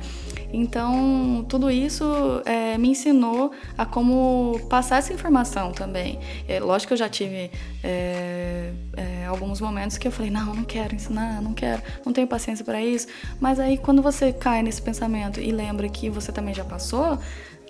Então, 0.52 1.44
tudo 1.48 1.70
isso 1.70 2.04
é, 2.44 2.76
me 2.76 2.88
ensinou 2.90 3.52
a 3.76 3.86
como 3.86 4.60
passar 4.68 4.98
essa 4.98 5.12
informação 5.12 5.72
também. 5.72 6.18
É, 6.46 6.60
lógico 6.60 6.81
que 6.86 6.92
eu 6.92 6.96
já 6.96 7.08
tive 7.08 7.50
é, 7.82 8.70
é, 8.96 9.26
alguns 9.26 9.60
momentos 9.60 9.98
que 9.98 10.06
eu 10.08 10.12
falei, 10.12 10.30
não, 10.30 10.54
não 10.54 10.64
quero 10.64 10.94
ensinar, 10.94 11.40
não 11.42 11.52
quero, 11.52 11.82
não 12.04 12.12
tenho 12.12 12.26
paciência 12.26 12.64
para 12.64 12.80
isso. 12.80 13.06
Mas 13.40 13.58
aí, 13.60 13.76
quando 13.78 14.00
você 14.02 14.32
cai 14.32 14.62
nesse 14.62 14.80
pensamento 14.82 15.40
e 15.40 15.50
lembra 15.52 15.88
que 15.88 16.08
você 16.10 16.30
também 16.32 16.54
já 16.54 16.64
passou, 16.64 17.18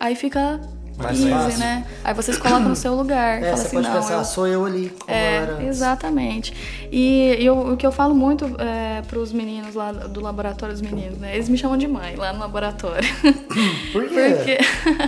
aí 0.00 0.14
fica 0.16 0.60
Mais 0.98 1.18
easy, 1.20 1.30
fácil. 1.30 1.58
né? 1.60 1.86
Aí 2.04 2.12
você 2.14 2.32
se 2.32 2.38
coloca 2.40 2.60
no 2.60 2.76
seu 2.76 2.94
lugar. 2.94 3.38
É, 3.38 3.44
fala 3.46 3.56
você 3.56 3.66
assim, 3.66 3.76
pode 3.76 3.88
não, 3.88 3.94
pensar, 3.96 4.14
eu- 4.14 4.24
sou 4.24 4.46
eu 4.46 4.64
ali, 4.66 4.90
como 4.90 5.10
eu 5.10 5.14
é, 5.16 5.36
era 5.36 5.52
antes. 5.54 5.66
exatamente. 5.68 6.54
E 6.90 7.36
eu- 7.38 7.72
o 7.72 7.76
que 7.76 7.86
eu 7.86 7.92
falo 7.92 8.14
muito 8.14 8.44
é, 8.58 9.02
para 9.02 9.18
os 9.18 9.32
meninos 9.32 9.74
lá 9.74 9.90
do 9.92 10.20
laboratório, 10.20 10.74
os 10.74 10.82
meninos, 10.82 11.18
né? 11.18 11.34
Eles 11.34 11.48
me 11.48 11.56
chamam 11.56 11.76
de 11.78 11.88
mãe 11.88 12.14
lá 12.16 12.32
no 12.32 12.40
laboratório. 12.40 13.08
Por 13.92 14.08
quê? 14.08 14.34
Porque, 14.36 14.58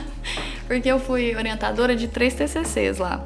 porque 0.67 0.89
eu 0.89 0.99
fui 0.99 1.35
orientadora 1.37 1.95
de 1.95 2.09
três 2.09 2.35
TCCs 2.35 2.99
lá. 2.99 3.25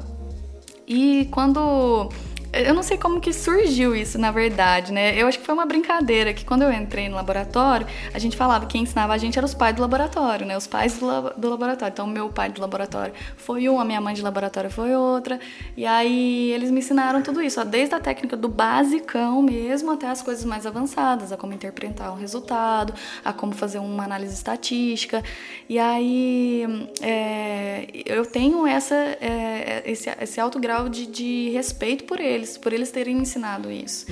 E 0.89 1.27
quando. 1.29 2.09
Eu 2.51 2.73
não 2.73 2.81
sei 2.81 2.97
como 2.97 3.21
que 3.21 3.31
surgiu 3.31 3.95
isso, 3.95 4.17
na 4.17 4.31
verdade, 4.31 4.91
né? 4.91 5.15
Eu 5.15 5.27
acho 5.27 5.37
que 5.37 5.45
foi 5.45 5.53
uma 5.53 5.67
brincadeira, 5.67 6.33
que 6.33 6.43
quando 6.43 6.63
eu 6.63 6.71
entrei 6.71 7.07
no 7.07 7.15
laboratório, 7.15 7.85
a 8.11 8.17
gente 8.17 8.35
falava 8.35 8.65
que 8.65 8.71
quem 8.73 8.83
ensinava 8.83 9.13
a 9.13 9.17
gente 9.17 9.37
era 9.37 9.45
os 9.45 9.53
pais 9.53 9.75
do 9.75 9.81
laboratório, 9.81 10.47
né? 10.47 10.57
Os 10.57 10.65
pais 10.65 10.97
do, 10.97 11.29
do 11.37 11.49
laboratório. 11.49 11.91
Então, 11.91 12.07
meu 12.07 12.29
pai 12.29 12.49
do 12.49 12.59
laboratório 12.59 13.13
foi 13.37 13.69
um, 13.69 13.79
a 13.79 13.85
minha 13.85 14.01
mãe 14.01 14.15
de 14.15 14.21
laboratório 14.23 14.69
foi 14.71 14.95
outra. 14.95 15.39
E 15.77 15.85
aí, 15.85 16.51
eles 16.51 16.71
me 16.71 16.79
ensinaram 16.79 17.21
tudo 17.21 17.41
isso, 17.41 17.61
ó, 17.61 17.63
desde 17.63 17.93
a 17.93 17.99
técnica 17.99 18.35
do 18.35 18.47
basicão 18.49 19.41
mesmo 19.43 19.91
até 19.91 20.07
as 20.07 20.21
coisas 20.23 20.43
mais 20.43 20.65
avançadas, 20.65 21.31
a 21.31 21.37
como 21.37 21.53
interpretar 21.53 22.11
um 22.11 22.15
resultado, 22.15 22.93
a 23.23 23.31
como 23.31 23.53
fazer 23.53 23.77
uma 23.77 24.03
análise 24.03 24.33
estatística. 24.33 25.23
E 25.67 25.77
aí, 25.77 26.89
é, 27.01 27.87
eu 28.05 28.25
tenho 28.25 28.65
essa, 28.65 28.95
é, 28.95 29.83
esse, 29.85 30.09
esse 30.19 30.41
alto 30.41 30.59
grau 30.59 30.89
de, 30.89 31.05
de 31.05 31.49
respeito 31.51 32.05
por 32.05 32.19
eles, 32.39 32.57
por 32.57 32.73
eles 32.73 32.91
terem 32.91 33.17
ensinado 33.17 33.71
isso. 33.71 34.05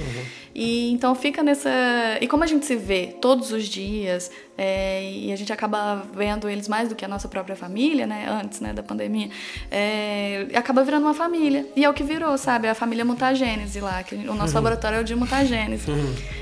E 0.53 0.91
então 0.91 1.13
fica 1.15 1.43
nessa. 1.43 1.69
E 2.21 2.27
como 2.27 2.43
a 2.43 2.47
gente 2.47 2.65
se 2.65 2.75
vê 2.75 3.15
todos 3.19 3.51
os 3.51 3.65
dias, 3.65 4.31
é, 4.57 5.07
e 5.11 5.31
a 5.31 5.35
gente 5.35 5.53
acaba 5.53 6.03
vendo 6.15 6.49
eles 6.49 6.67
mais 6.67 6.89
do 6.89 6.95
que 6.95 7.05
a 7.05 7.07
nossa 7.07 7.27
própria 7.27 7.55
família, 7.55 8.07
né? 8.07 8.27
Antes 8.27 8.59
né, 8.59 8.73
da 8.73 8.81
pandemia, 8.81 9.29
é, 9.69 10.47
acaba 10.55 10.83
virando 10.83 11.03
uma 11.03 11.13
família. 11.13 11.65
E 11.75 11.85
é 11.85 11.89
o 11.89 11.93
que 11.93 12.03
virou, 12.03 12.35
sabe? 12.39 12.67
A 12.67 12.73
família 12.73 13.05
mutagênese 13.05 13.79
lá, 13.79 14.01
que 14.01 14.15
o 14.15 14.33
nosso 14.33 14.55
laboratório 14.55 14.97
é 14.97 15.01
o 15.01 15.03
de 15.03 15.15
mutagênese. 15.15 15.85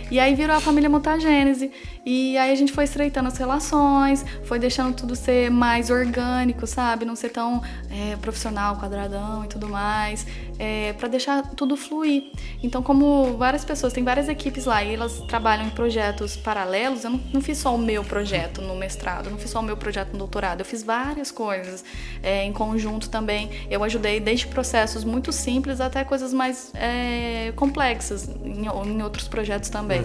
E 0.09 0.19
aí 0.19 0.33
virou 0.33 0.55
a 0.55 0.61
família 0.61 0.89
mutagênese. 0.89 1.69
E 2.05 2.37
aí 2.37 2.51
a 2.51 2.55
gente 2.55 2.71
foi 2.71 2.85
estreitando 2.85 3.27
as 3.27 3.37
relações, 3.37 4.23
foi 4.43 4.59
deixando 4.59 4.95
tudo 4.95 5.15
ser 5.15 5.51
mais 5.51 5.89
orgânico, 5.89 6.65
sabe? 6.65 7.03
Não 7.03 7.15
ser 7.15 7.29
tão 7.29 7.61
é, 7.89 8.15
profissional, 8.17 8.77
quadradão 8.77 9.43
e 9.43 9.47
tudo 9.47 9.67
mais. 9.67 10.25
É, 10.57 10.93
para 10.93 11.07
deixar 11.07 11.41
tudo 11.55 11.75
fluir. 11.75 12.31
Então, 12.63 12.81
como 12.81 13.35
várias 13.37 13.65
pessoas, 13.65 13.91
tem 13.91 14.03
várias 14.03 14.29
equipes 14.29 14.65
lá 14.65 14.83
e 14.83 14.93
elas 14.93 15.19
trabalham 15.27 15.65
em 15.65 15.69
projetos 15.69 16.37
paralelos, 16.37 17.03
eu 17.03 17.09
não, 17.09 17.19
não 17.33 17.41
fiz 17.41 17.57
só 17.57 17.75
o 17.75 17.77
meu 17.77 18.03
projeto 18.03 18.61
no 18.61 18.75
mestrado, 18.75 19.29
não 19.29 19.37
fiz 19.37 19.49
só 19.49 19.59
o 19.59 19.63
meu 19.63 19.75
projeto 19.75 20.13
no 20.13 20.19
doutorado, 20.19 20.61
eu 20.61 20.65
fiz 20.65 20.81
várias 20.81 21.31
coisas 21.31 21.83
é, 22.23 22.43
em 22.43 22.53
conjunto 22.53 23.09
também. 23.09 23.49
Eu 23.69 23.83
ajudei 23.83 24.19
desde 24.19 24.47
processos 24.47 25.03
muito 25.03 25.31
simples 25.31 25.81
até 25.81 26.03
coisas 26.03 26.33
mais 26.33 26.71
é, 26.73 27.51
complexas 27.55 28.29
em, 28.43 28.65
em 28.65 29.03
outros 29.03 29.27
projetos 29.27 29.69
também. 29.69 30.03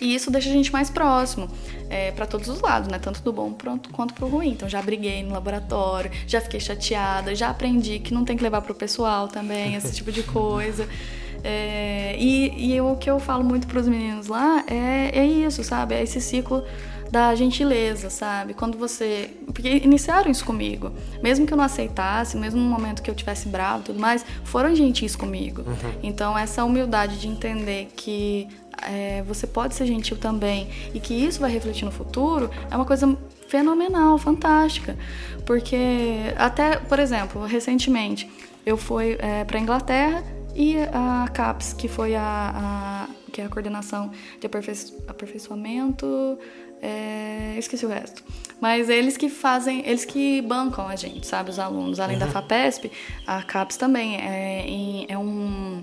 E 0.00 0.14
isso 0.14 0.30
deixa 0.30 0.48
a 0.48 0.52
gente 0.52 0.72
mais 0.72 0.90
próximo 0.90 1.48
é, 1.88 2.10
para 2.12 2.26
todos 2.26 2.48
os 2.48 2.60
lados, 2.60 2.88
né? 2.88 2.98
Tanto 2.98 3.22
do 3.22 3.32
bom 3.32 3.52
pronto, 3.52 3.90
quanto 3.90 4.14
pro 4.14 4.28
ruim. 4.28 4.50
Então 4.50 4.68
já 4.68 4.80
briguei 4.80 5.22
no 5.22 5.32
laboratório, 5.32 6.10
já 6.26 6.40
fiquei 6.40 6.60
chateada, 6.60 7.34
já 7.34 7.50
aprendi 7.50 7.98
que 7.98 8.14
não 8.14 8.24
tem 8.24 8.36
que 8.36 8.42
levar 8.42 8.62
pro 8.62 8.74
pessoal 8.74 9.28
também, 9.28 9.74
esse 9.74 9.94
tipo 9.94 10.10
de 10.10 10.22
coisa. 10.22 10.88
É, 11.42 12.16
e, 12.18 12.74
e 12.74 12.80
o 12.82 12.96
que 12.96 13.10
eu 13.10 13.18
falo 13.18 13.42
muito 13.42 13.66
pros 13.66 13.88
meninos 13.88 14.26
lá 14.26 14.62
é, 14.66 15.20
é 15.20 15.24
isso, 15.24 15.64
sabe? 15.64 15.94
É 15.94 16.02
esse 16.02 16.20
ciclo 16.20 16.62
da 17.10 17.34
gentileza, 17.34 18.08
sabe? 18.08 18.54
Quando 18.54 18.78
você. 18.78 19.30
Porque 19.46 19.68
iniciaram 19.68 20.30
isso 20.30 20.44
comigo. 20.44 20.92
Mesmo 21.22 21.46
que 21.46 21.52
eu 21.52 21.56
não 21.56 21.64
aceitasse, 21.64 22.36
mesmo 22.36 22.60
no 22.60 22.68
momento 22.68 23.02
que 23.02 23.10
eu 23.10 23.14
tivesse 23.14 23.48
bravo 23.48 23.80
e 23.80 23.84
tudo 23.86 23.98
mais, 23.98 24.24
foram 24.44 24.74
gentis 24.74 25.16
comigo. 25.16 25.64
Então, 26.02 26.38
essa 26.38 26.64
humildade 26.64 27.18
de 27.18 27.26
entender 27.26 27.88
que 27.96 28.46
é, 28.82 29.22
você 29.26 29.46
pode 29.46 29.74
ser 29.74 29.86
gentil 29.86 30.16
também 30.16 30.68
e 30.94 31.00
que 31.00 31.14
isso 31.14 31.40
vai 31.40 31.50
refletir 31.50 31.84
no 31.84 31.90
futuro 31.92 32.50
é 32.70 32.76
uma 32.76 32.84
coisa 32.84 33.16
fenomenal, 33.48 34.16
fantástica. 34.18 34.96
Porque, 35.44 36.16
até, 36.36 36.76
por 36.76 36.98
exemplo, 36.98 37.44
recentemente 37.44 38.30
eu 38.64 38.76
fui 38.76 39.16
é, 39.18 39.44
para 39.44 39.58
Inglaterra 39.58 40.22
e 40.54 40.76
a 40.92 41.28
CAPES, 41.32 41.72
que 41.72 41.88
foi 41.88 42.14
a, 42.14 42.22
a- 42.22 43.08
que 43.32 43.40
é 43.40 43.44
a 43.44 43.48
coordenação 43.48 44.10
de 44.40 44.46
aperfeiço- 44.46 44.96
aperfeiçoamento, 45.06 46.38
é, 46.82 47.54
esqueci 47.58 47.84
o 47.86 47.88
resto. 47.88 48.22
Mas 48.60 48.88
eles 48.88 49.16
que 49.16 49.28
fazem, 49.28 49.80
eles 49.86 50.04
que 50.04 50.40
bancam 50.42 50.86
a 50.88 50.96
gente, 50.96 51.26
sabe, 51.26 51.50
os 51.50 51.58
alunos. 51.58 51.98
Além 52.00 52.18
da 52.18 52.26
FAPESP, 52.26 52.90
a 53.26 53.42
CAPES 53.42 53.76
também 53.76 54.16
é, 54.16 55.04
é, 55.08 55.16
um, 55.18 55.82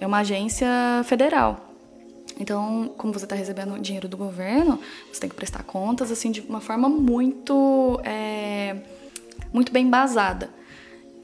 é 0.00 0.06
uma 0.06 0.18
agência 0.18 0.68
federal. 1.04 1.71
Então, 2.42 2.92
como 2.98 3.12
você 3.12 3.24
está 3.24 3.36
recebendo 3.36 3.78
dinheiro 3.78 4.08
do 4.08 4.16
governo, 4.16 4.80
você 5.12 5.20
tem 5.20 5.30
que 5.30 5.36
prestar 5.36 5.62
contas 5.62 6.10
assim 6.10 6.32
de 6.32 6.40
uma 6.40 6.60
forma 6.60 6.88
muito, 6.88 8.00
é, 8.02 8.78
muito 9.52 9.70
bem 9.72 9.86
embasada. 9.86 10.50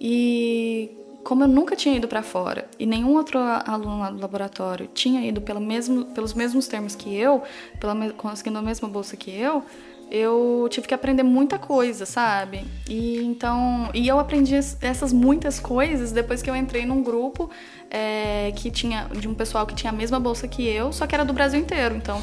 E 0.01 0.97
como 1.25 1.43
eu 1.43 1.49
nunca 1.49 1.75
tinha 1.75 1.97
ido 1.97 2.07
para 2.07 2.23
fora 2.23 2.69
e 2.79 2.87
nenhum 2.87 3.17
outro 3.17 3.37
aluno 3.41 3.99
lá 3.99 4.11
do 4.11 4.21
laboratório 4.21 4.89
tinha 4.95 5.27
ido 5.27 5.41
pelo 5.41 5.61
mesmo, 5.61 6.05
pelos 6.05 6.35
mesmos 6.35 6.69
termos 6.69 6.95
que 6.95 7.13
eu, 7.17 7.43
pela, 7.81 8.13
conseguindo 8.13 8.57
a 8.57 8.63
mesma 8.63 8.89
bolsa 8.89 9.17
que 9.17 9.29
eu, 9.29 9.65
eu 10.11 10.67
tive 10.71 10.87
que 10.89 10.95
aprender 10.95 11.23
muita 11.23 11.59
coisa, 11.59 12.07
sabe? 12.07 12.65
E 12.89 13.19
então, 13.25 13.91
e 13.93 14.09
eu 14.09 14.19
aprendi 14.19 14.55
essas 14.55 15.13
muitas 15.13 15.61
coisas 15.61 16.13
depois 16.13 16.43
que 16.43 16.49
eu 16.49 16.57
entrei 16.57 16.87
num 16.87 17.03
grupo 17.03 17.51
é, 17.91 18.53
que 18.57 18.71
tinha 18.71 19.09
de 19.19 19.29
um 19.29 19.35
pessoal 19.35 19.67
que 19.67 19.75
tinha 19.75 19.93
a 19.93 19.97
mesma 19.97 20.19
bolsa 20.19 20.49
que 20.49 20.67
eu, 20.67 20.93
só 20.93 21.07
que 21.07 21.15
era 21.15 21.25
do 21.25 21.33
Brasil 21.33 21.61
inteiro. 21.61 21.95
Então, 21.95 22.23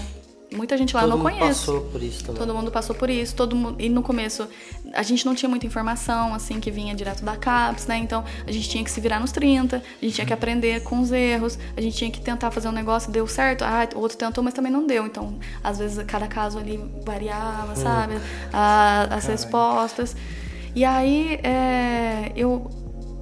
Muita 0.56 0.78
gente 0.78 0.96
lá 0.96 1.02
todo 1.02 1.10
não 1.12 1.18
mundo 1.18 1.30
conhece. 1.32 1.60
passou 1.66 1.82
por 1.82 2.02
isso 2.02 2.24
também. 2.24 2.40
Todo 2.42 2.54
mundo 2.56 2.72
passou 2.72 2.96
por 2.96 3.10
isso, 3.10 3.36
todo 3.36 3.56
mundo, 3.56 3.76
e 3.82 3.90
no 3.90 4.02
começo 4.02 4.48
a 4.94 5.04
gente 5.04 5.26
não 5.26 5.36
tinha 5.36 5.50
muita 5.50 5.66
informação 5.66 6.34
assim 6.34 6.60
que 6.60 6.72
vinha 6.72 6.96
direto 6.96 7.24
da 7.24 7.36
CAPES, 7.36 7.88
né? 7.88 7.98
Então 7.98 8.24
a 8.48 8.52
gente 8.52 8.70
tinha 8.70 8.84
que 8.84 8.90
se 8.92 9.00
virar 9.02 9.20
nos 9.20 9.32
30, 9.32 9.78
a 9.78 10.06
gente 10.06 10.16
tinha 10.16 10.26
que 10.26 10.34
aprender 10.34 10.84
com 10.84 11.00
os 11.02 11.12
erros, 11.12 11.58
a 11.76 11.82
gente 11.82 11.98
tinha 11.98 12.10
que 12.12 12.22
tentar 12.22 12.52
fazer 12.52 12.68
um 12.68 12.72
negócio, 12.72 13.12
deu 13.12 13.28
certo, 13.28 13.64
ah, 13.64 13.88
o 13.96 14.00
outro 14.00 14.18
tentou, 14.18 14.44
mas 14.44 14.54
também 14.54 14.72
não 14.72 14.86
deu. 14.88 15.06
Então, 15.06 15.36
às 15.64 15.80
vezes 15.80 16.04
cada 16.06 16.28
caso 16.28 16.58
ali 16.58 16.80
variava, 17.06 17.74
Hum. 17.74 17.76
sabe? 17.76 18.14
A- 18.54 19.08
as 19.12 19.26
respostas. 19.26 20.16
E 20.76 20.84
aí 20.84 21.40
é, 21.44 22.32
eu 22.36 22.70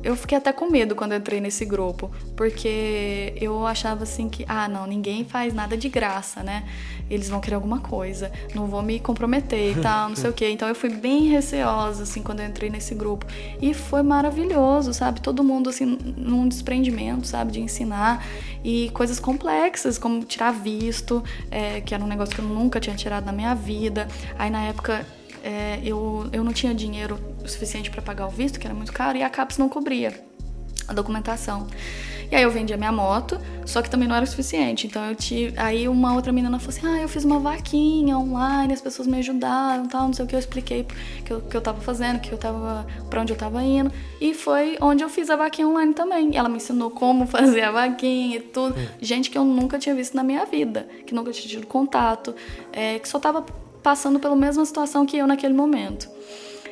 eu 0.03 0.15
fiquei 0.15 0.37
até 0.37 0.51
com 0.51 0.69
medo 0.69 0.95
quando 0.95 1.15
entrei 1.15 1.39
nesse 1.39 1.65
grupo, 1.65 2.11
porque 2.35 3.33
eu 3.39 3.65
achava 3.65 4.03
assim 4.03 4.27
que, 4.27 4.45
ah, 4.47 4.67
não, 4.67 4.85
ninguém 4.85 5.23
faz 5.23 5.53
nada 5.53 5.77
de 5.77 5.87
graça, 5.87 6.43
né? 6.43 6.65
Eles 7.09 7.29
vão 7.29 7.39
querer 7.39 7.55
alguma 7.55 7.79
coisa, 7.79 8.31
não 8.53 8.67
vou 8.67 8.81
me 8.81 8.99
comprometer 8.99 9.77
e 9.77 9.81
tal, 9.81 10.09
não 10.09 10.15
sei 10.15 10.29
o 10.29 10.33
quê. 10.33 10.49
Então 10.49 10.67
eu 10.67 10.75
fui 10.75 10.89
bem 10.89 11.27
receosa, 11.29 12.03
assim, 12.03 12.21
quando 12.21 12.41
eu 12.41 12.47
entrei 12.47 12.69
nesse 12.69 12.93
grupo. 12.93 13.25
E 13.61 13.73
foi 13.73 14.03
maravilhoso, 14.03 14.93
sabe? 14.93 15.21
Todo 15.21 15.43
mundo, 15.43 15.69
assim, 15.69 15.97
num 16.17 16.47
desprendimento, 16.47 17.25
sabe? 17.25 17.51
De 17.51 17.61
ensinar. 17.61 18.25
E 18.63 18.89
coisas 18.91 19.19
complexas, 19.19 19.97
como 19.97 20.23
tirar 20.23 20.51
visto, 20.51 21.23
é, 21.49 21.81
que 21.81 21.93
era 21.93 22.03
um 22.03 22.07
negócio 22.07 22.35
que 22.35 22.41
eu 22.41 22.45
nunca 22.45 22.79
tinha 22.79 22.95
tirado 22.95 23.25
na 23.25 23.31
minha 23.31 23.53
vida. 23.53 24.07
Aí 24.37 24.49
na 24.49 24.63
época 24.63 25.05
é, 25.43 25.79
eu, 25.83 26.29
eu 26.31 26.43
não 26.43 26.53
tinha 26.53 26.73
dinheiro 26.73 27.19
suficiente 27.45 27.91
para 27.91 28.01
pagar 28.01 28.27
o 28.27 28.29
visto, 28.29 28.59
que 28.59 28.65
era 28.65 28.73
muito 28.73 28.93
caro, 28.93 29.17
e 29.17 29.23
a 29.23 29.29
CAPES 29.29 29.57
não 29.57 29.67
cobria 29.67 30.23
a 30.87 30.93
documentação. 30.93 31.67
E 32.31 32.35
aí 32.35 32.41
eu 32.41 32.49
vendi 32.49 32.73
a 32.73 32.77
minha 32.77 32.91
moto, 32.91 33.39
só 33.63 33.79
que 33.79 33.89
também 33.89 34.07
não 34.07 34.15
era 34.15 34.25
o 34.25 34.27
suficiente. 34.27 34.87
Então 34.87 35.05
eu 35.05 35.13
tive. 35.13 35.53
Aí 35.55 35.87
uma 35.87 36.15
outra 36.15 36.31
menina 36.33 36.57
falou 36.57 36.75
assim: 36.75 36.87
Ah, 36.87 36.99
eu 36.99 37.07
fiz 37.07 37.23
uma 37.23 37.37
vaquinha 37.37 38.17
online, 38.17 38.73
as 38.73 38.81
pessoas 38.81 39.07
me 39.07 39.19
ajudaram 39.19 39.87
tal, 39.87 40.07
não 40.07 40.13
sei 40.13 40.25
o 40.25 40.27
que. 40.27 40.33
Eu 40.33 40.39
expliquei 40.39 40.87
que 41.23 41.31
eu, 41.31 41.41
que 41.41 41.55
eu 41.55 41.61
tava 41.61 41.79
fazendo, 41.81 42.19
que 42.19 42.31
eu 42.31 42.37
tava. 42.37 42.87
pra 43.07 43.21
onde 43.21 43.31
eu 43.31 43.37
tava 43.37 43.61
indo. 43.61 43.91
E 44.19 44.33
foi 44.33 44.77
onde 44.81 45.03
eu 45.03 45.09
fiz 45.09 45.29
a 45.29 45.35
vaquinha 45.35 45.67
online 45.67 45.93
também. 45.93 46.31
E 46.33 46.37
ela 46.37 46.49
me 46.49 46.57
ensinou 46.57 46.89
como 46.89 47.27
fazer 47.27 47.61
a 47.61 47.71
vaquinha 47.71 48.37
e 48.37 48.41
tudo. 48.41 48.75
Gente 48.99 49.29
que 49.29 49.37
eu 49.37 49.45
nunca 49.45 49.77
tinha 49.77 49.93
visto 49.93 50.15
na 50.15 50.23
minha 50.23 50.43
vida, 50.45 50.87
que 51.05 51.13
nunca 51.13 51.31
tinha 51.31 51.47
tido 51.47 51.67
contato, 51.67 52.33
é, 52.71 52.97
que 52.97 53.07
só 53.07 53.19
tava 53.19 53.45
passando 53.83 54.19
pela 54.19 54.35
mesma 54.35 54.65
situação 54.65 55.05
que 55.05 55.17
eu 55.17 55.27
naquele 55.27 55.53
momento. 55.53 56.09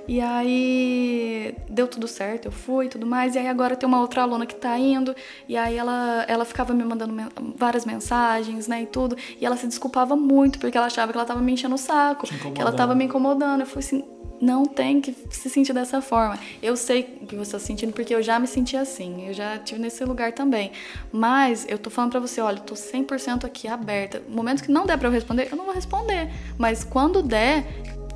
E 0.07 0.19
aí 0.19 1.55
deu 1.69 1.87
tudo 1.87 2.07
certo, 2.07 2.45
eu 2.45 2.51
fui 2.51 2.87
e 2.87 2.89
tudo 2.89 3.05
mais. 3.05 3.35
E 3.35 3.39
aí 3.39 3.47
agora 3.47 3.75
tem 3.75 3.87
uma 3.87 3.99
outra 4.01 4.23
aluna 4.23 4.45
que 4.45 4.55
tá 4.55 4.77
indo. 4.77 5.15
E 5.47 5.55
aí 5.55 5.77
ela, 5.77 6.25
ela 6.27 6.43
ficava 6.43 6.73
me 6.73 6.83
mandando 6.83 7.13
men- 7.13 7.29
várias 7.55 7.85
mensagens, 7.85 8.67
né, 8.67 8.81
e 8.81 8.85
tudo. 8.87 9.15
E 9.39 9.45
ela 9.45 9.55
se 9.55 9.67
desculpava 9.67 10.15
muito, 10.15 10.57
porque 10.59 10.75
ela 10.75 10.87
achava 10.87 11.11
que 11.11 11.17
ela 11.17 11.25
tava 11.25 11.39
me 11.39 11.51
enchendo 11.53 11.75
o 11.75 11.77
saco. 11.77 12.25
Que 12.53 12.61
ela 12.61 12.71
tava 12.77 12.95
me 12.95 13.05
incomodando. 13.05 13.61
Eu 13.61 13.67
falei 13.67 13.85
assim, 13.85 14.03
não 14.41 14.65
tem 14.65 14.99
que 14.99 15.15
se 15.29 15.49
sentir 15.49 15.71
dessa 15.71 16.01
forma. 16.01 16.37
Eu 16.63 16.75
sei 16.75 17.03
que 17.03 17.35
você 17.35 17.51
tá 17.51 17.59
se 17.59 17.65
sentindo 17.65 17.93
porque 17.93 18.13
eu 18.13 18.23
já 18.23 18.39
me 18.39 18.47
senti 18.47 18.75
assim. 18.75 19.27
Eu 19.27 19.33
já 19.33 19.57
tive 19.59 19.79
nesse 19.79 20.03
lugar 20.03 20.33
também. 20.33 20.71
Mas 21.11 21.65
eu 21.69 21.77
tô 21.77 21.89
falando 21.89 22.11
pra 22.11 22.19
você, 22.19 22.41
olha, 22.41 22.57
eu 22.57 22.63
tô 22.63 22.73
100% 22.73 23.45
aqui 23.45 23.67
aberta. 23.67 24.21
Momentos 24.27 24.63
que 24.63 24.71
não 24.71 24.85
der 24.85 24.97
pra 24.97 25.07
eu 25.07 25.11
responder, 25.11 25.47
eu 25.51 25.55
não 25.57 25.65
vou 25.65 25.73
responder. 25.75 26.29
Mas 26.57 26.83
quando 26.83 27.21
der, 27.21 27.65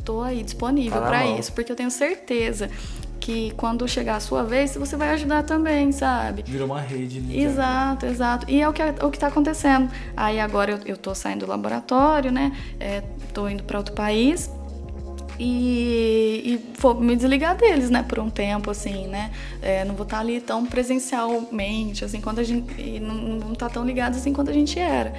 tô 0.03 0.21
aí 0.21 0.41
disponível 0.43 0.99
Tá 1.01 1.09
mão. 1.23 1.39
isso, 1.39 1.53
porque 1.53 1.71
eu 1.71 1.75
tenho 1.75 1.91
certeza 1.91 2.69
que 3.19 3.51
quando 3.57 3.87
chegar 3.87 4.17
a 4.17 4.19
sua 4.19 4.43
vez, 4.43 4.75
você 4.75 4.95
vai 4.95 5.09
ajudar 5.09 5.41
também, 5.43 5.91
sabe? 5.91 6.43
Virou 6.45 6.67
uma 6.67 6.79
rede, 6.79 7.19
né? 7.19 7.35
Exato, 7.35 8.05
exato. 8.05 8.45
E 8.49 8.61
é 8.61 8.69
o 8.69 8.73
que, 8.73 8.83
o 9.03 9.09
que 9.09 9.17
tá 9.17 9.27
acontecendo. 9.27 9.89
Aí 10.15 10.39
agora 10.39 10.73
eu, 10.73 10.79
eu 10.85 10.97
tô 10.97 11.15
saindo 11.15 11.45
do 11.45 11.49
laboratório, 11.49 12.31
né? 12.31 12.55
É, 12.79 13.01
tô 13.33 13.49
indo 13.49 13.63
para 13.63 13.79
outro 13.79 13.95
país. 13.95 14.49
E, 15.39 16.41
e 16.45 16.79
vou 16.79 16.93
me 16.95 17.15
desligar 17.15 17.55
deles, 17.55 17.89
né, 17.89 18.03
por 18.03 18.19
um 18.19 18.29
tempo, 18.29 18.71
assim, 18.71 19.07
né? 19.07 19.31
É, 19.61 19.83
não 19.83 19.95
vou 19.95 20.03
estar 20.03 20.19
ali 20.19 20.39
tão 20.39 20.65
presencialmente, 20.65 22.05
assim, 22.05 22.21
quando 22.21 22.39
a 22.39 22.43
gente. 22.43 22.99
Não, 22.99 23.15
não 23.15 23.53
estar 23.53 23.69
tão 23.69 23.85
ligados 23.85 24.17
assim 24.19 24.33
quanto 24.33 24.51
a 24.51 24.53
gente 24.53 24.79
era. 24.79 25.13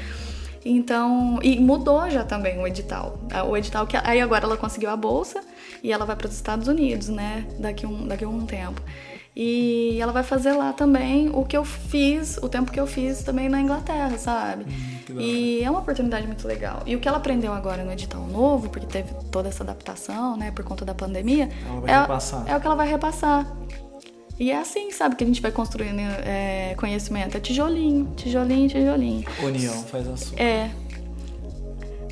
Então, 0.65 1.39
e 1.43 1.61
mudou 1.61 2.11
já 2.11 2.25
também 2.25 2.59
o 2.59 2.67
edital. 2.67 3.21
Ah, 3.31 3.45
O 3.45 3.57
edital 3.57 3.87
que 3.87 3.97
aí 3.97 4.21
agora 4.21 4.47
ela 4.47 4.57
conseguiu 4.57 4.91
a 4.91 4.97
bolsa 4.97 5.41
e 5.83 5.93
ela 5.93 6.05
vai 6.05 6.17
para 6.17 6.27
os 6.27 6.35
Estados 6.35 6.67
Unidos, 6.67 7.09
né? 7.09 7.47
Daqui 7.59 7.87
um 7.87 8.07
daqui 8.07 8.27
um 8.27 8.45
tempo. 8.45 8.81
E 9.35 9.99
ela 10.01 10.13
vai 10.13 10.23
fazer 10.23 10.53
lá 10.55 10.73
também 10.73 11.31
o 11.33 11.45
que 11.45 11.57
eu 11.57 11.65
fiz, 11.65 12.39
o 12.39 12.49
tempo 12.49 12.73
que 12.73 12.81
eu 12.81 12.87
fiz 12.87 13.23
também 13.23 13.49
na 13.49 13.61
Inglaterra, 13.61 14.17
sabe? 14.19 14.65
da 14.65 14.96
e 15.19 15.63
é 15.63 15.71
uma 15.71 15.81
oportunidade 15.81 16.27
muito 16.27 16.47
legal. 16.47 16.83
E 16.87 16.97
o 16.97 17.01
que 17.01 17.09
ela 17.09 17.19
aprendeu 17.19 17.53
agora 17.53 17.85
no 17.85 17.93
edital 17.93 18.27
novo, 18.27 18.69
porque 18.69 18.87
teve 18.87 19.13
toda 19.31 19.49
essa 19.49 19.63
adaptação, 19.63 20.37
né, 20.37 20.51
por 20.51 20.65
conta 20.65 20.85
da 20.85 20.95
pandemia, 20.95 21.49
Ela 21.67 21.81
vai 21.81 21.91
é, 21.95 22.01
repassar. 22.01 22.45
é 22.47 22.57
o 22.57 22.61
que 22.61 22.67
ela 22.67 22.77
vai 22.77 22.89
repassar. 22.89 23.47
E 24.39 24.51
é 24.51 24.59
assim, 24.59 24.91
sabe, 24.91 25.17
que 25.17 25.25
a 25.25 25.27
gente 25.27 25.41
vai 25.41 25.51
construindo 25.51 25.99
é, 25.99 26.75
conhecimento. 26.77 27.37
É 27.37 27.41
tijolinho, 27.41 28.13
tijolinho, 28.17 28.69
tijolinho. 28.69 29.25
União 29.43 29.83
faz 29.85 30.07
a 30.07 30.17
sua. 30.17 30.39
É. 30.39 30.71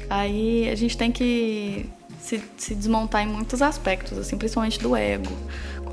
Aí 0.09 0.69
a 0.71 0.75
gente 0.75 0.97
tem 0.97 1.12
que 1.12 1.91
se, 2.21 2.43
se 2.57 2.75
desmontar 2.75 3.23
em 3.23 3.27
muitos 3.27 3.61
aspectos, 3.61 4.16
assim, 4.16 4.39
principalmente 4.39 4.79
do 4.81 4.97
ego. 4.97 5.31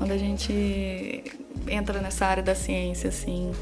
Quando 0.02 0.12
a 0.12 0.18
gente 0.18 1.22
entra 1.68 2.00
nessa 2.00 2.26
área 2.26 2.42
da 2.42 2.56
ciência, 2.56 3.08
assim. 3.08 3.52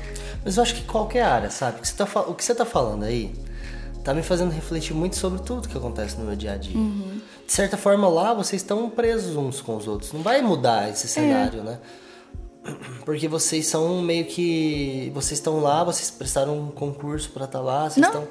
Mas 0.43 0.57
eu 0.57 0.63
acho 0.63 0.75
que 0.75 0.85
qualquer 0.85 1.23
área, 1.23 1.51
sabe? 1.51 1.79
O 1.79 1.81
que 1.83 1.89
você 1.89 1.95
tá, 1.95 2.05
você 2.07 2.55
tá 2.55 2.65
falando 2.65 3.05
aí 3.05 3.31
tá 4.03 4.15
me 4.15 4.23
fazendo 4.23 4.51
refletir 4.51 4.95
muito 4.95 5.17
sobre 5.17 5.43
tudo 5.43 5.69
que 5.69 5.77
acontece 5.77 6.17
no 6.17 6.25
meu 6.25 6.35
dia 6.35 6.53
a 6.53 6.57
dia. 6.57 6.73
De 7.47 7.53
certa 7.53 7.77
forma, 7.77 8.09
lá 8.09 8.33
vocês 8.33 8.63
estão 8.63 8.89
presos 8.89 9.37
uns 9.37 9.61
com 9.61 9.77
os 9.77 9.87
outros. 9.87 10.15
Não 10.15 10.23
vai 10.23 10.41
mudar 10.41 10.89
esse 10.89 11.07
cenário, 11.07 11.63
né? 11.63 11.79
Porque 13.05 13.29
vocês 13.29 13.67
são 13.67 14.01
meio 14.01 14.25
que. 14.25 15.13
Vocês 15.15 15.39
estão 15.39 15.61
lá, 15.61 15.85
vocês 15.85 16.11
prestaram 16.11 16.59
um 16.59 16.71
concurso 16.71 17.29
pra 17.31 17.45
estar 17.45 17.61
lá, 17.61 17.91
vocês 17.91 18.01
Não. 18.01 18.09
estão. 18.09 18.29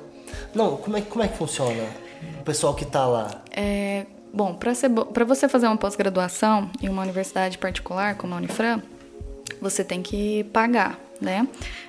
Não, 0.56 0.78
como 0.78 0.98
é, 0.98 1.02
como 1.02 1.24
é 1.24 1.28
que 1.28 1.38
funciona? 1.38 1.84
O 2.40 2.44
pessoal 2.44 2.74
que 2.74 2.86
tá 2.86 3.06
lá. 3.06 3.44
É, 3.52 4.08
bom, 4.34 4.54
para 4.56 5.26
você 5.26 5.48
fazer 5.50 5.68
uma 5.68 5.78
pós-graduação 5.78 6.70
em 6.82 6.90
uma 6.90 7.02
universidade 7.02 7.58
particular, 7.58 8.16
como 8.16 8.34
a 8.34 8.38
Unifran, 8.38 8.82
você 9.62 9.84
tem 9.84 10.02
que 10.02 10.44
pagar, 10.46 11.00
né? 11.20 11.48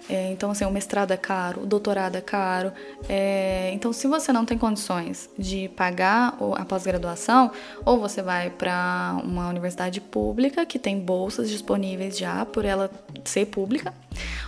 É, 0.08 0.32
então, 0.32 0.50
assim, 0.50 0.64
o 0.64 0.70
mestrado 0.72 1.12
é 1.12 1.16
caro, 1.16 1.62
o 1.62 1.66
doutorado 1.66 2.16
é 2.16 2.20
caro. 2.20 2.72
É, 3.08 3.70
então, 3.72 3.92
se 3.92 4.08
você 4.08 4.32
não 4.32 4.44
tem 4.44 4.58
condições 4.58 5.30
de 5.38 5.68
pagar 5.68 6.36
a 6.56 6.64
pós-graduação, 6.64 7.52
ou 7.84 8.00
você 8.00 8.20
vai 8.20 8.50
para 8.50 9.20
uma 9.22 9.48
universidade 9.48 10.00
pública 10.00 10.66
que 10.66 10.80
tem 10.80 10.98
bolsas 10.98 11.48
disponíveis 11.48 12.18
já 12.18 12.44
por 12.44 12.64
ela 12.64 12.90
ser 13.24 13.46
pública, 13.46 13.94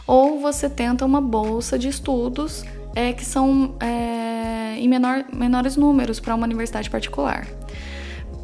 ou 0.05 0.41
você 0.41 0.69
tenta 0.69 1.05
uma 1.05 1.21
bolsa 1.21 1.79
de 1.79 1.89
estudos 1.89 2.65
é, 2.95 3.13
que 3.13 3.25
são 3.25 3.75
é, 3.81 4.77
em 4.79 4.89
menor, 4.89 5.25
menores 5.33 5.77
números 5.77 6.21
para 6.21 6.35
uma 6.35 6.45
universidade 6.45 6.91
particular. 6.91 7.47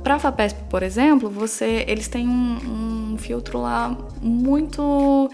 Para 0.03 0.15
a 0.15 0.19
FAPESP, 0.19 0.65
por 0.71 0.83
exemplo, 0.83 1.29
você, 1.29 1.85
eles 1.87 2.09
têm 2.09 2.29
um, 2.29 3.13
um 3.13 3.19
filtro 3.19 3.61
lá 3.61 3.97
muito 4.23 5.31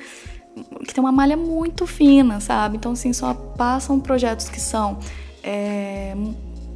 que 0.86 0.94
tem 0.94 1.02
uma 1.02 1.12
malha 1.12 1.36
muito 1.36 1.86
fina, 1.86 2.40
sabe? 2.40 2.76
Então, 2.76 2.92
assim, 2.92 3.12
só 3.12 3.34
passam 3.34 3.98
projetos 3.98 4.48
que 4.48 4.60
são 4.60 4.98
é, 5.42 6.14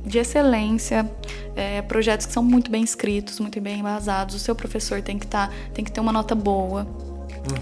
de 0.04 0.18
excelência, 0.18 1.08
é, 1.54 1.80
projetos 1.82 2.26
que 2.26 2.32
são 2.32 2.42
muito 2.42 2.70
bem 2.70 2.82
escritos, 2.82 3.38
muito 3.38 3.60
bem 3.60 3.78
embasados. 3.78 4.34
O 4.34 4.38
seu 4.38 4.54
professor 4.54 5.00
tem 5.00 5.18
que 5.18 5.26
tá, 5.26 5.50
tem 5.72 5.84
que 5.84 5.92
ter 5.92 6.00
uma 6.00 6.12
nota 6.12 6.34
boa 6.34 6.86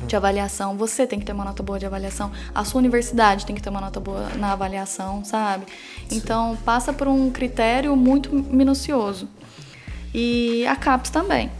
de 0.06 0.16
avaliação. 0.16 0.76
Você 0.76 1.06
tem 1.06 1.18
que 1.18 1.24
ter 1.24 1.32
uma 1.32 1.44
nota 1.44 1.62
boa 1.62 1.78
de 1.78 1.86
avaliação. 1.86 2.30
A 2.54 2.64
sua 2.64 2.78
universidade 2.78 3.46
tem 3.46 3.54
que 3.54 3.62
ter 3.62 3.70
uma 3.70 3.80
nota 3.80 4.00
boa 4.00 4.28
na 4.36 4.52
avaliação, 4.52 5.24
sabe? 5.24 5.66
Então, 6.10 6.56
passa 6.64 6.92
por 6.92 7.08
um 7.08 7.30
critério 7.30 7.94
muito 7.96 8.34
minucioso. 8.34 9.28
E 10.14 10.66
a 10.66 10.76
CAPES 10.76 11.10
também. 11.10 11.50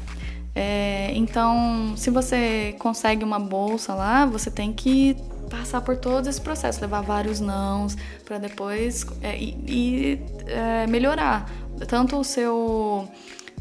É, 0.54 1.12
então, 1.14 1.94
se 1.96 2.08
você 2.08 2.74
consegue 2.78 3.22
uma 3.22 3.38
bolsa 3.38 3.94
lá, 3.94 4.24
você 4.24 4.50
tem 4.50 4.72
que 4.72 5.14
passar 5.50 5.80
por 5.82 5.96
todo 5.96 6.28
esse 6.28 6.40
processo, 6.40 6.80
levar 6.80 7.02
vários 7.02 7.40
nãos 7.40 7.96
para 8.24 8.38
depois 8.38 9.06
é, 9.22 9.36
e, 9.36 9.56
e, 9.68 10.20
é, 10.46 10.86
melhorar 10.86 11.48
tanto 11.86 12.16
o 12.16 12.24
seu 12.24 13.06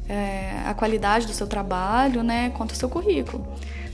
é, 0.07 0.61
a 0.65 0.73
qualidade 0.73 1.27
do 1.27 1.33
seu 1.33 1.47
trabalho, 1.47 2.23
né, 2.23 2.51
quanto 2.51 2.71
o 2.71 2.75
seu 2.75 2.87
currículo. 2.87 3.45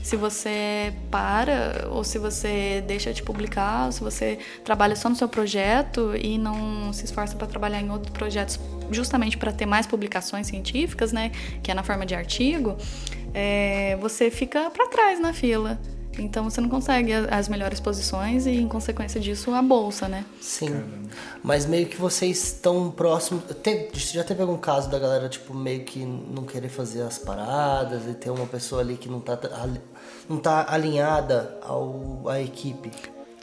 Se 0.02 0.16
você 0.16 0.92
para 1.10 1.88
ou 1.90 2.02
se 2.02 2.18
você 2.18 2.82
deixa 2.86 3.12
de 3.12 3.22
publicar, 3.22 3.86
ou 3.86 3.92
se 3.92 4.00
você 4.00 4.38
trabalha 4.64 4.96
só 4.96 5.08
no 5.08 5.16
seu 5.16 5.28
projeto 5.28 6.14
e 6.16 6.36
não 6.36 6.92
se 6.92 7.04
esforça 7.04 7.36
para 7.36 7.46
trabalhar 7.46 7.80
em 7.80 7.90
outros 7.90 8.12
projetos 8.12 8.58
justamente 8.90 9.38
para 9.38 9.52
ter 9.52 9.66
mais 9.66 9.86
publicações 9.86 10.46
científicas, 10.46 11.12
né, 11.12 11.30
que 11.62 11.70
é 11.70 11.74
na 11.74 11.82
forma 11.82 12.04
de 12.04 12.14
artigo, 12.14 12.76
é, 13.32 13.96
você 14.00 14.30
fica 14.30 14.70
para 14.70 14.86
trás 14.88 15.20
na 15.20 15.32
fila. 15.32 15.78
Então 16.18 16.44
você 16.44 16.60
não 16.60 16.68
consegue 16.68 17.12
as 17.12 17.48
melhores 17.48 17.80
posições 17.80 18.46
e, 18.46 18.50
em 18.50 18.68
consequência 18.68 19.20
disso, 19.20 19.50
a 19.52 19.62
bolsa, 19.62 20.08
né? 20.08 20.24
Sim. 20.40 20.84
Mas 21.42 21.64
meio 21.64 21.86
que 21.86 21.96
vocês 21.96 22.44
estão 22.44 22.90
próximos. 22.90 23.44
Te, 23.62 23.88
já 23.94 24.22
teve 24.22 24.42
algum 24.42 24.58
caso 24.58 24.90
da 24.90 24.98
galera, 24.98 25.28
tipo, 25.28 25.54
meio 25.54 25.84
que 25.84 26.04
não 26.04 26.44
querer 26.44 26.68
fazer 26.68 27.02
as 27.02 27.18
paradas 27.18 28.02
e 28.06 28.14
ter 28.14 28.30
uma 28.30 28.46
pessoa 28.46 28.82
ali 28.82 28.96
que 28.96 29.08
não 29.08 29.20
tá, 29.20 29.38
não 30.32 30.40
tá 30.40 30.64
alinhada 30.66 31.58
ao, 31.60 32.22
à 32.26 32.40
equipe? 32.40 32.90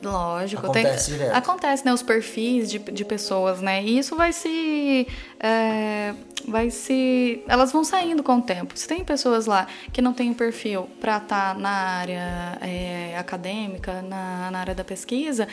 Lógico, 0.01 0.63
acontece 0.65 1.09
tem, 1.09 1.17
direto. 1.17 1.35
acontece, 1.35 1.85
né? 1.85 1.93
Os 1.93 2.01
perfis 2.01 2.71
de, 2.71 2.79
de 2.79 3.03
pessoas, 3.03 3.61
né? 3.61 3.83
E 3.83 3.99
isso 3.99 4.15
vai 4.15 4.31
se, 4.31 5.05
é, 5.39 6.13
vai 6.47 6.69
se, 6.69 7.43
elas 7.47 7.71
vão 7.71 7.83
saindo 7.83 8.23
com 8.23 8.37
o 8.37 8.41
tempo. 8.41 8.77
Se 8.77 8.87
tem 8.87 9.03
pessoas 9.03 9.45
lá 9.45 9.67
que 9.91 10.01
não 10.01 10.13
têm 10.13 10.29
um 10.29 10.33
perfil 10.33 10.89
para 11.01 11.17
estar 11.17 11.53
tá 11.53 11.59
na 11.59 11.69
área 11.69 12.57
é, 12.61 13.17
acadêmica, 13.17 14.01
na, 14.01 14.49
na 14.51 14.59
área 14.59 14.73
da 14.73 14.85
pesquisa, 14.85 15.47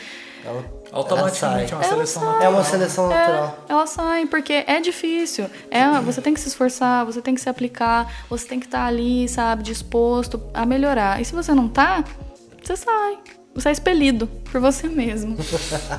ela, 0.45 0.63
automaticamente 0.93 1.73
ela 1.73 1.83
é 1.83 1.87
uma 1.87 1.93
seleção 1.93 2.21
sai. 2.21 2.31
natural. 2.31 2.51
É 2.51 2.55
uma 2.55 2.63
seleção 2.63 3.07
natural. 3.09 3.57
É, 3.67 3.71
elas 3.71 3.89
saem 3.89 4.27
porque 4.27 4.63
é 4.65 4.79
difícil. 4.79 5.49
É, 5.69 5.99
você 5.99 6.21
tem 6.21 6.33
que 6.33 6.39
se 6.39 6.47
esforçar, 6.47 7.05
você 7.05 7.21
tem 7.21 7.35
que 7.35 7.41
se 7.41 7.49
aplicar, 7.49 8.23
você 8.29 8.47
tem 8.47 8.59
que 8.61 8.65
estar 8.65 8.79
tá 8.79 8.85
ali, 8.85 9.27
sabe, 9.27 9.61
disposto 9.63 10.41
a 10.53 10.65
melhorar. 10.65 11.21
E 11.21 11.25
se 11.25 11.33
você 11.33 11.53
não 11.53 11.67
tá, 11.67 12.05
você 12.63 12.77
sai 12.77 13.17
você 13.57 13.69
é 13.69 13.71
expelido 13.71 14.27
por 14.51 14.61
você 14.61 14.87
mesmo. 14.87 15.35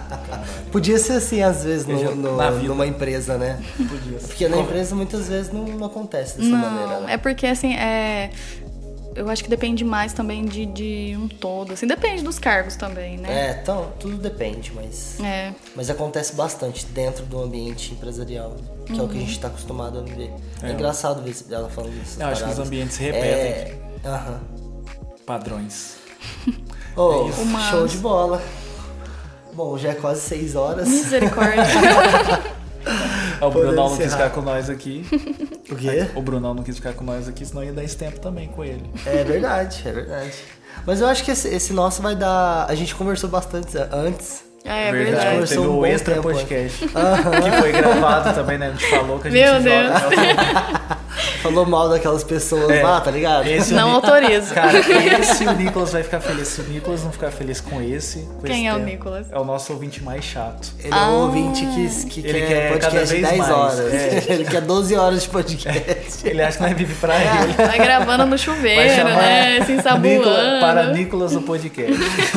Podia 0.70 0.98
ser 0.98 1.14
assim, 1.14 1.43
às 1.43 1.64
vezes, 1.64 1.86
no, 1.86 2.14
no, 2.14 2.36
Na 2.36 2.51
vida. 2.51 2.68
numa 2.68 2.86
empresa, 2.86 3.36
né? 3.36 3.59
Podia 3.76 4.18
ser. 4.20 4.26
Porque 4.28 4.48
na 4.48 4.59
empresa 4.59 4.94
muitas 4.94 5.28
vezes 5.28 5.52
não, 5.52 5.64
não 5.64 5.86
acontece 5.86 6.36
dessa 6.39 6.48
Não, 6.48 6.59
maneira. 6.59 7.01
Né? 7.01 7.14
é 7.14 7.16
porque 7.16 7.47
assim, 7.47 7.74
é. 7.74 8.30
Eu 9.16 9.28
acho 9.28 9.43
que 9.43 9.51
depende 9.51 9.82
mais 9.82 10.12
também 10.12 10.44
de, 10.44 10.64
de 10.66 11.16
um 11.18 11.26
todo. 11.26 11.72
Assim, 11.72 11.89
depende 11.89 12.22
dos 12.22 12.39
cargos 12.39 12.76
também, 12.76 13.16
né? 13.16 13.48
É, 13.48 13.59
então, 13.60 13.90
tudo 13.98 14.16
depende, 14.16 14.70
mas. 14.72 15.18
É. 15.18 15.52
Mas 15.74 15.90
acontece 15.90 16.35
bastante 16.36 16.86
dentro 16.86 17.24
do 17.26 17.43
ambiente 17.43 17.93
empresarial, 17.93 18.56
que 18.86 18.93
é 18.98 19.02
o 19.02 19.09
que 19.09 19.16
a 19.16 19.20
gente 19.20 19.32
está 19.32 19.48
acostumado 19.48 19.98
a 19.98 20.02
viver. 20.02 20.30
É, 20.62 20.68
É. 20.68 20.72
engraçado 20.72 21.20
ver 21.22 21.35
ela 21.51 21.68
falando 21.68 22.01
isso. 22.01 22.22
Eu 22.22 22.28
acho 22.28 22.44
que 22.44 22.51
os 22.51 22.59
ambientes 22.60 22.97
repetem 22.97 23.30
É. 23.30 23.74
Aham. 24.05 24.40
padrões. 25.26 25.97
Oh, 26.99 27.27
É 27.27 27.29
isso. 27.29 27.41
Humanos. 27.43 27.69
show 27.69 27.87
de 27.87 27.97
bola. 27.99 28.43
Bom, 29.53 29.79
já 29.79 29.91
é 29.91 29.95
quase 29.95 30.20
seis 30.20 30.55
horas. 30.57 30.89
Misericórdia. 30.89 31.65
O 33.41 33.51
Podemos 33.53 33.66
Brunão 33.66 33.91
não 33.91 33.97
quis 33.97 34.12
ficar 34.12 34.31
com 34.31 34.41
nós 34.41 34.69
aqui. 34.70 35.07
O 35.70 35.77
quê? 35.77 36.09
O 36.15 36.23
Brunão 36.23 36.55
não 36.55 36.62
quis 36.62 36.77
ficar 36.77 36.93
com 36.95 37.05
nós 37.05 37.29
aqui, 37.29 37.45
senão 37.47 37.62
ia 37.62 37.73
dar 37.73 37.85
esse 37.85 37.97
tempo 37.97 38.19
também 38.19 38.49
com 38.49 38.65
ele. 38.65 38.89
É 39.07 39.23
verdade, 39.23 39.83
é 39.87 39.93
verdade. 39.93 40.33
Mas 40.87 41.01
eu 41.01 41.07
acho 41.07 41.25
que 41.25 41.31
esse, 41.31 41.49
esse 41.49 41.73
nosso 41.73 42.03
vai 42.03 42.16
dar. 42.16 42.66
A 42.69 42.75
gente 42.75 42.95
conversou 42.95 43.29
bastante 43.29 43.77
antes. 43.93 44.43
É, 44.65 44.89
é 44.89 44.93
verdade. 44.93 45.05
verdade. 45.05 45.31
Conversou 45.35 45.57
Teve 45.62 45.69
um 45.69 45.79
o 45.79 45.87
extra 45.87 46.15
tempo, 46.15 46.29
podcast. 46.29 46.89
Que 46.89 47.61
foi 47.61 47.73
gravado 47.73 48.35
também, 48.35 48.59
né? 48.59 48.69
A 48.69 48.70
gente 48.70 48.91
falou 48.91 49.19
que 49.19 49.29
a 49.29 49.31
gente 49.31 49.41
Meu 49.41 49.61
joga. 49.62 50.98
Falou 51.43 51.65
mal 51.66 51.89
daquelas 51.89 52.24
pessoas 52.24 52.69
É. 52.70 52.82
lá, 52.82 53.01
tá 53.01 53.10
ligado? 53.10 53.47
Esse 53.47 53.73
Não 53.73 53.90
o 53.93 53.94
autorizo. 53.97 54.52
Cara, 54.55 54.78
esse 55.20 55.44
o 55.47 55.52
Nicolas 55.52 55.93
vai 55.93 56.02
ficar 56.02 56.20
feliz. 56.20 56.48
Se 56.48 56.60
o 56.60 56.65
Nicolas 56.65 57.05
não 57.05 57.12
ficar 57.12 57.31
feliz 57.31 57.60
com 57.60 57.81
esse. 57.81 58.20
Com 58.20 58.43
Quem 58.43 58.56
esse 58.56 58.66
é 58.66 58.73
o 58.73 58.77
tema, 58.77 58.86
Nicolas? 58.86 59.27
É 59.31 59.39
o 59.39 59.44
nosso 59.44 59.73
ouvinte 59.73 60.02
mais 60.02 60.24
chato. 60.24 60.73
Ele 60.82 60.93
é 60.93 60.97
um 60.97 61.15
ouvinte 61.23 61.65
que, 61.66 62.06
que 62.06 62.20
Ele 62.28 62.40
quer, 62.40 62.47
quer 62.48 62.78
cada 62.78 62.90
podcast 62.90 63.06
de 63.15 63.20
vez 63.20 63.28
10 63.28 63.39
mais. 63.39 63.51
horas. 63.52 63.78
É. 63.94 64.24
Ele 64.32 64.44
quer 64.44 64.60
12 64.62 64.97
horas 64.97 65.23
de 65.23 65.28
podcast. 65.28 66.27
Ele 66.28 66.43
acha 66.43 66.56
que 66.59 66.62
nós 66.62 66.73
vive 66.77 66.94
pra 66.94 67.15
ele. 67.16 67.52
Vai 67.55 67.78
gravando 67.78 68.27
no 68.27 68.36
chuveiro, 68.39 69.05
né? 69.05 69.65
Se 69.65 69.73
ensaboando. 69.73 70.09
Nicolas, 70.09 70.60
para 70.60 70.93
Nicolas 70.93 71.35
o 71.36 71.43
podcast. 71.43 71.93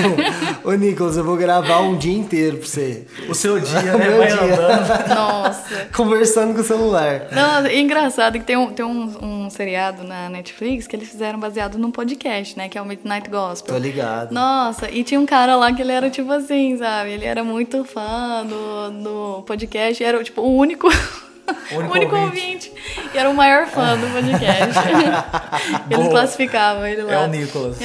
Ô, 0.63 0.71
Nicolas, 0.73 1.17
eu 1.17 1.23
vou 1.23 1.35
gravar 1.35 1.79
um 1.79 1.95
dia 1.97 2.15
inteiro 2.17 2.57
pra 2.57 2.67
você. 2.67 3.05
O 3.29 3.33
seu 3.35 3.59
dia, 3.59 3.79
O 3.95 3.97
né? 3.97 4.07
meu 4.07 4.17
Vai 4.17 4.27
dia. 4.27 4.41
andando. 4.43 5.15
Nossa. 5.15 5.87
Conversando 5.95 6.53
com 6.53 6.61
o 6.61 6.63
celular. 6.63 7.23
Não, 7.31 7.65
é 7.65 7.79
engraçado 7.79 8.33
que 8.39 8.45
tem 8.45 8.55
um, 8.57 8.71
tem 8.71 8.85
um, 8.85 8.90
um 8.91 9.49
seriado 9.49 10.03
na 10.03 10.29
Netflix 10.29 10.87
que 10.87 10.95
eles 10.95 11.09
fizeram 11.09 11.39
baseado 11.39 11.77
num 11.77 11.91
podcast, 11.91 12.57
né? 12.57 12.69
Que 12.69 12.77
é 12.77 12.81
o 12.81 12.85
Midnight 12.85 13.29
Gospel. 13.29 13.75
Tô 13.75 13.81
ligado. 13.81 14.31
Nossa, 14.31 14.89
e 14.89 15.03
tinha 15.03 15.19
um 15.19 15.25
cara 15.25 15.55
lá 15.55 15.71
que 15.73 15.81
ele 15.81 15.91
era 15.91 16.09
tipo 16.09 16.31
assim, 16.31 16.77
sabe? 16.77 17.11
Ele 17.11 17.25
era 17.25 17.43
muito 17.43 17.83
fã 17.83 18.45
do, 18.45 18.91
do 19.03 19.43
podcast, 19.43 20.03
era 20.03 20.23
tipo 20.23 20.41
o 20.41 20.55
único. 20.55 20.87
O 20.87 21.77
único 21.77 21.93
o 21.93 21.97
único 21.97 22.15
ouvinte. 22.15 22.71
ouvinte. 22.71 23.11
E 23.13 23.17
era 23.17 23.29
o 23.29 23.33
maior 23.33 23.67
fã 23.67 23.97
do 23.97 24.07
podcast. 24.07 24.79
Eles 25.89 25.97
Boa. 25.97 26.09
classificavam 26.09 26.85
ele 26.85 27.03
lá. 27.03 27.13
É 27.13 27.25
o 27.25 27.27
Nicolas. 27.27 27.77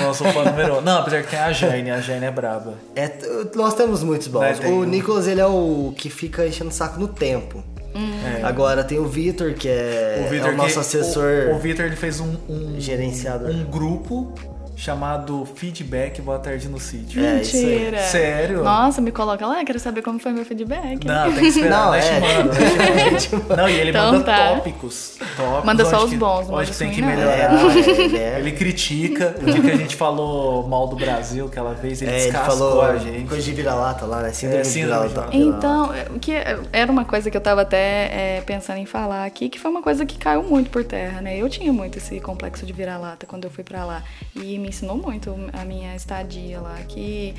Nosso 0.00 0.24
fã 0.24 0.44
número 0.44 0.78
um. 0.78 0.80
Não, 0.80 0.98
apesar 1.00 1.22
que 1.22 1.30
tem 1.30 1.38
a 1.38 1.52
Jane. 1.52 1.90
A 1.90 2.00
Jane 2.00 2.24
é 2.26 2.30
braba. 2.30 2.74
É, 2.96 3.10
nós 3.54 3.74
temos 3.74 4.02
muitos 4.02 4.26
bons. 4.28 4.58
Né, 4.58 4.68
o 4.68 4.80
um. 4.80 4.84
Nicolas, 4.84 5.26
ele 5.26 5.40
é 5.40 5.46
o 5.46 5.92
que 5.96 6.10
fica 6.10 6.46
enchendo 6.46 6.70
o 6.70 6.72
saco 6.72 6.98
no 6.98 7.08
tempo. 7.08 7.62
É. 7.94 8.42
Agora 8.44 8.84
tem 8.84 8.98
o 8.98 9.06
Vitor, 9.06 9.54
que 9.54 9.68
é 9.68 10.24
o, 10.26 10.30
Vitor 10.30 10.54
nosso 10.54 10.74
que- 10.74 10.80
assessor. 10.80 11.48
O, 11.50 11.56
o 11.56 11.58
Vitor 11.58 11.84
ele 11.86 11.96
fez 11.96 12.20
um, 12.20 12.36
um 12.48 12.80
Gerenciador. 12.80 13.50
um 13.50 13.64
grupo 13.64 14.32
chamado 14.80 15.46
Feedback 15.56 16.20
Boa 16.22 16.38
Tarde 16.38 16.68
no 16.68 16.80
Sítio. 16.80 17.22
É, 17.24 17.42
isso 17.42 17.56
aí. 17.56 17.64
Mentira. 17.66 17.98
Sério? 17.98 18.62
Nossa, 18.64 19.00
me 19.00 19.12
coloca 19.12 19.46
lá, 19.46 19.64
quero 19.64 19.78
saber 19.78 20.02
como 20.02 20.18
foi 20.18 20.32
meu 20.32 20.44
feedback. 20.44 21.06
Não, 21.06 21.24
tem 21.32 21.40
que 21.40 21.46
esperar. 21.48 21.86
Não, 21.86 21.94
é. 21.94 22.20
manda. 22.20 23.56
Não, 23.56 23.68
e 23.68 23.72
ele 23.78 23.90
Então 23.90 24.12
manda 24.12 24.24
tá. 24.24 24.48
tópicos, 24.54 25.16
tópicos. 25.36 25.64
Manda 25.64 25.84
só 25.84 26.04
os 26.04 26.10
que- 26.10 26.16
bons, 26.16 26.48
não 26.48 26.54
Onde 26.56 26.70
manda 26.70 26.78
tem 26.78 26.88
os 26.88 26.94
que 26.94 27.00
ruins, 27.02 27.16
não. 27.18 27.22
É, 27.30 27.48
melhorar. 27.48 27.76
é, 27.76 27.90
ele 28.04 28.16
é- 28.16 28.38
Ele 28.40 28.52
critica. 28.52 29.34
O 29.40 29.44
dia 29.44 29.60
que 29.60 29.70
a 29.70 29.76
gente 29.76 29.96
falou 29.96 30.66
mal 30.66 30.86
do 30.88 30.96
Brasil 30.96 31.46
aquela 31.46 31.74
vez, 31.74 32.00
ele 32.00 32.10
é, 32.10 32.14
ele 32.14 32.22
descascou 32.32 32.56
falou 32.56 32.82
a 32.82 32.96
gente. 32.96 33.28
coisa 33.28 33.42
de 33.42 33.52
vira-lata 33.52 34.06
lá, 34.06 34.22
né? 34.22 34.32
Síndrome 34.32 34.60
É, 34.60 34.62
de 34.62 34.68
síndrome 34.68 35.02
de 35.02 35.08
vira-lata. 35.08 35.36
Então, 35.36 35.90
o 36.14 36.18
que 36.18 36.32
era 36.72 36.90
uma 36.90 37.04
coisa 37.04 37.30
que 37.30 37.36
eu 37.36 37.40
tava 37.40 37.62
até 37.62 38.36
é, 38.38 38.42
pensando 38.46 38.78
em 38.78 38.86
falar 38.86 39.24
aqui, 39.26 39.48
que 39.48 39.58
foi 39.58 39.70
uma 39.70 39.82
coisa 39.82 40.06
que 40.06 40.16
caiu 40.18 40.42
muito 40.42 40.70
por 40.70 40.84
terra, 40.84 41.20
né? 41.20 41.36
Eu 41.36 41.48
tinha 41.48 41.72
muito 41.72 41.98
esse 41.98 42.18
complexo 42.20 42.64
de 42.64 42.72
vira-lata 42.72 43.26
quando 43.26 43.44
eu 43.44 43.50
fui 43.50 43.62
pra 43.64 43.84
lá. 43.84 44.02
E 44.34 44.58
me 44.58 44.69
ensinou 44.70 44.96
muito 44.96 45.34
a 45.52 45.64
minha 45.64 45.94
estadia 45.94 46.60
lá, 46.60 46.76
que 46.88 47.34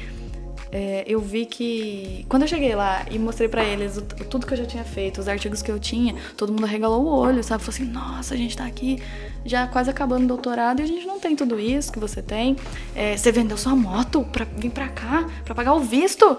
é, 0.71 1.03
eu 1.05 1.19
vi 1.19 1.45
que 1.45 2.25
quando 2.29 2.43
eu 2.43 2.47
cheguei 2.47 2.73
lá 2.75 3.05
e 3.11 3.19
mostrei 3.19 3.49
pra 3.49 3.61
eles 3.63 3.97
o- 3.97 4.01
tudo 4.03 4.47
que 4.47 4.53
eu 4.53 4.57
já 4.57 4.65
tinha 4.65 4.83
feito, 4.85 5.19
os 5.19 5.27
artigos 5.27 5.61
que 5.61 5.69
eu 5.71 5.77
tinha, 5.79 6.15
todo 6.37 6.53
mundo 6.53 6.63
arregalou 6.65 7.03
o 7.03 7.07
olho, 7.09 7.43
sabe? 7.43 7.61
Falou 7.63 7.75
assim: 7.75 7.91
nossa, 7.91 8.33
a 8.33 8.37
gente 8.37 8.55
tá 8.55 8.65
aqui 8.65 9.01
já 9.43 9.67
quase 9.67 9.89
acabando 9.89 10.23
o 10.23 10.27
doutorado 10.27 10.79
e 10.79 10.83
a 10.83 10.87
gente 10.87 11.05
não 11.05 11.19
tem 11.19 11.35
tudo 11.35 11.59
isso 11.59 11.91
que 11.91 11.99
você 11.99 12.21
tem. 12.21 12.55
É, 12.95 13.17
você 13.17 13.31
vendeu 13.33 13.57
sua 13.57 13.75
moto 13.75 14.23
pra 14.31 14.45
vir 14.45 14.69
pra 14.71 14.87
cá, 14.87 15.27
pra 15.43 15.53
pagar 15.53 15.73
o 15.73 15.79
visto? 15.81 16.37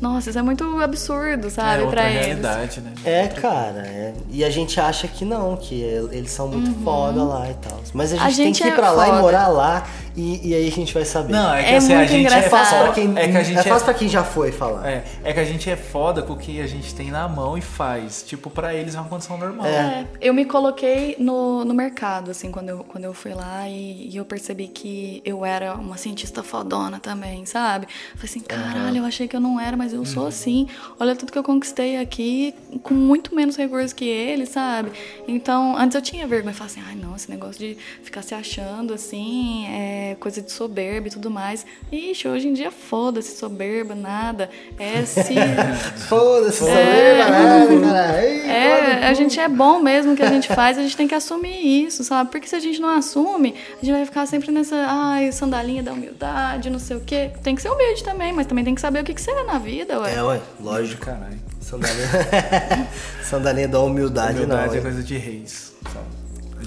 Nossa, 0.00 0.30
isso 0.30 0.38
é 0.38 0.42
muito 0.42 0.62
absurdo, 0.80 1.50
sabe? 1.50 1.80
é 1.80 1.84
outra 1.84 2.02
pra 2.02 2.10
eles. 2.12 2.26
realidade, 2.26 2.80
né? 2.80 2.92
É, 3.04 3.26
cara, 3.26 3.80
é. 3.84 4.14
e 4.30 4.44
a 4.44 4.50
gente 4.50 4.78
acha 4.80 5.08
que 5.08 5.24
não, 5.24 5.56
que 5.56 5.74
eles 6.12 6.30
são 6.30 6.46
muito 6.46 6.72
foda 6.84 7.24
lá 7.24 7.50
e 7.50 7.54
tal. 7.54 7.80
Mas 7.92 8.12
a 8.12 8.14
gente, 8.14 8.20
Uhum. 8.20 8.26
A 8.26 8.30
gente 8.30 8.44
tem 8.44 8.52
que 8.52 8.68
ir 8.68 8.72
é 8.72 8.76
pra 8.76 8.92
lá 8.92 9.06
e 9.06 9.10
foda. 9.10 9.22
morar 9.22 9.48
lá 9.48 9.84
e, 10.18 10.48
e 10.48 10.54
aí 10.54 10.66
a 10.66 10.70
gente 10.72 10.92
vai 10.92 11.04
saber. 11.04 11.32
Não, 11.32 11.54
é 11.54 11.62
que 11.62 11.70
É 11.70 11.76
assim, 11.76 11.94
a 11.94 12.04
gente 12.04 12.20
engraçado. 12.20 12.44
é 12.44 12.48
fácil 12.50 12.78
pra 12.78 12.92
quem, 12.92 13.18
é 13.18 13.28
que 13.28 13.36
a 13.36 13.42
gente 13.44 13.58
é 13.58 13.62
fácil 13.62 13.84
pra 13.84 13.94
quem 13.94 14.08
já 14.08 14.24
foi 14.24 14.50
falar. 14.50 14.88
É, 14.90 15.04
é 15.22 15.32
que 15.32 15.38
a 15.38 15.44
gente 15.44 15.70
é 15.70 15.76
foda 15.76 16.22
com 16.22 16.32
o 16.32 16.36
que 16.36 16.60
a 16.60 16.66
gente 16.66 16.92
tem 16.94 17.10
na 17.10 17.28
mão 17.28 17.56
e 17.56 17.60
faz. 17.60 18.24
Tipo, 18.26 18.50
pra 18.50 18.74
eles 18.74 18.96
é 18.96 19.00
uma 19.00 19.08
condição 19.08 19.38
normal. 19.38 19.64
É, 19.66 20.06
eu 20.20 20.34
me 20.34 20.44
coloquei 20.44 21.14
no, 21.20 21.64
no 21.64 21.72
mercado, 21.72 22.30
assim, 22.32 22.50
quando 22.50 22.68
eu, 22.70 22.84
quando 22.84 23.04
eu 23.04 23.14
fui 23.14 23.32
lá 23.32 23.68
e, 23.68 24.08
e 24.12 24.16
eu 24.16 24.24
percebi 24.24 24.66
que 24.66 25.22
eu 25.24 25.44
era 25.44 25.74
uma 25.74 25.96
cientista 25.96 26.42
fodona 26.42 26.98
também, 26.98 27.46
sabe? 27.46 27.86
Falei 28.16 28.24
assim, 28.24 28.40
caralho, 28.40 28.98
eu 28.98 29.04
achei 29.04 29.28
que 29.28 29.36
eu 29.36 29.40
não 29.40 29.60
era, 29.60 29.76
mas 29.76 29.92
eu 29.92 30.04
sou 30.04 30.26
assim. 30.26 30.66
Olha 30.98 31.14
tudo 31.14 31.30
que 31.30 31.38
eu 31.38 31.44
conquistei 31.44 31.96
aqui 31.96 32.54
com 32.82 32.94
muito 32.94 33.34
menos 33.34 33.56
recursos 33.56 33.92
que 33.92 34.04
ele, 34.04 34.46
sabe? 34.46 34.90
Então, 35.28 35.76
antes 35.76 35.94
eu 35.94 36.02
tinha 36.02 36.26
vergonha, 36.26 36.50
eu 36.50 36.56
falava 36.56 36.72
assim, 36.72 36.82
ai 36.88 36.96
não, 36.96 37.14
esse 37.14 37.30
negócio 37.30 37.58
de 37.58 37.76
ficar 38.02 38.22
se 38.22 38.34
achando 38.34 38.92
assim, 38.94 39.66
é 39.68 40.07
coisa 40.16 40.40
de 40.42 40.50
soberba 40.52 41.08
e 41.08 41.10
tudo 41.10 41.30
mais. 41.30 41.64
Ixi, 41.90 42.28
hoje 42.28 42.48
em 42.48 42.52
dia 42.52 42.70
foda-se 42.70 43.36
soberba, 43.36 43.94
nada. 43.94 44.48
É 44.78 45.04
se. 45.04 45.34
Foda-se, 46.08 46.64
É. 46.68 47.18
caralho, 47.18 47.80
caralho. 47.80 48.18
Ei, 48.18 48.40
É, 48.48 49.06
a 49.08 49.14
gente 49.14 49.38
é 49.38 49.48
bom 49.48 49.80
mesmo 49.80 50.12
o 50.12 50.16
que 50.16 50.22
a 50.22 50.28
gente 50.30 50.48
faz, 50.48 50.78
a 50.78 50.82
gente 50.82 50.96
tem 50.96 51.06
que 51.08 51.14
assumir 51.14 51.84
isso, 51.86 52.02
sabe? 52.04 52.30
Porque 52.30 52.46
se 52.48 52.54
a 52.56 52.60
gente 52.60 52.80
não 52.80 52.88
assume, 52.96 53.54
a 53.80 53.84
gente 53.84 53.94
vai 53.94 54.04
ficar 54.04 54.26
sempre 54.26 54.50
nessa, 54.50 54.76
ai, 54.88 55.30
sandalinha 55.32 55.82
da 55.82 55.92
humildade, 55.92 56.70
não 56.70 56.78
sei 56.78 56.96
o 56.96 57.00
quê. 57.00 57.30
Tem 57.42 57.54
que 57.54 57.62
ser 57.62 57.70
humilde 57.70 58.02
também, 58.04 58.32
mas 58.32 58.46
também 58.46 58.64
tem 58.64 58.74
que 58.74 58.80
saber 58.80 59.00
o 59.00 59.04
que, 59.04 59.14
que 59.14 59.20
você 59.20 59.30
é 59.30 59.44
na 59.44 59.58
vida, 59.58 60.00
ué. 60.00 60.14
É, 60.14 60.22
ué, 60.22 60.40
lógico. 60.60 61.04
Caralho. 61.04 61.38
Sandalinha, 61.60 62.08
sandalinha 63.22 63.68
da 63.68 63.80
humildade, 63.80 64.38
Humildade 64.38 64.66
não. 64.68 64.72
é 64.74 64.76
ué. 64.76 64.80
coisa 64.80 65.02
de 65.02 65.16
reis. 65.18 65.72
sabe? 65.92 66.06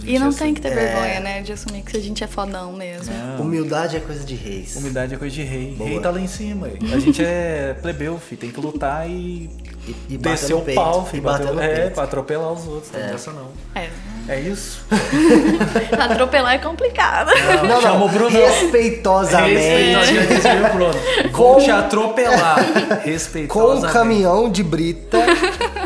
E 0.05 0.17
não 0.19 0.31
tem 0.33 0.53
que 0.53 0.61
ter 0.61 0.69
É. 0.69 0.75
vergonha, 0.75 1.19
né? 1.19 1.41
De 1.41 1.51
assumir 1.51 1.81
que 1.83 1.95
a 1.95 1.99
gente 1.99 2.23
é 2.23 2.27
fodão 2.27 2.73
mesmo. 2.73 3.13
Não. 3.13 3.45
Humildade 3.45 3.97
é 3.97 3.99
coisa 3.99 4.23
de 4.23 4.35
reis. 4.35 4.75
Humildade 4.75 5.13
é 5.13 5.17
coisa 5.17 5.33
de 5.35 5.43
rei. 5.43 5.73
Boa. 5.77 5.89
Rei 5.89 5.99
tá 5.99 6.09
lá 6.11 6.19
em 6.19 6.27
cima. 6.27 6.67
A 6.93 6.99
gente 6.99 7.23
é 7.23 7.75
plebeu, 7.81 8.17
fi. 8.19 8.35
Tem 8.35 8.51
que 8.51 8.59
lutar 8.59 9.09
e, 9.09 9.49
E, 9.87 9.95
e 10.09 10.17
no 10.17 10.59
o 10.59 10.61
peito. 10.61 10.79
pau. 10.81 11.09
E 11.13 11.19
bater 11.19 11.45
Bater- 11.45 11.53
no 11.55 11.61
é, 11.61 11.75
peito. 11.75 11.93
pra 11.95 12.03
atropelar 12.03 12.51
os 12.51 12.67
outros. 12.67 12.91
Não 12.91 12.99
tem 12.99 13.09
essa 13.13 13.31
não. 13.31 13.47
É. 13.75 13.89
É 14.27 14.39
isso? 14.39 14.85
Atropelar 15.99 16.53
é 16.53 16.57
complicado. 16.59 17.31
Não, 17.57 17.63
não, 17.67 17.81
Chama 17.81 18.05
o 18.05 18.09
Bruno. 18.09 18.29
Respeitosamente. 18.29 19.55
Respeitosamente, 19.55 20.69
Bruno. 20.75 20.93
Com- 21.31 21.53
Vou 21.53 21.59
te 21.61 21.71
atropelar. 21.71 22.57
Com 22.63 23.09
Respeitosamente. 23.09 23.85
um 23.87 23.89
caminhão 23.89 24.49
de 24.51 24.63
brita, 24.63 25.17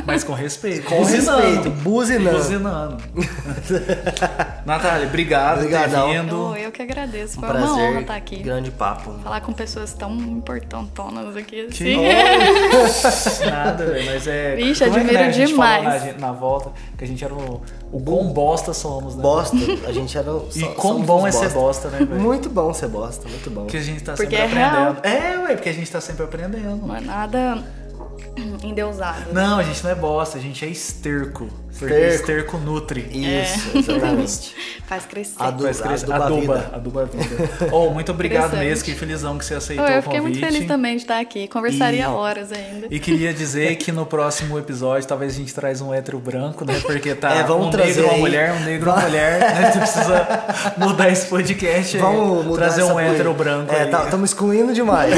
Mas 0.05 0.23
com 0.25 0.33
respeito. 0.33 0.83
com 0.85 1.03
respeito, 1.03 1.69
buzinando. 1.69 2.37
Buzinando. 2.37 2.97
Natália, 4.65 5.07
obrigado 5.07 5.59
Obrigadão. 5.59 6.07
por 6.07 6.13
ter 6.13 6.21
vindo. 6.21 6.49
Oh, 6.51 6.55
eu 6.55 6.71
que 6.71 6.81
agradeço. 6.81 7.37
Um 7.37 7.41
Foi 7.41 7.49
uma 7.49 7.59
prazer. 7.59 7.83
honra 7.91 8.01
estar 8.01 8.15
aqui. 8.15 8.37
Grande 8.41 8.71
papo. 8.71 9.13
Falar 9.23 9.41
com 9.41 9.53
pessoas 9.53 9.93
tão 9.93 10.11
importantonas 10.15 11.35
aqui 11.37 11.67
Que 11.67 11.95
assim. 11.95 13.45
Nada, 13.49 13.85
velho, 13.85 14.05
mas 14.05 14.27
é. 14.27 14.55
Vixe, 14.55 14.83
é 14.83 14.89
que, 14.89 14.95
admiro 14.95 15.13
né, 15.19 15.27
a 15.27 15.31
gente 15.31 15.47
demais. 15.51 15.83
falou 15.83 16.13
na, 16.13 16.27
na 16.27 16.31
volta 16.31 16.71
que 16.97 17.03
a 17.03 17.07
gente 17.07 17.23
era 17.23 17.33
o, 17.33 17.61
o 17.91 18.01
quão 18.01 18.33
bosta 18.33 18.73
somos, 18.73 19.15
né? 19.15 19.21
Bosta. 19.21 19.55
A 19.87 19.91
gente 19.91 20.17
era. 20.17 20.31
E 20.55 20.59
só- 20.61 20.67
quão 20.73 21.01
bom 21.03 21.27
é 21.27 21.31
ser 21.31 21.49
bosta, 21.49 21.89
né, 21.89 21.99
velho? 21.99 22.19
Muito 22.19 22.49
bom 22.49 22.73
ser 22.73 22.87
bosta, 22.87 23.27
muito 23.29 23.49
bom. 23.51 23.61
Porque 23.61 23.77
a 23.77 23.81
gente 23.83 24.03
tá 24.03 24.13
Porque 24.13 24.35
sempre 24.35 24.55
é 24.59 24.65
real. 24.67 24.89
aprendendo. 24.91 25.05
É, 25.05 25.39
ué, 25.43 25.55
porque 25.55 25.69
a 25.69 25.73
gente 25.73 25.91
tá 25.91 26.01
sempre 26.01 26.23
aprendendo. 26.23 26.85
Não 26.87 26.95
é 26.95 27.01
nada 27.01 27.63
endeusado. 28.63 29.31
Não, 29.31 29.59
a 29.59 29.63
gente 29.63 29.83
não 29.83 29.91
é 29.91 29.95
bosta, 29.95 30.37
a 30.37 30.41
gente 30.41 30.65
é 30.65 30.67
esterco. 30.69 31.47
Porque 31.77 31.93
Esterco. 31.93 32.15
esterco 32.15 32.57
nutre. 32.57 33.01
Isso, 33.11 33.77
exatamente. 33.77 34.55
Faz 34.87 35.05
crescer. 35.05 35.33
Adu- 35.39 35.63
Faz 35.63 35.81
crescer- 35.81 36.05
aduba 36.11 36.23
a 36.23 36.25
aduba, 36.27 36.55
vida. 36.55 36.69
aduba 36.75 37.01
a 37.01 37.05
vida. 37.05 37.69
Oh, 37.71 37.89
muito 37.89 38.11
obrigado 38.11 38.55
mesmo, 38.57 38.85
que 38.85 38.93
felizão 38.93 39.37
que 39.37 39.43
você 39.45 39.55
Oh, 39.55 39.57
aceitou 39.57 39.85
eu 39.87 39.99
o 39.99 40.01
fiquei 40.03 40.19
convite. 40.19 40.39
muito 40.39 40.53
feliz 40.53 40.67
também 40.67 40.95
de 40.95 41.01
estar 41.01 41.19
aqui. 41.19 41.47
Conversaria 41.47 42.03
E- 42.03 42.07
horas 42.07 42.51
ainda. 42.51 42.87
E 42.89 42.99
queria 42.99 43.33
dizer 43.33 43.75
que 43.77 43.91
no 43.91 44.05
próximo 44.05 44.57
episódio 44.59 45.07
talvez 45.07 45.33
a 45.33 45.37
gente 45.37 45.53
traz 45.53 45.81
um 45.81 45.93
hétero 45.93 46.19
branco, 46.19 46.63
né? 46.63 46.79
Porque 46.85 47.13
tá 47.15 47.33
É, 47.33 47.43
vamos 47.43 47.67
um 47.67 47.71
trazer 47.71 47.95
negro, 48.01 48.07
uma 48.09 48.17
mulher, 48.19 48.53
um 48.53 48.59
negro, 48.63 48.91
uma 48.91 49.01
mulher. 49.01 49.43
A 49.43 49.61
gente 49.63 49.77
precisa 49.79 50.27
mudar 50.77 51.09
esse 51.09 51.27
podcast 51.27 51.95
aí. 51.97 52.01
Vamos 52.01 52.45
mudar 52.45 52.55
Trazer 52.65 52.83
um 52.83 52.99
hétero 52.99 53.33
coisa. 53.35 53.51
branco 53.55 53.73
É, 53.73 53.81
aí. 53.83 53.89
tá, 53.89 54.03
estamos 54.03 54.29
excluindo 54.29 54.73
demais. 54.73 55.13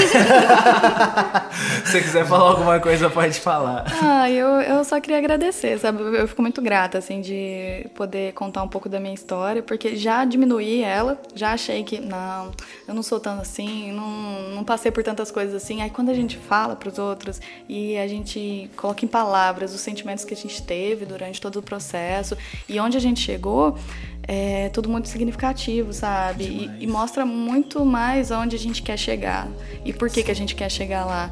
Se 1.86 1.92
você 1.92 2.02
quiser 2.02 2.26
falar 2.26 2.50
alguma 2.52 2.80
coisa, 2.80 3.10
pode 3.10 3.40
falar. 3.40 3.84
Ah, 4.02 4.30
eu, 4.30 4.48
eu 4.62 4.84
só 4.84 5.00
queria 5.00 5.18
agradecer, 5.18 5.78
sabe? 5.80 6.02
Eu, 6.02 6.14
eu 6.16 6.28
fico 6.28 6.42
muito 6.48 6.62
grata, 6.62 6.98
assim, 6.98 7.20
de 7.20 7.86
poder 7.94 8.34
contar 8.34 8.64
um 8.64 8.70
pouco 8.70 8.88
da 8.88 9.00
minha 9.00 9.14
história, 9.14 9.62
porque 9.62 9.98
já 9.98 10.24
diminuí 10.24 10.82
ela, 10.82 11.22
já 11.36 11.52
achei 11.52 11.84
que, 11.84 12.00
não, 12.00 12.52
eu 12.88 12.94
não 12.94 13.04
sou 13.04 13.20
tanto 13.20 13.42
assim, 13.42 13.92
não, 13.92 14.56
não 14.56 14.64
passei 14.64 14.90
por 14.90 15.04
tantas 15.04 15.30
coisas 15.30 15.54
assim. 15.54 15.82
Aí 15.82 15.90
quando 15.90 16.10
a 16.10 16.14
gente 16.14 16.38
fala 16.38 16.76
pros 16.76 16.98
outros 16.98 17.42
e 17.68 17.98
a 17.98 18.08
gente 18.08 18.70
coloca 18.78 19.04
em 19.04 19.08
palavras 19.08 19.74
os 19.74 19.82
sentimentos 19.82 20.24
que 20.24 20.34
a 20.34 20.38
gente 20.38 20.64
teve 20.64 21.06
durante 21.06 21.42
todo 21.42 21.58
o 21.58 21.62
processo 21.62 22.38
e 22.68 22.80
onde 22.80 22.96
a 22.96 23.02
gente 23.02 23.20
chegou, 23.20 23.78
é 24.24 24.70
tudo 24.70 24.90
muito 24.90 25.10
significativo, 25.10 25.92
sabe? 25.92 26.46
E, 26.46 26.84
e 26.84 26.88
mostra 26.88 27.26
muito 27.26 27.86
mais 27.86 28.32
aonde 28.32 28.56
a 28.56 28.60
gente 28.60 28.82
quer 28.82 28.98
chegar 28.98 29.50
e 29.84 29.92
por 29.92 30.10
que, 30.10 30.24
que 30.24 30.32
a 30.32 30.36
gente 30.36 30.56
quer 30.56 30.72
chegar 30.72 31.06
lá. 31.06 31.30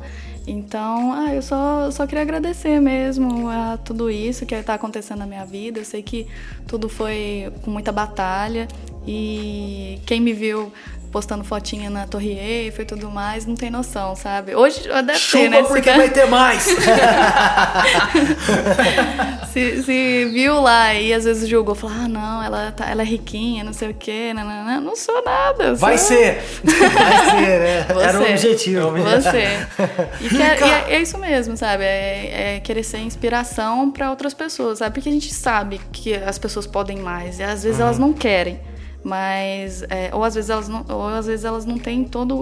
Então, 0.47 1.11
ah, 1.11 1.33
eu 1.33 1.41
só, 1.41 1.89
só 1.89 2.05
queria 2.05 2.21
agradecer 2.21 2.79
mesmo 2.79 3.49
a 3.49 3.77
tudo 3.77 4.09
isso 4.11 4.45
que 4.45 4.53
está 4.53 4.75
acontecendo 4.75 5.19
na 5.19 5.25
minha 5.25 5.45
vida. 5.45 5.79
Eu 5.79 5.85
sei 5.85 6.03
que 6.03 6.27
tudo 6.67 6.87
foi 6.87 7.51
com 7.63 7.71
muita 7.71 7.91
batalha 7.91 8.67
e 9.07 9.99
quem 10.05 10.21
me 10.21 10.33
viu 10.33 10.71
postando 11.15 11.45
fotinha 11.45 11.89
na 11.89 12.05
Torre 12.05 12.37
Eiffel 12.37 12.83
e 12.83 12.85
tudo 12.85 13.09
mais, 13.09 13.45
não 13.45 13.55
tem 13.55 13.69
noção, 13.69 14.17
sabe? 14.17 14.53
Hoje 14.53 14.81
deve 14.81 15.17
ter, 15.17 15.49
né? 15.49 15.59
Chupa 15.59 15.69
porque 15.69 15.89
vai 15.89 16.09
ter 16.09 16.25
mais! 16.25 16.63
se, 19.53 19.83
se 19.83 20.25
viu 20.25 20.59
lá 20.59 20.93
e 20.93 21.13
às 21.13 21.23
vezes 21.23 21.47
julgou, 21.47 21.73
falou, 21.73 21.95
ah, 22.01 22.07
não, 22.09 22.43
ela, 22.43 22.69
tá, 22.73 22.89
ela 22.89 23.01
é 23.01 23.05
riquinha, 23.05 23.63
não 23.63 23.71
sei 23.71 23.91
o 23.91 23.93
quê, 23.93 24.33
não, 24.33 24.81
não, 24.81 24.93
sou 24.97 25.23
nada. 25.23 25.73
Vai 25.73 25.97
sou- 25.97 26.17
ser! 26.17 26.43
Vai 26.65 27.29
ser, 27.29 27.59
né? 27.61 27.85
Você. 27.95 28.05
Era 28.05 28.19
o 28.19 28.29
objetivo. 28.29 28.91
Você. 28.97 29.67
E, 30.19 30.27
que 30.27 30.41
é, 30.41 30.59
e 30.59 30.69
é- 30.69 30.95
é 30.95 31.01
isso 31.01 31.17
mesmo, 31.17 31.55
sabe? 31.55 31.85
É, 31.85 32.55
é 32.55 32.59
querer 32.59 32.83
ser 32.83 32.97
inspiração 32.97 33.89
para 33.89 34.09
outras 34.09 34.33
pessoas, 34.33 34.79
sabe? 34.79 34.95
Porque 34.95 35.07
a 35.07 35.13
gente 35.13 35.33
sabe 35.33 35.79
que 35.93 36.13
as 36.13 36.37
pessoas 36.37 36.67
podem 36.67 36.97
mais 36.97 37.39
e 37.39 37.43
às 37.43 37.63
vezes 37.63 37.79
elas 37.79 37.97
não 37.97 38.11
querem. 38.11 38.59
Mas, 39.05 39.83
é, 39.83 40.09
ou, 40.11 40.23
às 40.23 40.33
vezes 40.33 40.49
elas 40.49 40.67
não, 40.67 40.83
ou 40.89 41.07
às 41.09 41.27
vezes 41.27 41.45
elas 41.45 41.63
não 41.63 41.77
têm 41.77 42.03
toda 42.03 42.33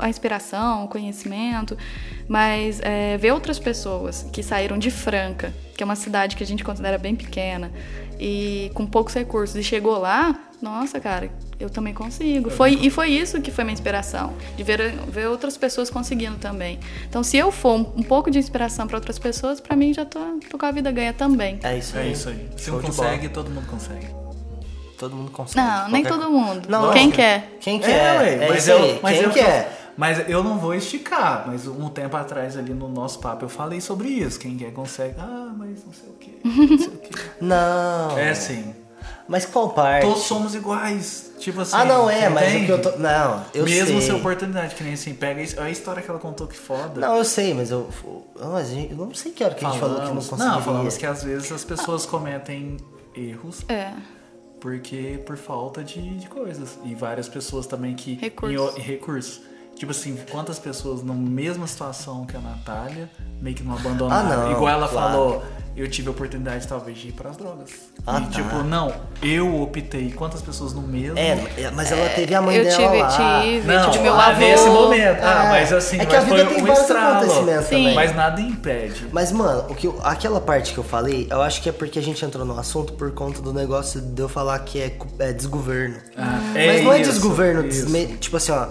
a 0.00 0.08
inspiração, 0.08 0.84
o 0.84 0.88
conhecimento, 0.88 1.78
mas 2.26 2.80
é, 2.80 3.16
ver 3.16 3.30
outras 3.30 3.60
pessoas 3.60 4.26
que 4.32 4.42
saíram 4.42 4.76
de 4.76 4.90
Franca, 4.90 5.54
que 5.76 5.84
é 5.84 5.86
uma 5.86 5.94
cidade 5.94 6.34
que 6.34 6.42
a 6.42 6.46
gente 6.46 6.64
considera 6.64 6.98
bem 6.98 7.14
pequena, 7.14 7.70
e 8.18 8.72
com 8.74 8.84
poucos 8.86 9.14
recursos, 9.14 9.54
e 9.54 9.62
chegou 9.62 9.96
lá, 9.98 10.36
nossa, 10.60 10.98
cara, 10.98 11.30
eu 11.60 11.70
também 11.70 11.94
consigo. 11.94 12.50
Foi, 12.50 12.72
e 12.72 12.90
foi 12.90 13.10
isso 13.10 13.40
que 13.40 13.52
foi 13.52 13.62
minha 13.62 13.74
inspiração, 13.74 14.34
de 14.56 14.64
ver, 14.64 14.92
ver 15.06 15.28
outras 15.28 15.56
pessoas 15.56 15.90
conseguindo 15.90 16.38
também. 16.38 16.80
Então, 17.08 17.22
se 17.22 17.36
eu 17.36 17.52
for 17.52 17.76
um, 17.76 18.00
um 18.00 18.02
pouco 18.02 18.32
de 18.32 18.38
inspiração 18.40 18.88
para 18.88 18.96
outras 18.96 19.16
pessoas, 19.16 19.60
para 19.60 19.76
mim 19.76 19.94
já 19.94 20.04
tô, 20.04 20.18
tô 20.50 20.58
com 20.58 20.66
a 20.66 20.72
vida 20.72 20.90
ganha 20.90 21.12
também. 21.12 21.60
É 21.62 21.78
isso 21.78 21.96
É 21.96 22.02
aí. 22.02 22.12
isso 22.12 22.28
aí. 22.28 22.48
Se 22.56 22.64
Show 22.64 22.80
um 22.80 22.82
consegue, 22.82 23.28
todo 23.28 23.48
mundo 23.48 23.68
consegue. 23.68 24.08
Todo 25.00 25.16
mundo 25.16 25.30
consegue. 25.30 25.66
Não, 25.66 25.88
nem 25.88 26.04
todo 26.04 26.30
mundo. 26.30 26.68
Não, 26.68 26.92
Quem 26.92 27.06
não. 27.06 27.12
quer? 27.16 27.56
Quem 27.58 27.80
quer? 27.80 28.18
ué, 28.20 28.34
É, 28.44 28.48
mas 28.50 28.58
isso 28.58 28.70
eu, 28.70 28.82
aí. 28.84 29.00
mas 29.02 29.14
Quem 29.16 29.24
eu, 29.24 29.30
quer? 29.30 29.92
Mas 29.96 30.28
eu 30.28 30.44
não 30.44 30.58
vou 30.58 30.74
esticar, 30.74 31.44
mas 31.46 31.66
um 31.66 31.88
tempo 31.88 32.16
atrás 32.16 32.56
ali 32.56 32.72
no 32.74 32.86
nosso 32.88 33.18
papo 33.18 33.44
eu 33.46 33.48
falei 33.48 33.80
sobre 33.80 34.08
isso. 34.08 34.38
Quem 34.38 34.56
quer 34.58 34.72
consegue. 34.72 35.14
Ah, 35.18 35.52
mas 35.56 35.84
não 35.86 35.92
sei 35.92 36.08
o 36.08 36.12
quê. 36.12 36.30
Não 36.44 36.78
sei 36.78 36.88
o 36.88 36.98
quê. 36.98 37.10
Não. 37.40 38.18
É 38.18 38.30
assim. 38.30 38.74
Mas 39.26 39.46
qual 39.46 39.70
parte? 39.70 40.04
Todos 40.06 40.22
somos 40.24 40.54
iguais. 40.54 41.32
Tipo 41.38 41.60
assim. 41.62 41.76
Ah, 41.76 41.84
não 41.84 42.10
é, 42.10 42.28
mas 42.28 42.44
o 42.44 42.50
entende? 42.50 42.66
que 42.66 42.72
eu 42.72 42.82
tô. 42.82 42.98
Não, 42.98 43.44
eu 43.54 43.64
Mesmo 43.64 43.86
sei. 43.98 44.00
sem 44.02 44.14
oportunidade, 44.14 44.74
que 44.74 44.82
nem 44.84 44.92
assim, 44.94 45.14
pega 45.14 45.40
isso- 45.40 45.58
a 45.60 45.70
história 45.70 46.02
que 46.02 46.10
ela 46.10 46.18
contou 46.18 46.46
que 46.46 46.56
foda. 46.56 47.00
Não, 47.00 47.16
eu 47.16 47.24
sei, 47.24 47.54
mas 47.54 47.70
eu. 47.70 47.88
Eu 48.36 48.96
não 48.96 49.14
sei 49.14 49.32
que 49.32 49.42
hora 49.44 49.54
que 49.54 49.64
a 49.64 49.70
gente 49.70 49.78
falou 49.80 49.94
que 49.96 50.00
não 50.00 50.06
Falamos- 50.08 50.28
conseguiria. 50.28 50.54
Não, 50.56 50.62
falamos 50.62 50.96
que 50.98 51.06
às 51.06 51.22
vezes 51.24 51.50
as 51.52 51.64
pessoas 51.64 52.04
cometem 52.04 52.76
erros 53.14 53.62
É. 53.68 53.92
porque 54.60 55.20
por 55.26 55.36
falta 55.36 55.82
de, 55.82 56.18
de 56.18 56.28
coisas. 56.28 56.78
E 56.84 56.94
várias 56.94 57.28
pessoas 57.28 57.66
também 57.66 57.94
que. 57.94 58.14
Recursos. 58.14 58.76
Em, 58.76 58.80
em 58.80 58.82
recursos. 58.82 59.40
Tipo 59.74 59.92
assim, 59.92 60.16
quantas 60.30 60.58
pessoas 60.58 61.02
na 61.02 61.14
mesma 61.14 61.66
situação 61.66 62.26
que 62.26 62.36
a 62.36 62.40
Natália 62.40 63.10
meio 63.40 63.56
que 63.56 63.62
não 63.62 63.74
abandonaram. 63.74 64.30
Ah, 64.30 64.36
não, 64.36 64.52
Igual 64.52 64.68
ela 64.68 64.88
claro. 64.88 65.12
falou, 65.12 65.42
eu 65.76 65.88
tive 65.88 66.08
a 66.08 66.10
oportunidade 66.10 66.66
talvez 66.66 66.98
de 66.98 67.08
ir 67.08 67.12
pras 67.12 67.36
drogas. 67.36 67.70
Ah, 68.06 68.18
e 68.20 68.24
tá. 68.24 68.30
tipo, 68.30 68.56
não, 68.62 68.92
eu 69.22 69.62
optei. 69.62 70.10
Quantas 70.12 70.42
pessoas 70.42 70.72
no 70.72 70.82
mesmo. 70.82 71.18
É, 71.18 71.32
é, 71.58 71.70
mas 71.74 71.90
ela 71.92 72.08
teve 72.10 72.34
a 72.34 72.42
mãe 72.42 72.56
eu 72.56 72.64
dela 72.64 72.76
tive, 72.76 73.02
lá. 73.02 73.40
tive, 73.42 73.66
Não, 73.66 73.90
tive 73.90 74.04
meu 74.04 74.14
ah, 74.14 74.26
avô. 74.26 74.40
nesse 74.40 74.66
momento. 74.68 75.20
Ah, 75.22 75.44
É. 75.44 75.48
mas 75.50 75.72
assim, 75.72 75.96
É 76.00 76.06
que 76.06 76.14
mas 76.14 76.22
a 76.24 76.26
vida 76.26 76.36
foi 76.44 76.46
tem 76.54 76.62
um 76.62 76.66
vários 76.66 76.80
estralo. 76.80 77.16
acontecimentos 77.16 77.64
Sim. 77.66 77.76
também. 77.76 77.94
Mas 77.94 78.16
nada 78.16 78.40
impede. 78.40 79.06
Mas, 79.12 79.32
mano, 79.32 79.66
o 79.70 79.74
que 79.74 79.86
eu- 79.86 79.98
aquela 80.02 80.40
parte 80.40 80.72
que 80.72 80.78
eu 80.78 80.84
falei, 80.84 81.26
eu 81.30 81.40
acho 81.42 81.62
que 81.62 81.68
é 81.68 81.72
porque 81.72 81.98
a 81.98 82.02
gente 82.02 82.24
entrou 82.24 82.44
no 82.44 82.58
assunto 82.58 82.92
por 82.94 83.10
conta 83.12 83.40
do 83.40 83.52
negócio 83.52 84.00
de 84.00 84.20
eu 84.22 84.28
falar 84.28 84.58
que 84.60 84.80
é, 84.80 84.96
é 85.18 85.32
desgoverno. 85.32 85.96
Ah, 86.16 86.40
Mas 86.54 86.82
não 86.84 86.92
é 86.92 87.00
isso, 87.00 87.10
desgoverno, 87.10 87.66
isso. 87.66 87.82
desme- 87.86 88.16
tipo 88.18 88.36
assim, 88.36 88.52
ó. 88.52 88.68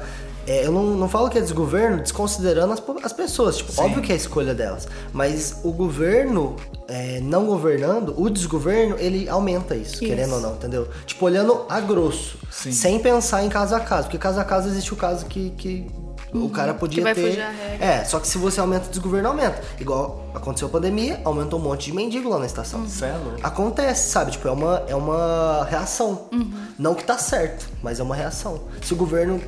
É, 0.50 0.66
eu 0.66 0.72
não, 0.72 0.84
não 0.96 1.08
falo 1.08 1.30
que 1.30 1.38
é 1.38 1.42
desgoverno 1.42 2.02
desconsiderando 2.02 2.74
as, 2.74 2.82
as 3.04 3.14
pessoas. 3.14 3.58
Tipo, 3.58 3.72
Sim. 3.72 3.82
óbvio 3.82 4.02
que 4.02 4.12
é 4.12 4.16
a 4.16 4.18
escolha 4.18 4.56
delas. 4.56 4.88
Mas 5.14 5.60
o 5.64 5.72
governo, 5.72 6.56
é, 6.88 7.20
não 7.22 7.46
governando, 7.46 8.16
o 8.18 8.30
desgoverno, 8.32 8.96
ele 8.98 9.30
aumenta 9.30 9.76
isso, 9.76 9.94
Isso. 9.94 10.06
querendo 10.06 10.34
ou 10.34 10.42
não, 10.42 10.54
entendeu? 10.56 10.88
Tipo, 11.06 11.26
olhando 11.26 11.66
a 11.70 11.80
grosso. 11.80 12.40
Sim. 12.50 12.72
Sem 12.72 12.98
pensar 13.00 13.44
em 13.44 13.50
caso 13.50 13.76
a 13.76 13.80
caso. 13.80 14.04
Porque 14.06 14.18
caso 14.18 14.40
a 14.40 14.44
caso 14.44 14.68
existe 14.70 14.92
o 14.92 14.98
caso 14.98 15.28
que. 15.28 15.52
que 15.52 15.86
O 16.34 16.50
cara 16.50 16.74
podia 16.74 17.00
Uhum. 17.00 17.04
vai 17.04 17.14
ter. 17.14 17.28
fugir 17.28 17.42
à 17.42 17.50
regra. 17.52 17.86
É, 17.86 18.04
só 18.06 18.20
que 18.20 18.28
se 18.28 18.38
você 18.40 18.60
aumenta 18.60 18.88
o 18.88 18.90
desgoverno, 18.90 19.30
aumenta. 19.30 19.62
Igual 19.80 20.32
aconteceu 20.34 20.68
a 20.68 20.72
pandemia, 20.72 21.22
aumentou 21.24 21.60
um 21.60 21.64
monte 21.64 21.86
de 21.86 21.94
mendigo 21.96 22.28
lá 22.28 22.40
na 22.40 22.46
estação. 22.48 22.88
Cê 22.88 23.06
é. 23.06 23.16
Acontece, 23.44 24.10
sabe? 24.10 24.32
Tipo, 24.32 24.48
é 24.48 24.52
uma, 24.52 24.84
é 24.88 24.96
uma 24.96 25.64
reação. 25.70 26.28
Não 26.78 26.96
que 26.96 27.04
tá 27.04 27.18
certo, 27.20 27.68
mas 27.84 28.00
é 28.00 28.04
uma 28.04 28.16
reação. 28.16 28.62
Se 28.82 28.94
o 28.94 28.98
governo. 28.98 29.40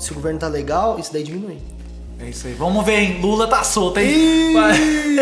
Se 0.00 0.12
o 0.12 0.14
governo 0.14 0.38
tá 0.38 0.48
legal, 0.48 0.98
isso 0.98 1.12
daí 1.12 1.22
diminui. 1.22 1.58
É 2.18 2.28
isso 2.28 2.46
aí. 2.46 2.54
Vamos 2.54 2.84
ver, 2.84 2.98
hein? 2.98 3.18
Lula 3.20 3.46
tá 3.46 3.62
solto, 3.62 3.98
hein? 3.98 4.52
Vai. 4.52 4.78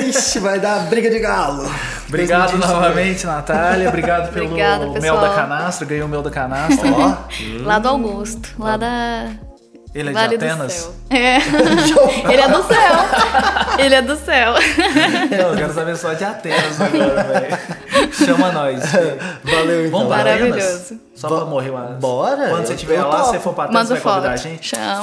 Ixi, 0.08 0.38
vai 0.40 0.58
dar 0.58 0.88
briga 0.88 1.10
de 1.10 1.18
galo. 1.18 1.68
Obrigado 2.08 2.52
2022. 2.58 2.70
novamente, 2.70 3.26
Natália. 3.26 3.88
Obrigado 3.88 4.32
pelo 4.32 4.46
Obrigada, 4.46 4.86
mel 5.00 5.20
da 5.20 5.34
canastra. 5.34 5.86
Ganhou 5.86 6.06
o 6.06 6.10
mel 6.10 6.22
da 6.22 6.30
canastra. 6.30 6.90
Ó, 6.90 7.16
Lá 7.64 7.78
do 7.78 7.88
Augusto, 7.88 8.54
lá 8.58 8.76
da 8.76 9.30
Ele 9.94 10.10
é 10.10 10.12
vale 10.12 10.36
de 10.38 10.44
Atenas? 10.44 10.66
do 10.74 10.80
céu. 10.82 10.92
É. 11.10 11.38
Ele 12.30 12.42
é 12.42 12.48
do 12.48 12.62
céu. 12.62 13.78
Ele 13.78 13.94
é 13.94 14.02
do 14.02 14.16
céu. 14.16 14.52
Não, 15.30 15.48
eu 15.52 15.56
quero 15.56 15.72
saber 15.72 15.96
só 15.96 16.12
de 16.12 16.22
Atenas 16.24 16.78
agora, 16.80 17.22
velho. 17.24 18.12
Chama 18.12 18.52
nós. 18.52 18.82
Valeu, 19.42 19.86
então. 19.86 19.98
Vamos 20.00 20.14
para 20.14 20.34
Atenas? 20.34 20.50
Maravilhoso. 20.50 21.00
Só 21.14 21.28
pra 21.28 21.44
morrer 21.46 21.70
uma. 21.70 21.80
Bora, 21.98 22.48
Quando 22.50 22.66
você 22.66 22.74
estiver 22.74 23.02
lá, 23.02 23.22
você 23.24 23.38
for 23.40 23.54
pra 23.54 23.64
Atenas, 23.64 23.88
vai 23.88 24.00
convidar 24.00 24.28
a 24.28 24.36
foto. 24.36 24.42
gente? 24.42 24.68
Chama. 24.68 25.02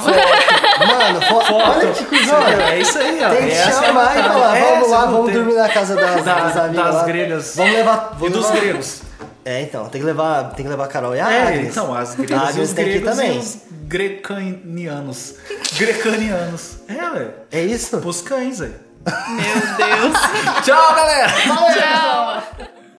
Mano, 0.86 1.20
fo- 1.22 1.54
olha 1.54 1.92
que 1.92 2.04
coisa. 2.04 2.36
É 2.70 2.78
isso 2.78 2.98
aí, 2.98 3.24
ó. 3.24 3.28
Tem 3.30 3.48
que 3.48 3.52
Essa 3.54 3.68
é 3.68 3.86
chamar 3.86 4.04
e 4.16 4.22
vontade. 4.22 4.28
falar, 4.28 4.56
É, 4.56 4.70
vamos 4.70 4.90
lá, 4.90 4.98
você 5.00 5.06
não 5.06 5.12
vamos 5.12 5.32
dormir 5.32 5.54
na 5.54 5.68
casa 5.68 5.94
das, 5.96 6.24
Da- 6.24 6.34
das 6.34 6.56
amigas 6.56 6.84
das 6.86 6.94
lá. 6.94 7.02
gregas. 7.02 7.52
Vamos 7.56 7.72
levar... 7.74 8.10
E 8.12 8.18
vamos 8.20 8.32
dos 8.36 8.46
levar- 8.50 8.60
gregos. 8.60 9.00
É, 9.48 9.62
então, 9.62 9.88
tem 9.88 10.00
que 10.00 10.06
levar, 10.06 10.50
tem 10.54 10.64
que 10.64 10.68
levar 10.68 10.86
a 10.86 10.88
Carol 10.88 11.14
e 11.14 11.20
a 11.20 11.30
É, 11.32 11.42
Agnes. 11.48 11.68
então, 11.70 11.94
as 11.94 12.14
A 12.14 12.16
gregas 12.16 12.42
e 12.42 12.48
Agnes 12.48 12.68
os 12.68 12.74
tem 12.74 12.84
que 12.84 12.96
ir 12.96 13.04
também. 13.04 13.36
e 13.36 13.38
os 13.38 13.58
grecanianos. 13.86 15.34
Grecanianos. 15.78 16.76
É, 16.88 16.94
velho. 17.10 17.34
É 17.52 17.60
isso? 17.62 17.96
Pros 17.98 18.20
cães, 18.22 18.58
velho. 18.58 18.74
Meu 19.06 19.76
Deus. 19.86 20.18
Tchau, 20.66 20.94
galera! 20.96 21.28